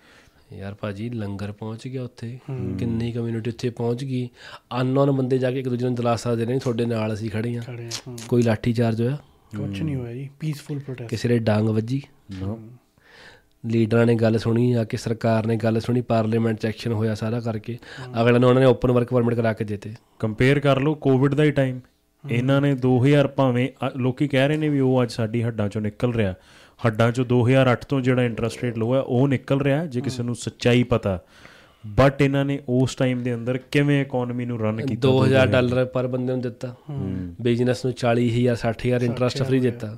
ਯਾਰ 0.52 0.74
ਭਾਜੀ 0.74 1.08
ਲੰਗਰ 1.10 1.52
ਪਹੁੰਚ 1.52 1.86
ਗਿਆ 1.88 2.02
ਉੱਥੇ। 2.02 2.38
ਕਿੰਨੀ 2.78 3.12
ਕਮਿਊਨਿਟੀ 3.12 3.50
ਉੱਥੇ 3.50 3.70
ਪਹੁੰਚ 3.70 4.04
ਗਈ। 4.04 4.28
ਅਨਨੋਨ 4.80 5.10
ਬੰਦੇ 5.10 5.38
ਜਾ 5.38 5.50
ਕੇ 5.50 5.58
ਇੱਕ 5.60 5.68
ਦੂਜੇ 5.68 5.84
ਨੂੰ 5.84 5.94
ਦਿਲਾਸਾ 5.94 6.34
ਦੇ 6.34 6.44
ਰਹੇ 6.44 6.52
ਨੇ 6.52 6.58
ਤੁਹਾਡੇ 6.58 6.86
ਨਾਲ 6.86 7.14
ਅਸੀਂ 7.14 7.30
ਖੜੇ 7.30 7.56
ਆ 7.58 7.62
ਕੋਈ 8.28 8.42
ਲਾਠੀ 8.42 8.72
ਚਾਰਜ 8.72 9.02
ਹੋਇਆ? 9.02 9.18
ਕੁਝ 9.56 9.82
ਨਹੀਂ 9.82 9.96
ਹੋਇਆ 9.96 10.12
ਜੀ। 10.12 10.28
ਪੀਸਫੁਲ 10.40 10.78
ਪ੍ਰੋਟੈਸਟ 10.78 11.10
ਕਿਸੇ 11.10 11.28
ਦੇ 11.28 11.38
ਡਾਂਗ 11.38 11.68
ਵੱਜੀ? 11.68 12.02
ਲੀਡਰਾਂ 13.66 14.06
ਨੇ 14.06 14.14
ਗੱਲ 14.14 14.38
ਸੁਣੀ 14.38 14.72
ਆ 14.72 14.84
ਕਿ 14.84 14.96
ਸਰਕਾਰ 14.96 15.46
ਨੇ 15.46 15.56
ਗੱਲ 15.56 15.80
ਸੁਣੀ 15.80 16.00
ਪਾਰਲੀਮੈਂਟ 16.00 16.58
ਚ 16.58 16.66
ਐਕਸ਼ਨ 16.66 16.92
ਹੋਇਆ 16.92 17.14
ਸਾਰਾ 17.14 17.40
ਕਰਕੇ। 17.40 17.78
ਅਗਲੇ 18.20 18.38
ਨੂੰ 18.38 18.48
ਉਹਨਾਂ 18.48 18.62
ਨੇ 18.62 18.68
ਓਪਨ 18.68 18.92
ਵਰਕ 18.92 19.10
ਪਰਮਿਟ 19.10 19.34
ਕਰਾ 19.34 19.52
ਕੇ 19.52 19.64
ਦਿੱਤੇ। 19.64 19.92
ਕੰਪੇਅਰ 20.18 20.60
ਕਰ 20.60 20.80
ਲਓ 20.80 20.94
ਕੋਵਿਡ 20.94 21.34
ਦਾ 21.34 21.44
ਹੀ 21.44 21.50
ਟਾਈਮ 21.50 21.80
ਇਹਨਾਂ 22.30 22.60
ਨੇ 22.60 22.74
2000 22.74 23.28
ਭਾਵੇਂ 23.28 23.68
ਲੋਕੀ 23.96 24.28
ਕਹਿ 24.28 24.48
ਰਹੇ 24.48 24.56
ਨੇ 24.56 24.68
ਵੀ 24.68 24.80
ਉਹ 24.80 25.02
ਅੱਜ 25.02 25.12
ਸਾਡੀ 25.12 25.42
ਹੱਡਾਂ 25.42 25.68
ਚੋਂ 25.68 25.82
ਨਿਕਲ 25.82 26.14
ਰਿਹਾ। 26.14 26.34
ਹੱਡਾਂ 26.86 27.12
ਚੋਂ 27.12 27.24
2008 27.24 27.76
ਤੋਂ 27.88 28.00
ਜਿਹੜਾ 28.00 28.24
ਇੰਟਰਸਟ 28.24 28.62
ਰੇਟ 28.62 28.78
ਲੋ 28.78 28.94
ਹੈ 28.94 29.00
ਉਹ 29.00 29.28
ਨਿਕਲ 29.28 29.60
ਰਿਹਾ 29.60 29.86
ਜੇ 29.86 30.00
ਕਿਸੇ 30.00 30.22
ਨੂੰ 30.22 30.34
ਸੱਚਾਈ 30.34 30.82
ਪਤਾ। 30.82 31.22
ਬਟ 31.86 32.22
ਇਹਨਾਂ 32.22 32.44
ਨੇ 32.44 32.60
ਉਸ 32.68 32.94
ਟਾਈਮ 32.94 33.22
ਦੇ 33.22 33.34
ਅੰਦਰ 33.34 33.58
ਕਿਵੇਂ 33.58 34.02
ਇਕਨੋਮੀ 34.02 34.44
ਨੂੰ 34.44 34.60
ਰਨ 34.60 34.86
ਕੀਤਾ 34.86 35.08
2000 35.08 35.46
ਡਾਲਰ 35.46 35.84
ਪਰ 35.84 36.06
ਬੰਦੇ 36.06 36.32
ਨੂੰ 36.32 36.40
ਦਿੱਤਾ। 36.40 36.74
ਬਿਜ਼ਨਸ 37.40 37.84
ਨੂੰ 37.84 37.94
40000 37.94 38.56
60000 38.56 39.02
ਇੰਟਰਸਟ 39.02 39.42
ਫ੍ਰੀ 39.42 39.60
ਦਿੱਤਾ। 39.60 39.96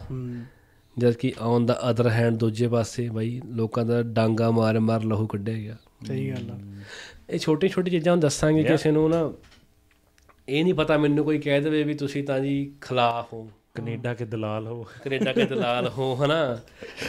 ਜਦ 0.98 1.12
ਕਿ 1.12 1.32
ਔਨ 1.40 1.66
ਦਾ 1.66 1.80
ਅਦਰ 1.90 2.08
ਹੈਂਡ 2.08 2.36
ਦੂਜੇ 2.36 2.68
ਪਾਸੇ 2.68 3.08
ਬਾਈ 3.08 3.40
ਲੋਕਾਂ 3.46 3.84
ਦਾ 3.84 4.02
ਡਾਂਗਾ 4.02 4.50
ਮਾਰ 4.50 4.78
ਮਾਰ 4.80 5.04
ਲਹੂ 5.04 5.26
ਕੱਢਿਆ 5.26 5.54
ਗਿਆ। 5.54 5.76
ਸਹੀ 6.06 6.30
ਗੱਲ 6.30 6.50
ਆ। 6.50 6.58
ਇਹ 7.30 7.38
ਛੋਟੀ 7.38 7.68
ਛੋਟੀ 7.68 7.90
ਚੀਜ਼ਾਂ 7.90 8.12
ਹੁਣ 8.12 8.20
ਦੱਸਾਂਗੇ 8.20 8.64
ਕਿਸੇ 8.64 8.90
ਨੂੰ 8.90 9.10
ਨਾ 9.10 9.32
ਇਹ 10.48 10.64
ਨਹੀਂ 10.64 10.74
ਪਤਾ 10.74 10.98
ਮੈਨੂੰ 10.98 11.24
ਕੋਈ 11.24 11.38
ਕਹਿ 11.38 11.60
ਦੇਵੇ 11.60 11.82
ਵੀ 11.82 11.94
ਤੁਸੀਂ 11.94 12.24
ਤਾਂ 12.24 12.40
ਜੀ 12.40 12.72
ਖਿਲਾਫ 12.80 13.32
ਹੋ। 13.32 13.50
ਕੈਨੇਡਾ 13.74 14.14
ਕੇ 14.14 14.24
ਦਲਾਲ 14.24 14.66
ਹੋ। 14.66 14.86
ਕੈਨੇਡਾ 15.04 15.32
ਕੇ 15.32 15.44
ਦਲਾਲ 15.44 15.88
ਹੋ 15.88 16.14
ਹਨਾ? 16.24 16.58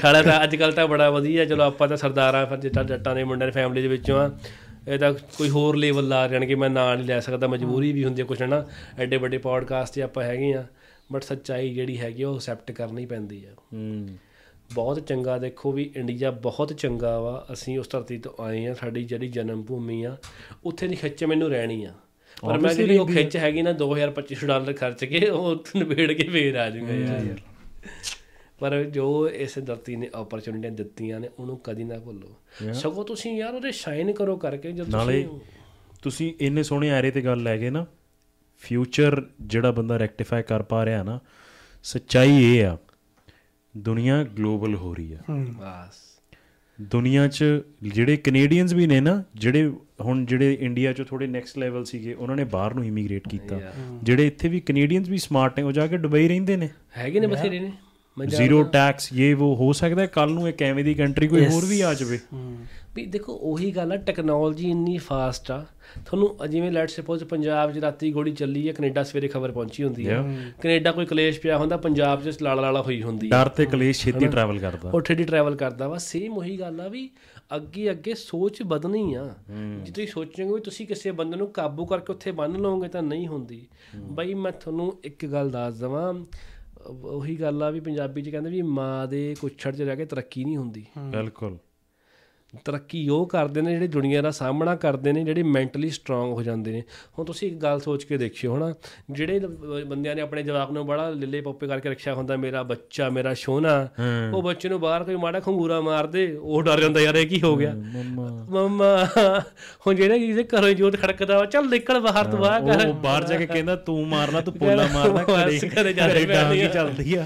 ਸਾਡਾ 0.01 0.21
ਤਾਂ 0.21 0.43
ਅੱਜ 0.43 0.55
ਕੱਲ 0.55 0.71
ਤਾਂ 0.71 0.87
ਬੜਾ 0.87 1.09
ਵਧੀਆ 1.09 1.45
ਚਲੋ 1.45 1.63
ਆਪਾਂ 1.63 1.87
ਤਾਂ 1.87 1.97
ਸਰਦਾਰਾਂ 1.97 2.45
ਫਿਰ 2.45 2.57
ਜਿੱਟਾ 2.57 2.83
ਜੱਟਾਂ 2.83 3.15
ਦੇ 3.15 3.23
ਮੁੰਡਿਆਂ 3.23 3.47
ਦੀ 3.47 3.51
ਫੈਮਿਲੀ 3.51 3.81
ਦੇ 3.81 3.87
ਵਿੱਚੋਂ 3.87 4.19
ਆ 4.19 4.31
ਇਹ 4.87 4.99
ਤਾਂ 4.99 5.13
ਕੋਈ 5.13 5.49
ਹੋਰ 5.49 5.75
ਲੈਵਲ 5.75 6.07
ਲਾ 6.07 6.27
ਨੇ 6.27 6.45
ਕਿ 6.45 6.55
ਮੈਂ 6.55 6.69
ਨਾਂ 6.69 6.95
ਨਹੀਂ 6.97 7.07
ਲੈ 7.07 7.19
ਸਕਦਾ 7.19 7.47
ਮਜਬੂਰੀ 7.47 7.91
ਵੀ 7.91 8.05
ਹੁੰਦੀ 8.05 8.21
ਹੈ 8.21 8.27
ਕੁਛ 8.27 8.41
ਨਾ 8.41 8.65
ਐਡੇ 8.99 9.17
ਵੱਡੇ 9.17 9.37
ਪੋਡਕਾਸਟ 9.37 9.93
'ਤੇ 9.93 10.01
ਆਪਾਂ 10.01 10.23
ਹੈਗੇ 10.23 10.53
ਆ 10.53 10.65
ਬਟ 11.11 11.23
ਸੱਚਾਈ 11.23 11.73
ਜਿਹੜੀ 11.73 11.99
ਹੈਗੀ 11.99 12.23
ਉਹ 12.23 12.35
ਐਕਸੈਪਟ 12.35 12.71
ਕਰਨੀ 12.71 13.05
ਪੈਂਦੀ 13.05 13.45
ਆ। 13.45 13.49
ਹੂੰ। 13.73 14.07
ਬਹੁਤ 14.73 14.99
ਚੰਗਾ 14.99 15.37
ਦੇਖੋ 15.37 15.71
ਵੀ 15.71 15.91
ਇੰਡੀਆ 15.95 16.31
ਬਹੁਤ 16.31 16.73
ਚੰਗਾ 16.73 17.19
ਵਾ 17.19 17.45
ਅਸੀਂ 17.53 17.79
ਉਸ 17.79 17.89
ਧਰਤੀ 17.89 18.17
ਤੋਂ 18.17 18.43
ਆਏ 18.43 18.65
ਆ 18.65 18.73
ਸਾਡੀ 18.73 19.03
ਜਿਹੜੀ 19.03 19.27
ਜਨਮ 19.27 19.63
ਭੂਮੀ 19.63 20.03
ਆ 20.03 20.17
ਉੱਥੇ 20.65 20.87
ਦੀ 20.87 20.95
ਖਿੱਚ 20.95 21.23
ਮੈਨੂੰ 21.23 21.49
ਰਹਿਣੀ 21.49 21.83
ਆ। 21.83 21.93
ਪਰ 22.41 22.57
ਮੈਂ 22.59 22.73
ਜਿਹੜੀ 22.73 22.97
ਉਹ 22.97 23.07
ਖਿੱਚ 23.07 23.37
ਹੈਗੀ 23.37 23.61
ਨਾ 23.61 23.71
2025 23.71 24.45
ਡਾਲਰ 24.47 24.73
ਖਰਚ 24.73 25.05
ਕੇ 25.05 25.29
ਉਹ 25.29 25.55
ਨਿਬੇੜ 25.75 26.11
ਕੇ 26.11 26.27
ਫੇਰ 26.27 26.55
ਆ 26.55 26.69
ਜਾਊਗਾ 26.69 26.93
ਯਾਰ। 26.93 27.37
ਪਰ 28.59 28.83
ਜੋ 28.83 29.29
ਇਸ 29.29 29.59
ਧਰਤੀ 29.59 29.95
ਨੇ 29.95 30.09
ਓਪਰਚੁਨਿਟੀਆਂ 30.15 30.71
ਦਿੱਤੀਆਂ 30.71 31.19
ਨੇ 31.19 31.29
ਉਹਨੂੰ 31.39 31.59
ਕਦੀ 31.63 31.83
ਨਾ 31.83 31.99
ਭੁੱਲੋ। 31.99 32.73
ਸਗੋਂ 32.73 33.05
ਤੁਸੀਂ 33.05 33.37
ਯਾਰ 33.37 33.53
ਉਹਦੇ 33.53 33.71
ਸ਼ਾਈਨ 33.71 34.13
ਕਰੋ 34.13 34.37
ਕਰਕੇ 34.37 34.71
ਜਦ 34.71 34.89
ਨਾਲੇ 34.89 35.23
ਤੁਸੀਂ 35.23 35.39
ਤੁਸੀਂ 36.01 36.33
ਇੰਨੇ 36.39 36.63
ਸੋਹਣੇ 36.63 36.89
ਐਰੇ 36.89 37.11
ਤੇ 37.11 37.21
ਗੱਲ 37.21 37.43
ਲੈ 37.43 37.57
ਗਏ 37.57 37.69
ਨਾ 37.69 37.85
ਫਿਊਚਰ 38.57 39.25
ਜਿਹੜਾ 39.41 39.71
ਬੰਦਾ 39.71 39.97
ਰੈਕਟੀਫਾਈ 39.97 40.43
ਕਰ 40.43 40.63
ਪਾ 40.63 40.85
ਰਿਹਾ 40.85 41.03
ਨਾ 41.03 41.19
ਸੱਚਾਈ 41.83 42.57
ਇਹ 42.57 42.65
ਆ 42.65 42.77
ਦੁਨੀਆ 43.77 44.23
ਗਲੋਬਲ 44.23 44.75
ਹੋ 44.75 44.93
ਰਹੀ 44.93 45.13
ਆ। 45.13 45.17
ਬਸ। 45.31 46.12
ਦੁਨੀਆ 46.81 47.27
'ਚ 47.27 47.45
ਜਿਹੜੇ 47.83 48.17
ਕੈਨੇਡੀਅਨਸ 48.17 48.73
ਵੀ 48.73 48.87
ਨੇ 48.87 48.99
ਨਾ 49.01 49.23
ਜਿਹੜੇ 49.35 49.71
ਹੁਣ 50.01 50.25
ਜਿਹੜੇ 50.25 50.57
ਇੰਡੀਆ 50.59 50.93
'ਚ 50.93 51.03
ਥੋੜੇ 51.07 51.27
ਨੈਕਸਟ 51.27 51.57
ਲੈਵਲ 51.57 51.85
ਸੀਗੇ 51.85 52.13
ਉਹਨਾਂ 52.13 52.35
ਨੇ 52.35 52.43
ਬਾਹਰ 52.43 52.73
ਨੂੰ 52.73 52.85
ਇਮੀਗ੍ਰੇਟ 52.85 53.27
ਕੀਤਾ। 53.27 53.59
ਜਿਹੜੇ 54.03 54.27
ਇੱਥੇ 54.27 54.47
ਵੀ 54.47 54.59
ਕੈਨੇਡੀਅਨਸ 54.59 55.09
ਵੀ 55.09 55.17
ਸਮਾਰਟ 55.17 55.59
ਨੇ 55.59 55.63
ਉਹ 55.63 55.71
ਜਾ 55.71 55.87
ਕੇ 55.87 55.97
ਦੁਬਈ 55.97 56.27
ਰਹਿੰਦੇ 56.27 56.57
ਨੇ। 56.57 56.69
ਹੈਗੇ 56.97 57.19
ਨੇ 57.19 57.27
ਬਥੇਰੇ 57.27 57.59
ਨੇ। 57.59 57.71
ਜ਼ੀਰੋ 58.17 58.63
ਟੈਕਸ 58.63 59.09
ਇਹ 59.13 59.35
ਉਹ 59.35 59.55
ਹੋ 59.55 59.73
ਸਕਦਾ 59.73 60.01
ਹੈ 60.01 60.07
ਕੱਲ 60.07 60.31
ਨੂੰ 60.31 60.49
ਇੱਕ 60.49 60.61
ਐਵੇਂ 60.63 60.83
ਦੀ 60.83 60.93
ਕੰਟਰੀ 60.93 61.27
ਕੋਈ 61.27 61.45
ਹੋਰ 61.45 61.65
ਵੀ 61.65 61.81
ਆ 61.81 61.93
ਜਾਵੇ। 61.93 62.19
ਵੀ 62.95 63.05
ਦੇਖੋ 63.05 63.33
ਉਹੀ 63.33 63.71
ਗੱਲ 63.71 63.91
ਆ 63.91 63.95
ਟੈਕਨੋਲੋਜੀ 63.97 64.69
ਇੰਨੀ 64.71 64.97
ਫਾਸਟ 64.97 65.51
ਆ 65.51 65.65
ਤੁਹਾਨੂੰ 66.05 66.49
ਜਿਵੇਂ 66.49 66.71
ਲੈਟ 66.71 66.89
ਸਪੋਜ਼ 66.89 67.23
ਪੰਜਾਬ 67.23 67.71
'ਚ 67.71 67.77
ਰਾਤੀ 67.77 68.11
ਗੋਲੀ 68.11 68.31
ਚੱਲੀ 68.31 68.67
ਹੈ 68.67 68.73
ਕੈਨੇਡਾ 68.73 69.03
ਸਵੇਰੇ 69.03 69.27
ਖਬਰ 69.27 69.51
ਪਹੁੰਚੀ 69.51 69.83
ਹੁੰਦੀ 69.83 70.07
ਹੈ 70.07 70.21
ਕੈਨੇਡਾ 70.61 70.91
ਕੋਈ 70.91 71.05
ਕਲੇਸ਼ 71.05 71.39
ਪਿਆ 71.39 71.57
ਹੁੰਦਾ 71.57 71.77
ਪੰਜਾਬ 71.77 72.23
'ਚ 72.23 72.41
ਲਾਲਾ 72.41 72.61
ਲਾਲਾ 72.61 72.81
ਹੋਈ 72.81 73.03
ਹੁੰਦੀ 73.03 73.31
ਹੈ 73.31 73.43
ਡਰ 73.43 73.49
ਤੇ 73.49 73.65
ਕਲੇਸ਼ 73.65 74.03
ਛੇਤੀ 74.03 74.27
ਟਰੈਵਲ 74.27 74.59
ਕਰਦਾ। 74.59 74.91
ਉੱਥੇ 74.93 75.15
ਦੀ 75.15 75.23
ਟਰੈਵਲ 75.23 75.55
ਕਰਦਾ 75.55 75.87
ਵਾ। 75.87 75.97
ਸੇਮ 75.97 76.33
ਉਹੀ 76.33 76.59
ਗੱਲ 76.59 76.81
ਆ 76.81 76.87
ਵੀ 76.87 77.09
ਅੱਗੇ 77.55 77.91
ਅੱਗੇ 77.91 78.13
ਸੋਚ 78.13 78.61
ਵਧਣੀ 78.63 79.13
ਆ। 79.13 79.35
ਜੇ 79.83 79.91
ਤੁਸੀਂ 79.91 80.07
ਸੋਚੋਗੇ 80.07 80.53
ਵੀ 80.53 80.61
ਤੁਸੀਂ 80.61 80.87
ਕਿਸੇ 80.87 81.11
ਬੰਦੇ 81.11 81.37
ਨੂੰ 81.37 81.47
ਕਾਬੂ 81.47 81.85
ਕਰਕੇ 81.85 82.13
ਉੱਥੇ 82.13 82.31
ਬੰਨ 82.31 82.53
ਲਓਗੇ 82.53 82.87
ਤਾਂ 82.87 83.03
ਨਹੀਂ 83.03 83.27
ਹੁੰਦੀ। 83.27 83.67
ਬਈ 83.95 84.33
ਮੈਂ 84.33 84.51
ਤੁਹਾਨੂੰ 84.51 84.97
ਇੱਕ 85.03 85.25
ਗੱਲ 85.25 85.51
ਦੱਸ 85.51 85.73
ਦਵਾਂ 85.73 86.13
ਉਹੀ 86.87 87.35
ਗੱਲ 87.35 87.63
ਆ 87.63 87.69
ਵੀ 87.69 87.79
ਪੰਜਾਬੀ 87.79 88.21
'ਚ 88.21 88.29
ਕਹਿੰਦੇ 88.29 88.49
ਵੀ 88.49 88.61
ਮਾਂ 88.61 89.07
ਦੇ 89.07 89.35
ਕੁੱਛੜ 89.41 89.75
'ਚ 89.75 89.81
ਰਹਿ 89.81 89.95
ਕੇ 89.95 90.05
ਤਰੱਕੀ 90.05 90.43
ਨਹੀਂ 90.43 90.57
ਹੁੰਦੀ। 90.57 90.85
ਬਿਲਕੁਲ। 91.11 91.57
ਤਰੱਕੀ 92.65 93.07
ਉਹ 93.09 93.25
ਕਰਦੇ 93.27 93.61
ਨੇ 93.61 93.71
ਜਿਹੜੇ 93.71 93.87
ਦੁਨੀਆ 93.87 94.21
ਦਾ 94.21 94.31
ਸਾਹਮਣਾ 94.31 94.75
ਕਰਦੇ 94.75 95.11
ਨੇ 95.13 95.23
ਜਿਹੜੇ 95.23 95.43
ਮੈਂਟਲੀ 95.43 95.89
ਸਟਰੋਂਗ 95.89 96.31
ਹੋ 96.33 96.43
ਜਾਂਦੇ 96.43 96.71
ਨੇ। 96.71 96.81
ਹੁਣ 97.17 97.25
ਤੁਸੀਂ 97.25 97.47
ਇੱਕ 97.47 97.57
ਗੱਲ 97.57 97.79
ਸੋਚ 97.79 98.03
ਕੇ 98.03 98.17
ਦੇਖਿਓ 98.17 98.55
ਹਨਾ? 98.57 98.73
ਜਿਹੜੇ 99.11 99.39
ਬੰਦਿਆਂ 99.85 100.15
ਨੇ 100.15 100.21
ਆਪਣੇ 100.21 100.43
ਜਵਾਕ 100.43 100.71
ਨੂੰ 100.71 100.85
ਬੜਾ 100.87 101.09
ਲਿੱਲੇ 101.09 101.41
ਪੋਪੇ 101.41 101.67
ਕਰਕੇ 101.67 101.89
ਰੱਖਿਆ 101.89 102.13
ਹੁੰਦਾ 102.13 102.35
ਮੇਰਾ 102.35 102.63
ਬੱਚਾ 102.63 103.09
ਮੇਰਾ 103.09 103.33
ਸੋਹਣਾ 103.33 103.87
ਉਹ 104.33 104.41
ਬੱਚੇ 104.41 104.69
ਨੂੰ 104.69 104.79
ਬਾਹਰ 104.79 105.03
ਕੋਈ 105.03 105.15
ਮਾੜਾ 105.15 105.39
ਖੰਗੂਰਾ 105.39 105.79
ਮਾਰ 105.81 106.07
ਦੇ 106.07 106.25
ਉਹ 106.35 106.61
ਡਰ 106.63 106.81
ਜਾਂਦਾ 106.81 106.99
ਯਾਰ 106.99 107.15
ਇਹ 107.15 107.27
ਕੀ 107.27 107.41
ਹੋ 107.41 107.55
ਗਿਆ? 107.57 107.73
ਮੰਮਾ। 108.49 109.07
ਹੁਣ 109.87 109.95
ਜਿਹੜੇ 109.95 110.19
ਕਿਸੇ 110.19 110.43
ਘਰੋਂ 110.43 110.69
ਜੋਤ 110.73 110.95
ਖੜਕਦਾ 110.95 111.37
ਵਾ 111.37 111.45
ਚੱਲ 111.45 111.69
ਨਿਕਲ 111.69 111.99
ਬਾਹਰ 111.99 112.31
ਤੂੰ 112.31 112.45
ਆ 112.45 112.59
ਕਰ। 112.59 112.87
ਉਹ 112.87 112.93
ਬਾਹਰ 112.93 113.23
ਜਾ 113.23 113.37
ਕੇ 113.37 113.45
ਕਹਿੰਦਾ 113.45 113.75
ਤੂੰ 113.75 114.07
ਮਾਰਨਾ 114.07 114.41
ਤੂੰ 114.41 114.53
ਪੋਲਾ 114.53 114.87
ਮਾਰਨਾ 114.93 115.23
ਘਰੇ 115.23 115.57
ਜਾ 115.57 115.67
ਕੇ 115.67 115.81
ਘਰੇ 115.81 115.93
ਡਾਂਗ 115.93 116.15
ਹੀ 116.17 116.25
ਪੈਣੀ 116.25 116.61
ਆ। 116.61 116.67
ਚੱਲਦੀ 116.67 117.13
ਆ। 117.15 117.25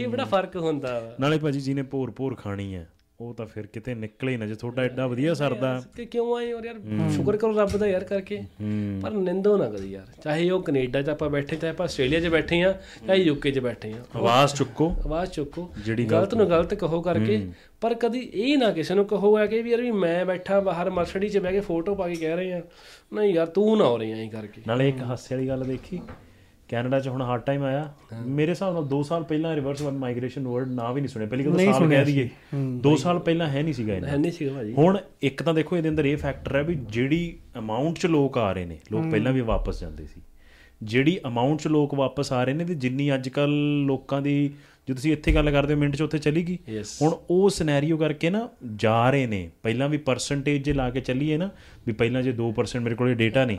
ਇਹ 0.00 0.08
ਬੜਾ 0.08 0.24
ਫ਼ਰਕ 0.24 0.56
ਹੁੰਦਾ 0.56 1.14
ਨਾਲੇ 1.20 1.38
ਭਾਜੀ 1.38 1.60
ਜਿਹਨੇ 1.60 1.82
ਭੋਰ 1.82 2.10
ਭੋਰ 2.10 2.34
ਖਾਣੀ 2.34 2.74
ਆ 2.74 2.84
ਉਹ 3.22 3.34
ਤਾਂ 3.34 3.46
ਫਿਰ 3.46 3.66
ਕਿਤੇ 3.66 3.94
ਨਿਕਲੇ 3.94 4.36
ਨਾ 4.36 4.46
ਜੇ 4.46 4.54
ਤੁਹਾਡਾ 4.54 4.82
ਐਡਾ 4.82 5.06
ਵਧੀਆ 5.06 5.34
ਸਰਦਾ। 5.34 5.82
ਕਿ 5.96 6.04
ਕਿਉਂ 6.04 6.36
ਆਏ 6.36 6.52
ਔਰ 6.52 6.64
ਯਾਰ? 6.64 7.08
ਸ਼ੁਕਰ 7.10 7.36
ਕਰੋ 7.36 7.58
ਰੱਬ 7.58 7.76
ਦਾ 7.76 7.86
ਯਾਰ 7.86 8.04
ਕਰਕੇ। 8.04 8.44
ਪਰ 9.02 9.10
ਨਿੰਦੋ 9.10 9.56
ਨਾ 9.56 9.68
ਕਰੀ 9.70 9.90
ਯਾਰ। 9.92 10.06
ਚਾਹੇ 10.22 10.50
ਉਹ 10.50 10.62
ਕੈਨੇਡਾ 10.62 11.02
'ਚ 11.02 11.08
ਆਪਾਂ 11.08 11.30
ਬੈਠੇ 11.30 11.56
ਚਾਹੇ 11.56 11.70
ਆਪਾਂ 11.70 11.84
ਆਸਟ੍ਰੇਲੀਆ 11.84 12.20
'ਚ 12.20 12.26
ਬੈਠੇ 12.26 12.62
ਆ 12.62 12.72
ਚਾਹੇ 13.06 13.18
ਯੂਕੇ 13.18 13.50
'ਚ 13.50 13.58
ਬੈਠੇ 13.58 13.92
ਆ 13.92 14.02
ਆਵਾਜ਼ 14.16 14.54
ਚੁੱਕੋ। 14.54 14.94
ਆਵਾਜ਼ 15.04 15.30
ਚੁੱਕੋ। 15.30 15.70
ਗਲਤ 16.10 16.34
ਨੂੰ 16.34 16.48
ਗਲਤ 16.48 16.74
ਕਹੋ 16.74 17.02
ਕਰਕੇ। 17.02 17.46
ਪਰ 17.80 17.94
ਕਦੀ 17.94 18.18
ਇਹ 18.34 18.58
ਨਾ 18.58 18.70
ਕਿਸੇ 18.70 18.94
ਨੂੰ 18.94 19.04
ਕਹੋ 19.04 19.36
ਆ 19.36 19.46
ਕਿ 19.46 19.62
ਵੀ 19.62 19.70
ਯਾਰ 19.70 19.80
ਵੀ 19.80 19.90
ਮੈਂ 19.90 20.24
ਬੈਠਾ 20.26 20.60
ਬਾਹਰ 20.60 20.90
ਮਰਸਡੀ 20.90 21.28
'ਚ 21.28 21.38
ਬਹਿ 21.38 21.52
ਕੇ 21.52 21.60
ਫੋਟੋ 21.60 21.94
ਪਾ 21.94 22.08
ਕੇ 22.08 22.14
ਕਹਿ 22.14 22.36
ਰਹੇ 22.36 22.52
ਆ 22.52 22.62
ਨਹੀਂ 23.14 23.34
ਯਾਰ 23.34 23.46
ਤੂੰ 23.46 23.78
ਨਾ 23.78 23.84
ਹੋ 23.84 23.96
ਰਹੀ 23.98 24.12
ਐਂ 24.12 24.30
ਕਰਕੇ। 24.30 24.62
ਨਾਲੇ 24.66 24.88
ਇੱਕ 24.88 25.02
ਹਾਸੇ 25.02 25.34
ਵਾਲੀ 25.34 25.48
ਗੱਲ 25.48 25.64
ਦੇਖੀ। 25.64 26.00
ਕੈਨੇਡਾ 26.72 26.98
'ਚ 27.00 27.08
ਹੁਣ 27.08 27.22
ਹਾਰਡ 27.22 27.42
ਟਾਈਮ 27.42 27.62
ਆਇਆ। 27.62 27.92
ਮੇਰੇ 28.26 28.50
ਹਿਸਾਬ 28.50 28.74
ਨਾਲ 28.74 28.84
2 28.88 29.02
ਸਾਲ 29.02 29.22
ਪਹਿਲਾਂ 29.22 29.54
ਰਿਵਰਸ 29.56 29.82
ਮਾਈਗ੍ਰੇਸ਼ਨ 29.82 30.46
ਵਰਡ 30.48 30.68
ਨਾ 30.68 30.90
ਵੀ 30.92 31.00
ਨਹੀਂ 31.00 31.08
ਸੁਣਿਆ। 31.08 31.28
ਪਹਿਲੀ 31.28 31.44
ਗੱਲ 31.46 31.58
ਸਾਲ 31.58 31.88
ਕਹਿ 31.88 32.04
ਦਈਏ। 32.04 32.28
2 32.86 32.96
ਸਾਲ 32.96 33.18
ਪਹਿਲਾਂ 33.18 33.48
ਹੈ 33.48 33.62
ਨਹੀਂ 33.62 33.74
ਸੀਗਾ 33.74 33.92
ਹੈ 33.92 33.98
ਇਹਨਾਂ 33.98 34.18
ਨਹੀਂ 34.18 34.32
ਸੀਗਾ 34.32 34.52
ਭਾਜੀ। 34.52 34.72
ਹੁਣ 34.74 34.98
ਇੱਕ 35.22 35.42
ਤਾਂ 35.42 35.54
ਦੇਖੋ 35.54 35.76
ਇਹਦੇ 35.76 35.88
ਅੰਦਰ 35.88 36.04
ਇਹ 36.04 36.16
ਫੈਕਟਰ 36.16 36.56
ਹੈ 36.56 36.62
ਵੀ 36.62 36.74
ਜਿਹੜੀ 36.88 37.38
ਅਮਾਉਂਟ 37.58 37.98
'ਚ 37.98 38.06
ਲੋਕ 38.06 38.38
ਆ 38.38 38.52
ਰਹੇ 38.52 38.64
ਨੇ 38.64 38.78
ਲੋਕ 38.92 39.10
ਪਹਿਲਾਂ 39.10 39.32
ਵੀ 39.32 39.40
ਵਾਪਸ 39.40 39.80
ਜਾਂਦੇ 39.80 40.06
ਸੀ। 40.06 40.20
ਜਿਹੜੀ 40.82 41.18
ਅਮਾਉਂਟ 41.26 41.60
'ਚ 41.60 41.66
ਲੋਕ 41.66 41.94
ਵਾਪਸ 41.94 42.32
ਆ 42.32 42.42
ਰਹੇ 42.44 42.54
ਨੇ 42.54 42.64
ਤੇ 42.64 42.74
ਜਿੰਨੀ 42.74 43.14
ਅੱਜ 43.14 43.28
ਕੱਲ 43.28 43.50
ਲੋਕਾਂ 43.86 44.22
ਦੀ 44.22 44.34
ਜੇ 44.88 44.94
ਤੁਸੀਂ 44.94 45.12
ਇੱਥੇ 45.12 45.34
ਗੱਲ 45.34 45.50
ਕਰਦੇ 45.50 45.74
ਹੋ 45.74 45.78
ਮਿੰਟ 45.78 45.96
'ਚ 45.96 46.02
ਉੱਥੇ 46.02 46.18
ਚਲੀ 46.18 46.42
ਗਈ। 46.42 46.58
Yes. 46.70 46.88
ਹੁਣ 47.02 47.12
ਉਹ 47.30 47.48
ਸਿਨੈਰੀਓ 47.50 47.96
ਕਰਕੇ 47.96 48.30
ਨਾ 48.30 48.48
ਜਾ 48.76 49.10
ਰਹੇ 49.10 49.26
ਨੇ। 49.26 49.50
ਪਹਿਲਾਂ 49.62 49.88
ਵੀ 49.88 49.98
ਪਰਸੈਂਟੇਜ 49.98 50.64
ਜੇ 50.64 50.72
ਲਾ 50.72 50.88
ਕੇ 50.90 51.00
ਚੱਲੀਏ 51.00 51.36
ਨਾ 51.36 51.50
ਵੀ 51.86 51.92
ਪਹਿਲਾਂ 51.92 52.22
ਜੇ 52.22 52.32
2% 52.32 52.82
ਮੇਰੇ 52.82 52.94
ਕੋਲੇ 52.94 53.14
ਡੇਟਾ 53.14 53.44
ਨਹੀਂ 53.44 53.58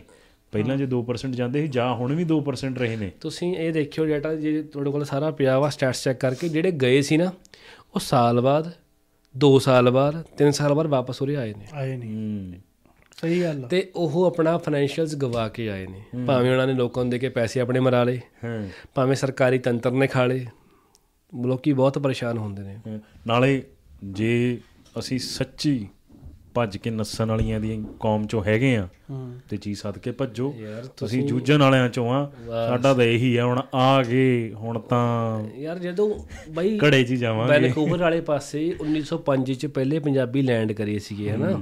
ਪਹਿਲਾਂ 0.53 0.77
ਜੇ 0.77 0.85
2% 0.85 1.35
ਜਾਂਦੇ 1.35 1.61
ਸੀ 1.61 1.67
ਜਾਂ 1.67 1.93
ਹੁਣ 1.95 2.15
ਵੀ 2.15 2.25
2% 2.25 2.77
ਰਹੇ 2.77 2.95
ਨੇ। 2.95 3.11
ਤੁਸੀਂ 3.21 3.55
ਇਹ 3.55 3.73
ਦੇਖਿਓ 3.73 4.05
ਡਾਟਾ 4.05 4.35
ਜੇ 4.35 4.61
ਤੁਹਾਡੇ 4.63 4.91
ਕੋਲ 4.91 5.05
ਸਾਰਾ 5.05 5.31
ਪਿਆ 5.31 5.59
ਵਾ 5.59 5.69
ਸਟੈਟਸ 5.69 6.03
ਚੈੱਕ 6.03 6.19
ਕਰਕੇ 6.19 6.49
ਜਿਹੜੇ 6.49 6.71
ਗਏ 6.71 7.01
ਸੀ 7.01 7.17
ਨਾ 7.17 7.31
ਉਹ 7.95 7.99
ਸਾਲ 7.99 8.41
ਬਾਅਦ 8.41 8.71
2 9.35 9.59
ਸਾਲ 9.59 9.89
ਬਾਅਦ 9.91 10.23
3 10.37 10.51
ਸਾਲ 10.51 10.73
ਬਾਅਦ 10.73 10.87
ਵਾਪਸ 10.87 11.21
ਉਰੇ 11.21 11.35
ਆਏ 11.35 11.53
ਨੇ। 11.53 11.65
ਆਏ 11.73 11.97
ਨਹੀਂ। 11.97 12.15
ਹੂੰ। 12.15 12.53
ਸਹੀ 13.21 13.41
ਗੱਲ 13.43 13.61
ਤੇ 13.61 13.91
ਉਹ 13.95 14.25
ਆਪਣਾ 14.25 14.57
ਫਾਈਨੈਂਸ਼ੀਅਲਸ 14.57 15.15
ਗਵਾ 15.15 15.47
ਕੇ 15.49 15.69
ਆਏ 15.69 15.87
ਨੇ। 15.87 16.25
ਭਾਵੇਂ 16.25 16.51
ਉਹਨਾਂ 16.51 16.67
ਨੇ 16.67 16.73
ਲੋਕਾਂ 16.73 17.03
ਨੂੰ 17.03 17.11
ਦੇ 17.11 17.19
ਕੇ 17.19 17.29
ਪੈਸੇ 17.29 17.59
ਆਪਣੇ 17.59 17.79
ਮਰਾ 17.79 18.03
ਲਏ 18.03 18.19
ਹਾਂ। 18.43 18.67
ਭਾਵੇਂ 18.95 19.15
ਸਰਕਾਰੀ 19.15 19.57
ਤੰਤਰ 19.59 19.91
ਨੇ 19.91 20.07
ਖਾ 20.07 20.25
ਲਏ 20.25 20.45
ਲੋਕੀ 21.45 21.73
ਬਹੁਤ 21.73 21.99
ਪਰੇਸ਼ਾਨ 21.99 22.37
ਹੁੰਦੇ 22.37 22.63
ਨੇ। 22.63 22.99
ਨਾਲੇ 23.27 23.63
ਜੇ 24.03 24.57
ਅਸੀਂ 24.99 25.19
ਸੱਚੀ 25.19 25.87
ਭੱਜ 26.53 26.77
ਕੇ 26.77 26.89
ਨੱਸਣ 26.89 27.29
ਵਾਲੀਆਂ 27.29 27.59
ਦੀ 27.59 27.83
ਕੌਮ 27.99 28.25
ਚੋਂ 28.27 28.43
ਹੈਗੇ 28.43 28.75
ਆ। 28.77 28.87
ਤੇ 29.49 29.57
ਚੀਜ਼ 29.57 29.79
ਸੱਦ 29.79 29.97
ਕੇ 29.97 30.11
ਭੱਜੋ 30.11 30.53
ਤੁਸੀਂ 30.97 31.23
ਜੂਝਣ 31.23 31.61
ਵਾਲਿਆਂ 31.61 31.89
ਚੋਂ 31.89 32.09
ਆ। 32.11 32.31
ਸਾਡਾ 32.47 32.93
ਤਾਂ 32.93 33.03
ਇਹੀ 33.03 33.35
ਆ 33.37 33.45
ਹੁਣ 33.45 33.61
ਆ 33.75 34.03
ਗਏ 34.03 34.51
ਹੁਣ 34.53 34.79
ਤਾਂ 34.79 35.43
ਯਾਰ 35.59 35.79
ਜਦੋਂ 35.79 36.09
ਬਾਈ 36.53 36.77
ਘੜੇ 36.83 37.03
'ਚ 37.03 37.11
ਹੀ 37.11 37.17
ਜਾਵਾਂਗੇ। 37.17 37.51
ਵੈਨਕੂਵਰ 37.53 37.99
ਵਾਲੇ 37.99 38.21
ਪਾਸੇ 38.21 38.65
1905 38.81 39.53
ਚ 39.53 39.65
ਪਹਿਲੇ 39.69 39.99
ਪੰਜਾਬੀ 39.99 40.41
ਲੈਂਡ 40.41 40.71
ਕਰੇ 40.71 40.99
ਸੀਗੇ 40.99 41.29
ਹਨਾ? 41.31 41.59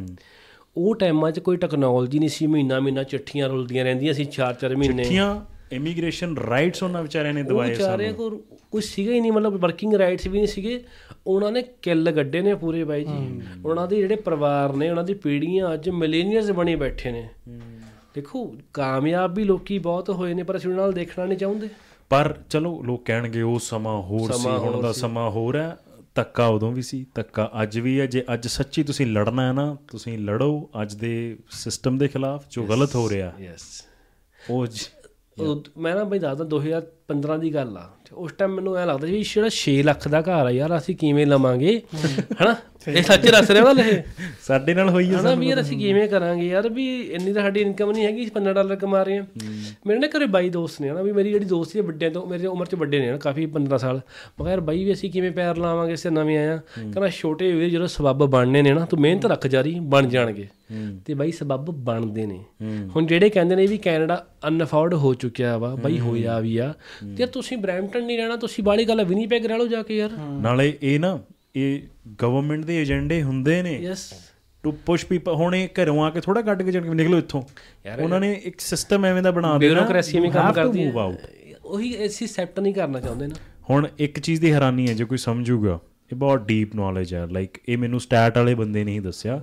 ਉਹ 0.77 0.95
ਟਾਈਮਾਂ 0.95 1.31
'ਚ 1.31 1.39
ਕੋਈ 1.39 1.57
ਟੈਕਨੋਲੋਜੀ 1.57 2.19
ਨਹੀਂ 2.19 2.29
ਸੀ 2.29 2.47
ਮਹੀਨਾ 2.47 2.79
ਮਹੀਨਾ 2.79 3.03
ਚਿੱਠੀਆਂ 3.03 3.49
ਰੁਲਦੀਆਂ 3.49 3.83
ਰਹਿੰਦੀਆਂ 3.85 4.13
ਸੀ 4.13 4.25
4-4 4.31 4.75
ਮਹੀਨੇ। 4.75 5.03
ਚਿੱਠੀਆਂ 5.03 5.39
ਇਮੀਗ੍ਰੇਸ਼ਨ 5.71 6.37
ਰਾਈਟਸ 6.37 6.83
ਉਹਨਾਂ 6.83 7.01
ਵਿਚਾਰਿਆਂ 7.03 7.33
ਨੇ 7.33 7.43
ਦਵਾਏ 7.43 7.69
ਵਿਚਾਰੇ 7.69 8.11
ਕੋਲ 8.13 8.39
ਕੁਝ 8.71 8.83
ਸੀਗਾ 8.83 9.11
ਹੀ 9.13 9.19
ਨਹੀਂ 9.19 9.31
ਮਤਲਬ 9.31 9.55
ਵਰਕਿੰਗ 9.55 9.93
ਰਾਈਟਸ 9.93 10.27
ਵੀ 10.27 10.37
ਨਹੀਂ 10.37 10.47
ਸੀਗੇ। 10.47 10.79
ਉਹਨਾਂ 11.27 11.51
ਨੇ 11.51 11.61
ਕਿੱਲ 11.81 12.11
ਗੱਡੇ 12.11 12.41
ਨੇ 12.41 12.53
ਪੂਰੇ 12.55 12.83
ਬਾਈ 12.83 13.03
ਜੀ। 13.03 13.41
ਉਹਨਾਂ 13.65 13.87
ਦੇ 13.87 13.97
ਜਿਹੜੇ 13.97 14.15
ਪਰਿਵਾਰ 14.15 14.73
ਨੇ 14.73 14.89
ਉਹਨਾਂ 14.89 15.03
ਦੀ 15.03 15.13
ਪੀੜ੍ਹੀਆਂ 15.13 15.73
ਅੱਜ 15.73 15.89
ਮਿਲੇਨੀਅਰਸ 15.89 16.51
ਬਣੇ 16.51 16.75
ਬੈਠੇ 16.75 17.11
ਨੇ। 17.11 17.29
ਦੇਖੋ 18.15 18.55
ਕਾਮਯਾਬ 18.73 19.35
ਵੀ 19.35 19.43
ਲੋਕੀ 19.43 19.79
ਬਹੁਤ 19.79 20.09
ਹੋਏ 20.09 20.33
ਨੇ 20.33 20.43
ਪਰ 20.43 20.57
ਅਸੀਂ 20.57 20.69
ਉਹਨਾਂ 20.69 20.83
ਨਾਲ 20.83 20.93
ਦੇਖਣਾ 20.93 21.25
ਨਹੀਂ 21.25 21.37
ਚਾਹੁੰਦੇ। 21.37 21.69
ਪਰ 22.09 22.33
ਚਲੋ 22.49 22.81
ਲੋਕ 22.83 23.05
ਕਹਿਣਗੇ 23.05 23.41
ਉਹ 23.41 23.59
ਸਮਾਂ 23.59 24.01
ਹੋਰ 24.01 24.31
ਸੀ 24.31 24.49
ਹੁਣ 24.49 24.81
ਦਾ 24.81 24.91
ਸਮਾਂ 24.91 25.29
ਹੋਰ 25.29 25.55
ਹੈ। 25.55 25.77
ਤੱਕਾ 26.15 26.45
ਉਦੋਂ 26.47 26.71
ਵੀ 26.71 26.81
ਸੀ 26.81 27.05
ਤੱਕਾ 27.15 27.49
ਅੱਜ 27.61 27.79
ਵੀ 27.79 27.99
ਹੈ। 27.99 28.05
ਜੇ 28.05 28.23
ਅੱਜ 28.33 28.47
ਸੱਚੀ 28.47 28.83
ਤੁਸੀਂ 28.83 29.05
ਲੜਨਾ 29.07 29.47
ਹੈ 29.47 29.53
ਨਾ 29.53 29.77
ਤੁਸੀਂ 29.87 30.17
ਲੜੋ 30.19 30.69
ਅੱਜ 30.81 30.93
ਦੇ 30.93 31.37
ਸਿਸਟਮ 31.51 31.97
ਦੇ 31.97 32.07
ਖਿਲਾਫ 32.07 32.45
ਜੋ 32.49 32.63
ਗਲਤ 32.63 32.95
ਹੋ 32.95 33.09
ਰਿਹਾ। 33.09 33.31
ਯੈਸ 33.39 33.61
ਉਹ 34.49 35.63
ਮੈਂ 35.77 35.95
ਨਾ 35.95 36.03
ਬਈ 36.03 36.19
ਦੱਸਦਾ 36.19 36.43
2015 36.45 37.37
ਦੀ 37.37 37.53
ਗੱਲ 37.53 37.77
ਆ। 37.77 37.89
ਉਸ 38.13 38.31
ਟਾਈਮ 38.31 38.51
ਮੈਨੂੰ 38.51 38.77
ਐ 38.77 38.85
ਲੱਗਦਾ 38.85 39.07
ਸੀ 39.07 39.13
ਵੀ 39.13 39.23
ਜਿਹੜਾ 39.23 39.49
6 39.57 39.77
ਲੱਖ 39.83 40.07
ਦਾ 40.07 40.21
ਘਰ 40.21 40.45
ਆ 40.45 40.51
ਯਾਰ 40.51 40.77
ਅਸੀਂ 40.77 40.95
ਕਿਵੇਂ 40.95 41.25
ਲਵਾਂਗੇ? 41.27 41.81
ਹਨਾ? 42.41 42.55
ਇਹ 42.87 43.03
ਸੱਚ 43.03 43.29
ਦੱਸ 43.31 43.51
ਰਿਹਾ 43.51 43.63
ਵਾਲ 43.63 43.79
ਇਹ? 43.79 44.01
ਸਾਡੇ 44.41 44.73
ਨਾਲ 44.73 44.89
ਹੋਈ 44.89 45.13
ਹੈ 45.13 45.19
ਹਨਾ 45.19 45.33
ਵੀ 45.35 45.47
ਯਾਰ 45.47 45.61
ਅਸੀਂ 45.61 45.77
ਕਿਵੇਂ 45.77 46.07
ਕਰਾਂਗੇ 46.07 46.47
ਯਾਰ? 46.47 46.69
ਵੀ 46.69 46.85
ਇੰਨੀ 47.01 47.33
ਤਾਂ 47.33 47.41
ਸਾਡੀ 47.41 47.61
ਇਨਕਮ 47.61 47.91
ਨਹੀਂ 47.91 48.05
ਹੈਗੀ 48.05 48.29
15 48.35 48.53
ਡਾਲਰ 48.53 48.75
ਕਮਾ 48.75 49.03
ਰਹੇ 49.03 49.17
ਹਾਂ। 49.17 49.25
ਮੇਰੇ 49.87 49.99
ਨਾ 49.99 50.07
ਘਰੇ 50.07 50.25
ਬਾਈ 50.25 50.49
ਦੋਸਤ 50.49 50.81
ਨੇ 50.81 50.89
ਹਨਾ 50.89 51.01
ਵੀ 51.01 51.11
ਮੇਰੀ 51.11 51.31
ਜਿਹੜੀ 51.31 51.45
ਦੋਸਤੀ 51.45 51.79
ਹੈ 51.79 51.83
ਵੱਡਿਆਂ 51.83 52.11
ਤੋਂ 52.11 52.25
ਮੇਰੇ 52.27 52.47
ਉਮਰ 52.47 52.65
'ਚ 52.65 52.75
ਵੱਡੇ 52.75 52.99
ਨੇ 52.99 53.09
ਹਨਾ 53.09 53.17
ਕਾਫੀ 53.17 53.45
15 53.45 53.77
ਸਾਲ। 53.77 54.01
ਮੈਂ 54.41 54.49
ਯਾਰ 54.49 54.59
ਬਾਈ 54.59 54.83
ਵੀ 54.83 54.93
ਅਸੀਂ 54.93 55.11
ਕਿਵੇਂ 55.11 55.31
ਪੈਰ 55.31 55.57
ਲਾਵਾਂਗੇ 55.57 55.93
ਇਸੇ 55.93 56.09
ਨਵੇਂ 56.09 56.37
ਆਇਆ 56.37 56.57
ਕਹਿੰਦਾ 56.57 57.09
ਛੋਟੇ 57.09 57.51
ਵੀਰ 57.51 57.69
ਜਦੋਂ 57.69 57.87
ਸਬੱਬ 57.87 58.25
ਬਣਨੇ 58.25 58.61
ਨੇ 58.61 58.73
ਨਾ 58.73 58.85
ਤੂੰ 58.85 58.99
ਮਿਹਨਤ 58.99 59.25
ਰੱਖ 59.25 59.47
ਜਾਰੀ 59.47 59.79
ਬਣ 59.79 60.07
ਜਾਣਗੇ। 60.07 60.47
ਤੇ 61.05 61.13
ਬਾਈ 61.13 61.31
ਸਬੱਬ 61.31 61.71
ਬਣਦੇ 61.71 62.25
ਨੇ। 62.25 62.39
ਹੁਣ 62.95 63.05
ਜਿਹੜੇ 63.05 63.29
ਕਹਿੰਦੇ 63.29 63.55
ਨੇ 63.55 63.65
ਵੀ 63.67 63.77
ਕੈਨੇਡਾ 63.77 64.25
ਅਨਅਫੋਰਡ 64.47 64.93
ਹੋ 64.93 65.13
ਚੁੱਕਿਆ 65.13 65.57
ਵਾ 65.57 65.75
ਬਾਈ 65.75 65.99
ਹੋਇਆ 65.99 66.39
ਵੀ 66.39 66.57
ਆ। 66.57 66.73
ਤੇ 67.17 67.25
ਤੁਸੀਂ 67.25 67.57
ਬ੍ਰੈਂਪਟਨ 68.01 68.07
ਨਹੀਂ 68.07 68.17
ਰਹਿਣਾ 68.17 68.35
ਤੁਸੀਂ 68.35 68.63
ਬਾਹਲੀ 68.63 68.85
ਗੱਲ 68.85 69.03
ਵਿਨੀਪੈਗ 69.05 69.45
ਰਹਿ 69.45 69.57
ਲਓ 69.57 69.67
ਜਾ 69.67 69.83
ਕੇ 69.83 69.97
ਯਾਰ। 69.97 70.11
ਨਾਲੇ 70.41 70.77
ਇਹ 70.81 70.99
ਨਾ 70.99 71.19
ਇਹ 71.55 71.81
ਗਵਰਨਮੈਂਟ 72.21 72.65
ਦੇ 72.65 72.81
ਏਜੰਡੇ 72.81 73.21
ਹੁੰਦੇ 73.23 73.61
ਨੇ। 73.61 73.77
ਯੈਸ 73.81 74.13
ਟੂ 74.63 74.71
ਪੁਸ਼ 74.85 75.05
ਪੀਪਲ 75.05 75.33
ਹੁਣ 75.33 75.55
ਇਹ 75.55 75.67
ਘਰੋਂ 75.81 76.03
ਆ 76.03 76.09
ਕੇ 76.09 76.21
ਥੋੜਾ 76.21 76.41
ਕੱਢ 76.41 76.61
ਕੇ 76.61 76.71
ਜਣ 76.71 76.83
ਕੇ 76.83 76.89
ਨਿਕਲੋ 76.89 77.17
ਇੱਥੋਂ। 77.17 77.41
ਉਹਨਾਂ 78.01 78.19
ਨੇ 78.19 78.33
ਇੱਕ 78.43 78.59
ਸਿਸਟਮ 78.59 79.05
ਐਵੇਂ 79.05 79.23
ਦਾ 79.23 79.31
ਬਣਾ 79.31 79.57
ਦੇਣਾ 79.57 79.73
ਬਿਊਰੋਕ੍ਰੇਸੀ 79.73 80.19
ਵੀ 80.19 80.29
ਕੰਮ 80.29 80.51
ਕਰਦੀ 80.53 80.85
ਹੈ. 80.85 80.91
ਉਹੀ 81.63 82.05
ਅਸੀਂ 82.05 82.27
ਐਕਸੈਪਟ 82.27 82.59
ਨਹੀਂ 82.59 82.73
ਕਰਨਾ 82.73 82.99
ਚਾਹੁੰਦੇ 82.99 83.27
ਨਾ। 83.27 83.35
ਹੁਣ 83.69 83.87
ਇੱਕ 83.99 84.19
ਚੀਜ਼ 84.19 84.41
ਦੀ 84.41 84.51
ਹੈਰਾਨੀ 84.51 84.87
ਹੈ 84.89 84.93
ਜੇ 84.93 85.05
ਕੋਈ 85.05 85.17
ਸਮਝੂਗਾ 85.17 85.79
ਇਹ 86.11 86.17
ਬਹੁਤ 86.17 86.45
ਡੀਪ 86.47 86.75
ਨੌਲੇਜ 86.75 87.13
ਹੈ। 87.15 87.25
ਲਾਈਕ 87.27 87.57
ਇਹ 87.69 87.77
ਮੈਨੂੰ 87.77 87.99
ਸਟੈਟ 87.99 88.37
ਵਾਲੇ 88.37 88.55
ਬੰਦੇ 88.55 88.83
ਨੇ 88.83 88.91
ਹੀ 88.91 88.99
ਦੱਸਿਆ। 88.99 89.41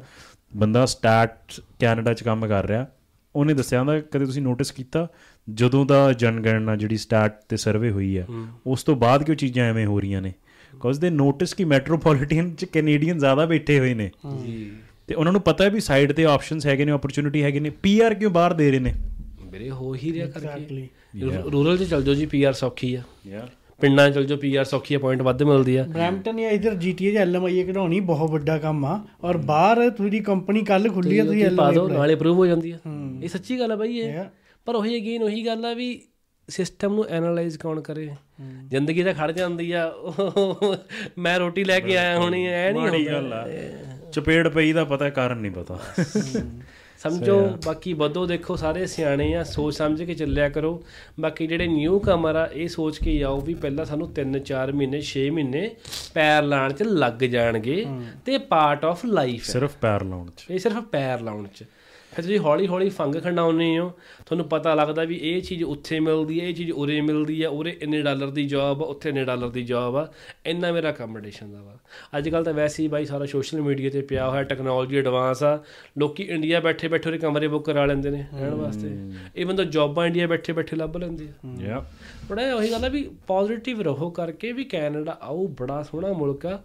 ਬੰਦਾ 0.57 0.87
ਸਟੈਟ 0.87 1.61
ਕੈਨੇਡਾ 1.81 2.15
'ਚ 2.15 2.23
ਕੰਮ 2.23 2.47
ਕਰ 2.47 2.67
ਰਿਹਾ। 2.67 2.87
ਉਹਨੇ 3.35 3.55
ਦੱਸਿਆ 3.55 3.79
ਹੁੰਦਾ 3.79 4.01
ਕਦੇ 4.01 4.27
ਤੁਸੀਂ 4.27 4.43
ਨੋਟਿਸ 4.43 4.71
ਕੀਤਾ? 4.71 5.09
ਜਦੋਂ 5.55 5.87
ਦਾ 5.87 6.13
ਜਨਗਣਨਾ 6.13 6.77
ਜਿਹੜੀ 6.77 6.97
ਸਟਾਰਟ 6.97 7.33
ਤੇ 7.49 7.57
ਸਰਵੇ 7.57 7.91
ਹੋਈ 7.91 8.17
ਆ 8.17 8.25
ਉਸ 8.67 8.83
ਤੋਂ 8.83 8.97
ਬਾਅਦ 8.97 9.23
ਕਿਉਂ 9.23 9.37
ਚੀਜ਼ਾਂ 9.37 9.65
ਐਵੇਂ 9.65 9.87
ਹੋ 9.87 10.01
ਰਹੀਆਂ 10.01 10.23
ਨੇ? 10.23 10.33
ਕਾਜ਼ 10.81 11.01
ਦੇ 11.01 11.11
ਨੋਟਿਸ 11.11 11.55
ਕਿ 11.55 11.65
ਮੈਟਰੋਪੋਲੀਟਨ 11.65 12.55
ਚ 12.55 12.65
ਕੈਨੇਡੀਅਨ 12.65 13.19
ਜ਼ਿਆਦਾ 13.19 13.47
ਬੈਠੇ 13.47 13.79
ਹੋਏ 13.79 13.95
ਨੇ। 13.95 14.11
ਜੀ। 14.47 14.71
ਤੇ 15.07 15.15
ਉਹਨਾਂ 15.15 15.33
ਨੂੰ 15.33 15.41
ਪਤਾ 15.41 15.65
ਹੈ 15.65 15.71
ਵੀ 15.71 15.81
ਸਾਈਡ 15.81 16.13
ਤੇ 16.13 16.25
ਆਪਸ਼ਨਸ 16.25 16.67
ਹੈਗੇ 16.67 16.85
ਨੇ 16.85 16.93
ਓਪਰਚ्युनिटी 16.93 17.43
ਹੈਗੇ 17.43 17.61
ਨੇ। 17.61 17.71
ਪੀਆਰ 17.71 18.15
ਕਿਉਂ 18.15 18.31
ਬਾਹਰ 18.31 18.53
ਦੇ 18.53 18.71
ਰਹੇ 18.71 18.79
ਨੇ? 18.79 18.95
ਮੇਰੇ 19.53 19.71
ਹੋ 19.71 19.95
ਹੀ 19.95 20.13
ਰਿਹਾ 20.13 20.27
ਕਰਕੇ। 20.27 20.89
ਰੂਰਲ 21.53 21.79
ਚ 21.79 21.83
ਚਲ 21.83 22.03
ਜਾਓ 22.03 22.15
ਜੀ 22.15 22.27
ਪੀਆਰ 22.27 22.53
ਸੌਖੀ 22.53 22.95
ਆ। 22.95 23.03
ਯਾ 23.27 23.49
ਪਿੰਡਾਂ 23.81 24.11
ਚਲ 24.11 24.25
ਜਾਓ 24.25 24.39
ਪੀਆਰ 24.39 24.65
ਸੌਖੀ 24.65 24.95
ਆ 24.95 24.99
ਪੁਆਇੰਟ 24.99 25.23
ਵੱਧ 25.23 25.43
ਮਿਲਦੀ 25.43 25.77
ਆ। 25.77 25.85
ਬ੍ਰੈਂਪਟਨ 25.85 26.37
ਜਾਂ 26.37 26.51
ਇਧਰ 26.51 26.75
ਜੀਟੀਏ 26.75 27.13
ਜਾਂ 27.13 27.23
ਐਲਐਮਆਈ 27.23 27.63
ਕਢਾਉਣੀ 27.63 28.01
ਬਹੁਤ 28.01 28.31
ਵੱਡਾ 28.31 28.59
ਕੰਮ 28.59 28.85
ਆ। 28.85 29.07
ਔਰ 29.25 29.37
ਬਾਹਰ 29.37 29.91
ਤੁਹਾਡੀ 29.91 30.21
ਕੰਪਨੀ 30.21 30.63
ਕੱਲ 30.63 30.89
ਖੁੱਲੀ 30.89 31.19
ਆ 31.19 31.25
ਤੁਸੀਂ 31.25 31.45
ਐਲਐਮਆਈ 31.45 31.57
ਪਾ 31.57 31.73
ਦਿਓ 31.73 31.89
ਨਾਲੇ 31.89 32.15
ਅਪਰੂਵ 32.15 32.37
ਹੋ 32.37 32.47
ਜਾਂਦੀ 32.47 32.71
ਆ। 32.71 32.79
ਇਹ 33.23 33.29
ਸੱਚੀ 33.29 33.59
ਗੱਲ 33.59 33.73
ਆ 33.73 33.77
ਬਾਈ 33.77 33.99
ਇਹ। 33.99 34.25
ਪਰ 34.69 34.75
ਉਹੀ 34.75 34.97
ਅਗੇਨ 34.97 35.23
ਉਹੀ 35.23 35.45
ਗੱਲ 35.47 35.65
ਆ 35.65 35.73
ਵੀ 35.75 35.87
ਸਿਸਟਮ 36.49 36.95
ਨੂੰ 36.95 37.05
ਐਨਾਲਾਈਜ਼ 37.09 37.57
ਕੌਣ 37.59 37.81
ਕਰੇ? 37.81 38.09
ਜ਼ਿੰਦਗੀ 38.69 39.03
ਤਾਂ 39.03 39.15
ਖੜ 39.15 39.31
ਜਾਂਦੀ 39.33 39.71
ਆ। 39.73 39.93
ਮੈਂ 41.19 41.39
ਰੋਟੀ 41.39 41.65
ਲੈ 41.65 41.79
ਕੇ 41.81 41.97
ਆਇਆ 41.97 42.19
ਹੋਣੀ 42.19 42.45
ਐ 42.47 42.71
ਨਹੀਂ 42.73 42.83
ਮਾੜੀ 42.83 43.07
ਗੱਲ 43.07 43.33
ਆ। 43.33 43.47
ਚਪੇੜ 44.13 44.49
ਪਈ 44.49 44.73
ਦਾ 44.73 44.85
ਪਤਾ 44.85 45.09
ਕਾਰਨ 45.11 45.39
ਨਹੀਂ 45.39 45.53
ਪਤਾ। 45.53 45.79
ਸਮਝੋ 46.99 47.39
ਬਾਕੀ 47.67 47.93
ਵਧੋ 47.93 48.27
ਦੇਖੋ 48.27 48.57
ਸਾਰੇ 48.57 48.87
ਸਿਆਣੇ 48.87 49.33
ਆ 49.35 49.45
ਸੋਚ 49.45 49.75
ਸਮਝ 49.75 50.03
ਕੇ 50.03 50.15
ਚੱਲਿਆ 50.15 50.49
ਕਰੋ। 50.49 50.83
ਬਾਕੀ 51.21 51.47
ਜਿਹੜੇ 51.47 51.67
ਨਿਊ 51.67 51.99
ਕਮਰ 51.99 52.37
ਆ 52.37 52.49
ਇਹ 52.53 52.69
ਸੋਚ 52.69 52.99
ਕੇ 52.99 53.23
ਆਓ 53.23 53.41
ਵੀ 53.41 53.55
ਪਹਿਲਾਂ 53.55 53.85
ਸਾਨੂੰ 53.85 54.11
3-4 54.13 54.73
ਮਹੀਨੇ 54.73 55.03
6 55.07 55.25
ਮਹੀਨੇ 55.31 55.71
ਪੈਰ 56.15 56.43
ਲਾਣ 56.43 56.73
'ਚ 56.73 56.83
ਲੱਗ 56.83 57.25
ਜਾਣਗੇ 57.29 57.87
ਤੇ 58.27 58.39
ਪਾਰਟ 58.39 58.85
ਆਫ 58.85 59.05
ਲਾਈਫ 59.07 59.49
ਹੈ 59.49 59.53
ਸਿਰਫ 59.53 59.77
ਪੈਰ 59.81 60.05
ਲਾਉਣ 60.05 60.31
'ਚ। 60.37 60.51
ਇਹ 60.51 60.59
ਸਿਰਫ 60.59 60.85
ਪੈਰ 60.93 61.21
ਲਾਉਣ 61.21 61.47
'ਚ। 61.47 61.65
ਫਿਰ 62.15 62.25
ਤੁਸੀਂ 62.25 62.39
ਹੌਲੀ 62.39 62.67
ਹੌਲੀ 62.67 62.89
ਫੰਗ 62.89 63.15
ਖੰਡਾਉਨੇ 63.15 63.79
ਹੋ। 63.79 63.93
ਤੁਹਾਨੂੰ 64.27 64.49
ਪਤਾ 64.49 64.75
ਲੱਗਦਾ 64.75 65.05
ਵੀ 65.05 65.17
ਇਹ 65.17 65.43
ਚੀਜ਼ 65.43 65.65
ਉੱਥੇ 65.65 66.01
ਮਿਲਦੀ 66.01 66.41
ਹੈ 66.41 66.47
ਇਹ 66.47 66.55
ਚੀਜ਼ 66.55 66.71
ਉਰੇ 66.71 67.01
ਮਿਲਦੀ 67.01 67.43
ਹੈ 67.43 67.49
ਉਰੇ 67.49 67.77
ਇੰਨੇ 67.83 68.03
ਡਾਲਰ 68.03 68.31
ਦੀ 68.31 68.45
ਜੌਬ 68.45 68.83
ਆ 68.83 68.87
ਉੱਥੇ 68.87 69.09
ਇੰਨੇ 69.09 69.25
ਡਾਲਰ 69.25 69.49
ਦੀ 69.49 69.63
ਜੌਬ 69.63 69.97
ਆ। 69.97 70.13
ਇੰਨਾ 70.47 70.73
ਮੇਰਾ 70.73 70.93
ਕੰਪੀਟੀਸ਼ਨ 70.93 71.53
ਦਾ 71.53 71.63
ਵਾ। 71.63 71.79
ਅੱਜ 72.19 72.29
ਕੱਲ 72.29 72.45
ਤਾਂ 72.45 72.53
ਵੈਸੇ 72.53 72.83
ਹੀ 72.83 72.89
ਬਾਈ 72.89 73.05
ਸਾਰਾ 73.05 73.25
ਸੋਸ਼ਲ 73.25 73.61
ਮੀਡੀਆ 73.61 73.91
ਤੇ 73.91 74.01
ਪਿਆ 74.01 74.31
ਹੋਇਆ 74.31 74.43
ਟੈਕਨੋਲੋਜੀ 74.43 74.99
ਐਡਵਾਂਸ 74.99 75.43
ਆ। 75.43 75.65
ਲੋਕੀ 75.99 76.23
ਇੰਡੀਆ 76.23 76.61
ਬੈਠੇ 76.61 76.89
ਬੈਠੇ 76.89 77.09
ਉਹਦੇ 77.09 77.19
ਕਮਰੇ 77.19 77.49
ਬੁੱਕ 77.49 77.67
ਕਰਾ 77.67 77.85
ਲੈਂਦੇ 77.85 78.11
ਨੇ 78.11 78.27
ਰਹਿਣ 78.35 78.55
ਵਾਸਤੇ। 78.55 78.91
ਇਵਨ 79.37 79.57
ਤਾਂ 79.57 79.65
ਜੌਬਾਂ 79.65 80.07
ਇੰਡੀਆ 80.07 80.27
ਬੈਠੇ 80.27 80.53
ਬੈਠੇ 80.53 80.77
ਲੱਭ 80.77 80.97
ਲੈਂਦੇ 80.97 81.29
ਆ। 81.29 81.63
ਯਾ 81.63 81.85
ਬੜਾ 82.29 82.55
ਉਹੀ 82.55 82.71
ਗੱਲ 82.71 82.85
ਆ 82.85 82.89
ਵੀ 82.89 83.11
ਪੋਜ਼ਿਟਿਵ 83.27 83.81
ਰਹੋ 83.81 84.11
ਕਰਕੇ 84.11 84.53
ਵੀ 84.53 84.65
ਕੈਨੇਡਾ 84.65 85.19
ਆਓ 85.23 85.47
ਬੜਾ 85.47 85.83
ਸੋਹਣਾ 85.83 86.13
ਮੁਲਕ 86.13 86.47
ਆ। 86.47 86.63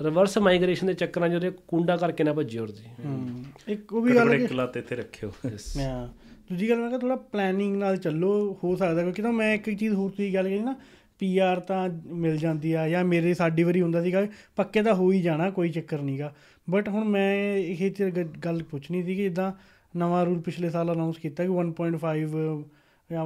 ਰਿਵਰਸ 0.00 0.38
ਮਾਈਗ੍ਰੇਸ਼ਨ 0.38 0.86
ਦੇ 0.86 0.94
ਚੱਕਰਾਂ 0.94 1.28
'ਚ 1.28 1.34
ਉਹਦੇ 1.34 1.50
ਕੁੰਡਾ 1.68 1.96
ਕਰਕੇ 1.96 2.24
ਨਾ 2.24 2.32
ਭੱਜਿਓ 2.32 2.66
ਜੀ। 2.66 2.84
ਹਮ, 3.06 3.44
ਇੱਕ 3.68 3.92
ਉਹ 3.92 4.02
ਵੀ 4.02 4.14
ਗੱਲ 4.14 4.28
ਕੜਕੜੇ 4.28 4.46
ਕਲਾਤੇ 4.46 4.80
ਇੱਥੇ 4.80 4.96
ਰੱਖਿਓ। 4.96 5.30
ਹਾਂ। 5.78 6.08
ਦੂਜੀ 6.50 6.70
ਗੱਲ 6.70 6.78
ਮੈਂ 6.78 6.88
ਕਿਹਾ 6.88 6.98
ਥੋੜਾ 6.98 7.16
ਪਲੈਨਿੰਗ 7.16 7.76
ਨਾਲ 7.76 7.96
ਚੱਲੋ 7.96 8.58
ਹੋ 8.64 8.76
ਸਕਦਾ 8.76 9.02
ਕਿਉਂਕਿ 9.02 9.22
ਤਾਂ 9.22 9.32
ਮੈਂ 9.32 9.54
ਇੱਕ 9.54 9.70
ਚੀਜ਼ 9.70 9.94
ਹੋਰ 9.94 10.10
ਤੁਸੀਂ 10.10 10.34
ਗੱਲ 10.34 10.44
ਕਰੀ 10.44 10.58
ਨਾ 10.58 10.74
ਪੀਆਰ 11.18 11.60
ਤਾਂ 11.60 11.88
ਮਿਲ 12.06 12.36
ਜਾਂਦੀ 12.36 12.72
ਆ 12.72 12.88
ਜਾਂ 12.88 13.04
ਮੇਰੇ 13.04 13.34
ਸਾਡੀ 13.34 13.62
ਵਾਰੀ 13.62 13.80
ਹੁੰਦਾ 13.82 14.02
ਸੀਗਾ 14.02 14.26
ਪੱਕੇ 14.56 14.82
ਤਾਂ 14.82 14.94
ਹੋ 14.94 15.12
ਹੀ 15.12 15.20
ਜਾਣਾ 15.22 15.50
ਕੋਈ 15.50 15.68
ਚੱਕਰ 15.68 16.00
ਨਹੀਂਗਾ 16.00 16.32
ਬਟ 16.70 16.88
ਹੁਣ 16.88 17.04
ਮੈਂ 17.04 17.56
ਇਹ 17.56 17.90
ਚ 17.90 18.02
ਗ- 18.02 18.26
ਗੱਲ 18.44 18.62
ਪੁੱਛਣੀ 18.62 19.02
ਸੀ 19.02 19.14
ਕਿ 19.14 19.26
ਇਦਾਂ 19.26 19.52
ਨਵਾਂ 19.96 20.24
ਰੂਲ 20.24 20.40
ਪਿਛਲੇ 20.40 20.70
ਸਾਲ 20.70 20.92
ਅਨਾਉਂਸ 20.92 21.18
ਕੀਤਾ 21.18 21.44
ਕਿ 21.44 21.50
1.5 21.50 22.64
ਜਾਂ 23.10 23.24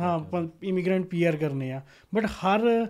ਹਾਂ 0.00 0.44
ਇਮੀਗ੍ਰੈਂਟ 0.62 1.06
ਪੀਆਰ 1.06 1.36
ਕਰਨੇ 1.36 1.72
ਆ। 1.72 1.80
ਬਟ 2.14 2.24
ਹਰ 2.24 2.86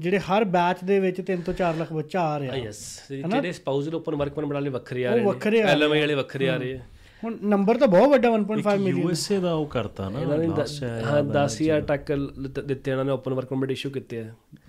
ਜਿਹੜੇ 0.00 0.18
ਹਰ 0.20 0.44
ਬੈਚ 0.46 0.82
ਦੇ 0.84 0.98
ਵਿੱਚ 1.00 1.20
3 1.30 1.42
ਤੋਂ 1.44 1.54
4 1.54 1.76
ਲੱਖ 1.78 1.92
ਬੱਚਾ 1.92 2.20
ਆ 2.22 2.38
ਰਿਹਾ। 2.40 2.56
ਯੈਸ 2.56 2.78
ਜਿਹੜੇ 3.10 3.52
ਸਪਾਊਸਲ 3.52 3.94
ਓਪਨ 3.94 4.14
ਵਰਕ 4.16 4.32
ਪਰਮਿਟ 4.34 4.52
ਵਾਲੇ 4.54 4.70
ਵੱਖਰੇ 4.70 5.04
ਆ 5.06 5.14
ਰਹੇ 5.14 5.20
ਉਹ 5.20 5.26
ਵੱਖਰੇ 5.26 5.62
ਆ 5.62 5.66
ਐਲਐਮਆਈ 5.68 6.00
ਵਾਲੇ 6.00 6.14
ਵੱਖਰੇ 6.14 6.48
ਆ 6.48 6.56
ਰਹੇ 6.56 6.74
ਆ। 6.74 6.80
ਹੁਣ 7.22 7.36
ਨੰਬਰ 7.44 7.76
ਤਾਂ 7.78 7.86
ਬਹੁਤ 7.88 8.08
ਵੱਡਾ 8.10 8.28
1.5 8.30 8.76
ਮਿਲੀਅਨ 8.78 8.98
ਯੂਐਸਏ 9.02 9.38
ਦਾ। 9.40 9.52
ਉਹ 9.54 9.66
ਕਰਤਾ 9.66 10.08
ਨਾ 10.08 10.20
ਇਹਨਾਂ 10.20 10.38
ਨੇ 10.38 10.48
ਹੈ 10.82 11.02
ਹਾਂ 11.04 11.22
10000 11.34 11.80
ਟੱਕ 11.86 12.12
ਦਿੱਤੇ 12.58 12.90
ਇਹਨਾਂ 12.90 13.04
ਨੇ 13.04 13.12
ਓਪਨ 13.12 13.34
ਵਰਕ 13.34 13.48
ਪਰਮਿਟ 13.48 13.70
ਇਸ਼ੂ 13.70 13.90
ਕੀਤੇ 13.90 14.18
ਆ। 14.20 14.26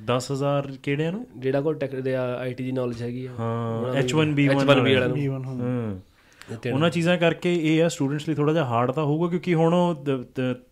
10000 0.07 0.71
ਕਿਹੜਿਆਂ 0.83 1.11
ਨੂੰ? 1.11 1.25
ਜਿਹੜਾ 1.37 1.61
ਕੋਲ 1.61 1.75
ਟੈਕ 1.79 1.95
ਦੇ 1.97 2.15
ਆਈਟੀ 2.15 2.63
ਦੀ 2.63 2.71
ਨੌਲੇਜ 2.71 3.01
ਹੈਗੀ 3.03 3.25
ਆ। 3.25 3.31
ਹਾਂ 3.39 3.93
H1B1 4.03 4.55
H1B 4.55 4.67
ਵਾਲਿਆਂ 4.67 5.07
ਨੂੰ। 5.07 5.61
ਹਾਂ। 5.61 5.95
ਉਹਨਾਂ 6.73 6.89
ਚੀਜ਼ਾਂ 6.89 7.17
ਕਰਕੇ 7.17 7.53
ਇਹ 7.55 7.81
ਆ 7.83 7.87
ਸਟੂਡੈਂਟਸ 7.89 8.27
ਲਈ 8.29 8.35
ਥੋੜਾ 8.35 8.53
ਜਿਹਾ 8.53 8.65
ਹਾਰਡ 8.65 8.91
ਤਾਂ 8.91 9.03
ਹੋਊਗਾ 9.05 9.27
ਕਿਉਂਕਿ 9.29 9.53
ਹੁਣ 9.53 9.73
ਉਹ 9.73 10.05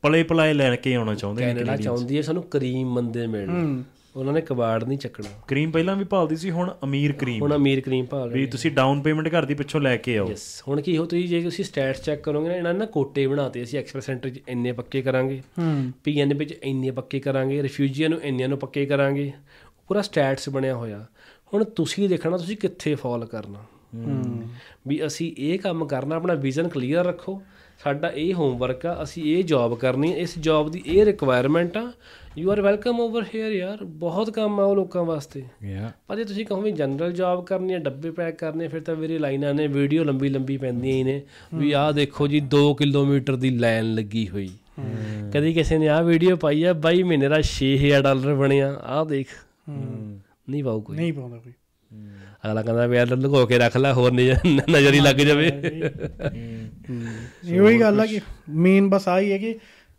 ਪਲੇ 0.02 0.22
ਪਲਾਏ 0.24 0.54
ਲੈ 0.54 0.76
ਕੇ 0.76 0.94
ਆਉਣਾ 0.96 1.16
ਚਾਹੁੰਦੇ 1.16 1.46
ਨੇ 1.46 1.54
ਕੈਨੇਡਾ 1.54 1.76
ਚਾਹੁੰਦੀ 1.78 2.18
ਹੈ 2.18 2.22
ਸਾਨੂੰ 2.22 2.44
ਕਰੀਮ 2.52 2.94
ਬੰਦੇ 2.96 3.26
ਮਿਲਣ। 3.28 3.84
ਉਹਨਾਂ 4.16 4.34
ਨੇ 4.34 4.42
ਕਬਾੜ 4.42 4.84
ਨਹੀਂ 4.84 4.98
ਚੱਕਣਾ। 4.98 5.30
ਕਰੀਮ 5.48 5.72
ਪਹਿਲਾਂ 5.72 5.96
ਵੀ 5.96 6.04
ਭਾਲਦੀ 6.04 6.36
ਸੀ 6.36 6.52
ਹੁਣ 6.52 6.74
ਅਮੀਰ 6.84 7.12
ਕਰੀਮ। 7.12 7.42
ਹੁਣ 7.42 7.56
ਅਮੀਰ 7.56 7.82
ਕਰੀਮ 7.82 8.06
ਭਾਲ 8.06 8.30
ਰਹੇ 8.30 8.40
ਵੀ 8.40 8.46
ਤੁਸੀਂ 8.46 8.72
ਡਾਊਨ 8.72 9.02
ਪੇਮੈਂਟ 9.02 9.28
ਘਰ 9.28 9.46
ਦੀ 9.46 9.54
ਪਿੱਛੋਂ 9.54 9.82
ਲੈ 9.82 9.98
ਕੇ 9.98 10.18
ਆਓ। 10.18 10.30
ਯੈਸ 10.30 10.64
ਹੁਣ 10.68 10.82
ਕੀ 10.82 10.98
ਹੋ 10.98 11.06
ਤੁਸੀਂ 11.06 11.30
ਜੇ 11.30 11.42
ਤੁਸੀਂ 11.42 11.66
ਸਟੈਟਸ 11.66 12.02
ਚੈੱਕ 12.02 12.24
ਕਰੋਗੇ 12.24 12.50
ਨਾ 12.50 12.56
ਇਹਨਾਂ 12.56 12.74
ਨੇ 12.74 12.86
ਕੋਟੇ 12.86 13.28
ਬਣਾਤੇ 13.28 13.64
ਅਸੀਂ 13.64 13.80
ਐਕਸਪ੍ਰੈਸ 13.80 14.06
ਸੈਂਟਰ 14.06 14.30
'ਚ 14.30 14.40
ਇੰਨੇ 14.48 14.72
ਪੱਕੇ 14.72 15.02
ਕਰਾਂਗੇ। 15.02 15.42
ਹੂੰ। 15.60 15.92
ਪੀਐਨ 16.04 16.34
ਵਿੱਚ 16.34 16.52
ਇੰਨੇ 16.52 16.92
ਪੱਕੇ 16.92 17.20
ਕਰਾਂਗੇ 17.20 17.64
ਰਿਫਿਊਜੀਆਂ 17.64 18.10
ਨੂੰ 18.10 18.22
ਇੰਨਿਆਂ 18.22 18.50
ਨੂੰ 18.50 18.58
ਪੱਕੇ 18.58 18.86
ਕਰਾਂਗੇ। 18.86 19.32
ਪੂਰਾ 19.88 20.02
ਸਟੈਟਸ 20.02 20.50
ਬਣਿਆ 20.50 20.76
ਹੋਇਆ। 20.76 21.06
ਹੁਣ 21.54 21.64
ਤੁਸੀਂ 21.64 22.10
ਦੇਖਣਾ 22.10 22.38
ਤੁਸੀਂ 22.38 22.58
ਕਿੱਥੇ 22.58 22.96
ਫਾਲ 22.96 23.26
ਕਰਨਾ। 23.26 23.64
ਵੀ 24.88 25.06
ਅਸੀਂ 25.06 25.36
ਇਹ 25.38 25.60
ਕੰਮ 25.60 25.86
ਕਰਨਾ 25.86 26.16
ਆਪਣਾ 26.16 26.34
ਵਿਜ਼ਨ 26.34 26.68
ਕਲੀਅਰ 26.68 27.06
ਰੱਖੋ। 27.06 27.42
ਸਾਡਾ 27.84 28.10
ਇਹ 28.10 28.34
ਹੋਮਵਰਕ 28.34 28.86
ਆ 28.86 29.04
ਅਸੀਂ 29.04 29.24
ਇਹ 29.38 29.44
ਜੌਬ 29.44 29.78
ਕਰਨੀ 29.78 30.12
ਹੈ 30.14 30.18
ਇਸ 30.18 30.40
ਜੌਬ 30.40 30.70
ਦੀ 30.72 30.84
ਇਹ 30.86 31.06
ਰਿਕੁਆਇਰਮੈਂਟ 31.06 31.78
ਆ। 31.78 31.92
You 32.38 32.52
are 32.52 32.62
welcome 32.62 33.00
over 33.00 33.24
here 33.36 33.52
ਯਾਰ 33.52 33.84
ਬਹੁਤ 33.84 34.30
ਕੰਮ 34.30 34.60
ਆ 34.60 34.64
ਉਹ 34.64 34.76
ਲੋਕਾਂ 34.76 35.04
ਵਾਸਤੇ। 35.04 35.44
ਯਾ 35.64 35.92
ਪਰ 36.08 36.16
ਜੇ 36.16 36.24
ਤੁਸੀਂ 36.24 36.46
ਕਹੋ 36.46 36.62
ਵੀ 36.62 36.72
ਜਨਰਲ 36.72 37.14
ਜੌਬ 37.14 37.46
ਕਰਨੀ 37.46 37.74
ਹੈ 37.74 37.80
ਡੱਬੇ 37.80 38.12
ਪੈਕ 38.12 38.36
ਕਰਨੇ 38.36 38.68
ਫਿਰ 38.68 38.82
ਤਾਂ 38.82 38.96
ਮੇਰੀ 38.96 39.18
ਲਾਈਨਾਂ 39.18 39.54
ਨੇ 39.54 39.68
ਵੀਡੀਓ 39.68 40.04
ਲੰਬੀ 40.04 40.30
ਲੰਬੀ 40.30 40.58
ਪੈਂਦੀਆਂ 40.58 40.96
ਹੀ 40.96 41.04
ਨੇ। 41.04 41.22
ਵੀ 41.54 41.72
ਆਹ 41.72 41.92
ਦੇਖੋ 41.94 42.28
ਜੀ 42.28 42.42
2 42.56 42.74
ਕਿਲੋਮੀਟਰ 42.74 43.36
ਦੀ 43.36 43.50
ਲਾਈਨ 43.50 43.94
ਲੱਗੀ 43.94 44.28
ਹੋਈ। 44.30 44.50
ਕਦੀ 45.34 45.54
ਕਿਸੇ 45.54 45.78
ਨੇ 45.78 45.88
ਆਹ 45.88 46.04
ਵੀਡੀਓ 46.04 46.36
ਪਾਈ 46.36 46.64
ਆ 46.64 46.74
ਬਾਈ 46.74 47.04
ਮਹੀਨੇ 47.04 47.28
ਦਾ 47.28 47.42
6000 47.42 48.02
ਡਾਲਰ 48.02 48.36
ਬਣਿਆ 48.36 48.74
ਆਹ 48.84 49.06
ਦੇਖ। 49.06 49.28
ਨਹੀਂ 50.50 50.64
ਪਾਉ 50.64 50.82
ਕੋਈ। 50.82 50.98
ਨਹੀਂ 50.98 51.14
ਪਾਉਂਦਾ 51.14 51.38
ਕੋਈ। 51.38 51.54
ਅਗਲਾ 52.46 52.62
ਕਹਿੰਦਾ 52.62 52.88
ਵੀ 52.88 52.98
ਯਾਰ 52.98 53.08
ਲੁਕੋ 53.08 53.46
ਕੇ 53.46 53.58
ਰੱਖ 53.58 53.78
ਲੈ 53.78 53.94
ਹੋਰ 53.94 54.12
ਨਜ਼ਰ 54.12 54.36
ਨਜ਼ਰ 54.70 54.94
ਹੀ 54.94 55.00
ਲੱਗ 55.00 55.16
ਜਾਵੇ। 55.16 55.48
ਇਹੋ 57.48 57.70
ਹੀ। 57.70 57.80
ਗੱਲ 57.80 58.00
ਆ 58.00 58.06
ਕਿ 58.06 58.20
ਮੇਨ 58.50 58.90
ਬਸ 58.90 59.08
ਆਹੀ 59.08 59.32
ਹੈ 59.32 59.38
ਕਿ 59.38 59.56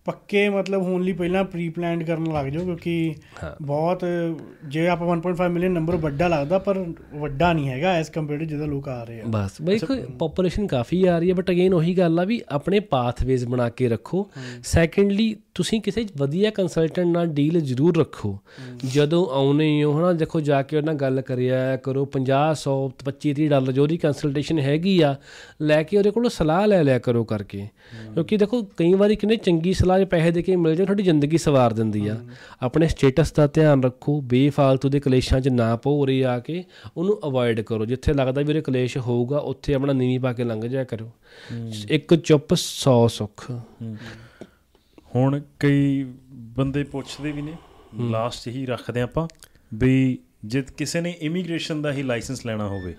ਪੱਕੇ 0.06 0.48
ਮਤਲਬ 0.48 0.82
ਹੋਣ 0.82 1.02
ਲਈ 1.02 1.12
ਪਹਿਲਾਂ 1.12 1.44
ਪ੍ਰੀ 1.44 1.68
ਪਲਾਨਡ 1.68 2.02
ਕਰਨ 2.02 2.32
ਲੱਗ 2.32 2.46
ਜਾਓ 2.46 2.64
ਕਿਉਂਕਿ 2.64 3.14
ਬਹੁਤ 3.62 4.04
ਜੇ 4.68 4.86
ਆਪਾਂ 4.88 5.06
1.5 5.16 5.48
ਮਿਲੀਅਨ 5.52 5.72
ਨੰਬਰ 5.72 5.96
ਵੱਡਾ 5.96 6.28
ਲੱਗਦਾ 6.28 6.58
ਪਰ 6.58 6.84
ਵੱਡਾ 7.14 7.52
ਨਹੀਂ 7.52 7.68
ਹੈਗਾ 7.68 7.92
ਐਸ 7.92 8.10
ਕੰਪੇਅਰ 8.10 8.38
ਟੂ 8.38 8.44
ਜਿਹਦਾ 8.44 8.66
ਲੋਕ 8.66 8.88
ਆ 8.88 9.02
ਰਹੇ 9.04 9.20
ਆ। 9.20 9.24
ਬਸ 9.28 9.60
ਬਈ 9.62 9.78
ਕੋਈ 9.78 10.02
ਪੋਪੂਲੇਸ਼ਨ 10.18 10.66
ਕਾਫੀ 10.66 11.04
ਆ 11.06 11.18
ਰਹੀ 11.18 11.30
ਹੈ 11.30 11.34
ਬਟ 11.34 11.50
ਅਗੇਨ 11.50 11.74
ਉਹੀ 11.74 11.96
ਗੱਲ 11.98 12.20
ਆ 12.20 12.24
ਵੀ 12.24 12.40
ਆਪਣੇ 12.48 12.80
ਪਾਥਵੇਜ਼ 12.92 13.44
ਬਣਾ 13.46 13.68
ਕੇ 13.68 13.88
ਰੱਖੋ। 13.88 14.28
ਸੈਕੰਡਲੀ 14.64 15.34
ਤੁਸੀਂ 15.54 15.80
ਕਿਸੇ 15.80 16.04
ਵਧੀਆ 16.18 16.50
ਕੰਸਲਟੈਂਟ 16.50 17.06
ਨਾਲ 17.08 17.26
ਡੀਲ 17.26 17.60
ਜ਼ਰੂਰ 17.60 17.96
ਰੱਖੋ। 17.96 18.38
ਜਦੋਂ 18.84 19.26
ਆਉਨੇ 19.32 19.68
ਹੋ 19.84 19.98
ਹਨਾ 19.98 20.12
ਦੇਖੋ 20.12 20.40
ਜਾ 20.40 20.62
ਕੇ 20.62 20.76
ਉਹਨਾਂ 20.76 20.92
ਨਾਲ 20.92 21.00
ਗੱਲ 21.00 21.20
ਕਰਿਆ 21.20 21.76
ਕਰੋ 21.76 22.04
50 22.16 22.40
100 22.62 22.74
25 23.04 23.32
30 23.34 23.46
ਡਾਲਰ 23.48 23.72
ਜੋ 23.72 23.86
ਦੀ 23.86 23.96
ਕੰਸਲਟੇਸ਼ਨ 23.96 24.58
ਹੈਗੀ 24.58 25.00
ਆ 25.00 25.14
ਲੈ 25.62 25.82
ਕੇ 25.82 25.98
ਉਹਦੇ 25.98 26.10
ਕੋਲੋਂ 26.10 26.30
ਸਲਾਹ 26.30 26.66
ਲੈ 26.66 26.82
ਲਿਆ 26.84 26.98
ਕਰੋ 26.98 27.24
ਕਰਕੇ। 27.24 27.66
ਕਿਉਂਕਿ 28.14 28.36
ਦੇਖੋ 28.36 28.62
ਕਈ 28.76 28.92
ਵਾਰੀ 28.94 29.16
ਕਿੰਨੇ 29.16 29.36
ਚੰਗੀ 29.36 29.72
ਸਲਾਹ 29.72 29.95
ਜੇ 29.98 30.04
ਪੈਸੇ 30.04 30.30
ਦੇ 30.30 30.42
ਕੇ 30.42 30.56
ਮਿਲ 30.56 30.74
ਜਾਏ 30.74 30.86
ਤੁਹਾਡੀ 30.86 31.02
ਜ਼ਿੰਦਗੀ 31.02 31.38
ਸਵਾਰ 31.38 31.72
ਦਿੰਦੀ 31.72 32.06
ਆ। 32.08 32.16
ਆਪਣੇ 32.62 32.88
ਸਟੇਟਸ 32.88 33.32
ਦਾ 33.32 33.46
ਧਿਆਨ 33.46 33.82
ਰੱਖੋ 33.82 34.20
ਬੇਫਾਲਤੂ 34.20 34.88
ਦੇ 34.88 35.00
ਕਲੇਸ਼ਾਂ 35.00 35.40
'ਚ 35.40 35.48
ਨਾ 35.48 35.74
ਪਓ 35.76 36.00
ਉਰੇ 36.02 36.24
ਆ 36.24 36.38
ਕੇ 36.38 36.64
ਉਹਨੂੰ 36.96 37.18
ਅਵੋਇਡ 37.26 37.60
ਕਰੋ। 37.60 37.84
ਜਿੱਥੇ 37.84 38.12
ਲੱਗਦਾ 38.12 38.42
ਵੀ 38.42 38.50
ਉਰੇ 38.50 38.60
ਕਲੇਸ਼ 38.60 38.98
ਹੋਊਗਾ 38.98 39.38
ਉੱਥੇ 39.38 39.74
ਆਪਣਾ 39.74 39.92
ਨੀਵੀਂ 39.92 40.20
ਪਾ 40.20 40.32
ਕੇ 40.32 40.44
ਲੰਘ 40.44 40.66
ਜਾਇਆ 40.66 40.84
ਕਰੋ 40.84 41.10
ਇੱਕ 41.90 42.14
ਚੁੱਪ 42.14 42.54
100 42.54 42.96
ਸੁੱਖ। 43.08 43.50
ਹੁਣ 45.14 45.40
ਕਈ 45.60 46.06
ਬੰਦੇ 46.32 46.82
ਪੁੱਛਦੇ 46.84 47.32
ਵੀ 47.32 47.42
ਨੇ 47.42 47.52
ਲਾਸਟ 48.10 48.48
ਹੀ 48.48 48.64
ਰੱਖਦੇ 48.66 49.00
ਆਪਾਂ 49.00 49.26
ਵੀ 49.74 50.18
ਜੇ 50.46 50.64
ਕਿਸੇ 50.76 51.00
ਨੇ 51.00 51.14
ਇਮੀਗ੍ਰੇਸ਼ਨ 51.20 51.82
ਦਾ 51.82 51.92
ਹੀ 51.92 52.02
ਲਾਇਸੈਂਸ 52.02 52.46
ਲੈਣਾ 52.46 52.68
ਹੋਵੇ 52.68 52.94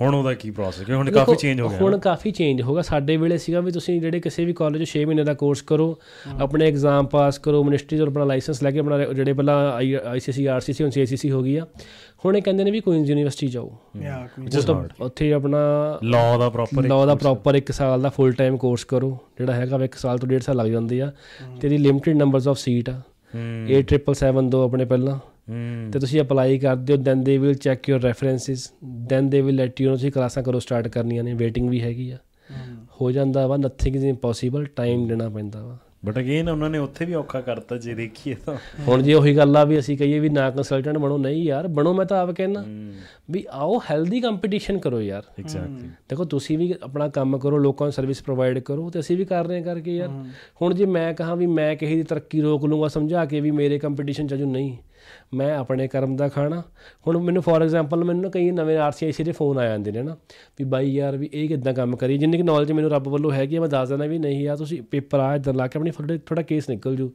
ਹੁਣ 0.00 0.14
ਉਹਦਾ 0.14 0.34
ਕੀ 0.34 0.50
ਪ੍ਰੋਸੈਸ 0.50 0.90
ਹੈ 0.90 0.94
ਹੁਣ 0.94 1.10
ਕਾਫੀ 1.10 1.36
ਚੇਂਜ 1.36 1.60
ਹੋ 1.60 1.68
ਗਿਆ 1.68 1.78
ਹੁਣ 1.78 1.98
ਕਾਫੀ 1.98 2.30
ਚੇਂਜ 2.30 2.62
ਹੋਗਾ 2.62 2.82
ਸਾਡੇ 2.82 3.16
ਵੇਲੇ 3.16 3.38
ਸੀਗਾ 3.38 3.60
ਵੀ 3.60 3.70
ਤੁਸੀਂ 3.70 4.00
ਜਿਹੜੇ 4.00 4.20
ਕਿਸੇ 4.20 4.44
ਵੀ 4.44 4.52
ਕਾਲਜ 4.52 4.84
6 4.88 5.04
ਮਹੀਨੇ 5.06 5.24
ਦਾ 5.24 5.34
ਕੋਰਸ 5.34 5.62
ਕਰੋ 5.62 5.98
ਆਪਣੇ 6.40 6.66
ਐਗਜ਼ਾਮ 6.66 7.06
ਪਾਸ 7.06 7.38
ਕਰੋ 7.38 7.64
ਮਿਨਿਸਟਰੀ 7.64 7.98
ਤੋਂ 7.98 8.06
ਆਪਣਾ 8.06 8.24
ਲਾਇਸੈਂਸ 8.24 8.62
ਲੈ 8.62 8.70
ਕੇ 8.70 8.78
ਆਪਣਾ 8.78 9.04
ਜਿਹੜੇ 9.04 9.32
ਪਹਿਲਾਂ 9.32 9.72
ਆਈਸੀਸੀ 10.08 10.46
ਆਰਸੀਸੀ 10.46 10.84
ਹੁਣ 10.84 10.90
ਸੀਆਈਸੀਸੀ 10.90 11.30
ਹੋ 11.30 11.42
ਗਈ 11.42 11.56
ਆ। 11.56 11.66
ਹੁਣ 12.24 12.36
ਇਹ 12.36 12.42
ਕਹਿੰਦੇ 12.42 12.64
ਨੇ 12.64 12.70
ਵੀ 12.70 12.80
ਕੁਈਨਜ਼ 12.80 13.10
ਯੂਨੀਵਰਸਿਟੀ 13.10 13.46
ਜਾਓ। 13.46 13.76
ਉੱਥੇ 15.00 15.32
ਆਪਣਾ 15.32 15.58
ਲਾਅ 16.04 16.38
ਦਾ 16.38 16.50
ਪ੍ਰੋਪਰ 16.50 16.82
ਲਾਅ 16.86 17.06
ਦਾ 17.06 17.14
ਪ੍ਰੋਪਰ 17.14 17.56
1 17.56 17.72
ਸਾਲ 17.72 18.02
ਦਾ 18.02 18.08
ਫੁੱਲ 18.08 18.32
ਟਾਈਮ 18.32 18.56
ਕੋਰਸ 18.56 18.84
ਕਰੋ 18.84 19.18
ਜਿਹੜਾ 19.38 19.52
ਹੈਗਾ 19.52 19.76
ਵਾ 19.76 19.84
1 19.84 19.96
ਸਾਲ 19.96 20.18
ਤੋਂ 20.18 20.28
1.5 20.28 20.42
ਸਾਲ 20.42 20.56
ਲੱਗ 20.56 20.66
ਜਾਂਦੇ 20.66 21.00
ਆ। 21.00 21.12
ਤੇਰੀ 21.60 21.78
ਲਿਮਿਟਿਡ 21.78 22.16
ਨੰਬਰਸ 22.16 22.48
ਆਫ 22.48 22.58
ਸੀਟ 22.58 22.90
ਆ। 22.90 23.00
ਹੂੰ। 23.34 23.66
8777 23.68 24.50
ਦੋ 24.50 24.64
ਆਪਣੇ 24.64 24.84
ਪਹਿਲਾਂ। 24.84 25.18
ਤੇ 25.92 25.98
ਤੁਸੀਂ 25.98 26.20
ਅਪਲਾਈ 26.20 26.58
ਕਰਦੇ 26.58 26.92
ਹੋ 26.92 26.98
then 26.98 27.24
they 27.24 27.38
will 27.38 27.54
check 27.54 27.88
your 27.88 28.00
references 28.00 28.72
then 28.84 29.30
they 29.30 29.40
will 29.40 29.56
let 29.56 29.80
you 29.80 29.90
know 29.90 29.96
ਤੁਸੀਂ 29.96 30.12
ਕਲਾਸਾਂ 30.12 30.42
ਕਰੋ 30.42 30.58
ਸਟਾਰਟ 30.58 30.88
ਕਰਨੀਆਂ 30.88 31.24
ਨੇ 31.24 31.34
ਵੇਟਿੰਗ 31.34 31.70
ਵੀ 31.70 31.82
ਹੈਗੀ 31.82 32.10
ਆ। 32.10 32.18
ਹੋ। 33.00 33.10
ਜਾਂਦਾ 33.10 33.46
ਵਾ 33.46 33.56
ਨਥਿੰਗ 33.56 33.96
ਇਜ਼ 33.96 34.04
ਇੰਪੋਸੀਬਲ 34.04 34.64
ਟਾਈਮ 34.64 35.08
ਦੇਣਾ 35.08 35.28
ਪੈਂਦਾ 35.28 35.64
ਵਾ। 35.64 35.78
ਬਟ 36.04 36.18
ਅਗੇਨ 36.18 36.48
ਉਹਨਾਂ 36.48 36.70
ਨੇ 36.70 36.78
ਉੱਥੇ 36.78 37.04
ਵੀ 37.04 37.14
ਔਖਾ 37.14 37.40
ਕਰਤਾ 37.40 37.76
ਜੇ 37.76 37.94
ਦੇਖੀਏ 37.94 38.34
ਤਾਂ। 38.46 38.56
ਹੁਣ 38.88 39.02
ਜੇ 39.02 39.14
ਉਹੀ 39.14 39.36
ਗੱਲ 39.36 39.56
ਆ 39.56 39.64
ਵੀ 39.64 39.78
ਅਸੀਂ 39.78 39.98
ਕਹੀਏ 39.98 40.18
ਵੀ 40.18 40.28
ਨਾ 40.28 40.50
ਕੰਸਲਟੈਂਟ 40.50 40.98
ਬਣੋ 40.98 41.18
ਨਹੀਂ 41.18 41.42
ਯਾਰ 41.44 41.68
ਬਣੋ 41.68 41.94
ਮੈਂ 41.94 42.06
ਤਾਂ 42.06 42.20
ਆਪ 42.20 42.30
ਕਹਿਣਾ 42.30 42.64
ਵੀ 43.30 43.44
ਆਓ 43.50 43.78
ਹੈਲਦੀ 43.90 44.20
ਕੰਪੀਟੀਸ਼ਨ 44.20 44.78
ਕਰੋ 44.78 45.00
ਯਾਰ। 45.00 45.22
ਐਗਜ਼ੈਕਟਲੀ 45.38 45.88
ਦੇਖੋ 46.08 46.24
ਤੁਸੀਂ 46.24 46.58
ਵੀ 46.58 46.74
ਆਪਣਾ 46.82 47.08
ਕੰਮ 47.08 47.38
ਕਰੋ 47.38 47.58
ਲੋਕਾਂ 47.58 47.86
ਨੂੰ 47.86 47.92
ਸਰਵਿਸ 47.92 48.22
ਪ੍ਰੋਵਾਈਡ 48.22 48.58
ਕਰੋ 48.58 48.90
ਤੇ 48.90 49.00
ਅਸੀਂ 49.00 49.16
ਵੀ 49.16 49.24
ਕਰ 49.24 49.46
ਰਹੇ 49.46 49.62
ਕਰਕੇ 49.62 49.96
ਯਾਰ। 49.96 50.08
ਹੁਣ 50.62 50.74
ਜੇ 50.74 50.86
ਮੈਂ 50.86 51.14
ਕਹਾਂ 51.14 51.36
ਵੀ 51.36 51.46
ਮੈਂ 51.46 51.76
ਕਿਸੇ 51.76 51.96
ਦੀ 51.96 52.02
ਤਰੱਕੀ 52.02 52.40
ਰੋਕ 52.40 52.64
ਲੂੰਗਾ 52.64 52.88
ਸਮਝਾ 52.88 53.24
ਕੇ 53.24 53.40
ਵੀ 53.40 53.50
ਮੇਰੇ 53.50 53.78
ਕੰਪੀਟੀਸ਼ਨ 53.78 54.26
ਚਾਜੂ 54.26 54.50
ਨਹੀਂ। 54.50 54.76
ਮੈਂ 55.34 55.56
ਆਪਣੇ 55.56 55.88
ਕਰਮ 55.88 56.16
ਦਾ 56.16 56.28
ਖਾਣਾ। 56.28 56.62
ਹੁਣ 57.06 57.18
ਮੈਨੂੰ 57.18 57.42
ਫੋਰ 57.42 57.62
ਐਗਜ਼ਾਮਪਲ 57.62 58.04
ਮੈਨੂੰ 58.04 58.22
ਨਾ 58.22 58.28
ਕਈ 58.28 58.50
ਨਵੇਂ 58.50 58.78
ਆਰਸੀਆਈਸੀ 58.78 59.24
ਦੇ 59.24 59.32
ਫੋਨ 59.32 59.58
ਆ 59.58 59.66
ਜਾਂਦੇ 59.66 59.92
ਨੇ 59.92 60.02
ਨਾ 60.02 60.16
ਵੀ 60.58 60.64
ਬਾਈ 60.64 60.90
ਯਾਰ 60.90 61.16
ਵੀ 61.16 61.30
ਇਹ 61.32 61.48
ਕਿਦਾਂ 61.48 61.74
ਕੰਮ 61.74 61.96
ਕਰੀ 61.96 62.18
ਜਿੰਨੀ 62.18 62.36
ਕਿ 62.36 62.42
ਨੌਲੇਜ 62.42 62.72
ਮੈਨੂੰ 62.72 62.90
ਰੱਬ 62.90 63.08
ਵੱਲੋਂ 63.08 63.32
ਹੈਗੀ 63.32 63.56
ਆ 63.56 63.60
ਮੈਂ 63.60 63.68
ਦੱਸ 63.68 63.88
ਦਿੰਦਾ 63.88 64.06
ਵੀ 64.06 64.18
ਨਹੀਂ 64.18 64.42
ਯਾਰ 64.42 64.56
ਤੁਸੀਂ 64.56 64.82
ਪੇਪਰ 64.82 65.18
ਆ 65.18 65.34
ਇਦਾਂ 65.34 65.54
ਲਾ 65.54 65.66
ਕੇ 65.66 65.78
ਆਪਣੀ 65.78 65.90
ਥੋੜਾ 65.90 66.16
ਥੋੜਾ 66.26 66.42
ਕੇਸ 66.42 66.70
ਨਿਕਲ 66.70 66.96
ਜੂ। 66.96 67.12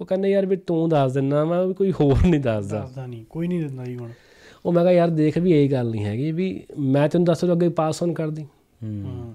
ਉਹ 0.00 0.06
ਕਹਿੰਦੇ 0.06 0.30
ਯਾਰ 0.30 0.46
ਵੀ 0.46 0.56
ਤੂੰ 0.56 0.88
ਦੱਸ 0.88 1.12
ਦਿੰਨਾ 1.12 1.44
ਮੈਂ 1.44 1.64
ਵੀ 1.64 1.74
ਕੋਈ 1.74 1.92
ਹੋਰ 1.92 2.14
ਨਹੀਂ 2.26 2.40
ਦੱਸਦਾ। 2.40 2.80
ਦੱਸਦਾ 2.80 3.06
ਨਹੀਂ 3.06 3.24
ਕੋਈ 3.24 3.48
ਨਹੀਂ 3.48 3.60
ਦਿੰਦਾ 3.60 3.84
ਜੀ 3.84 3.96
ਹੁਣ। 3.96 4.10
ਉਹ 4.66 4.72
ਮੈਂ 4.72 4.82
ਕਿਹਾ 4.82 4.92
ਯਾਰ 4.92 5.08
ਦੇਖ 5.08 5.38
ਵੀ 5.38 5.52
ਇਹ 5.52 5.70
ਗੱਲ 5.70 5.90
ਨਹੀਂ 5.90 6.04
ਹੈਗੀ 6.04 6.32
ਵੀ 6.32 6.64
ਮੈਂ 6.78 7.08
ਤੈਨੂੰ 7.08 7.24
ਦੱਸ 7.24 7.44
ਅੱਗੇ 7.44 7.68
ਪਾਸ 7.68 8.02
ਔਨ 8.02 8.12
ਕਰਦੀ 8.12 8.42
ਹੂੰ। 8.82 9.34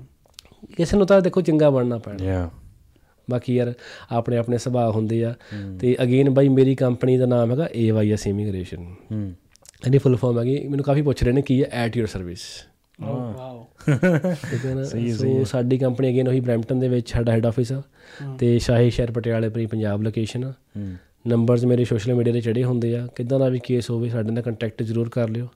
ਕਿਸੇ 0.78 0.98
ਨੂੰ 0.98 1.08
ਤਾਂ 1.08 1.22
ਦੇਖੋ 1.22 1.42
ਚੰਗਾ 1.42 1.70
ਬਣਨਾ 1.70 1.98
ਪੈਣਾ। 1.98 2.26
ਯਾ 2.26 2.50
ਬਾਕੀ 3.30 3.56
ਯਾਰ 3.56 3.74
ਆਪਣੇ 4.12 4.38
ਆਪਣੇ 4.38 4.58
ਸੁਭਾਅ 4.58 4.92
ਹੁੰਦੇ 4.92 5.26
ਆ। 5.26 5.36
ਤੇ 5.80 5.96
ਅਗੇਨ 6.04 6.30
ਬਾਈ 6.30 6.50
ਮੇਰੀ 6.50 6.76
ਕੰਪਨੀ 6.76 7.18
ਦਾ 7.18 7.26
ਨਾਮ 7.26 7.52
ਹੈਗਾ 7.52 7.70
AYS 7.76 8.28
ਇਮੀਗ੍ਰੇਸ਼ਨ 8.28 8.96
ਹੂੰ। 9.12 9.34
ਇਹਦੀ 9.86 9.98
ਫੁੱਲ 9.98 10.16
ਫਾਰਮ 10.16 10.40
ਹੈਗੀ। 10.40 10.68
ਮੈਨੂੰ 10.68 10.86
ਕਾਫੀ 10.86 11.02
ਪੁੱਛ 11.02 11.24
ਰਹੇ 11.24 11.32
ਨੇ 11.32 11.42
ਕੀ 11.42 11.64
ਹੈ 11.64 11.70
ਐਟ 11.72 11.98
ਯੂਰ 11.98 12.08
ਸਰਵਿਸ 12.08 12.40
ਵਾਓ। 13.02 13.68
ਠੀਕ 14.52 14.66
ਹੈ 14.66 14.76
ਨਾ? 14.76 14.84
ਸੋ 15.14 15.44
ਸਾਡੀ 15.44 15.78
ਕੰਪਨੀ 15.78 16.10
ਅਗੇਨ 16.10 16.28
ਉਹੀ 16.28 16.40
ਬ੍ਰੈਂਪਟਨ 16.40 16.80
ਦੇ 16.80 16.88
ਵਿੱਚ 16.88 17.12
ਸਾਡਾ 17.12 17.32
ਹੈੱਡ 17.32 17.46
ਆਫਿਸ 17.46 17.72
ਆ। 17.72 17.82
ਤੇ 18.40 18.60
ਸ਼ਾਹੀ 18.60 18.90
ਸ਼ਹਿਰ 18.90 19.12
ਪਟਿਆਲੇ 19.12 19.50
ਪਰੀ 19.50 19.66
ਪੰਜਾਬ 19.66 20.02
ਲੋਕੇਸ਼ਨ 20.02 20.46
ਆ। 20.46 20.54
ਹੂੰ। 20.78 20.96
ਨੰਬਰਸ 21.28 21.66
ਮੇਰੇ 21.66 21.86
ਸੋਸ਼ਲ 21.86 22.14
ਮੀਡੀਆ 22.14 22.34
ਤੇ 22.34 22.42
ਚੜੇ 22.42 22.64
ਹੁੰਦੇ 22.64 22.98
ਆ। 22.98 23.08
ਕਿਦਾਂ 23.16 23.40
ਦਾ 23.40 23.50
ਵੀ 23.50 23.60
ਕੇਸ 23.60 23.90
ਹੋਵੇ 23.90 24.10
ਸਾਡੇ 24.10 24.32
ਨਾਲ 24.32 24.44
ਕੰਟੈਕਟ 24.44 24.84
ਜ਼ਰੂਰ 24.84 25.10
ਕਰ 25.10 25.30
ਲਿਓ। 25.30 25.48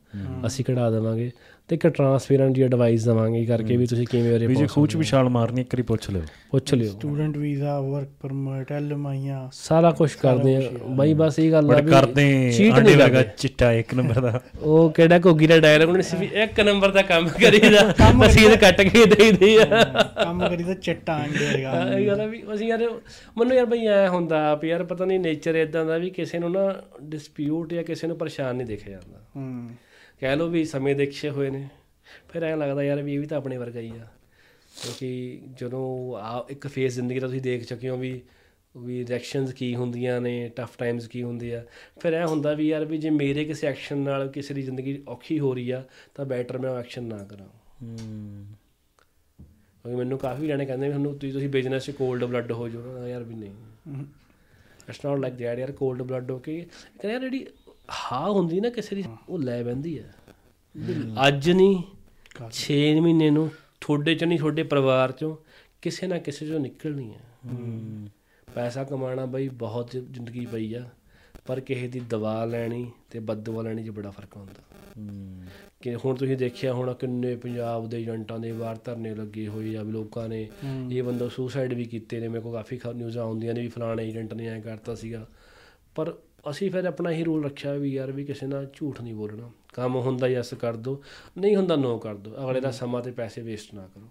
ਅਸੀਂ 0.46 0.66
ਕਢਾ 0.66 0.92
ਦੇਵਾਂਗੇ। 0.92 1.32
ਤੇ 1.68 1.76
ਇੱਕ 1.76 1.88
ਟ੍ਰਾਂਸਫੇਰੈਂਟ 1.88 2.56
ਦੀ 2.56 2.62
ਐਡਵਾਈਸ 2.62 3.06
ਦੇਵਾਂਗੇ 3.06 3.46
ਕਰਕੇ 3.46 3.78
ਵੀ 3.78 3.86
ਤੁਸੀਂ 3.86 4.08
ਕਿਵੇਂ 4.08 4.34
ਉਹਦੇ 4.34 4.48
ਵੀ 4.48 4.56
ਜੇ 4.56 4.68
ਖੂਚ 4.68 4.96
ਵਿਸ਼ਾਲ 4.96 5.30
ਮਾਰਨੀ 5.30 5.62
ਇੱਕ 5.62 5.68
ਵਾਰੀ 5.68 5.82
ਪੁੱਛ 5.82 6.10
ਲਿਓ। 6.10 6.22
ਪੁੱਛ 6.52 6.74
ਲਿਓ। 6.74 6.92
ਸਟੂਡੈਂਟ 6.92 7.38
ਵੀਜ਼ਾ 7.38 7.82
ਵਰਕ 7.82 8.08
ਪਰਮਿਟ 8.22 8.72
ਐਲਮਾਈਆਂ 8.72 9.50
ਸਾਰਾ 9.54 9.92
ਕੁਝ 9.92 10.14
ਕਰਦੇ 10.14 10.56
ਆ। 10.56 10.62
ਬਾਈ 10.90 11.14
ਬਸ 11.14 11.40
ਇਹ 11.40 11.52
ਗੱਲ 11.52 11.72
ਆ 11.72 11.82
ਵੀ 11.82 11.92
ਕਰਦੇ 11.92 12.24
ਆਂਡੇ 12.72 12.82
ਨਹੀਂ 12.82 12.96
ਲਗਾ 12.96 13.08
ਕਰਦੇ। 13.08 13.30
ਚਿੱਟਾ 13.38 13.72
ਇੱਕ 13.74 13.94
ਨੰਬਰ 13.94 14.20
ਦਾ। 14.20 14.42
ਉਹ 14.62 14.90
ਕਿਹੜਾ 14.90 15.20
ਘੋਗੀ 15.26 15.48
ਦਾ 15.48 15.60
ਡਾਇਲੌਗ 15.60 15.90
ਨਹੀਂ 15.90 16.04
ਸੀ 16.04 16.18
ਵੀ 16.18 16.30
ਇੱਕ 16.34 16.60
ਨੰਬਰ 16.60 16.92
ਦਾ 16.92 17.02
ਕੰਮ 17.02 17.28
ਕਰੀਦਾ। 17.28 17.94
ਮਸੀਦ 18.16 18.56
ਕੱਟ 18.56 18.82
ਕੇ 18.82 19.06
ਦੇਈਦੀ 19.06 19.56
ਆ। 19.56 19.66
ਕੰਮ 20.24 20.48
ਕਰੀ 20.50 20.64
ਤਾਂ 20.64 20.76
ਚੱਟਾ 20.76 21.18
ਅੰਡੇ 21.24 21.46
ਹੈਗਾ 21.46 21.98
ਇਹ 21.98 22.08
ਗੱਲ 22.08 22.28
ਵੀ 22.30 22.44
ਅਸੀਂ 22.54 22.68
ਯਾਰ 22.68 22.80
ਮੈਨੂੰ 23.38 23.56
ਯਾਰ 23.56 23.66
ਬਈ 23.66 23.88
ਐ 23.88 24.08
ਹੁੰਦਾ 24.08 24.56
ਵੀ 24.56 24.70
ਯਾਰ 24.70 24.84
ਪਤਾ 24.84 25.06
ਨਹੀਂ 25.06 25.20
ਨੇਚਰ 25.20 25.56
ਇਦਾਂ 25.56 25.86
ਦਾ 25.86 25.98
ਵੀ 25.98 26.10
ਕਿਸੇ 26.10 26.40
ਨੂੰ 26.40 26.52
ਨਾ 26.52 26.76
ਡਿਸਪਿਊਟ 27.02 27.74
ਜਾਂ 27.74 27.84
ਕਿਸੇ 27.84 28.08
ਨੂੰ 28.08 28.18
ਪਰੇਸ਼ਾਨ 28.18 28.56
ਨਹੀਂ 28.56 28.68
ਦੇਖਿਆ 28.68 28.92
ਜਾਂਦਾ। 28.92 29.22
ਹੂੰ। 29.36 29.70
ਕਹਿ 30.26 30.36
ਲਓ 30.36 30.48
ਵੀ 30.48 30.66
ਸਮੇਂ 30.66 30.96
ਦੇਖੇ 30.96 31.30
ਹੋਏ 31.30 31.50
ਨੇ। 31.50 31.70
ਫਿਰ 32.30 32.44
ਐਂ 32.44 32.58
ਲੱਗਦਾ 32.58 32.84
ਯਾਰ 32.84 33.02
ਵੀ 33.02 33.14
ਇਹ 33.14 33.20
ਵੀ 33.20 33.26
ਤਾਂ 33.26 33.38
ਆਪਣੇ 33.38 33.58
ਵਰਗਾ 33.58 33.80
ਹੀ 33.80 33.90
ਆ। 33.90 34.08
ਕਿਉਂਕਿ 34.84 35.42
ਜਦੋਂ 35.54 36.16
ਆ 36.18 36.48
ਇੱਕ 36.50 36.68
ਫੇਸ 36.68 36.94
ਜ਼ਿੰਦਗੀ 36.94 37.20
ਦਾ 37.20 37.28
ਤੁਸੀਂ 37.28 37.42
ਦੇਖ 37.42 37.64
ਚੁੱਕੇ 37.64 37.90
ਹੋ 37.90 37.98
ਵੀ 37.98 38.22
ਵੀ 38.78 39.08
ਰਿਐਕਸ਼ਨਸ 39.08 39.54
ਕੀ 39.54 39.76
ਹੁੰਦੀਆਂ 39.76 40.22
ਨੇ 40.22 40.50
ਟਫ 40.56 40.78
ਟਾਈਮਸ 40.78 41.08
ਕੀ 41.08 41.24
ਹੁੰਦੇ 41.24 41.56
ਆ। 41.56 41.66
ਫਿਰ 42.00 42.14
ਇਹ 42.14 42.26
ਹੁੰਦਾ 42.26 42.54
ਵੀ 42.54 42.68
ਯਾਰ 42.68 42.86
ਵੀ 42.86 42.98
ਜੇ 42.98 43.10
ਮੇਰੇ 43.10 43.46
ਕਿਸੇ 43.46 43.68
ਐਕਸ਼ਨ 43.68 43.98
ਨਾਲ 43.98 44.28
ਕਿਸੇ 44.28 44.54
ਦੀ 44.54 44.62
ਜ਼ਿੰਦਗੀ 44.62 45.04
ਔਖੀ 45.08 45.40
ਹੋ 45.40 45.54
ਰਹੀ 45.54 45.72
ਆ 45.72 45.84
ਤਾਂ 46.16 46.26
ਬੈਟਰ 46.26 46.58
ਮੈਂ 46.58 46.70
ਉਹ 46.70 46.78
ਐਕਸ਼ਨ 46.78 47.04
ਨਾ 47.04 47.18
ਕਰਾਂ। 47.18 47.48
ਹੂੰ। 47.82 48.46
ਕਿਉਂਕਿ 49.42 49.96
ਮੈਨੂੰ 49.96 50.18
ਕਾਫੀ 50.18 50.48
ਜਾਣੇ 50.48 50.66
ਕਹਿੰਦੇ 50.66 50.88
ਵੀ 50.88 50.92
ਤੁਹਾਨੂੰ 50.92 51.20
ਤੁਸੀਂ 51.20 51.34
ਤੁਸੀਂ 51.34 51.50
ਬਿਜ਼ਨਸ 51.50 51.86
'ਚ 51.86 51.92
ਕੋਲਡ 51.92 52.24
ਬਲੱਡ 52.24 52.52
ਹੋ 52.52 52.70
ਜਾਓ। 52.70 53.08
ਯਾਰ 53.08 53.24
ਵੀ 53.24 53.36
ਨਹੀਂ। 53.36 53.52
ਇਟਸ 54.90 55.06
ਨਾਟ 55.06 55.20
ਲਾਈਕ 55.20 55.34
ਦੈਟ 55.34 55.60
ਯਾਰ 55.60 55.72
ਕੋਲਡ 55.72 56.02
ਬਲੱਡ 56.02 56.32
ਹੋ 56.32 56.40
ਕੇ। 56.40 56.56
ਕਹਿੰਦੇ 56.62 57.14
ਯਾਰ 57.14 57.22
ਜਿਹੜੀ 57.22 57.48
ਹਾਂ 57.90 58.30
ਹੁੰਦੀ 58.32 58.60
ਨਾ 58.60 58.70
ਕਿਸੇ 58.70 58.96
ਦੀ, 58.96 59.04
ਉਹ 59.30 59.40
ਲੈ 59.40 59.62
ਬੰਦੀ 59.64 59.98
ਹੈ। 60.00 60.14
ਅੱਜ 61.28 61.50
ਨਹੀਂ 61.50 61.84
6 62.52 63.02
ਮਹੀਨੇ 63.02 63.30
ਨੂੰ, 63.30 63.50
ਤੁਹਾਡੇ 63.82 64.16
ਚ 64.16 64.24
ਨਹੀਂ 64.24 64.40
ਤੁਹਾਡੇ 64.40 64.64
ਪਰਿਵਾਰ 64.64 65.12
ਚੋਂ 65.12 65.36
ਕਿਸੇ 65.82 66.08
ਨਾ 66.08 66.18
ਕਿਸੇ 66.18 66.48
ਚੋਂ 66.48 66.60
ਨਿਕਲਣੀ 66.60 67.14
ਹੈ। 67.14 67.24
ਪੈਸਾ 68.54 68.84
ਕਮਾਉਣਾ 68.84 69.26
ਬਈ 69.26 69.48
ਬਹੁਤ 69.50 69.92
ਜ਼ਿੰਦਗੀ 69.92 70.46
ਪਈ 70.46 70.74
ਆ, 70.74 70.84
ਪਰ 71.46 71.60
ਕਿਸੇ 71.60 71.88
ਦੀ 71.88 72.00
ਦਵਾ 72.00 72.46
ਲੈਣੀ 72.46 72.92
ਤੇ 73.10 73.20
ਬਦਦੁਆ 73.20 73.64
ਲੈਣੀ 73.64 73.84
'ਚ 73.84 73.90
ਬੜਾ 73.90 74.12
ਫ਼ਰਕ 74.12 74.36
ਹੁੰਦਾ। 74.38 74.62
ਹੂੰ 74.98 75.44
ਕਿ 75.82 75.96
ਹੁਣ 75.96 76.16
ਤੁਸੀਂ 76.16 76.38
ਦੇਖਿਆ 76.38 76.74
ਹੋਣਾ 76.74 76.94
ਕਿੰਨੇ 76.94 77.36
ਪੰਜਾਬ 77.36 77.90
ਦੇ 77.90 78.02
ਏਜੰਟਾਂ 78.02 78.40
ਦੇ 78.40 78.52
ਬਾਹਰ 78.52 78.78
ਧਰਨੇ 78.84 79.14
ਲੱਗੇ 79.16 79.48
ਹੋਏ 79.48 79.76
ਆ 79.76 79.84
ਵੀ 79.84 79.92
ਲੋਕਾਂ 79.92 80.28
ਨੇ 80.30 80.48
ਇਹ 80.92 81.04
ਬੰਦਾ 81.04 81.28
ਸੁਸਾਈਡ 81.28 81.74
ਵੀ 81.74 81.86
ਕੀਤੇ 81.86 82.20
ਨੇ, 82.20 82.28
ਮੇਰੇ 82.28 82.42
ਕੋਲ 82.42 82.54
ਕਾਫੀ 82.54 82.80
ਨਿਊਜ਼ਾਂ 82.96 83.24
ਆਉਂਦੀਆਂ 83.24 83.54
ਨੇ 83.54 83.62
ਵੀ 83.62 83.68
ਫਲਾਣੇ 83.68 84.08
ਏਜੰਟ 84.10 84.34
ਨੇ 84.34 84.48
ਐਂ 84.48 84.62
ਕਰਤਾ 84.62 84.96
ਸੀਗਾ। 84.96 85.26
ਪਰ 85.96 86.14
ਅਸੀਂ 86.46 86.70
ਫਿਰ 86.72 86.86
ਆਪਣਾ 86.86 87.12
ਹੀ 87.12 87.24
ਰੂਲ 87.24 87.44
ਰੱਖਿਆ 87.46 87.74
ਵੀ 87.74 87.94
ਯਾਰ 87.94 88.12
ਵੀ 88.12 88.24
ਕਿਸੇ 88.26 88.48
ਨਾਲ 88.48 88.68
ਝੂਠ 88.74 89.02
ਨਹੀਂ 89.02 89.14
ਬੋਲਣਾ। 89.14 89.50
ਕੰਮ 89.74 89.96
ਹੁੰਦਾ 89.98 90.28
ਯੈਸ 90.28 90.54
ਕਰ 90.54 90.76
ਦੋ 90.78 91.02
ਨਹੀਂ 91.38 91.56
ਹੁੰਦਾ 91.56 91.76
ਨੋ 91.76 91.98
ਕਰ 92.00 92.16
ਦੋ। 92.16 92.36
ਅਗਲੇ 92.44 92.62
ਦਾ 92.62 92.72
ਸਮਾਂ 92.72 93.02
ਤੇ 93.02 93.12
ਪੈਸੇ 93.12 93.42
ਵੇਸਟ 93.42 93.74
ਨਾ 93.76 93.88
ਕਰੋ। 93.88 94.08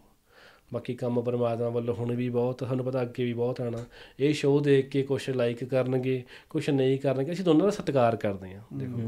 ਬਾਕੀ 0.72 0.94
ਕੰਮ 0.94 1.20
ਪਰਮਾਤਮਾ 1.22 1.68
ਵੱਲੋਂ 1.68 1.94
ਹੁਣ 1.94 2.12
ਵੀ 2.14 2.28
ਬਹੁਤ 2.30 2.58
ਤੁਹਾਨੂੰ 2.58 2.84
ਪਤਾ 2.84 3.02
ਅੱਗੇ 3.02 3.24
ਵੀ 3.24 3.32
ਬਹੁਤ 3.32 3.60
ਆਣਾ 3.60 3.84
ਇਹ 4.20 4.32
ਸ਼ੋਅ 4.34 4.62
ਦੇਖ 4.62 4.88
ਕੇ 4.88 5.02
ਕੁਝ 5.02 5.30
ਲਾਈਕ 5.30 5.64
ਕਰਨਗੇ 5.64 6.22
ਕੁਝ 6.50 6.68
ਨਹੀਂ 6.70 6.98
ਕਰਨਗੇ 6.98 7.32
ਅਸੀਂ 7.32 7.44
ਦੋਨਾਂ 7.44 7.64
ਦਾ 7.64 7.70
ਸਤਿਕਾਰ 7.70 8.16
ਕਰਦੇ 8.16 8.54
ਹਾਂ। 8.54 8.62
ਦੇਖੋ 8.78 8.98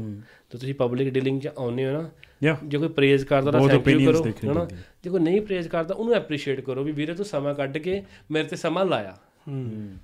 ਤੇ 0.51 0.57
ਤੁਸੀਂ 0.57 0.75
ਪਬਲਿਕ 0.75 1.09
ਡੀਲਿੰਗ 1.09 1.41
'ਚ 1.41 1.49
ਆਉਂਦੇ 1.57 1.85
ਹੋ 1.85 1.91
ਨਾ 1.91 2.55
ਜੇ 2.63 2.77
ਕੋਈ 2.77 2.87
ਪ੍ਰੇਜ਼ 2.89 3.25
ਕਰਦਾ 3.25 3.51
ਤਾਂ 3.51 3.67
ਥੈਂਕ 3.69 3.87
ਯੂ 3.87 4.05
ਕਰੋ 4.05 4.23
ਹਨਾ। 4.43 4.67
ਜੇ 5.03 5.09
ਕੋਈ 5.09 5.19
ਨਹੀਂ 5.19 5.41
ਪ੍ਰੇਜ਼ 5.41 5.67
ਕਰਦਾ 5.67 5.95
ਉਹਨੂੰ 5.95 6.13
ਐਪਰੀਸ਼ੀਏਟ 6.15 6.61
ਕਰੋ 6.61 6.83
ਵੀ 6.83 6.91
ਵੀਰੇ 6.91 7.13
ਤੂੰ 7.13 7.25
ਸਮਾਂ 7.25 7.53
ਕੱਢ 7.55 7.77
ਕੇ 7.77 8.01
ਮੇਰੇ 8.31 8.47
ਤੇ 8.47 8.55
ਸਮਾਂ 8.55 8.85
ਲਾਇਆ। 8.85 9.17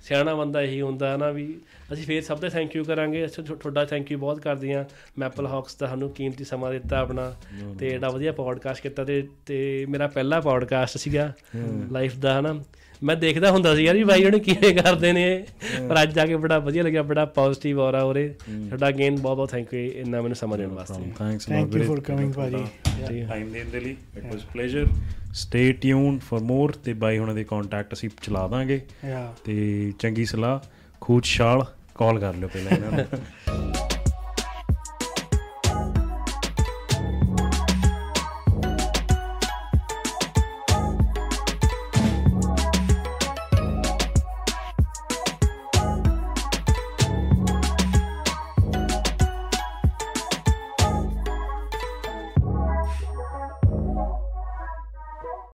ਸਿਆਣਾ 0.02 0.34
ਬੰਦਾ 0.34 0.62
ਇਹੀ 0.62 0.80
ਹੁੰਦਾ 0.80 1.16
ਨਾ 1.16 1.30
ਵੀ 1.30 1.46
ਅਸੀਂ 1.92 2.04
ਫੇਰ 2.04 2.22
ਸਭ 2.22 2.38
ਦਾ 2.38 2.48
ਥੈਂਕ 2.48 2.76
ਯੂ 2.76 2.84
ਕਰਾਂਗੇ। 2.84 3.26
ਤੁਹਾਡਾ 3.26 3.84
ਥੈਂਕ 3.84 4.12
ਯੂ 4.12 4.18
ਬਹੁਤ 4.18 4.40
ਕਰਦੇ 4.40 4.74
ਹਾਂ 4.74 4.84
ਮੈਪਲ 5.18 5.46
ਹਾਕਸ 5.46 5.76
ਦਾ 5.76 5.86
ਸਾਨੂੰ 5.86 6.10
ਕੀਮਤੀ 6.10 6.44
ਸਮਾਂ 6.44 6.72
ਦਿੱਤਾ 6.72 6.98
ਆਪਣਾ। 6.98 7.32
ਤੇ 7.78 7.88
ਏਡਾ 7.88 8.08
ਵਧੀਆ 8.08 8.32
ਪੋਡਕਾਸਟ 8.32 8.82
ਕੀਤਾ 8.82 9.04
ਤੇ 9.04 9.22
ਤੇ 9.46 9.86
ਮੇਰਾ 9.88 10.06
ਪਹਿਲਾ 10.06 10.40
ਪੋਡਕਾਸਟ 10.40 10.98
ਸੀਗਾ 10.98 11.32
ਲਾਈਫ 11.92 12.16
ਦਾ 12.16 12.40
ਹਨਾ। 12.40 12.54
ਮੈਂ 13.04 13.16
ਦੇਖਦਾ 13.16 13.50
ਹੁੰਦਾ 13.50 13.74
ਸੀ 13.76 13.84
ਯਾਰ 13.84 13.96
ਵੀ 13.96 14.04
ਬਾਈ 14.04 14.24
ਉਹਨੇ 14.24 14.38
ਕਿਵੇਂ 14.38 14.74
ਕਰਦੇ 14.74 15.12
ਨੇ। 15.12 15.44
ਪਰ 15.88 16.02
ਅੱਜ 16.02 16.14
ਜਾ 16.14 16.26
ਕੇ 16.26 16.36
ਬੜਾ 16.36 16.58
ਵਧੀਆ 16.58 16.82
ਲੱਗਿਆ 16.82 17.02
ਬੜਾ 17.02 17.24
ਪੋਜ਼ਿਟਿਵ 17.24 17.80
ਔਰਾ 17.80 18.02
ਉਰੇ। 18.02 18.28
ਤੁਹਾਡਾ 18.50 18.88
ਅਗੇਨ 18.88 19.20
ਬਹੁਤ 19.20 19.36
ਬਹੁਤ 19.36 19.50
ਥੈਂਕ 19.50 19.74
ਯੂ 19.74 19.80
ਇੰਨਾ 19.80 20.20
ਮੈਨੂੰ 20.20 20.36
ਸਮਾਂ 20.36 20.58
ਦੇਣ 20.58 20.68
ਵਾਸਤੇ। 20.68 21.10
Thanks 21.18 21.46
thank 21.46 21.74
you 21.76 21.84
for 21.84 22.00
coming 22.00 22.32
ਭਾਜੀ। 22.32 22.64
ਟਾਈਮ 23.28 23.52
ਦੇਣ 23.52 23.70
ਦੇ 23.70 23.80
ਲਈ 23.80 23.96
it 24.16 24.24
was 24.24 24.44
pleasure 24.52 24.86
stay 25.34 25.72
tune 25.72 26.18
for 26.18 26.40
more 26.40 26.72
ਤੇ 26.72 26.92
ਬਾਈ 26.92 27.18
ਹੁਣਾਂ 27.18 27.34
ਦੇ 27.34 27.44
ਕੰਟੈਕਟ 27.44 27.92
ਅਸੀਂ 27.92 28.10
ਚਲਾ 28.22 28.48
ਦਾਂਗੇ। 28.48 28.80
ਤੇ 29.44 29.92
ਚੰਗੀ 29.98 30.24
ਸਲਾਹ 30.24 30.58
ਖੂਚ 31.00 31.26
ਛਾਲ 31.26 31.66
ਕਾਲ 31.94 32.18
ਕਰ 32.18 32.34
ਲਿਓ 32.34 32.48
ਪਹਿਲਾਂ 32.48 32.72
ਇਹਨਾਂ 32.72 32.90
ਨੂੰ। 32.90 33.06